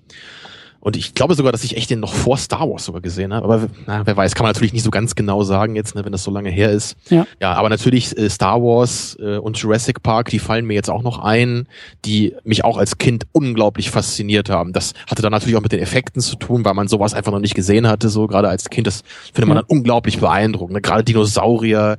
Und 0.86 0.96
ich 0.96 1.14
glaube 1.14 1.34
sogar, 1.34 1.50
dass 1.50 1.64
ich 1.64 1.76
echt 1.76 1.90
den 1.90 1.98
noch 1.98 2.14
vor 2.14 2.36
Star 2.36 2.60
Wars 2.70 2.84
sogar 2.84 3.00
gesehen 3.00 3.34
habe. 3.34 3.44
Aber 3.44 3.66
na, 3.88 4.06
wer 4.06 4.16
weiß, 4.16 4.36
kann 4.36 4.44
man 4.44 4.50
natürlich 4.52 4.72
nicht 4.72 4.84
so 4.84 4.92
ganz 4.92 5.16
genau 5.16 5.42
sagen 5.42 5.74
jetzt, 5.74 5.96
ne, 5.96 6.04
wenn 6.04 6.12
das 6.12 6.22
so 6.22 6.30
lange 6.30 6.48
her 6.48 6.70
ist. 6.70 6.94
Ja. 7.10 7.26
Ja, 7.42 7.54
aber 7.54 7.70
natürlich 7.70 8.16
äh, 8.16 8.30
Star 8.30 8.62
Wars 8.62 9.16
äh, 9.20 9.38
und 9.38 9.58
Jurassic 9.58 10.04
Park, 10.04 10.28
die 10.28 10.38
fallen 10.38 10.64
mir 10.64 10.74
jetzt 10.74 10.88
auch 10.88 11.02
noch 11.02 11.18
ein, 11.18 11.66
die 12.04 12.36
mich 12.44 12.64
auch 12.64 12.76
als 12.78 12.98
Kind 12.98 13.24
unglaublich 13.32 13.90
fasziniert 13.90 14.48
haben. 14.48 14.72
Das 14.72 14.92
hatte 15.10 15.22
dann 15.22 15.32
natürlich 15.32 15.56
auch 15.56 15.62
mit 15.62 15.72
den 15.72 15.80
Effekten 15.80 16.22
zu 16.22 16.36
tun, 16.36 16.64
weil 16.64 16.74
man 16.74 16.86
sowas 16.86 17.14
einfach 17.14 17.32
noch 17.32 17.40
nicht 17.40 17.56
gesehen 17.56 17.88
hatte, 17.88 18.08
so 18.08 18.28
gerade 18.28 18.48
als 18.48 18.70
Kind. 18.70 18.86
Das 18.86 19.02
findet 19.32 19.48
man 19.48 19.56
Ja. 19.56 19.62
dann 19.62 19.76
unglaublich 19.78 20.20
beeindruckend. 20.20 20.74
Ne? 20.74 20.82
Gerade 20.82 21.02
Dinosaurier. 21.02 21.98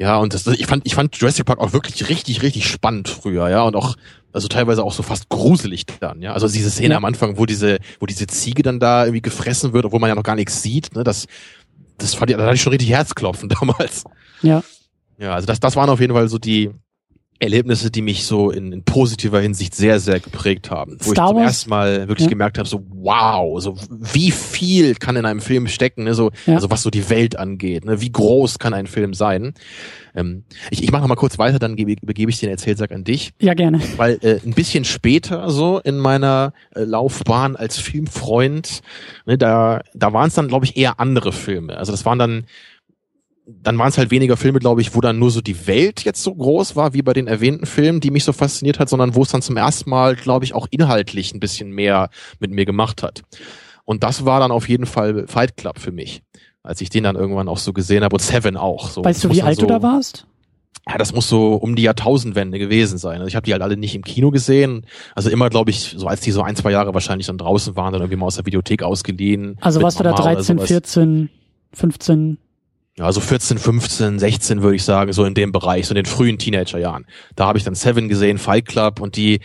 Ja, 0.00 0.16
und 0.16 0.32
das, 0.32 0.46
ich 0.46 0.66
fand, 0.66 0.86
ich 0.86 0.94
fand 0.94 1.14
Jurassic 1.16 1.44
Park 1.44 1.58
auch 1.58 1.74
wirklich 1.74 2.08
richtig, 2.08 2.40
richtig 2.40 2.66
spannend 2.66 3.08
früher, 3.10 3.50
ja, 3.50 3.62
und 3.64 3.76
auch, 3.76 3.96
also 4.32 4.48
teilweise 4.48 4.82
auch 4.82 4.94
so 4.94 5.02
fast 5.02 5.28
gruselig 5.28 5.84
dann, 6.00 6.22
ja. 6.22 6.32
Also 6.32 6.48
diese 6.48 6.70
Szene 6.70 6.92
Ja. 6.92 6.96
am 6.96 7.04
Anfang, 7.04 7.36
wo 7.36 7.44
diese, 7.44 7.78
wo 7.98 8.06
diese 8.06 8.26
Ziege 8.26 8.62
dann 8.62 8.80
da 8.80 9.04
irgendwie 9.04 9.20
gefressen 9.20 9.74
wird, 9.74 9.84
obwohl 9.84 10.00
man 10.00 10.08
ja 10.08 10.14
noch 10.14 10.22
gar 10.22 10.36
nichts 10.36 10.62
sieht, 10.62 10.94
ne, 10.94 11.04
das, 11.04 11.26
das 11.98 12.14
fand 12.14 12.30
ich, 12.30 12.36
da 12.38 12.44
hatte 12.44 12.54
ich 12.54 12.62
schon 12.62 12.72
richtig 12.72 12.88
Herzklopfen 12.90 13.48
damals. 13.60 14.04
Ja. 14.40 14.62
Ja, 15.18 15.34
also 15.34 15.46
das, 15.46 15.60
das 15.60 15.76
waren 15.76 15.90
auf 15.90 16.00
jeden 16.00 16.14
Fall 16.14 16.28
so 16.30 16.38
die 16.38 16.70
Erlebnisse, 17.40 17.90
die 17.90 18.02
mich 18.02 18.24
so 18.24 18.50
in, 18.50 18.70
in 18.72 18.84
positiver 18.84 19.40
Hinsicht 19.40 19.74
sehr, 19.74 19.98
sehr 19.98 20.20
geprägt 20.20 20.70
haben. 20.70 20.98
Wo 21.00 21.10
Star 21.12 21.26
ich 21.26 21.30
zum 21.30 21.38
ersten 21.42 21.70
Mal 21.70 22.08
wirklich 22.08 22.26
Ja. 22.26 22.30
gemerkt 22.30 22.58
habe, 22.58 22.68
so 22.68 22.84
wow, 22.90 23.60
so 23.60 23.76
wie 23.90 24.30
viel 24.30 24.94
kann 24.94 25.16
in 25.16 25.24
einem 25.24 25.40
Film 25.40 25.66
stecken, 25.66 26.04
ne? 26.04 26.14
so, 26.14 26.30
Ja. 26.46 26.54
also 26.56 26.70
was 26.70 26.82
so 26.82 26.90
die 26.90 27.08
Welt 27.10 27.38
angeht, 27.38 27.84
ne? 27.86 28.00
wie 28.00 28.12
groß 28.12 28.58
kann 28.58 28.74
ein 28.74 28.86
Film 28.86 29.14
sein. 29.14 29.54
Ähm, 30.14 30.44
ich 30.70 30.82
ich 30.82 30.92
mache 30.92 31.00
noch 31.02 31.08
mal 31.08 31.14
kurz 31.16 31.38
weiter, 31.38 31.58
dann 31.58 31.76
gebe, 31.76 31.92
übergebe 31.92 32.30
ich 32.30 32.40
den 32.40 32.50
Erzählsack 32.50 32.92
an 32.92 33.04
dich 33.04 33.30
Ja, 33.40 33.54
gerne. 33.54 33.80
weil 33.96 34.18
äh, 34.22 34.38
ein 34.44 34.52
bisschen 34.54 34.84
später 34.84 35.48
so 35.50 35.78
in 35.78 35.98
meiner 35.98 36.52
äh, 36.74 36.82
Laufbahn 36.84 37.56
als 37.56 37.78
Filmfreund, 37.78 38.82
ne, 39.26 39.38
da 39.38 39.80
da 39.94 40.12
waren 40.12 40.28
es 40.28 40.34
dann 40.34 40.48
glaube 40.48 40.66
ich 40.66 40.76
eher 40.76 41.00
andere 41.00 41.32
Filme. 41.32 41.76
Also 41.76 41.92
das 41.92 42.04
waren 42.04 42.18
dann 42.18 42.44
dann 43.62 43.78
waren 43.78 43.88
es 43.88 43.98
halt 43.98 44.10
weniger 44.10 44.36
Filme, 44.36 44.58
glaube 44.58 44.80
ich, 44.80 44.94
wo 44.94 45.00
dann 45.00 45.18
nur 45.18 45.30
so 45.30 45.40
die 45.40 45.66
Welt 45.66 46.04
jetzt 46.04 46.22
so 46.22 46.34
groß 46.34 46.76
war 46.76 46.94
wie 46.94 47.02
bei 47.02 47.12
den 47.12 47.26
erwähnten 47.26 47.66
Filmen, 47.66 48.00
die 48.00 48.10
mich 48.10 48.24
so 48.24 48.32
fasziniert 48.32 48.78
hat, 48.78 48.88
sondern 48.88 49.14
wo 49.14 49.22
es 49.22 49.30
dann 49.30 49.42
zum 49.42 49.56
ersten 49.56 49.90
Mal, 49.90 50.16
glaube 50.16 50.44
ich, 50.44 50.54
auch 50.54 50.66
inhaltlich 50.70 51.34
ein 51.34 51.40
bisschen 51.40 51.70
mehr 51.70 52.10
mit 52.38 52.50
mir 52.50 52.64
gemacht 52.64 53.02
hat. 53.02 53.22
Und 53.84 54.02
das 54.04 54.24
war 54.24 54.40
dann 54.40 54.50
auf 54.50 54.68
jeden 54.68 54.86
Fall 54.86 55.26
Fight 55.26 55.56
Club 55.56 55.78
für 55.78 55.92
mich, 55.92 56.22
als 56.62 56.80
ich 56.80 56.90
den 56.90 57.04
dann 57.04 57.16
irgendwann 57.16 57.48
auch 57.48 57.58
so 57.58 57.72
gesehen 57.72 58.04
habe 58.04 58.14
und 58.14 58.20
Seven 58.20 58.56
auch. 58.56 58.90
So, 58.90 59.04
Weißt 59.04 59.24
du, 59.24 59.30
wie 59.30 59.42
alt 59.42 59.56
so, 59.56 59.62
du 59.62 59.68
da 59.68 59.82
warst? 59.82 60.26
ja, 60.88 60.98
das 60.98 61.12
muss 61.12 61.28
so 61.28 61.54
um 61.54 61.76
die 61.76 61.82
Jahrtausendwende 61.82 62.58
gewesen 62.58 62.98
sein. 62.98 63.18
Also 63.18 63.26
ich 63.26 63.36
habe 63.36 63.44
die 63.44 63.52
halt 63.52 63.62
alle 63.62 63.76
nicht 63.76 63.94
im 63.94 64.02
Kino 64.02 64.30
gesehen. 64.30 64.86
Also 65.14 65.30
immer, 65.30 65.50
glaube 65.50 65.70
ich, 65.70 65.94
so 65.96 66.06
als 66.06 66.20
die 66.20 66.30
so 66.30 66.42
ein, 66.42 66.56
zwei 66.56 66.72
Jahre 66.72 66.94
wahrscheinlich 66.94 67.26
dann 67.26 67.38
draußen 67.38 67.76
waren, 67.76 67.92
dann 67.92 68.02
irgendwie 68.02 68.16
mal 68.16 68.26
aus 68.26 68.36
der 68.36 68.46
Videothek 68.46 68.82
ausgeliehen. 68.82 69.56
Also 69.60 69.82
warst 69.82 70.00
du 70.00 70.04
da 70.04 70.12
Mama 70.12 70.24
oder 70.24 70.34
13, 70.34 70.56
sowas. 70.56 70.68
14, 70.68 71.30
15? 71.74 72.38
Ja, 72.96 73.10
so 73.12 73.20
14, 73.20 73.58
15, 73.58 74.18
16 74.18 74.62
würde 74.62 74.76
ich 74.76 74.84
sagen, 74.84 75.12
so 75.12 75.24
in 75.24 75.34
dem 75.34 75.52
Bereich, 75.52 75.86
so 75.86 75.92
in 75.92 75.96
den 75.96 76.06
frühen 76.06 76.38
Teenagerjahren. 76.38 77.06
Da 77.36 77.46
habe 77.46 77.56
ich 77.56 77.64
dann 77.64 77.74
Seven 77.74 78.08
gesehen, 78.08 78.38
Fight 78.38 78.66
Club 78.66 79.00
und 79.00 79.16
die, 79.16 79.40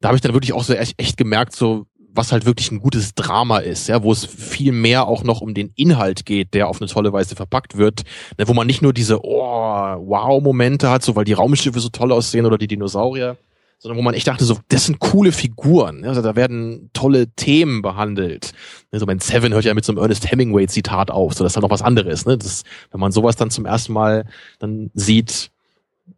da 0.00 0.08
habe 0.08 0.16
ich 0.16 0.22
dann 0.22 0.32
wirklich 0.32 0.52
auch 0.52 0.64
so 0.64 0.72
echt, 0.74 0.94
echt 1.00 1.16
gemerkt, 1.16 1.54
so 1.54 1.86
was 2.16 2.32
halt 2.32 2.46
wirklich 2.46 2.70
ein 2.72 2.80
gutes 2.80 3.14
Drama 3.14 3.58
ist, 3.58 3.88
ja, 3.88 4.02
wo 4.02 4.10
es 4.10 4.24
viel 4.24 4.72
mehr 4.72 5.06
auch 5.06 5.22
noch 5.22 5.40
um 5.40 5.54
den 5.54 5.72
Inhalt 5.76 6.24
geht, 6.24 6.54
der 6.54 6.68
auf 6.68 6.80
eine 6.80 6.88
tolle 6.88 7.12
Weise 7.12 7.36
verpackt 7.36 7.76
wird, 7.76 8.02
ne, 8.38 8.48
wo 8.48 8.54
man 8.54 8.66
nicht 8.66 8.82
nur 8.82 8.92
diese 8.92 9.22
oh, 9.22 9.36
wow 9.40 10.42
Momente 10.42 10.90
hat, 10.90 11.02
so 11.02 11.14
weil 11.14 11.24
die 11.24 11.34
Raumschiffe 11.34 11.80
so 11.80 11.90
toll 11.90 12.12
aussehen 12.12 12.46
oder 12.46 12.58
die 12.58 12.66
Dinosaurier, 12.66 13.36
sondern 13.78 13.98
wo 13.98 14.02
man 14.02 14.14
echt 14.14 14.26
dachte, 14.26 14.44
so 14.44 14.58
das 14.68 14.86
sind 14.86 14.98
coole 14.98 15.32
Figuren, 15.32 16.02
ja, 16.02 16.08
also 16.08 16.22
da 16.22 16.36
werden 16.36 16.90
tolle 16.92 17.28
Themen 17.28 17.82
behandelt. 17.82 18.52
Ne, 18.92 18.98
So 18.98 19.06
mein 19.06 19.20
Seven 19.20 19.52
hört 19.52 19.64
ja 19.64 19.74
mit 19.74 19.84
so 19.84 19.92
einem 19.92 20.00
Ernest 20.00 20.30
Hemingway 20.30 20.66
Zitat 20.66 21.10
auf, 21.10 21.34
so 21.34 21.44
das 21.44 21.52
ist 21.52 21.56
halt 21.56 21.62
noch 21.62 21.70
was 21.70 21.82
anderes, 21.82 22.26
ne? 22.26 22.38
Das, 22.38 22.62
wenn 22.90 23.00
man 23.00 23.12
sowas 23.12 23.36
dann 23.36 23.50
zum 23.50 23.66
ersten 23.66 23.92
Mal 23.92 24.24
dann 24.58 24.90
sieht, 24.94 25.50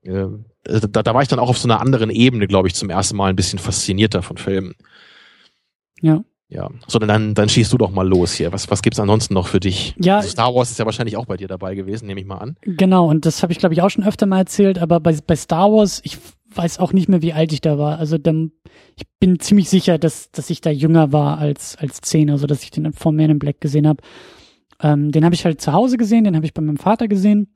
äh, 0.03 0.27
da, 0.65 1.03
da 1.03 1.15
war 1.15 1.23
ich 1.23 1.29
dann 1.29 1.39
auch 1.39 1.49
auf 1.49 1.59
so 1.59 1.69
einer 1.69 1.81
anderen 1.81 2.11
Ebene, 2.11 2.47
glaube 2.47 2.69
ich, 2.69 2.75
zum 2.75 2.91
ersten 2.91 3.17
Mal 3.17 3.31
ein 3.31 3.37
bisschen 3.37 3.59
faszinierter 3.59 4.23
von 4.23 4.37
Filmen. 4.37 4.75
Ja. 6.01 6.23
Ja, 6.51 6.71
sondern 6.87 7.09
dann, 7.09 7.35
dann 7.35 7.51
schießt 7.51 7.71
du 7.75 7.77
doch 7.77 7.91
mal 7.91 8.09
los 8.09 8.33
hier. 8.33 8.53
Was, 8.53 8.71
was 8.71 8.81
gibt's 8.81 8.99
ansonsten 8.99 9.35
noch 9.35 9.49
für 9.49 9.61
dich? 9.61 9.95
Ja. 9.99 10.17
Also 10.17 10.31
Star 10.31 10.55
Wars 10.55 10.71
ist 10.71 10.79
ja 10.79 10.87
wahrscheinlich 10.87 11.19
auch 11.19 11.27
bei 11.27 11.37
dir 11.37 11.47
dabei 11.47 11.75
gewesen, 11.75 12.07
nehme 12.07 12.21
ich 12.21 12.27
mal 12.27 12.39
an. 12.39 12.57
Genau, 12.63 13.07
und 13.07 13.27
das 13.27 13.43
habe 13.43 13.53
ich, 13.53 13.59
glaube 13.59 13.75
ich, 13.75 13.83
auch 13.83 13.91
schon 13.91 14.05
öfter 14.05 14.25
mal 14.25 14.39
erzählt, 14.39 14.79
aber 14.79 14.99
bei, 14.99 15.15
bei 15.27 15.37
Star 15.37 15.71
Wars, 15.71 16.01
ich 16.05 16.17
weiß 16.55 16.79
auch 16.79 16.93
nicht 16.93 17.09
mehr, 17.09 17.23
wie 17.23 17.33
alt 17.33 17.53
ich 17.53 17.61
da 17.61 17.79
war. 17.79 17.99
Also 17.99 18.19
dann, 18.19 18.53
ich 18.97 19.05
bin 19.21 19.39
ziemlich 19.39 19.69
sicher, 19.69 19.99
dass, 19.99 20.31
dass 20.31 20.51
ich 20.51 20.61
da 20.61 20.71
jünger 20.71 21.13
war 21.13 21.39
als, 21.39 21.77
als 21.77 22.01
zehn, 22.01 22.31
also 22.31 22.47
dass 22.47 22.63
ich 22.63 22.71
den 22.71 22.93
vor 22.93 23.13
Man 23.13 23.31
in 23.31 23.39
Black 23.39 23.61
gesehen 23.61 23.87
habe. 23.87 24.03
Ähm, 24.81 25.13
den 25.13 25.25
habe 25.25 25.35
ich 25.35 25.45
halt 25.45 25.61
zu 25.61 25.73
Hause 25.73 25.97
gesehen, 25.97 26.25
den 26.25 26.37
habe 26.37 26.47
ich 26.47 26.55
bei 26.55 26.63
meinem 26.63 26.77
Vater 26.77 27.09
gesehen. 27.09 27.49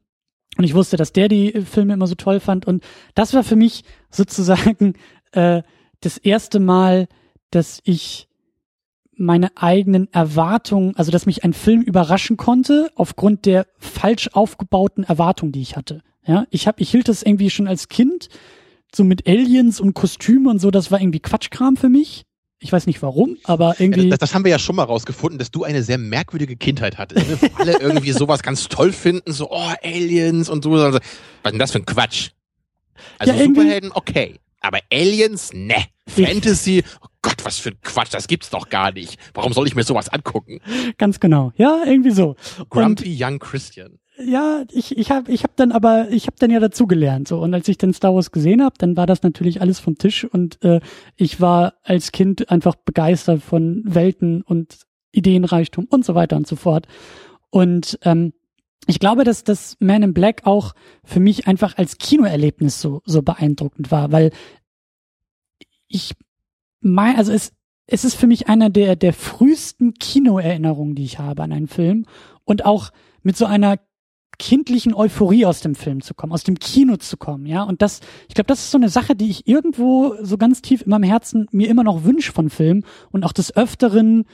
Und 0.59 0.65
ich 0.65 0.75
wusste, 0.75 0.97
dass 0.97 1.13
der 1.13 1.29
die 1.29 1.55
äh, 1.55 1.63
Filme 1.63 1.95
immer 1.95 2.07
so 2.07 2.15
toll 2.15 2.41
fand. 2.41 2.67
Und 2.67 2.85
das 3.15 3.33
war 3.35 3.43
für 3.43 3.57
mich 3.57 3.85
sozusagen 4.11 4.95
äh, 5.33 5.63
das 6.01 6.19
erste 6.19 6.61
Mal, 6.61 7.09
dass 7.51 7.81
ich 7.85 8.29
meine 9.15 9.57
eigenen 9.57 10.13
Erwartungen, 10.13 10.97
also 10.97 11.13
dass 11.13 11.27
mich 11.27 11.45
ein 11.45 11.53
Film 11.53 11.83
überraschen 11.83 12.37
konnte 12.37 12.91
aufgrund 12.97 13.47
der 13.47 13.67
falsch 13.79 14.31
aufgebauten 14.33 15.05
Erwartungen, 15.05 15.53
die 15.53 15.61
ich 15.61 15.77
hatte. 15.77 16.03
Ja, 16.27 16.47
ich 16.51 16.67
habe, 16.67 16.81
ich 16.81 16.91
hielt 16.91 17.09
das 17.09 17.23
irgendwie 17.23 17.51
schon 17.51 17.69
als 17.69 17.89
Kind 17.89 18.29
so 18.95 19.05
mit 19.05 19.27
Aliens 19.27 19.81
und 19.81 19.95
Kostümen 19.95 20.47
und 20.49 20.59
so, 20.61 20.71
das 20.71 20.91
war 20.91 21.01
irgendwie 21.01 21.21
Quatschkram 21.21 21.77
für 21.77 21.89
mich. 21.89 22.25
Ich 22.63 22.73
weiß 22.73 22.87
nicht 22.87 23.03
warum, 23.03 23.39
aber 23.43 23.81
irgendwie. 23.81 24.09
Das, 24.09 24.21
das 24.21 24.35
haben 24.35 24.45
wir 24.45 24.53
ja 24.53 24.59
schon 24.59 24.77
mal 24.77 24.85
rausgefunden, 24.85 25.39
dass 25.39 25.51
du 25.51 25.65
eine 25.65 25.83
sehr 25.83 25.99
merkwürdige 25.99 26.55
Kindheit 26.57 26.97
hattest. 26.97 27.29
Ne? 27.29 27.37
Wo 27.41 27.61
alle 27.61 27.81
irgendwie 27.81 28.13
sowas 28.13 28.43
ganz 28.43 28.69
toll 28.69 28.93
finden, 28.93 29.33
so, 29.33 29.51
oh, 29.51 29.73
Aliens 29.83 30.49
und 30.49 30.63
so. 30.63 30.71
Was 30.71 31.01
denn 31.45 31.59
das 31.59 31.73
für 31.73 31.79
ein 31.79 31.87
Quatsch? 31.87 32.31
Also 33.19 33.33
Ja, 33.33 33.45
Superhelden, 33.45 33.91
okay. 33.93 34.39
Aber 34.61 34.79
Aliens, 34.93 35.53
ne. 35.53 35.87
Fantasy, 36.07 36.85
oh 37.01 37.09
Gott, 37.21 37.45
was 37.45 37.59
für 37.59 37.71
ein 37.71 37.81
Quatsch, 37.83 38.13
das 38.15 38.29
gibt's 38.29 38.51
doch 38.51 38.69
gar 38.69 38.93
nicht. 38.93 39.19
Warum 39.35 39.53
soll 39.53 39.67
ich 39.67 39.75
mir 39.75 39.83
sowas 39.83 40.09
angucken? 40.09 40.61
Ganz 40.99 41.19
genau. 41.19 41.53
Ja, 41.57 41.83
irgendwie 41.85 42.13
so. 42.13 42.37
Grumpy 42.71 43.17
Young 43.19 43.41
Christian. 43.41 43.99
Ja, 44.19 44.65
ich 44.71 44.97
ich 44.99 45.11
habe 45.11 45.33
ich 45.33 45.43
hab 45.43 45.57
dann 45.57 45.73
aber 45.73 46.11
ich 46.11 46.27
habe 46.27 46.37
dann 46.39 46.51
ja 46.51 46.61
dazugelernt 46.61 47.29
so 47.29 47.41
und 47.41 47.55
als 47.55 47.67
ich 47.69 47.79
dann 47.79 47.95
Star 47.95 48.15
Wars 48.15 48.31
gesehen 48.31 48.63
habe, 48.63 48.75
dann 48.79 48.97
war 48.97 49.07
das 49.07 49.23
natürlich 49.23 49.63
alles 49.63 49.81
vom 49.81 49.97
Tisch 49.97 50.25
und 50.25 50.63
äh, 50.63 50.81
ich 51.17 51.41
war 51.41 51.75
als 51.83 52.13
Kind 52.13 52.51
einfach 52.51 52.75
begeistert 52.75 53.43
von 53.43 53.83
Welten 53.87 54.43
und 54.43 54.81
Ideenreichtum 55.13 55.87
und 55.87 56.05
so 56.05 56.15
weiter 56.15 56.37
und 56.37 56.47
so 56.47 56.57
fort. 56.57 56.87
Und 57.51 57.99
ähm, 58.03 58.35
ich 58.87 58.99
glaube, 58.99 59.25
dass 59.25 59.45
das 59.45 59.77
Man 59.81 60.03
in 60.03 60.13
Black 60.15 60.43
auch 60.45 60.75
für 61.05 61.21
mich 61.21 61.47
einfach 61.47 61.79
als 61.79 61.97
Kinoerlebnis 61.97 62.81
so 62.81 63.01
so 63.07 63.23
beeindruckend 63.23 63.91
war, 63.91 64.13
weil 64.13 64.31
ich 65.89 66.15
mein, 66.81 67.17
also 67.17 67.33
es 67.33 67.53
es 67.87 68.05
ist 68.05 68.15
für 68.15 68.27
mich 68.27 68.49
einer 68.49 68.69
der 68.69 68.95
der 68.95 69.15
frühesten 69.15 69.95
Kinoerinnerungen, 69.95 70.95
die 70.95 71.05
ich 71.05 71.19
habe 71.19 71.43
an 71.43 71.53
einen 71.53 71.69
Film 71.69 72.05
und 72.45 72.67
auch 72.67 72.91
mit 73.23 73.37
so 73.39 73.47
einer 73.47 73.79
kindlichen 74.43 74.93
Euphorie 74.93 75.47
aus 75.47 75.61
dem 75.61 75.77
Film 75.77 76.03
zu 76.03 76.15
kommen, 76.15 76.33
aus 76.33 76.43
dem 76.43 76.59
Kino 76.59 76.97
zu 76.97 77.17
kommen, 77.17 77.47
ja. 77.47 77.63
Und 77.63 77.81
das, 77.81 78.01
ich 78.29 78.35
glaube, 78.35 78.49
das 78.49 78.59
ist 78.59 78.73
so 78.73 78.79
eine 78.79 78.89
Sache, 78.89 79.15
die 79.15 79.31
ich 79.31 79.47
irgendwo 79.47 80.17
so 80.21 80.37
ganz 80.37 80.63
tief 80.63 80.83
in 80.83 80.91
meinem 80.91 81.05
Herzen 81.05 81.47
mir 81.53 81.71
immer 81.71 81.85
noch 81.85 82.03
wünsche 82.03 82.33
von 82.33 82.51
Filmen 82.51 82.85
und 83.13 83.25
auch 83.25 83.33
des 83.33 83.57
Öfteren 83.57 84.25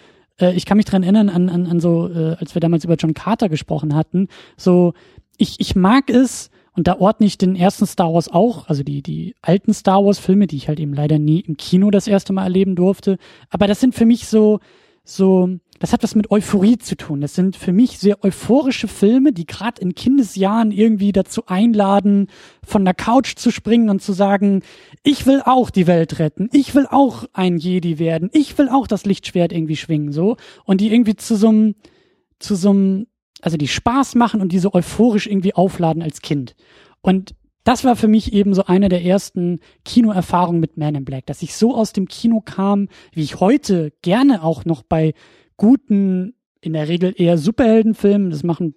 äh, 0.40 0.54
ich 0.54 0.64
kann 0.64 0.78
mich 0.78 0.86
dran 0.86 1.02
erinnern 1.02 1.28
an, 1.28 1.50
an, 1.50 1.66
an 1.66 1.80
so, 1.80 2.08
äh, 2.08 2.36
als 2.40 2.54
wir 2.54 2.60
damals 2.60 2.84
über 2.84 2.94
John 2.94 3.12
Carter 3.12 3.50
gesprochen 3.50 3.94
hatten, 3.94 4.28
so, 4.56 4.94
ich, 5.36 5.60
ich 5.60 5.76
mag 5.76 6.08
es, 6.08 6.50
und 6.72 6.86
da 6.86 6.98
ordne 6.98 7.26
ich 7.26 7.36
den 7.36 7.56
ersten 7.56 7.86
Star 7.86 8.14
Wars 8.14 8.28
auch, 8.32 8.68
also 8.68 8.82
die, 8.82 9.02
die 9.02 9.34
alten 9.42 9.74
Star 9.74 10.04
Wars 10.04 10.18
Filme, 10.18 10.46
die 10.46 10.56
ich 10.56 10.68
halt 10.68 10.80
eben 10.80 10.94
leider 10.94 11.18
nie 11.18 11.40
im 11.40 11.56
Kino 11.56 11.90
das 11.90 12.06
erste 12.06 12.32
Mal 12.32 12.44
erleben 12.44 12.76
durfte. 12.76 13.18
Aber 13.50 13.66
das 13.66 13.80
sind 13.80 13.94
für 13.94 14.06
mich 14.06 14.28
so, 14.28 14.60
so, 15.04 15.58
das 15.78 15.92
hat 15.92 16.02
was 16.02 16.14
mit 16.14 16.30
Euphorie 16.30 16.78
zu 16.78 16.96
tun. 16.96 17.20
Das 17.20 17.34
sind 17.34 17.56
für 17.56 17.72
mich 17.72 17.98
sehr 17.98 18.24
euphorische 18.24 18.88
Filme, 18.88 19.32
die 19.32 19.46
gerade 19.46 19.80
in 19.80 19.94
Kindesjahren 19.94 20.70
irgendwie 20.70 21.12
dazu 21.12 21.46
einladen, 21.46 22.28
von 22.64 22.84
der 22.84 22.94
Couch 22.94 23.36
zu 23.36 23.50
springen 23.50 23.90
und 23.90 24.02
zu 24.02 24.12
sagen, 24.12 24.62
ich 25.02 25.26
will 25.26 25.42
auch 25.44 25.70
die 25.70 25.86
Welt 25.86 26.18
retten, 26.18 26.48
ich 26.52 26.74
will 26.74 26.86
auch 26.90 27.24
ein 27.32 27.58
Jedi 27.58 27.98
werden, 27.98 28.30
ich 28.32 28.58
will 28.58 28.68
auch 28.68 28.86
das 28.86 29.04
Lichtschwert 29.04 29.52
irgendwie 29.52 29.76
schwingen, 29.76 30.12
so. 30.12 30.36
Und 30.64 30.80
die 30.80 30.92
irgendwie 30.92 31.16
zu 31.16 31.36
so 31.36 31.48
einem, 31.48 31.74
zu 32.38 32.54
so 32.54 32.70
einem, 32.70 33.06
also 33.40 33.56
die 33.56 33.68
Spaß 33.68 34.14
machen 34.16 34.40
und 34.40 34.52
die 34.52 34.58
so 34.58 34.72
euphorisch 34.72 35.26
irgendwie 35.26 35.54
aufladen 35.54 36.02
als 36.02 36.22
Kind. 36.22 36.56
Und 37.00 37.34
das 37.68 37.84
war 37.84 37.96
für 37.96 38.08
mich 38.08 38.32
eben 38.32 38.54
so 38.54 38.64
eine 38.64 38.88
der 38.88 39.04
ersten 39.04 39.60
Kinoerfahrungen 39.84 40.60
mit 40.60 40.78
Man 40.78 40.94
in 40.94 41.04
Black, 41.04 41.26
dass 41.26 41.42
ich 41.42 41.54
so 41.54 41.76
aus 41.76 41.92
dem 41.92 42.08
Kino 42.08 42.40
kam, 42.40 42.88
wie 43.12 43.22
ich 43.22 43.40
heute 43.40 43.92
gerne 44.00 44.42
auch 44.42 44.64
noch 44.64 44.82
bei 44.82 45.12
guten, 45.58 46.34
in 46.62 46.72
der 46.72 46.88
Regel 46.88 47.12
eher 47.14 47.36
Superheldenfilmen, 47.36 48.30
das 48.30 48.42
machen, 48.42 48.74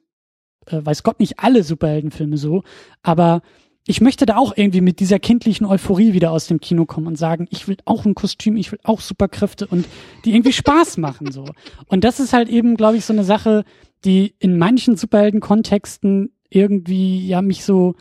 äh, 0.65 0.81
weiß 0.83 1.03
Gott 1.03 1.21
nicht 1.21 1.39
alle 1.39 1.63
Superheldenfilme 1.63 2.35
so, 2.35 2.63
aber 3.01 3.41
ich 3.87 4.01
möchte 4.01 4.25
da 4.25 4.37
auch 4.37 4.55
irgendwie 4.55 4.81
mit 4.81 4.99
dieser 4.99 5.17
kindlichen 5.17 5.65
Euphorie 5.65 6.13
wieder 6.13 6.31
aus 6.31 6.47
dem 6.47 6.59
Kino 6.59 6.85
kommen 6.85 7.07
und 7.07 7.17
sagen, 7.17 7.47
ich 7.49 7.67
will 7.67 7.77
auch 7.85 8.05
ein 8.05 8.13
Kostüm, 8.13 8.55
ich 8.55 8.71
will 8.71 8.79
auch 8.83 9.01
Superkräfte 9.01 9.65
und 9.65 9.85
die 10.23 10.35
irgendwie 10.35 10.53
Spaß 10.53 10.97
machen 10.97 11.31
so. 11.31 11.45
Und 11.87 12.03
das 12.03 12.19
ist 12.19 12.33
halt 12.33 12.47
eben, 12.49 12.77
glaube 12.77 12.97
ich, 12.97 13.05
so 13.05 13.13
eine 13.13 13.23
Sache, 13.23 13.63
die 14.05 14.35
in 14.37 14.57
manchen 14.57 14.97
Superhelden-Kontexten 14.97 16.31
irgendwie 16.49 17.27
ja 17.27 17.41
mich 17.41 17.63
so 17.63 17.95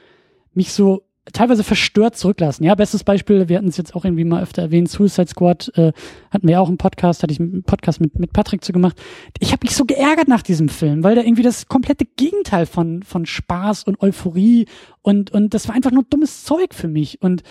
mich 0.53 0.73
so 0.73 1.03
teilweise 1.33 1.65
verstört 1.65 2.17
zurücklassen. 2.17 2.65
Ja, 2.65 2.75
bestes 2.75 3.05
Beispiel, 3.05 3.49
wir 3.49 3.57
hatten 3.57 3.69
es 3.69 3.77
jetzt 3.77 3.95
auch 3.95 4.05
irgendwie 4.05 4.25
mal 4.25 4.43
öfter 4.43 4.63
erwähnt, 4.63 4.89
Suicide 4.89 5.29
Squad, 5.29 5.71
äh, 5.77 5.93
hatten 6.31 6.47
wir 6.47 6.53
ja 6.55 6.61
auch 6.61 6.69
einen 6.69 6.79
Podcast, 6.79 7.23
hatte 7.23 7.33
ich 7.33 7.41
einen 7.41 7.63
Podcast 7.63 8.01
mit, 8.01 8.19
mit 8.19 8.33
Patrick 8.33 8.65
zu 8.65 8.73
gemacht. 8.73 9.01
Ich 9.39 9.53
habe 9.53 9.65
mich 9.65 9.75
so 9.75 9.85
geärgert 9.85 10.29
nach 10.29 10.43
diesem 10.43 10.69
Film, 10.69 11.03
weil 11.05 11.15
der 11.15 11.25
irgendwie 11.25 11.43
das 11.43 11.67
komplette 11.67 12.05
Gegenteil 12.05 12.67
von, 12.67 13.03
von 13.03 13.27
Spaß 13.27 13.85
und 13.85 14.01
Euphorie 14.01 14.67
und, 15.03 15.31
und 15.31 15.55
das 15.55 15.69
war 15.69 15.75
einfach 15.75 15.93
nur 15.93 16.05
dummes 16.05 16.45
Zeug 16.45 16.75
für 16.75 16.89
mich. 16.89 17.23
Und 17.23 17.43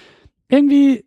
irgendwie, 0.49 1.05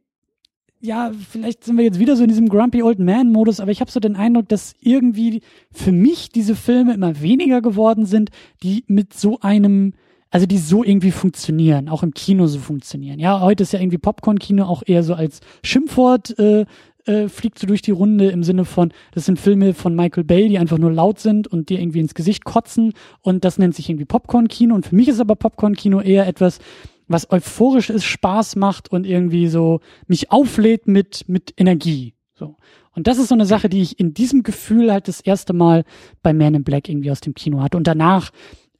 ja, 0.80 1.12
vielleicht 1.30 1.64
sind 1.64 1.76
wir 1.76 1.84
jetzt 1.84 1.98
wieder 1.98 2.16
so 2.16 2.22
in 2.22 2.28
diesem 2.28 2.48
Grumpy 2.48 2.82
Old 2.82 2.98
Man 2.98 3.30
Modus, 3.30 3.60
aber 3.60 3.70
ich 3.70 3.80
habe 3.80 3.90
so 3.90 4.00
den 4.00 4.16
Eindruck, 4.16 4.48
dass 4.48 4.74
irgendwie 4.80 5.42
für 5.70 5.92
mich 5.92 6.30
diese 6.30 6.56
Filme 6.56 6.94
immer 6.94 7.20
weniger 7.20 7.60
geworden 7.62 8.06
sind, 8.06 8.30
die 8.62 8.84
mit 8.86 9.14
so 9.14 9.38
einem 9.40 9.94
also 10.32 10.46
die 10.46 10.58
so 10.58 10.82
irgendwie 10.82 11.10
funktionieren, 11.10 11.88
auch 11.90 12.02
im 12.02 12.14
Kino 12.14 12.46
so 12.46 12.58
funktionieren. 12.58 13.20
Ja, 13.20 13.40
heute 13.40 13.62
ist 13.62 13.72
ja 13.72 13.80
irgendwie 13.80 13.98
Popcorn-Kino 13.98 14.64
auch 14.64 14.82
eher 14.84 15.02
so 15.02 15.14
als 15.14 15.40
Schimpfwort 15.62 16.36
äh, 16.38 16.64
äh, 17.04 17.28
fliegt 17.28 17.58
so 17.58 17.66
durch 17.66 17.82
die 17.82 17.90
Runde 17.90 18.30
im 18.30 18.42
Sinne 18.42 18.64
von, 18.64 18.92
das 19.12 19.26
sind 19.26 19.38
Filme 19.38 19.74
von 19.74 19.94
Michael 19.94 20.24
Bay, 20.24 20.48
die 20.48 20.58
einfach 20.58 20.78
nur 20.78 20.90
laut 20.90 21.18
sind 21.18 21.48
und 21.48 21.68
dir 21.68 21.80
irgendwie 21.80 22.00
ins 22.00 22.14
Gesicht 22.14 22.44
kotzen 22.44 22.94
und 23.20 23.44
das 23.44 23.58
nennt 23.58 23.74
sich 23.74 23.90
irgendwie 23.90 24.06
Popcorn-Kino 24.06 24.74
und 24.74 24.86
für 24.86 24.96
mich 24.96 25.08
ist 25.08 25.20
aber 25.20 25.36
Popcorn-Kino 25.36 26.00
eher 26.00 26.26
etwas, 26.26 26.60
was 27.08 27.30
euphorisch 27.30 27.90
ist, 27.90 28.04
Spaß 28.04 28.56
macht 28.56 28.90
und 28.90 29.06
irgendwie 29.06 29.48
so 29.48 29.80
mich 30.06 30.30
auflädt 30.30 30.88
mit, 30.88 31.28
mit 31.28 31.52
Energie. 31.58 32.14
So. 32.32 32.56
Und 32.94 33.06
das 33.06 33.18
ist 33.18 33.28
so 33.28 33.34
eine 33.34 33.46
Sache, 33.46 33.68
die 33.68 33.82
ich 33.82 34.00
in 34.00 34.14
diesem 34.14 34.42
Gefühl 34.42 34.90
halt 34.90 35.08
das 35.08 35.20
erste 35.20 35.52
Mal 35.52 35.84
bei 36.22 36.32
Man 36.32 36.54
in 36.54 36.64
Black 36.64 36.88
irgendwie 36.88 37.10
aus 37.10 37.20
dem 37.20 37.34
Kino 37.34 37.60
hatte. 37.60 37.76
Und 37.76 37.86
danach 37.86 38.30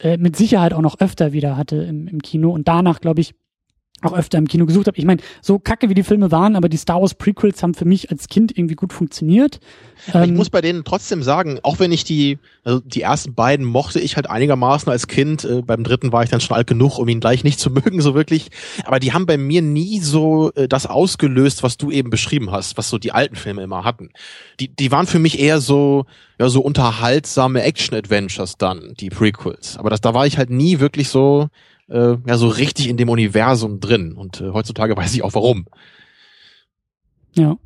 äh, 0.03 0.16
mit 0.19 0.37
Sicherheit 0.37 0.74
auch 0.74 0.81
noch 0.81 1.01
öfter 1.01 1.33
wieder 1.33 1.57
hatte 1.57 1.77
im, 1.77 2.09
im 2.09 2.20
Kino. 2.20 2.51
Und 2.51 2.69
danach, 2.69 3.01
glaube 3.01 3.20
ich, 3.20 3.35
auch 4.05 4.12
öfter 4.12 4.39
im 4.39 4.49
Kino 4.49 4.66
gesucht 4.66 4.87
habe. 4.87 4.99
Ich 4.99 5.05
meine, 5.05 5.20
so 5.41 5.59
kacke 5.59 5.89
wie 5.89 5.95
die 5.95 6.03
Filme 6.03 6.31
waren, 6.31 6.57
aber 6.57 6.69
die 6.69 6.77
Star 6.77 7.01
Wars 7.01 7.15
Prequels 7.15 7.62
haben 7.62 7.74
für 7.74 7.85
mich 7.85 8.11
als 8.11 8.29
Kind 8.29 8.57
irgendwie 8.57 8.74
gut 8.74 8.93
funktioniert. 8.93 9.61
Ähm, 10.12 10.24
ich 10.24 10.33
muss 10.33 10.51
bei 10.51 10.61
denen 10.61 10.85
trotzdem 10.85 11.23
sagen, 11.23 11.61
auch 11.62 11.79
wenn 11.79 11.93
ich 11.93 12.05
die, 12.05 12.39
also 12.65 12.81
die 12.81 13.03
ersten 13.03 13.35
beiden 13.35 13.65
mochte 13.65 14.01
ich 14.01 14.16
halt 14.16 14.29
einigermaßen 14.29 14.91
als 14.91 15.07
Kind, 15.07 15.45
äh, 15.45 15.62
beim 15.62 15.85
dritten 15.85 16.12
war 16.12 16.23
ich 16.24 16.31
dann 16.31 16.41
schon 16.41 16.57
alt 16.57 16.66
genug, 16.66 16.99
um 16.99 17.09
ihn 17.09 17.20
gleich 17.20 17.45
nicht 17.45 17.61
zu 17.61 17.70
mögen, 17.70 18.01
so 18.01 18.15
wirklich. 18.15 18.51
Aber 18.85 18.99
die 18.99 19.12
haben 19.12 19.27
bei 19.27 19.37
mir 19.37 19.62
nie 19.62 20.01
so 20.01 20.53
äh, 20.55 20.69
das 20.69 20.87
ausgelöst, 20.87 21.62
was 21.62 21.77
du 21.77 21.91
eben 21.91 22.11
beschrieben 22.11 22.51
hast, 22.51 22.77
was 22.77 22.89
so 22.89 22.99
die 22.99 23.12
alten 23.12 23.37
Filme 23.37 23.62
immer 23.62 23.85
hatten. 23.85 24.11
Die, 24.61 24.69
die 24.69 24.91
waren 24.91 25.07
für 25.07 25.19
mich 25.19 25.39
eher 25.39 25.61
so, 25.61 26.07
ja, 26.39 26.49
so 26.49 26.61
unterhaltsame 26.61 27.62
Action-Adventures 27.62 28.57
dann, 28.59 28.95
die 28.99 29.11
Prequels. 29.11 29.77
Aber 29.77 29.91
das, 29.91 30.01
da 30.01 30.15
war 30.15 30.27
ich 30.27 30.39
halt 30.39 30.51
nie 30.51 30.81
wirklich 30.81 31.09
so, 31.09 31.49
äh, 31.93 32.16
ja 32.27 32.36
so 32.36 32.48
richtig 32.48 32.89
in 32.89 32.97
dem 32.97 33.09
Universum 33.09 33.81
drin. 33.81 34.12
Und 34.12 34.40
äh, 34.40 34.51
heutzutage 34.51 34.97
weiß 34.97 35.14
ich 35.14 35.23
auch 35.23 35.35
warum. 35.35 35.66
Ja. 37.35 37.56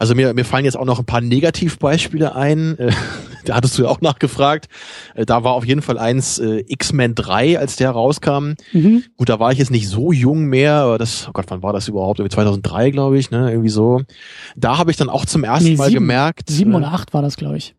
Also 0.00 0.16
mir, 0.16 0.34
mir 0.34 0.44
fallen 0.44 0.64
jetzt 0.64 0.76
auch 0.76 0.84
noch 0.84 0.98
ein 0.98 1.04
paar 1.04 1.20
Negativbeispiele 1.20 2.34
ein. 2.34 2.76
Äh, 2.78 2.92
da 3.44 3.54
hattest 3.54 3.78
du 3.78 3.84
ja 3.84 3.88
auch 3.88 4.00
nachgefragt. 4.00 4.68
Äh, 5.14 5.26
da 5.26 5.44
war 5.44 5.52
auf 5.52 5.64
jeden 5.64 5.82
Fall 5.82 5.96
eins 5.96 6.38
äh, 6.38 6.64
X-Men 6.66 7.14
3, 7.14 7.58
als 7.58 7.76
der 7.76 7.90
rauskam. 7.90 8.54
Mhm. 8.72 9.04
Gut, 9.16 9.28
da 9.28 9.38
war 9.38 9.52
ich 9.52 9.58
jetzt 9.58 9.70
nicht 9.70 9.88
so 9.88 10.12
jung 10.12 10.46
mehr, 10.46 10.74
aber 10.74 10.98
das, 10.98 11.28
oh 11.28 11.32
Gott, 11.32 11.46
wann 11.48 11.62
war 11.62 11.72
das 11.72 11.86
überhaupt? 11.86 12.18
Irgendwie 12.18 12.34
2003, 12.34 12.90
glaube 12.90 13.18
ich, 13.18 13.30
ne? 13.30 13.50
Irgendwie 13.50 13.68
so. 13.68 14.02
Da 14.56 14.76
habe 14.76 14.90
ich 14.90 14.96
dann 14.96 15.08
auch 15.08 15.24
zum 15.24 15.44
ersten 15.44 15.70
nee, 15.70 15.76
Mal 15.76 15.88
sieben, 15.88 16.00
gemerkt. 16.00 16.50
Sieben 16.50 16.72
äh, 16.72 16.76
oder 16.76 16.92
acht 16.92 17.14
war 17.14 17.22
das, 17.22 17.36
glaube 17.36 17.56
ich. 17.56 17.76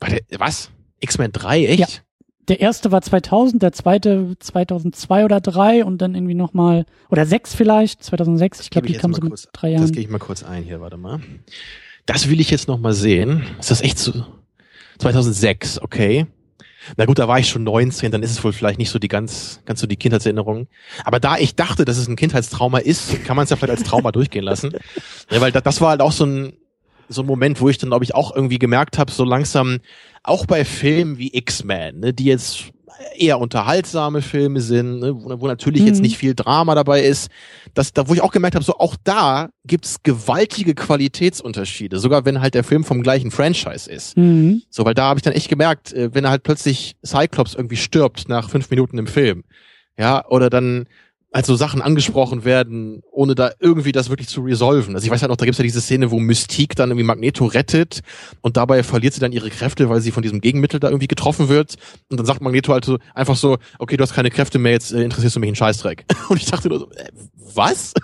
Warte, 0.00 0.20
was? 0.38 0.70
X-Men 1.00 1.32
3, 1.32 1.66
echt? 1.66 1.80
Ja 1.80 2.07
der 2.48 2.60
erste 2.60 2.90
war 2.90 3.02
2000, 3.02 3.62
der 3.62 3.72
zweite 3.72 4.34
2002 4.38 5.24
oder 5.24 5.40
drei 5.40 5.84
und 5.84 5.98
dann 5.98 6.14
irgendwie 6.14 6.34
nochmal, 6.34 6.86
oder 7.10 7.26
sechs 7.26 7.54
vielleicht, 7.54 8.02
2006. 8.02 8.60
Ich 8.60 8.70
glaube, 8.70 8.86
die 8.86 8.94
kam 8.94 9.12
so 9.12 9.20
kurz, 9.20 9.46
mit 9.46 9.50
drei 9.52 9.70
Jahren. 9.70 9.82
Das 9.82 9.92
gehe 9.92 10.02
ich 10.02 10.08
mal 10.08 10.18
kurz 10.18 10.42
ein 10.42 10.62
hier, 10.62 10.80
warte 10.80 10.96
mal. 10.96 11.20
Das 12.06 12.28
will 12.28 12.40
ich 12.40 12.50
jetzt 12.50 12.68
nochmal 12.68 12.94
sehen. 12.94 13.44
Ist 13.60 13.70
das 13.70 13.82
echt 13.82 13.98
so? 13.98 14.24
2006, 14.98 15.80
okay. 15.82 16.26
Na 16.96 17.04
gut, 17.04 17.18
da 17.18 17.28
war 17.28 17.38
ich 17.38 17.48
schon 17.48 17.64
19, 17.64 18.10
dann 18.10 18.22
ist 18.22 18.30
es 18.30 18.42
wohl 18.42 18.52
vielleicht 18.52 18.78
nicht 18.78 18.90
so 18.90 18.98
die 18.98 19.08
ganz, 19.08 19.60
ganz 19.66 19.80
so 19.80 19.86
die 19.86 19.96
Kindheitserinnerung. 19.96 20.68
Aber 21.04 21.20
da 21.20 21.36
ich 21.36 21.54
dachte, 21.54 21.84
dass 21.84 21.98
es 21.98 22.08
ein 22.08 22.16
Kindheitstrauma 22.16 22.78
ist, 22.78 23.24
kann 23.24 23.36
man 23.36 23.44
es 23.44 23.50
ja 23.50 23.56
vielleicht 23.56 23.78
als 23.78 23.88
Trauma 23.88 24.10
durchgehen 24.12 24.44
lassen. 24.44 24.72
Ja, 25.30 25.40
weil 25.40 25.52
das 25.52 25.80
war 25.80 25.90
halt 25.90 26.00
auch 26.00 26.12
so 26.12 26.24
ein, 26.24 26.54
so 27.08 27.22
ein 27.22 27.26
Moment, 27.26 27.60
wo 27.60 27.68
ich 27.68 27.78
dann, 27.78 27.90
glaube 27.90 28.04
ich, 28.04 28.14
auch 28.14 28.34
irgendwie 28.34 28.58
gemerkt 28.58 28.98
habe, 28.98 29.10
so 29.10 29.24
langsam, 29.24 29.80
auch 30.28 30.46
bei 30.46 30.64
Filmen 30.64 31.18
wie 31.18 31.34
X-Men, 31.34 32.00
ne, 32.00 32.12
die 32.12 32.24
jetzt 32.24 32.72
eher 33.16 33.38
unterhaltsame 33.40 34.22
Filme 34.22 34.60
sind, 34.60 35.00
ne, 35.00 35.14
wo, 35.14 35.40
wo 35.40 35.46
natürlich 35.46 35.82
mhm. 35.82 35.88
jetzt 35.88 36.00
nicht 36.00 36.18
viel 36.18 36.34
Drama 36.34 36.74
dabei 36.74 37.02
ist, 37.02 37.30
dass 37.74 37.92
da 37.92 38.08
wo 38.08 38.14
ich 38.14 38.22
auch 38.22 38.32
gemerkt 38.32 38.54
habe, 38.54 38.64
so 38.64 38.74
auch 38.78 38.96
da 39.04 39.50
gibt's 39.64 40.02
gewaltige 40.02 40.74
Qualitätsunterschiede, 40.74 41.98
sogar 41.98 42.24
wenn 42.24 42.40
halt 42.40 42.54
der 42.54 42.64
Film 42.64 42.84
vom 42.84 43.02
gleichen 43.02 43.30
Franchise 43.30 43.90
ist. 43.90 44.16
Mhm. 44.16 44.62
So, 44.70 44.84
weil 44.84 44.94
da 44.94 45.04
habe 45.04 45.18
ich 45.18 45.22
dann 45.22 45.32
echt 45.32 45.48
gemerkt, 45.48 45.92
äh, 45.92 46.14
wenn 46.14 46.24
er 46.24 46.30
halt 46.30 46.42
plötzlich 46.42 46.96
Cyclops 47.04 47.54
irgendwie 47.54 47.76
stirbt 47.76 48.28
nach 48.28 48.50
fünf 48.50 48.70
Minuten 48.70 48.98
im 48.98 49.06
Film, 49.06 49.44
ja, 49.98 50.24
oder 50.28 50.50
dann 50.50 50.86
als 51.30 51.46
so 51.46 51.56
Sachen 51.56 51.82
angesprochen 51.82 52.44
werden, 52.44 53.02
ohne 53.10 53.34
da 53.34 53.50
irgendwie 53.60 53.92
das 53.92 54.08
wirklich 54.08 54.28
zu 54.28 54.40
resolven. 54.42 54.94
Also 54.94 55.04
ich 55.04 55.10
weiß 55.10 55.20
halt 55.20 55.30
noch, 55.30 55.36
da 55.36 55.44
gibt's 55.44 55.58
ja 55.58 55.62
diese 55.62 55.82
Szene, 55.82 56.10
wo 56.10 56.18
Mystique 56.18 56.74
dann 56.74 56.90
irgendwie 56.90 57.04
Magneto 57.04 57.44
rettet 57.44 58.00
und 58.40 58.56
dabei 58.56 58.82
verliert 58.82 59.12
sie 59.12 59.20
dann 59.20 59.32
ihre 59.32 59.50
Kräfte, 59.50 59.90
weil 59.90 60.00
sie 60.00 60.10
von 60.10 60.22
diesem 60.22 60.40
Gegenmittel 60.40 60.80
da 60.80 60.88
irgendwie 60.88 61.06
getroffen 61.06 61.48
wird. 61.50 61.76
Und 62.08 62.18
dann 62.18 62.26
sagt 62.26 62.40
Magneto 62.40 62.72
halt 62.72 62.86
so 62.86 62.98
einfach 63.14 63.36
so, 63.36 63.58
okay, 63.78 63.98
du 63.98 64.02
hast 64.02 64.14
keine 64.14 64.30
Kräfte 64.30 64.58
mehr, 64.58 64.72
jetzt 64.72 64.92
äh, 64.92 65.02
interessierst 65.02 65.36
du 65.36 65.40
mich 65.40 65.50
in 65.50 65.56
Scheißdreck. 65.56 66.06
Und 66.30 66.38
ich 66.38 66.46
dachte 66.46 66.68
nur 66.68 66.80
so, 66.80 66.90
äh, 66.92 67.08
was? 67.54 67.94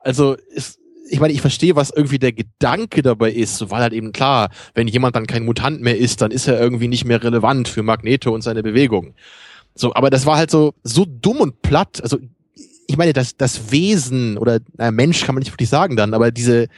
Also 0.00 0.36
ist 0.54 0.78
ich 1.08 1.20
meine, 1.20 1.32
ich 1.32 1.40
verstehe, 1.40 1.76
was 1.76 1.90
irgendwie 1.90 2.18
der 2.18 2.32
Gedanke 2.32 3.02
dabei 3.02 3.30
ist, 3.30 3.70
weil 3.70 3.82
halt 3.82 3.92
eben 3.92 4.12
klar, 4.12 4.50
wenn 4.74 4.88
jemand 4.88 5.16
dann 5.16 5.26
kein 5.26 5.44
Mutant 5.44 5.80
mehr 5.80 5.96
ist, 5.96 6.20
dann 6.20 6.30
ist 6.30 6.48
er 6.48 6.60
irgendwie 6.60 6.88
nicht 6.88 7.04
mehr 7.04 7.22
relevant 7.22 7.68
für 7.68 7.82
Magneto 7.82 8.34
und 8.34 8.42
seine 8.42 8.62
Bewegung. 8.62 9.14
So, 9.74 9.94
aber 9.94 10.10
das 10.10 10.26
war 10.26 10.36
halt 10.36 10.50
so, 10.50 10.74
so 10.82 11.04
dumm 11.06 11.38
und 11.38 11.62
platt. 11.62 12.00
Also, 12.02 12.18
ich 12.86 12.96
meine, 12.96 13.12
das, 13.12 13.36
das 13.36 13.70
Wesen 13.70 14.38
oder 14.38 14.60
na, 14.76 14.90
Mensch 14.90 15.24
kann 15.24 15.34
man 15.34 15.40
nicht 15.40 15.52
wirklich 15.52 15.68
sagen 15.68 15.96
dann, 15.96 16.14
aber 16.14 16.30
diese, 16.30 16.68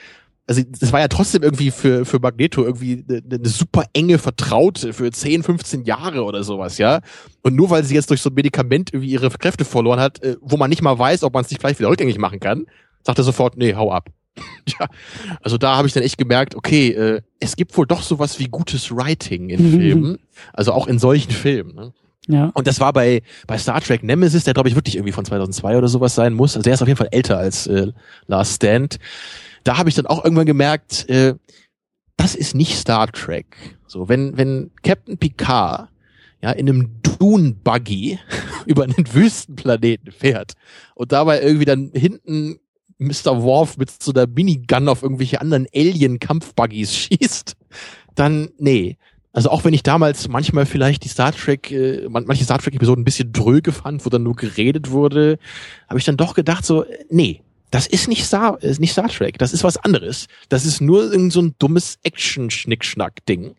also 0.47 0.63
das 0.67 0.93
war 0.93 1.01
ja 1.01 1.09
trotzdem 1.09 1.43
irgendwie 1.43 1.71
für, 1.71 2.07
für 2.07 2.19
Magneto 2.19 2.65
irgendwie 2.65 3.05
eine, 3.09 3.23
eine 3.31 3.49
super 3.49 3.85
enge 3.93 4.19
Vertraute 4.19 4.93
für 4.93 5.11
10, 5.11 5.43
15 5.43 5.85
Jahre 5.85 6.25
oder 6.25 6.43
sowas, 6.43 6.79
ja. 6.79 7.01
Und 7.43 7.55
nur 7.55 7.69
weil 7.71 7.85
sie 7.85 7.95
jetzt 7.95 8.09
durch 8.11 8.23
so 8.23 8.31
ein 8.31 8.35
Medikament 8.35 8.93
irgendwie 8.93 9.13
ihre 9.13 9.29
Kräfte 9.31 9.65
verloren 9.65 10.01
hat, 10.01 10.23
äh, 10.23 10.37
wo 10.41 10.57
man 10.57 10.71
nicht 10.71 10.83
mal 10.83 10.99
weiß, 10.99 11.23
ob 11.25 11.35
man 11.35 11.45
es 11.45 11.51
nicht 11.51 11.61
vielleicht 11.61 11.79
wieder 11.79 11.91
rückgängig 11.91 12.19
machen 12.19 12.41
kann, 12.41 12.67
sagt 13.03 13.19
er 13.19 13.25
sofort, 13.25 13.59
nee, 13.59 13.75
hau 13.75 13.93
ab. 13.93 14.09
ja, 14.81 14.87
also 15.43 15.59
da 15.59 15.77
habe 15.77 15.89
ich 15.89 15.95
dann 15.95 16.03
echt 16.03 16.17
gemerkt, 16.17 16.55
okay, 16.55 16.91
äh, 16.91 17.21
es 17.41 17.57
gibt 17.57 17.77
wohl 17.77 17.87
doch 17.87 18.03
sowas 18.03 18.39
wie 18.39 18.47
gutes 18.47 18.91
Writing 18.91 19.51
in 19.51 19.79
Filmen, 19.79 20.19
also 20.53 20.73
auch 20.73 20.87
in 20.87 20.99
solchen 20.99 21.33
Filmen. 21.33 21.75
Ne? 21.75 21.93
Ja. 22.29 22.51
Und 22.55 22.67
das 22.67 22.79
war 22.79 22.93
bei, 22.93 23.23
bei 23.47 23.59
Star 23.59 23.81
Trek 23.81 24.03
Nemesis, 24.03 24.45
der 24.45 24.55
glaube 24.55 24.69
ich 24.69 24.75
wirklich 24.75 24.97
irgendwie 24.97 25.13
von 25.13 25.25
2002 25.25 25.77
oder 25.77 25.89
sowas 25.89 26.15
sein 26.15 26.35
muss. 26.35 26.55
Also 26.55 26.65
der 26.65 26.75
ist 26.75 26.83
auf 26.83 26.89
jeden 26.89 26.99
Fall 26.99 27.09
älter 27.11 27.39
als 27.39 27.67
äh, 27.67 27.89
Last 28.27 28.57
Stand 28.57 28.99
da 29.69 29.77
habe 29.77 29.91
ich 29.91 29.95
dann 29.95 30.07
auch 30.07 30.25
irgendwann 30.25 30.47
gemerkt, 30.47 31.09
äh, 31.11 31.35
das 32.17 32.35
ist 32.35 32.55
nicht 32.55 32.77
Star 32.77 33.07
Trek. 33.13 33.77
So, 33.87 34.09
wenn, 34.09 34.37
wenn 34.39 34.71
Captain 34.83 35.19
Picard 35.19 35.91
ja, 36.43 36.53
in 36.53 36.69
einem 36.69 37.03
Dune-Buggy 37.03 38.19
über 38.67 38.85
einen 38.85 39.13
Wüstenplaneten 39.13 40.11
fährt 40.11 40.55
und 40.95 41.13
dabei 41.13 41.43
irgendwie 41.43 41.67
dann 41.67 41.91
hinten 41.93 42.61
Mr. 42.97 43.43
Worf 43.43 43.77
mit 43.77 43.91
so 43.91 44.11
einer 44.13 44.27
Minigun 44.27 44.89
auf 44.89 45.03
irgendwelche 45.03 45.41
anderen 45.41 45.67
Alien-Kampfbuggies 45.75 46.95
schießt, 46.97 47.55
dann 48.15 48.49
nee. 48.59 48.97
Also 49.39 49.51
auch 49.51 49.65
wenn 49.65 49.73
ich 49.73 49.85
damals 49.85 50.27
manchmal 50.27 50.67
vielleicht 50.67 51.05
die 51.05 51.09
Star 51.09 51.31
Trek, 51.31 51.71
äh, 51.71 52.09
manche 52.09 52.43
Star 52.43 52.59
Trek-Episoden 52.59 53.03
ein 53.03 53.05
bisschen 53.05 53.33
dröge 53.33 53.71
fand, 53.71 54.05
wo 54.05 54.11
dann 54.11 54.25
nur 54.25 54.35
geredet 54.35 54.91
wurde, 54.91 55.39
habe 55.89 56.01
ich 56.01 56.05
dann 56.05 56.17
doch 56.17 56.35
gedacht 56.35 56.65
so, 56.65 56.85
nee, 57.09 57.41
das 57.71 57.87
ist 57.87 58.09
nicht 58.09 58.25
Star, 58.25 58.61
ist 58.61 58.81
nicht 58.81 58.91
Star 58.91 59.07
Trek, 59.07 59.39
das 59.39 59.53
ist 59.53 59.63
was 59.63 59.77
anderes. 59.77 60.27
Das 60.49 60.67
ist 60.67 60.81
nur 60.81 61.13
irgend 61.13 61.33
so 61.33 61.41
ein 61.41 61.55
dummes 61.61 62.01
Action-Schnickschnack-Ding. 62.03 63.55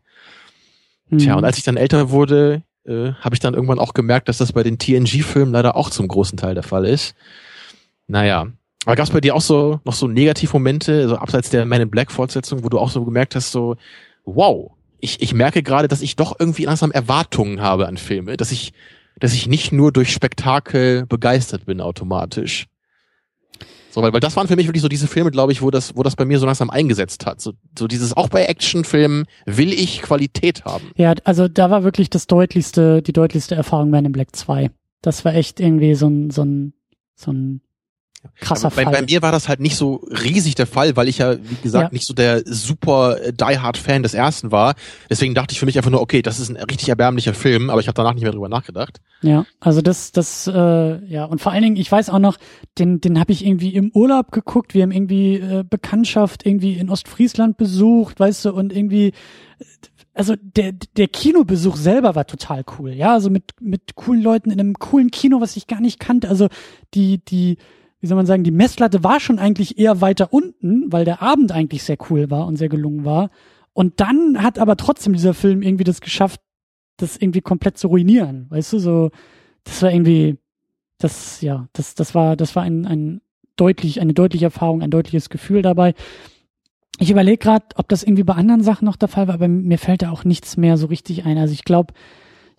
Mhm. 1.12 1.18
Tja, 1.18 1.36
und 1.36 1.46
als 1.46 1.58
ich 1.58 1.64
dann 1.64 1.78
älter 1.78 2.10
wurde, 2.10 2.64
äh, 2.86 3.14
habe 3.14 3.36
ich 3.36 3.40
dann 3.40 3.54
irgendwann 3.54 3.80
auch 3.80 3.94
gemerkt, 3.94 4.28
dass 4.28 4.40
das 4.40 4.52
bei 4.52 4.64
den 4.64 4.80
TNG-Filmen 4.80 5.54
leider 5.54 5.78
auch 5.78 5.92
zum 5.92 6.10
großen 6.10 6.38
Teil 6.38 6.56
der 6.56 6.64
Fall 6.64 6.84
ist. 6.84 7.16
Naja. 8.06 8.48
Aber 8.84 8.98
gab 8.98 9.06
es 9.06 9.14
bei 9.14 9.22
dir 9.22 9.34
auch 9.34 9.40
so 9.40 9.80
noch 9.86 9.94
so 9.94 10.10
Negativmomente, 10.10 11.08
so 11.08 11.16
abseits 11.16 11.50
der 11.52 11.66
Man 11.66 11.80
in 11.80 11.90
Black 11.90 12.12
Fortsetzung, 12.12 12.66
wo 12.66 12.68
du 12.68 12.80
auch 12.80 12.90
so 12.90 13.06
gemerkt 13.06 13.34
hast, 13.36 13.54
so, 13.54 13.78
wow, 14.26 14.74
ich, 15.02 15.22
ich 15.22 15.34
merke 15.34 15.64
gerade, 15.64 15.88
dass 15.88 16.02
ich 16.02 16.16
doch 16.16 16.36
irgendwie 16.40 16.66
langsam 16.66 16.92
Erwartungen 16.92 17.62
habe 17.62 17.88
an 17.88 17.98
Filme, 17.98 18.38
dass 18.38 18.52
ich, 18.52 18.74
dass 19.20 19.34
ich 19.34 19.48
nicht 19.48 19.72
nur 19.72 19.92
durch 19.92 20.12
Spektakel 20.12 21.06
begeistert 21.06 21.66
bin 21.66 21.82
automatisch. 21.82 22.68
So, 23.92 24.04
weil, 24.04 24.14
weil 24.14 24.20
das 24.20 24.36
waren 24.36 24.48
für 24.48 24.56
mich 24.56 24.68
wirklich 24.68 24.84
so 24.84 24.88
diese 24.88 25.08
Filme, 25.08 25.32
glaube 25.32 25.52
ich, 25.52 25.62
wo 25.62 25.72
das, 25.72 25.96
wo 25.96 26.04
das 26.04 26.16
bei 26.16 26.26
mir 26.26 26.38
so 26.38 26.46
langsam 26.46 26.70
eingesetzt 26.70 27.26
hat. 27.26 27.42
So, 27.42 27.54
so 27.78 27.88
dieses, 27.88 28.16
auch 28.16 28.30
bei 28.30 28.46
Actionfilmen 28.46 29.26
will 29.46 29.74
ich 29.74 30.04
Qualität 30.04 30.64
haben. 30.66 30.92
Ja, 30.96 31.16
also 31.24 31.48
da 31.48 31.72
war 31.72 31.84
wirklich 31.84 32.10
das 32.10 32.28
deutlichste, 32.28 33.02
die 33.02 33.14
deutlichste 33.14 33.56
Erfahrung 33.56 33.90
Man 33.90 34.06
in 34.06 34.12
Black 34.12 34.36
2. 34.36 34.70
Das 35.02 35.26
war 35.26 35.34
echt 35.34 35.60
irgendwie 35.60 35.96
so 35.96 36.08
ein, 36.08 36.30
so 36.30 36.44
ein, 36.44 36.74
so 37.16 37.32
ein 37.32 37.62
krasser 38.40 38.70
bei, 38.70 38.84
Fall. 38.84 38.94
Bei 38.94 39.02
mir 39.02 39.22
war 39.22 39.32
das 39.32 39.48
halt 39.48 39.60
nicht 39.60 39.76
so 39.76 40.02
riesig 40.10 40.56
der 40.56 40.68
Fall, 40.68 40.96
weil 40.96 41.08
ich 41.08 41.20
ja, 41.20 41.38
wie 41.38 41.56
gesagt, 41.62 41.92
ja. 41.92 41.94
nicht 41.94 42.06
so 42.06 42.14
der 42.14 42.44
super 42.46 43.18
Die 43.32 43.60
Hard 43.60 43.78
Fan 43.78 44.04
des 44.04 44.14
ersten 44.14 44.52
war. 44.52 44.76
Deswegen 45.10 45.34
dachte 45.34 45.54
ich 45.54 45.60
für 45.60 45.66
mich 45.66 45.78
einfach 45.78 45.92
nur, 45.92 46.02
okay, 46.02 46.22
das 46.22 46.40
ist 46.40 46.50
ein 46.50 46.58
richtig 46.58 46.90
erbärmlicher 46.90 47.34
Film, 47.34 47.70
aber 47.70 47.82
ich 47.82 47.88
habe 47.88 47.96
danach 47.96 48.14
nicht 48.14 48.24
mehr 48.24 48.32
drüber 48.32 48.50
nachgedacht. 48.50 49.00
Ja, 49.22 49.46
also 49.60 49.82
das, 49.82 50.12
das, 50.12 50.48
äh, 50.48 51.06
ja, 51.06 51.26
und 51.26 51.42
vor 51.42 51.52
allen 51.52 51.64
Dingen, 51.64 51.76
ich 51.76 51.92
weiß 51.92 52.10
auch 52.10 52.20
noch, 52.20 52.38
den, 52.78 53.02
den 53.02 53.20
habe 53.20 53.32
ich 53.32 53.46
irgendwie 53.46 53.74
im 53.74 53.92
Urlaub 53.94 54.32
geguckt. 54.32 54.74
Wir 54.74 54.84
haben 54.84 54.92
irgendwie 54.92 55.36
äh, 55.36 55.64
Bekanntschaft 55.68 56.46
irgendwie 56.46 56.74
in 56.74 56.90
Ostfriesland 56.90 57.58
besucht, 57.58 58.20
weißt 58.20 58.46
du, 58.46 58.54
und 58.54 58.74
irgendwie 58.74 59.14
also 60.20 60.36
der, 60.38 60.74
der 60.98 61.08
Kinobesuch 61.08 61.78
selber 61.78 62.14
war 62.14 62.28
total 62.28 62.66
cool, 62.78 62.92
ja, 62.92 63.14
also 63.14 63.30
mit, 63.30 63.54
mit 63.62 63.96
coolen 63.96 64.22
Leuten 64.22 64.52
in 64.52 64.60
einem 64.60 64.74
coolen 64.74 65.12
Kino, 65.12 65.40
was 65.40 65.56
ich 65.56 65.66
gar 65.66 65.80
nicht 65.80 65.98
kannte, 65.98 66.28
also 66.28 66.50
die, 66.94 67.24
die, 67.24 67.58
wie 68.02 68.08
soll 68.08 68.16
man 68.16 68.26
sagen, 68.26 68.44
die 68.44 68.52
Messlatte 68.52 69.04
war 69.04 69.20
schon 69.20 69.40
eigentlich 69.40 69.78
eher 69.78 70.02
weiter 70.02 70.32
unten, 70.32 70.92
weil 70.92 71.06
der 71.06 71.22
Abend 71.22 71.52
eigentlich 71.52 71.84
sehr 71.84 71.98
cool 72.10 72.30
war 72.30 72.48
und 72.48 72.56
sehr 72.56 72.70
gelungen 72.70 73.04
war. 73.04 73.30
Und 73.74 74.00
dann 74.00 74.42
hat 74.42 74.60
aber 74.60 74.78
trotzdem 74.78 75.14
dieser 75.14 75.34
Film 75.34 75.62
irgendwie 75.62 75.84
das 75.84 76.02
geschafft, 76.02 76.42
das 76.98 77.18
irgendwie 77.18 77.42
komplett 77.42 77.78
zu 77.78 77.88
ruinieren. 77.88 78.48
Weißt 78.50 78.74
du, 78.74 78.80
so, 78.80 79.12
das 79.64 79.82
war 79.82 79.92
irgendwie, 79.92 80.38
das, 80.98 81.42
ja, 81.42 81.68
das, 81.74 81.96
das 81.96 82.16
war, 82.16 82.36
das 82.36 82.56
war 82.56 82.64
ein, 82.64 82.86
ein 82.86 83.22
deutlich, 83.56 84.02
eine 84.02 84.14
deutliche 84.14 84.46
Erfahrung, 84.46 84.82
ein 84.82 84.92
deutliches 84.92 85.30
Gefühl 85.30 85.62
dabei. 85.62 85.94
Ich 87.00 87.12
überlege 87.12 87.38
gerade, 87.38 87.66
ob 87.76 87.90
das 87.90 88.04
irgendwie 88.04 88.24
bei 88.24 88.34
anderen 88.34 88.64
Sachen 88.64 88.86
noch 88.86 88.96
der 88.96 89.08
Fall 89.08 89.28
war, 89.28 89.36
aber 89.36 89.48
mir 89.48 89.78
fällt 89.78 90.02
da 90.02 90.12
auch 90.12 90.24
nichts 90.24 90.58
mehr 90.58 90.78
so 90.78 90.88
richtig 90.88 91.26
ein. 91.26 91.38
Also 91.38 91.54
ich 91.54 91.64
glaube, 91.64 91.94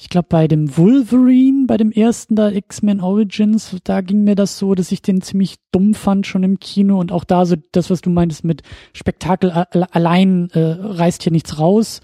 ich 0.00 0.08
glaube, 0.08 0.28
bei 0.30 0.48
dem 0.48 0.78
Wolverine, 0.78 1.66
bei 1.66 1.76
dem 1.76 1.92
ersten 1.92 2.34
da 2.34 2.48
X-Men 2.48 3.02
Origins, 3.02 3.76
da 3.84 4.00
ging 4.00 4.24
mir 4.24 4.34
das 4.34 4.58
so, 4.58 4.74
dass 4.74 4.92
ich 4.92 5.02
den 5.02 5.20
ziemlich 5.20 5.56
dumm 5.72 5.92
fand 5.92 6.26
schon 6.26 6.42
im 6.42 6.58
Kino 6.58 6.98
und 6.98 7.12
auch 7.12 7.22
da 7.22 7.44
so 7.44 7.56
das, 7.72 7.90
was 7.90 8.00
du 8.00 8.08
meintest 8.08 8.42
mit 8.42 8.62
Spektakel 8.94 9.50
allein 9.50 10.48
äh, 10.52 10.58
reißt 10.58 11.22
hier 11.22 11.32
nichts 11.32 11.58
raus. 11.58 12.00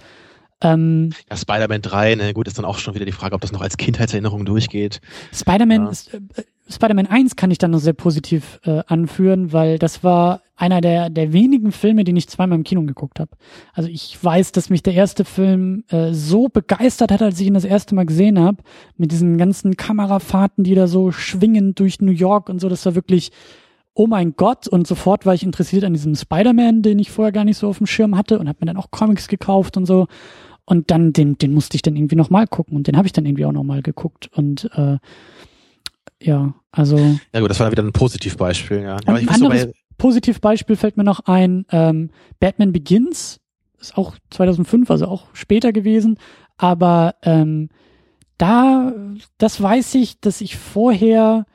Ähm, 0.61 1.15
ja, 1.31 1.39
Spider-Man 1.39 1.81
3, 1.81 2.17
ne, 2.17 2.35
gut, 2.35 2.47
ist 2.49 2.59
dann 2.59 2.67
auch 2.67 2.79
schon 2.79 2.95
wieder 2.95 3.07
die 3.07 3.13
Frage, 3.13 3.35
ob 3.35 3.41
das 3.41 3.53
noch 3.53 3.63
als 3.63 3.79
Kindheitserinnerung 3.79 4.45
durchgeht. 4.45 5.01
Spider-Man 5.33 5.87
ja. 5.87 6.19
äh, 6.19 6.43
Spider-Man 6.69 7.07
1 7.07 7.37
kann 7.37 7.51
ich 7.51 7.59
dann 7.59 7.71
noch 7.71 7.79
sehr 7.79 7.93
positiv 7.93 8.61
äh, 8.65 8.83
anführen, 8.87 9.53
weil 9.53 9.79
das 9.79 10.03
war 10.03 10.43
einer 10.57 10.81
der, 10.81 11.11
der 11.11 11.33
wenigen 11.33 11.71
Filme, 11.71 12.03
den 12.03 12.17
ich 12.17 12.29
zweimal 12.29 12.59
im 12.59 12.65
Kino 12.65 12.83
geguckt 12.83 13.21
habe. 13.21 13.31
Also 13.75 13.89
ich 13.89 14.19
weiß, 14.23 14.53
dass 14.53 14.71
mich 14.71 14.83
der 14.83 14.95
erste 14.95 15.25
Film 15.25 15.85
äh, 15.89 16.13
so 16.13 16.49
begeistert 16.49 17.13
hat, 17.13 17.23
als 17.23 17.39
ich 17.41 17.47
ihn 17.47 17.55
das 17.55 17.65
erste 17.65 17.95
Mal 17.95 18.07
gesehen 18.07 18.39
habe, 18.39 18.63
mit 18.97 19.13
diesen 19.13 19.37
ganzen 19.39 19.77
Kamerafahrten, 19.77 20.65
die 20.65 20.75
da 20.75 20.87
so 20.87 21.13
schwingen 21.13 21.75
durch 21.75 22.01
New 22.01 22.13
York 22.13 22.49
und 22.49 22.61
so, 22.61 22.69
das 22.69 22.87
war 22.87 22.95
wirklich, 22.95 23.31
oh 23.95 24.07
mein 24.07 24.35
Gott, 24.37 24.67
und 24.67 24.87
sofort 24.87 25.27
war 25.27 25.35
ich 25.35 25.43
interessiert 25.43 25.85
an 25.85 25.93
diesem 25.93 26.15
Spider-Man, 26.15 26.83
den 26.83 26.99
ich 26.99 27.11
vorher 27.11 27.33
gar 27.33 27.45
nicht 27.45 27.59
so 27.59 27.69
auf 27.69 27.79
dem 27.79 27.87
Schirm 27.87 28.17
hatte 28.17 28.39
und 28.39 28.49
habe 28.49 28.59
mir 28.61 28.67
dann 28.67 28.77
auch 28.77 28.91
Comics 28.91 29.29
gekauft 29.29 29.77
und 29.77 29.87
so. 29.87 30.07
Und 30.65 30.91
dann, 30.91 31.13
den, 31.13 31.39
den 31.39 31.55
musste 31.55 31.77
ich 31.77 31.83
dann 31.83 31.95
irgendwie 31.95 32.17
nochmal 32.17 32.47
gucken 32.49 32.77
und 32.77 32.89
den 32.89 32.97
habe 32.97 33.07
ich 33.07 33.13
dann 33.13 33.25
irgendwie 33.25 33.45
auch 33.45 33.53
nochmal 33.53 33.83
geguckt. 33.83 34.29
Und 34.35 34.69
äh, 34.75 34.99
ja, 36.23 36.55
also. 36.71 36.99
Ja 37.33 37.41
gut, 37.41 37.51
das 37.51 37.61
war 37.61 37.71
wieder 37.71 37.83
ein 37.83 37.93
Positivbeispiel, 37.93 38.83
ja. 38.83 38.97
Aber 39.07 39.19
ein 39.19 39.29
anderes 39.29 39.63
so 39.63 39.73
Positivbeispiel 39.99 40.77
fällt 40.77 40.97
mir 40.97 41.05
noch 41.05 41.21
ein, 41.21 41.67
ähm, 41.71 42.11
Batman 42.41 42.73
Begins, 42.73 43.41
ist 43.81 43.97
auch 43.97 44.17
2005, 44.31 44.91
also 44.91 45.07
auch 45.07 45.27
später 45.33 45.73
gewesen, 45.73 46.19
aber 46.57 47.15
ähm, 47.23 47.69
da, 48.39 48.93
das 49.39 49.61
weiß 49.61 49.95
ich, 49.95 50.21
dass 50.21 50.41
ich 50.41 50.57
vorher 50.57 51.47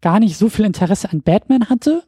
gar 0.00 0.20
nicht 0.20 0.36
so 0.36 0.48
viel 0.48 0.64
Interesse 0.64 1.10
an 1.10 1.22
Batman 1.22 1.68
hatte. 1.68 2.04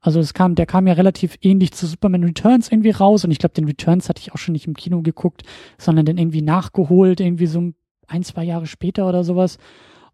Also 0.00 0.20
es 0.20 0.34
kam, 0.34 0.54
der 0.56 0.66
kam 0.66 0.86
ja 0.86 0.94
relativ 0.94 1.38
ähnlich 1.42 1.72
zu 1.72 1.86
Superman 1.86 2.24
Returns 2.24 2.70
irgendwie 2.70 2.90
raus 2.90 3.24
und 3.24 3.30
ich 3.30 3.38
glaube, 3.38 3.54
den 3.54 3.66
Returns 3.66 4.08
hatte 4.08 4.20
ich 4.20 4.32
auch 4.32 4.38
schon 4.38 4.52
nicht 4.52 4.66
im 4.66 4.74
Kino 4.74 5.00
geguckt, 5.00 5.42
sondern 5.78 6.04
dann 6.04 6.18
irgendwie 6.18 6.42
nachgeholt, 6.42 7.20
irgendwie 7.20 7.46
so 7.46 7.72
ein, 8.08 8.22
zwei 8.24 8.44
Jahre 8.44 8.66
später 8.66 9.08
oder 9.08 9.22
sowas. 9.22 9.58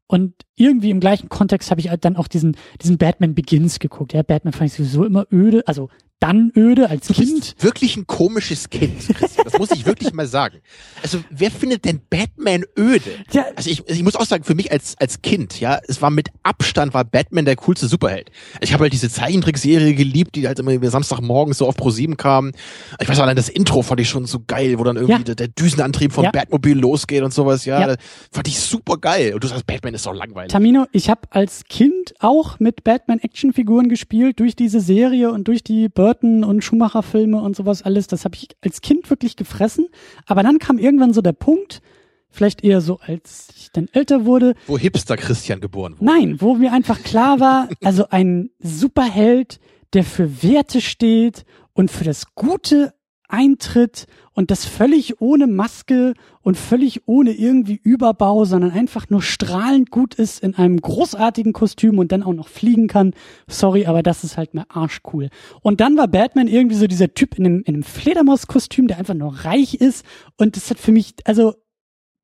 Und 0.09 0.35
irgendwie 0.57 0.91
im 0.91 1.01
gleichen 1.01 1.29
Kontext 1.29 1.71
habe 1.71 1.81
ich 1.81 1.91
halt 1.91 2.05
dann 2.05 2.17
auch 2.17 2.29
diesen, 2.29 2.57
diesen 2.81 2.97
Batman 2.97 3.35
Begins 3.35 3.79
geguckt. 3.79 4.15
Ja, 4.15 4.23
Batman 4.23 4.55
fand 4.55 4.71
ich 4.71 4.77
sowieso 4.77 5.05
immer 5.05 5.27
öde. 5.31 5.63
Also 5.67 5.91
dann 6.21 6.53
öde 6.57 6.91
als 6.91 7.07
du 7.07 7.15
Kind. 7.15 7.55
Wirklich 7.61 7.97
ein 7.97 8.07
komisches 8.07 8.71
Kind, 8.71 9.09
Christian. 9.15 9.45
Das 9.45 9.59
muss 9.59 9.71
ich 9.71 9.87
wirklich 9.87 10.13
mal 10.13 10.27
sagen. 10.27 10.59
Also 11.03 11.23
wer 11.31 11.51
findet 11.51 11.85
denn 11.85 12.01
Batman 12.11 12.65
öde? 12.77 13.11
Ja. 13.31 13.47
Also 13.55 13.71
ich, 13.71 13.89
ich 13.89 14.03
muss 14.03 14.17
auch 14.17 14.25
sagen, 14.25 14.45
für 14.45 14.55
mich 14.55 14.73
als 14.73 14.97
als 14.99 15.23
Kind, 15.23 15.61
ja, 15.61 15.79
es 15.87 16.03
war 16.03 16.11
mit 16.11 16.31
Abstand 16.43 16.93
war 16.95 17.05
Batman 17.05 17.45
der 17.45 17.57
coolste 17.57 17.87
Superheld. 17.87 18.31
Ich 18.61 18.73
habe 18.73 18.83
halt 18.83 18.93
diese 18.93 19.09
Zeichentrickserie 19.11 19.95
geliebt, 19.95 20.35
die 20.35 20.47
halt 20.47 20.59
immer 20.59 20.79
Samstagmorgens 20.91 21.59
so 21.59 21.69
auf 21.69 21.77
Pro 21.77 21.91
7 21.91 22.17
kam. 22.17 22.53
Ich 23.01 23.09
weiß 23.09 23.21
allein 23.21 23.37
das 23.37 23.49
Intro 23.49 23.83
fand 23.83 24.01
ich 24.01 24.09
schon 24.09 24.27
so 24.27 24.41
geil, 24.47 24.79
wo 24.79 24.85
dann 24.85 24.97
irgendwie 24.97 25.13
ja. 25.13 25.25
der, 25.25 25.35
der, 25.35 25.49
Düsenantrieb 25.49 26.13
vom 26.13 26.25
ja. 26.25 26.31
Batmobil 26.31 26.79
losgeht 26.79 27.23
und 27.23 27.33
sowas. 27.33 27.65
Ja, 27.65 27.89
ja. 27.89 27.97
fand 28.31 28.49
ich 28.49 28.59
super 28.59 28.97
geil. 28.97 29.35
Und 29.35 29.45
du 29.45 29.49
sagst, 29.49 29.67
Batman 29.67 29.95
ist 29.95 30.07
doch 30.07 30.15
langweilig. 30.15 30.53
Tamino, 30.53 30.87
ich 30.93 31.11
habe 31.11 31.23
als 31.31 31.65
Kind 31.69 32.15
auch 32.21 32.59
mit 32.59 32.85
Batman 32.85 33.19
Actionfiguren 33.19 33.89
gespielt 33.89 34.41
durch 34.41 34.57
diese 34.57 34.81
Serie 34.81 35.31
und 35.33 35.49
durch 35.49 35.63
die 35.63 35.89
Bird 35.89 36.08
Burton 36.09 36.43
und 36.43 36.65
Schumacher-Filme 36.65 37.39
und 37.39 37.55
sowas 37.55 37.83
alles, 37.83 38.07
das 38.07 38.25
habe 38.25 38.35
ich 38.35 38.49
als 38.63 38.81
Kind 38.81 39.11
wirklich 39.11 39.37
gefressen. 39.37 39.89
Aber 40.25 40.43
dann 40.43 40.59
kam 40.59 40.79
irgendwann 40.79 41.13
so 41.13 41.21
der 41.21 41.35
Punkt, 41.35 41.83
vielleicht 42.31 42.65
eher 42.65 42.81
so, 42.81 42.99
als 43.01 43.51
ich 43.55 43.73
dann 43.73 43.89
älter 43.93 44.25
wurde. 44.25 44.55
Wo 44.67 44.79
Hipster 44.79 45.19
Christian 45.19 45.61
geboren 45.61 45.97
wurde. 45.99 46.05
Nein, 46.07 46.41
wo 46.41 46.55
mir 46.55 46.73
einfach 46.73 47.03
klar 47.03 47.41
war, 47.41 47.69
also 47.85 48.07
ein 48.09 48.49
Superheld, 48.59 49.61
der 49.93 50.03
für 50.03 50.43
Werte 50.43 50.81
steht 50.81 51.45
und 51.75 51.91
für 51.91 52.05
das 52.05 52.35
Gute 52.35 52.95
eintritt 53.29 54.07
und 54.33 54.51
das 54.51 54.65
völlig 54.65 55.21
ohne 55.21 55.47
Maske 55.47 56.15
und 56.43 56.57
völlig 56.57 57.03
ohne 57.07 57.33
irgendwie 57.33 57.81
Überbau, 57.83 58.45
sondern 58.45 58.71
einfach 58.71 59.11
nur 59.11 59.23
strahlend 59.23 59.91
gut 59.91 60.15
ist 60.15 60.43
in 60.43 60.55
einem 60.55 60.81
großartigen 60.81 61.53
Kostüm 61.53 61.99
und 61.99 62.11
dann 62.13 62.23
auch 62.23 62.33
noch 62.33 62.49
fliegen 62.49 62.89
kann. 62.89 63.15
Sorry, 63.47 63.87
aber 63.87 64.03
das 64.03 64.25
ist 64.25 64.37
halt 64.37 64.55
mal 64.55 64.67
arschcool. 64.69 65.29
Und 65.61 65.81
dann 65.81 65.97
war 65.97 66.09
Batman 66.09 66.49
irgendwie 66.49 66.77
so 66.77 66.87
dieser 66.87 67.13
Typ 67.15 67.39
in 67.39 67.47
einem, 67.47 67.63
in 67.67 67.75
einem 67.75 67.83
Fledermauskostüm, 67.83 68.89
der 68.89 68.99
einfach 68.99 69.15
nur 69.15 69.45
reich 69.45 69.75
ist 69.75 70.05
und 70.37 70.57
das 70.57 70.71
hat 70.71 70.79
für 70.79 70.93
mich, 70.93 71.15
also 71.25 71.55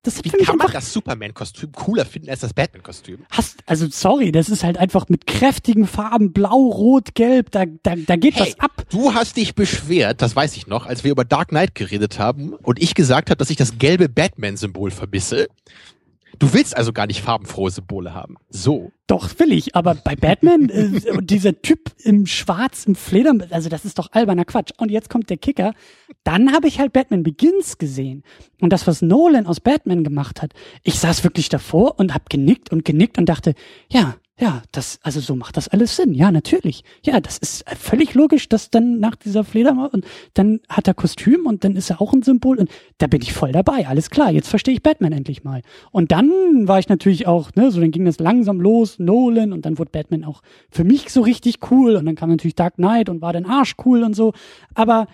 das 0.07 0.23
Wie 0.23 0.31
kann 0.31 0.57
man 0.57 0.71
das 0.71 0.93
Superman-Kostüm 0.93 1.73
cooler 1.73 2.05
finden 2.05 2.31
als 2.31 2.41
das 2.41 2.53
Batman-Kostüm? 2.53 3.27
Hast, 3.31 3.59
also 3.67 3.87
sorry, 3.91 4.33
das 4.33 4.49
ist 4.49 4.63
halt 4.63 4.79
einfach 4.79 5.09
mit 5.09 5.27
kräftigen 5.27 5.87
Farben, 5.87 6.33
blau, 6.33 6.69
rot, 6.69 7.15
gelb, 7.15 7.51
da, 7.51 7.65
da, 7.83 7.95
da 7.97 8.17
geht 8.17 8.37
hey, 8.37 8.49
was 8.49 8.61
ab. 8.61 8.85
Du 8.91 9.15
hast 9.15 9.37
dich 9.37 9.55
beschwert, 9.55 10.23
das 10.23 10.37
weiß 10.37 10.57
ich 10.57 10.67
noch, 10.67 10.87
als 10.87 11.05
wir 11.05 11.11
über 11.11 11.25
Dark 11.25 11.49
Knight 11.49 11.75
geredet 11.75 12.19
haben 12.19 12.53
und 12.53 12.83
ich 12.83 12.95
gesagt 12.95 13.31
habe, 13.31 13.39
dass 13.39 13.51
ich 13.51 13.57
das 13.57 13.79
gelbe 13.79 14.09
Batman-Symbol 14.09 14.91
vermisse. 14.91 15.49
Du 16.45 16.53
willst 16.53 16.77
also 16.77 16.93
gar 16.93 17.07
nicht 17.07 17.23
farbenfrohe 17.23 17.71
Symbole 17.71 18.12
haben. 18.12 18.37
So. 18.51 18.93
Doch, 19.07 19.31
will 19.39 19.51
ich, 19.51 19.75
aber 19.75 19.95
bei 19.95 20.15
Batman, 20.15 20.69
äh, 20.69 21.01
dieser 21.23 21.62
Typ 21.62 21.91
im 22.03 22.27
Schwarz, 22.27 22.85
im 22.85 22.97
Fleder, 22.97 23.33
also 23.49 23.71
das 23.71 23.87
ist 23.87 23.99
doch 23.99 24.12
alberner 24.12 24.45
Quatsch. 24.45 24.71
Und 24.77 24.91
jetzt 24.91 25.09
kommt 25.09 25.31
der 25.31 25.39
Kicker. 25.39 25.73
Dann 26.23 26.53
habe 26.53 26.69
ich 26.69 26.81
halt 26.81 26.93
Batman 26.93 27.23
Begins 27.23 27.79
gesehen. 27.79 28.25
Und 28.61 28.75
das, 28.75 28.87
was 28.87 29.01
Nolan 29.01 29.47
aus 29.47 29.61
Batman 29.61 30.05
gemacht 30.05 30.43
hat, 30.43 30.53
ich 30.83 30.99
saß 30.99 31.25
wirklich 31.25 31.49
davor 31.49 31.99
und 31.99 32.12
hab 32.12 32.29
genickt 32.29 32.71
und 32.71 32.85
genickt 32.85 33.16
und 33.16 33.27
dachte, 33.27 33.55
ja, 33.91 34.16
ja, 34.40 34.62
das, 34.73 34.98
also 35.02 35.20
so 35.20 35.36
macht 35.36 35.56
das 35.56 35.69
alles 35.69 35.94
Sinn. 35.94 36.12
Ja, 36.12 36.32
natürlich. 36.32 36.82
Ja, 37.05 37.20
das 37.20 37.39
ist 37.39 37.65
völlig 37.78 38.15
logisch, 38.15 38.48
dass 38.48 38.69
dann 38.69 38.98
nach 38.98 39.15
dieser 39.15 39.44
Fledermaus 39.44 39.93
und 39.93 40.05
dann 40.35 40.59
hat 40.69 40.89
er 40.89 40.94
Kostüm 40.94 41.47
und 41.47 41.62
dann 41.62 41.77
ist 41.77 41.90
er 41.90 42.01
auch 42.01 42.12
ein 42.12 42.23
Symbol 42.23 42.59
und 42.59 42.69
da 42.98 43.06
bin 43.06 43.23
ich 43.23 43.32
voll 43.32 43.52
dabei. 43.52 43.86
Alles 43.86 44.11
klar, 44.11 44.32
jetzt 44.32 44.48
verstehe 44.48 44.74
ich 44.74 44.82
Batman 44.82 45.12
endlich 45.12 45.44
mal. 45.44 45.62
Und 45.93 46.11
dann 46.11 46.66
war 46.66 46.81
ich 46.81 46.89
natürlich 46.89 47.28
auch, 47.28 47.55
ne, 47.55 47.70
so 47.70 47.81
dann 47.81 47.93
ging 47.93 48.06
das 48.06 48.19
langsam 48.19 48.61
los, 48.61 48.98
Nolan 48.98 49.52
und 49.52 49.65
dann 49.66 49.78
wurde 49.78 49.93
Batman 49.93 50.24
auch 50.24 50.43
für 50.69 50.82
mich 50.82 51.11
so 51.11 51.20
richtig 51.20 51.70
cool 51.70 51.94
und 51.94 52.05
dann 52.05 52.16
kam 52.16 52.28
natürlich 52.28 52.56
Dark 52.56 52.74
Knight 52.74 53.09
und 53.09 53.23
war 53.23 53.32
dann 53.32 53.47
Arsch 53.47 53.77
cool 53.85 54.02
und 54.02 54.15
so. 54.15 54.32
Aber 54.74 55.06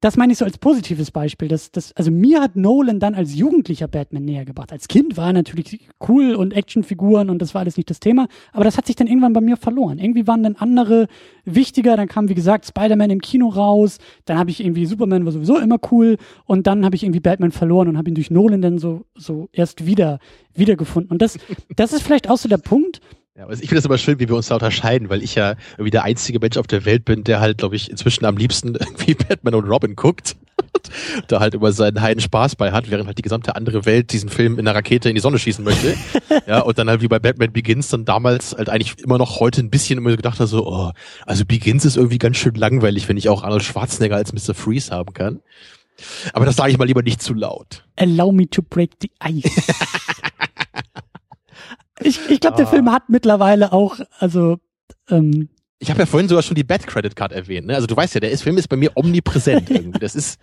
das 0.00 0.16
meine 0.16 0.32
ich 0.32 0.38
so 0.38 0.44
als 0.44 0.58
positives 0.58 1.10
Beispiel. 1.10 1.48
Das, 1.48 1.72
das, 1.72 1.92
also 1.96 2.12
mir 2.12 2.40
hat 2.40 2.54
Nolan 2.54 3.00
dann 3.00 3.16
als 3.16 3.34
jugendlicher 3.34 3.88
Batman 3.88 4.24
näher 4.24 4.44
gebracht. 4.44 4.72
Als 4.72 4.86
Kind 4.86 5.16
war 5.16 5.28
er 5.28 5.32
natürlich 5.32 5.88
cool 6.08 6.36
und 6.36 6.52
Actionfiguren 6.52 7.30
und 7.30 7.42
das 7.42 7.52
war 7.52 7.62
alles 7.62 7.76
nicht 7.76 7.90
das 7.90 7.98
Thema. 7.98 8.28
Aber 8.52 8.62
das 8.62 8.76
hat 8.78 8.86
sich 8.86 8.94
dann 8.94 9.08
irgendwann 9.08 9.32
bei 9.32 9.40
mir 9.40 9.56
verloren. 9.56 9.98
Irgendwie 9.98 10.28
waren 10.28 10.44
dann 10.44 10.54
andere 10.54 11.08
wichtiger. 11.44 11.96
Dann 11.96 12.06
kam, 12.06 12.28
wie 12.28 12.36
gesagt, 12.36 12.66
Spider-Man 12.66 13.10
im 13.10 13.20
Kino 13.20 13.48
raus. 13.48 13.98
Dann 14.24 14.38
habe 14.38 14.50
ich 14.50 14.60
irgendwie 14.60 14.86
Superman 14.86 15.24
war 15.24 15.32
sowieso 15.32 15.58
immer 15.58 15.78
cool. 15.90 16.16
Und 16.44 16.68
dann 16.68 16.84
habe 16.84 16.94
ich 16.94 17.02
irgendwie 17.02 17.20
Batman 17.20 17.50
verloren 17.50 17.88
und 17.88 17.98
habe 17.98 18.08
ihn 18.08 18.14
durch 18.14 18.30
Nolan 18.30 18.62
dann 18.62 18.78
so, 18.78 19.04
so 19.16 19.48
erst 19.52 19.84
wieder, 19.84 20.20
wiedergefunden. 20.54 21.10
Und 21.10 21.22
das, 21.22 21.38
das 21.74 21.92
ist 21.92 22.02
vielleicht 22.02 22.30
auch 22.30 22.38
so 22.38 22.48
der 22.48 22.58
Punkt. 22.58 23.00
Ja, 23.38 23.46
also 23.46 23.62
ich 23.62 23.68
finde 23.68 23.78
es 23.78 23.84
aber 23.84 23.98
schön, 23.98 24.18
wie 24.18 24.28
wir 24.28 24.34
uns 24.34 24.48
da 24.48 24.56
unterscheiden, 24.56 25.10
weil 25.10 25.22
ich 25.22 25.36
ja 25.36 25.54
irgendwie 25.74 25.92
der 25.92 26.02
einzige 26.02 26.40
Mensch 26.40 26.56
auf 26.56 26.66
der 26.66 26.84
Welt 26.84 27.04
bin, 27.04 27.22
der 27.22 27.38
halt, 27.38 27.58
glaube 27.58 27.76
ich, 27.76 27.88
inzwischen 27.88 28.24
am 28.24 28.36
liebsten 28.36 28.74
irgendwie 28.80 29.14
Batman 29.14 29.54
und 29.54 29.68
Robin 29.68 29.94
guckt. 29.94 30.34
da 31.28 31.38
halt 31.38 31.54
immer 31.54 31.70
seinen 31.70 32.00
heiden 32.00 32.20
Spaß 32.20 32.56
bei 32.56 32.72
hat, 32.72 32.90
während 32.90 33.06
halt 33.06 33.16
die 33.16 33.22
gesamte 33.22 33.54
andere 33.54 33.86
Welt 33.86 34.12
diesen 34.12 34.28
Film 34.28 34.58
in 34.58 34.64
der 34.64 34.74
Rakete 34.74 35.08
in 35.08 35.14
die 35.14 35.20
Sonne 35.20 35.38
schießen 35.38 35.64
möchte. 35.64 35.94
ja, 36.48 36.60
und 36.62 36.78
dann 36.78 36.88
halt 36.88 37.00
wie 37.00 37.06
bei 37.06 37.20
Batman 37.20 37.52
Begins 37.52 37.88
dann 37.88 38.04
damals 38.04 38.56
halt 38.56 38.68
eigentlich 38.68 38.98
immer 38.98 39.18
noch 39.18 39.38
heute 39.38 39.60
ein 39.60 39.70
bisschen 39.70 39.98
immer 39.98 40.16
gedacht 40.16 40.40
hat, 40.40 40.48
so, 40.48 40.66
oh, 40.66 40.90
also 41.24 41.44
Begins 41.44 41.84
ist 41.84 41.96
irgendwie 41.96 42.18
ganz 42.18 42.38
schön 42.38 42.56
langweilig, 42.56 43.08
wenn 43.08 43.16
ich 43.16 43.28
auch 43.28 43.44
Arnold 43.44 43.62
Schwarzenegger 43.62 44.16
als 44.16 44.32
Mr. 44.32 44.54
Freeze 44.54 44.90
haben 44.90 45.12
kann. 45.14 45.40
Aber 46.32 46.44
das 46.44 46.56
sage 46.56 46.72
ich 46.72 46.78
mal 46.78 46.86
lieber 46.86 47.02
nicht 47.02 47.22
zu 47.22 47.34
laut. 47.34 47.84
Allow 47.94 48.32
me 48.32 48.50
to 48.50 48.62
break 48.62 48.90
the 49.00 49.10
ice. 49.24 49.48
Ich, 52.00 52.20
ich 52.28 52.40
glaube, 52.40 52.56
der 52.56 52.66
ah. 52.66 52.70
Film 52.70 52.92
hat 52.92 53.08
mittlerweile 53.08 53.72
auch, 53.72 53.98
also 54.18 54.58
ähm, 55.10 55.48
ich 55.80 55.90
habe 55.90 56.00
ja 56.00 56.06
vorhin 56.06 56.28
sogar 56.28 56.42
schon 56.42 56.56
die 56.56 56.64
Bad 56.64 56.88
Credit 56.88 57.14
Card 57.14 57.30
erwähnt. 57.30 57.68
Ne? 57.68 57.74
Also 57.76 57.86
du 57.86 57.96
weißt 57.96 58.14
ja, 58.14 58.20
der 58.20 58.32
ist, 58.32 58.42
Film 58.42 58.58
ist 58.58 58.66
bei 58.66 58.76
mir 58.76 58.90
omnipräsent 58.96 59.70
irgendwie. 59.70 60.00
Das 60.00 60.16
ist. 60.16 60.40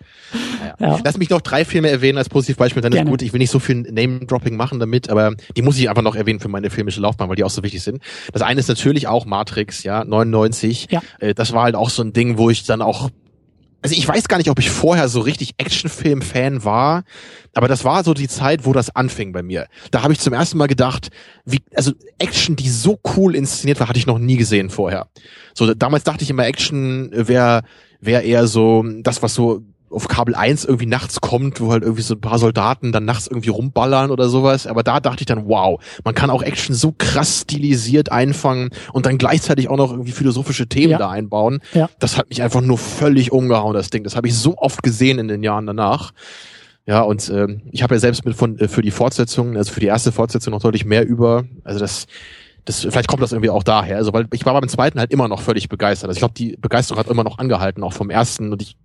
Naja. 0.60 0.76
Ja. 0.80 1.00
Lass 1.04 1.18
mich 1.18 1.30
noch 1.30 1.42
drei 1.42 1.66
Filme 1.66 1.90
erwähnen 1.90 2.18
als 2.18 2.30
Positivbeispiel. 2.30 2.82
Dann 2.82 2.94
Gerne. 2.94 3.10
ist 3.10 3.12
gut. 3.12 3.22
Ich 3.22 3.34
will 3.34 3.40
nicht 3.40 3.52
so 3.52 3.60
viel 3.60 3.82
Name-Dropping 3.82 4.56
machen 4.56 4.80
damit, 4.80 5.10
aber 5.10 5.34
die 5.58 5.62
muss 5.62 5.78
ich 5.78 5.90
einfach 5.90 6.04
noch 6.04 6.16
erwähnen 6.16 6.40
für 6.40 6.48
meine 6.48 6.70
filmische 6.70 7.02
Laufbahn, 7.02 7.28
weil 7.28 7.36
die 7.36 7.44
auch 7.44 7.50
so 7.50 7.64
wichtig 7.64 7.84
sind. 7.84 8.02
Das 8.32 8.42
eine 8.42 8.62
ist 8.62 8.70
natürlich 8.70 9.10
auch 9.10 9.26
Matrix, 9.26 9.84
ja, 9.84 10.06
99. 10.06 10.88
Ja. 10.90 11.02
Äh, 11.20 11.34
das 11.34 11.52
war 11.52 11.64
halt 11.64 11.76
auch 11.76 11.90
so 11.90 12.02
ein 12.02 12.14
Ding, 12.14 12.38
wo 12.38 12.50
ich 12.50 12.64
dann 12.64 12.82
auch 12.82 13.10
also 13.86 13.96
ich 13.96 14.08
weiß 14.08 14.28
gar 14.28 14.38
nicht, 14.38 14.50
ob 14.50 14.58
ich 14.58 14.72
vorher 14.72 15.08
so 15.08 15.20
richtig 15.20 15.54
Actionfilm-Fan 15.60 16.64
war, 16.64 17.04
aber 17.54 17.68
das 17.68 17.84
war 17.84 18.04
so 18.04 18.16
die 18.16 18.28
Zeit, 18.28 18.66
wo 18.66 18.74
das 18.74 18.96
anfing 18.96 19.32
bei 19.32 19.44
mir. 19.44 19.68
Da 19.92 20.02
habe 20.02 20.12
ich 20.12 20.20
zum 20.20 20.34
ersten 20.34 20.58
Mal 20.58 20.66
gedacht, 20.66 21.10
wie, 21.46 21.62
also 21.76 21.92
Action, 22.18 22.56
die 22.56 22.68
so 22.68 23.00
cool 23.16 23.36
inszeniert 23.36 23.80
war, 23.80 23.88
hatte 23.88 24.00
ich 24.00 24.08
noch 24.08 24.18
nie 24.18 24.38
gesehen 24.38 24.72
vorher. 24.72 25.06
So, 25.54 25.72
damals 25.76 26.04
dachte 26.04 26.24
ich 26.24 26.32
immer, 26.32 26.48
Action 26.48 27.12
wäre 27.14 27.62
wär 28.02 28.24
eher 28.24 28.48
so 28.48 28.84
das, 29.04 29.22
was 29.22 29.36
so 29.36 29.62
auf 29.90 30.08
Kabel 30.08 30.36
1 30.36 30.66
irgendwie 30.66 30.86
nachts 30.86 31.22
kommt, 31.22 31.62
wo 31.62 31.72
halt 31.72 31.84
irgendwie 31.84 32.02
so 32.02 32.16
ein 32.16 32.22
paar 32.22 32.40
Soldaten 32.40 32.92
dann 32.92 33.06
nachts 33.06 33.28
irgendwie 33.28 33.50
rumballern 33.50 34.12
oder 34.12 34.30
sowas. 34.30 34.68
Aber 34.68 34.84
da 34.84 35.00
dachte 35.00 35.22
ich 35.22 35.26
dann, 35.26 35.48
wow, 35.48 35.82
man 36.04 36.16
kann 36.16 36.30
auch 36.30 36.42
Action 36.42 36.76
so 36.76 36.94
krass 36.98 37.42
stilisiert 37.42 38.12
einfangen 38.12 38.70
und 38.94 39.06
dann 39.06 39.18
gleichzeitig 39.18 39.70
auch 39.70 39.78
noch 39.78 39.92
irgendwie 39.92 40.12
philosophische 40.12 40.68
Themen 40.68 40.92
ja. 40.92 40.98
da 40.98 41.10
einbauen. 41.10 41.60
Ja. 41.74 41.90
Das 42.00 42.18
hat 42.18 42.30
mich 42.30 42.42
einfach 42.42 42.62
nur 42.62 42.78
völlig 42.78 43.32
umgehauen, 43.32 43.74
das 43.74 43.90
Ding. 43.90 44.04
Das 44.04 44.16
habe 44.16 44.28
ich 44.28 44.36
so 44.36 44.58
oft 44.58 44.84
gesehen 44.84 45.20
in 45.20 45.28
den 45.28 45.44
Jahren 45.44 45.66
danach. 45.66 46.12
Ja, 46.88 47.02
und 47.02 47.30
ähm, 47.30 47.64
ich 47.72 47.82
habe 47.82 47.96
ja 47.96 48.00
selbst 48.00 48.26
mit 48.26 48.36
von 48.36 48.60
äh, 48.60 48.68
für 48.68 48.82
die 48.84 48.92
Fortsetzung, 48.92 49.58
also 49.58 49.72
für 49.72 49.80
die 49.80 49.88
erste 49.88 50.12
Fortsetzung 50.12 50.52
noch 50.52 50.62
deutlich 50.62 50.86
mehr 50.86 51.08
über. 51.08 51.46
Also 51.64 51.80
das 51.80 52.06
das, 52.66 52.82
vielleicht 52.82 53.08
kommt 53.08 53.22
das 53.22 53.32
irgendwie 53.32 53.52
auch 53.52 53.64
daher. 53.64 53.98
Also, 53.98 54.12
weil 54.12 54.26
ich 54.34 54.46
war 54.46 54.60
beim 54.60 54.68
zweiten 54.68 55.00
halt 55.00 55.12
immer 55.12 55.28
noch 55.28 55.42
völlig 55.42 55.70
begeistert. 55.70 56.10
Also 56.10 56.18
ich 56.18 56.22
glaube, 56.22 56.34
die 56.34 56.58
Begeisterung 56.60 57.00
hat 57.00 57.10
immer 57.10 57.24
noch 57.24 57.38
angehalten, 57.38 57.84
auch 57.84 57.94
vom 57.94 58.10
ersten. 58.10 58.52
Und 58.52 58.62
ich 58.62 58.76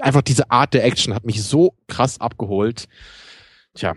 einfach 0.00 0.22
diese 0.22 0.50
Art 0.50 0.74
der 0.74 0.84
Action 0.84 1.14
hat 1.14 1.24
mich 1.24 1.42
so 1.42 1.74
krass 1.86 2.20
abgeholt. 2.20 2.86
Tja. 3.74 3.94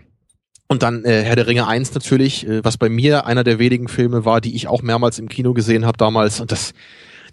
Und 0.68 0.82
dann 0.82 1.04
äh, 1.04 1.22
Herr 1.22 1.36
der 1.36 1.46
Ringe 1.46 1.66
1 1.66 1.92
natürlich, 1.94 2.46
äh, 2.46 2.64
was 2.64 2.78
bei 2.78 2.88
mir 2.88 3.26
einer 3.26 3.44
der 3.44 3.58
wenigen 3.58 3.88
Filme 3.88 4.24
war, 4.24 4.40
die 4.40 4.54
ich 4.54 4.68
auch 4.68 4.82
mehrmals 4.82 5.18
im 5.18 5.28
Kino 5.28 5.52
gesehen 5.52 5.84
habe 5.84 5.98
damals. 5.98 6.40
Und 6.40 6.50
das, 6.50 6.72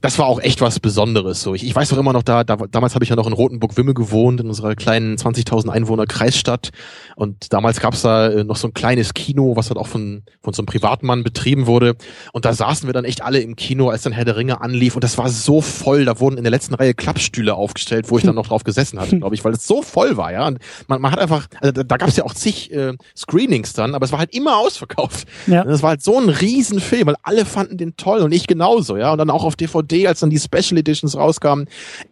das 0.02 0.18
war 0.18 0.28
auch 0.28 0.40
echt 0.40 0.62
was 0.62 0.80
Besonderes. 0.80 1.42
So, 1.42 1.54
ich, 1.54 1.66
ich 1.66 1.76
weiß 1.76 1.90
doch 1.90 1.98
immer 1.98 2.14
noch, 2.14 2.24
da, 2.24 2.44
da 2.44 2.56
damals 2.56 2.96
habe 2.96 3.04
ich 3.04 3.10
ja 3.10 3.18
noch 3.18 3.28
in 3.28 3.34
Rotenburg-Wimme 3.34 3.94
gewohnt, 3.94 4.40
in 4.40 4.48
unserer 4.48 4.76
kleinen 4.76 5.18
20.000 5.18 5.70
Einwohner 5.70 6.06
Kreisstadt. 6.06 6.70
Und 7.16 7.52
damals 7.52 7.82
gab's 7.82 8.02
da 8.02 8.30
äh, 8.30 8.44
noch 8.46 8.56
so 8.56 8.68
ein 8.70 8.74
kleines 8.74 9.14
Kino, 9.14 9.58
was 9.58 9.70
halt 9.70 9.78
auch 9.78 9.88
von, 9.88 10.24
von 10.42 10.54
so 10.54 10.62
einem 10.62 10.68
Privatmann 10.68 11.24
betrieben 11.24 11.68
wurde. 11.68 11.96
Und 12.32 12.46
da 12.46 12.54
saßen 12.54 12.88
wir 12.88 12.94
dann 12.94 13.04
echt 13.04 13.22
alle 13.22 13.40
im 13.40 13.58
Kino, 13.58 13.90
als 13.90 14.04
dann 14.04 14.14
Herr 14.14 14.24
der 14.24 14.38
Ringe 14.38 14.62
anlief. 14.62 14.96
Und 14.96 15.04
das 15.04 15.18
war 15.18 15.30
so 15.30 15.60
voll. 15.60 16.06
Da 16.06 16.20
wurden 16.22 16.38
in 16.38 16.44
der 16.44 16.52
letzten 16.52 16.76
Reihe 16.76 16.94
Klappstühle 16.94 17.56
aufgestellt, 17.56 18.10
wo 18.10 18.18
ich 18.18 18.24
dann 18.24 18.36
noch 18.36 18.48
drauf 18.48 18.64
gesessen 18.64 19.00
hatte, 19.00 19.18
glaube 19.20 19.36
ich, 19.36 19.44
weil 19.44 19.52
es 19.52 19.68
so 19.68 19.82
voll 19.82 20.16
war, 20.16 20.32
ja. 20.32 20.48
Und 20.48 20.60
man, 20.88 21.02
man 21.02 21.12
hat 21.12 21.20
einfach, 21.20 21.48
also 21.60 21.74
da, 21.74 21.84
da 21.84 21.98
gab's 21.98 22.16
ja 22.16 22.24
auch 22.24 22.34
zig 22.34 22.72
äh, 22.72 22.94
Screenings 23.18 23.74
dann, 23.74 23.96
aber 23.96 24.06
es 24.06 24.14
war 24.14 24.20
halt 24.20 24.34
immer 24.34 24.58
ausverkauft. 24.58 25.28
Ja. 25.48 25.64
Und 25.64 25.70
das 25.70 25.84
war 25.84 25.90
halt 25.90 26.04
so 26.04 26.18
ein 26.18 26.30
Riesenfilm, 26.30 27.08
weil 27.08 27.16
alle 27.24 27.44
fanden 27.44 27.78
den 27.78 27.98
toll 27.98 28.22
und 28.22 28.32
ich 28.32 28.48
genauso, 28.48 28.96
ja. 28.96 29.12
Und 29.12 29.18
dann 29.18 29.30
auch 29.30 29.44
auf 29.44 29.58
DVD 29.58 29.89
DVD, 29.90 30.08
als 30.08 30.20
dann 30.20 30.30
die 30.30 30.40
Special 30.40 30.78
Editions 30.78 31.16
rauskamen, 31.16 31.68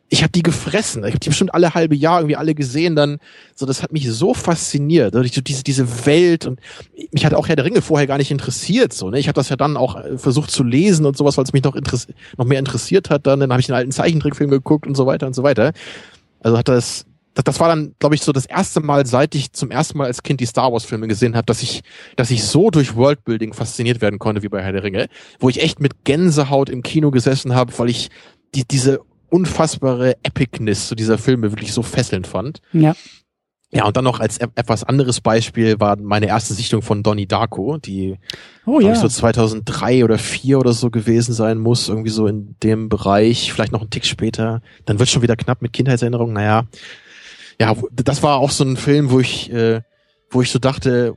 ich 0.10 0.24
habe 0.24 0.32
die 0.32 0.44
gefressen. 0.44 1.04
Ich 1.04 1.12
habe 1.12 1.20
die 1.20 1.30
bestimmt 1.30 1.54
alle 1.54 1.74
halbe 1.74 1.96
Jahr 1.96 2.20
irgendwie 2.20 2.36
alle 2.36 2.56
gesehen. 2.56 2.96
Dann 2.96 3.20
so, 3.56 3.66
das 3.66 3.84
hat 3.84 3.92
mich 3.92 4.10
so 4.10 4.34
fasziniert, 4.34 5.14
so 5.14 5.22
diese 5.22 5.64
diese 5.64 6.06
Welt 6.06 6.46
und 6.46 6.60
mich 7.12 7.26
hat 7.26 7.34
auch 7.34 7.48
Herr 7.48 7.56
der 7.56 7.66
Ringe 7.66 7.82
vorher 7.82 8.08
gar 8.08 8.18
nicht 8.18 8.32
interessiert. 8.32 8.94
So, 8.94 9.10
ne? 9.10 9.20
Ich 9.20 9.28
habe 9.28 9.36
das 9.36 9.50
ja 9.50 9.56
dann 9.56 9.78
auch 9.78 9.96
äh, 9.96 10.18
versucht 10.18 10.52
zu 10.52 10.64
lesen 10.64 11.06
und 11.06 11.18
sowas, 11.18 11.38
weil 11.38 11.44
es 11.44 11.54
mich 11.54 11.64
noch 11.64 11.76
noch 12.38 12.46
mehr 12.46 12.60
interessiert 12.60 13.10
hat. 13.10 13.28
Dann, 13.28 13.40
dann 13.40 13.52
habe 13.52 13.60
ich 13.60 13.68
den 13.68 13.76
alten 13.76 13.92
Zeichentrickfilm 13.92 14.50
geguckt 14.50 14.88
und 14.88 14.96
so 14.96 15.06
weiter 15.06 15.28
und 15.28 15.34
so 15.34 15.44
weiter. 15.44 15.74
Also 16.42 16.58
hat 16.58 16.68
das 16.68 17.06
das, 17.38 17.44
das 17.44 17.60
war 17.60 17.68
dann, 17.68 17.94
glaube 18.00 18.16
ich, 18.16 18.22
so 18.22 18.32
das 18.32 18.48
erste 18.48 18.80
Mal, 18.80 19.06
seit 19.06 19.36
ich 19.36 19.54
zum 19.54 19.70
ersten 19.70 19.98
Mal 20.00 20.08
als 20.08 20.24
Kind 20.24 20.40
die 20.40 20.46
Star 20.48 20.74
Wars 20.74 20.86
Filme 20.86 21.08
gesehen 21.08 21.36
habe, 21.36 21.46
dass 21.46 21.62
ich, 21.62 21.84
dass 22.16 22.32
ich 22.32 22.44
so 22.44 22.72
durch 22.72 22.96
Worldbuilding 22.96 23.54
fasziniert 23.54 24.02
werden 24.02 24.18
konnte 24.18 24.42
wie 24.42 24.50
bei 24.50 24.64
Herr 24.64 24.72
der 24.72 24.84
Ringe, 24.84 25.08
wo 25.40 25.48
ich 25.48 25.62
echt 25.62 25.80
mit 25.80 26.04
Gänsehaut 26.04 26.70
im 26.70 26.82
Kino 26.82 27.12
gesessen 27.12 27.54
habe, 27.54 27.72
weil 27.78 27.90
ich 27.90 28.10
die, 28.56 28.64
diese 28.64 29.02
unfassbare 29.30 30.16
Epicness 30.24 30.88
zu 30.88 30.96
dieser 30.96 31.18
Filme 31.18 31.52
wirklich 31.52 31.74
so 31.74 31.84
fesselnd 31.84 32.26
fand. 32.26 32.60
Ja. 32.74 32.96
Ja, 33.70 33.86
und 33.86 33.98
dann 33.98 34.06
noch 34.06 34.22
als 34.22 34.38
etwas 34.38 34.86
anderes 34.86 35.20
Beispiel 35.20 35.78
war 35.78 35.98
meine 35.98 36.28
erste 36.28 36.54
Sichtung 36.54 36.82
von 36.82 37.04
Donnie 37.04 37.28
Darko, 37.28 37.78
die 37.78 38.16
oh, 38.66 38.80
ja. 38.80 38.94
ich, 38.94 38.98
so 38.98 39.10
2003 39.10 40.06
oder 40.06 40.18
4 40.18 40.58
oder 40.58 40.72
so 40.72 40.90
gewesen 40.90 41.34
sein 41.34 41.58
muss, 41.58 41.90
irgendwie 41.90 42.10
so 42.10 42.28
in 42.28 42.56
dem 42.64 42.88
Bereich, 42.88 43.52
vielleicht 43.52 43.74
noch 43.74 43.82
einen 43.82 43.90
Tick 43.90 44.06
später. 44.06 44.62
Dann 44.86 45.00
wird 45.00 45.10
schon 45.10 45.22
wieder 45.22 45.36
knapp 45.36 45.62
mit 45.62 45.74
Kindheitserinnerungen. 45.74 46.34
Naja, 46.34 46.64
ja, 47.60 47.76
das 47.92 48.24
war 48.24 48.38
auch 48.38 48.52
so 48.52 48.64
ein 48.64 48.78
Film, 48.78 49.12
wo 49.12 49.20
ich, 49.20 49.52
äh, 49.52 49.82
wo 50.30 50.42
ich 50.42 50.52
so 50.52 50.60
dachte, 50.60 51.16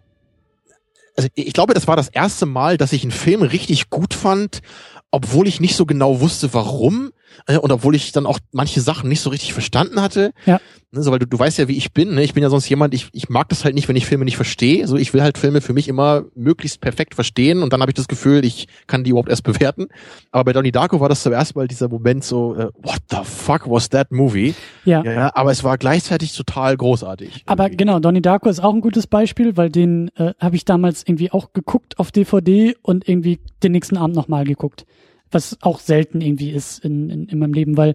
also 1.17 1.29
ich 1.35 1.53
glaube, 1.53 1.75
das 1.75 1.87
war 1.87 1.97
das 1.97 2.09
erste 2.09 2.47
Mal, 2.47 2.77
dass 2.77 2.93
ich 2.93 3.03
einen 3.03 3.11
Film 3.11 3.43
richtig 3.43 3.91
gut 3.91 4.15
fand, 4.15 4.63
obwohl 5.11 5.49
ich 5.49 5.61
nicht 5.61 5.77
so 5.77 5.87
genau 5.87 6.21
wusste, 6.21 6.55
warum. 6.55 7.13
Äh, 7.47 7.59
und 7.59 7.71
obwohl 7.73 7.95
ich 7.95 8.13
dann 8.13 8.27
auch 8.27 8.39
manche 8.53 8.81
Sachen 8.81 9.09
nicht 9.09 9.21
so 9.21 9.31
richtig 9.31 9.53
verstanden 9.53 10.01
hatte, 10.01 10.33
Ja. 10.47 10.61
ne, 10.93 11.03
so, 11.03 11.11
weil 11.11 11.19
du, 11.19 11.27
du 11.27 11.39
weißt 11.39 11.59
ja, 11.59 11.69
wie 11.69 11.77
ich 11.77 11.93
bin, 11.93 12.15
ne? 12.15 12.23
ich 12.23 12.35
bin 12.35 12.43
ja 12.43 12.51
sonst 12.51 12.69
jemand, 12.69 12.95
ich, 12.95 13.09
ich 13.13 13.29
mag 13.29 13.49
das 13.49 13.65
halt 13.65 13.75
nicht, 13.75 13.89
wenn 13.89 13.97
ich 13.97 14.07
Filme 14.07 14.25
nicht 14.25 14.37
verstehe. 14.37 14.87
So, 14.87 14.97
ich 14.97 15.13
will 15.15 15.23
halt 15.23 15.39
Filme 15.39 15.61
für 15.61 15.73
mich 15.73 15.89
immer 15.89 16.25
möglichst 16.35 16.81
perfekt 16.81 17.15
verstehen 17.15 17.63
und 17.63 17.73
dann 17.73 17.81
habe 17.81 17.91
ich 17.91 17.95
das 17.95 18.09
Gefühl, 18.09 18.45
ich 18.45 18.67
kann 18.87 19.05
die 19.05 19.11
überhaupt 19.11 19.29
erst 19.29 19.43
bewerten. 19.45 19.89
Aber 20.33 20.45
bei 20.45 20.53
Donnie 20.53 20.73
Darko 20.73 21.01
war 21.01 21.09
das 21.09 21.23
zum 21.23 21.33
ersten 21.33 21.59
Mal 21.59 21.69
dieser 21.69 21.89
Moment 21.89 22.25
so, 22.25 22.55
äh, 22.55 22.69
what 22.83 23.01
the 23.11 23.19
fuck 23.25 23.69
was 23.71 23.89
that 23.91 24.11
movie? 24.11 24.55
Ja. 24.85 25.03
Ja, 25.05 25.13
ja, 25.13 25.31
aber 25.35 25.51
es 25.53 25.63
war 25.65 25.79
gleichzeitig 25.79 26.37
total 26.37 26.77
großartig. 26.77 27.45
Aber 27.47 27.65
irgendwie. 27.65 27.77
genau, 27.79 28.01
Donnie 28.01 28.23
Darko 28.23 28.49
ist 28.49 28.61
auch 28.63 28.75
ein 28.75 28.81
gutes 28.81 29.07
Beispiel, 29.07 29.57
weil 29.57 29.71
den 29.71 30.09
äh, 30.17 30.35
habe 30.39 30.57
ich 30.57 30.65
damals 30.65 31.03
irgendwie 31.07 31.31
auch 31.31 31.53
geguckt 31.53 31.99
auf 31.99 32.11
DVD 32.13 32.75
und 32.83 33.09
irgendwie 33.09 33.39
den 33.63 33.73
nächsten 33.73 33.97
Abend 33.97 34.17
nochmal 34.17 34.45
geguckt. 34.45 34.85
Was 35.31 35.59
auch 35.61 35.81
selten 35.81 36.21
irgendwie 36.21 36.51
ist 36.51 36.85
in, 36.85 37.11
in, 37.11 37.27
in 37.27 37.39
meinem 37.39 37.55
Leben, 37.55 37.77
weil 37.77 37.95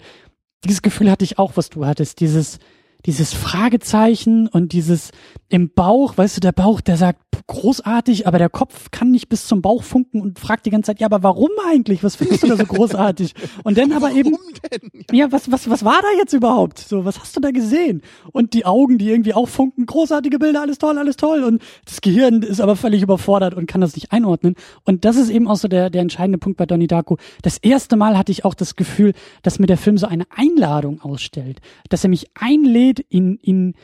dieses 0.63 0.81
Gefühl 0.81 1.11
hatte 1.11 1.25
ich 1.25 1.37
auch, 1.37 1.57
was 1.57 1.69
du 1.69 1.85
hattest, 1.85 2.19
dieses 2.19 2.59
dieses 3.05 3.33
Fragezeichen 3.33 4.47
und 4.47 4.73
dieses 4.73 5.11
im 5.49 5.71
Bauch, 5.71 6.17
weißt 6.17 6.37
du, 6.37 6.41
der 6.41 6.51
Bauch, 6.51 6.81
der 6.81 6.97
sagt 6.97 7.21
großartig, 7.47 8.27
aber 8.27 8.39
der 8.39 8.49
Kopf 8.49 8.89
kann 8.91 9.11
nicht 9.11 9.29
bis 9.29 9.47
zum 9.47 9.61
Bauch 9.61 9.83
funken 9.83 10.21
und 10.21 10.39
fragt 10.39 10.65
die 10.65 10.71
ganze 10.71 10.87
Zeit, 10.87 10.99
ja, 10.99 11.05
aber 11.05 11.21
warum 11.21 11.51
eigentlich? 11.69 12.03
Was 12.03 12.15
findest 12.15 12.43
du 12.43 12.47
da 12.47 12.57
so 12.57 12.65
großartig? 12.65 13.33
Und 13.63 13.77
dann 13.77 13.91
aber 13.91 14.11
eben 14.11 14.31
Warum 14.31 14.91
denn? 14.91 15.05
ja, 15.11 15.31
was, 15.31 15.51
was, 15.51 15.69
was 15.69 15.85
war 15.85 16.01
da 16.01 16.07
jetzt 16.17 16.33
überhaupt? 16.33 16.79
So, 16.79 17.05
was 17.05 17.19
hast 17.19 17.35
du 17.35 17.39
da 17.41 17.51
gesehen? 17.51 18.01
Und 18.31 18.53
die 18.53 18.65
Augen, 18.65 18.97
die 18.97 19.09
irgendwie 19.09 19.33
auch 19.33 19.47
funken, 19.47 19.85
großartige 19.85 20.39
Bilder, 20.39 20.61
alles 20.61 20.79
toll, 20.79 20.97
alles 20.97 21.17
toll. 21.17 21.43
Und 21.43 21.61
das 21.85 22.01
Gehirn 22.01 22.41
ist 22.41 22.61
aber 22.61 22.75
völlig 22.75 23.01
überfordert 23.01 23.53
und 23.53 23.67
kann 23.67 23.81
das 23.81 23.95
nicht 23.95 24.11
einordnen. 24.11 24.55
Und 24.83 25.05
das 25.05 25.15
ist 25.15 25.29
eben 25.29 25.47
auch 25.47 25.57
so 25.57 25.67
der, 25.67 25.89
der 25.89 26.01
entscheidende 26.01 26.39
Punkt 26.39 26.57
bei 26.57 26.65
Donnie 26.65 26.87
Darko. 26.87 27.17
Das 27.41 27.57
erste 27.57 27.95
Mal 27.95 28.17
hatte 28.17 28.31
ich 28.31 28.45
auch 28.45 28.55
das 28.55 28.75
Gefühl, 28.75 29.13
dass 29.43 29.59
mir 29.59 29.67
der 29.67 29.77
Film 29.77 29.97
so 29.97 30.07
eine 30.07 30.25
Einladung 30.35 31.01
ausstellt. 31.01 31.61
Dass 31.89 32.03
er 32.03 32.09
mich 32.09 32.27
einlädt, 32.33 33.05
ihn, 33.09 33.37
ihn, 33.41 33.75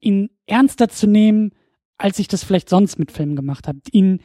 ihn 0.00 0.30
ernster 0.46 0.88
zu 0.88 1.06
nehmen, 1.06 1.52
als 1.98 2.18
ich 2.18 2.28
das 2.28 2.44
vielleicht 2.44 2.68
sonst 2.68 2.98
mit 2.98 3.12
Filmen 3.12 3.36
gemacht 3.36 3.68
habe. 3.68 3.78
Ihn, 3.92 4.20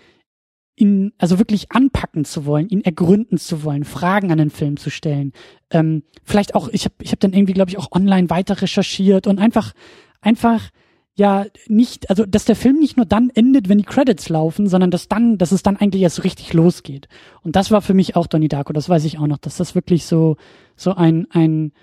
ihn 0.76 1.14
also 1.18 1.40
wirklich 1.40 1.72
anpacken 1.72 2.26
zu 2.26 2.46
wollen, 2.46 2.70
ihn 2.70 2.84
ergründen 2.84 3.38
zu 3.38 3.64
wollen, 3.64 3.84
Fragen 3.84 4.32
an 4.32 4.38
den 4.38 4.50
Film 4.50 4.78
zu 4.78 4.90
stellen. 4.90 5.32
Ähm, 5.70 6.04
vielleicht 6.24 6.56
auch, 6.56 6.70
ich 6.70 6.86
habe 6.86 6.96
ich 7.02 7.12
hab 7.12 7.20
dann 7.20 7.34
irgendwie, 7.34 7.54
glaube 7.54 7.72
ich, 7.72 7.78
auch 7.78 7.92
online 7.92 8.30
weiter 8.30 8.62
recherchiert 8.62 9.28
und 9.28 9.40
einfach, 9.40 9.74
einfach 10.22 10.70
ja 11.16 11.46
nicht, 11.68 12.10
also 12.10 12.26
dass 12.26 12.46
der 12.46 12.56
Film 12.56 12.80
nicht 12.80 12.98
nur 12.98 13.06
dann 13.06 13.30
endet, 13.30 13.70
wenn 13.70 13.78
die 13.78 13.84
Credits 13.84 14.30
laufen, 14.30 14.68
sondern 14.68 14.92
dass 14.92 15.08
dann, 15.08 15.38
dass 15.38 15.52
es 15.52 15.62
dann 15.62 15.78
eigentlich 15.78 16.02
erst 16.02 16.18
so 16.18 16.22
richtig 16.22 16.54
losgeht. 16.54 17.08
Und 17.44 17.56
das 17.56 17.72
war 17.72 17.82
für 17.82 17.94
mich 17.94 18.16
auch 18.16 18.28
Donnie 18.28 18.48
Darko, 18.48 18.74
das 18.74 18.90
weiß 18.90 19.06
ich 19.06 19.20
auch 19.20 19.28
noch, 19.28 19.38
dass 19.38 19.58
das 19.58 19.76
wirklich 19.76 20.06
so, 20.06 20.38
so 20.76 20.96
ein, 20.96 21.28
ein, 21.32 21.74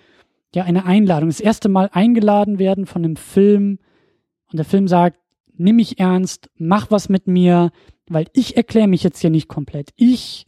ja, 0.55 0.65
eine 0.65 0.87
Einladung, 0.87 1.29
das 1.29 1.41
erste 1.41 1.69
Mal 1.69 1.91
eingeladen 1.93 2.59
werden 2.59 2.87
von 2.87 3.05
einem 3.05 3.17
Film 3.17 3.79
und 4.51 4.57
der 4.57 4.65
Film 4.65 4.89
sagt, 4.89 5.19
nimm 5.59 5.77
mich 5.77 5.99
ernst, 5.99 6.49
mach 6.57 6.91
was 6.91 7.09
mit 7.09 7.27
mir, 7.27 7.71
weil 8.09 8.27
ich 8.33 8.57
erkläre 8.57 8.89
mich 8.89 9.03
jetzt 9.03 9.21
hier 9.21 9.31
nicht 9.31 9.49
komplett. 9.49 9.91
Ich 9.97 10.47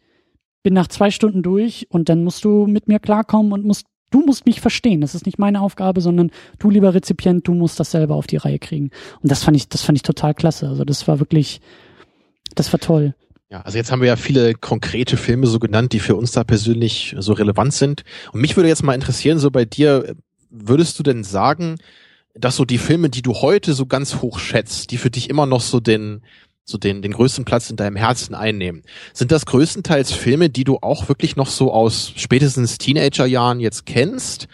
bin 0.62 0.74
nach 0.74 0.88
zwei 0.88 1.10
Stunden 1.10 1.42
durch 1.42 1.86
und 1.90 2.08
dann 2.08 2.24
musst 2.24 2.44
du 2.44 2.66
mit 2.66 2.88
mir 2.88 2.98
klarkommen 2.98 3.52
und 3.52 3.64
musst, 3.64 3.86
du 4.10 4.20
musst 4.20 4.46
mich 4.46 4.60
verstehen. 4.60 5.00
Das 5.00 5.14
ist 5.14 5.26
nicht 5.26 5.38
meine 5.38 5.60
Aufgabe, 5.60 6.00
sondern 6.00 6.30
du, 6.58 6.70
lieber 6.70 6.94
Rezipient, 6.94 7.46
du 7.46 7.54
musst 7.54 7.80
das 7.80 7.90
selber 7.90 8.14
auf 8.14 8.26
die 8.26 8.36
Reihe 8.36 8.58
kriegen. 8.58 8.90
Und 9.22 9.30
das 9.30 9.44
fand 9.44 9.56
ich, 9.56 9.68
das 9.68 9.82
fand 9.82 9.96
ich 9.96 10.02
total 10.02 10.34
klasse. 10.34 10.68
Also 10.68 10.84
das 10.84 11.08
war 11.08 11.18
wirklich, 11.20 11.60
das 12.54 12.72
war 12.72 12.80
toll. 12.80 13.14
Ja, 13.50 13.62
also 13.62 13.78
jetzt 13.78 13.90
haben 13.90 14.00
wir 14.00 14.08
ja 14.08 14.16
viele 14.16 14.54
konkrete 14.54 15.16
Filme 15.16 15.46
so 15.46 15.58
genannt, 15.58 15.92
die 15.92 15.98
für 15.98 16.14
uns 16.14 16.30
da 16.30 16.44
persönlich 16.44 17.16
so 17.18 17.32
relevant 17.32 17.72
sind. 17.72 18.04
Und 18.32 18.40
mich 18.40 18.56
würde 18.56 18.68
jetzt 18.68 18.84
mal 18.84 18.94
interessieren, 18.94 19.38
so 19.38 19.50
bei 19.50 19.64
dir, 19.64 20.14
würdest 20.50 20.98
du 20.98 21.02
denn 21.02 21.24
sagen, 21.24 21.76
dass 22.34 22.56
so 22.56 22.64
die 22.64 22.78
Filme, 22.78 23.10
die 23.10 23.22
du 23.22 23.34
heute 23.34 23.74
so 23.74 23.86
ganz 23.86 24.16
hoch 24.16 24.38
schätzt, 24.38 24.90
die 24.90 24.98
für 24.98 25.10
dich 25.10 25.28
immer 25.30 25.46
noch 25.46 25.60
so 25.60 25.80
den, 25.80 26.22
so 26.64 26.78
den, 26.78 27.02
den 27.02 27.12
größten 27.12 27.44
Platz 27.44 27.70
in 27.70 27.76
deinem 27.76 27.96
Herzen 27.96 28.34
einnehmen, 28.34 28.82
sind 29.12 29.32
das 29.32 29.46
größtenteils 29.46 30.12
Filme, 30.12 30.50
die 30.50 30.64
du 30.64 30.78
auch 30.80 31.08
wirklich 31.08 31.36
noch 31.36 31.48
so 31.48 31.72
aus 31.72 32.12
spätestens 32.16 32.78
Teenagerjahren 32.78 33.60
jetzt 33.60 33.86
kennst? 33.86 34.48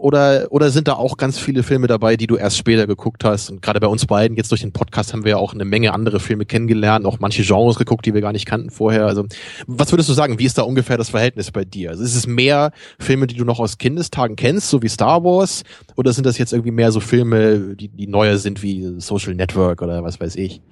Oder, 0.00 0.46
oder 0.48 0.70
sind 0.70 0.88
da 0.88 0.94
auch 0.94 1.18
ganz 1.18 1.38
viele 1.38 1.62
Filme 1.62 1.86
dabei, 1.86 2.16
die 2.16 2.26
du 2.26 2.36
erst 2.36 2.56
später 2.56 2.86
geguckt 2.86 3.22
hast? 3.22 3.50
Und 3.50 3.60
gerade 3.60 3.80
bei 3.80 3.86
uns 3.86 4.06
beiden, 4.06 4.34
jetzt 4.34 4.50
durch 4.50 4.62
den 4.62 4.72
Podcast, 4.72 5.12
haben 5.12 5.24
wir 5.24 5.32
ja 5.32 5.36
auch 5.36 5.52
eine 5.52 5.66
Menge 5.66 5.92
andere 5.92 6.20
Filme 6.20 6.46
kennengelernt, 6.46 7.04
auch 7.04 7.20
manche 7.20 7.42
Genres 7.42 7.76
geguckt, 7.76 8.06
die 8.06 8.14
wir 8.14 8.22
gar 8.22 8.32
nicht 8.32 8.46
kannten 8.46 8.70
vorher. 8.70 9.04
Also, 9.04 9.26
was 9.66 9.92
würdest 9.92 10.08
du 10.08 10.14
sagen? 10.14 10.38
Wie 10.38 10.46
ist 10.46 10.56
da 10.56 10.62
ungefähr 10.62 10.96
das 10.96 11.10
Verhältnis 11.10 11.50
bei 11.50 11.66
dir? 11.66 11.90
Also, 11.90 12.02
ist 12.02 12.16
es 12.16 12.26
mehr 12.26 12.72
Filme, 12.98 13.26
die 13.26 13.34
du 13.34 13.44
noch 13.44 13.60
aus 13.60 13.76
Kindestagen 13.76 14.36
kennst, 14.36 14.70
so 14.70 14.80
wie 14.80 14.88
Star 14.88 15.22
Wars? 15.22 15.64
Oder 15.96 16.14
sind 16.14 16.24
das 16.24 16.38
jetzt 16.38 16.54
irgendwie 16.54 16.70
mehr 16.70 16.92
so 16.92 17.00
Filme, 17.00 17.76
die, 17.76 17.88
die 17.88 18.06
neuer 18.06 18.38
sind 18.38 18.62
wie 18.62 18.94
Social 19.00 19.34
Network 19.34 19.82
oder 19.82 20.02
was 20.02 20.18
weiß 20.18 20.36
ich? 20.36 20.62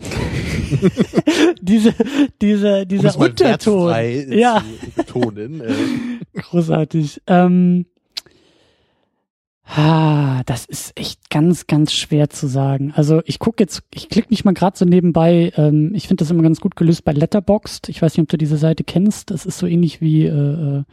diese, 1.61 1.95
diese, 2.41 2.81
Um 2.81 2.89
dieser 2.89 3.09
es 3.11 3.19
mal 3.19 3.29
Unterton. 3.29 3.95
Ja, 4.31 4.65
betonen. 4.97 5.61
Äh, 5.61 5.75
großartig. 6.41 7.21
Ähm, 7.27 7.85
ah, 9.69 10.43
das 10.47 10.65
ist 10.65 10.99
echt 10.99 11.31
ganz, 11.31 11.66
ganz 11.66 11.93
schwer 11.93 12.31
zu 12.31 12.47
sagen. 12.47 12.93
Also 12.95 13.23
ich 13.24 13.39
gucke 13.39 13.62
jetzt, 13.62 13.82
ich 13.93 14.09
klicke 14.09 14.28
mich 14.31 14.45
mal 14.45 14.55
gerade 14.55 14.77
so 14.77 14.85
nebenbei. 14.85 15.53
Ähm, 15.57 15.93
ich 15.95 16.09
finde 16.09 16.23
das 16.23 16.31
immer 16.31 16.43
ganz 16.43 16.61
gut 16.61 16.77
gelöst 16.77 17.05
bei 17.05 17.12
Letterboxd. 17.12 17.89
Ich 17.89 18.01
weiß 18.01 18.15
nicht, 18.16 18.23
ob 18.23 18.28
du 18.28 18.39
diese 18.39 18.57
Seite 18.57 18.85
kennst. 18.85 19.31
Das 19.31 19.47
ist 19.47 19.59
so 19.59 19.66
ähnlich 19.66 20.01
wie 20.01 20.24
äh, 20.24 20.31
äh, 20.31 20.85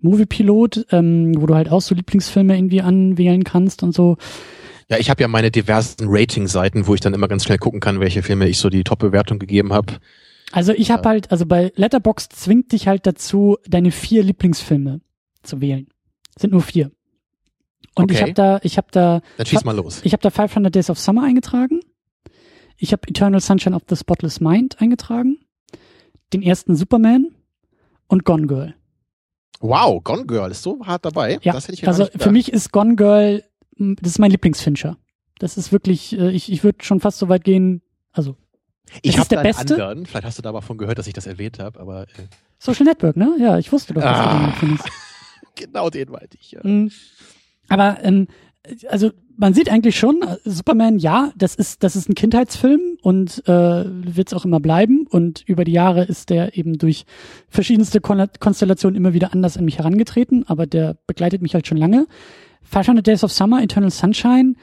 Moviepilot, 0.00 0.86
ähm, 0.90 1.34
wo 1.40 1.46
du 1.46 1.54
halt 1.54 1.70
auch 1.70 1.80
so 1.80 1.94
Lieblingsfilme 1.94 2.56
irgendwie 2.56 2.82
anwählen 2.82 3.44
kannst 3.44 3.82
und 3.82 3.94
so. 3.94 4.16
Ja, 4.88 4.98
ich 4.98 5.08
habe 5.08 5.22
ja 5.22 5.28
meine 5.28 5.52
diversen 5.52 6.06
Rating-Seiten, 6.08 6.86
wo 6.86 6.94
ich 6.94 7.00
dann 7.00 7.14
immer 7.14 7.28
ganz 7.28 7.44
schnell 7.44 7.58
gucken 7.58 7.80
kann, 7.80 8.00
welche 8.00 8.22
Filme 8.22 8.48
ich 8.48 8.58
so 8.58 8.70
die 8.70 8.82
Top-Bewertung 8.82 9.38
gegeben 9.38 9.72
habe. 9.72 9.94
Also 10.52 10.72
ich 10.72 10.90
habe 10.90 11.08
halt, 11.08 11.30
also 11.30 11.46
bei 11.46 11.72
Letterboxd 11.76 12.34
zwingt 12.34 12.72
dich 12.72 12.88
halt 12.88 13.06
dazu, 13.06 13.56
deine 13.68 13.92
vier 13.92 14.24
Lieblingsfilme 14.24 15.00
zu 15.42 15.60
wählen. 15.60 15.86
Sind 16.36 16.52
nur 16.52 16.62
vier. 16.62 16.90
Und 17.94 18.10
ich 18.10 18.18
Okay. 18.18 18.22
habe 18.22 18.34
da, 18.34 18.60
ich 18.62 18.76
habe 18.76 18.88
da, 18.92 19.20
Dann 19.36 19.46
schieß 19.46 19.64
mal 19.64 19.74
los. 19.76 20.00
ich 20.04 20.12
habe 20.12 20.22
da 20.22 20.30
500 20.30 20.74
Days 20.74 20.90
of 20.90 20.98
Summer 20.98 21.24
eingetragen. 21.24 21.80
Ich 22.76 22.92
habe 22.92 23.02
Eternal 23.08 23.40
Sunshine 23.40 23.74
of 23.76 23.82
the 23.88 23.96
Spotless 23.96 24.40
Mind 24.40 24.80
eingetragen. 24.80 25.38
Den 26.32 26.42
ersten 26.42 26.76
Superman 26.76 27.28
und 28.06 28.24
Gone 28.24 28.46
Girl. 28.46 28.74
Wow, 29.60 30.02
Gone 30.02 30.24
Girl 30.26 30.50
ist 30.50 30.62
so 30.62 30.84
hart 30.86 31.04
dabei. 31.04 31.38
Ja, 31.42 31.52
das 31.52 31.64
hätte 31.64 31.74
ich 31.74 31.80
ja 31.82 31.88
also 31.88 32.06
für 32.16 32.30
mich 32.30 32.50
ist 32.52 32.72
Gone 32.72 32.96
Girl, 32.96 33.44
das 33.76 34.12
ist 34.12 34.18
mein 34.18 34.30
Lieblingsfincher. 34.30 34.96
Das 35.38 35.56
ist 35.58 35.72
wirklich, 35.72 36.18
äh, 36.18 36.30
ich, 36.30 36.50
ich 36.52 36.64
würde 36.64 36.84
schon 36.84 37.00
fast 37.00 37.18
so 37.18 37.28
weit 37.28 37.44
gehen, 37.44 37.82
also 38.12 38.36
ich 39.02 39.18
habe 39.18 39.28
der 39.28 39.40
einen 39.40 39.48
Beste? 39.48 39.74
anderen, 39.74 40.06
vielleicht 40.06 40.24
hast 40.26 40.38
du 40.38 40.42
da 40.42 40.52
davon 40.52 40.76
gehört, 40.78 40.98
dass 40.98 41.06
ich 41.06 41.12
das 41.12 41.26
erwähnt 41.26 41.58
habe, 41.58 41.78
aber 41.80 42.02
äh, 42.04 42.06
Social 42.58 42.84
Network, 42.84 43.16
ne? 43.16 43.36
Ja, 43.38 43.58
ich 43.58 43.70
wusste 43.72 43.94
doch, 43.94 44.02
dass 44.02 44.16
Ah. 44.18 44.38
du 44.38 44.44
den 44.46 44.54
findest. 44.54 44.88
genau 45.54 45.90
den 45.90 46.10
meinte 46.10 46.36
ich. 46.40 46.52
Ja. 46.52 46.60
Mm. 46.62 46.90
Aber 47.70 47.98
ähm, 48.02 48.26
also 48.88 49.10
man 49.38 49.54
sieht 49.54 49.70
eigentlich 49.70 49.98
schon, 49.98 50.20
äh, 50.20 50.36
Superman, 50.44 50.98
ja, 50.98 51.32
das 51.34 51.54
ist 51.54 51.82
das 51.82 51.96
ist 51.96 52.10
ein 52.10 52.14
Kindheitsfilm 52.14 52.98
und 53.00 53.42
äh, 53.48 53.84
wird 53.86 54.28
es 54.28 54.34
auch 54.34 54.44
immer 54.44 54.60
bleiben. 54.60 55.06
Und 55.08 55.42
über 55.46 55.64
die 55.64 55.72
Jahre 55.72 56.04
ist 56.04 56.28
der 56.28 56.58
eben 56.58 56.76
durch 56.76 57.06
verschiedenste 57.48 58.00
Kon 58.02 58.26
Konstellationen 58.38 58.96
immer 58.96 59.14
wieder 59.14 59.32
anders 59.32 59.56
an 59.56 59.64
mich 59.64 59.78
herangetreten, 59.78 60.44
aber 60.46 60.66
der 60.66 60.98
begleitet 61.06 61.40
mich 61.40 61.54
halt 61.54 61.66
schon 61.66 61.78
lange. 61.78 62.06
500 62.64 63.06
Days 63.06 63.24
of 63.24 63.32
Summer, 63.32 63.62
Eternal 63.62 63.90
Sunshine. 63.90 64.54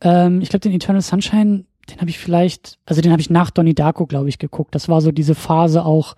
Ähm, 0.00 0.40
ich 0.40 0.48
glaube, 0.48 0.62
den 0.62 0.72
Eternal 0.72 1.02
Sunshine, 1.02 1.64
den 1.88 2.00
habe 2.00 2.10
ich 2.10 2.18
vielleicht, 2.18 2.78
also 2.86 3.00
den 3.00 3.12
habe 3.12 3.20
ich 3.20 3.30
nach 3.30 3.50
Donnie 3.50 3.74
Darko, 3.74 4.06
glaube 4.06 4.28
ich, 4.28 4.38
geguckt. 4.38 4.74
Das 4.74 4.88
war 4.88 5.00
so 5.00 5.12
diese 5.12 5.36
Phase 5.36 5.84
auch, 5.84 6.16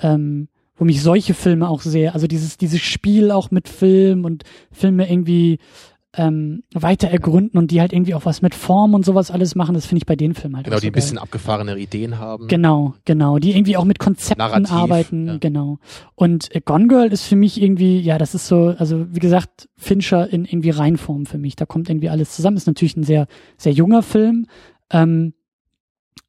ähm, 0.00 0.48
wo 0.80 0.86
mich 0.86 1.02
solche 1.02 1.34
Filme 1.34 1.68
auch 1.68 1.82
sehr, 1.82 2.14
also 2.14 2.26
dieses, 2.26 2.56
dieses 2.56 2.80
Spiel 2.80 3.30
auch 3.30 3.50
mit 3.50 3.68
Film 3.68 4.24
und 4.24 4.44
Filme 4.72 5.10
irgendwie 5.12 5.58
ähm, 6.14 6.62
weiter 6.72 7.08
ergründen 7.08 7.58
und 7.58 7.70
die 7.70 7.82
halt 7.82 7.92
irgendwie 7.92 8.14
auch 8.14 8.24
was 8.24 8.40
mit 8.40 8.54
Form 8.54 8.94
und 8.94 9.04
sowas 9.04 9.30
alles 9.30 9.54
machen, 9.54 9.74
das 9.74 9.84
finde 9.84 9.98
ich 9.98 10.06
bei 10.06 10.16
den 10.16 10.34
Filmen 10.34 10.56
halt 10.56 10.64
Genau, 10.64 10.78
auch 10.78 10.80
die 10.80 10.86
so 10.86 10.90
ein 10.90 10.92
bisschen 10.94 11.16
geil. 11.16 11.22
abgefahrene 11.24 11.78
Ideen 11.78 12.18
haben. 12.18 12.48
Genau, 12.48 12.94
genau, 13.04 13.38
die 13.38 13.54
irgendwie 13.54 13.76
auch 13.76 13.84
mit 13.84 13.98
Konzepten 13.98 14.38
Narrativ, 14.38 14.72
arbeiten, 14.72 15.26
ja. 15.26 15.36
genau. 15.36 15.78
Und 16.14 16.52
äh, 16.54 16.62
Gone 16.64 16.88
Girl 16.88 17.12
ist 17.12 17.26
für 17.26 17.36
mich 17.36 17.60
irgendwie, 17.60 18.00
ja, 18.00 18.16
das 18.16 18.34
ist 18.34 18.48
so, 18.48 18.74
also 18.78 19.06
wie 19.14 19.20
gesagt, 19.20 19.68
Fincher 19.76 20.32
in 20.32 20.46
irgendwie 20.46 20.70
Reinform 20.70 21.26
für 21.26 21.38
mich. 21.38 21.56
Da 21.56 21.66
kommt 21.66 21.90
irgendwie 21.90 22.08
alles 22.08 22.34
zusammen. 22.34 22.56
Ist 22.56 22.66
natürlich 22.66 22.96
ein 22.96 23.04
sehr, 23.04 23.26
sehr 23.58 23.72
junger 23.72 24.02
Film, 24.02 24.46
ähm, 24.90 25.34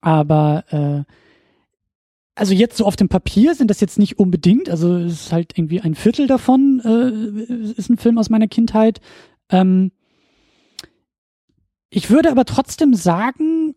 aber 0.01 0.65
äh, 1.07 1.11
also 2.41 2.55
jetzt 2.55 2.75
so 2.77 2.87
auf 2.87 2.95
dem 2.95 3.07
Papier 3.07 3.53
sind 3.53 3.69
das 3.69 3.81
jetzt 3.81 3.99
nicht 3.99 4.17
unbedingt, 4.17 4.67
also 4.67 4.95
es 4.95 5.25
ist 5.25 5.31
halt 5.31 5.55
irgendwie 5.55 5.79
ein 5.79 5.93
Viertel 5.93 6.25
davon, 6.25 6.81
äh, 6.83 7.77
ist 7.77 7.91
ein 7.91 7.99
Film 7.99 8.17
aus 8.17 8.31
meiner 8.31 8.47
Kindheit. 8.47 8.99
Ähm, 9.51 9.91
ich 11.91 12.09
würde 12.09 12.31
aber 12.31 12.45
trotzdem 12.45 12.95
sagen, 12.95 13.75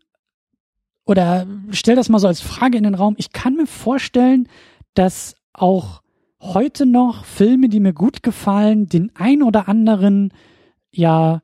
oder 1.05 1.47
stell 1.73 1.95
das 1.95 2.09
mal 2.09 2.19
so 2.19 2.27
als 2.27 2.41
Frage 2.41 2.79
in 2.79 2.85
den 2.85 2.95
Raum, 2.95 3.17
ich 3.19 3.33
kann 3.33 3.55
mir 3.55 3.67
vorstellen, 3.67 4.49
dass 4.95 5.35
auch 5.53 6.01
heute 6.41 6.87
noch 6.87 7.27
Filme, 7.27 7.69
die 7.69 7.81
mir 7.81 7.93
gut 7.93 8.23
gefallen, 8.23 8.89
den 8.89 9.13
ein 9.15 9.43
oder 9.43 9.69
anderen, 9.69 10.33
ja, 10.91 11.43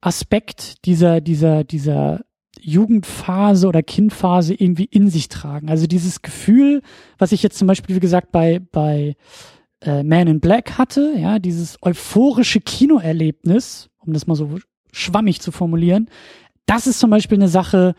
Aspekt 0.00 0.84
dieser, 0.84 1.20
dieser, 1.20 1.64
dieser 1.64 2.20
Jugendphase 2.62 3.66
oder 3.66 3.82
Kindphase 3.82 4.54
irgendwie 4.54 4.84
in 4.84 5.08
sich 5.08 5.28
tragen. 5.28 5.68
Also 5.68 5.86
dieses 5.86 6.22
Gefühl, 6.22 6.82
was 7.18 7.32
ich 7.32 7.42
jetzt 7.42 7.58
zum 7.58 7.68
Beispiel, 7.68 7.96
wie 7.96 8.00
gesagt, 8.00 8.32
bei, 8.32 8.60
bei 8.72 9.16
äh, 9.80 10.02
Man 10.02 10.28
in 10.28 10.40
Black 10.40 10.78
hatte, 10.78 11.14
ja, 11.16 11.38
dieses 11.38 11.78
euphorische 11.82 12.60
Kinoerlebnis, 12.60 13.88
um 13.98 14.12
das 14.12 14.26
mal 14.26 14.34
so 14.34 14.58
schwammig 14.92 15.40
zu 15.40 15.52
formulieren, 15.52 16.08
das 16.66 16.86
ist 16.86 17.00
zum 17.00 17.10
Beispiel 17.10 17.38
eine 17.38 17.48
Sache, 17.48 17.94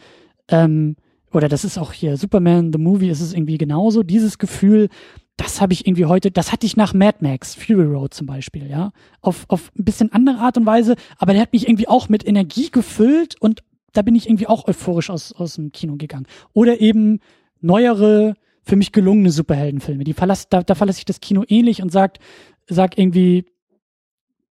ähm, 0.47 0.95
oder 1.33 1.47
das 1.47 1.63
ist 1.63 1.77
auch 1.77 1.93
hier 1.93 2.17
Superman, 2.17 2.71
The 2.73 2.79
Movie, 2.79 3.09
ist 3.09 3.21
es 3.21 3.33
irgendwie 3.33 3.57
genauso, 3.57 4.03
dieses 4.03 4.37
Gefühl, 4.37 4.89
das 5.37 5.59
habe 5.59 5.73
ich 5.73 5.87
irgendwie 5.87 6.05
heute, 6.05 6.29
das 6.29 6.51
hatte 6.51 6.65
ich 6.65 6.77
nach 6.77 6.93
Mad 6.93 7.17
Max, 7.21 7.55
Fury 7.55 7.85
Road 7.85 8.13
zum 8.13 8.27
Beispiel, 8.27 8.69
ja. 8.69 8.91
Auf, 9.21 9.45
auf 9.47 9.71
ein 9.77 9.85
bisschen 9.85 10.11
andere 10.11 10.37
Art 10.37 10.57
und 10.57 10.65
Weise, 10.65 10.95
aber 11.17 11.33
der 11.33 11.41
hat 11.41 11.53
mich 11.53 11.67
irgendwie 11.67 11.87
auch 11.87 12.09
mit 12.09 12.27
Energie 12.27 12.69
gefüllt 12.69 13.35
und 13.39 13.63
da 13.93 14.01
bin 14.01 14.15
ich 14.15 14.27
irgendwie 14.27 14.47
auch 14.47 14.67
euphorisch 14.67 15.09
aus, 15.09 15.33
aus 15.33 15.55
dem 15.55 15.71
Kino 15.71 15.95
gegangen. 15.97 16.27
Oder 16.53 16.81
eben 16.81 17.19
neuere, 17.59 18.35
für 18.63 18.75
mich 18.75 18.91
gelungene 18.91 19.31
Superheldenfilme. 19.31 20.03
Die 20.03 20.13
verlass, 20.13 20.49
da, 20.49 20.63
da 20.63 20.75
verlasse 20.75 20.99
ich 20.99 21.05
das 21.05 21.19
Kino 21.19 21.43
ähnlich 21.47 21.81
und 21.81 21.91
sagt, 21.91 22.19
sag 22.67 22.97
irgendwie, 22.97 23.45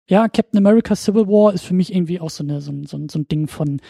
ja, 0.08 0.28
Captain 0.28 0.60
America 0.60 0.96
Civil 0.96 1.28
War 1.28 1.54
ist 1.54 1.66
für 1.66 1.74
mich 1.74 1.94
irgendwie 1.94 2.20
auch 2.20 2.30
so, 2.30 2.44
eine, 2.44 2.62
so, 2.62 2.72
ein, 2.72 2.86
so, 2.86 3.00
so 3.10 3.20
ein 3.20 3.28
Ding 3.28 3.48
von, 3.48 3.82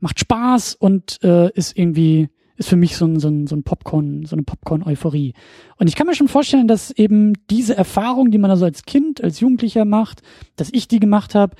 macht 0.00 0.20
Spaß 0.20 0.74
und 0.74 1.22
äh, 1.22 1.50
ist 1.54 1.76
irgendwie, 1.78 2.28
ist 2.56 2.68
für 2.68 2.76
mich 2.76 2.96
so 2.96 3.06
ein, 3.06 3.18
so 3.18 3.28
ein, 3.28 3.46
so 3.46 3.56
ein 3.56 3.62
Popcorn, 3.62 4.26
so 4.26 4.36
eine 4.36 4.42
Popcorn-Euphorie. 4.42 5.32
Und 5.78 5.88
ich 5.88 5.96
kann 5.96 6.06
mir 6.06 6.14
schon 6.14 6.28
vorstellen, 6.28 6.68
dass 6.68 6.90
eben 6.90 7.32
diese 7.48 7.76
Erfahrung, 7.76 8.30
die 8.30 8.38
man 8.38 8.50
also 8.50 8.66
als 8.66 8.82
Kind, 8.82 9.24
als 9.24 9.40
Jugendlicher 9.40 9.86
macht, 9.86 10.20
dass 10.56 10.68
ich 10.72 10.88
die 10.88 11.00
gemacht 11.00 11.34
habe, 11.34 11.56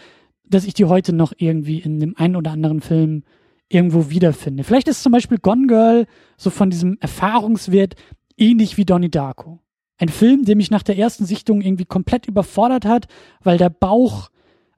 dass 0.55 0.65
ich 0.65 0.75
die 0.75 0.85
heute 0.85 1.13
noch 1.13 1.33
irgendwie 1.37 1.79
in 1.79 1.99
dem 1.99 2.17
einen 2.17 2.37
oder 2.37 2.53
anderen 2.53 2.81
Film 2.81 3.25
irgendwo 3.69 4.11
wiederfinde. 4.11 4.65
Vielleicht 4.65 4.89
ist 4.89 5.03
zum 5.03 5.13
Beispiel 5.13 5.39
Gone 5.39 5.67
Girl 5.67 6.07
so 6.37 6.51
von 6.51 6.71
diesem 6.71 6.99
Erfahrungswert 7.01 7.95
ähnlich 8.37 8.77
wie 8.77 8.85
Donnie 8.85 9.11
Darko. 9.11 9.61
Ein 9.99 10.09
Film, 10.09 10.45
der 10.45 10.57
mich 10.57 10.71
nach 10.71 10.83
der 10.83 10.99
ersten 10.99 11.25
Sichtung 11.25 11.61
irgendwie 11.61 11.85
komplett 11.85 12.27
überfordert 12.27 12.85
hat, 12.85 13.07
weil 13.43 13.57
der 13.57 13.71
Bauch 13.71 14.31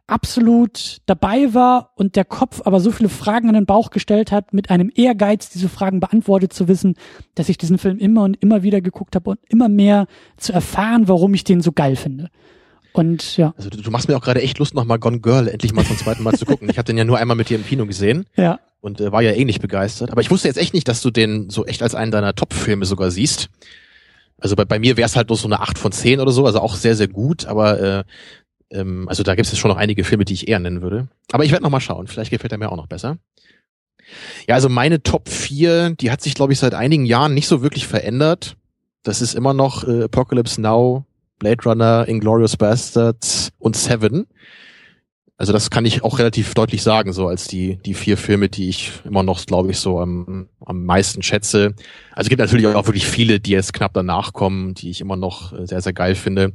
absolut 0.06 0.98
dabei 1.06 1.54
war 1.54 1.92
und 1.96 2.14
der 2.16 2.26
Kopf 2.26 2.60
aber 2.64 2.78
so 2.78 2.90
viele 2.90 3.08
Fragen 3.08 3.48
an 3.48 3.54
den 3.54 3.66
Bauch 3.66 3.90
gestellt 3.90 4.32
hat, 4.32 4.52
mit 4.52 4.70
einem 4.70 4.90
Ehrgeiz, 4.94 5.48
diese 5.48 5.70
Fragen 5.70 6.00
beantwortet 6.00 6.52
zu 6.52 6.68
wissen, 6.68 6.94
dass 7.34 7.48
ich 7.48 7.56
diesen 7.56 7.78
Film 7.78 7.98
immer 7.98 8.24
und 8.24 8.36
immer 8.42 8.62
wieder 8.62 8.80
geguckt 8.80 9.16
habe 9.16 9.30
und 9.30 9.38
immer 9.48 9.68
mehr 9.68 10.06
zu 10.36 10.52
erfahren, 10.52 11.08
warum 11.08 11.32
ich 11.32 11.44
den 11.44 11.62
so 11.62 11.72
geil 11.72 11.96
finde. 11.96 12.28
Und 12.94 13.36
ja. 13.36 13.52
Also 13.56 13.70
du, 13.70 13.82
du 13.82 13.90
machst 13.90 14.06
mir 14.08 14.16
auch 14.16 14.22
gerade 14.22 14.40
echt 14.40 14.58
Lust, 14.60 14.72
nochmal 14.72 15.00
Gone 15.00 15.18
Girl 15.18 15.48
endlich 15.48 15.72
mal 15.74 15.84
zum 15.84 15.98
zweiten 15.98 16.22
Mal 16.22 16.34
zu 16.34 16.46
gucken. 16.46 16.70
Ich 16.70 16.78
habe 16.78 16.86
den 16.86 16.96
ja 16.96 17.04
nur 17.04 17.18
einmal 17.18 17.36
mit 17.36 17.48
dir 17.50 17.56
im 17.56 17.66
Kino 17.66 17.86
gesehen. 17.86 18.24
Ja. 18.36 18.60
Und 18.80 19.00
äh, 19.00 19.10
war 19.10 19.20
ja 19.20 19.32
eh 19.32 19.44
nicht 19.44 19.60
begeistert. 19.60 20.12
Aber 20.12 20.20
ich 20.20 20.30
wusste 20.30 20.46
jetzt 20.46 20.58
echt 20.58 20.74
nicht, 20.74 20.86
dass 20.86 21.02
du 21.02 21.10
den 21.10 21.50
so 21.50 21.66
echt 21.66 21.82
als 21.82 21.96
einen 21.96 22.12
deiner 22.12 22.36
Top-Filme 22.36 22.84
sogar 22.84 23.10
siehst. 23.10 23.50
Also 24.38 24.54
bei, 24.54 24.64
bei 24.64 24.78
mir 24.78 24.96
wäre 24.96 25.06
es 25.06 25.16
halt 25.16 25.28
nur 25.28 25.36
so 25.36 25.48
eine 25.48 25.60
8 25.60 25.76
von 25.76 25.90
10 25.90 26.20
oder 26.20 26.30
so, 26.30 26.46
also 26.46 26.60
auch 26.60 26.76
sehr, 26.76 26.94
sehr 26.94 27.08
gut, 27.08 27.46
aber 27.46 27.80
äh, 27.80 28.04
ähm, 28.70 29.08
also 29.08 29.22
da 29.24 29.34
gibt 29.34 29.50
es 29.50 29.58
schon 29.58 29.70
noch 29.70 29.78
einige 29.78 30.04
Filme, 30.04 30.24
die 30.24 30.34
ich 30.34 30.46
eher 30.46 30.60
nennen 30.60 30.80
würde. 30.80 31.08
Aber 31.32 31.44
ich 31.44 31.50
werde 31.50 31.64
noch 31.64 31.70
mal 31.70 31.80
schauen, 31.80 32.06
vielleicht 32.06 32.30
gefällt 32.30 32.52
er 32.52 32.58
mir 32.58 32.70
auch 32.70 32.76
noch 32.76 32.86
besser. 32.86 33.18
Ja, 34.46 34.54
also 34.54 34.68
meine 34.68 35.02
Top 35.02 35.28
4, 35.28 35.90
die 35.90 36.10
hat 36.12 36.20
sich, 36.20 36.34
glaube 36.34 36.52
ich, 36.52 36.60
seit 36.60 36.74
einigen 36.74 37.06
Jahren 37.06 37.34
nicht 37.34 37.48
so 37.48 37.62
wirklich 37.62 37.86
verändert. 37.86 38.56
Das 39.02 39.20
ist 39.20 39.34
immer 39.34 39.54
noch 39.54 39.88
äh, 39.88 40.04
Apocalypse 40.04 40.60
Now, 40.60 41.06
Blade 41.38 41.64
Runner, 41.64 42.04
Inglorious 42.08 42.56
Bastards 42.56 43.50
und 43.58 43.76
Seven. 43.76 44.26
Also 45.36 45.52
das 45.52 45.68
kann 45.68 45.84
ich 45.84 46.04
auch 46.04 46.20
relativ 46.20 46.54
deutlich 46.54 46.84
sagen, 46.84 47.12
so 47.12 47.26
als 47.26 47.48
die, 47.48 47.78
die 47.84 47.94
vier 47.94 48.16
Filme, 48.16 48.48
die 48.48 48.68
ich 48.68 48.92
immer 49.04 49.24
noch, 49.24 49.44
glaube 49.46 49.72
ich, 49.72 49.80
so 49.80 49.98
am, 49.98 50.48
am 50.64 50.84
meisten 50.84 51.22
schätze. 51.22 51.74
Also 52.12 52.26
es 52.26 52.28
gibt 52.28 52.38
natürlich 52.38 52.66
auch 52.68 52.86
wirklich 52.86 53.06
viele, 53.06 53.40
die 53.40 53.50
jetzt 53.50 53.72
knapp 53.72 53.92
danach 53.94 54.32
kommen, 54.32 54.74
die 54.74 54.90
ich 54.90 55.00
immer 55.00 55.16
noch 55.16 55.52
äh, 55.52 55.66
sehr, 55.66 55.80
sehr 55.80 55.92
geil 55.92 56.14
finde. 56.14 56.52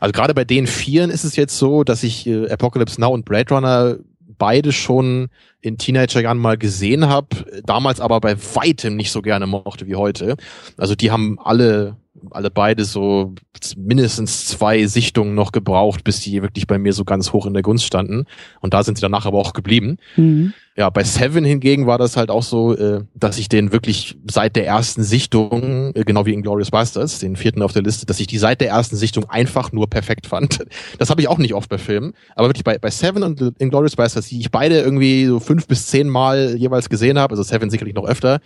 Also 0.00 0.12
gerade 0.12 0.32
bei 0.32 0.44
den 0.44 0.68
vieren 0.68 1.10
ist 1.10 1.24
es 1.24 1.34
jetzt 1.34 1.58
so, 1.58 1.82
dass 1.82 2.04
ich 2.04 2.24
äh, 2.28 2.48
Apocalypse 2.48 3.00
Now 3.00 3.12
und 3.12 3.24
Blade 3.24 3.52
Runner 3.52 3.96
beide 4.38 4.72
schon 4.72 5.28
in 5.60 5.76
Teenagerjahren 5.76 6.38
mal 6.38 6.56
gesehen 6.56 7.08
habe, 7.08 7.28
damals 7.64 8.00
aber 8.00 8.20
bei 8.20 8.36
weitem 8.54 8.96
nicht 8.96 9.10
so 9.10 9.22
gerne 9.22 9.46
mochte 9.46 9.86
wie 9.86 9.96
heute. 9.96 10.36
Also 10.76 10.94
die 10.94 11.10
haben 11.10 11.38
alle 11.38 11.96
alle 12.30 12.50
beide 12.50 12.84
so 12.84 13.34
mindestens 13.76 14.46
zwei 14.46 14.86
Sichtungen 14.86 15.34
noch 15.34 15.52
gebraucht, 15.52 16.04
bis 16.04 16.20
die 16.20 16.42
wirklich 16.42 16.66
bei 16.66 16.78
mir 16.78 16.92
so 16.92 17.04
ganz 17.04 17.32
hoch 17.32 17.46
in 17.46 17.54
der 17.54 17.62
Gunst 17.62 17.84
standen. 17.84 18.24
Und 18.60 18.74
da 18.74 18.82
sind 18.82 18.96
sie 18.96 19.02
danach 19.02 19.26
aber 19.26 19.38
auch 19.38 19.52
geblieben. 19.52 19.98
Mhm. 20.16 20.54
Ja, 20.76 20.88
bei 20.88 21.04
Seven 21.04 21.44
hingegen 21.44 21.86
war 21.86 21.98
das 21.98 22.16
halt 22.16 22.30
auch 22.30 22.42
so, 22.42 22.74
äh, 22.74 23.02
dass 23.14 23.38
ich 23.38 23.48
den 23.48 23.72
wirklich 23.72 24.16
seit 24.30 24.56
der 24.56 24.66
ersten 24.66 25.02
Sichtung, 25.02 25.92
äh, 25.94 26.04
genau 26.04 26.24
wie 26.24 26.32
Inglourious 26.32 26.70
Basterds, 26.70 27.18
den 27.18 27.36
vierten 27.36 27.60
auf 27.60 27.72
der 27.72 27.82
Liste, 27.82 28.06
dass 28.06 28.20
ich 28.20 28.28
die 28.28 28.38
seit 28.38 28.60
der 28.60 28.68
ersten 28.68 28.96
Sichtung 28.96 29.28
einfach 29.28 29.72
nur 29.72 29.90
perfekt 29.90 30.26
fand. 30.26 30.64
Das 30.98 31.10
habe 31.10 31.20
ich 31.20 31.28
auch 31.28 31.38
nicht 31.38 31.54
oft 31.54 31.68
bei 31.68 31.78
Filmen. 31.78 32.12
Aber 32.34 32.48
wirklich 32.48 32.64
bei, 32.64 32.78
bei 32.78 32.90
Seven 32.90 33.22
und 33.22 33.40
Inglourious 33.58 33.96
Basterds, 33.96 34.28
die 34.28 34.40
ich 34.40 34.50
beide 34.50 34.80
irgendwie 34.80 35.26
so 35.26 35.40
fünf 35.40 35.66
bis 35.66 35.86
zehn 35.86 36.08
Mal 36.08 36.56
jeweils 36.56 36.88
gesehen 36.88 37.18
habe, 37.18 37.32
also 37.32 37.42
Seven 37.42 37.70
sicherlich 37.70 37.94
noch 37.94 38.04
öfter, 38.04 38.40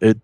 äh, 0.00 0.14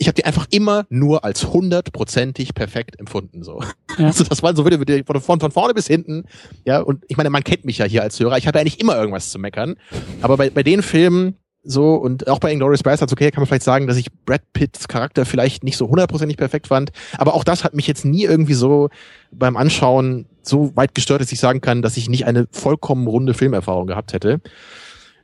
ich 0.00 0.08
habe 0.08 0.14
die 0.14 0.24
einfach 0.24 0.46
immer 0.50 0.86
nur 0.88 1.24
als 1.24 1.52
hundertprozentig 1.52 2.54
perfekt 2.54 2.98
empfunden. 2.98 3.42
So. 3.42 3.60
Ja. 3.98 4.06
Also 4.06 4.24
das 4.24 4.42
war 4.42 4.56
so 4.56 4.64
wieder 4.64 5.04
von, 5.20 5.40
von 5.40 5.50
vorne 5.50 5.74
bis 5.74 5.86
hinten. 5.86 6.24
Ja, 6.64 6.80
und 6.80 7.04
ich 7.08 7.18
meine, 7.18 7.28
man 7.28 7.44
kennt 7.44 7.66
mich 7.66 7.78
ja 7.78 7.84
hier 7.84 8.02
als 8.02 8.18
Hörer. 8.18 8.38
Ich 8.38 8.46
habe 8.46 8.58
eigentlich 8.58 8.80
immer 8.80 8.96
irgendwas 8.96 9.30
zu 9.30 9.38
meckern. 9.38 9.76
Aber 10.22 10.38
bei, 10.38 10.48
bei 10.48 10.62
den 10.62 10.82
Filmen 10.82 11.36
so 11.62 11.96
und 11.96 12.28
auch 12.28 12.38
bei 12.38 12.50
Inglourious 12.50 12.82
Basterds, 12.82 13.12
okay, 13.12 13.30
kann 13.30 13.42
man 13.42 13.46
vielleicht 13.46 13.62
sagen, 13.62 13.86
dass 13.86 13.98
ich 13.98 14.10
Brad 14.24 14.40
Pitts 14.54 14.88
Charakter 14.88 15.26
vielleicht 15.26 15.64
nicht 15.64 15.76
so 15.76 15.86
hundertprozentig 15.90 16.38
perfekt 16.38 16.68
fand. 16.68 16.92
Aber 17.18 17.34
auch 17.34 17.44
das 17.44 17.62
hat 17.62 17.74
mich 17.74 17.86
jetzt 17.86 18.06
nie 18.06 18.24
irgendwie 18.24 18.54
so 18.54 18.88
beim 19.30 19.58
Anschauen 19.58 20.24
so 20.40 20.74
weit 20.76 20.94
gestört, 20.94 21.20
dass 21.20 21.30
ich 21.30 21.40
sagen 21.40 21.60
kann, 21.60 21.82
dass 21.82 21.98
ich 21.98 22.08
nicht 22.08 22.24
eine 22.24 22.48
vollkommen 22.50 23.06
runde 23.06 23.34
Filmerfahrung 23.34 23.86
gehabt 23.86 24.14
hätte. 24.14 24.40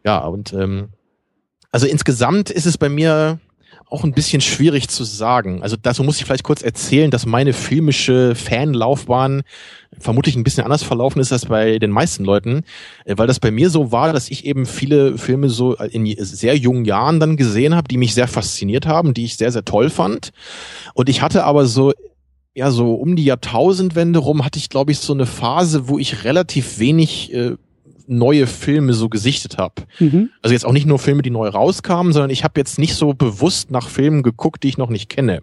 Ja, 0.05 0.19
und 0.19 0.53
ähm, 0.53 0.91
also 1.73 1.87
insgesamt 1.87 2.51
ist 2.51 2.67
es 2.67 2.77
bei 2.77 2.91
mir 2.91 3.41
auch 3.89 4.03
ein 4.03 4.13
bisschen 4.13 4.41
schwierig 4.41 4.89
zu 4.89 5.05
sagen. 5.05 5.63
Also 5.63 5.77
dazu 5.81 6.03
muss 6.03 6.19
ich 6.19 6.25
vielleicht 6.25 6.43
kurz 6.43 6.63
erzählen, 6.63 7.11
dass 7.11 7.25
meine 7.25 7.53
filmische 7.53 8.35
Fanlaufbahn 8.35 9.43
vermutlich 9.99 10.35
ein 10.35 10.43
bisschen 10.43 10.65
anders 10.65 10.83
verlaufen 10.83 11.21
ist 11.21 11.33
als 11.33 11.47
bei 11.47 11.79
den 11.79 11.91
meisten 11.91 12.25
Leuten, 12.25 12.65
äh, 13.05 13.15
weil 13.17 13.29
das 13.29 13.39
bei 13.39 13.51
mir 13.51 13.71
so 13.71 13.93
war, 13.93 14.13
dass 14.13 14.29
ich 14.29 14.45
eben 14.45 14.67
viele 14.67 15.19
Filme 15.19 15.49
so 15.49 15.75
in 15.77 16.15
sehr 16.19 16.57
jungen 16.57 16.85
Jahren 16.85 17.21
dann 17.21 17.37
gesehen 17.37 17.77
habe, 17.77 17.89
die 17.89 17.97
mich 17.97 18.15
sehr 18.15 18.29
fasziniert 18.29 18.87
haben, 18.87 19.15
die 19.15 19.25
ich 19.25 19.37
sehr, 19.37 19.53
sehr 19.53 19.65
toll 19.65 19.89
fand. 19.89 20.31
Und 20.95 21.09
ich 21.09 21.23
hatte 21.23 21.45
aber 21.45 21.67
so 21.67 21.93
ja, 22.55 22.71
so 22.71 22.95
um 22.95 23.17
die 23.17 23.25
Jahrtausendwende 23.25 24.19
rum 24.19 24.43
hatte 24.43 24.59
ich, 24.59 24.71
glaube 24.71 24.91
ich, 24.91 24.99
so 24.99 25.13
eine 25.13 25.27
Phase, 25.27 25.89
wo 25.89 25.99
ich 25.99 26.25
relativ 26.25 26.79
wenig 26.79 27.33
äh, 27.35 27.57
neue 28.09 28.47
Filme 28.47 28.93
so 28.93 29.09
gesichtet 29.09 29.59
habe. 29.59 29.83
Mhm. 29.99 30.31
Also 30.43 30.53
jetzt 30.53 30.65
auch 30.65 30.73
nicht 30.73 30.87
nur 30.87 30.99
Filme, 30.99 31.23
die 31.23 31.31
neu 31.31 31.49
rauskamen, 31.49 32.13
sondern 32.13 32.31
ich 32.31 32.45
habe 32.45 32.61
jetzt 32.61 32.79
nicht 32.79 32.95
so 32.95 33.15
bewusst 33.15 33.71
nach 33.71 33.89
Filmen 33.89 34.23
geguckt, 34.23 34.63
die 34.63 34.69
ich 34.69 34.79
noch 34.79 34.91
nicht 34.91 35.09
kenne. 35.09 35.43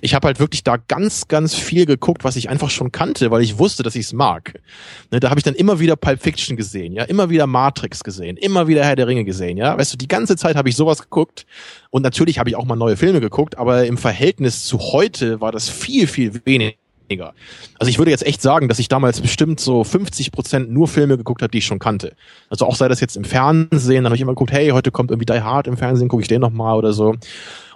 Ich 0.00 0.14
habe 0.14 0.26
halt 0.26 0.40
wirklich 0.40 0.64
da 0.64 0.76
ganz, 0.76 1.28
ganz 1.28 1.54
viel 1.54 1.86
geguckt, 1.86 2.24
was 2.24 2.36
ich 2.36 2.48
einfach 2.48 2.70
schon 2.70 2.92
kannte, 2.92 3.30
weil 3.30 3.42
ich 3.42 3.58
wusste, 3.58 3.82
dass 3.82 3.94
ich 3.94 4.06
es 4.06 4.12
mag. 4.12 4.60
Ne, 5.10 5.20
da 5.20 5.30
habe 5.30 5.38
ich 5.38 5.44
dann 5.44 5.54
immer 5.54 5.80
wieder 5.80 5.96
Pulp 5.96 6.22
Fiction 6.22 6.56
gesehen, 6.56 6.92
ja, 6.92 7.04
immer 7.04 7.30
wieder 7.30 7.46
Matrix 7.46 8.04
gesehen, 8.04 8.36
immer 8.36 8.68
wieder 8.68 8.84
Herr 8.84 8.96
der 8.96 9.06
Ringe 9.06 9.24
gesehen, 9.24 9.56
ja. 9.56 9.76
Weißt 9.76 9.92
du, 9.92 9.96
die 9.96 10.08
ganze 10.08 10.36
Zeit 10.36 10.56
habe 10.56 10.68
ich 10.68 10.76
sowas 10.76 11.02
geguckt 11.02 11.46
und 11.90 12.02
natürlich 12.02 12.38
habe 12.38 12.50
ich 12.50 12.56
auch 12.56 12.64
mal 12.64 12.76
neue 12.76 12.96
Filme 12.96 13.20
geguckt, 13.20 13.58
aber 13.58 13.86
im 13.86 13.98
Verhältnis 13.98 14.64
zu 14.64 14.78
heute 14.78 15.40
war 15.40 15.52
das 15.52 15.68
viel, 15.68 16.06
viel 16.06 16.40
weniger 16.44 16.81
weniger. 17.12 17.34
Also 17.78 17.90
ich 17.90 17.98
würde 17.98 18.10
jetzt 18.10 18.26
echt 18.26 18.42
sagen, 18.42 18.68
dass 18.68 18.78
ich 18.78 18.88
damals 18.88 19.20
bestimmt 19.20 19.60
so 19.60 19.84
50 19.84 20.32
Prozent 20.32 20.70
nur 20.70 20.88
Filme 20.88 21.16
geguckt 21.16 21.42
habe, 21.42 21.50
die 21.50 21.58
ich 21.58 21.66
schon 21.66 21.78
kannte. 21.78 22.14
Also 22.48 22.66
auch 22.66 22.76
sei 22.76 22.88
das 22.88 23.00
jetzt 23.00 23.16
im 23.16 23.24
Fernsehen, 23.24 24.04
dann 24.04 24.06
habe 24.06 24.16
ich 24.16 24.22
immer 24.22 24.32
geguckt, 24.32 24.52
hey, 24.52 24.70
heute 24.70 24.90
kommt 24.90 25.10
irgendwie 25.10 25.32
Die 25.32 25.40
Hard 25.40 25.66
im 25.66 25.76
Fernsehen, 25.76 26.08
gucke 26.08 26.22
ich 26.22 26.28
den 26.28 26.40
nochmal 26.40 26.76
oder 26.76 26.92
so. 26.92 27.14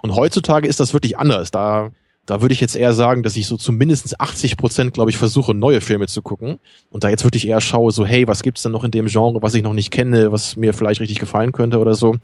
Und 0.01 0.15
heutzutage 0.15 0.67
ist 0.67 0.79
das 0.79 0.93
wirklich 0.93 1.17
anders. 1.17 1.51
Da 1.51 1.91
da 2.25 2.41
würde 2.41 2.53
ich 2.53 2.59
jetzt 2.59 2.75
eher 2.75 2.91
sagen, 2.91 3.23
dass 3.23 3.37
ich 3.37 3.47
so 3.47 3.55
zumindest 3.55 4.19
80 4.19 4.57
Prozent, 4.57 4.93
glaube 4.93 5.09
ich, 5.09 5.17
versuche, 5.17 5.53
neue 5.53 5.79
Filme 5.79 6.07
zu 6.07 6.21
gucken. 6.21 6.59
Und 6.89 7.05
da 7.05 7.09
jetzt 7.09 7.23
wirklich 7.23 7.47
eher 7.47 7.61
schaue, 7.61 7.93
so, 7.93 8.05
hey, 8.05 8.27
was 8.27 8.43
gibt's 8.43 8.63
denn 8.63 8.73
noch 8.73 8.83
in 8.83 8.91
dem 8.91 9.05
Genre, 9.05 9.41
was 9.41 9.55
ich 9.55 9.63
noch 9.63 9.71
nicht 9.71 9.91
kenne, 9.91 10.29
was 10.29 10.57
mir 10.57 10.73
vielleicht 10.73 10.99
richtig 10.99 11.19
gefallen 11.19 11.53
könnte 11.53 11.79
oder 11.79 11.95
so. 11.95 12.17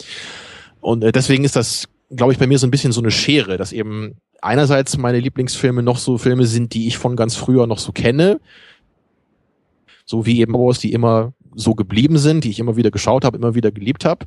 Und 0.82 1.06
äh, 1.06 1.14
deswegen 1.14 1.45
ist 1.45 1.56
das, 1.56 1.88
glaube 2.14 2.33
ich, 2.33 2.38
bei 2.38 2.48
mir 2.48 2.59
so 2.59 2.67
ein 2.67 2.72
bisschen 2.72 2.92
so 2.92 3.00
eine 3.00 3.11
Schere, 3.11 3.56
dass 3.56 3.72
eben 3.72 4.17
einerseits 4.44 4.98
meine 4.98 5.20
Lieblingsfilme 5.20 5.84
noch 5.84 5.98
so 5.98 6.18
Filme 6.18 6.46
sind, 6.46 6.74
die 6.74 6.88
ich 6.88 6.98
von 6.98 7.16
ganz 7.16 7.36
früher 7.36 7.68
noch 7.68 7.80
so 7.80 7.92
kenne. 7.92 8.40
So 10.06 10.26
wie 10.26 10.42
eben 10.42 10.54
Wars, 10.54 10.80
die 10.80 10.94
immer 10.94 11.34
so 11.56 11.76
geblieben 11.76 12.18
sind, 12.18 12.44
die 12.44 12.50
ich 12.50 12.60
immer 12.60 12.76
wieder 12.76 12.92
geschaut 12.92 13.26
habe, 13.26 13.38
immer 13.38 13.56
wieder 13.56 13.72
geliebt 13.72 14.06
habe. 14.06 14.26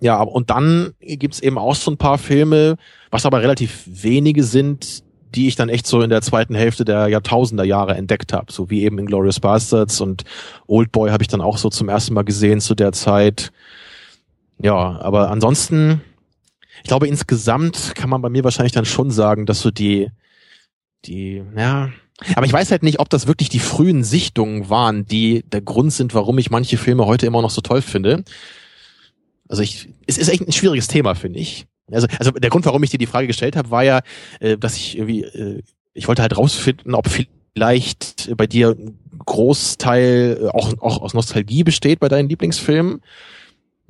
Ja, 0.00 0.20
und 0.20 0.50
dann 0.50 0.94
gibt's 1.00 1.40
eben 1.40 1.58
auch 1.58 1.76
so 1.76 1.90
ein 1.90 1.96
paar 1.96 2.18
Filme, 2.18 2.76
was 3.10 3.24
aber 3.24 3.42
relativ 3.42 3.84
wenige 3.86 4.42
sind, 4.42 5.04
die 5.34 5.46
ich 5.46 5.56
dann 5.56 5.68
echt 5.68 5.86
so 5.86 6.02
in 6.02 6.10
der 6.10 6.22
zweiten 6.22 6.54
Hälfte 6.54 6.84
der 6.84 7.08
Jahrtausender 7.08 7.64
Jahre 7.64 7.94
entdeckt 7.94 8.32
habe, 8.32 8.52
so 8.52 8.68
wie 8.68 8.82
eben 8.82 8.98
in 8.98 9.06
Glorious 9.06 9.40
Bastards 9.40 10.00
und 10.00 10.24
Old 10.66 10.92
Boy 10.92 11.10
habe 11.10 11.22
ich 11.22 11.28
dann 11.28 11.40
auch 11.40 11.56
so 11.56 11.70
zum 11.70 11.88
ersten 11.88 12.14
Mal 12.14 12.24
gesehen 12.24 12.60
zu 12.60 12.74
der 12.74 12.92
Zeit. 12.92 13.52
Ja, 14.60 15.00
aber 15.00 15.30
ansonsten, 15.30 16.02
ich 16.78 16.88
glaube 16.88 17.08
insgesamt 17.08 17.94
kann 17.94 18.10
man 18.10 18.22
bei 18.22 18.28
mir 18.28 18.44
wahrscheinlich 18.44 18.72
dann 18.72 18.84
schon 18.84 19.10
sagen, 19.10 19.46
dass 19.46 19.60
so 19.60 19.70
die, 19.70 20.10
die, 21.04 21.42
ja, 21.56 21.90
aber 22.36 22.46
ich 22.46 22.52
weiß 22.52 22.70
halt 22.70 22.82
nicht, 22.82 23.00
ob 23.00 23.10
das 23.10 23.26
wirklich 23.26 23.48
die 23.48 23.58
frühen 23.58 24.04
Sichtungen 24.04 24.68
waren, 24.70 25.06
die 25.06 25.44
der 25.50 25.60
Grund 25.60 25.92
sind, 25.92 26.14
warum 26.14 26.38
ich 26.38 26.50
manche 26.50 26.76
Filme 26.76 27.06
heute 27.06 27.26
immer 27.26 27.42
noch 27.42 27.50
so 27.50 27.60
toll 27.60 27.82
finde. 27.82 28.24
Also 29.48 29.62
ich, 29.62 29.88
es 30.06 30.18
ist 30.18 30.28
echt 30.28 30.46
ein 30.46 30.52
schwieriges 30.52 30.88
Thema, 30.88 31.14
finde 31.14 31.40
ich. 31.40 31.66
Also, 31.90 32.06
also 32.18 32.30
der 32.30 32.50
Grund, 32.50 32.64
warum 32.64 32.82
ich 32.82 32.90
dir 32.90 32.98
die 32.98 33.06
Frage 33.06 33.26
gestellt 33.26 33.56
habe, 33.56 33.70
war 33.70 33.82
ja, 33.82 34.00
äh, 34.40 34.56
dass 34.56 34.76
ich 34.76 34.96
irgendwie, 34.96 35.22
äh, 35.24 35.62
ich 35.94 36.08
wollte 36.08 36.22
halt 36.22 36.36
rausfinden, 36.36 36.94
ob 36.94 37.08
vielleicht 37.54 38.34
bei 38.36 38.46
dir 38.46 38.70
ein 38.70 38.98
Großteil 39.18 40.38
äh, 40.42 40.48
auch, 40.48 40.72
auch 40.80 41.02
aus 41.02 41.14
Nostalgie 41.14 41.64
besteht 41.64 42.00
bei 42.00 42.08
deinen 42.08 42.28
Lieblingsfilmen. 42.28 43.02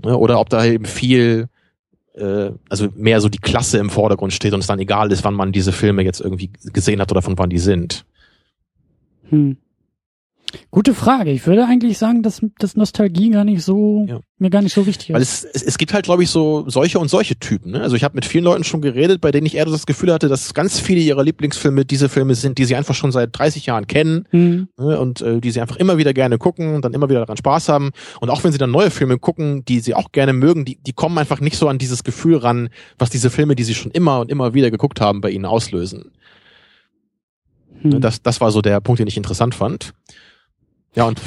Ja, 0.04 0.14
oder 0.14 0.40
ob 0.40 0.48
da 0.48 0.64
eben 0.64 0.86
viel, 0.86 1.48
äh, 2.14 2.50
also 2.68 2.88
mehr 2.94 3.20
so 3.20 3.28
die 3.28 3.38
Klasse 3.38 3.78
im 3.78 3.90
Vordergrund 3.90 4.32
steht 4.32 4.52
und 4.52 4.60
es 4.60 4.66
dann 4.66 4.78
egal 4.78 5.12
ist, 5.12 5.24
wann 5.24 5.34
man 5.34 5.52
diese 5.52 5.72
Filme 5.72 6.02
jetzt 6.02 6.20
irgendwie 6.20 6.50
gesehen 6.72 7.00
hat 7.00 7.10
oder 7.10 7.22
von 7.22 7.38
wann 7.38 7.50
die 7.50 7.58
sind. 7.58 8.04
Hm. 9.30 9.56
Gute 10.70 10.94
Frage. 10.94 11.30
Ich 11.30 11.46
würde 11.46 11.66
eigentlich 11.66 11.98
sagen, 11.98 12.22
dass, 12.22 12.40
dass 12.58 12.76
Nostalgie 12.76 13.30
gar 13.30 13.44
nicht 13.44 13.62
so 13.62 14.06
ja. 14.08 14.20
mir 14.38 14.50
gar 14.50 14.62
nicht 14.62 14.74
so 14.74 14.86
wichtig 14.86 15.10
ist. 15.10 15.14
Weil 15.14 15.22
es, 15.22 15.44
es, 15.44 15.62
es 15.62 15.78
gibt 15.78 15.92
halt, 15.92 16.04
glaube 16.04 16.22
ich, 16.22 16.30
so 16.30 16.68
solche 16.68 16.98
und 16.98 17.08
solche 17.08 17.36
Typen. 17.36 17.72
Ne? 17.72 17.80
Also 17.80 17.96
ich 17.96 18.04
habe 18.04 18.14
mit 18.14 18.24
vielen 18.24 18.44
Leuten 18.44 18.64
schon 18.64 18.80
geredet, 18.80 19.20
bei 19.20 19.30
denen 19.30 19.46
ich 19.46 19.56
eher 19.56 19.64
das 19.64 19.86
Gefühl 19.86 20.12
hatte, 20.12 20.28
dass 20.28 20.54
ganz 20.54 20.80
viele 20.80 21.00
ihrer 21.00 21.22
Lieblingsfilme 21.22 21.84
diese 21.84 22.08
Filme 22.08 22.34
sind, 22.34 22.58
die 22.58 22.64
sie 22.64 22.76
einfach 22.76 22.94
schon 22.94 23.12
seit 23.12 23.36
30 23.36 23.66
Jahren 23.66 23.86
kennen 23.86 24.26
mhm. 24.32 24.68
ne? 24.78 24.98
und 24.98 25.20
äh, 25.20 25.40
die 25.40 25.50
sie 25.50 25.60
einfach 25.60 25.76
immer 25.76 25.98
wieder 25.98 26.12
gerne 26.12 26.38
gucken 26.38 26.74
und 26.74 26.84
dann 26.84 26.94
immer 26.94 27.08
wieder 27.08 27.20
daran 27.20 27.36
Spaß 27.36 27.68
haben. 27.68 27.90
Und 28.20 28.30
auch 28.30 28.44
wenn 28.44 28.52
sie 28.52 28.58
dann 28.58 28.70
neue 28.70 28.90
Filme 28.90 29.18
gucken, 29.18 29.64
die 29.64 29.80
sie 29.80 29.94
auch 29.94 30.12
gerne 30.12 30.32
mögen, 30.32 30.64
die, 30.64 30.78
die 30.82 30.92
kommen 30.92 31.18
einfach 31.18 31.40
nicht 31.40 31.56
so 31.56 31.68
an 31.68 31.78
dieses 31.78 32.04
Gefühl 32.04 32.36
ran, 32.36 32.70
was 32.98 33.10
diese 33.10 33.30
Filme, 33.30 33.56
die 33.56 33.64
sie 33.64 33.74
schon 33.74 33.92
immer 33.92 34.20
und 34.20 34.30
immer 34.30 34.54
wieder 34.54 34.70
geguckt 34.70 35.00
haben, 35.00 35.20
bei 35.20 35.30
ihnen 35.30 35.44
auslösen. 35.44 36.12
Hm. 37.82 38.00
Das, 38.00 38.22
das 38.22 38.40
war 38.40 38.50
so 38.50 38.62
der 38.62 38.80
Punkt, 38.80 39.00
den 39.00 39.08
ich 39.08 39.16
interessant 39.16 39.54
fand. 39.54 39.92
Ja, 40.94 41.04
und 41.04 41.20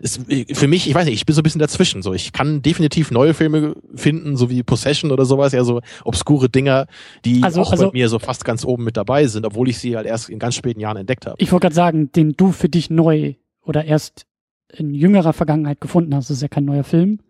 ist 0.00 0.20
für 0.52 0.66
mich, 0.66 0.88
ich 0.88 0.94
weiß 0.94 1.04
nicht, 1.04 1.14
ich 1.14 1.26
bin 1.26 1.34
so 1.34 1.40
ein 1.40 1.44
bisschen 1.44 1.60
dazwischen. 1.60 2.02
So, 2.02 2.12
ich 2.12 2.32
kann 2.32 2.60
definitiv 2.60 3.12
neue 3.12 3.34
Filme 3.34 3.76
finden, 3.94 4.36
so 4.36 4.50
wie 4.50 4.64
Possession 4.64 5.12
oder 5.12 5.24
sowas, 5.24 5.52
ja, 5.52 5.62
so 5.62 5.80
obskure 6.04 6.48
Dinger, 6.48 6.86
die 7.24 7.42
also, 7.42 7.60
auch 7.60 7.70
also, 7.70 7.86
bei 7.86 7.92
mir 7.92 8.08
so 8.08 8.18
fast 8.18 8.44
ganz 8.44 8.64
oben 8.64 8.82
mit 8.82 8.96
dabei 8.96 9.26
sind, 9.28 9.46
obwohl 9.46 9.68
ich 9.68 9.78
sie 9.78 9.96
halt 9.96 10.06
erst 10.06 10.28
in 10.28 10.40
ganz 10.40 10.56
späten 10.56 10.80
Jahren 10.80 10.96
entdeckt 10.96 11.26
habe. 11.26 11.36
Ich 11.38 11.52
wollte 11.52 11.66
gerade 11.66 11.74
sagen, 11.74 12.10
den 12.10 12.32
du 12.32 12.50
für 12.50 12.68
dich 12.68 12.90
neu 12.90 13.34
oder 13.64 13.84
erst 13.84 14.26
in 14.72 14.92
jüngerer 14.92 15.32
Vergangenheit 15.32 15.80
gefunden 15.80 16.14
hast, 16.16 16.30
das 16.30 16.38
ist 16.38 16.42
ja 16.42 16.48
kein 16.48 16.64
neuer 16.64 16.84
Film. 16.84 17.20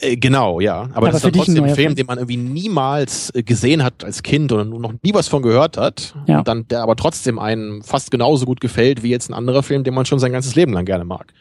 Äh, 0.00 0.16
genau, 0.16 0.60
ja. 0.60 0.82
Aber, 0.82 0.96
Aber 0.96 1.06
das 1.08 1.16
ist 1.16 1.24
dann 1.24 1.32
trotzdem 1.32 1.64
ein, 1.64 1.74
Film, 1.74 1.94
den 1.94 2.06
man 2.06 2.18
irgendwie 2.18 2.36
niemals 2.36 3.34
äh, 3.34 3.42
gesehen 3.42 3.82
hat 3.82 4.04
als 4.04 4.22
Kind 4.22 4.52
oder 4.52 4.64
noch 4.64 4.92
nie 5.02 5.12
was 5.12 5.28
von 5.28 5.42
gehört 5.42 5.76
hat. 5.76 6.14
Ja. 6.26 6.38
Und 6.38 6.48
dann, 6.48 6.68
der 6.68 6.82
aber 6.82 6.96
trotzdem 6.96 7.38
einem 7.38 7.82
fast 7.82 8.10
genauso 8.10 8.46
gut 8.46 8.60
gefällt 8.60 9.02
wie 9.02 9.10
jetzt 9.10 9.28
ein 9.28 9.34
anderer 9.34 9.62
Film, 9.62 9.84
den 9.84 9.94
man 9.94 10.06
schon 10.06 10.18
sein 10.18 10.32
ganzes 10.32 10.54
Leben 10.54 10.72
lang 10.72 10.84
gerne 10.84 11.04
mag. 11.04 11.32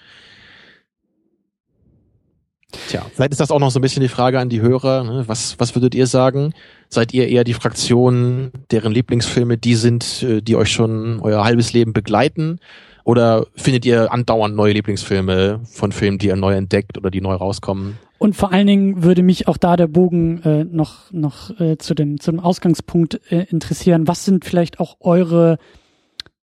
Tja, 2.90 3.06
vielleicht 3.14 3.32
ist 3.32 3.40
das 3.40 3.52
auch 3.52 3.60
noch 3.60 3.72
so 3.72 3.80
ein 3.80 3.82
bisschen 3.82 4.02
die 4.02 4.10
Frage 4.10 4.40
an 4.40 4.50
die 4.50 4.62
Hörer. 4.62 5.04
Ne? 5.04 5.24
Was, 5.28 5.58
was 5.60 5.74
würdet 5.76 5.96
ihr 5.96 6.08
sagen? 6.08 6.54
Seid 6.90 7.14
ihr 7.14 7.28
eher 7.28 7.44
die 7.44 7.54
Fraktion, 7.54 8.52
deren 8.72 8.92
Lieblingsfilme 8.92 9.58
die 9.58 9.76
sind, 9.76 10.24
äh, 10.24 10.42
die 10.42 10.56
euch 10.56 10.72
schon 10.72 11.20
euer 11.22 11.44
halbes 11.44 11.74
Leben 11.74 11.94
begleiten? 11.94 12.60
Oder 13.04 13.46
findet 13.56 13.86
ihr 13.86 14.12
andauernd 14.12 14.56
neue 14.56 14.74
Lieblingsfilme 14.74 15.62
von 15.64 15.94
Filmen, 15.94 16.18
die 16.18 16.28
ihr 16.28 16.36
neu 16.36 16.56
entdeckt 16.56 16.98
oder 16.98 17.10
die 17.10 17.22
neu 17.22 17.36
rauskommen? 17.36 17.98
Und 18.18 18.36
vor 18.36 18.52
allen 18.52 18.68
Dingen 18.68 19.04
würde 19.04 19.24
mich 19.24 19.48
auch 19.48 19.58
da 19.58 19.76
der 19.76 19.88
Bogen 19.88 20.42
äh, 20.44 20.64
noch, 20.64 21.12
noch 21.12 21.60
äh, 21.60 21.78
zu, 21.78 21.94
dem, 21.94 22.20
zu 22.20 22.32
dem 22.32 22.40
Ausgangspunkt 22.40 23.20
äh, 23.32 23.46
interessieren. 23.50 24.08
Was 24.08 24.26
sind 24.26 24.46
vielleicht 24.46 24.80
auch 24.80 24.98
eure 25.00 25.58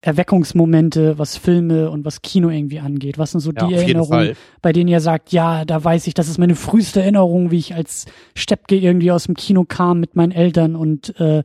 Erweckungsmomente, 0.01 1.19
was 1.19 1.37
Filme 1.37 1.91
und 1.91 2.03
was 2.05 2.23
Kino 2.23 2.49
irgendwie 2.49 2.79
angeht? 2.79 3.19
Was 3.19 3.31
sind 3.31 3.39
so 3.41 3.51
ja, 3.51 3.67
die 3.67 3.75
Erinnerungen, 3.75 4.35
bei 4.61 4.73
denen 4.73 4.87
ihr 4.87 4.99
sagt, 4.99 5.31
ja, 5.31 5.63
da 5.63 5.83
weiß 5.83 6.07
ich, 6.07 6.15
das 6.15 6.27
ist 6.27 6.39
meine 6.39 6.55
früheste 6.55 7.01
Erinnerung, 7.01 7.51
wie 7.51 7.59
ich 7.59 7.75
als 7.75 8.05
Steppke 8.35 8.75
irgendwie 8.75 9.11
aus 9.11 9.25
dem 9.25 9.35
Kino 9.35 9.63
kam 9.63 9.99
mit 9.99 10.15
meinen 10.15 10.31
Eltern 10.31 10.75
und 10.75 11.19
äh, 11.19 11.43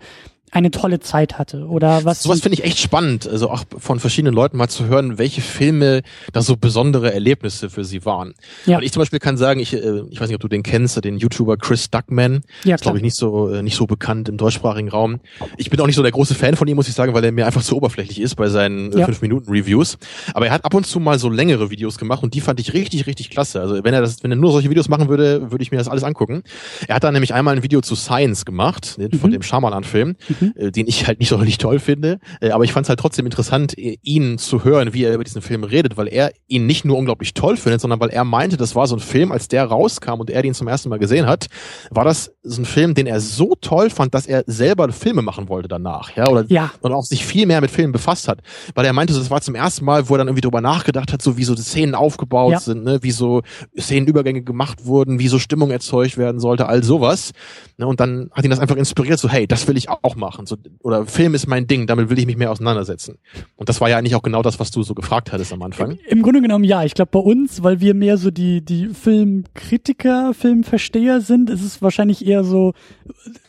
eine 0.57 0.70
tolle 0.70 1.01
Zeit 1.01 1.39
hatte 1.39 1.67
oder 1.67 2.07
was. 2.07 2.23
Sowas 2.23 2.41
finde 2.41 2.55
ich 2.55 2.65
echt 2.65 2.78
spannend, 2.78 3.28
also 3.28 3.51
auch 3.51 3.65
von 3.76 4.01
verschiedenen 4.01 4.35
Leuten 4.35 4.57
mal 4.57 4.68
zu 4.68 4.86
hören, 4.86 5.18
welche 5.18 5.43
Filme 5.43 6.01
da 6.33 6.41
so 6.41 6.57
besondere 6.57 7.12
Erlebnisse 7.12 7.68
für 7.68 7.85
sie 7.85 8.07
waren. 8.07 8.33
Ja. 8.65 8.78
Und 8.78 8.83
ich 8.83 8.91
zum 8.91 9.01
Beispiel 9.01 9.18
kann 9.18 9.36
sagen, 9.36 9.60
ich, 9.60 9.75
äh, 9.75 10.01
ich 10.09 10.18
weiß 10.18 10.28
nicht, 10.28 10.35
ob 10.35 10.41
du 10.41 10.49
den 10.49 10.62
kennst, 10.62 11.05
den 11.05 11.18
YouTuber 11.18 11.59
Chris 11.59 11.91
Duckman. 11.91 12.41
Ja, 12.65 12.76
ist 12.76 12.81
glaube 12.81 12.97
ich 12.97 13.05
nicht 13.05 13.17
so 13.17 13.51
äh, 13.51 13.62
nicht 13.62 13.76
so 13.76 13.86
bekannt 13.86 14.31
im 14.31 14.39
deutschsprachigen 14.39 14.89
Raum. 14.89 15.20
Ich 15.59 15.68
bin 15.68 15.78
auch 15.78 15.86
nicht 15.86 15.97
so 15.97 16.02
der 16.02 16.12
große 16.12 16.35
Fan 16.35 16.57
von 16.57 16.67
ihm, 16.68 16.76
muss 16.76 16.89
ich 16.89 16.94
sagen, 16.94 17.12
weil 17.12 17.23
er 17.23 17.33
mir 17.33 17.44
einfach 17.44 17.62
zu 17.62 17.76
oberflächlich 17.76 18.18
ist 18.18 18.36
bei 18.36 18.49
seinen 18.49 18.94
äh, 18.94 19.01
ja. 19.01 19.05
5 19.05 19.20
Minuten 19.20 19.51
Reviews. 19.51 19.99
Aber 20.33 20.47
er 20.47 20.52
hat 20.52 20.65
ab 20.65 20.73
und 20.73 20.86
zu 20.86 21.01
mal 21.01 21.18
so 21.18 21.28
längere 21.28 21.68
Videos 21.68 21.99
gemacht 21.99 22.23
und 22.23 22.33
die 22.33 22.41
fand 22.41 22.60
ich 22.60 22.73
richtig 22.73 23.07
richtig 23.07 23.28
klasse. 23.28 23.60
Also 23.60 23.85
wenn 23.85 23.93
er 23.93 24.01
das 24.01 24.23
wenn 24.23 24.33
er 24.33 24.39
nur 24.39 24.52
solche 24.52 24.70
Videos 24.70 24.89
machen 24.89 25.10
würde, 25.10 25.51
würde 25.51 25.62
ich 25.62 25.70
mir 25.70 25.76
das 25.76 25.89
alles 25.89 26.02
angucken. 26.02 26.44
Er 26.89 26.94
hat 26.94 27.05
da 27.05 27.12
nämlich 27.12 27.35
einmal 27.35 27.55
ein 27.55 27.62
Video 27.62 27.83
zu 27.83 27.94
Science 27.94 28.47
gemacht, 28.47 28.97
mhm. 28.97 29.18
von 29.18 29.31
dem 29.31 29.43
Shyamalan 29.43 29.85
Film. 29.85 30.17
Mhm 30.55 30.66
mhm. 30.66 30.73
den 30.73 30.86
ich 30.86 31.07
halt 31.07 31.18
nicht 31.18 31.28
sonderlich 31.36 31.58
toll 31.58 31.78
finde. 31.78 32.18
Äh, 32.41 32.50
aber 32.50 32.65
ich 32.65 32.73
fand 32.73 32.86
es 32.86 32.89
halt 32.89 33.00
trotzdem 33.00 33.26
interessant, 33.26 33.75
ihn 33.76 34.39
zu 34.39 34.65
hören, 34.65 34.94
wie 34.94 35.05
er 35.05 35.15
über 35.15 35.25
diesen 35.25 35.42
Film 35.42 35.65
redet, 35.65 35.97
weil 35.97 36.08
er 36.08 36.33
ihn 36.47 36.66
nicht 36.66 36.84
nur 36.84 36.97
unglaublich 36.97 37.34
toll 37.34 37.57
findet, 37.57 37.81
sondern 37.81 38.00
weil 38.00 38.10
er 38.10 38.25
meinte, 38.25 38.57
das 38.57 38.75
war 38.75 38.86
so 38.86 38.97
ein 38.97 39.00
Film, 39.00 39.33
als 39.33 39.49
der 39.49 39.65
rauskam 39.65 40.20
und 40.20 40.31
er 40.31 40.42
den 40.42 40.55
zum 40.55 40.68
ersten 40.68 40.89
Mal 40.89 40.99
gesehen 40.99 41.26
hat, 41.26 41.47
war 41.91 42.05
das 42.05 42.33
so 42.42 42.62
ein 42.62 42.65
Film, 42.65 42.94
den 42.94 43.07
er 43.07 43.20
so 43.20 43.55
toll 43.60 43.91
fand, 43.91 44.15
dass 44.15 44.26
er 44.26 44.44
selber 44.47 44.91
Filme 44.92 45.23
machen 45.23 45.49
wollte 45.49 45.68
danach, 45.68 46.15
ja, 46.16 46.28
oder, 46.28 46.44
ja. 46.49 46.70
und 46.81 46.92
auch 46.92 47.05
sich 47.05 47.25
viel 47.25 47.47
mehr 47.47 47.60
mit 47.60 47.70
Filmen 47.70 47.92
befasst 47.92 48.28
hat, 48.28 48.41
weil 48.75 48.84
er 48.84 48.92
meinte, 48.92 49.15
das 49.15 49.31
war 49.31 49.41
zum 49.41 49.55
ersten 49.55 49.84
Mal, 49.84 50.08
wo 50.08 50.15
er 50.15 50.18
dann 50.18 50.28
irgendwie 50.28 50.42
drüber 50.42 50.60
nachgedacht 50.60 51.12
hat, 51.12 51.23
so 51.23 51.36
wie 51.36 51.44
so 51.44 51.55
die 51.55 51.62
Szenen 51.62 51.94
aufgebaut 51.94 52.52
ja. 52.52 52.60
sind, 52.60 52.84
ne, 52.84 53.02
wie 53.02 53.10
so 53.10 53.42
Szenenübergänge 53.78 54.42
gemacht 54.42 54.86
wurden, 54.86 55.18
wie 55.18 55.28
so 55.28 55.39
Stimmung 55.39 55.70
erzeugt 55.70 56.16
werden 56.16 56.41
sollte, 56.41 56.68
all 56.68 56.83
sowas, 56.83 57.33
ne, 57.78 57.86
und 57.86 58.00
dann 58.00 58.31
hat 58.33 58.44
ihn 58.44 58.50
das 58.50 58.60
einfach 58.60 58.76
inspiriert, 58.76 59.18
so 59.18 59.28
hey, 59.28 59.47
das 59.47 59.66
will 59.66 59.76
ich 59.76 59.89
auch 59.89 60.16
machen, 60.16 60.35
so 60.44 60.56
oder 60.82 61.06
Film 61.06 61.34
ist 61.34 61.47
mein 61.47 61.66
Ding, 61.66 61.86
damit 61.86 62.10
will 62.10 62.18
ich 62.18 62.26
mich 62.26 62.36
mehr 62.36 62.50
auseinandersetzen. 62.50 63.16
Und 63.56 63.70
das 63.70 63.81
war 63.81 63.89
ja 63.89 63.97
eigentlich 63.97 64.15
auch 64.15 64.23
genau 64.23 64.42
das, 64.42 64.60
was 64.60 64.70
du 64.70 64.82
so 64.82 64.94
gefragt 64.94 65.32
hattest 65.32 65.52
am 65.55 65.62
Anfang. 65.62 65.92
Im, 65.92 65.98
im 66.18 66.23
Grunde 66.23 66.42
genommen 66.42 66.65
ja. 66.65 66.84
Ich 66.84 66.94
glaube 66.94 67.10
bei 67.12 67.20
uns, 67.20 67.62
weil 67.62 67.81
wir 67.81 67.94
mehr 67.94 68.18
so 68.18 68.31
die 68.31 68.62
die 68.62 68.89
Filmkritiker, 68.89 70.34
Filmversteher 70.34 71.20
sind, 71.23 71.48
ist 71.48 71.65
es 71.65 71.81
wahrscheinlich 71.81 72.26
eher 72.26 72.44
so 72.44 72.74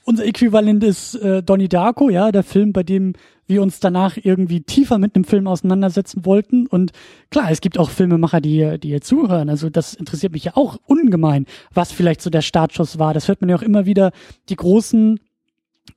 unser 0.06 0.26
Äquivalent 0.26 0.84
ist 0.86 1.16
äh, 1.16 1.44
Donnie 1.44 1.68
Darko, 1.68 2.10
ja, 2.10 2.32
der 2.32 2.44
Film, 2.44 2.72
bei 2.72 2.84
dem 2.84 3.14
wir 3.48 3.62
uns 3.62 3.80
danach 3.80 4.18
irgendwie 4.22 4.62
tiefer 4.62 4.98
mit 4.98 5.16
einem 5.16 5.24
Film 5.24 5.48
auseinandersetzen 5.48 6.26
wollten. 6.26 6.68
Und 6.68 6.92
klar, 7.30 7.50
es 7.50 7.62
gibt 7.62 7.80
auch 7.80 7.90
Filmemacher, 7.90 8.42
die, 8.42 8.78
die 8.80 8.90
hier 8.90 9.02
zuhören. 9.02 9.50
Also 9.50 9.70
das 9.70 9.94
interessiert 9.94 10.34
mich 10.34 10.44
ja 10.44 10.52
auch 10.56 10.78
ungemein, 10.86 11.46
was 11.74 11.92
vielleicht 11.92 12.22
so 12.22 12.30
der 12.30 12.42
Startschuss 12.42 13.00
war. 13.00 13.14
Das 13.14 13.28
hört 13.28 13.42
man 13.42 13.50
ja 13.50 13.56
auch 13.56 13.62
immer 13.62 13.86
wieder, 13.86 14.12
die 14.50 14.56
großen 14.56 15.20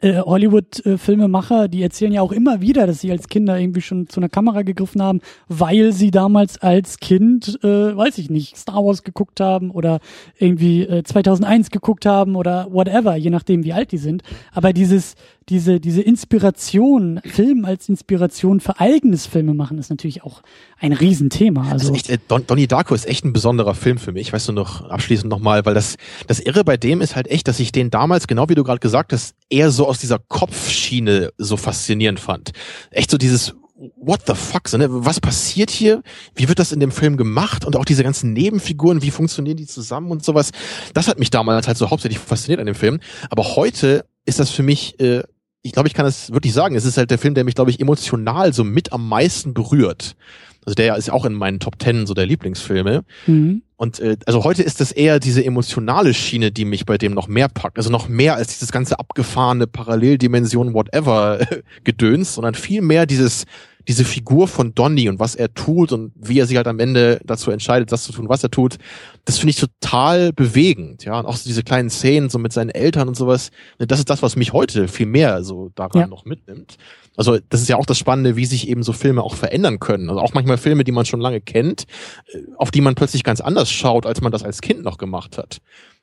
Hollywood-Filmemacher, 0.03 1.69
die 1.69 1.83
erzählen 1.83 2.13
ja 2.13 2.23
auch 2.23 2.33
immer 2.33 2.61
wieder, 2.61 2.87
dass 2.87 3.01
sie 3.01 3.11
als 3.11 3.29
Kinder 3.29 3.59
irgendwie 3.59 3.83
schon 3.83 4.09
zu 4.09 4.21
einer 4.21 4.29
Kamera 4.29 4.63
gegriffen 4.63 5.03
haben, 5.03 5.21
weil 5.49 5.93
sie 5.93 6.11
damals 6.11 6.59
als 6.59 6.99
Kind, 6.99 7.59
äh, 7.63 7.97
weiß 7.97 8.19
ich 8.19 8.31
nicht, 8.31 8.57
Star 8.57 8.85
Wars 8.85 9.03
geguckt 9.03 9.41
haben 9.41 9.71
oder 9.71 10.01
irgendwie 10.39 10.83
äh, 10.83 11.03
2001 11.03 11.71
geguckt 11.71 12.07
haben 12.07 12.37
oder 12.37 12.69
whatever, 12.71 13.17
je 13.17 13.31
nachdem, 13.31 13.65
wie 13.65 13.73
alt 13.73 13.93
die 13.93 13.99
sind. 13.99 14.23
Aber 14.53 14.73
dieses, 14.73 15.17
diese, 15.51 15.81
diese 15.81 16.01
Inspiration, 16.01 17.21
Film 17.25 17.65
als 17.65 17.89
Inspiration 17.89 18.61
für 18.61 18.79
eigenes 18.79 19.27
Filme 19.27 19.53
machen, 19.53 19.79
ist 19.79 19.91
natürlich 19.91 20.23
auch 20.23 20.43
ein 20.79 20.93
Riesenthema. 20.93 21.63
Also, 21.63 21.89
also 21.89 21.95
echt, 21.95 22.09
äh, 22.09 22.19
Don, 22.29 22.47
Donnie 22.47 22.69
Darko 22.69 22.95
ist 22.95 23.07
echt 23.07 23.25
ein 23.25 23.33
besonderer 23.33 23.75
Film 23.75 23.99
für 23.99 24.13
mich. 24.13 24.33
Weißt 24.33 24.49
du 24.49 24.53
noch, 24.53 24.89
abschließend 24.89 25.29
nochmal, 25.29 25.67
weil 25.67 25.75
das, 25.75 25.97
das 26.29 26.39
Irre 26.39 26.63
bei 26.63 26.77
dem 26.77 27.01
ist 27.01 27.17
halt 27.17 27.29
echt, 27.29 27.49
dass 27.49 27.59
ich 27.59 27.73
den 27.73 27.91
damals, 27.91 28.29
genau 28.29 28.49
wie 28.49 28.55
du 28.55 28.63
gerade 28.63 28.79
gesagt 28.79 29.13
hast, 29.13 29.35
eher 29.51 29.71
so 29.73 29.80
aus 29.87 29.99
dieser 29.99 30.19
Kopfschiene 30.19 31.31
so 31.39 31.57
faszinierend 31.57 32.21
fand. 32.21 32.53
Echt 32.91 33.11
so 33.11 33.19
dieses, 33.19 33.55
what 33.97 34.23
the 34.27 34.35
fuck, 34.35 34.69
so, 34.69 34.77
ne? 34.77 34.87
was 34.91 35.21
passiert 35.21 35.71
hier? 35.71 36.03
Wie 36.35 36.49
wird 36.49 36.59
das 36.59 36.73
in 36.73 36.81
dem 36.81 36.93
Film 36.93 37.17
gemacht? 37.17 37.65
Und 37.65 37.77
auch 37.77 37.85
diese 37.85 38.03
ganzen 38.03 38.33
Nebenfiguren, 38.33 39.03
wie 39.03 39.11
funktionieren 39.11 39.57
die 39.57 39.67
zusammen 39.67 40.11
und 40.11 40.25
sowas? 40.25 40.51
Das 40.95 41.09
hat 41.09 41.19
mich 41.19 41.31
damals 41.31 41.67
halt 41.67 41.79
so 41.79 41.91
hauptsächlich 41.91 42.19
fasziniert 42.19 42.61
an 42.61 42.67
dem 42.67 42.75
Film. 42.75 43.01
Aber 43.31 43.57
heute 43.57 44.05
ist 44.27 44.39
das 44.39 44.51
für 44.51 44.63
mich 44.63 44.99
äh, 45.01 45.23
ich 45.63 45.73
glaube, 45.73 45.89
ich 45.89 45.95
kann 45.95 46.07
es 46.07 46.33
wirklich 46.33 46.53
sagen, 46.53 46.75
es 46.75 46.85
ist 46.85 46.97
halt 46.97 47.11
der 47.11 47.19
Film, 47.19 47.35
der 47.35 47.45
mich, 47.45 47.55
glaube 47.55 47.71
ich, 47.71 47.81
emotional 47.81 48.53
so 48.55 48.65
mit 48.65 48.93
am 48.93 49.09
meisten 49.09 49.53
berührt. 49.53 50.17
Also 50.65 50.75
der 50.75 50.97
ist 50.97 51.11
auch 51.11 51.25
in 51.25 51.35
meinen 51.35 51.59
Top 51.59 51.79
Ten 51.79 52.07
so 52.07 52.15
der 52.15 52.27
Lieblingsfilme. 52.27 53.05
Mhm. 53.27 53.63
Und 53.77 53.99
äh, 53.99 54.17
also 54.27 54.45
heute 54.45 54.63
ist 54.63 54.81
es 54.81 54.93
eher 54.93 55.21
diese 55.21 55.45
emotionale 55.45 56.13
Schiene, 56.13 56.53
die 56.53 56.67
mich 56.67 56.85
bei 56.85 56.99
dem 56.99 57.15
noch 57.15 57.29
mehr 57.29 57.49
packt. 57.49 57.79
Also 57.79 57.91
noch 57.91 58.09
mehr 58.09 58.35
als 58.37 58.49
dieses 58.49 58.73
ganze 58.73 58.99
abgefahrene 58.99 59.67
Paralleldimension 59.67 60.75
whatever 60.75 61.39
Gedöns, 61.85 62.35
sondern 62.35 62.55
viel 62.55 62.83
mehr 62.83 63.07
dieses 63.07 63.47
diese 63.89 64.05
Figur 64.05 64.47
von 64.47 64.75
Donny 64.75 65.09
und 65.09 65.19
was 65.19 65.35
er 65.35 65.53
tut 65.55 65.93
und 65.93 66.13
wie 66.15 66.39
er 66.39 66.47
sich 66.47 66.57
halt 66.57 66.69
am 66.69 66.79
Ende 66.79 67.21
dazu 67.25 67.51
entscheidet, 67.51 67.91
das 67.91 68.05
zu 68.05 68.13
tun, 68.13 68.29
was 68.29 68.43
er 68.43 68.51
tut, 68.51 68.77
das 69.25 69.39
finde 69.39 69.51
ich 69.51 69.57
total 69.57 70.33
bewegend, 70.33 71.05
ja. 71.05 71.19
Und 71.19 71.27
auch 71.27 71.37
so 71.37 71.49
diese 71.49 71.63
kleinen 71.63 71.91
Szenen 71.91 72.31
so 72.31 72.39
mit 72.39 72.53
seinen 72.53 72.71
Eltern 72.71 73.09
und 73.09 73.17
sowas, 73.17 73.51
das 73.79 73.99
ist 73.99 74.11
das, 74.11 74.23
was 74.23 74.37
mich 74.37 74.53
heute 74.53 74.87
viel 74.87 75.07
mehr 75.07 75.43
so 75.43 75.71
daran 75.75 76.03
ja. 76.03 76.07
noch 76.07 76.25
mitnimmt. 76.25 76.77
Also 77.17 77.39
das 77.49 77.61
ist 77.61 77.69
ja 77.69 77.77
auch 77.77 77.87
das 77.87 77.99
Spannende, 77.99 78.37
wie 78.37 78.47
sich 78.47 78.69
eben 78.69 78.83
so 78.83 78.93
Filme 78.93 79.23
auch 79.23 79.35
verändern 79.35 79.79
können. 79.79 80.09
Also 80.09 80.21
auch 80.21 80.35
manchmal 80.35 80.59
Filme, 80.59 80.85
die 80.85 80.93
man 80.93 81.05
schon 81.05 81.21
lange 81.21 81.41
kennt, 81.41 81.85
äh, 82.33 82.39
auf 82.57 82.71
die 82.71 82.81
man 82.81 82.95
plötzlich 82.95 83.25
ganz 83.25 83.41
anders 83.41 83.71
schaut, 83.71 84.07
als 84.07 84.21
man 84.21 84.33
das 84.33 84.43
als 84.43 84.61
Kind 84.61 84.83
noch 84.83 84.99
gemacht 84.99 85.39
hat. 85.39 85.61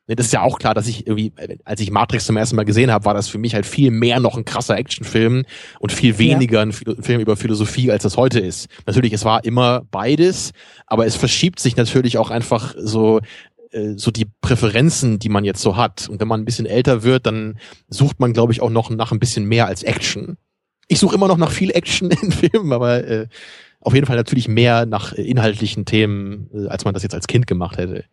Das 0.08 0.28
ist 0.28 0.32
ja 0.32 0.42
auch 0.42 0.58
klar, 0.58 0.74
dass 0.74 0.88
ich 0.88 1.06
irgendwie, 1.06 1.34
als 1.66 1.82
ich 1.82 1.92
Matrix 1.92 2.26
zum 2.26 2.38
ersten 2.38 2.56
Mal 2.56 2.64
gesehen 2.64 2.92
habe, 2.92 3.04
war 3.04 3.14
das 3.14 3.28
für 3.28 3.38
mich 3.38 3.54
halt 3.54 3.66
viel 3.66 3.92
mehr 3.92 4.22
noch 4.22 4.38
ein 4.38 4.46
krasser 4.46 4.78
Actionfilm 4.78 5.44
und 5.80 5.92
viel 5.92 6.18
weniger 6.18 6.60
ja. 6.60 6.62
ein 6.62 6.72
Film 6.72 7.20
über 7.20 7.36
Philosophie, 7.36 7.92
als 7.92 8.04
das 8.04 8.16
heute 8.16 8.40
ist. 8.40 8.70
Natürlich, 8.86 9.12
es 9.12 9.26
war 9.26 9.44
immer 9.44 9.82
beides, 9.92 10.52
aber 10.86 11.06
es 11.06 11.18
verschiebt 11.18 11.60
sich 11.60 11.76
natürlich 11.76 12.18
auch 12.18 12.30
einfach 12.30 12.74
so 12.78 13.20
äh, 13.72 13.98
so 13.98 14.12
die 14.12 14.28
Präferenzen, 14.40 15.20
die 15.20 15.30
man 15.30 15.44
jetzt 15.44 15.62
so 15.62 15.76
hat. 15.76 16.08
Und 16.08 16.22
wenn 16.22 16.28
man 16.28 16.42
ein 16.42 16.46
bisschen 16.46 16.66
älter 16.66 17.04
wird, 17.04 17.26
dann 17.26 17.60
sucht 17.90 18.22
man, 18.22 18.32
glaube 18.32 18.54
ich, 18.54 18.62
auch 18.62 18.70
noch 18.70 18.90
nach 18.90 19.12
ein 19.12 19.20
bisschen 19.20 19.46
mehr 19.46 19.68
als 19.68 19.84
Action. 19.84 20.38
Ich 20.88 21.00
suche 21.00 21.16
immer 21.16 21.28
noch 21.28 21.38
nach 21.38 21.52
viel 21.52 21.72
Action 21.72 22.12
in 22.22 22.32
Filmen, 22.32 22.72
aber 22.72 23.04
äh, 23.04 23.28
auf 23.82 23.94
jeden 23.94 24.06
Fall 24.06 24.16
natürlich 24.16 24.48
mehr 24.48 24.86
nach 24.86 25.14
inhaltlichen 25.14 25.86
Themen, 25.86 26.50
äh, 26.54 26.68
als 26.68 26.86
man 26.86 26.94
das 26.94 27.04
jetzt 27.04 27.16
als 27.16 27.28
Kind 27.28 27.48
gemacht 27.48 27.78
hätte. 27.78 28.06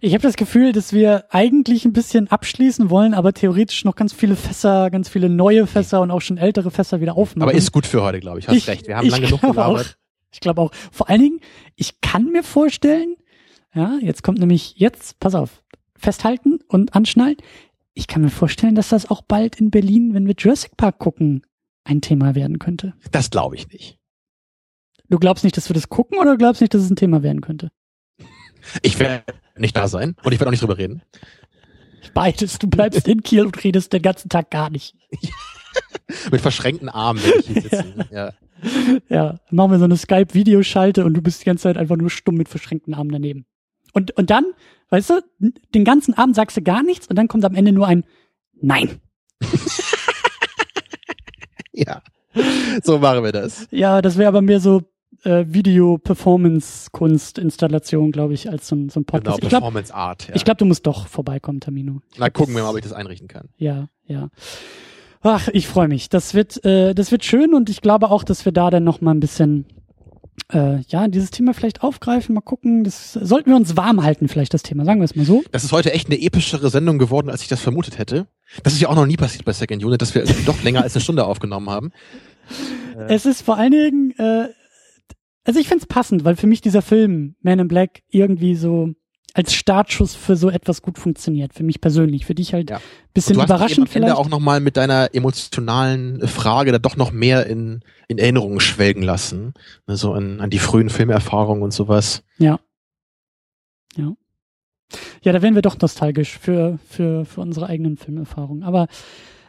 Ich 0.00 0.12
habe 0.12 0.22
das 0.22 0.36
Gefühl, 0.36 0.72
dass 0.72 0.92
wir 0.92 1.24
eigentlich 1.30 1.84
ein 1.84 1.92
bisschen 1.92 2.28
abschließen 2.28 2.90
wollen, 2.90 3.14
aber 3.14 3.32
theoretisch 3.32 3.84
noch 3.84 3.96
ganz 3.96 4.12
viele 4.12 4.36
Fässer, 4.36 4.90
ganz 4.90 5.08
viele 5.08 5.28
neue 5.28 5.66
Fässer 5.66 6.00
und 6.00 6.10
auch 6.10 6.20
schon 6.20 6.36
ältere 6.36 6.70
Fässer 6.70 7.00
wieder 7.00 7.16
aufmachen. 7.16 7.42
Aber 7.42 7.54
ist 7.54 7.72
gut 7.72 7.86
für 7.86 8.02
heute, 8.02 8.20
glaube 8.20 8.38
ich. 8.38 8.48
Hast 8.48 8.56
ich, 8.56 8.68
recht. 8.68 8.86
Wir 8.86 8.96
haben 8.96 9.08
lange 9.08 9.26
genug 9.26 9.40
gelabert. 9.40 9.86
Auch, 9.86 10.32
ich 10.32 10.40
glaube 10.40 10.60
auch. 10.60 10.72
Vor 10.92 11.08
allen 11.08 11.20
Dingen, 11.20 11.40
ich 11.74 12.00
kann 12.00 12.30
mir 12.30 12.42
vorstellen, 12.42 13.16
ja, 13.74 13.98
jetzt 14.00 14.22
kommt 14.22 14.38
nämlich 14.38 14.74
jetzt, 14.76 15.18
pass 15.20 15.34
auf, 15.34 15.62
festhalten 15.96 16.60
und 16.68 16.94
anschnallen. 16.94 17.36
Ich 17.94 18.06
kann 18.06 18.22
mir 18.22 18.30
vorstellen, 18.30 18.74
dass 18.74 18.90
das 18.90 19.10
auch 19.10 19.22
bald 19.22 19.60
in 19.60 19.70
Berlin, 19.70 20.14
wenn 20.14 20.26
wir 20.26 20.34
Jurassic 20.38 20.76
Park 20.76 20.98
gucken, 20.98 21.42
ein 21.88 22.00
Thema 22.00 22.34
werden 22.34 22.58
könnte. 22.58 22.92
Das 23.10 23.30
glaube 23.30 23.56
ich 23.56 23.68
nicht. 23.68 23.98
Du 25.08 25.18
glaubst 25.18 25.42
nicht, 25.42 25.56
dass 25.56 25.70
wir 25.70 25.74
das 25.74 25.88
gucken 25.88 26.18
oder 26.18 26.36
glaubst 26.36 26.60
nicht, 26.60 26.74
dass 26.74 26.82
es 26.82 26.90
ein 26.90 26.96
Thema 26.96 27.22
werden 27.22 27.40
könnte? 27.40 27.70
Ich 28.82 28.98
werde 28.98 29.24
nicht 29.56 29.76
da 29.76 29.88
sein 29.88 30.14
und 30.22 30.32
ich 30.32 30.38
werde 30.38 30.48
auch 30.48 30.50
nicht 30.50 30.62
drüber 30.62 30.76
reden. 30.76 31.02
Beides. 32.12 32.58
Du 32.58 32.68
bleibst 32.68 33.08
in 33.08 33.22
Kiel 33.22 33.46
und 33.46 33.64
redest 33.64 33.92
den 33.92 34.02
ganzen 34.02 34.28
Tag 34.28 34.50
gar 34.50 34.70
nicht. 34.70 34.94
Mit 36.30 36.40
verschränkten 36.40 36.88
Armen 36.88 37.22
werde 37.22 37.38
ich 37.40 37.46
hier 37.46 37.62
sitzen. 37.62 38.04
Ja. 38.10 38.32
ja, 39.08 39.38
machen 39.52 39.70
wir 39.70 39.78
so 39.78 39.84
eine 39.84 39.96
Skype-Videoschalte 39.96 41.04
und 41.04 41.14
du 41.14 41.22
bist 41.22 41.42
die 41.42 41.44
ganze 41.44 41.62
Zeit 41.62 41.76
einfach 41.76 41.96
nur 41.96 42.10
stumm 42.10 42.34
mit 42.34 42.48
verschränkten 42.48 42.92
Armen 42.92 43.12
daneben. 43.12 43.46
Und, 43.92 44.16
und 44.16 44.30
dann, 44.30 44.46
weißt 44.90 45.10
du, 45.10 45.20
den 45.74 45.84
ganzen 45.84 46.14
Abend 46.14 46.34
sagst 46.34 46.56
du 46.56 46.62
gar 46.62 46.82
nichts 46.82 47.06
und 47.06 47.14
dann 47.14 47.28
kommt 47.28 47.44
am 47.44 47.54
Ende 47.54 47.70
nur 47.70 47.86
ein 47.86 48.04
Nein. 48.60 49.00
ja, 51.86 52.02
so 52.82 52.98
machen 52.98 53.24
wir 53.24 53.32
das. 53.32 53.66
Ja, 53.70 54.02
das 54.02 54.18
wäre 54.18 54.28
aber 54.28 54.42
mehr 54.42 54.60
so 54.60 54.82
äh, 55.24 55.44
Video-Performance-Kunst-Installation, 55.48 58.12
glaube 58.12 58.34
ich, 58.34 58.50
als 58.50 58.68
so 58.68 58.76
ein, 58.76 58.88
so 58.88 59.00
ein 59.00 59.04
Podcast. 59.04 59.40
Genau, 59.40 59.50
Performance-Art. 59.50 60.28
Ja. 60.28 60.36
Ich 60.36 60.44
glaube, 60.44 60.58
du 60.58 60.64
musst 60.64 60.86
doch 60.86 61.06
vorbeikommen, 61.06 61.60
Tamino. 61.60 62.00
Ich 62.12 62.18
Na, 62.18 62.30
gucken 62.30 62.54
wir 62.54 62.62
mal, 62.62 62.70
ob 62.70 62.76
ich 62.76 62.84
das 62.84 62.92
einrichten 62.92 63.28
kann. 63.28 63.48
Ja, 63.56 63.88
ja. 64.06 64.30
Ach, 65.20 65.48
ich 65.48 65.66
freue 65.66 65.88
mich. 65.88 66.08
Das 66.08 66.34
wird, 66.34 66.64
äh, 66.64 66.94
das 66.94 67.10
wird 67.10 67.24
schön 67.24 67.54
und 67.54 67.70
ich 67.70 67.80
glaube 67.80 68.10
auch, 68.10 68.22
dass 68.22 68.44
wir 68.44 68.52
da 68.52 68.70
dann 68.70 68.84
noch 68.84 69.00
mal 69.00 69.10
ein 69.12 69.20
bisschen 69.20 69.66
äh, 70.52 70.80
ja, 70.88 71.08
dieses 71.08 71.30
Thema 71.30 71.54
vielleicht 71.54 71.82
aufgreifen, 71.82 72.34
mal 72.34 72.40
gucken. 72.40 72.84
Das 72.84 73.12
sollten 73.12 73.50
wir 73.50 73.56
uns 73.56 73.76
warm 73.76 74.02
halten, 74.02 74.28
vielleicht 74.28 74.54
das 74.54 74.62
Thema, 74.62 74.84
sagen 74.84 75.00
wir 75.00 75.04
es 75.04 75.16
mal 75.16 75.24
so. 75.24 75.42
Das 75.52 75.64
ist 75.64 75.72
heute 75.72 75.92
echt 75.92 76.08
eine 76.08 76.20
epischere 76.20 76.70
Sendung 76.70 76.98
geworden, 76.98 77.30
als 77.30 77.42
ich 77.42 77.48
das 77.48 77.60
vermutet 77.60 77.98
hätte. 77.98 78.26
Das 78.62 78.72
ist 78.72 78.80
ja 78.80 78.88
auch 78.88 78.94
noch 78.94 79.06
nie 79.06 79.16
passiert 79.16 79.44
bei 79.44 79.52
Second 79.52 79.84
Unit, 79.84 80.00
dass 80.00 80.14
wir 80.14 80.24
doch 80.46 80.62
länger 80.62 80.82
als 80.82 80.94
eine 80.94 81.02
Stunde 81.02 81.26
aufgenommen 81.26 81.68
haben. 81.68 81.92
Es 83.08 83.26
ist 83.26 83.42
vor 83.42 83.58
allen 83.58 83.72
Dingen, 83.72 84.14
äh, 84.18 84.48
also 85.44 85.60
ich 85.60 85.68
finde 85.68 85.82
es 85.82 85.86
passend, 85.86 86.24
weil 86.24 86.36
für 86.36 86.46
mich 86.46 86.60
dieser 86.60 86.82
Film 86.82 87.36
Man 87.42 87.58
in 87.58 87.68
Black 87.68 88.02
irgendwie 88.08 88.54
so 88.54 88.94
als 89.34 89.52
Startschuss 89.52 90.14
für 90.14 90.36
so 90.36 90.50
etwas 90.50 90.82
gut 90.82 90.98
funktioniert. 90.98 91.54
Für 91.54 91.62
mich 91.62 91.80
persönlich, 91.80 92.26
für 92.26 92.34
dich 92.34 92.54
halt 92.54 92.70
ja. 92.70 92.80
bisschen 93.14 93.36
du 93.36 93.42
überraschend 93.42 93.86
hast 93.86 93.92
vielleicht. 93.92 94.14
auch 94.14 94.28
noch 94.28 94.40
mal 94.40 94.60
mit 94.60 94.76
deiner 94.76 95.14
emotionalen 95.14 96.26
Frage 96.26 96.72
da 96.72 96.78
doch 96.78 96.96
noch 96.96 97.12
mehr 97.12 97.46
in, 97.46 97.80
in 98.08 98.18
Erinnerungen 98.18 98.60
schwelgen 98.60 99.02
lassen, 99.02 99.54
ne, 99.86 99.96
so 99.96 100.12
an, 100.12 100.40
an 100.40 100.50
die 100.50 100.58
frühen 100.58 100.90
Filmerfahrungen 100.90 101.62
und 101.62 101.72
sowas. 101.72 102.22
Ja, 102.38 102.58
ja, 103.96 104.14
ja, 105.22 105.32
da 105.32 105.42
werden 105.42 105.54
wir 105.54 105.62
doch 105.62 105.78
nostalgisch 105.78 106.38
für 106.38 106.78
für 106.88 107.24
für 107.24 107.40
unsere 107.40 107.66
eigenen 107.66 107.96
Filmerfahrungen. 107.96 108.62
Aber 108.62 108.88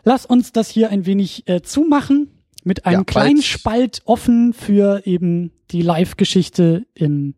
lass 0.04 0.26
uns 0.26 0.52
das 0.52 0.70
hier 0.70 0.90
ein 0.90 1.06
wenig 1.06 1.48
äh, 1.48 1.62
zumachen 1.62 2.30
mit 2.64 2.86
einem 2.86 3.00
ja, 3.00 3.04
kleinen 3.06 3.42
Spalt 3.42 4.02
offen 4.06 4.54
für 4.54 5.06
eben 5.06 5.52
die 5.72 5.82
Live-Geschichte 5.82 6.86
in 6.94 7.36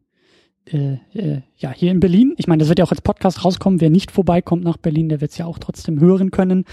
äh, 0.71 0.97
äh, 1.13 1.41
ja 1.57 1.71
hier 1.71 1.91
in 1.91 1.99
Berlin. 1.99 2.33
Ich 2.37 2.47
meine, 2.47 2.59
das 2.59 2.69
wird 2.69 2.79
ja 2.79 2.85
auch 2.85 2.91
als 2.91 3.01
Podcast 3.01 3.43
rauskommen. 3.45 3.81
Wer 3.81 3.89
nicht 3.89 4.11
vorbeikommt 4.11 4.63
nach 4.63 4.77
Berlin, 4.77 5.09
der 5.09 5.21
wird 5.21 5.31
es 5.31 5.37
ja 5.37 5.45
auch 5.45 5.59
trotzdem 5.59 5.99
hören 5.99 6.31
können. 6.31 6.65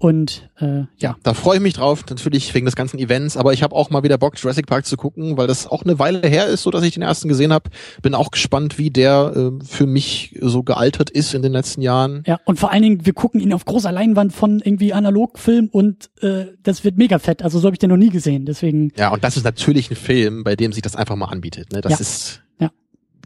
Und 0.00 0.48
äh, 0.58 0.84
ja. 0.96 1.16
Da 1.22 1.34
freue 1.34 1.56
ich 1.56 1.62
mich 1.62 1.74
drauf, 1.74 2.04
natürlich 2.08 2.54
wegen 2.54 2.64
des 2.64 2.74
ganzen 2.74 2.98
Events, 2.98 3.36
aber 3.36 3.52
ich 3.52 3.62
habe 3.62 3.76
auch 3.76 3.90
mal 3.90 4.02
wieder 4.02 4.16
Bock, 4.16 4.40
Jurassic 4.40 4.66
Park 4.66 4.86
zu 4.86 4.96
gucken, 4.96 5.36
weil 5.36 5.46
das 5.46 5.66
auch 5.66 5.82
eine 5.84 5.98
Weile 5.98 6.26
her 6.26 6.46
ist, 6.46 6.62
so 6.62 6.70
dass 6.70 6.82
ich 6.84 6.94
den 6.94 7.02
ersten 7.02 7.28
gesehen 7.28 7.52
habe. 7.52 7.68
Bin 8.00 8.14
auch 8.14 8.30
gespannt, 8.30 8.78
wie 8.78 8.88
der 8.88 9.34
äh, 9.36 9.62
für 9.62 9.84
mich 9.84 10.38
so 10.40 10.62
gealtert 10.62 11.10
ist 11.10 11.34
in 11.34 11.42
den 11.42 11.52
letzten 11.52 11.82
Jahren. 11.82 12.22
Ja, 12.26 12.40
und 12.46 12.58
vor 12.58 12.72
allen 12.72 12.82
Dingen, 12.82 13.04
wir 13.04 13.12
gucken 13.12 13.42
ihn 13.42 13.52
auf 13.52 13.66
großer 13.66 13.92
Leinwand 13.92 14.32
von 14.32 14.60
irgendwie 14.64 14.94
Analogfilm 14.94 15.68
und 15.70 16.08
äh, 16.22 16.46
das 16.62 16.82
wird 16.82 16.96
mega 16.96 17.18
fett. 17.18 17.42
Also 17.42 17.58
so 17.58 17.66
habe 17.66 17.74
ich 17.74 17.78
den 17.78 17.90
noch 17.90 17.98
nie 17.98 18.08
gesehen. 18.08 18.46
Deswegen. 18.46 18.92
Ja, 18.96 19.10
und 19.10 19.22
das 19.22 19.36
ist 19.36 19.44
natürlich 19.44 19.90
ein 19.90 19.96
Film, 19.96 20.44
bei 20.44 20.56
dem 20.56 20.72
sich 20.72 20.80
das 20.80 20.96
einfach 20.96 21.16
mal 21.16 21.26
anbietet. 21.26 21.74
Ne? 21.74 21.82
Das 21.82 21.92
ja. 21.92 21.98
ist. 22.00 22.42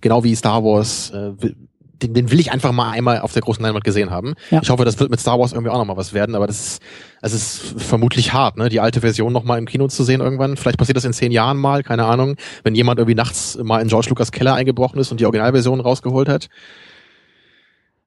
Genau 0.01 0.25
wie 0.25 0.35
Star 0.35 0.65
Wars. 0.65 1.11
Äh, 1.11 1.33
den, 2.03 2.15
den 2.15 2.31
will 2.31 2.41
ich 2.41 2.53
einfach 2.53 2.73
mal 2.73 2.91
einmal 2.91 3.21
auf 3.21 3.33
der 3.33 3.43
großen 3.43 3.63
Leinwand 3.63 3.85
gesehen 3.85 4.11
haben. 4.11 4.35
Ja. 4.51 4.61
Ich 4.63 4.71
hoffe, 4.71 4.85
das 4.85 4.99
wird 4.99 5.11
mit 5.11 5.21
Star 5.21 5.39
Wars 5.39 5.53
irgendwie 5.53 5.71
auch 5.71 5.79
nochmal 5.79 5.97
was 5.97 6.13
werden, 6.13 6.35
aber 6.35 6.47
das 6.47 6.61
ist, 6.61 6.83
es 7.23 7.33
ist 7.33 7.75
vermutlich 7.79 8.33
hart, 8.33 8.57
ne, 8.57 8.69
die 8.69 8.81
alte 8.81 9.01
Version 9.01 9.33
nochmal 9.33 9.59
im 9.59 9.67
Kino 9.67 9.89
zu 9.89 10.05
sehen 10.05 10.21
irgendwann. 10.21 10.57
Vielleicht 10.57 10.79
passiert 10.79 10.97
das 10.97 11.05
in 11.05 11.13
zehn 11.13 11.33
Jahren 11.33 11.57
mal, 11.57 11.83
keine 11.83 12.05
Ahnung, 12.05 12.37
wenn 12.63 12.75
jemand 12.75 12.99
irgendwie 12.99 13.15
nachts 13.15 13.59
mal 13.63 13.81
in 13.81 13.89
George 13.89 14.09
Lucas 14.11 14.33
Keller 14.33 14.55
eingebrochen 14.55 14.99
ist 14.99 15.11
und 15.13 15.21
die 15.21 15.25
Originalversion 15.25 15.81
rausgeholt 15.81 16.29
hat. 16.29 16.49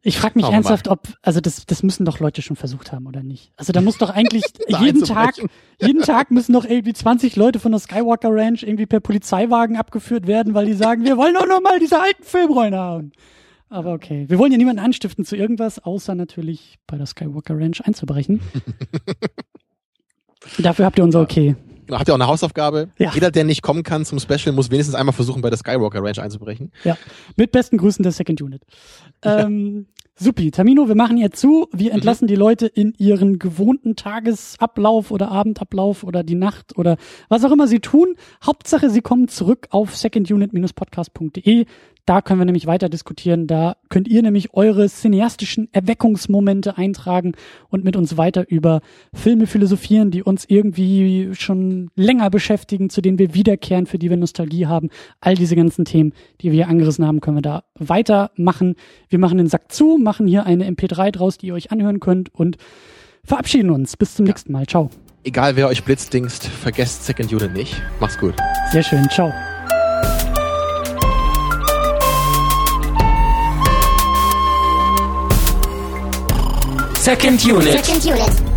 Ich 0.08 0.18
frage 0.18 0.36
mich 0.36 0.46
Schauen 0.46 0.54
ernsthaft, 0.54 0.88
ob, 0.88 1.06
also 1.22 1.42
das, 1.42 1.66
das 1.66 1.84
müssen 1.84 2.06
doch 2.06 2.22
Leute 2.22 2.42
schon 2.42 2.56
versucht 2.56 2.94
haben, 2.94 3.08
oder 3.08 3.24
nicht? 3.24 3.52
Also 3.58 3.74
da 3.74 3.82
muss 3.82 3.98
doch 3.98 4.10
eigentlich 4.10 4.46
jeden 4.80 5.04
Tag, 5.04 5.36
jeden 5.82 6.02
Tag 6.02 6.32
müssen 6.32 6.54
doch 6.54 6.64
irgendwie 6.64 6.94
20 6.94 7.36
Leute 7.36 7.60
von 7.60 7.74
der 7.74 7.82
Skywalker 7.82 8.30
Ranch 8.32 8.64
irgendwie 8.64 8.86
per 8.86 9.02
Polizeiwagen 9.02 9.76
abgeführt 9.76 10.26
werden, 10.26 10.54
weil 10.54 10.66
die 10.66 10.76
sagen, 10.76 11.04
wir 11.04 11.18
wollen 11.18 11.34
doch 11.34 11.46
noch 11.46 11.60
mal 11.62 11.78
diese 11.80 12.00
alten 12.00 12.24
Filmrollen 12.24 12.74
haben. 12.74 13.12
Aber 13.68 13.92
okay. 13.92 14.24
Wir 14.30 14.40
wollen 14.40 14.54
ja 14.54 14.58
niemanden 14.58 14.82
anstiften 14.82 15.26
zu 15.26 15.36
irgendwas, 15.36 15.78
außer 15.80 16.16
natürlich 16.16 16.80
bei 16.88 16.96
der 16.96 17.06
Skywalker 17.06 17.60
Ranch 17.60 17.82
einzubrechen. 17.82 18.40
Dafür 20.58 20.86
habt 20.86 20.98
ihr 20.98 21.04
unser 21.04 21.20
Okay. 21.20 21.58
Genau, 21.88 22.00
habt 22.00 22.10
ihr 22.10 22.14
auch 22.14 22.18
eine 22.18 22.28
Hausaufgabe? 22.28 22.90
Ja. 22.98 23.12
Jeder, 23.14 23.32
der 23.32 23.46
nicht 23.46 23.62
kommen 23.62 23.82
kann 23.82 24.04
zum 24.04 24.20
Special, 24.20 24.54
muss 24.54 24.70
wenigstens 24.70 24.94
einmal 24.94 25.14
versuchen, 25.14 25.42
bei 25.42 25.50
der 25.50 25.58
Skywalker 25.58 26.04
Ranch 26.04 26.20
einzubrechen. 26.20 26.72
Ja. 26.84 26.98
Mit 27.38 27.54
besten 27.54 27.78
Grüßen 27.78 28.04
der 28.04 28.12
Second 28.12 28.42
Unit. 28.42 28.62
Ähm, 29.24 29.88
Supi, 30.20 30.50
Tamino, 30.50 30.88
wir 30.88 30.96
machen 30.96 31.18
jetzt 31.18 31.40
zu. 31.40 31.68
Wir 31.72 31.94
entlassen 31.94 32.26
mhm. 32.26 32.30
die 32.30 32.36
Leute 32.36 32.66
in 32.66 32.96
ihren 32.98 33.38
gewohnten 33.38 33.96
Tagesablauf 33.96 35.12
oder 35.12 35.30
Abendablauf 35.30 36.04
oder 36.04 36.24
die 36.24 36.34
Nacht 36.34 36.76
oder 36.76 36.98
was 37.30 37.46
auch 37.46 37.52
immer 37.52 37.68
sie 37.68 37.82
tun. 37.82 38.16
Hauptsache, 38.44 38.90
sie 38.90 39.02
kommen 39.02 39.28
zurück 39.28 39.68
auf 39.70 39.96
secondunit-podcast.de. 39.96 41.68
Da 42.08 42.22
können 42.22 42.40
wir 42.40 42.46
nämlich 42.46 42.68
weiter 42.68 42.88
diskutieren. 42.88 43.48
Da 43.48 43.76
könnt 43.90 44.08
ihr 44.08 44.22
nämlich 44.22 44.54
eure 44.54 44.88
cineastischen 44.88 45.68
Erweckungsmomente 45.74 46.78
eintragen 46.78 47.34
und 47.68 47.84
mit 47.84 47.98
uns 47.98 48.16
weiter 48.16 48.50
über 48.50 48.80
Filme 49.14 49.46
philosophieren, 49.46 50.10
die 50.10 50.24
uns 50.24 50.46
irgendwie 50.48 51.32
schon 51.34 51.92
länger 51.98 52.30
beschäftigen, 52.30 52.90
zu 52.90 53.02
denen 53.02 53.20
wir 53.20 53.34
wiederkehren, 53.34 53.88
für 53.88 54.00
die 54.00 54.10
wir 54.10 54.16
Nostalgie 54.16 54.68
haben. 54.68 54.90
All 55.20 55.36
diese 55.36 55.58
ganzen 55.58 55.84
Themen, 55.84 56.14
die 56.40 56.46
wir 56.46 56.64
hier 56.64 56.70
angerissen 56.70 57.06
haben, 57.06 57.20
können 57.20 57.38
wir 57.38 57.42
da 57.42 57.66
weitermachen. 57.78 58.76
Wir 59.10 59.20
machen 59.20 59.38
den 59.38 59.48
Sack 59.48 59.74
zu, 59.74 59.98
machen 60.08 60.26
hier 60.26 60.46
eine 60.46 60.66
MP3 60.66 61.12
draus, 61.12 61.38
die 61.38 61.48
ihr 61.48 61.54
euch 61.54 61.70
anhören 61.70 62.00
könnt 62.00 62.34
und 62.34 62.56
verabschieden 63.26 63.72
uns. 63.72 63.98
Bis 63.98 64.16
zum 64.16 64.24
nächsten 64.24 64.54
Mal. 64.54 64.66
Ciao. 64.66 64.90
Egal 65.26 65.58
wer 65.58 65.68
euch 65.68 65.84
blitzdingst, 65.84 66.48
vergesst 66.48 67.06
Second 67.06 67.34
Unit 67.34 67.52
nicht. 67.52 67.82
Macht's 68.00 68.18
gut. 68.18 68.34
Sehr 68.72 68.84
schön. 68.84 69.10
Ciao. 69.10 69.34
Second 76.96 77.44
Unit. 77.46 77.86
Second 77.86 78.06
Unit. 78.06 78.57